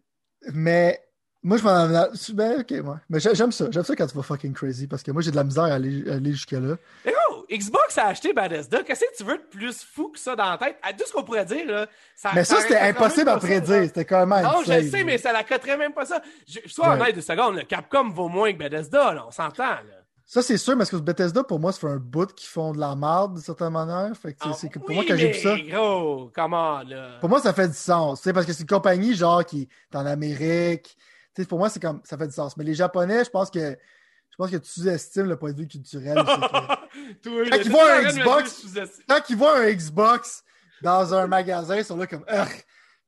Mais 0.52 1.00
moi, 1.42 1.56
je 1.56 1.62
m'en. 1.64 1.88
Ben, 2.34 2.60
ok, 2.60 2.70
moi. 2.84 3.00
Mais 3.08 3.20
j'ai- 3.20 3.34
j'aime 3.34 3.52
ça. 3.52 3.66
J'aime 3.70 3.84
ça 3.84 3.94
quand 3.96 4.06
tu 4.06 4.16
vas 4.16 4.22
fucking 4.22 4.52
crazy 4.52 4.86
parce 4.86 5.02
que 5.02 5.10
moi, 5.10 5.22
j'ai 5.22 5.30
de 5.30 5.36
la 5.36 5.44
misère 5.44 5.64
à 5.64 5.74
aller, 5.74 6.08
aller 6.10 6.32
jusque-là. 6.32 6.76
Mais 7.04 7.14
oh, 7.30 7.44
Xbox 7.50 7.96
a 7.98 8.06
acheté 8.08 8.32
Bethesda. 8.32 8.82
Qu'est-ce 8.82 9.00
que 9.00 9.16
tu 9.16 9.24
veux 9.24 9.38
de 9.38 9.42
plus 9.44 9.82
fou 9.84 10.08
que 10.10 10.18
ça 10.18 10.36
dans 10.36 10.50
la 10.50 10.58
tête? 10.58 10.76
À 10.82 10.92
tout 10.92 11.04
ce 11.06 11.12
qu'on 11.12 11.22
pourrait 11.24 11.44
dire, 11.44 11.66
là. 11.66 11.86
Ça, 12.14 12.30
Mais 12.34 12.44
ça, 12.44 12.60
c'était 12.60 12.78
impossible 12.78 13.28
à 13.30 13.36
prédire. 13.38 13.84
C'était 13.84 14.04
quand 14.04 14.26
même. 14.26 14.42
Non, 14.44 14.62
je 14.66 14.72
le 14.72 14.82
sais, 14.90 15.04
mais 15.04 15.18
ça 15.18 15.32
la 15.32 15.44
coterait 15.44 15.76
même 15.76 15.92
pas 15.92 16.04
ça. 16.06 16.20
Je, 16.46 16.58
sois 16.66 16.90
Ouais. 16.90 17.00
honnête 17.00 17.14
deux 17.14 17.20
secondes, 17.20 17.66
Capcom 17.66 18.10
vaut 18.10 18.28
moins 18.28 18.52
que 18.52 18.58
Bethesda, 18.58 19.14
là, 19.14 19.24
on 19.26 19.30
s'entend. 19.30 19.62
Là. 19.64 19.97
Ça, 20.30 20.42
c'est 20.42 20.58
sûr, 20.58 20.76
parce 20.76 20.90
que 20.90 20.96
Bethesda, 20.96 21.42
pour 21.42 21.58
moi, 21.58 21.72
fait 21.72 21.86
un 21.86 21.96
bout 21.96 22.30
qu'ils 22.34 22.48
font 22.50 22.72
de 22.72 22.78
la 22.78 22.94
merde, 22.94 23.32
d'une 23.32 23.42
certaine 23.42 23.70
manière. 23.70 24.14
Fait 24.14 24.34
que, 24.34 24.38
Ah, 24.42 24.52
c'est 24.52 24.68
que 24.68 24.78
pour 24.78 24.90
oui, 24.90 24.96
moi, 24.96 25.04
quand 25.08 25.16
j'ai 25.16 25.32
vu 25.32 25.38
ça, 25.40 25.54
mais 25.54 25.62
gros, 25.70 26.30
comment, 26.34 26.82
là? 26.82 27.16
pour 27.18 27.30
moi, 27.30 27.40
ça 27.40 27.54
fait 27.54 27.66
du 27.68 27.72
sens. 27.74 28.20
tu 28.20 28.24
sais, 28.24 28.32
parce 28.34 28.44
que 28.44 28.52
c'est 28.52 28.60
une 28.60 28.66
compagnie, 28.68 29.14
genre, 29.14 29.42
qui 29.42 29.62
est 29.90 29.96
en 29.96 30.04
Amérique. 30.04 30.96
Tu 31.34 31.42
sais, 31.42 31.48
pour 31.48 31.58
moi, 31.58 31.70
c'est 31.70 31.80
comme, 31.80 32.02
ça 32.04 32.18
fait 32.18 32.26
du 32.26 32.34
sens. 32.34 32.58
Mais 32.58 32.64
les 32.64 32.74
Japonais, 32.74 33.24
je 33.24 33.30
pense 33.30 33.50
que, 33.50 33.70
je 33.70 34.36
pense 34.36 34.50
que 34.50 34.56
tu 34.58 34.68
sous-estimes 34.70 35.28
le 35.30 35.36
point 35.38 35.52
de 35.52 35.56
vue 35.62 35.66
culturel. 35.66 36.18
c'est 36.26 36.40
que- 36.40 37.48
Quand 37.50 37.56
ils 37.64 37.70
voient 37.70 37.92
un 37.92 38.02
Xbox- 38.02 38.62
quand 39.08 39.20
ils 39.30 39.36
voient 39.36 39.58
un 39.60 39.70
Xbox 39.72 40.44
dans 40.82 41.14
un 41.14 41.26
magasin, 41.26 41.76
ils 41.76 41.84
sont 41.86 41.96
là 41.96 42.06
comme. 42.06 42.24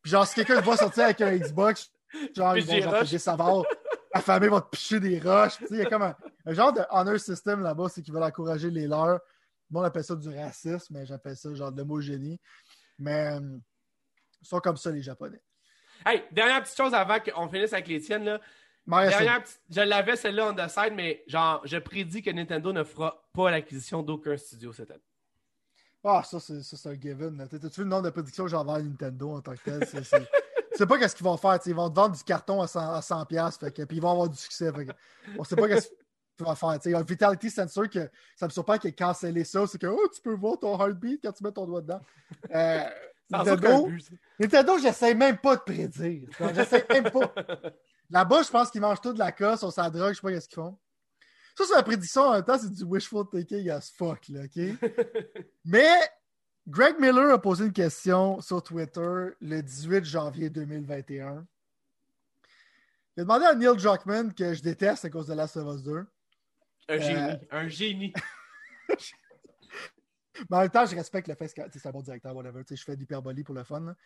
Puis 0.03 0.11
genre, 0.11 0.27
si 0.27 0.37
quelqu'un 0.37 0.59
te 0.61 0.65
voit 0.65 0.79
sortir 0.79 1.05
avec 1.05 1.21
un 1.21 1.37
Xbox, 1.37 1.91
genre, 2.35 2.57
ils 2.57 2.65
vont 2.65 2.73
des 2.73 2.83
genre 2.83 2.93
roches. 2.95 3.09
Désavoir. 4.15 4.37
Affamés 4.37 4.49
vont 4.49 4.61
te 4.61 4.69
picher 4.71 5.01
des 5.01 5.19
roches. 5.21 5.59
Il 5.71 5.77
y 5.79 5.83
a 5.83 5.87
comme 5.87 6.03
un, 6.03 6.17
un 6.47 6.53
genre 6.53 6.73
de 6.73 6.81
honor 6.91 7.19
system 7.19 7.63
là-bas, 7.63 7.89
c'est 7.89 8.03
qu'ils 8.03 8.13
veulent 8.15 8.23
encourager 8.23 8.71
les 8.71 8.87
leurs. 8.87 9.21
Moi, 9.71 9.83
on 9.83 9.85
appelle 9.85 10.05
ça 10.05 10.17
du 10.17 10.29
racisme, 10.29 10.95
mais 10.95 11.07
j'appelle 11.07 11.37
ça 11.37 11.55
genre 11.55 11.71
de 11.73 11.79
l'homogénie. 11.79 12.41
Mais 12.99 13.33
euh, 13.35 13.59
ils 14.43 14.47
sont 14.47 14.59
comme 14.61 14.77
ça, 14.77 14.91
les 14.91 15.03
Japonais. 15.03 15.41
Hey, 16.05 16.25
dernière 16.33 16.63
petite 16.63 16.77
chose 16.77 16.95
avant 16.95 17.19
qu'on 17.21 17.49
finisse 17.49 17.73
avec 17.73 17.87
les 17.89 18.01
tiennes, 18.01 18.25
là. 18.25 18.41
Dernière 19.11 19.43
petite- 19.43 19.61
Je 19.71 19.81
l'avais 19.83 20.17
celle-là 20.17 20.47
on 20.49 20.55
the 20.55 20.69
side, 20.69 20.95
mais 20.95 21.23
genre, 21.27 21.61
je 21.65 21.77
prédis 21.77 22.23
que 22.23 22.31
Nintendo 22.31 22.73
ne 22.73 22.83
fera 22.83 23.23
pas 23.33 23.51
l'acquisition 23.51 24.03
d'aucun 24.03 24.37
studio 24.37 24.73
cette 24.73 24.91
année. 24.91 25.01
Ah, 26.03 26.23
ça, 26.25 26.41
c'est 26.41 26.63
ça, 26.63 26.77
c'est 26.79 26.89
un 26.89 26.95
given. 26.99 27.47
T'as-tu 27.49 27.67
vu 27.69 27.83
le 27.85 27.91
nombre 27.91 28.05
de 28.05 28.11
prédictions 28.11 28.45
que 28.45 28.51
j'ai 28.51 28.57
envers 28.57 28.83
Nintendo 28.83 29.33
en 29.33 29.43
tant 29.43 29.55
que 29.55 29.63
tel? 29.63 29.87
Sais 30.75 30.87
pas 30.87 30.99
qu'est-ce 30.99 31.17
qu'ils 31.17 31.25
vont 31.25 31.37
faire. 31.37 31.59
Ils 31.67 31.75
vont 31.75 31.91
te 31.91 31.95
vendre 31.97 32.17
du 32.17 32.23
carton 32.25 32.61
à 32.63 32.67
100, 32.67 32.93
à 32.95 33.03
100 33.03 33.27
piastres, 33.27 33.61
fait 33.67 33.73
que- 33.73 33.83
puis 33.83 33.97
ils 33.99 34.03
vont 34.03 34.11
avoir 34.13 34.29
du 34.29 34.37
succès. 34.37 34.73
Fait 34.73 34.87
que, 34.87 34.93
on 35.39 35.45
sait 35.45 35.57
pas 35.57 35.69
qu'est-ce 35.69 35.89
qu'ils 35.89 36.47
vont 36.47 36.55
faire. 36.55 36.73
tu 36.75 36.83
sais. 36.83 36.91
Il 36.91 36.93
y 36.93 36.95
a 36.95 36.99
un 36.99 37.03
Vitality 37.03 37.51
Sensor 37.51 37.89
que 37.89 38.11
ça 38.37 38.47
me 38.47 38.51
surprend 38.51 38.79
qu'il 38.79 38.91
ait 38.91 38.95
cancellé 38.95 39.45
ça. 39.45 39.67
C'est 39.67 39.79
que 39.79 39.87
oh, 39.87 40.09
tu 40.15 40.21
peux 40.21 40.35
voir 40.35 40.59
ton 40.59 40.79
heartbeat 40.79 41.21
quand 41.23 41.33
tu 41.33 41.45
mets 41.45 41.53
ton 41.53 41.67
doigt 41.67 41.81
dedans. 41.83 42.01
Euh, 42.55 42.85
Nintendo. 43.31 43.89
Nintendo 44.39 44.79
j'essaie 44.79 45.15
même 45.15 45.39
pas 45.39 45.57
de 45.57 45.63
prédire. 45.63 46.29
J'essaie 46.55 46.85
même 46.91 47.11
pas. 47.11 47.33
Là-bas, 48.11 48.43
je 48.43 48.51
pense 48.51 48.71
qu'ils 48.71 48.81
mangent 48.81 49.01
tout 49.01 49.13
de 49.13 49.19
la 49.19 49.31
cosse, 49.31 49.63
on 49.63 49.71
s'en 49.71 49.89
drogue, 49.89 50.11
je 50.11 50.15
sais 50.15 50.21
pas 50.21 50.33
qu'est-ce 50.33 50.49
qu'ils 50.49 50.57
font. 50.57 50.77
Ça, 51.57 51.65
c'est 51.67 51.75
la 51.75 51.83
prédiction 51.83 52.23
en 52.23 52.33
même 52.33 52.45
temps, 52.45 52.59
c'est 52.59 52.73
du 52.73 52.85
wishful 52.85 53.25
thinking 53.31 53.71
as 53.71 53.91
fuck, 53.97 54.29
là, 54.29 54.43
OK? 54.45 54.79
Mais 55.65 55.95
Greg 56.71 57.01
Miller 57.01 57.33
a 57.33 57.43
posé 57.43 57.65
une 57.65 57.73
question 57.73 58.41
sur 58.41 58.63
Twitter 58.63 59.31
le 59.41 59.61
18 59.61 60.05
janvier 60.05 60.51
2021. 60.51 61.45
Il 63.17 63.21
a 63.21 63.25
demandé 63.25 63.45
à 63.45 63.57
Neil 63.57 63.77
Druckmann, 63.77 64.33
que 64.33 64.55
je 64.55 64.63
déteste 64.63 65.05
à 65.05 65.11
cause 65.11 65.27
de 65.27 65.35
Last 65.35 65.57
of 65.57 65.75
Us 65.75 65.83
2. 65.83 66.07
Un 66.91 66.99
génie. 66.99 67.39
Un 67.51 67.69
génie. 67.69 68.13
Mais 70.49 70.57
en 70.57 70.61
même 70.61 70.71
temps, 70.71 70.87
je 70.87 70.95
respecte 70.95 71.27
le 71.27 71.35
fait 71.35 71.53
que 71.53 71.61
c'est 71.73 71.89
un 71.89 71.91
bon 71.91 72.03
directeur, 72.03 72.37
whatever. 72.37 72.63
Je 72.71 72.77
fais 72.77 72.95
de 72.95 73.01
l'hyperbolie 73.01 73.43
pour 73.43 73.57
le 73.57 73.65
fun. 73.65 73.81
là. 73.81 73.97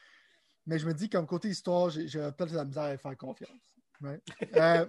Mais 0.67 0.79
je 0.79 0.87
me 0.87 0.95
dis, 0.95 1.11
comme 1.11 1.27
côté 1.27 1.49
histoire, 1.49 1.91
j'ai 1.91 2.09
peut-être 2.09 2.53
de 2.53 2.57
la 2.57 2.65
misère 2.65 2.85
à 2.85 2.97
faire 2.97 3.17
confiance. 3.19 3.75
Right? 4.01 4.23
Euh, 4.57 4.87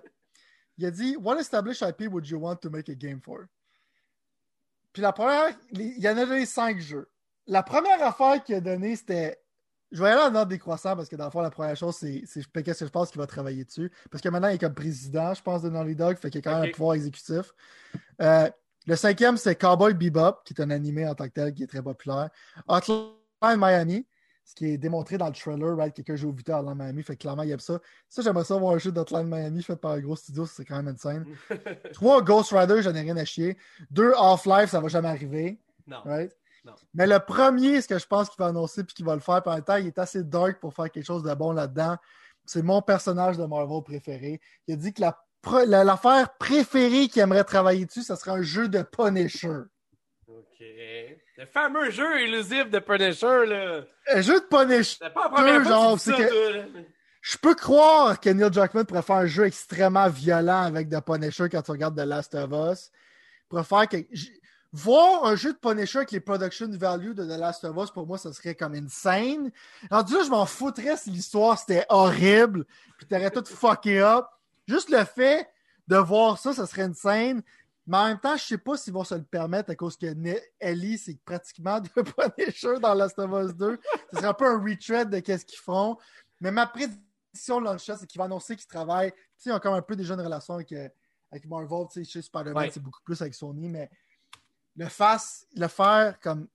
il 0.77 0.85
a 0.85 0.91
dit 0.91 1.17
What 1.17 1.39
established 1.39 1.81
IP 1.81 2.09
would 2.09 2.25
you 2.25 2.39
want 2.39 2.55
to 2.57 2.69
make 2.69 2.87
a 2.87 2.95
game 2.95 3.19
for? 3.19 3.47
Puis 4.93 5.01
la 5.01 5.11
première, 5.11 5.57
il 5.71 5.99
y 5.99 6.07
en 6.07 6.17
a 6.17 6.25
donné 6.25 6.45
cinq 6.45 6.79
jeux. 6.79 7.09
La 7.47 7.63
première 7.63 8.01
affaire 8.03 8.43
qu'il 8.43 8.55
a 8.55 8.61
donnée, 8.61 8.95
c'était. 8.95 9.39
Je 9.91 10.01
vais 10.01 10.09
aller 10.09 10.21
en 10.21 10.35
ordre 10.35 10.49
décroissant 10.49 10.95
parce 10.95 11.07
que 11.07 11.15
dans 11.15 11.25
le 11.25 11.31
fond, 11.31 11.41
la 11.41 11.51
première 11.51 11.77
chose, 11.77 11.95
c'est 11.95 12.23
qu'est-ce 12.63 12.79
que 12.79 12.85
je 12.85 12.91
pense 12.91 13.11
qu'il 13.11 13.19
va 13.19 13.27
travailler 13.27 13.63
dessus. 13.63 13.91
Parce 14.11 14.21
que 14.21 14.29
maintenant, 14.29 14.49
il 14.49 14.55
est 14.55 14.59
comme 14.59 14.73
président, 14.73 15.33
je 15.33 15.41
pense, 15.41 15.61
de 15.61 15.69
Naughty 15.69 15.95
Dog, 15.95 16.17
fait 16.17 16.29
qu'il 16.29 16.43
y 16.43 16.47
a 16.47 16.51
quand 16.51 16.59
même 16.59 16.69
un 16.69 16.73
pouvoir 16.73 16.95
exécutif. 16.95 17.53
Euh, 18.21 18.49
le 18.87 18.95
cinquième, 18.95 19.37
c'est 19.37 19.55
Cowboy 19.55 19.93
Bebop, 19.93 20.43
qui 20.43 20.53
est 20.53 20.61
un 20.61 20.69
animé 20.69 21.07
en 21.07 21.15
tant 21.15 21.25
que 21.25 21.33
tel, 21.33 21.53
qui 21.53 21.63
est 21.63 21.67
très 21.67 21.81
populaire. 21.81 22.29
Hotline 22.67 23.13
Miami, 23.57 24.05
ce 24.43 24.53
qui 24.53 24.67
est 24.67 24.77
démontré 24.77 25.17
dans 25.17 25.27
le 25.27 25.33
trailer, 25.33 25.75
right? 25.75 25.93
Quelqu'un 25.93 26.15
joue 26.15 26.29
au 26.29 26.33
Vita 26.33 26.59
Hotline 26.59 26.77
Miami, 26.77 27.03
fait 27.03 27.15
que 27.15 27.21
clairement, 27.21 27.43
il 27.43 27.51
aime 27.51 27.59
ça. 27.59 27.79
Ça, 28.09 28.21
j'aimerais 28.21 28.43
ça 28.43 28.57
voir 28.57 28.75
un 28.75 28.77
jeu 28.77 28.91
d'Hotline 28.91 29.27
Miami 29.27 29.63
fait 29.63 29.75
par 29.75 29.91
un 29.91 29.99
gros 29.99 30.15
studio, 30.15 30.45
c'est 30.45 30.65
quand 30.65 30.75
même 30.75 30.87
insane. 30.87 31.25
Trois, 31.93 32.21
Ghost 32.21 32.51
Rider, 32.51 32.81
j'en 32.81 32.93
ai 32.93 33.01
rien 33.01 33.17
à 33.17 33.25
chier. 33.25 33.57
Deux, 33.89 34.13
Half-Life, 34.15 34.69
ça 34.69 34.79
va 34.79 34.87
jamais 34.87 35.09
arriver, 35.09 35.59
non. 35.87 36.01
right? 36.05 36.35
Non. 36.65 36.73
Mais 36.93 37.05
le 37.05 37.19
premier, 37.19 37.81
ce 37.81 37.87
que 37.87 37.99
je 37.99 38.07
pense 38.07 38.29
qu'il 38.29 38.39
va 38.39 38.47
annoncer 38.47 38.83
puis 38.83 38.95
qu'il 38.95 39.05
va 39.05 39.13
le 39.13 39.21
faire, 39.21 39.43
par 39.43 39.53
même 39.53 39.63
temps, 39.63 39.75
il 39.75 39.87
est 39.87 39.99
assez 39.99 40.23
dark 40.23 40.59
pour 40.59 40.73
faire 40.73 40.89
quelque 40.89 41.05
chose 41.05 41.23
de 41.23 41.33
bon 41.33 41.51
là-dedans. 41.51 41.97
C'est 42.45 42.63
mon 42.63 42.81
personnage 42.81 43.37
de 43.37 43.45
Marvel 43.45 43.83
préféré. 43.83 44.41
Il 44.67 44.73
a 44.73 44.77
dit 44.77 44.93
que 44.93 45.01
la 45.01 45.17
l'affaire 45.83 46.35
préférée 46.39 47.07
qu'il 47.07 47.21
aimerait 47.21 47.43
travailler 47.43 47.85
dessus, 47.85 48.01
ça 48.01 48.15
serait 48.15 48.31
un 48.31 48.41
jeu 48.41 48.67
de 48.67 48.81
Punisher. 48.81 49.59
OK. 50.27 50.59
Le 50.59 51.45
fameux 51.45 51.91
jeu 51.91 52.21
élusif 52.21 52.69
de 52.69 52.79
Punisher, 52.79 53.45
là. 53.45 53.81
Un 54.11 54.21
jeu 54.21 54.39
de 54.39 54.45
Punisher. 54.45 54.97
C'est 55.01 55.13
pas 55.13 55.25
la 55.25 55.29
première 55.29 55.61
fois 55.61 55.71
genre, 55.71 55.97
que 55.97 56.03
tu 56.03 56.09
dis 56.09 56.15
c'est 56.17 56.23
ça, 56.23 56.29
que- 56.29 56.51
toi, 56.51 56.57
là. 56.57 56.81
Je 57.21 57.37
peux 57.37 57.55
croire 57.55 58.19
que 58.19 58.29
Neil 58.29 58.51
Druckmann 58.51 58.85
pourrait 58.85 59.01
faire 59.01 59.15
un 59.17 59.25
jeu 59.25 59.45
extrêmement 59.45 60.07
violent 60.09 60.63
avec 60.63 60.89
The 60.89 61.01
Punisher 61.01 61.49
quand 61.49 61.61
tu 61.63 61.71
regardes 61.71 61.97
The 61.97 62.05
Last 62.05 62.35
of 62.35 62.51
Us. 62.51 62.91
Il 62.91 63.47
pourrait 63.49 63.63
faire 63.63 63.87
que... 63.87 63.97
Voir 64.75 65.23
un 65.23 65.37
jeu 65.37 65.53
de 65.53 65.57
Punisher 65.57 65.99
avec 65.99 66.11
les 66.11 66.19
production 66.19 66.67
value 66.69 67.13
de 67.13 67.23
The 67.23 67.39
Last 67.39 67.63
of 67.63 67.77
Us, 67.81 67.91
pour 67.91 68.05
moi, 68.05 68.17
ça 68.17 68.33
serait 68.33 68.55
comme 68.55 68.75
insane. 68.75 69.49
Rendu 69.89 70.13
là, 70.15 70.23
je 70.25 70.29
m'en 70.29 70.45
foutrais 70.45 70.97
si 70.97 71.11
l'histoire 71.11 71.57
c'était 71.57 71.85
horrible, 71.87 72.65
puis 72.97 73.07
t'aurais 73.07 73.31
tout 73.31 73.45
fucké 73.45 74.01
up. 74.01 74.25
Juste 74.67 74.89
le 74.89 75.05
fait 75.05 75.47
de 75.87 75.95
voir 75.95 76.37
ça, 76.37 76.51
ça 76.53 76.67
serait 76.67 76.81
insane. 76.81 77.41
Mais 77.87 77.97
en 77.97 78.07
même 78.07 78.19
temps, 78.19 78.35
je 78.35 78.43
sais 78.43 78.57
pas 78.57 78.75
s'ils 78.75 78.91
vont 78.91 79.05
se 79.05 79.15
le 79.15 79.23
permettre 79.23 79.71
à 79.71 79.75
cause 79.75 79.95
que 79.95 80.07
Ellie, 80.59 80.97
c'est 80.97 81.17
pratiquement 81.23 81.79
de 81.79 81.87
Punisher 81.87 82.77
dans 82.81 82.93
Last 82.95 83.17
of 83.17 83.31
Us 83.31 83.55
2. 83.55 83.79
Ce 84.11 84.17
serait 84.17 84.27
un 84.27 84.33
peu 84.33 84.45
un 84.45 84.59
retread 84.61 85.09
de 85.09 85.19
qu'est-ce 85.19 85.45
qu'ils 85.45 85.59
font. 85.59 85.97
Mais 86.41 86.51
ma 86.51 86.65
prédiction 86.65 87.61
de 87.61 87.77
c'est 87.77 88.07
qu'il 88.07 88.19
va 88.19 88.25
annoncer 88.25 88.57
qu'il 88.57 88.67
travaille. 88.67 89.11
Tu 89.13 89.19
sais, 89.37 89.49
ils 89.51 89.53
ont 89.53 89.59
comme 89.59 89.75
un 89.75 89.81
peu 89.81 89.95
déjà 89.95 90.15
une 90.15 90.21
relation 90.21 90.55
avec, 90.55 90.71
euh, 90.73 90.89
avec 91.31 91.45
Marvel. 91.45 91.85
Tu 91.93 92.03
sais, 92.03 92.11
chez 92.11 92.21
Spider-Man, 92.21 92.57
Ouais. 92.65 92.71
c'est 92.73 92.83
beaucoup 92.83 93.01
plus 93.05 93.21
avec 93.21 93.35
Sony, 93.35 93.69
mais 93.69 93.89
le, 94.75 94.87
le 95.55 95.67
faire 95.67 96.19
comme. 96.19 96.47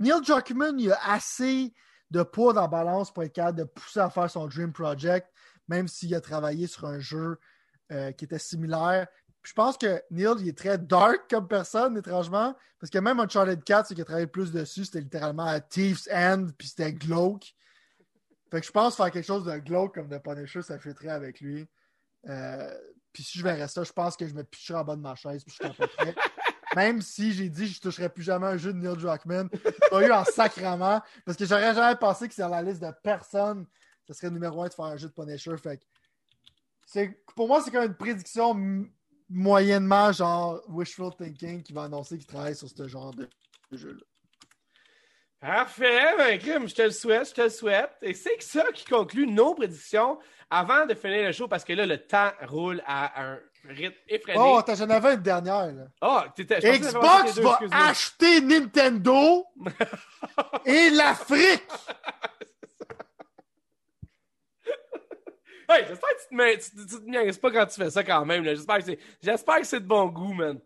Neil 0.00 0.20
Druckmann, 0.26 0.80
il 0.80 0.90
a 0.90 1.12
assez 1.12 1.72
de 2.10 2.22
poids 2.22 2.52
dans 2.52 2.62
la 2.62 2.68
balance 2.68 3.12
pour 3.12 3.22
être 3.22 3.32
capable 3.32 3.58
de 3.58 3.64
pousser 3.64 4.00
à 4.00 4.10
faire 4.10 4.28
son 4.28 4.46
Dream 4.46 4.72
Project, 4.72 5.28
même 5.68 5.86
s'il 5.86 6.14
a 6.14 6.20
travaillé 6.20 6.66
sur 6.66 6.86
un 6.86 6.98
jeu 6.98 7.38
euh, 7.92 8.12
qui 8.12 8.24
était 8.24 8.38
similaire. 8.38 9.06
Puis 9.42 9.50
je 9.50 9.54
pense 9.54 9.76
que 9.76 10.02
Neil, 10.10 10.34
il 10.40 10.48
est 10.48 10.58
très 10.58 10.78
dark 10.78 11.28
comme 11.28 11.46
personne, 11.46 11.96
étrangement, 11.98 12.56
parce 12.80 12.90
que 12.90 12.98
même 12.98 13.20
Uncharted 13.20 13.62
4, 13.62 13.88
ce 13.88 13.94
qui 13.94 14.00
a 14.00 14.04
travaillé 14.04 14.26
plus 14.26 14.50
dessus, 14.50 14.86
c'était 14.86 15.00
littéralement 15.00 15.44
à 15.44 15.60
Thief's 15.60 16.08
End, 16.12 16.46
puis 16.56 16.68
c'était 16.68 16.92
glauque. 16.92 17.54
Fait 18.50 18.60
que 18.60 18.66
je 18.66 18.72
pense 18.72 18.96
faire 18.96 19.10
quelque 19.10 19.26
chose 19.26 19.44
de 19.44 19.56
glauque 19.58 19.94
comme 19.94 20.08
de 20.08 20.18
Punisher, 20.18 20.62
ça 20.62 20.78
fitterait 20.78 21.10
avec 21.10 21.40
lui. 21.40 21.68
Euh, 22.28 22.74
puis 23.12 23.22
si 23.22 23.38
je 23.38 23.44
verrais 23.44 23.68
ça, 23.68 23.84
je 23.84 23.92
pense 23.92 24.16
que 24.16 24.26
je 24.26 24.34
me 24.34 24.44
picherais 24.44 24.78
en 24.78 24.84
bas 24.84 24.96
de 24.96 25.00
ma 25.00 25.14
chaise, 25.14 25.44
puis 25.44 25.54
je 25.54 25.68
capoterais. 25.68 26.14
Même 26.74 27.00
si 27.02 27.32
j'ai 27.32 27.48
dit 27.48 27.68
que 27.68 27.74
je 27.74 27.80
toucherais 27.80 28.08
plus 28.08 28.22
jamais 28.22 28.46
un 28.46 28.56
jeu 28.56 28.72
de 28.72 28.78
Neil 28.78 28.96
Druckmann, 28.96 29.48
pas 29.90 30.06
eu 30.06 30.10
en 30.10 30.24
sacrament, 30.24 31.00
parce 31.24 31.36
que 31.36 31.44
j'aurais 31.44 31.74
jamais 31.74 31.96
pensé 31.96 32.28
que 32.28 32.36
dans 32.36 32.48
la 32.48 32.62
liste 32.62 32.82
de 32.82 32.90
personnes, 33.02 33.66
ce 34.06 34.12
serait 34.12 34.30
numéro 34.30 34.62
un 34.62 34.68
de 34.68 34.74
faire 34.74 34.86
un 34.86 34.96
jeu 34.96 35.08
de 35.08 35.12
Punisher. 35.12 35.56
Fait 35.56 35.80
pour 37.34 37.48
moi, 37.48 37.62
c'est 37.62 37.70
comme 37.70 37.84
une 37.84 37.96
prédiction 37.96 38.54
moyennement 39.28 40.12
genre 40.12 40.60
wishful 40.68 41.14
thinking 41.16 41.62
qui 41.62 41.72
va 41.72 41.84
annoncer 41.84 42.18
qu'il 42.18 42.26
travaille 42.26 42.54
sur 42.54 42.68
ce 42.68 42.86
genre 42.86 43.12
de, 43.14 43.28
jeu-là. 43.72 44.02
Parfait, 45.40 46.16
ben, 46.16 46.38
Kim, 46.38 46.68
je 46.68 46.74
te 46.74 46.82
le 46.82 46.90
souhaite, 46.90 47.28
je 47.28 47.34
te 47.34 47.40
le 47.42 47.48
souhaite. 47.50 47.90
Et 48.02 48.14
c'est 48.14 48.40
ça 48.40 48.70
qui 48.72 48.84
conclut 48.84 49.26
nos 49.26 49.54
prédictions 49.54 50.18
avant 50.48 50.86
de 50.86 50.94
finir 50.94 51.26
le 51.26 51.32
show 51.32 51.48
parce 51.48 51.64
que 51.64 51.72
là, 51.72 51.84
le 51.84 51.98
temps 51.98 52.30
roule 52.42 52.82
à 52.86 53.30
un 53.30 53.40
rythme 53.68 53.96
effréné. 54.08 54.38
Oh, 54.40 54.60
j'en 54.66 54.90
avais 54.90 55.14
une 55.14 55.20
dernière. 55.22 55.66
Là. 55.72 55.84
Oh, 56.02 56.20
passé 56.36 56.78
Xbox 56.78 57.38
va 57.38 57.58
acheter 57.88 58.40
Nintendo 58.40 59.44
et 60.66 60.90
l'Afrique. 60.90 61.62
Hey, 65.68 65.84
j'espère 65.88 66.10
que 66.10 66.22
tu 66.22 66.28
te, 66.28 66.34
mets, 66.34 66.58
tu, 66.58 66.70
tu- 66.70 66.86
tu 66.86 66.96
te 67.04 67.10
niaises 67.10 67.38
pas 67.38 67.50
quand 67.50 67.64
tu 67.66 67.80
fais 67.80 67.90
ça 67.90 68.04
quand 68.04 68.24
même. 68.26 68.44
là. 68.44 68.54
J'espère 68.54 68.78
que 68.78 68.84
c'est, 68.84 68.98
j'espère 69.22 69.60
que 69.60 69.66
c'est 69.66 69.80
de 69.80 69.86
bon 69.86 70.06
goût, 70.06 70.34
man. 70.34 70.58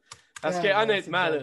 Parce 0.42 0.58
que 0.58 0.66
honnêtement, 0.82 1.28
là. 1.28 1.38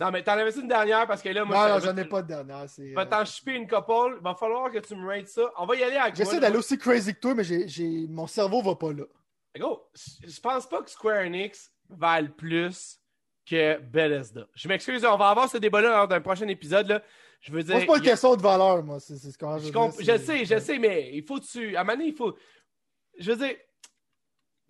Non, 0.00 0.10
mais 0.10 0.22
t'en 0.22 0.32
avais 0.32 0.50
une 0.52 0.66
dernière? 0.68 1.06
Parce 1.06 1.20
que 1.22 1.28
là, 1.28 1.44
moi, 1.44 1.68
Non, 1.68 1.74
non, 1.74 1.80
je- 1.80 1.84
j'en 1.86 1.96
ai 1.96 2.04
pas 2.04 2.22
de 2.22 2.28
dernière. 2.28 2.64
c'est, 2.68 2.90
Je 2.90 2.94
vais 2.94 3.00
euh, 3.00 3.04
t'en 3.04 3.24
chipper 3.24 3.52
une 3.54 3.68
couple. 3.68 4.18
Va 4.20 4.34
falloir 4.34 4.70
que 4.70 4.78
tu 4.78 4.94
me 4.96 5.06
rates 5.06 5.28
ça. 5.28 5.42
On 5.58 5.66
va 5.66 5.76
y 5.76 5.82
aller 5.82 5.96
avec 5.96 6.16
J'essaie 6.16 6.40
d'aller 6.40 6.56
aussi 6.56 6.78
crazy 6.78 7.14
que 7.14 7.20
toi, 7.20 7.34
mais 7.34 7.44
j'ai- 7.44 8.06
mon 8.08 8.26
cerveau 8.26 8.62
va 8.62 8.74
pas 8.74 8.92
là. 8.92 9.04
Gros, 9.56 9.82
je 9.94 10.40
pense 10.40 10.66
pas 10.68 10.82
que 10.82 10.90
Square 10.90 11.26
Enix 11.26 11.70
valent 11.88 12.30
plus 12.36 12.98
que 13.46 13.78
Bethesda. 13.78 14.46
Je 14.54 14.68
m'excuse, 14.68 15.04
on 15.04 15.16
va 15.16 15.28
avoir 15.30 15.50
ce 15.50 15.58
débat-là 15.58 15.90
lors 15.90 16.08
d'un 16.08 16.20
prochain 16.20 16.48
épisode. 16.48 16.86
Là. 16.88 17.02
Je 17.40 17.52
veux 17.52 17.62
dire. 17.62 17.78
C'est 17.80 17.86
pas 17.86 17.96
une 17.96 18.02
a- 18.02 18.04
question 18.10 18.34
de 18.36 18.42
valeur, 18.42 18.82
moi. 18.82 18.98
C'est, 19.00 19.16
ce 19.18 19.36
que 19.36 19.46
je, 19.58 19.66
je, 19.66 19.72
comp- 19.72 19.94
je 20.00 20.16
sais, 20.16 20.44
je 20.44 20.58
sais, 20.58 20.78
mais 20.78 21.10
il 21.14 21.24
faut 21.24 21.38
tu. 21.40 21.76
À 21.76 21.80
un 21.80 21.84
moment 21.84 21.96
donné, 21.98 22.08
il 22.10 22.14
faut. 22.16 22.36
Je 23.18 23.32
veux 23.32 23.36
dire. 23.46 23.56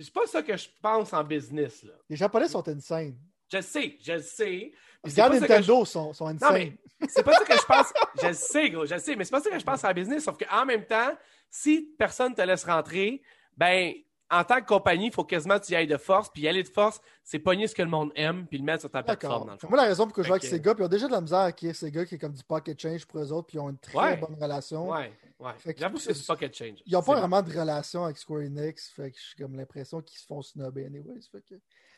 C'est 0.01 0.13
pas 0.13 0.27
ça 0.27 0.43
que 0.43 0.57
je 0.57 0.69
pense 0.81 1.13
en 1.13 1.23
business. 1.23 1.85
Là. 1.85 1.93
Les 2.09 2.17
Japonais 2.17 2.49
sont 2.49 2.67
insane. 2.69 3.15
Je 3.53 3.61
sais, 3.61 3.99
je 4.03 4.19
sais. 4.19 4.73
que 5.05 5.11
je- 5.11 5.17
Nintendo, 5.21 5.85
sont, 5.85 6.13
sont 6.13 6.25
Non, 6.25 6.31
insane. 6.35 6.55
mais 7.01 7.09
c'est 7.09 7.23
pas 7.23 7.35
ça 7.35 7.45
que 7.45 7.55
je 7.57 7.67
pense. 7.67 7.93
Je 8.23 8.33
sais, 8.33 8.71
gros, 8.71 8.87
je 8.87 8.95
le 8.95 9.01
sais, 9.01 9.15
mais 9.17 9.25
c'est 9.25 9.31
pas 9.31 9.41
ça 9.41 9.51
que 9.51 9.59
je 9.59 9.65
pense 9.65 9.85
en 9.85 9.93
business. 9.93 10.25
Sauf 10.25 10.37
qu'en 10.39 10.65
même 10.65 10.87
temps, 10.87 11.13
si 11.51 11.95
personne 11.99 12.35
te 12.35 12.41
laisse 12.43 12.65
rentrer, 12.65 13.23
ben, 13.57 13.93
en 14.33 14.45
tant 14.45 14.61
que 14.61 14.67
compagnie, 14.67 15.07
il 15.09 15.13
faut 15.13 15.25
quasiment 15.25 15.59
que 15.59 15.65
tu 15.67 15.73
y 15.73 15.77
ailles 15.77 15.87
de 15.87 15.97
force. 15.99 16.29
Puis 16.31 16.43
y 16.43 16.49
aller 16.49 16.63
de 16.63 16.69
force, 16.69 17.01
c'est 17.23 17.39
pogner 17.39 17.67
ce 17.69 17.75
que 17.75 17.83
le 17.83 17.89
monde 17.89 18.11
aime, 18.17 18.47
puis 18.47 18.59
le 18.59 18.65
mettre 18.65 18.81
sur 18.81 18.91
ta 18.91 19.03
plateforme, 19.03 19.47
dans 19.47 19.53
le 19.53 19.59
fond. 19.59 19.69
Moi, 19.69 19.77
la 19.77 19.85
raison 19.85 20.05
pour 20.07 20.15
que 20.15 20.23
je 20.23 20.29
joue 20.29 20.33
avec 20.33 20.43
Fait 20.43 20.49
que- 20.51 20.57
Sega, 20.57 20.75
puis 20.75 20.83
ils 20.83 20.87
ont 20.87 20.89
déjà 20.89 21.07
de 21.07 21.13
la 21.13 21.21
misère 21.21 21.39
à 21.41 21.45
acquérir 21.45 21.77
Sega, 21.77 22.05
qui 22.07 22.15
est 22.15 22.19
comme 22.19 22.33
du 22.33 22.43
pocket 22.43 22.81
change 22.81 23.05
pour 23.07 23.21
eux 23.21 23.33
autres, 23.33 23.47
puis 23.49 23.59
ils 23.59 23.61
ont 23.61 23.69
une 23.71 23.79
très 23.79 23.99
Ouais. 23.99 24.17
bonne 24.17 24.35
relation. 24.41 24.89
Ouais, 24.91 25.13
ouais. 25.39 25.75
J'avoue 25.77 25.97
que 25.97 26.03
c'est 26.03 26.27
pocket 26.27 26.57
change. 26.57 26.79
Ils 26.87 26.93
n'ont 26.95 27.03
pas 27.03 27.17
vraiment 27.17 27.43
de 27.43 27.51
relation 27.51 28.05
avec 28.05 28.17
Square 28.17 28.41
Enix, 28.41 28.91
fait 28.91 29.11
que 29.11 29.19
j'ai 29.19 29.43
comme 29.45 29.55
l'impression 29.57 30.01
qu'ils 30.01 30.19
se 30.19 30.27
font 30.27 30.41
snobber 30.43 30.87
anyways. 30.87 31.21
Fait 31.31 31.43
que... 31.43 31.55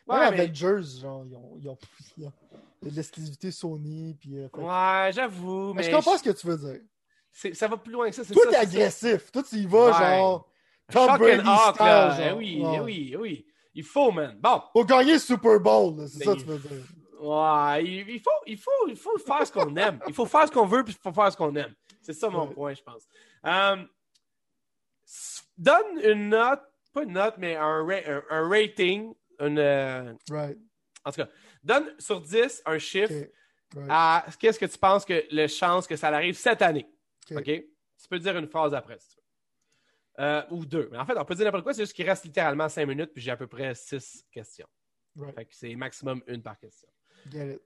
Ouais, 0.07 0.31
mais- 0.31 0.41
Avengers, 0.41 1.01
genre, 1.01 1.25
ils 1.27 1.37
ont, 1.37 1.57
ils 1.61 1.69
ont, 1.69 1.79
ils 2.19 2.27
ont 2.27 2.33
de 2.83 2.91
l'exclusivité 2.91 3.51
Sony, 3.51 4.15
puis... 4.21 4.37
euh, 4.39 4.49
fait 4.49 4.61
Ouais, 4.61 5.11
j'avoue, 5.13 5.73
Mais 5.73 5.83
mais. 5.83 5.91
je 5.91 5.95
comprends 5.97 6.19
ce 6.19 6.23
que 6.25 6.31
tu 6.31 6.47
veux 6.47 6.59
dire. 6.59 6.81
Ça 7.55 7.69
va 7.69 7.77
plus 7.77 7.93
loin 7.93 8.09
que 8.11 8.15
ça. 8.17 8.23
c'est 8.25 8.35
ça. 8.35 8.61
agressif. 8.61 9.33
Toi, 9.33 9.43
tu 9.43 9.57
y 9.57 9.67
vas, 9.67 9.93
genre... 9.93 10.49
Tom 10.93 11.09
Shock 11.09 11.19
Brady 11.19 11.41
and 11.41 11.75
là. 11.79 12.17
Eh 12.29 12.33
oui, 12.33 12.61
Ouais. 12.63 12.73
eh 12.77 12.81
oui, 12.81 13.11
eh 13.13 13.17
oui. 13.17 13.47
Il 13.75 13.83
faut, 13.85 14.13
man. 14.13 14.39
Bon. 14.41 14.63
Faut 14.73 14.85
gagner 14.85 15.19
Super 15.19 15.59
Bowl, 15.61 15.97
là, 15.99 16.07
c'est 16.07 16.19
Mais 16.19 16.25
ça 16.27 16.35
que 16.35 16.39
tu 16.41 16.45
veux 16.45 16.59
dire. 16.59 16.85
Ouais, 17.21 17.85
il, 17.85 18.21
faut, 18.21 18.31
il, 18.47 18.59
faut, 18.59 18.71
il 18.89 18.97
faut 18.97 19.19
faire 19.19 19.47
ce 19.47 19.53
qu'on 19.53 19.75
aime. 19.77 19.99
Il 20.07 20.13
faut 20.15 20.27
faire 20.27 20.47
ce 20.47 20.53
qu'on 20.53 20.67
veut, 20.67 20.85
puis 20.85 20.95
il 20.97 21.03
faut 21.03 21.13
faire 21.13 21.33
ce 21.33 21.37
qu'on 21.37 21.55
aime. 21.57 21.75
C'est 22.03 22.13
ça 22.13 22.29
mon 22.29 22.49
Ouais. 22.49 22.55
point, 22.55 22.75
je 22.75 22.83
pense. 22.83 23.03
Euh, 23.47 23.77
donne 25.57 26.01
une 26.03 26.29
note, 26.29 26.61
pas 26.93 27.03
une 27.03 27.13
note, 27.13 27.35
mais 27.39 27.57
un, 27.57 27.85
ra- 27.85 28.03
un, 28.07 28.23
un 28.31 28.49
rating, 28.49 29.15
une, 29.41 29.59
euh, 29.59 30.13
Right. 30.31 30.59
en 31.05 31.11
tout 31.11 31.23
cas, 31.23 31.29
donne 31.63 31.95
sur 31.99 32.21
10 32.21 32.63
un 32.67 32.79
chiffre. 32.79 33.13
Right. 33.77 33.89
à 33.91 34.25
qu'est-ce 34.39 34.59
que 34.61 34.67
tu 34.67 34.79
penses 34.79 35.05
que 35.05 35.25
le 35.33 35.49
chance 35.49 35.89
que 35.89 35.97
ça 35.97 36.07
arrive 36.09 36.37
cette 36.37 36.63
année. 36.63 36.87
OK. 37.33 37.39
OK? 37.39 37.45
Tu 37.47 38.09
peux 38.09 38.21
dire 38.21 38.37
une 38.39 38.47
phrase 38.47 38.73
après, 38.73 38.97
si 39.01 39.09
tu 39.09 39.17
veux. 39.17 39.24
Euh, 40.21 40.43
ou 40.51 40.65
deux. 40.65 40.89
Mais 40.93 40.99
en 40.99 41.05
fait, 41.05 41.19
on 41.19 41.25
peut 41.25 41.35
dire 41.35 41.45
n'importe 41.45 41.65
quoi, 41.65 41.75
c'est 41.75 41.83
juste 41.83 41.93
qu'il 41.93 42.09
reste 42.09 42.25
littéralement 42.25 42.69
5 42.69 42.87
minutes, 42.87 43.11
puis 43.13 43.21
j'ai 43.21 43.33
à 43.33 43.37
peu 43.37 43.49
près 43.49 43.75
6 43.75 44.25
questions. 44.31 44.69
Right. 45.17 45.35
Fait 45.35 45.45
que 45.45 45.55
c'est 45.55 45.75
maximum 45.75 46.23
une 46.29 46.43
par 46.43 46.59
question. 46.59 46.89
Get 47.31 47.55
it. 47.55 47.63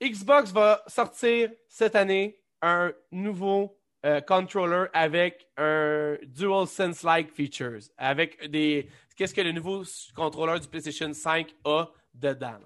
Xbox 0.00 0.52
va 0.52 0.82
sortir 0.86 1.50
cette 1.68 1.96
année 1.96 2.40
un 2.62 2.92
nouveau 3.10 3.80
euh, 4.04 4.20
controller 4.20 4.86
avec 4.92 5.48
un 5.56 6.16
DualSense-like 6.22 7.32
features. 7.32 7.90
Avec 7.96 8.50
des. 8.50 8.88
Qu'est-ce 9.16 9.34
que 9.34 9.40
le 9.40 9.52
nouveau 9.52 9.82
contrôleur 10.14 10.60
du 10.60 10.68
PlayStation 10.68 11.12
5 11.12 11.54
a 11.64 11.86
dedans? 12.12 12.58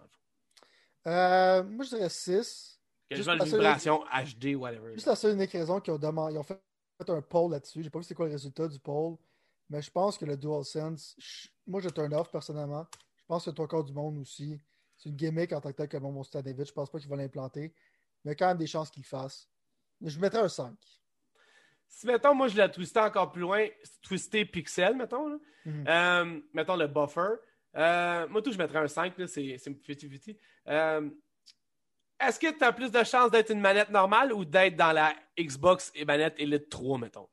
Euh, 1.06 1.62
moi, 1.62 1.84
je 1.84 1.96
dirais 1.96 2.08
6. 2.08 2.80
Quasiment 3.08 3.34
la 3.34 3.44
une 3.44 3.50
vibration 3.50 4.04
HD, 4.04 4.54
whatever. 4.56 4.92
Juste 4.92 5.06
la 5.06 5.16
seule 5.16 5.34
unique 5.34 5.52
raison 5.52 5.80
qu'ils 5.80 5.94
ont, 5.94 6.28
ils 6.28 6.38
ont 6.38 6.42
fait 6.42 6.60
un 7.06 7.22
poll 7.22 7.52
là-dessus. 7.52 7.82
J'ai 7.82 7.90
pas 7.90 7.98
vu 7.98 8.04
c'est 8.04 8.14
quoi 8.14 8.26
le 8.26 8.32
résultat 8.32 8.66
du 8.68 8.78
poll, 8.78 9.16
mais 9.70 9.80
je 9.82 9.90
pense 9.90 10.18
que 10.18 10.24
le 10.24 10.36
DualSense, 10.36 11.14
je- 11.18 11.48
moi 11.66 11.80
je 11.80 11.88
turn 11.88 12.12
off 12.14 12.30
personnellement. 12.30 12.86
Je 13.16 13.24
pense 13.26 13.44
que 13.44 13.50
trois 13.50 13.68
quarts 13.68 13.84
du 13.84 13.92
monde 13.92 14.18
aussi. 14.18 14.60
C'est 14.96 15.08
une 15.10 15.16
gimmick 15.16 15.52
en 15.52 15.60
tant 15.60 15.70
que 15.70 15.76
tel 15.76 15.88
comme 15.88 16.02
mon 16.02 16.20
vite. 16.22 16.66
Je 16.66 16.72
pense 16.72 16.90
pas 16.90 16.98
qu'il 16.98 17.08
va 17.08 17.16
l'implanter. 17.16 17.72
Mais 18.24 18.34
quand 18.34 18.48
même 18.48 18.56
des 18.58 18.66
chances 18.66 18.90
qu'il 18.90 19.02
le 19.02 19.06
fasse. 19.08 19.48
Je 20.00 20.18
mettrais 20.18 20.40
un 20.40 20.48
5. 20.48 20.74
Si, 21.86 22.06
mettons, 22.06 22.34
moi, 22.34 22.48
je 22.48 22.56
l'ai 22.56 22.70
twisté 22.70 22.98
encore 23.00 23.30
plus 23.30 23.42
loin, 23.42 23.66
twisté 24.02 24.44
pixel, 24.44 24.96
mettons, 24.96 25.28
là. 25.28 25.36
Mhm. 25.64 25.84
Euh, 25.88 26.40
mettons 26.52 26.76
le 26.76 26.86
buffer. 26.88 27.34
Euh, 27.76 28.26
moi, 28.28 28.42
tout, 28.42 28.50
je 28.52 28.58
mettrais 28.58 28.78
un 28.78 28.88
5, 28.88 29.16
là, 29.18 29.26
c'est 29.28 29.56
50-50. 29.56 30.36
Euh, 30.66 31.08
Est-ce 32.20 32.38
que 32.40 32.50
tu 32.56 32.64
as 32.64 32.72
plus 32.72 32.90
de 32.90 33.04
chances 33.04 33.30
d'être 33.30 33.50
une 33.50 33.60
manette 33.60 33.90
normale 33.90 34.32
ou 34.32 34.44
d'être 34.44 34.76
dans 34.76 34.92
la 34.92 35.14
Xbox 35.38 35.92
et 35.94 36.04
manette 36.04 36.34
Elite 36.38 36.68
3, 36.68 36.98
mettons? 36.98 37.28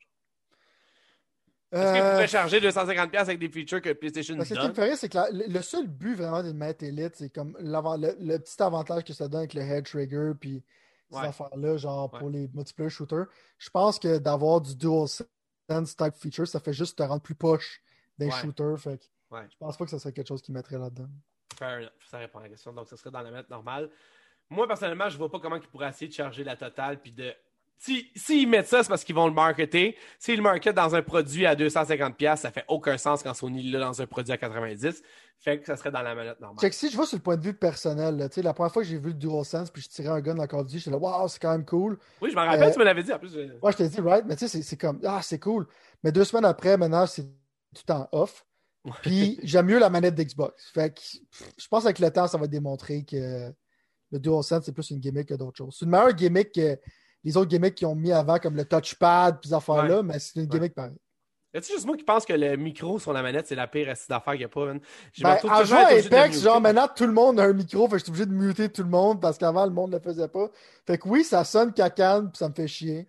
Est-ce 1.72 1.92
que 1.92 1.98
tu 1.98 2.02
Euh, 2.04 2.12
pourrais 2.12 2.28
charger 2.28 2.60
250$ 2.62 3.28
avec 3.28 3.40
des 3.40 3.50
features 3.50 3.82
que 3.82 3.92
PlayStation 3.94 4.38
Parce 4.38 4.48
que 4.50 4.56
ce 4.56 4.60
qui 4.60 4.66
donne? 4.68 4.70
me 4.72 4.76
ferait, 4.76 4.96
c'est 4.96 5.10
que 5.10 5.18
la- 5.18 5.30
le 5.32 5.62
seul 5.62 5.88
but 5.88 6.16
vraiment 6.16 6.42
d'une 6.44 6.56
manette 6.58 6.84
élite, 6.84 7.16
c'est 7.16 7.30
comme 7.30 7.58
le, 7.60 8.16
le 8.20 8.38
petit 8.38 8.62
avantage 8.62 9.04
que 9.04 9.14
ça 9.14 9.28
donne 9.28 9.40
avec 9.40 9.54
le 9.56 9.62
head 9.62 9.86
trigger 9.86 10.32
puis 10.40 10.64
ces 11.10 11.18
Ouais. 11.18 11.28
affaires-là, 11.28 11.78
genre 11.78 12.10
pour 12.12 12.30
les 12.30 12.48
multiplayer 12.54 12.90
shooters. 12.90 13.26
Je 13.58 13.70
pense 13.72 14.00
que 14.00 14.20
d'avoir 14.20 14.62
du 14.62 14.76
dual 14.76 15.08
sense 15.08 15.96
type 15.98 16.14
feature, 16.16 16.48
ça 16.48 16.60
fait 16.60 16.74
juste 16.74 16.98
te 16.98 17.04
rendre 17.04 17.22
plus 17.22 17.36
poche 17.36 17.82
d'un 18.18 18.28
Ouais. 18.28 18.32
shooter. 18.32 18.76
Fait 18.78 18.98
que 19.00 19.06
Ouais. 19.32 19.48
Je 19.52 19.58
pense 19.58 19.76
pas 19.76 19.86
que 19.86 19.92
ce 19.92 19.98
serait 19.98 20.14
quelque 20.14 20.28
chose 20.28 20.42
qu'ils 20.44 20.54
mettraient 20.54 20.78
là-dedans. 20.78 21.10
Fair 21.58 21.80
enough. 21.80 21.90
Ça 22.10 22.20
répond 22.20 22.40
à 22.40 22.44
la 22.44 22.50
question. 22.50 22.72
Donc, 22.72 22.88
ce 22.88 22.96
serait 22.96 23.10
dans 23.12 23.22
la 23.22 23.32
manette 23.32 23.50
normale. 23.50 23.90
Moi, 24.50 24.68
personnellement, 24.68 25.10
je 25.10 25.18
vois 25.18 25.30
pas 25.30 25.40
comment 25.40 25.56
ils 25.56 25.68
pourraient 25.68 25.90
essayer 25.90 26.08
de 26.08 26.14
charger 26.14 26.44
la 26.44 26.56
totale. 26.56 27.00
Puis 27.02 27.12
de. 27.12 27.34
S'ils 27.78 28.06
si, 28.16 28.46
mettent 28.46 28.68
ça, 28.68 28.84
c'est 28.84 28.90
parce 28.90 29.04
qu'ils 29.04 29.16
vont 29.16 29.28
le 29.28 29.34
marketer. 29.34 29.98
S'ils 30.18 30.38
le 30.38 30.42
marketent 30.42 30.76
dans 30.76 30.96
un 30.96 31.02
produit 31.02 31.46
à 31.46 31.56
250$, 31.56 32.38
ça 32.38 32.50
fait 32.50 32.64
aucun 32.70 32.98
sens 32.98 33.22
quand 33.22 33.34
Sony 33.34 33.70
l'a 33.70 33.80
dans 33.80 34.02
un 34.02 34.08
produit 34.08 34.32
à 34.32 34.38
90$. 34.38 35.02
Fait 35.40 35.60
que 35.60 35.66
ça 35.66 35.76
serait 35.76 35.92
dans 35.92 36.02
la 36.02 36.16
manette 36.16 36.40
normale. 36.40 36.60
Check, 36.60 36.74
si 36.74 36.90
je 36.90 36.96
vois 36.96 37.06
sur 37.06 37.18
le 37.18 37.22
point 37.22 37.36
de 37.36 37.44
vue 37.44 37.54
personnel, 37.54 38.18
là, 38.18 38.30
la 38.38 38.54
première 38.54 38.72
fois 38.72 38.82
que 38.82 38.88
j'ai 38.88 38.98
vu 38.98 39.10
le 39.10 39.16
DualSense 39.16 39.70
puis 39.70 39.82
je 39.82 39.90
tirais 39.90 40.08
un 40.08 40.22
gun 40.22 40.36
dans 40.36 40.48
Call 40.48 40.62
of 40.62 40.68
Duty, 40.68 40.80
j'étais 40.80 40.92
là, 40.92 40.98
waouh, 40.98 41.28
c'est 41.28 41.42
quand 41.42 41.52
même 41.52 41.66
cool. 41.66 42.00
Oui, 42.22 42.32
je 42.32 42.36
m'en 42.36 42.46
rappelle, 42.46 42.70
euh, 42.70 42.72
tu 42.72 42.80
me 42.80 42.86
l'avais 42.86 43.04
dit 43.04 43.12
en 43.12 43.20
plus. 43.20 43.34
Je... 43.34 43.40
Ouais, 43.62 43.72
je 43.72 43.78
t'ai 43.78 43.90
dit, 43.90 44.00
right, 44.00 44.26
mais 44.26 44.38
tu 44.38 44.48
sais, 44.48 44.62
c'est 44.62 44.78
comme, 44.78 45.00
ah, 45.04 45.20
c'est 45.22 45.40
cool. 45.40 45.68
Mais 46.04 46.12
deux 46.12 46.24
semaines 46.24 46.46
après, 46.46 46.78
maintenant, 46.78 47.06
c'est 47.06 47.26
tout 47.76 47.92
en 47.92 48.08
off. 48.14 48.46
Puis 49.02 49.40
j'aime 49.44 49.66
mieux 49.66 49.80
la 49.80 49.90
manette 49.90 50.16
d'Xbox. 50.16 50.72
Fait 50.72 50.94
que 50.94 51.02
je 51.58 51.68
pense 51.68 51.84
qu'avec 51.84 52.00
le 52.00 52.12
temps, 52.12 52.28
ça 52.28 52.38
va 52.38 52.48
démontrer 52.48 53.04
que 53.04 53.52
le 54.16 54.20
DualSense, 54.20 54.66
c'est 54.66 54.72
plus 54.72 54.90
une 54.90 55.00
gimmick 55.00 55.28
que 55.28 55.34
d'autres 55.34 55.58
choses. 55.58 55.76
C'est 55.78 55.86
une 55.86 55.92
meilleure 55.92 56.14
gimmick 56.14 56.52
que 56.54 56.78
les 57.24 57.38
autres 57.38 57.50
gimmicks 57.50 57.76
qu'ils 57.76 57.88
ont 57.88 57.96
mis 57.96 58.12
avant, 58.12 58.40
comme 58.40 58.56
le 58.56 58.66
touchpad 58.66 59.40
puis 59.40 59.50
ces 59.50 59.56
affaires-là, 59.56 60.04
mais 60.04 60.20
c'est 60.20 60.40
une 60.40 60.46
gimmick 60.46 60.74
pareille. 60.74 60.98
Y 61.54 61.58
a-tu 61.58 61.72
juste 61.72 61.86
moi 61.86 61.96
qui 61.96 62.04
pense 62.04 62.26
que 62.26 62.34
le 62.34 62.58
micro 62.58 63.00
sur 63.00 63.14
la 63.14 63.22
manette, 63.22 63.48
c'est 63.48 63.56
la 63.56 63.68
pire 63.68 63.88
d'affaires 63.88 64.34
qu'il 64.34 64.40
n'y 64.40 64.44
a 64.44 64.50
pas, 64.50 64.66
man? 64.66 64.80
Ben, 65.22 65.38
en 65.44 65.64
jouant 65.64 65.86
à 65.86 65.94
Apex, 65.94 66.42
genre 66.42 66.60
maintenant 66.60 66.88
tout 66.94 67.06
le 67.06 67.14
monde 67.14 67.40
a 67.40 67.44
un 67.44 67.54
micro, 67.54 67.88
fait 67.88 67.94
que 67.94 68.00
je 68.00 68.04
suis 68.04 68.12
obligé 68.12 68.26
de 68.26 68.34
muter 68.34 68.70
tout 68.70 68.84
le 68.84 68.90
monde 68.90 69.22
parce 69.22 69.38
qu'avant 69.38 69.66
le 69.66 69.72
monde 69.72 69.92
ne 69.92 69.98
le 69.98 70.02
faisait 70.02 70.28
pas. 70.28 70.50
Fait 70.86 70.98
que 70.98 71.08
oui, 71.08 71.24
ça 71.24 71.46
sonne 71.46 71.74
cacane 71.74 72.30
puis 72.30 72.38
ça 72.38 72.50
me 72.50 72.54
fait 72.54 72.68
chier. 72.68 73.08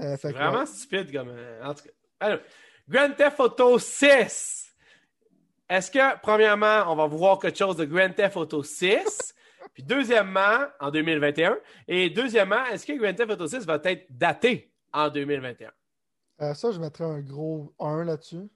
Euh, 0.00 0.16
vraiment 0.22 0.66
stupide 0.66 1.10
comme. 1.12 1.30
Euh, 1.30 1.64
en 1.64 1.74
tout 1.74 1.84
cas. 1.84 1.90
Alors, 2.20 2.40
Grand 2.88 3.10
Theft 3.16 3.40
Auto 3.40 3.78
6. 3.78 4.66
Est-ce 5.70 5.90
que, 5.90 6.20
premièrement, 6.20 6.84
on 6.88 6.94
va 6.94 7.06
voir 7.06 7.38
quelque 7.38 7.58
chose 7.58 7.76
de 7.76 7.84
Grand 7.84 8.10
Theft 8.10 8.36
Auto 8.36 8.62
6? 8.62 9.34
Puis 9.74 9.82
deuxièmement, 9.82 10.66
en 10.80 10.90
2021. 10.90 11.58
Et 11.86 12.10
deuxièmement, 12.10 12.64
est-ce 12.66 12.86
que 12.86 12.92
Grand 12.92 13.14
Theft 13.14 13.30
Auto 13.30 13.46
6 13.46 13.66
va 13.66 13.80
être 13.84 14.06
daté 14.10 14.72
en 14.92 15.08
2021? 15.08 15.70
Euh, 16.40 16.54
ça, 16.54 16.70
je 16.70 16.78
mettrais 16.78 17.04
un 17.04 17.20
gros 17.20 17.74
1 17.78 18.04
là-dessus. 18.04 18.48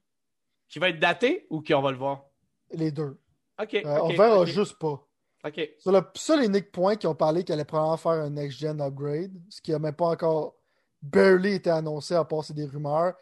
Qui 0.68 0.78
va 0.78 0.88
être 0.88 0.98
daté 0.98 1.46
ou 1.50 1.60
qui 1.60 1.74
on 1.74 1.82
va 1.82 1.90
le 1.90 1.98
voir? 1.98 2.24
Les 2.70 2.90
deux. 2.90 3.18
OK. 3.60 3.74
Euh, 3.74 3.98
on 4.02 4.08
verra 4.08 4.46
juste 4.46 4.78
pas. 4.78 5.06
OK. 5.44 5.70
Sur 5.78 5.92
le 5.92 6.00
seul 6.14 6.44
unique 6.44 6.70
point 6.72 6.96
qu'ils 6.96 7.08
ont 7.08 7.14
parlé 7.14 7.44
qu'elle 7.44 7.54
allait 7.54 7.64
probablement 7.64 7.96
faire 7.96 8.12
un 8.12 8.30
next-gen 8.30 8.80
upgrade, 8.80 9.32
ce 9.50 9.60
qui 9.60 9.72
n'a 9.72 9.78
même 9.78 9.94
pas 9.94 10.06
encore 10.06 10.54
barely 11.02 11.54
été 11.54 11.68
annoncé 11.68 12.14
à 12.14 12.24
part 12.24 12.44
c'est 12.44 12.54
des 12.54 12.64
rumeurs. 12.64 13.14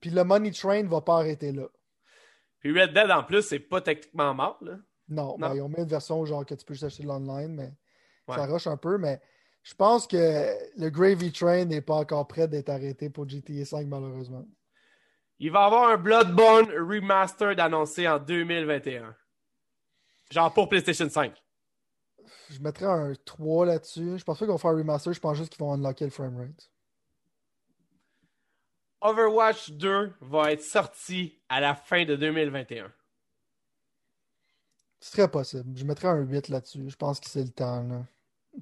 Puis 0.00 0.10
le 0.10 0.24
Money 0.24 0.50
Train 0.50 0.82
ne 0.82 0.88
va 0.88 1.00
pas 1.00 1.16
arrêter 1.16 1.52
là. 1.52 1.68
Puis 2.60 2.72
Red 2.72 2.94
Dead 2.94 3.10
en 3.10 3.22
plus, 3.22 3.42
c'est 3.42 3.60
pas 3.60 3.80
techniquement 3.80 4.34
mort, 4.34 4.58
là. 4.62 4.78
Non, 5.08 5.36
ben, 5.38 5.54
ils 5.54 5.60
ont 5.60 5.68
mis 5.68 5.78
une 5.78 5.86
version 5.86 6.24
genre 6.24 6.44
que 6.44 6.54
tu 6.54 6.64
peux 6.64 6.74
juste 6.74 6.84
acheter 6.84 7.04
l'online, 7.04 7.54
mais 7.54 7.72
ça 8.28 8.46
rush 8.46 8.66
un 8.66 8.76
peu. 8.76 8.98
Mais 8.98 9.20
je 9.62 9.74
pense 9.74 10.06
que 10.06 10.52
le 10.76 10.90
Gravy 10.90 11.32
Train 11.32 11.64
n'est 11.64 11.80
pas 11.80 11.94
encore 11.94 12.26
prêt 12.26 12.48
d'être 12.48 12.68
arrêté 12.68 13.10
pour 13.10 13.28
GTA 13.28 13.64
5, 13.64 13.86
malheureusement. 13.86 14.46
Il 15.38 15.52
va 15.52 15.62
y 15.62 15.64
avoir 15.66 15.90
un 15.90 15.96
Bloodborne 15.96 16.70
Remastered 16.70 17.60
annoncé 17.60 18.08
en 18.08 18.18
2021. 18.18 19.14
Genre 20.30 20.52
pour 20.52 20.68
PlayStation 20.68 21.08
5. 21.08 21.34
Je 22.50 22.58
mettrais 22.60 22.86
un 22.86 23.12
3 23.24 23.66
là-dessus. 23.66 24.18
Je 24.18 24.24
pense 24.24 24.38
pas 24.38 24.44
qu'ils 24.44 24.52
vont 24.52 24.58
faire 24.58 24.70
un 24.70 24.78
remaster, 24.78 25.12
je 25.12 25.20
pense 25.20 25.36
juste 25.36 25.52
qu'ils 25.52 25.64
vont 25.64 25.72
unlocker 25.72 26.04
le 26.04 26.10
framerate. 26.10 26.70
Overwatch 29.00 29.72
2 29.72 30.14
va 30.22 30.52
être 30.52 30.62
sorti 30.62 31.40
à 31.48 31.60
la 31.60 31.74
fin 31.74 32.04
de 32.04 32.16
2021. 32.16 32.92
C'est 35.00 35.12
très 35.12 35.28
possible. 35.28 35.76
Je 35.76 35.84
mettrais 35.84 36.08
un 36.08 36.20
8 36.20 36.48
là-dessus. 36.48 36.88
Je 36.88 36.96
pense 36.96 37.20
que 37.20 37.28
c'est 37.28 37.42
le 37.42 37.50
temps. 37.50 37.82
Là. 37.82 38.06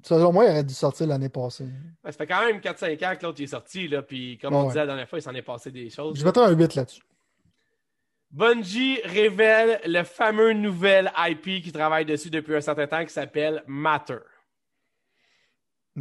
Selon 0.03 0.33
moi, 0.33 0.45
il 0.45 0.51
aurait 0.51 0.63
dû 0.63 0.73
sortir 0.73 1.07
l'année 1.07 1.29
passée. 1.29 1.67
ça 2.03 2.11
fait 2.11 2.27
quand 2.27 2.45
même 2.45 2.59
4-5 2.59 3.05
ans 3.05 3.15
que 3.15 3.25
l'autre 3.25 3.41
est 3.41 3.47
sorti. 3.47 3.87
Là, 3.87 4.01
puis 4.01 4.37
comme 4.37 4.53
on 4.53 4.67
disait 4.67 4.79
la 4.79 4.87
dernière 4.87 5.09
fois, 5.09 5.19
il 5.19 5.21
s'en 5.21 5.33
est 5.33 5.41
passé 5.41 5.71
des 5.71 5.89
choses. 5.89 6.17
Je 6.19 6.25
mettrais 6.25 6.45
un 6.45 6.51
8 6.51 6.75
là-dessus. 6.75 7.01
Bungie 8.31 8.99
révèle 9.05 9.79
le 9.85 10.03
fameux 10.03 10.51
nouvel 10.51 11.11
IP 11.17 11.63
qui 11.63 11.71
travaille 11.71 12.05
dessus 12.05 12.29
depuis 12.29 12.55
un 12.55 12.61
certain 12.61 12.87
temps 12.87 13.05
qui 13.05 13.13
s'appelle 13.13 13.63
Matter. 13.65 14.17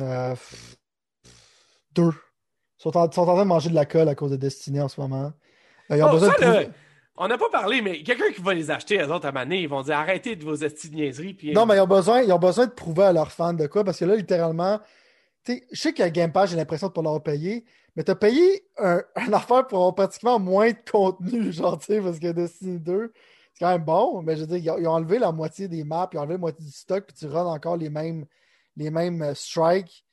Euh, 0.00 0.34
deux. 1.92 2.10
Ils 2.10 2.82
sont, 2.82 2.96
en, 2.96 3.08
train 3.08 3.38
de 3.38 3.44
manger 3.44 3.70
de 3.70 3.74
la 3.74 3.86
colle 3.86 4.08
à 4.08 4.16
cause 4.16 4.32
de 4.32 4.36
Destiny 4.36 4.80
en 4.80 4.88
ce 4.88 5.00
moment. 5.00 5.32
Euh, 5.90 5.96
ils 5.96 6.02
ont 6.02 6.08
oh, 6.08 6.12
besoin 6.12 6.30
de 6.30 6.68
on 7.16 7.28
n'a 7.28 7.38
pas 7.38 7.48
parlé, 7.48 7.80
mais 7.80 8.02
quelqu'un 8.02 8.32
qui 8.32 8.42
va 8.42 8.54
les 8.54 8.70
acheter, 8.70 8.98
eux 8.98 9.12
autres, 9.12 9.26
à 9.26 9.32
Mané, 9.32 9.60
ils 9.60 9.68
vont 9.68 9.82
dire 9.82 9.96
arrêtez 9.96 10.34
de 10.34 10.44
vos 10.44 10.56
estis 10.56 10.90
de 10.90 10.96
niaiseries. 10.96 11.34
Puis... 11.34 11.52
Non, 11.52 11.64
mais 11.64 11.76
ils 11.76 11.80
ont, 11.80 11.86
besoin, 11.86 12.22
ils 12.22 12.32
ont 12.32 12.38
besoin 12.38 12.66
de 12.66 12.72
prouver 12.72 13.04
à 13.04 13.12
leurs 13.12 13.30
fans 13.30 13.52
de 13.52 13.66
quoi, 13.66 13.84
parce 13.84 14.00
que 14.00 14.04
là, 14.04 14.16
littéralement, 14.16 14.80
je 15.46 15.54
sais 15.72 15.92
qu'à 15.92 16.10
Game 16.10 16.32
Pass, 16.32 16.50
j'ai 16.50 16.56
l'impression 16.56 16.88
de 16.88 16.92
ne 16.92 16.94
pas 16.94 17.02
leur 17.02 17.22
payer, 17.22 17.64
mais 17.94 18.02
tu 18.02 18.10
as 18.10 18.16
payé 18.16 18.66
un, 18.78 19.02
affaire 19.32 19.66
pour 19.66 19.78
avoir 19.78 19.94
pratiquement 19.94 20.40
moins 20.40 20.70
de 20.70 20.90
contenu, 20.90 21.52
genre, 21.52 21.78
tu 21.78 21.86
sais, 21.86 22.00
parce 22.00 22.18
que 22.18 22.32
Destiny 22.32 22.80
2, 22.80 23.12
c'est 23.52 23.64
quand 23.64 23.70
même 23.70 23.84
bon, 23.84 24.20
mais 24.22 24.34
je 24.34 24.40
veux 24.40 24.58
dire, 24.58 24.76
ils 24.78 24.88
ont, 24.88 24.92
enlevé 24.92 25.20
la 25.20 25.30
moitié 25.30 25.68
des 25.68 25.84
maps, 25.84 26.10
ils 26.12 26.18
ont 26.18 26.22
enlevé 26.22 26.34
la 26.34 26.38
moitié 26.38 26.64
du 26.64 26.72
stock, 26.72 27.04
puis 27.06 27.16
tu 27.16 27.26
runs 27.26 27.46
encore 27.46 27.76
les 27.76 27.90
mêmes, 27.90 28.26
les 28.76 28.90
mêmes 28.90 29.22
euh, 29.22 29.34
strikes. 29.34 30.04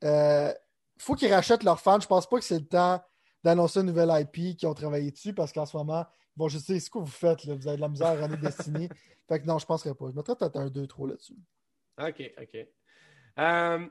Il 0.00 0.08
euh, 0.08 0.52
faut 0.98 1.14
qu'ils 1.14 1.32
rachètent 1.32 1.64
leurs 1.64 1.80
fans. 1.80 2.00
Je 2.00 2.06
pense 2.06 2.26
pas 2.26 2.38
que 2.38 2.44
c'est 2.44 2.58
le 2.58 2.66
temps 2.66 3.02
d'annoncer 3.44 3.80
une 3.80 3.86
nouvelle 3.86 4.10
IP 4.10 4.56
qui 4.56 4.66
ont 4.66 4.72
travaillé 4.72 5.10
dessus, 5.10 5.34
parce 5.34 5.52
qu'en 5.52 5.66
ce 5.66 5.76
moment, 5.76 6.06
Bon, 6.36 6.48
je 6.48 6.58
sais 6.58 6.78
ce 6.78 6.90
que 6.90 6.98
vous 6.98 7.06
faites, 7.06 7.44
là. 7.44 7.54
vous 7.54 7.66
avez 7.66 7.76
de 7.76 7.82
la 7.82 7.88
misère 7.88 8.22
à 8.22 8.28
Destiny. 8.28 8.88
fait 9.28 9.40
que 9.40 9.46
non, 9.46 9.58
je 9.58 9.64
ne 9.64 9.68
penserais 9.68 9.94
pas. 9.94 10.06
Je 10.10 10.16
mettrais 10.16 10.36
peut-être 10.36 10.56
un 10.56 10.68
2-3 10.68 11.08
là-dessus. 11.08 11.36
OK, 11.98 12.32
OK. 12.38 12.66
Euh, 13.38 13.86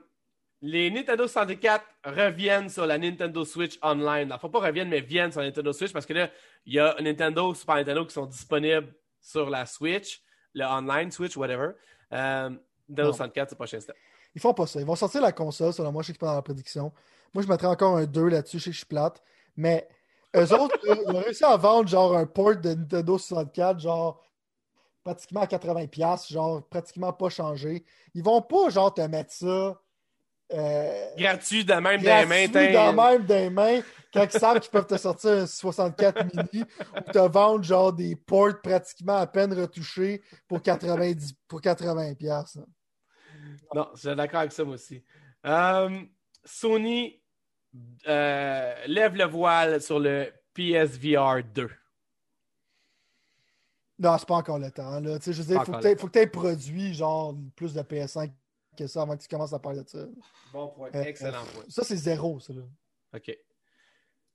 les 0.62 0.90
Nintendo 0.90 1.26
64 1.26 1.84
reviennent 2.04 2.68
sur 2.68 2.86
la 2.86 2.98
Nintendo 2.98 3.44
Switch 3.44 3.78
Online. 3.82 4.32
Enfin, 4.32 4.48
pas 4.48 4.60
reviennent, 4.60 4.88
mais 4.88 5.00
viennent 5.00 5.32
sur 5.32 5.40
la 5.40 5.48
Nintendo 5.48 5.72
Switch 5.72 5.92
parce 5.92 6.06
que 6.06 6.12
là, 6.12 6.30
il 6.64 6.74
y 6.74 6.78
a 6.78 6.94
Nintendo, 7.00 7.52
Super 7.52 7.76
Nintendo 7.76 8.06
qui 8.06 8.14
sont 8.14 8.26
disponibles 8.26 8.94
sur 9.20 9.50
la 9.50 9.66
Switch, 9.66 10.22
le 10.54 10.64
online 10.64 11.10
Switch, 11.10 11.36
whatever. 11.36 11.72
Euh, 12.12 12.50
Nintendo 12.88 13.12
64, 13.12 13.50
c'est 13.50 13.58
pas 13.58 13.66
cher 13.66 13.82
step. 13.82 13.96
Ils 14.34 14.40
font 14.40 14.54
pas 14.54 14.66
ça. 14.66 14.80
Ils 14.80 14.86
vont 14.86 14.94
sortir 14.94 15.20
la 15.20 15.32
console, 15.32 15.72
selon 15.72 15.90
moi, 15.90 16.02
je 16.02 16.08
sais 16.08 16.12
que 16.12 16.18
pas 16.18 16.26
dans 16.26 16.34
la 16.34 16.42
prédiction. 16.42 16.92
Moi, 17.34 17.42
je 17.42 17.48
mettrais 17.48 17.66
encore 17.66 17.96
un 17.96 18.06
2 18.06 18.28
là-dessus, 18.28 18.58
je 18.58 18.64
sais 18.64 18.70
que 18.70 18.74
je 18.74 18.78
suis 18.78 18.86
plate. 18.86 19.22
Mais 19.56 19.88
eux 20.36 20.52
autres, 20.54 20.78
ils 20.84 21.10
ont 21.10 21.20
réussi 21.20 21.44
à 21.44 21.56
vendre 21.56 21.88
genre 21.88 22.16
un 22.16 22.26
port 22.26 22.56
de 22.56 22.74
Nintendo 22.74 23.18
64, 23.18 23.80
genre 23.80 24.22
pratiquement 25.02 25.42
à 25.42 25.46
80$, 25.46 26.32
genre 26.32 26.66
pratiquement 26.68 27.12
pas 27.12 27.28
changé. 27.28 27.84
Ils 28.14 28.22
vont 28.22 28.42
pas 28.42 28.70
genre 28.70 28.92
te 28.92 29.02
mettre 29.02 29.32
ça. 29.32 29.80
Euh, 30.52 31.08
gratuit 31.16 31.64
de 31.64 31.74
même 31.74 32.00
des 32.00 32.24
mains. 32.24 32.46
de 32.46 32.94
même 32.94 33.26
des 33.26 33.50
mains 33.50 33.80
quand 34.12 34.22
ils 34.32 34.38
savent 34.38 34.60
qu'ils 34.60 34.70
peuvent 34.70 34.86
te 34.86 34.96
sortir 34.96 35.32
un 35.32 35.46
64 35.46 36.24
mini 36.36 36.64
ou 36.96 37.12
te 37.12 37.18
vendre 37.18 37.64
genre 37.64 37.92
des 37.92 38.14
ports 38.14 38.60
pratiquement 38.62 39.16
à 39.16 39.26
peine 39.26 39.52
retouchés 39.52 40.22
pour 40.46 40.62
90 40.62 41.34
pour 41.48 41.60
80 41.60 42.12
Non, 43.74 43.88
je 43.94 43.98
suis 43.98 44.14
d'accord 44.14 44.40
avec 44.40 44.52
ça 44.52 44.62
moi 44.62 44.74
aussi. 44.74 45.02
Euh, 45.44 46.00
Sony 46.44 47.20
euh, 48.06 48.74
lève 48.86 49.16
le 49.16 49.24
voile 49.24 49.80
sur 49.80 49.98
le 49.98 50.32
PSVR 50.54 51.42
2. 51.44 51.70
Non, 53.98 54.18
c'est 54.18 54.28
pas 54.28 54.34
encore 54.34 54.58
le 54.58 54.70
temps. 54.70 55.00
Là. 55.00 55.18
Je 55.24 55.30
veux 55.30 55.44
dire, 55.44 55.62
il 55.62 55.96
faut 55.98 56.06
que 56.06 56.12
tu 56.12 56.18
aies 56.18 56.26
produit 56.26 56.92
genre 56.94 57.34
plus 57.54 57.72
de 57.72 57.80
PS5 57.80 58.30
que 58.76 58.86
ça 58.86 59.02
avant 59.02 59.16
que 59.16 59.22
tu 59.22 59.28
commences 59.28 59.54
à 59.54 59.58
parler 59.58 59.82
de 59.82 59.88
ça. 59.88 60.06
Bon 60.52 60.68
point. 60.68 60.90
Euh, 60.94 61.02
Excellent 61.04 61.44
point. 61.54 61.64
Ça, 61.68 61.82
c'est 61.82 61.96
zéro, 61.96 62.38
ça. 62.40 62.52
Là. 62.52 62.62
OK. 63.14 63.36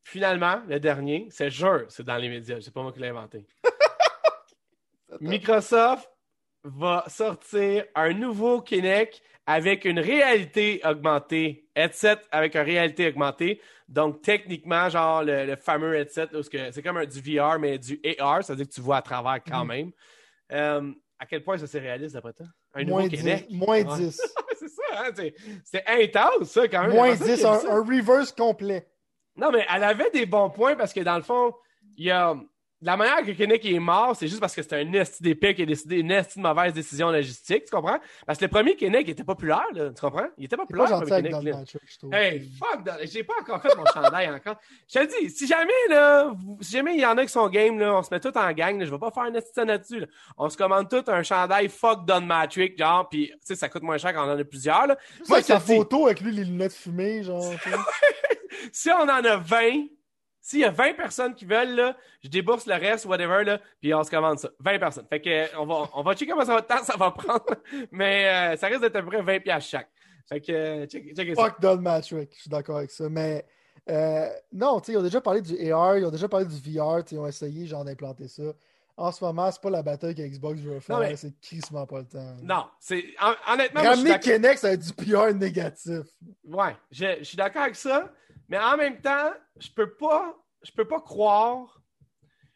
Finalement, 0.01 0.63
le 0.67 0.79
dernier, 0.79 1.27
c'est 1.29 1.51
jeu, 1.51 1.85
c'est 1.89 2.03
dans 2.03 2.17
les 2.17 2.27
médias. 2.27 2.59
C'est 2.59 2.73
pas 2.73 2.81
moi 2.81 2.91
qui 2.91 2.99
l'ai 2.99 3.09
inventé. 3.09 3.45
Microsoft 5.19 6.09
va 6.63 7.03
sortir 7.07 7.85
un 7.95 8.13
nouveau 8.13 8.61
Kinect 8.61 9.21
avec 9.45 9.85
une 9.85 9.99
réalité 9.99 10.81
augmentée, 10.85 11.67
headset 11.75 12.17
avec 12.31 12.55
une 12.55 12.61
réalité 12.61 13.07
augmentée. 13.07 13.59
Donc, 13.87 14.21
techniquement, 14.21 14.87
genre 14.89 15.23
le, 15.23 15.55
fameux 15.55 15.95
headset, 15.95 16.29
c'est 16.71 16.81
comme 16.81 16.97
un, 16.97 17.05
du 17.05 17.19
VR, 17.19 17.59
mais 17.59 17.77
du 17.77 17.99
AR, 18.19 18.43
c'est-à-dire 18.43 18.67
que 18.67 18.73
tu 18.73 18.81
vois 18.81 18.97
à 18.97 19.01
travers 19.01 19.43
quand 19.43 19.65
mhm. 19.65 19.67
même. 19.67 19.91
Euh, 20.51 20.91
à 21.19 21.25
quel 21.25 21.43
point 21.43 21.57
ça 21.57 21.67
c'est 21.67 21.79
réaliste 21.79 22.15
d'après 22.15 22.33
toi? 22.33 22.45
Un 22.73 22.85
moins 22.85 23.03
nouveau 23.03 23.15
10, 23.15 23.45
Moins 23.51 23.83
10. 23.83 24.21
c'est 24.59 24.67
ça, 24.69 24.81
hein? 24.95 25.29
C'est 25.63 25.83
intense, 25.87 26.49
ça, 26.49 26.67
quand 26.67 26.83
même. 26.83 26.93
Moins 26.93 27.15
10, 27.15 27.45
un, 27.45 27.83
reverse 27.83 28.31
complet. 28.31 28.87
Non, 29.35 29.51
mais 29.51 29.65
elle 29.73 29.83
avait 29.83 30.09
des 30.11 30.25
bons 30.25 30.49
points 30.49 30.75
parce 30.75 30.93
que 30.93 31.01
dans 31.01 31.17
le 31.17 31.23
fond, 31.23 31.53
il 31.97 32.05
y 32.05 32.11
a 32.11 32.35
la 32.81 32.97
manière 32.97 33.23
que 33.23 33.31
Kinnick 33.31 33.63
est 33.65 33.79
mort, 33.79 34.15
c'est 34.15 34.27
juste 34.27 34.39
parce 34.39 34.55
que 34.55 34.61
c'était 34.61 34.77
un 34.77 34.93
esti 34.93 35.21
d'épée 35.21 35.53
qui 35.53 35.61
a 35.61 35.65
décidé 35.65 35.97
une 35.99 36.11
esti 36.11 36.39
de 36.39 36.43
mauvaise 36.43 36.73
décision 36.73 37.11
logistique, 37.11 37.65
tu 37.65 37.71
comprends? 37.71 37.99
Parce 38.25 38.39
que 38.39 38.45
le 38.45 38.49
premier 38.49 38.75
Kinnick 38.75 39.07
était 39.07 39.23
populaire, 39.23 39.65
là, 39.73 39.89
tu 39.89 40.01
comprends? 40.01 40.27
Il 40.37 40.45
était 40.45 40.57
populaire, 40.57 40.87
pas 40.87 40.99
le 40.99 41.05
premier 41.05 41.29
Kinnick, 41.29 41.55
je. 42.01 42.15
Hey, 42.15 42.49
fuck, 42.57 42.89
j'ai 43.03 43.23
pas 43.23 43.35
encore 43.39 43.61
fait 43.61 43.75
mon 43.77 43.85
chandail 43.85 44.29
encore. 44.29 44.55
Je 44.87 44.99
te 44.99 45.21
dis, 45.21 45.29
si 45.29 45.45
jamais, 45.45 45.71
là, 45.89 46.33
si 46.59 46.71
jamais 46.71 46.95
il 46.95 47.01
y 47.01 47.05
en 47.05 47.17
a 47.17 47.23
qui 47.23 47.31
sont 47.31 47.47
game, 47.49 47.77
là, 47.77 47.95
on 47.95 48.01
se 48.01 48.11
met 48.11 48.19
tous 48.19 48.35
en 48.37 48.51
gang, 48.51 48.79
là, 48.79 48.85
je 48.85 48.91
vais 48.91 48.99
pas 48.99 49.11
faire 49.11 49.23
un 49.23 49.33
esti 49.35 49.59
de 49.59 49.65
là-dessus, 49.65 49.99
là. 49.99 50.07
On 50.37 50.49
se 50.49 50.57
commande 50.57 50.89
tout 50.89 51.03
un 51.07 51.21
chandail 51.21 51.69
fuck 51.69 52.05
Don 52.05 52.21
Matrix, 52.21 52.73
genre, 52.77 53.07
pis, 53.07 53.27
tu 53.27 53.37
sais, 53.43 53.55
ça 53.55 53.69
coûte 53.69 53.83
moins 53.83 53.99
cher 53.99 54.13
quand 54.13 54.27
on 54.27 54.31
en 54.31 54.39
a 54.39 54.43
plusieurs, 54.43 54.87
là. 54.87 54.97
Juste 55.17 55.29
Moi, 55.29 55.37
avec 55.37 55.45
sa 55.45 55.59
photo 55.59 56.07
avec 56.07 56.21
lui, 56.21 56.31
les 56.31 56.45
lunettes 56.45 56.73
fumées, 56.73 57.21
genre. 57.21 57.53
si 58.71 58.89
on 58.89 59.03
en 59.03 59.07
a 59.07 59.37
20, 59.37 59.85
s'il 60.41 60.59
y 60.59 60.65
a 60.65 60.71
20 60.71 60.93
personnes 60.95 61.35
qui 61.35 61.45
veulent, 61.45 61.75
là, 61.75 61.95
je 62.23 62.27
débourse 62.29 62.65
le 62.65 62.73
reste, 62.75 63.05
whatever, 63.05 63.43
là, 63.43 63.59
puis 63.79 63.93
on 63.93 64.03
se 64.03 64.09
commande 64.09 64.39
ça. 64.39 64.49
20 64.59 64.79
personnes. 64.79 65.05
Fait 65.09 65.21
que, 65.21 65.55
on 65.57 65.65
va, 65.65 65.89
on 65.93 66.01
va 66.03 66.13
checker 66.15 66.31
comment 66.31 66.45
ça 66.45 66.55
va 66.55 66.61
temps 66.61 66.83
ça 66.83 66.97
va 66.97 67.11
prendre, 67.11 67.45
mais 67.91 68.27
euh, 68.53 68.57
ça 68.57 68.67
risque 68.67 68.81
d'être 68.81 68.95
à 68.95 69.01
peu 69.01 69.07
près 69.07 69.21
20 69.21 69.39
piastres 69.41 69.69
chaque. 69.69 69.89
Fait 70.27 70.41
que, 70.41 70.51
euh, 70.51 70.85
check, 70.87 71.15
checkez 71.15 71.35
ça. 71.35 71.43
Fuck 71.45 71.61
Don 71.61 71.77
Matrix, 71.77 72.27
je 72.35 72.41
suis 72.41 72.49
d'accord 72.49 72.77
avec 72.77 72.91
ça. 72.91 73.07
Mais 73.09 73.45
euh, 73.89 74.27
non, 74.53 74.79
tu 74.79 74.87
sais, 74.87 74.91
ils 74.93 74.97
ont 74.97 75.03
déjà 75.03 75.21
parlé 75.21 75.41
du 75.41 75.71
AR, 75.71 75.97
ils 75.97 76.05
ont 76.05 76.11
déjà 76.11 76.27
parlé 76.29 76.45
du 76.45 76.55
VR, 76.55 77.01
ils 77.11 77.19
ont 77.19 77.27
essayé 77.27 77.65
genre 77.67 77.83
d'implanter 77.85 78.27
ça. 78.27 78.43
En 78.97 79.11
ce 79.11 79.23
moment, 79.23 79.49
c'est 79.51 79.61
pas 79.61 79.69
la 79.71 79.81
bataille 79.81 80.13
que 80.13 80.21
Xbox 80.21 80.59
veut 80.59 80.79
faire, 80.79 80.99
mais- 80.99 81.15
c'est 81.15 81.33
crissement 81.41 81.85
pas 81.87 81.99
le 81.99 82.05
temps. 82.05 82.35
Non, 82.43 82.65
c'est, 82.79 83.03
hon- 83.21 83.53
honnêtement, 83.53 83.81
moi, 83.81 83.93
je 83.93 83.99
suis 83.99 84.11
Ramener 84.11 84.19
Kinect, 84.19 84.57
ça 84.59 84.71
être 84.73 84.81
du 84.81 84.93
PR 84.93 85.33
négatif. 85.33 86.01
Ouais, 86.45 86.75
je, 86.91 87.05
je 87.19 87.23
suis 87.23 87.37
d'accord 87.37 87.63
avec 87.63 87.75
ça, 87.75 88.11
mais 88.51 88.59
en 88.59 88.75
même 88.75 88.99
temps, 89.01 89.31
je 89.55 89.69
peux 89.71 89.95
pas, 89.95 90.37
je 90.61 90.71
peux 90.73 90.85
pas 90.85 90.99
croire. 90.99 91.81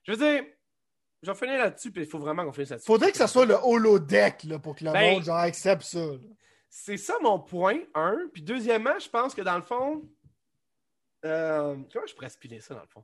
Je 0.03 0.11
veux 0.11 0.17
dire, 0.17 0.43
je 1.23 1.31
vais 1.31 1.37
finir 1.37 1.57
là-dessus, 1.57 1.89
puis 1.91 2.03
il 2.03 2.07
faut 2.07 2.19
vraiment 2.19 2.43
qu'on 2.45 2.51
finisse 2.51 2.69
là-dessus. 2.71 2.85
Faudrait 2.85 3.11
que 3.11 3.17
ça 3.17 3.27
soit 3.27 3.45
le 3.45 3.55
holodeck 3.55 4.43
là, 4.43 4.59
pour 4.59 4.75
que 4.75 4.83
le 4.83 4.91
Ben- 4.91 5.13
monde 5.15 5.23
genre, 5.23 5.37
accepte 5.37 5.83
ça. 5.83 6.05
C'est 6.69 6.97
ça 6.97 7.15
mon 7.21 7.39
point, 7.39 7.79
un. 7.93 8.27
Puis 8.33 8.41
deuxièmement, 8.43 8.99
je 8.99 9.07
pense 9.09 9.33
que 9.33 9.41
dans 9.41 9.55
le 9.55 9.61
fond. 9.63 10.03
Euh, 11.23 11.75
comment 11.91 12.05
je 12.05 12.13
pourrais 12.13 12.27
expliquer 12.27 12.59
ça 12.59 12.75
dans 12.75 12.81
le 12.81 12.87
fond? 12.87 13.03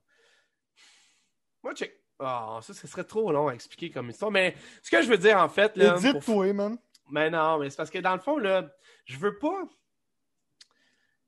Moi, 1.64 1.74
check. 1.74 1.98
Ah, 2.20 2.60
ça, 2.62 2.74
ce 2.74 2.86
serait 2.86 3.06
trop 3.06 3.32
long 3.32 3.48
à 3.48 3.54
expliquer 3.54 3.90
comme 3.90 4.10
histoire. 4.10 4.30
Mais 4.30 4.56
ce 4.84 4.92
que 4.92 5.02
je 5.02 5.08
veux 5.08 5.18
dire, 5.18 5.38
en 5.40 5.48
fait. 5.50 5.76
Là, 5.78 5.94
pour- 5.94 6.06
Édite-toi, 6.06 6.54
man. 6.54 6.78
Mais 7.10 7.30
non, 7.32 7.58
mais 7.58 7.70
c'est 7.70 7.78
parce 7.78 7.90
que 7.90 7.98
dans 8.00 8.14
le 8.14 8.20
fond, 8.22 8.38
là, 8.38 8.70
je 9.06 9.18
veux 9.18 9.40
pas. 9.40 9.64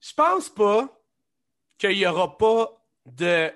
Je 0.01 0.13
pense 0.13 0.49
pas 0.49 1.02
qu'il 1.89 1.97
y 1.97 2.05
aura 2.07 2.37
pas 2.37 2.71
de 3.05 3.51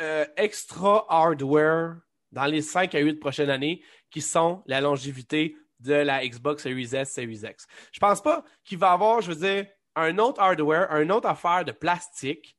euh, 0.00 0.24
extra 0.36 1.06
hardware 1.08 1.96
dans 2.32 2.46
les 2.46 2.62
5 2.62 2.94
à 2.94 2.98
8 3.00 3.14
prochaines 3.20 3.50
années 3.50 3.82
qui 4.10 4.20
sont 4.20 4.62
la 4.66 4.80
longévité 4.80 5.56
de 5.80 5.94
la 5.94 6.26
Xbox 6.26 6.62
Series 6.62 6.94
S, 6.94 7.12
Series 7.12 7.42
X. 7.44 7.66
Je 7.92 8.00
pense 8.00 8.22
pas 8.22 8.44
qu'il 8.64 8.78
va 8.78 8.90
y 8.90 8.92
avoir, 8.92 9.20
je 9.20 9.32
veux 9.32 9.36
dire, 9.46 9.66
un 9.96 10.18
autre 10.18 10.40
hardware, 10.40 10.90
un 10.90 11.10
autre 11.10 11.28
affaire 11.28 11.64
de 11.64 11.72
plastique 11.72 12.56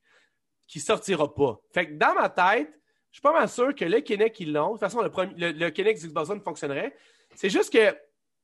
qui 0.67 0.79
sortira 0.79 1.33
pas. 1.33 1.59
Fait 1.73 1.87
que 1.87 1.93
dans 1.93 2.13
ma 2.13 2.29
tête, 2.29 2.69
je 3.11 3.17
suis 3.17 3.21
pas 3.21 3.33
mal 3.33 3.49
sûr 3.49 3.73
que 3.75 3.85
le 3.85 3.99
Kinect, 3.99 4.39
ils 4.39 4.51
l'ont. 4.51 4.67
De 4.67 4.71
toute 4.73 4.79
façon, 4.81 5.01
le, 5.01 5.09
premier- 5.09 5.53
le 5.53 5.69
Kinect 5.69 6.01
Xbox 6.05 6.29
One 6.29 6.41
fonctionnerait. 6.41 6.95
C'est 7.35 7.49
juste 7.49 7.71
que 7.71 7.95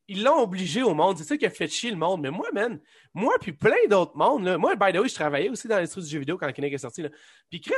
ils 0.08 0.24
l'ont 0.24 0.42
obligé 0.42 0.84
au 0.84 0.94
monde. 0.94 1.18
C'est 1.18 1.24
ça 1.24 1.38
qui 1.38 1.46
a 1.46 1.50
fait 1.50 1.68
chier 1.68 1.92
le 1.92 1.98
monde. 1.98 2.22
Mais 2.22 2.32
moi, 2.32 2.48
man, 2.54 2.80
moi 3.14 3.34
puis 3.40 3.54
plein 3.54 3.88
d'autres 3.90 4.16
mondes, 4.16 4.44
là, 4.44 4.58
moi, 4.58 4.76
by 4.76 4.92
the 4.92 5.02
way, 5.02 5.08
je 5.08 5.16
travaillais 5.16 5.50
aussi 5.50 5.68
dans 5.68 5.76
l'industrie 5.76 6.02
du 6.02 6.10
jeu 6.10 6.20
vidéo 6.20 6.38
quand 6.38 6.52
Kinect 6.52 6.74
est 6.76 6.78
sorti. 6.80 7.04
Puis 7.50 7.62
Chris, 7.62 7.74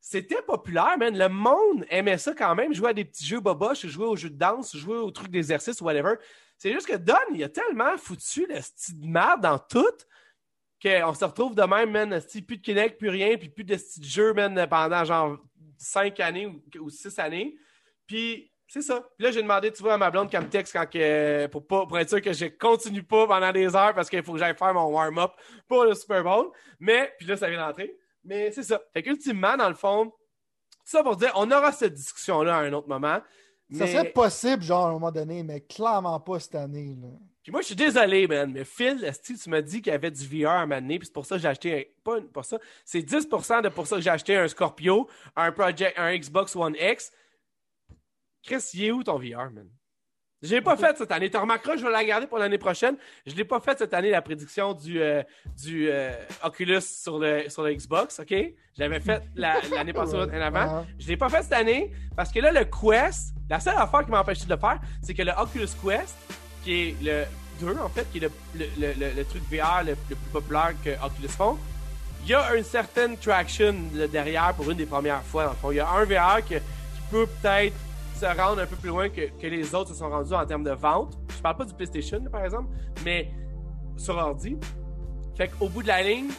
c'était 0.00 0.42
populaire, 0.42 0.98
man. 0.98 1.16
Le 1.16 1.28
monde 1.28 1.86
aimait 1.88 2.18
ça 2.18 2.34
quand 2.34 2.54
même, 2.54 2.74
jouer 2.74 2.90
à 2.90 2.92
des 2.92 3.04
petits 3.04 3.24
jeux 3.24 3.40
boboches, 3.40 3.86
jouer 3.86 4.06
aux 4.06 4.16
jeux 4.16 4.30
de 4.30 4.38
danse, 4.38 4.76
jouer 4.76 4.98
aux 4.98 5.10
trucs 5.10 5.30
d'exercice, 5.30 5.80
whatever. 5.80 6.16
C'est 6.58 6.72
juste 6.72 6.86
que 6.86 6.96
Don, 6.96 7.14
il 7.34 7.42
a 7.42 7.48
tellement 7.48 7.96
foutu 7.96 8.46
le 8.46 8.60
style 8.60 9.00
de 9.00 9.06
merde 9.06 9.40
dans 9.40 9.58
tout 9.58 9.84
qu'on 10.80 11.14
se 11.14 11.24
retrouve 11.24 11.54
de 11.54 11.62
même, 11.62 11.90
man, 11.90 12.20
plus 12.46 12.58
de 12.58 12.62
Kinect, 12.62 12.98
plus 12.98 13.08
rien, 13.08 13.36
puis 13.38 13.48
plus 13.48 13.64
de 13.64 13.76
style 13.76 14.02
de 14.02 14.08
jeu, 14.08 14.34
man, 14.34 14.66
pendant 14.68 15.04
genre 15.04 15.38
5 15.78 16.20
années 16.20 16.46
ou, 16.46 16.62
ou 16.80 16.90
6 16.90 17.18
années. 17.18 17.56
Puis 18.06 18.52
c'est 18.74 18.82
ça. 18.82 19.00
Puis 19.16 19.24
là, 19.24 19.30
j'ai 19.30 19.40
demandé, 19.40 19.70
tu 19.70 19.82
vois, 19.84 19.94
à 19.94 19.98
ma 19.98 20.10
blonde 20.10 20.28
qu'elle 20.28 20.42
me 20.42 20.48
texte 20.48 20.72
quand 20.72 20.84
que, 20.90 21.46
pour, 21.46 21.64
pas, 21.64 21.86
pour 21.86 21.96
être 21.96 22.08
sûr 22.08 22.20
que 22.20 22.32
je 22.32 22.46
continue 22.46 23.04
pas 23.04 23.24
pendant 23.28 23.52
des 23.52 23.76
heures 23.76 23.94
parce 23.94 24.10
qu'il 24.10 24.22
faut 24.24 24.32
que 24.32 24.38
j'aille 24.38 24.56
faire 24.56 24.74
mon 24.74 24.86
warm-up 24.86 25.30
pour 25.68 25.84
le 25.84 25.94
Super 25.94 26.24
Bowl. 26.24 26.50
Mais, 26.80 27.12
puis 27.16 27.26
là, 27.26 27.36
ça 27.36 27.48
vient 27.48 27.64
d'entrer. 27.64 27.96
Mais 28.24 28.50
c'est 28.50 28.64
ça. 28.64 28.82
Fait 28.92 29.04
qu'ultimement, 29.04 29.56
dans 29.56 29.68
le 29.68 29.76
fond, 29.76 30.12
ça 30.84 31.04
pour 31.04 31.14
dire, 31.14 31.30
on 31.36 31.48
aura 31.52 31.70
cette 31.70 31.94
discussion-là 31.94 32.56
à 32.56 32.60
un 32.62 32.72
autre 32.72 32.88
moment. 32.88 33.20
Ça 33.72 33.86
serait 33.86 34.10
possible, 34.10 34.62
genre, 34.62 34.86
à 34.86 34.88
un 34.88 34.92
moment 34.92 35.12
donné, 35.12 35.42
mais 35.42 35.60
clairement 35.60 36.18
pas 36.18 36.40
cette 36.40 36.56
année. 36.56 36.96
Là. 37.00 37.08
Puis 37.44 37.52
moi, 37.52 37.60
je 37.60 37.66
suis 37.66 37.76
désolé, 37.76 38.26
man, 38.26 38.50
mais 38.52 38.64
Phil, 38.64 39.04
esti, 39.04 39.36
tu 39.38 39.50
m'as 39.50 39.60
dit 39.60 39.82
qu'il 39.82 39.92
y 39.92 39.94
avait 39.94 40.10
du 40.10 40.26
VR 40.26 40.50
à 40.50 40.66
donné, 40.66 40.98
puis 40.98 41.06
c'est 41.06 41.12
pour 41.14 41.26
ça 41.26 41.36
que 41.36 41.42
j'ai 41.42 41.48
acheté 41.48 41.74
un... 41.78 41.82
Pas 42.02 42.18
une- 42.18 42.28
pour 42.28 42.44
ça, 42.44 42.58
c'est 42.84 43.00
10% 43.00 43.62
de 43.62 43.68
pour 43.68 43.86
ça 43.86 43.96
que 43.96 44.02
j'ai 44.02 44.10
acheté 44.10 44.36
un 44.36 44.48
Scorpio, 44.48 45.08
un 45.36 45.52
Project, 45.52 45.98
un 45.98 46.16
Xbox 46.16 46.56
One 46.56 46.74
X. 46.80 47.12
Chris, 48.44 48.62
il 48.74 48.84
est 48.84 48.90
où 48.90 49.02
ton 49.02 49.18
VR, 49.18 49.50
man? 49.50 49.66
Je 50.42 50.50
l'ai 50.54 50.60
pas 50.60 50.76
fait 50.76 50.94
cette 50.98 51.10
année. 51.10 51.30
Tu 51.30 51.38
remarqueras, 51.38 51.76
je 51.78 51.84
vais 51.84 51.90
la 51.90 52.04
garder 52.04 52.26
pour 52.26 52.36
l'année 52.36 52.58
prochaine. 52.58 52.96
Je 53.24 53.34
l'ai 53.34 53.44
pas 53.46 53.60
fait 53.60 53.78
cette 53.78 53.94
année, 53.94 54.10
la 54.10 54.20
prédiction 54.20 54.74
du, 54.74 55.00
euh, 55.00 55.22
du 55.62 55.88
euh, 55.90 56.12
Oculus 56.44 56.82
sur 56.82 57.18
le, 57.18 57.48
sur 57.48 57.62
le 57.62 57.72
Xbox, 57.72 58.20
OK? 58.20 58.28
Je 58.30 58.52
l'avais 58.76 59.00
fait 59.00 59.22
la- 59.36 59.58
l'année 59.72 59.94
passée 59.94 60.16
en 60.16 60.28
avant. 60.28 60.80
Ouais. 60.80 60.86
Je 60.98 61.08
l'ai 61.08 61.16
pas 61.16 61.30
fait 61.30 61.42
cette 61.44 61.54
année 61.54 61.90
parce 62.14 62.30
que 62.30 62.40
là, 62.40 62.52
le 62.52 62.64
Quest, 62.66 63.32
la 63.48 63.58
seule 63.58 63.76
affaire 63.78 64.04
qui 64.04 64.10
m'a 64.10 64.20
empêché 64.20 64.44
de 64.44 64.50
le 64.52 64.58
faire, 64.60 64.78
c'est 65.02 65.14
que 65.14 65.22
le 65.22 65.32
Oculus 65.32 65.68
Quest, 65.82 66.14
qui 66.62 66.88
est 66.90 66.96
le 67.02 67.24
2 67.60 67.78
en 67.78 67.88
fait, 67.88 68.04
qui 68.12 68.18
est 68.18 68.20
le, 68.20 68.30
le, 68.54 68.92
le- 69.16 69.24
truc 69.24 69.42
VR 69.50 69.82
le, 69.82 69.94
plus 69.94 70.16
populaire 70.30 70.74
que 70.84 70.90
Oculus 71.02 71.28
font, 71.28 71.56
il 72.24 72.28
y 72.30 72.34
a 72.34 72.54
une 72.54 72.64
certaine 72.64 73.16
traction 73.16 73.74
derrière 74.12 74.52
pour 74.54 74.70
une 74.70 74.76
des 74.76 74.84
premières 74.86 75.22
fois. 75.22 75.44
Dans 75.44 75.50
le 75.52 75.56
fond. 75.56 75.70
Il 75.72 75.76
y 75.76 75.80
a 75.80 75.88
un 75.88 76.04
VR 76.04 76.44
que- 76.46 76.56
qui 76.56 77.02
peut 77.10 77.26
peut-être 77.40 77.74
se 78.14 78.26
rendre 78.26 78.60
un 78.60 78.66
peu 78.66 78.76
plus 78.76 78.88
loin 78.88 79.08
que, 79.08 79.28
que 79.40 79.46
les 79.46 79.74
autres 79.74 79.90
se 79.90 79.96
sont 79.96 80.08
rendus 80.08 80.32
en 80.32 80.46
termes 80.46 80.64
de 80.64 80.70
vente. 80.70 81.18
Je 81.36 81.42
parle 81.42 81.56
pas 81.56 81.64
du 81.64 81.74
PlayStation, 81.74 82.22
par 82.30 82.44
exemple, 82.44 82.68
mais 83.04 83.30
sur 83.96 84.16
ordi. 84.16 84.56
Fait 85.36 85.48
qu'au 85.48 85.68
bout 85.68 85.82
de 85.82 85.88
la 85.88 86.02
ligne, 86.02 86.30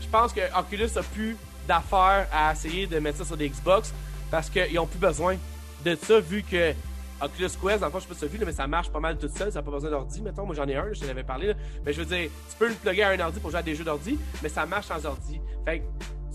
je 0.00 0.08
pense 0.08 0.32
que 0.32 0.40
Oculus 0.58 0.96
a 0.96 1.02
plus 1.02 1.36
d'affaires 1.68 2.26
à 2.32 2.52
essayer 2.52 2.86
de 2.86 2.98
mettre 2.98 3.18
ça 3.18 3.24
sur 3.24 3.36
des 3.36 3.48
Xbox 3.48 3.92
parce 4.30 4.48
qu'ils 4.48 4.78
ont 4.78 4.86
plus 4.86 4.98
besoin 4.98 5.36
de 5.84 5.94
ça 5.94 6.20
vu 6.20 6.42
que 6.42 6.72
Oculus 7.22 7.48
Quest, 7.62 7.80
dans 7.80 7.86
le 7.86 7.92
fond, 7.92 7.98
je 7.98 8.02
sais 8.04 8.08
pas 8.08 8.14
si 8.14 8.20
tu 8.20 8.24
as 8.26 8.28
vu, 8.28 8.38
là, 8.38 8.46
mais 8.46 8.52
ça 8.52 8.66
marche 8.66 8.90
pas 8.90 9.00
mal 9.00 9.18
tout 9.18 9.28
seul, 9.28 9.52
ça 9.52 9.58
n'a 9.60 9.62
pas 9.64 9.70
besoin 9.70 9.90
d'ordi, 9.90 10.22
mettons. 10.22 10.46
Moi, 10.46 10.54
j'en 10.54 10.66
ai 10.66 10.76
un, 10.76 10.84
là, 10.86 10.92
je 10.92 11.00
t'en 11.00 11.08
avais 11.08 11.22
parlé, 11.22 11.48
là. 11.48 11.54
Mais 11.84 11.92
je 11.92 12.00
veux 12.02 12.06
dire, 12.16 12.30
tu 12.50 12.56
peux 12.58 12.68
le 12.68 12.74
plugger 12.74 13.02
à 13.02 13.10
un 13.10 13.20
ordi 13.20 13.40
pour 13.40 13.50
jouer 13.50 13.60
à 13.60 13.62
des 13.62 13.74
jeux 13.74 13.84
d'ordi, 13.84 14.18
mais 14.42 14.48
ça 14.48 14.64
marche 14.66 14.86
sans 14.86 15.04
ordi. 15.06 15.40
Fait 15.64 15.80
que, 15.80 15.84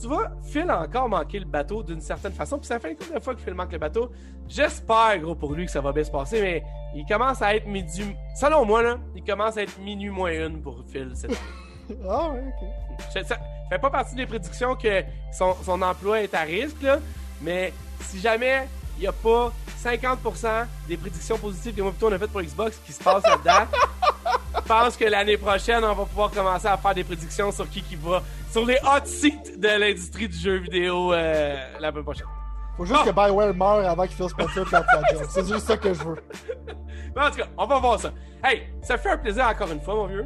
tu 0.01 0.07
vois, 0.07 0.29
Phil 0.43 0.69
a 0.69 0.81
encore 0.81 1.07
manqué 1.09 1.39
le 1.39 1.45
bateau 1.45 1.81
d'une 1.83 2.01
certaine 2.01 2.33
façon, 2.33 2.57
puis 2.57 2.67
ça 2.67 2.79
fait 2.79 2.91
une 2.91 2.97
couple 2.97 3.15
de 3.15 3.19
fois 3.19 3.33
que 3.33 3.41
Phil 3.41 3.53
manque 3.53 3.71
le 3.71 3.77
bateau. 3.79 4.11
J'espère, 4.47 5.17
gros, 5.19 5.35
pour 5.35 5.53
lui 5.53 5.65
que 5.65 5.71
ça 5.71 5.81
va 5.81 5.91
bien 5.91 6.03
se 6.03 6.11
passer, 6.11 6.41
mais 6.41 6.63
il 6.95 7.05
commence 7.05 7.41
à 7.41 7.55
être 7.55 7.65
midi. 7.67 8.03
Selon 8.39 8.65
moi, 8.65 8.83
là, 8.83 8.97
il 9.15 9.23
commence 9.23 9.57
à 9.57 9.63
être 9.63 9.77
minuit 9.79 10.09
moins 10.09 10.31
une 10.31 10.61
pour 10.61 10.83
Phil 10.87 11.11
cette 11.15 11.31
année. 11.31 11.39
Ah 12.09 12.31
ouais, 12.31 12.39
ok. 12.47 12.67
Je- 13.15 13.23
Ça 13.23 13.37
fait 13.69 13.77
pas 13.79 13.91
partie 13.91 14.15
des 14.15 14.25
prédictions 14.25 14.75
que 14.75 15.03
son, 15.31 15.53
son 15.63 15.79
emploi 15.83 16.21
est 16.21 16.33
à 16.33 16.41
risque, 16.41 16.81
là, 16.81 16.97
mais 17.41 17.71
si 18.01 18.19
jamais 18.19 18.67
il 18.97 19.01
n'y 19.01 19.07
a 19.07 19.11
pas 19.11 19.51
50% 19.83 20.65
des 20.87 20.97
prédictions 20.97 21.37
positives 21.37 21.75
que 21.75 21.81
moi 21.81 21.91
plutôt 21.91 22.07
on 22.09 22.11
a 22.13 22.19
faites 22.19 22.31
pour 22.31 22.41
Xbox 22.41 22.77
qui 22.85 22.93
se 22.93 23.03
passent 23.03 23.23
là-dedans, 23.23 23.67
je 24.55 24.61
pense 24.61 24.97
que 24.97 25.05
l'année 25.05 25.37
prochaine, 25.37 25.83
on 25.83 25.93
va 25.93 26.05
pouvoir 26.05 26.31
commencer 26.31 26.67
à 26.67 26.77
faire 26.77 26.93
des 26.93 27.03
prédictions 27.03 27.51
sur 27.51 27.69
qui 27.69 27.81
qui 27.81 27.95
va 27.95 28.23
sur 28.51 28.65
les 28.65 28.77
hot 28.83 29.05
seats 29.05 29.57
de 29.57 29.79
l'industrie 29.79 30.27
du 30.27 30.37
jeu 30.37 30.57
vidéo 30.57 31.13
euh, 31.13 31.55
la 31.79 31.91
prochaine. 31.91 32.25
Faut 32.77 32.85
juste 32.85 33.05
que 33.05 33.11
Bioware 33.11 33.53
meure 33.53 33.89
avant 33.89 34.05
qu'il 34.05 34.17
Phil 34.17 34.29
Spencer 34.29 34.65
perde 34.69 34.85
sa 34.91 35.01
job. 35.13 35.25
C'est 35.29 35.47
juste 35.47 35.65
ça 35.65 35.77
que 35.77 35.93
je 35.93 36.03
veux. 36.03 36.17
Mais 37.15 37.21
en 37.21 37.29
tout 37.29 37.37
cas, 37.37 37.47
on 37.57 37.65
va 37.65 37.79
voir 37.79 37.99
ça. 37.99 38.11
Hey, 38.43 38.63
ça 38.81 38.97
fait 38.97 39.11
un 39.11 39.17
plaisir 39.17 39.47
encore 39.47 39.71
une 39.71 39.79
fois, 39.81 39.95
mon 39.95 40.07
vieux. 40.07 40.25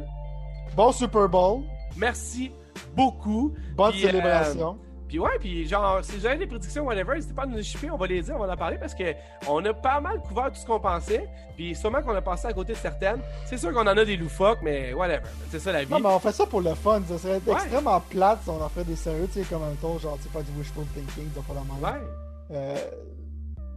Bon 0.74 0.90
Super 0.90 1.28
Bowl. 1.28 1.62
Merci 1.96 2.50
beaucoup. 2.94 3.54
Bonne 3.76 3.92
Puis, 3.92 4.04
euh, 4.04 4.06
célébration. 4.10 4.78
Puis 5.10 5.18
ouais, 5.18 5.38
puis 5.40 5.66
genre, 5.66 5.98
si 6.04 6.24
avez 6.24 6.38
des 6.38 6.46
prédictions, 6.46 6.84
whatever, 6.84 7.14
n'hésitez 7.16 7.34
pas 7.34 7.42
à 7.42 7.46
nous 7.46 7.60
chipper, 7.64 7.90
on 7.90 7.96
va 7.96 8.06
les 8.06 8.22
dire, 8.22 8.36
on 8.36 8.46
va 8.46 8.52
en 8.52 8.56
parler 8.56 8.78
parce 8.78 8.94
que 8.94 9.02
on 9.48 9.64
a 9.64 9.74
pas 9.74 10.00
mal 10.00 10.22
couvert 10.22 10.52
tout 10.52 10.54
ce 10.60 10.64
qu'on 10.64 10.78
pensait. 10.78 11.28
Puis 11.56 11.74
sûrement 11.74 12.00
qu'on 12.00 12.14
a 12.14 12.22
passé 12.22 12.46
à 12.46 12.52
côté 12.52 12.74
de 12.74 12.78
certaines. 12.78 13.18
C'est 13.44 13.58
sûr 13.58 13.72
qu'on 13.72 13.80
en 13.80 13.86
a 13.88 14.04
des 14.04 14.16
loufoques, 14.16 14.60
mais 14.62 14.92
whatever. 14.92 15.22
C'est 15.50 15.58
ça 15.58 15.72
la 15.72 15.82
vie. 15.82 15.90
Non, 15.90 15.98
mais 15.98 16.06
on 16.06 16.20
fait 16.20 16.30
ça 16.30 16.46
pour 16.46 16.60
le 16.60 16.74
fun. 16.76 17.02
Ça 17.08 17.18
serait 17.18 17.40
Ouais. 17.44 17.52
extrêmement 17.54 17.98
plate 18.00 18.38
si 18.44 18.50
on 18.50 18.62
en 18.62 18.68
fait 18.68 18.84
des 18.84 18.94
sérieux, 18.94 19.26
tu 19.32 19.42
sais, 19.42 19.46
comme 19.52 19.64
un 19.64 19.74
ton, 19.80 19.98
genre, 19.98 20.16
tu 20.18 20.22
sais, 20.22 20.28
faire 20.28 20.42
du 20.44 20.52
wishful 20.56 20.84
thinking, 20.94 21.32
de 21.32 21.40
pas 21.40 21.54
la 21.54 21.60
même. 21.62 21.82
Ouais. 21.82 22.06
Euh, 22.52 22.76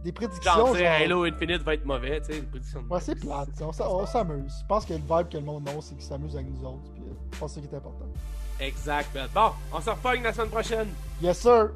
des 0.04 0.12
prédictions. 0.12 0.52
Genre, 0.52 0.76
Genre, 0.76 0.86
Halo 0.86 1.24
Infinite 1.24 1.62
va 1.62 1.74
être 1.74 1.84
mauvais, 1.84 2.20
tu 2.20 2.26
sais, 2.26 2.32
les 2.34 2.42
prédictions. 2.42 2.80
de- 2.82 2.88
Ouais, 2.94 3.00
c'est 3.00 3.18
plate. 3.18 3.48
tu 3.56 3.62
On 3.64 3.72
s'a- 3.72 3.90
on 3.90 4.06
s'amuse. 4.06 4.54
Je 4.60 4.66
pense 4.66 4.84
que 4.84 4.92
le 4.92 5.00
vibe 5.00 5.28
que 5.30 5.38
le 5.38 5.42
monde 5.44 5.68
a, 5.68 5.72
c'est 5.80 5.94
qu'il 5.96 6.04
s'amuse 6.04 6.36
avec 6.36 6.46
nous 6.48 6.64
autres. 6.64 6.92
Puis, 6.94 7.02
je 7.32 7.38
pense 7.40 7.54
que 7.54 7.60
c'est 7.60 7.64
ce 7.66 7.68
qui 7.68 7.74
est 7.74 7.78
important. 7.78 8.06
Exact. 8.60 9.16
Bon, 9.34 9.52
on 9.72 9.80
se 9.80 9.90
repogne 9.90 10.22
la 10.22 10.32
semaine 10.32 10.50
prochaine. 10.50 10.88
Yes, 11.20 11.40
sir. 11.40 11.72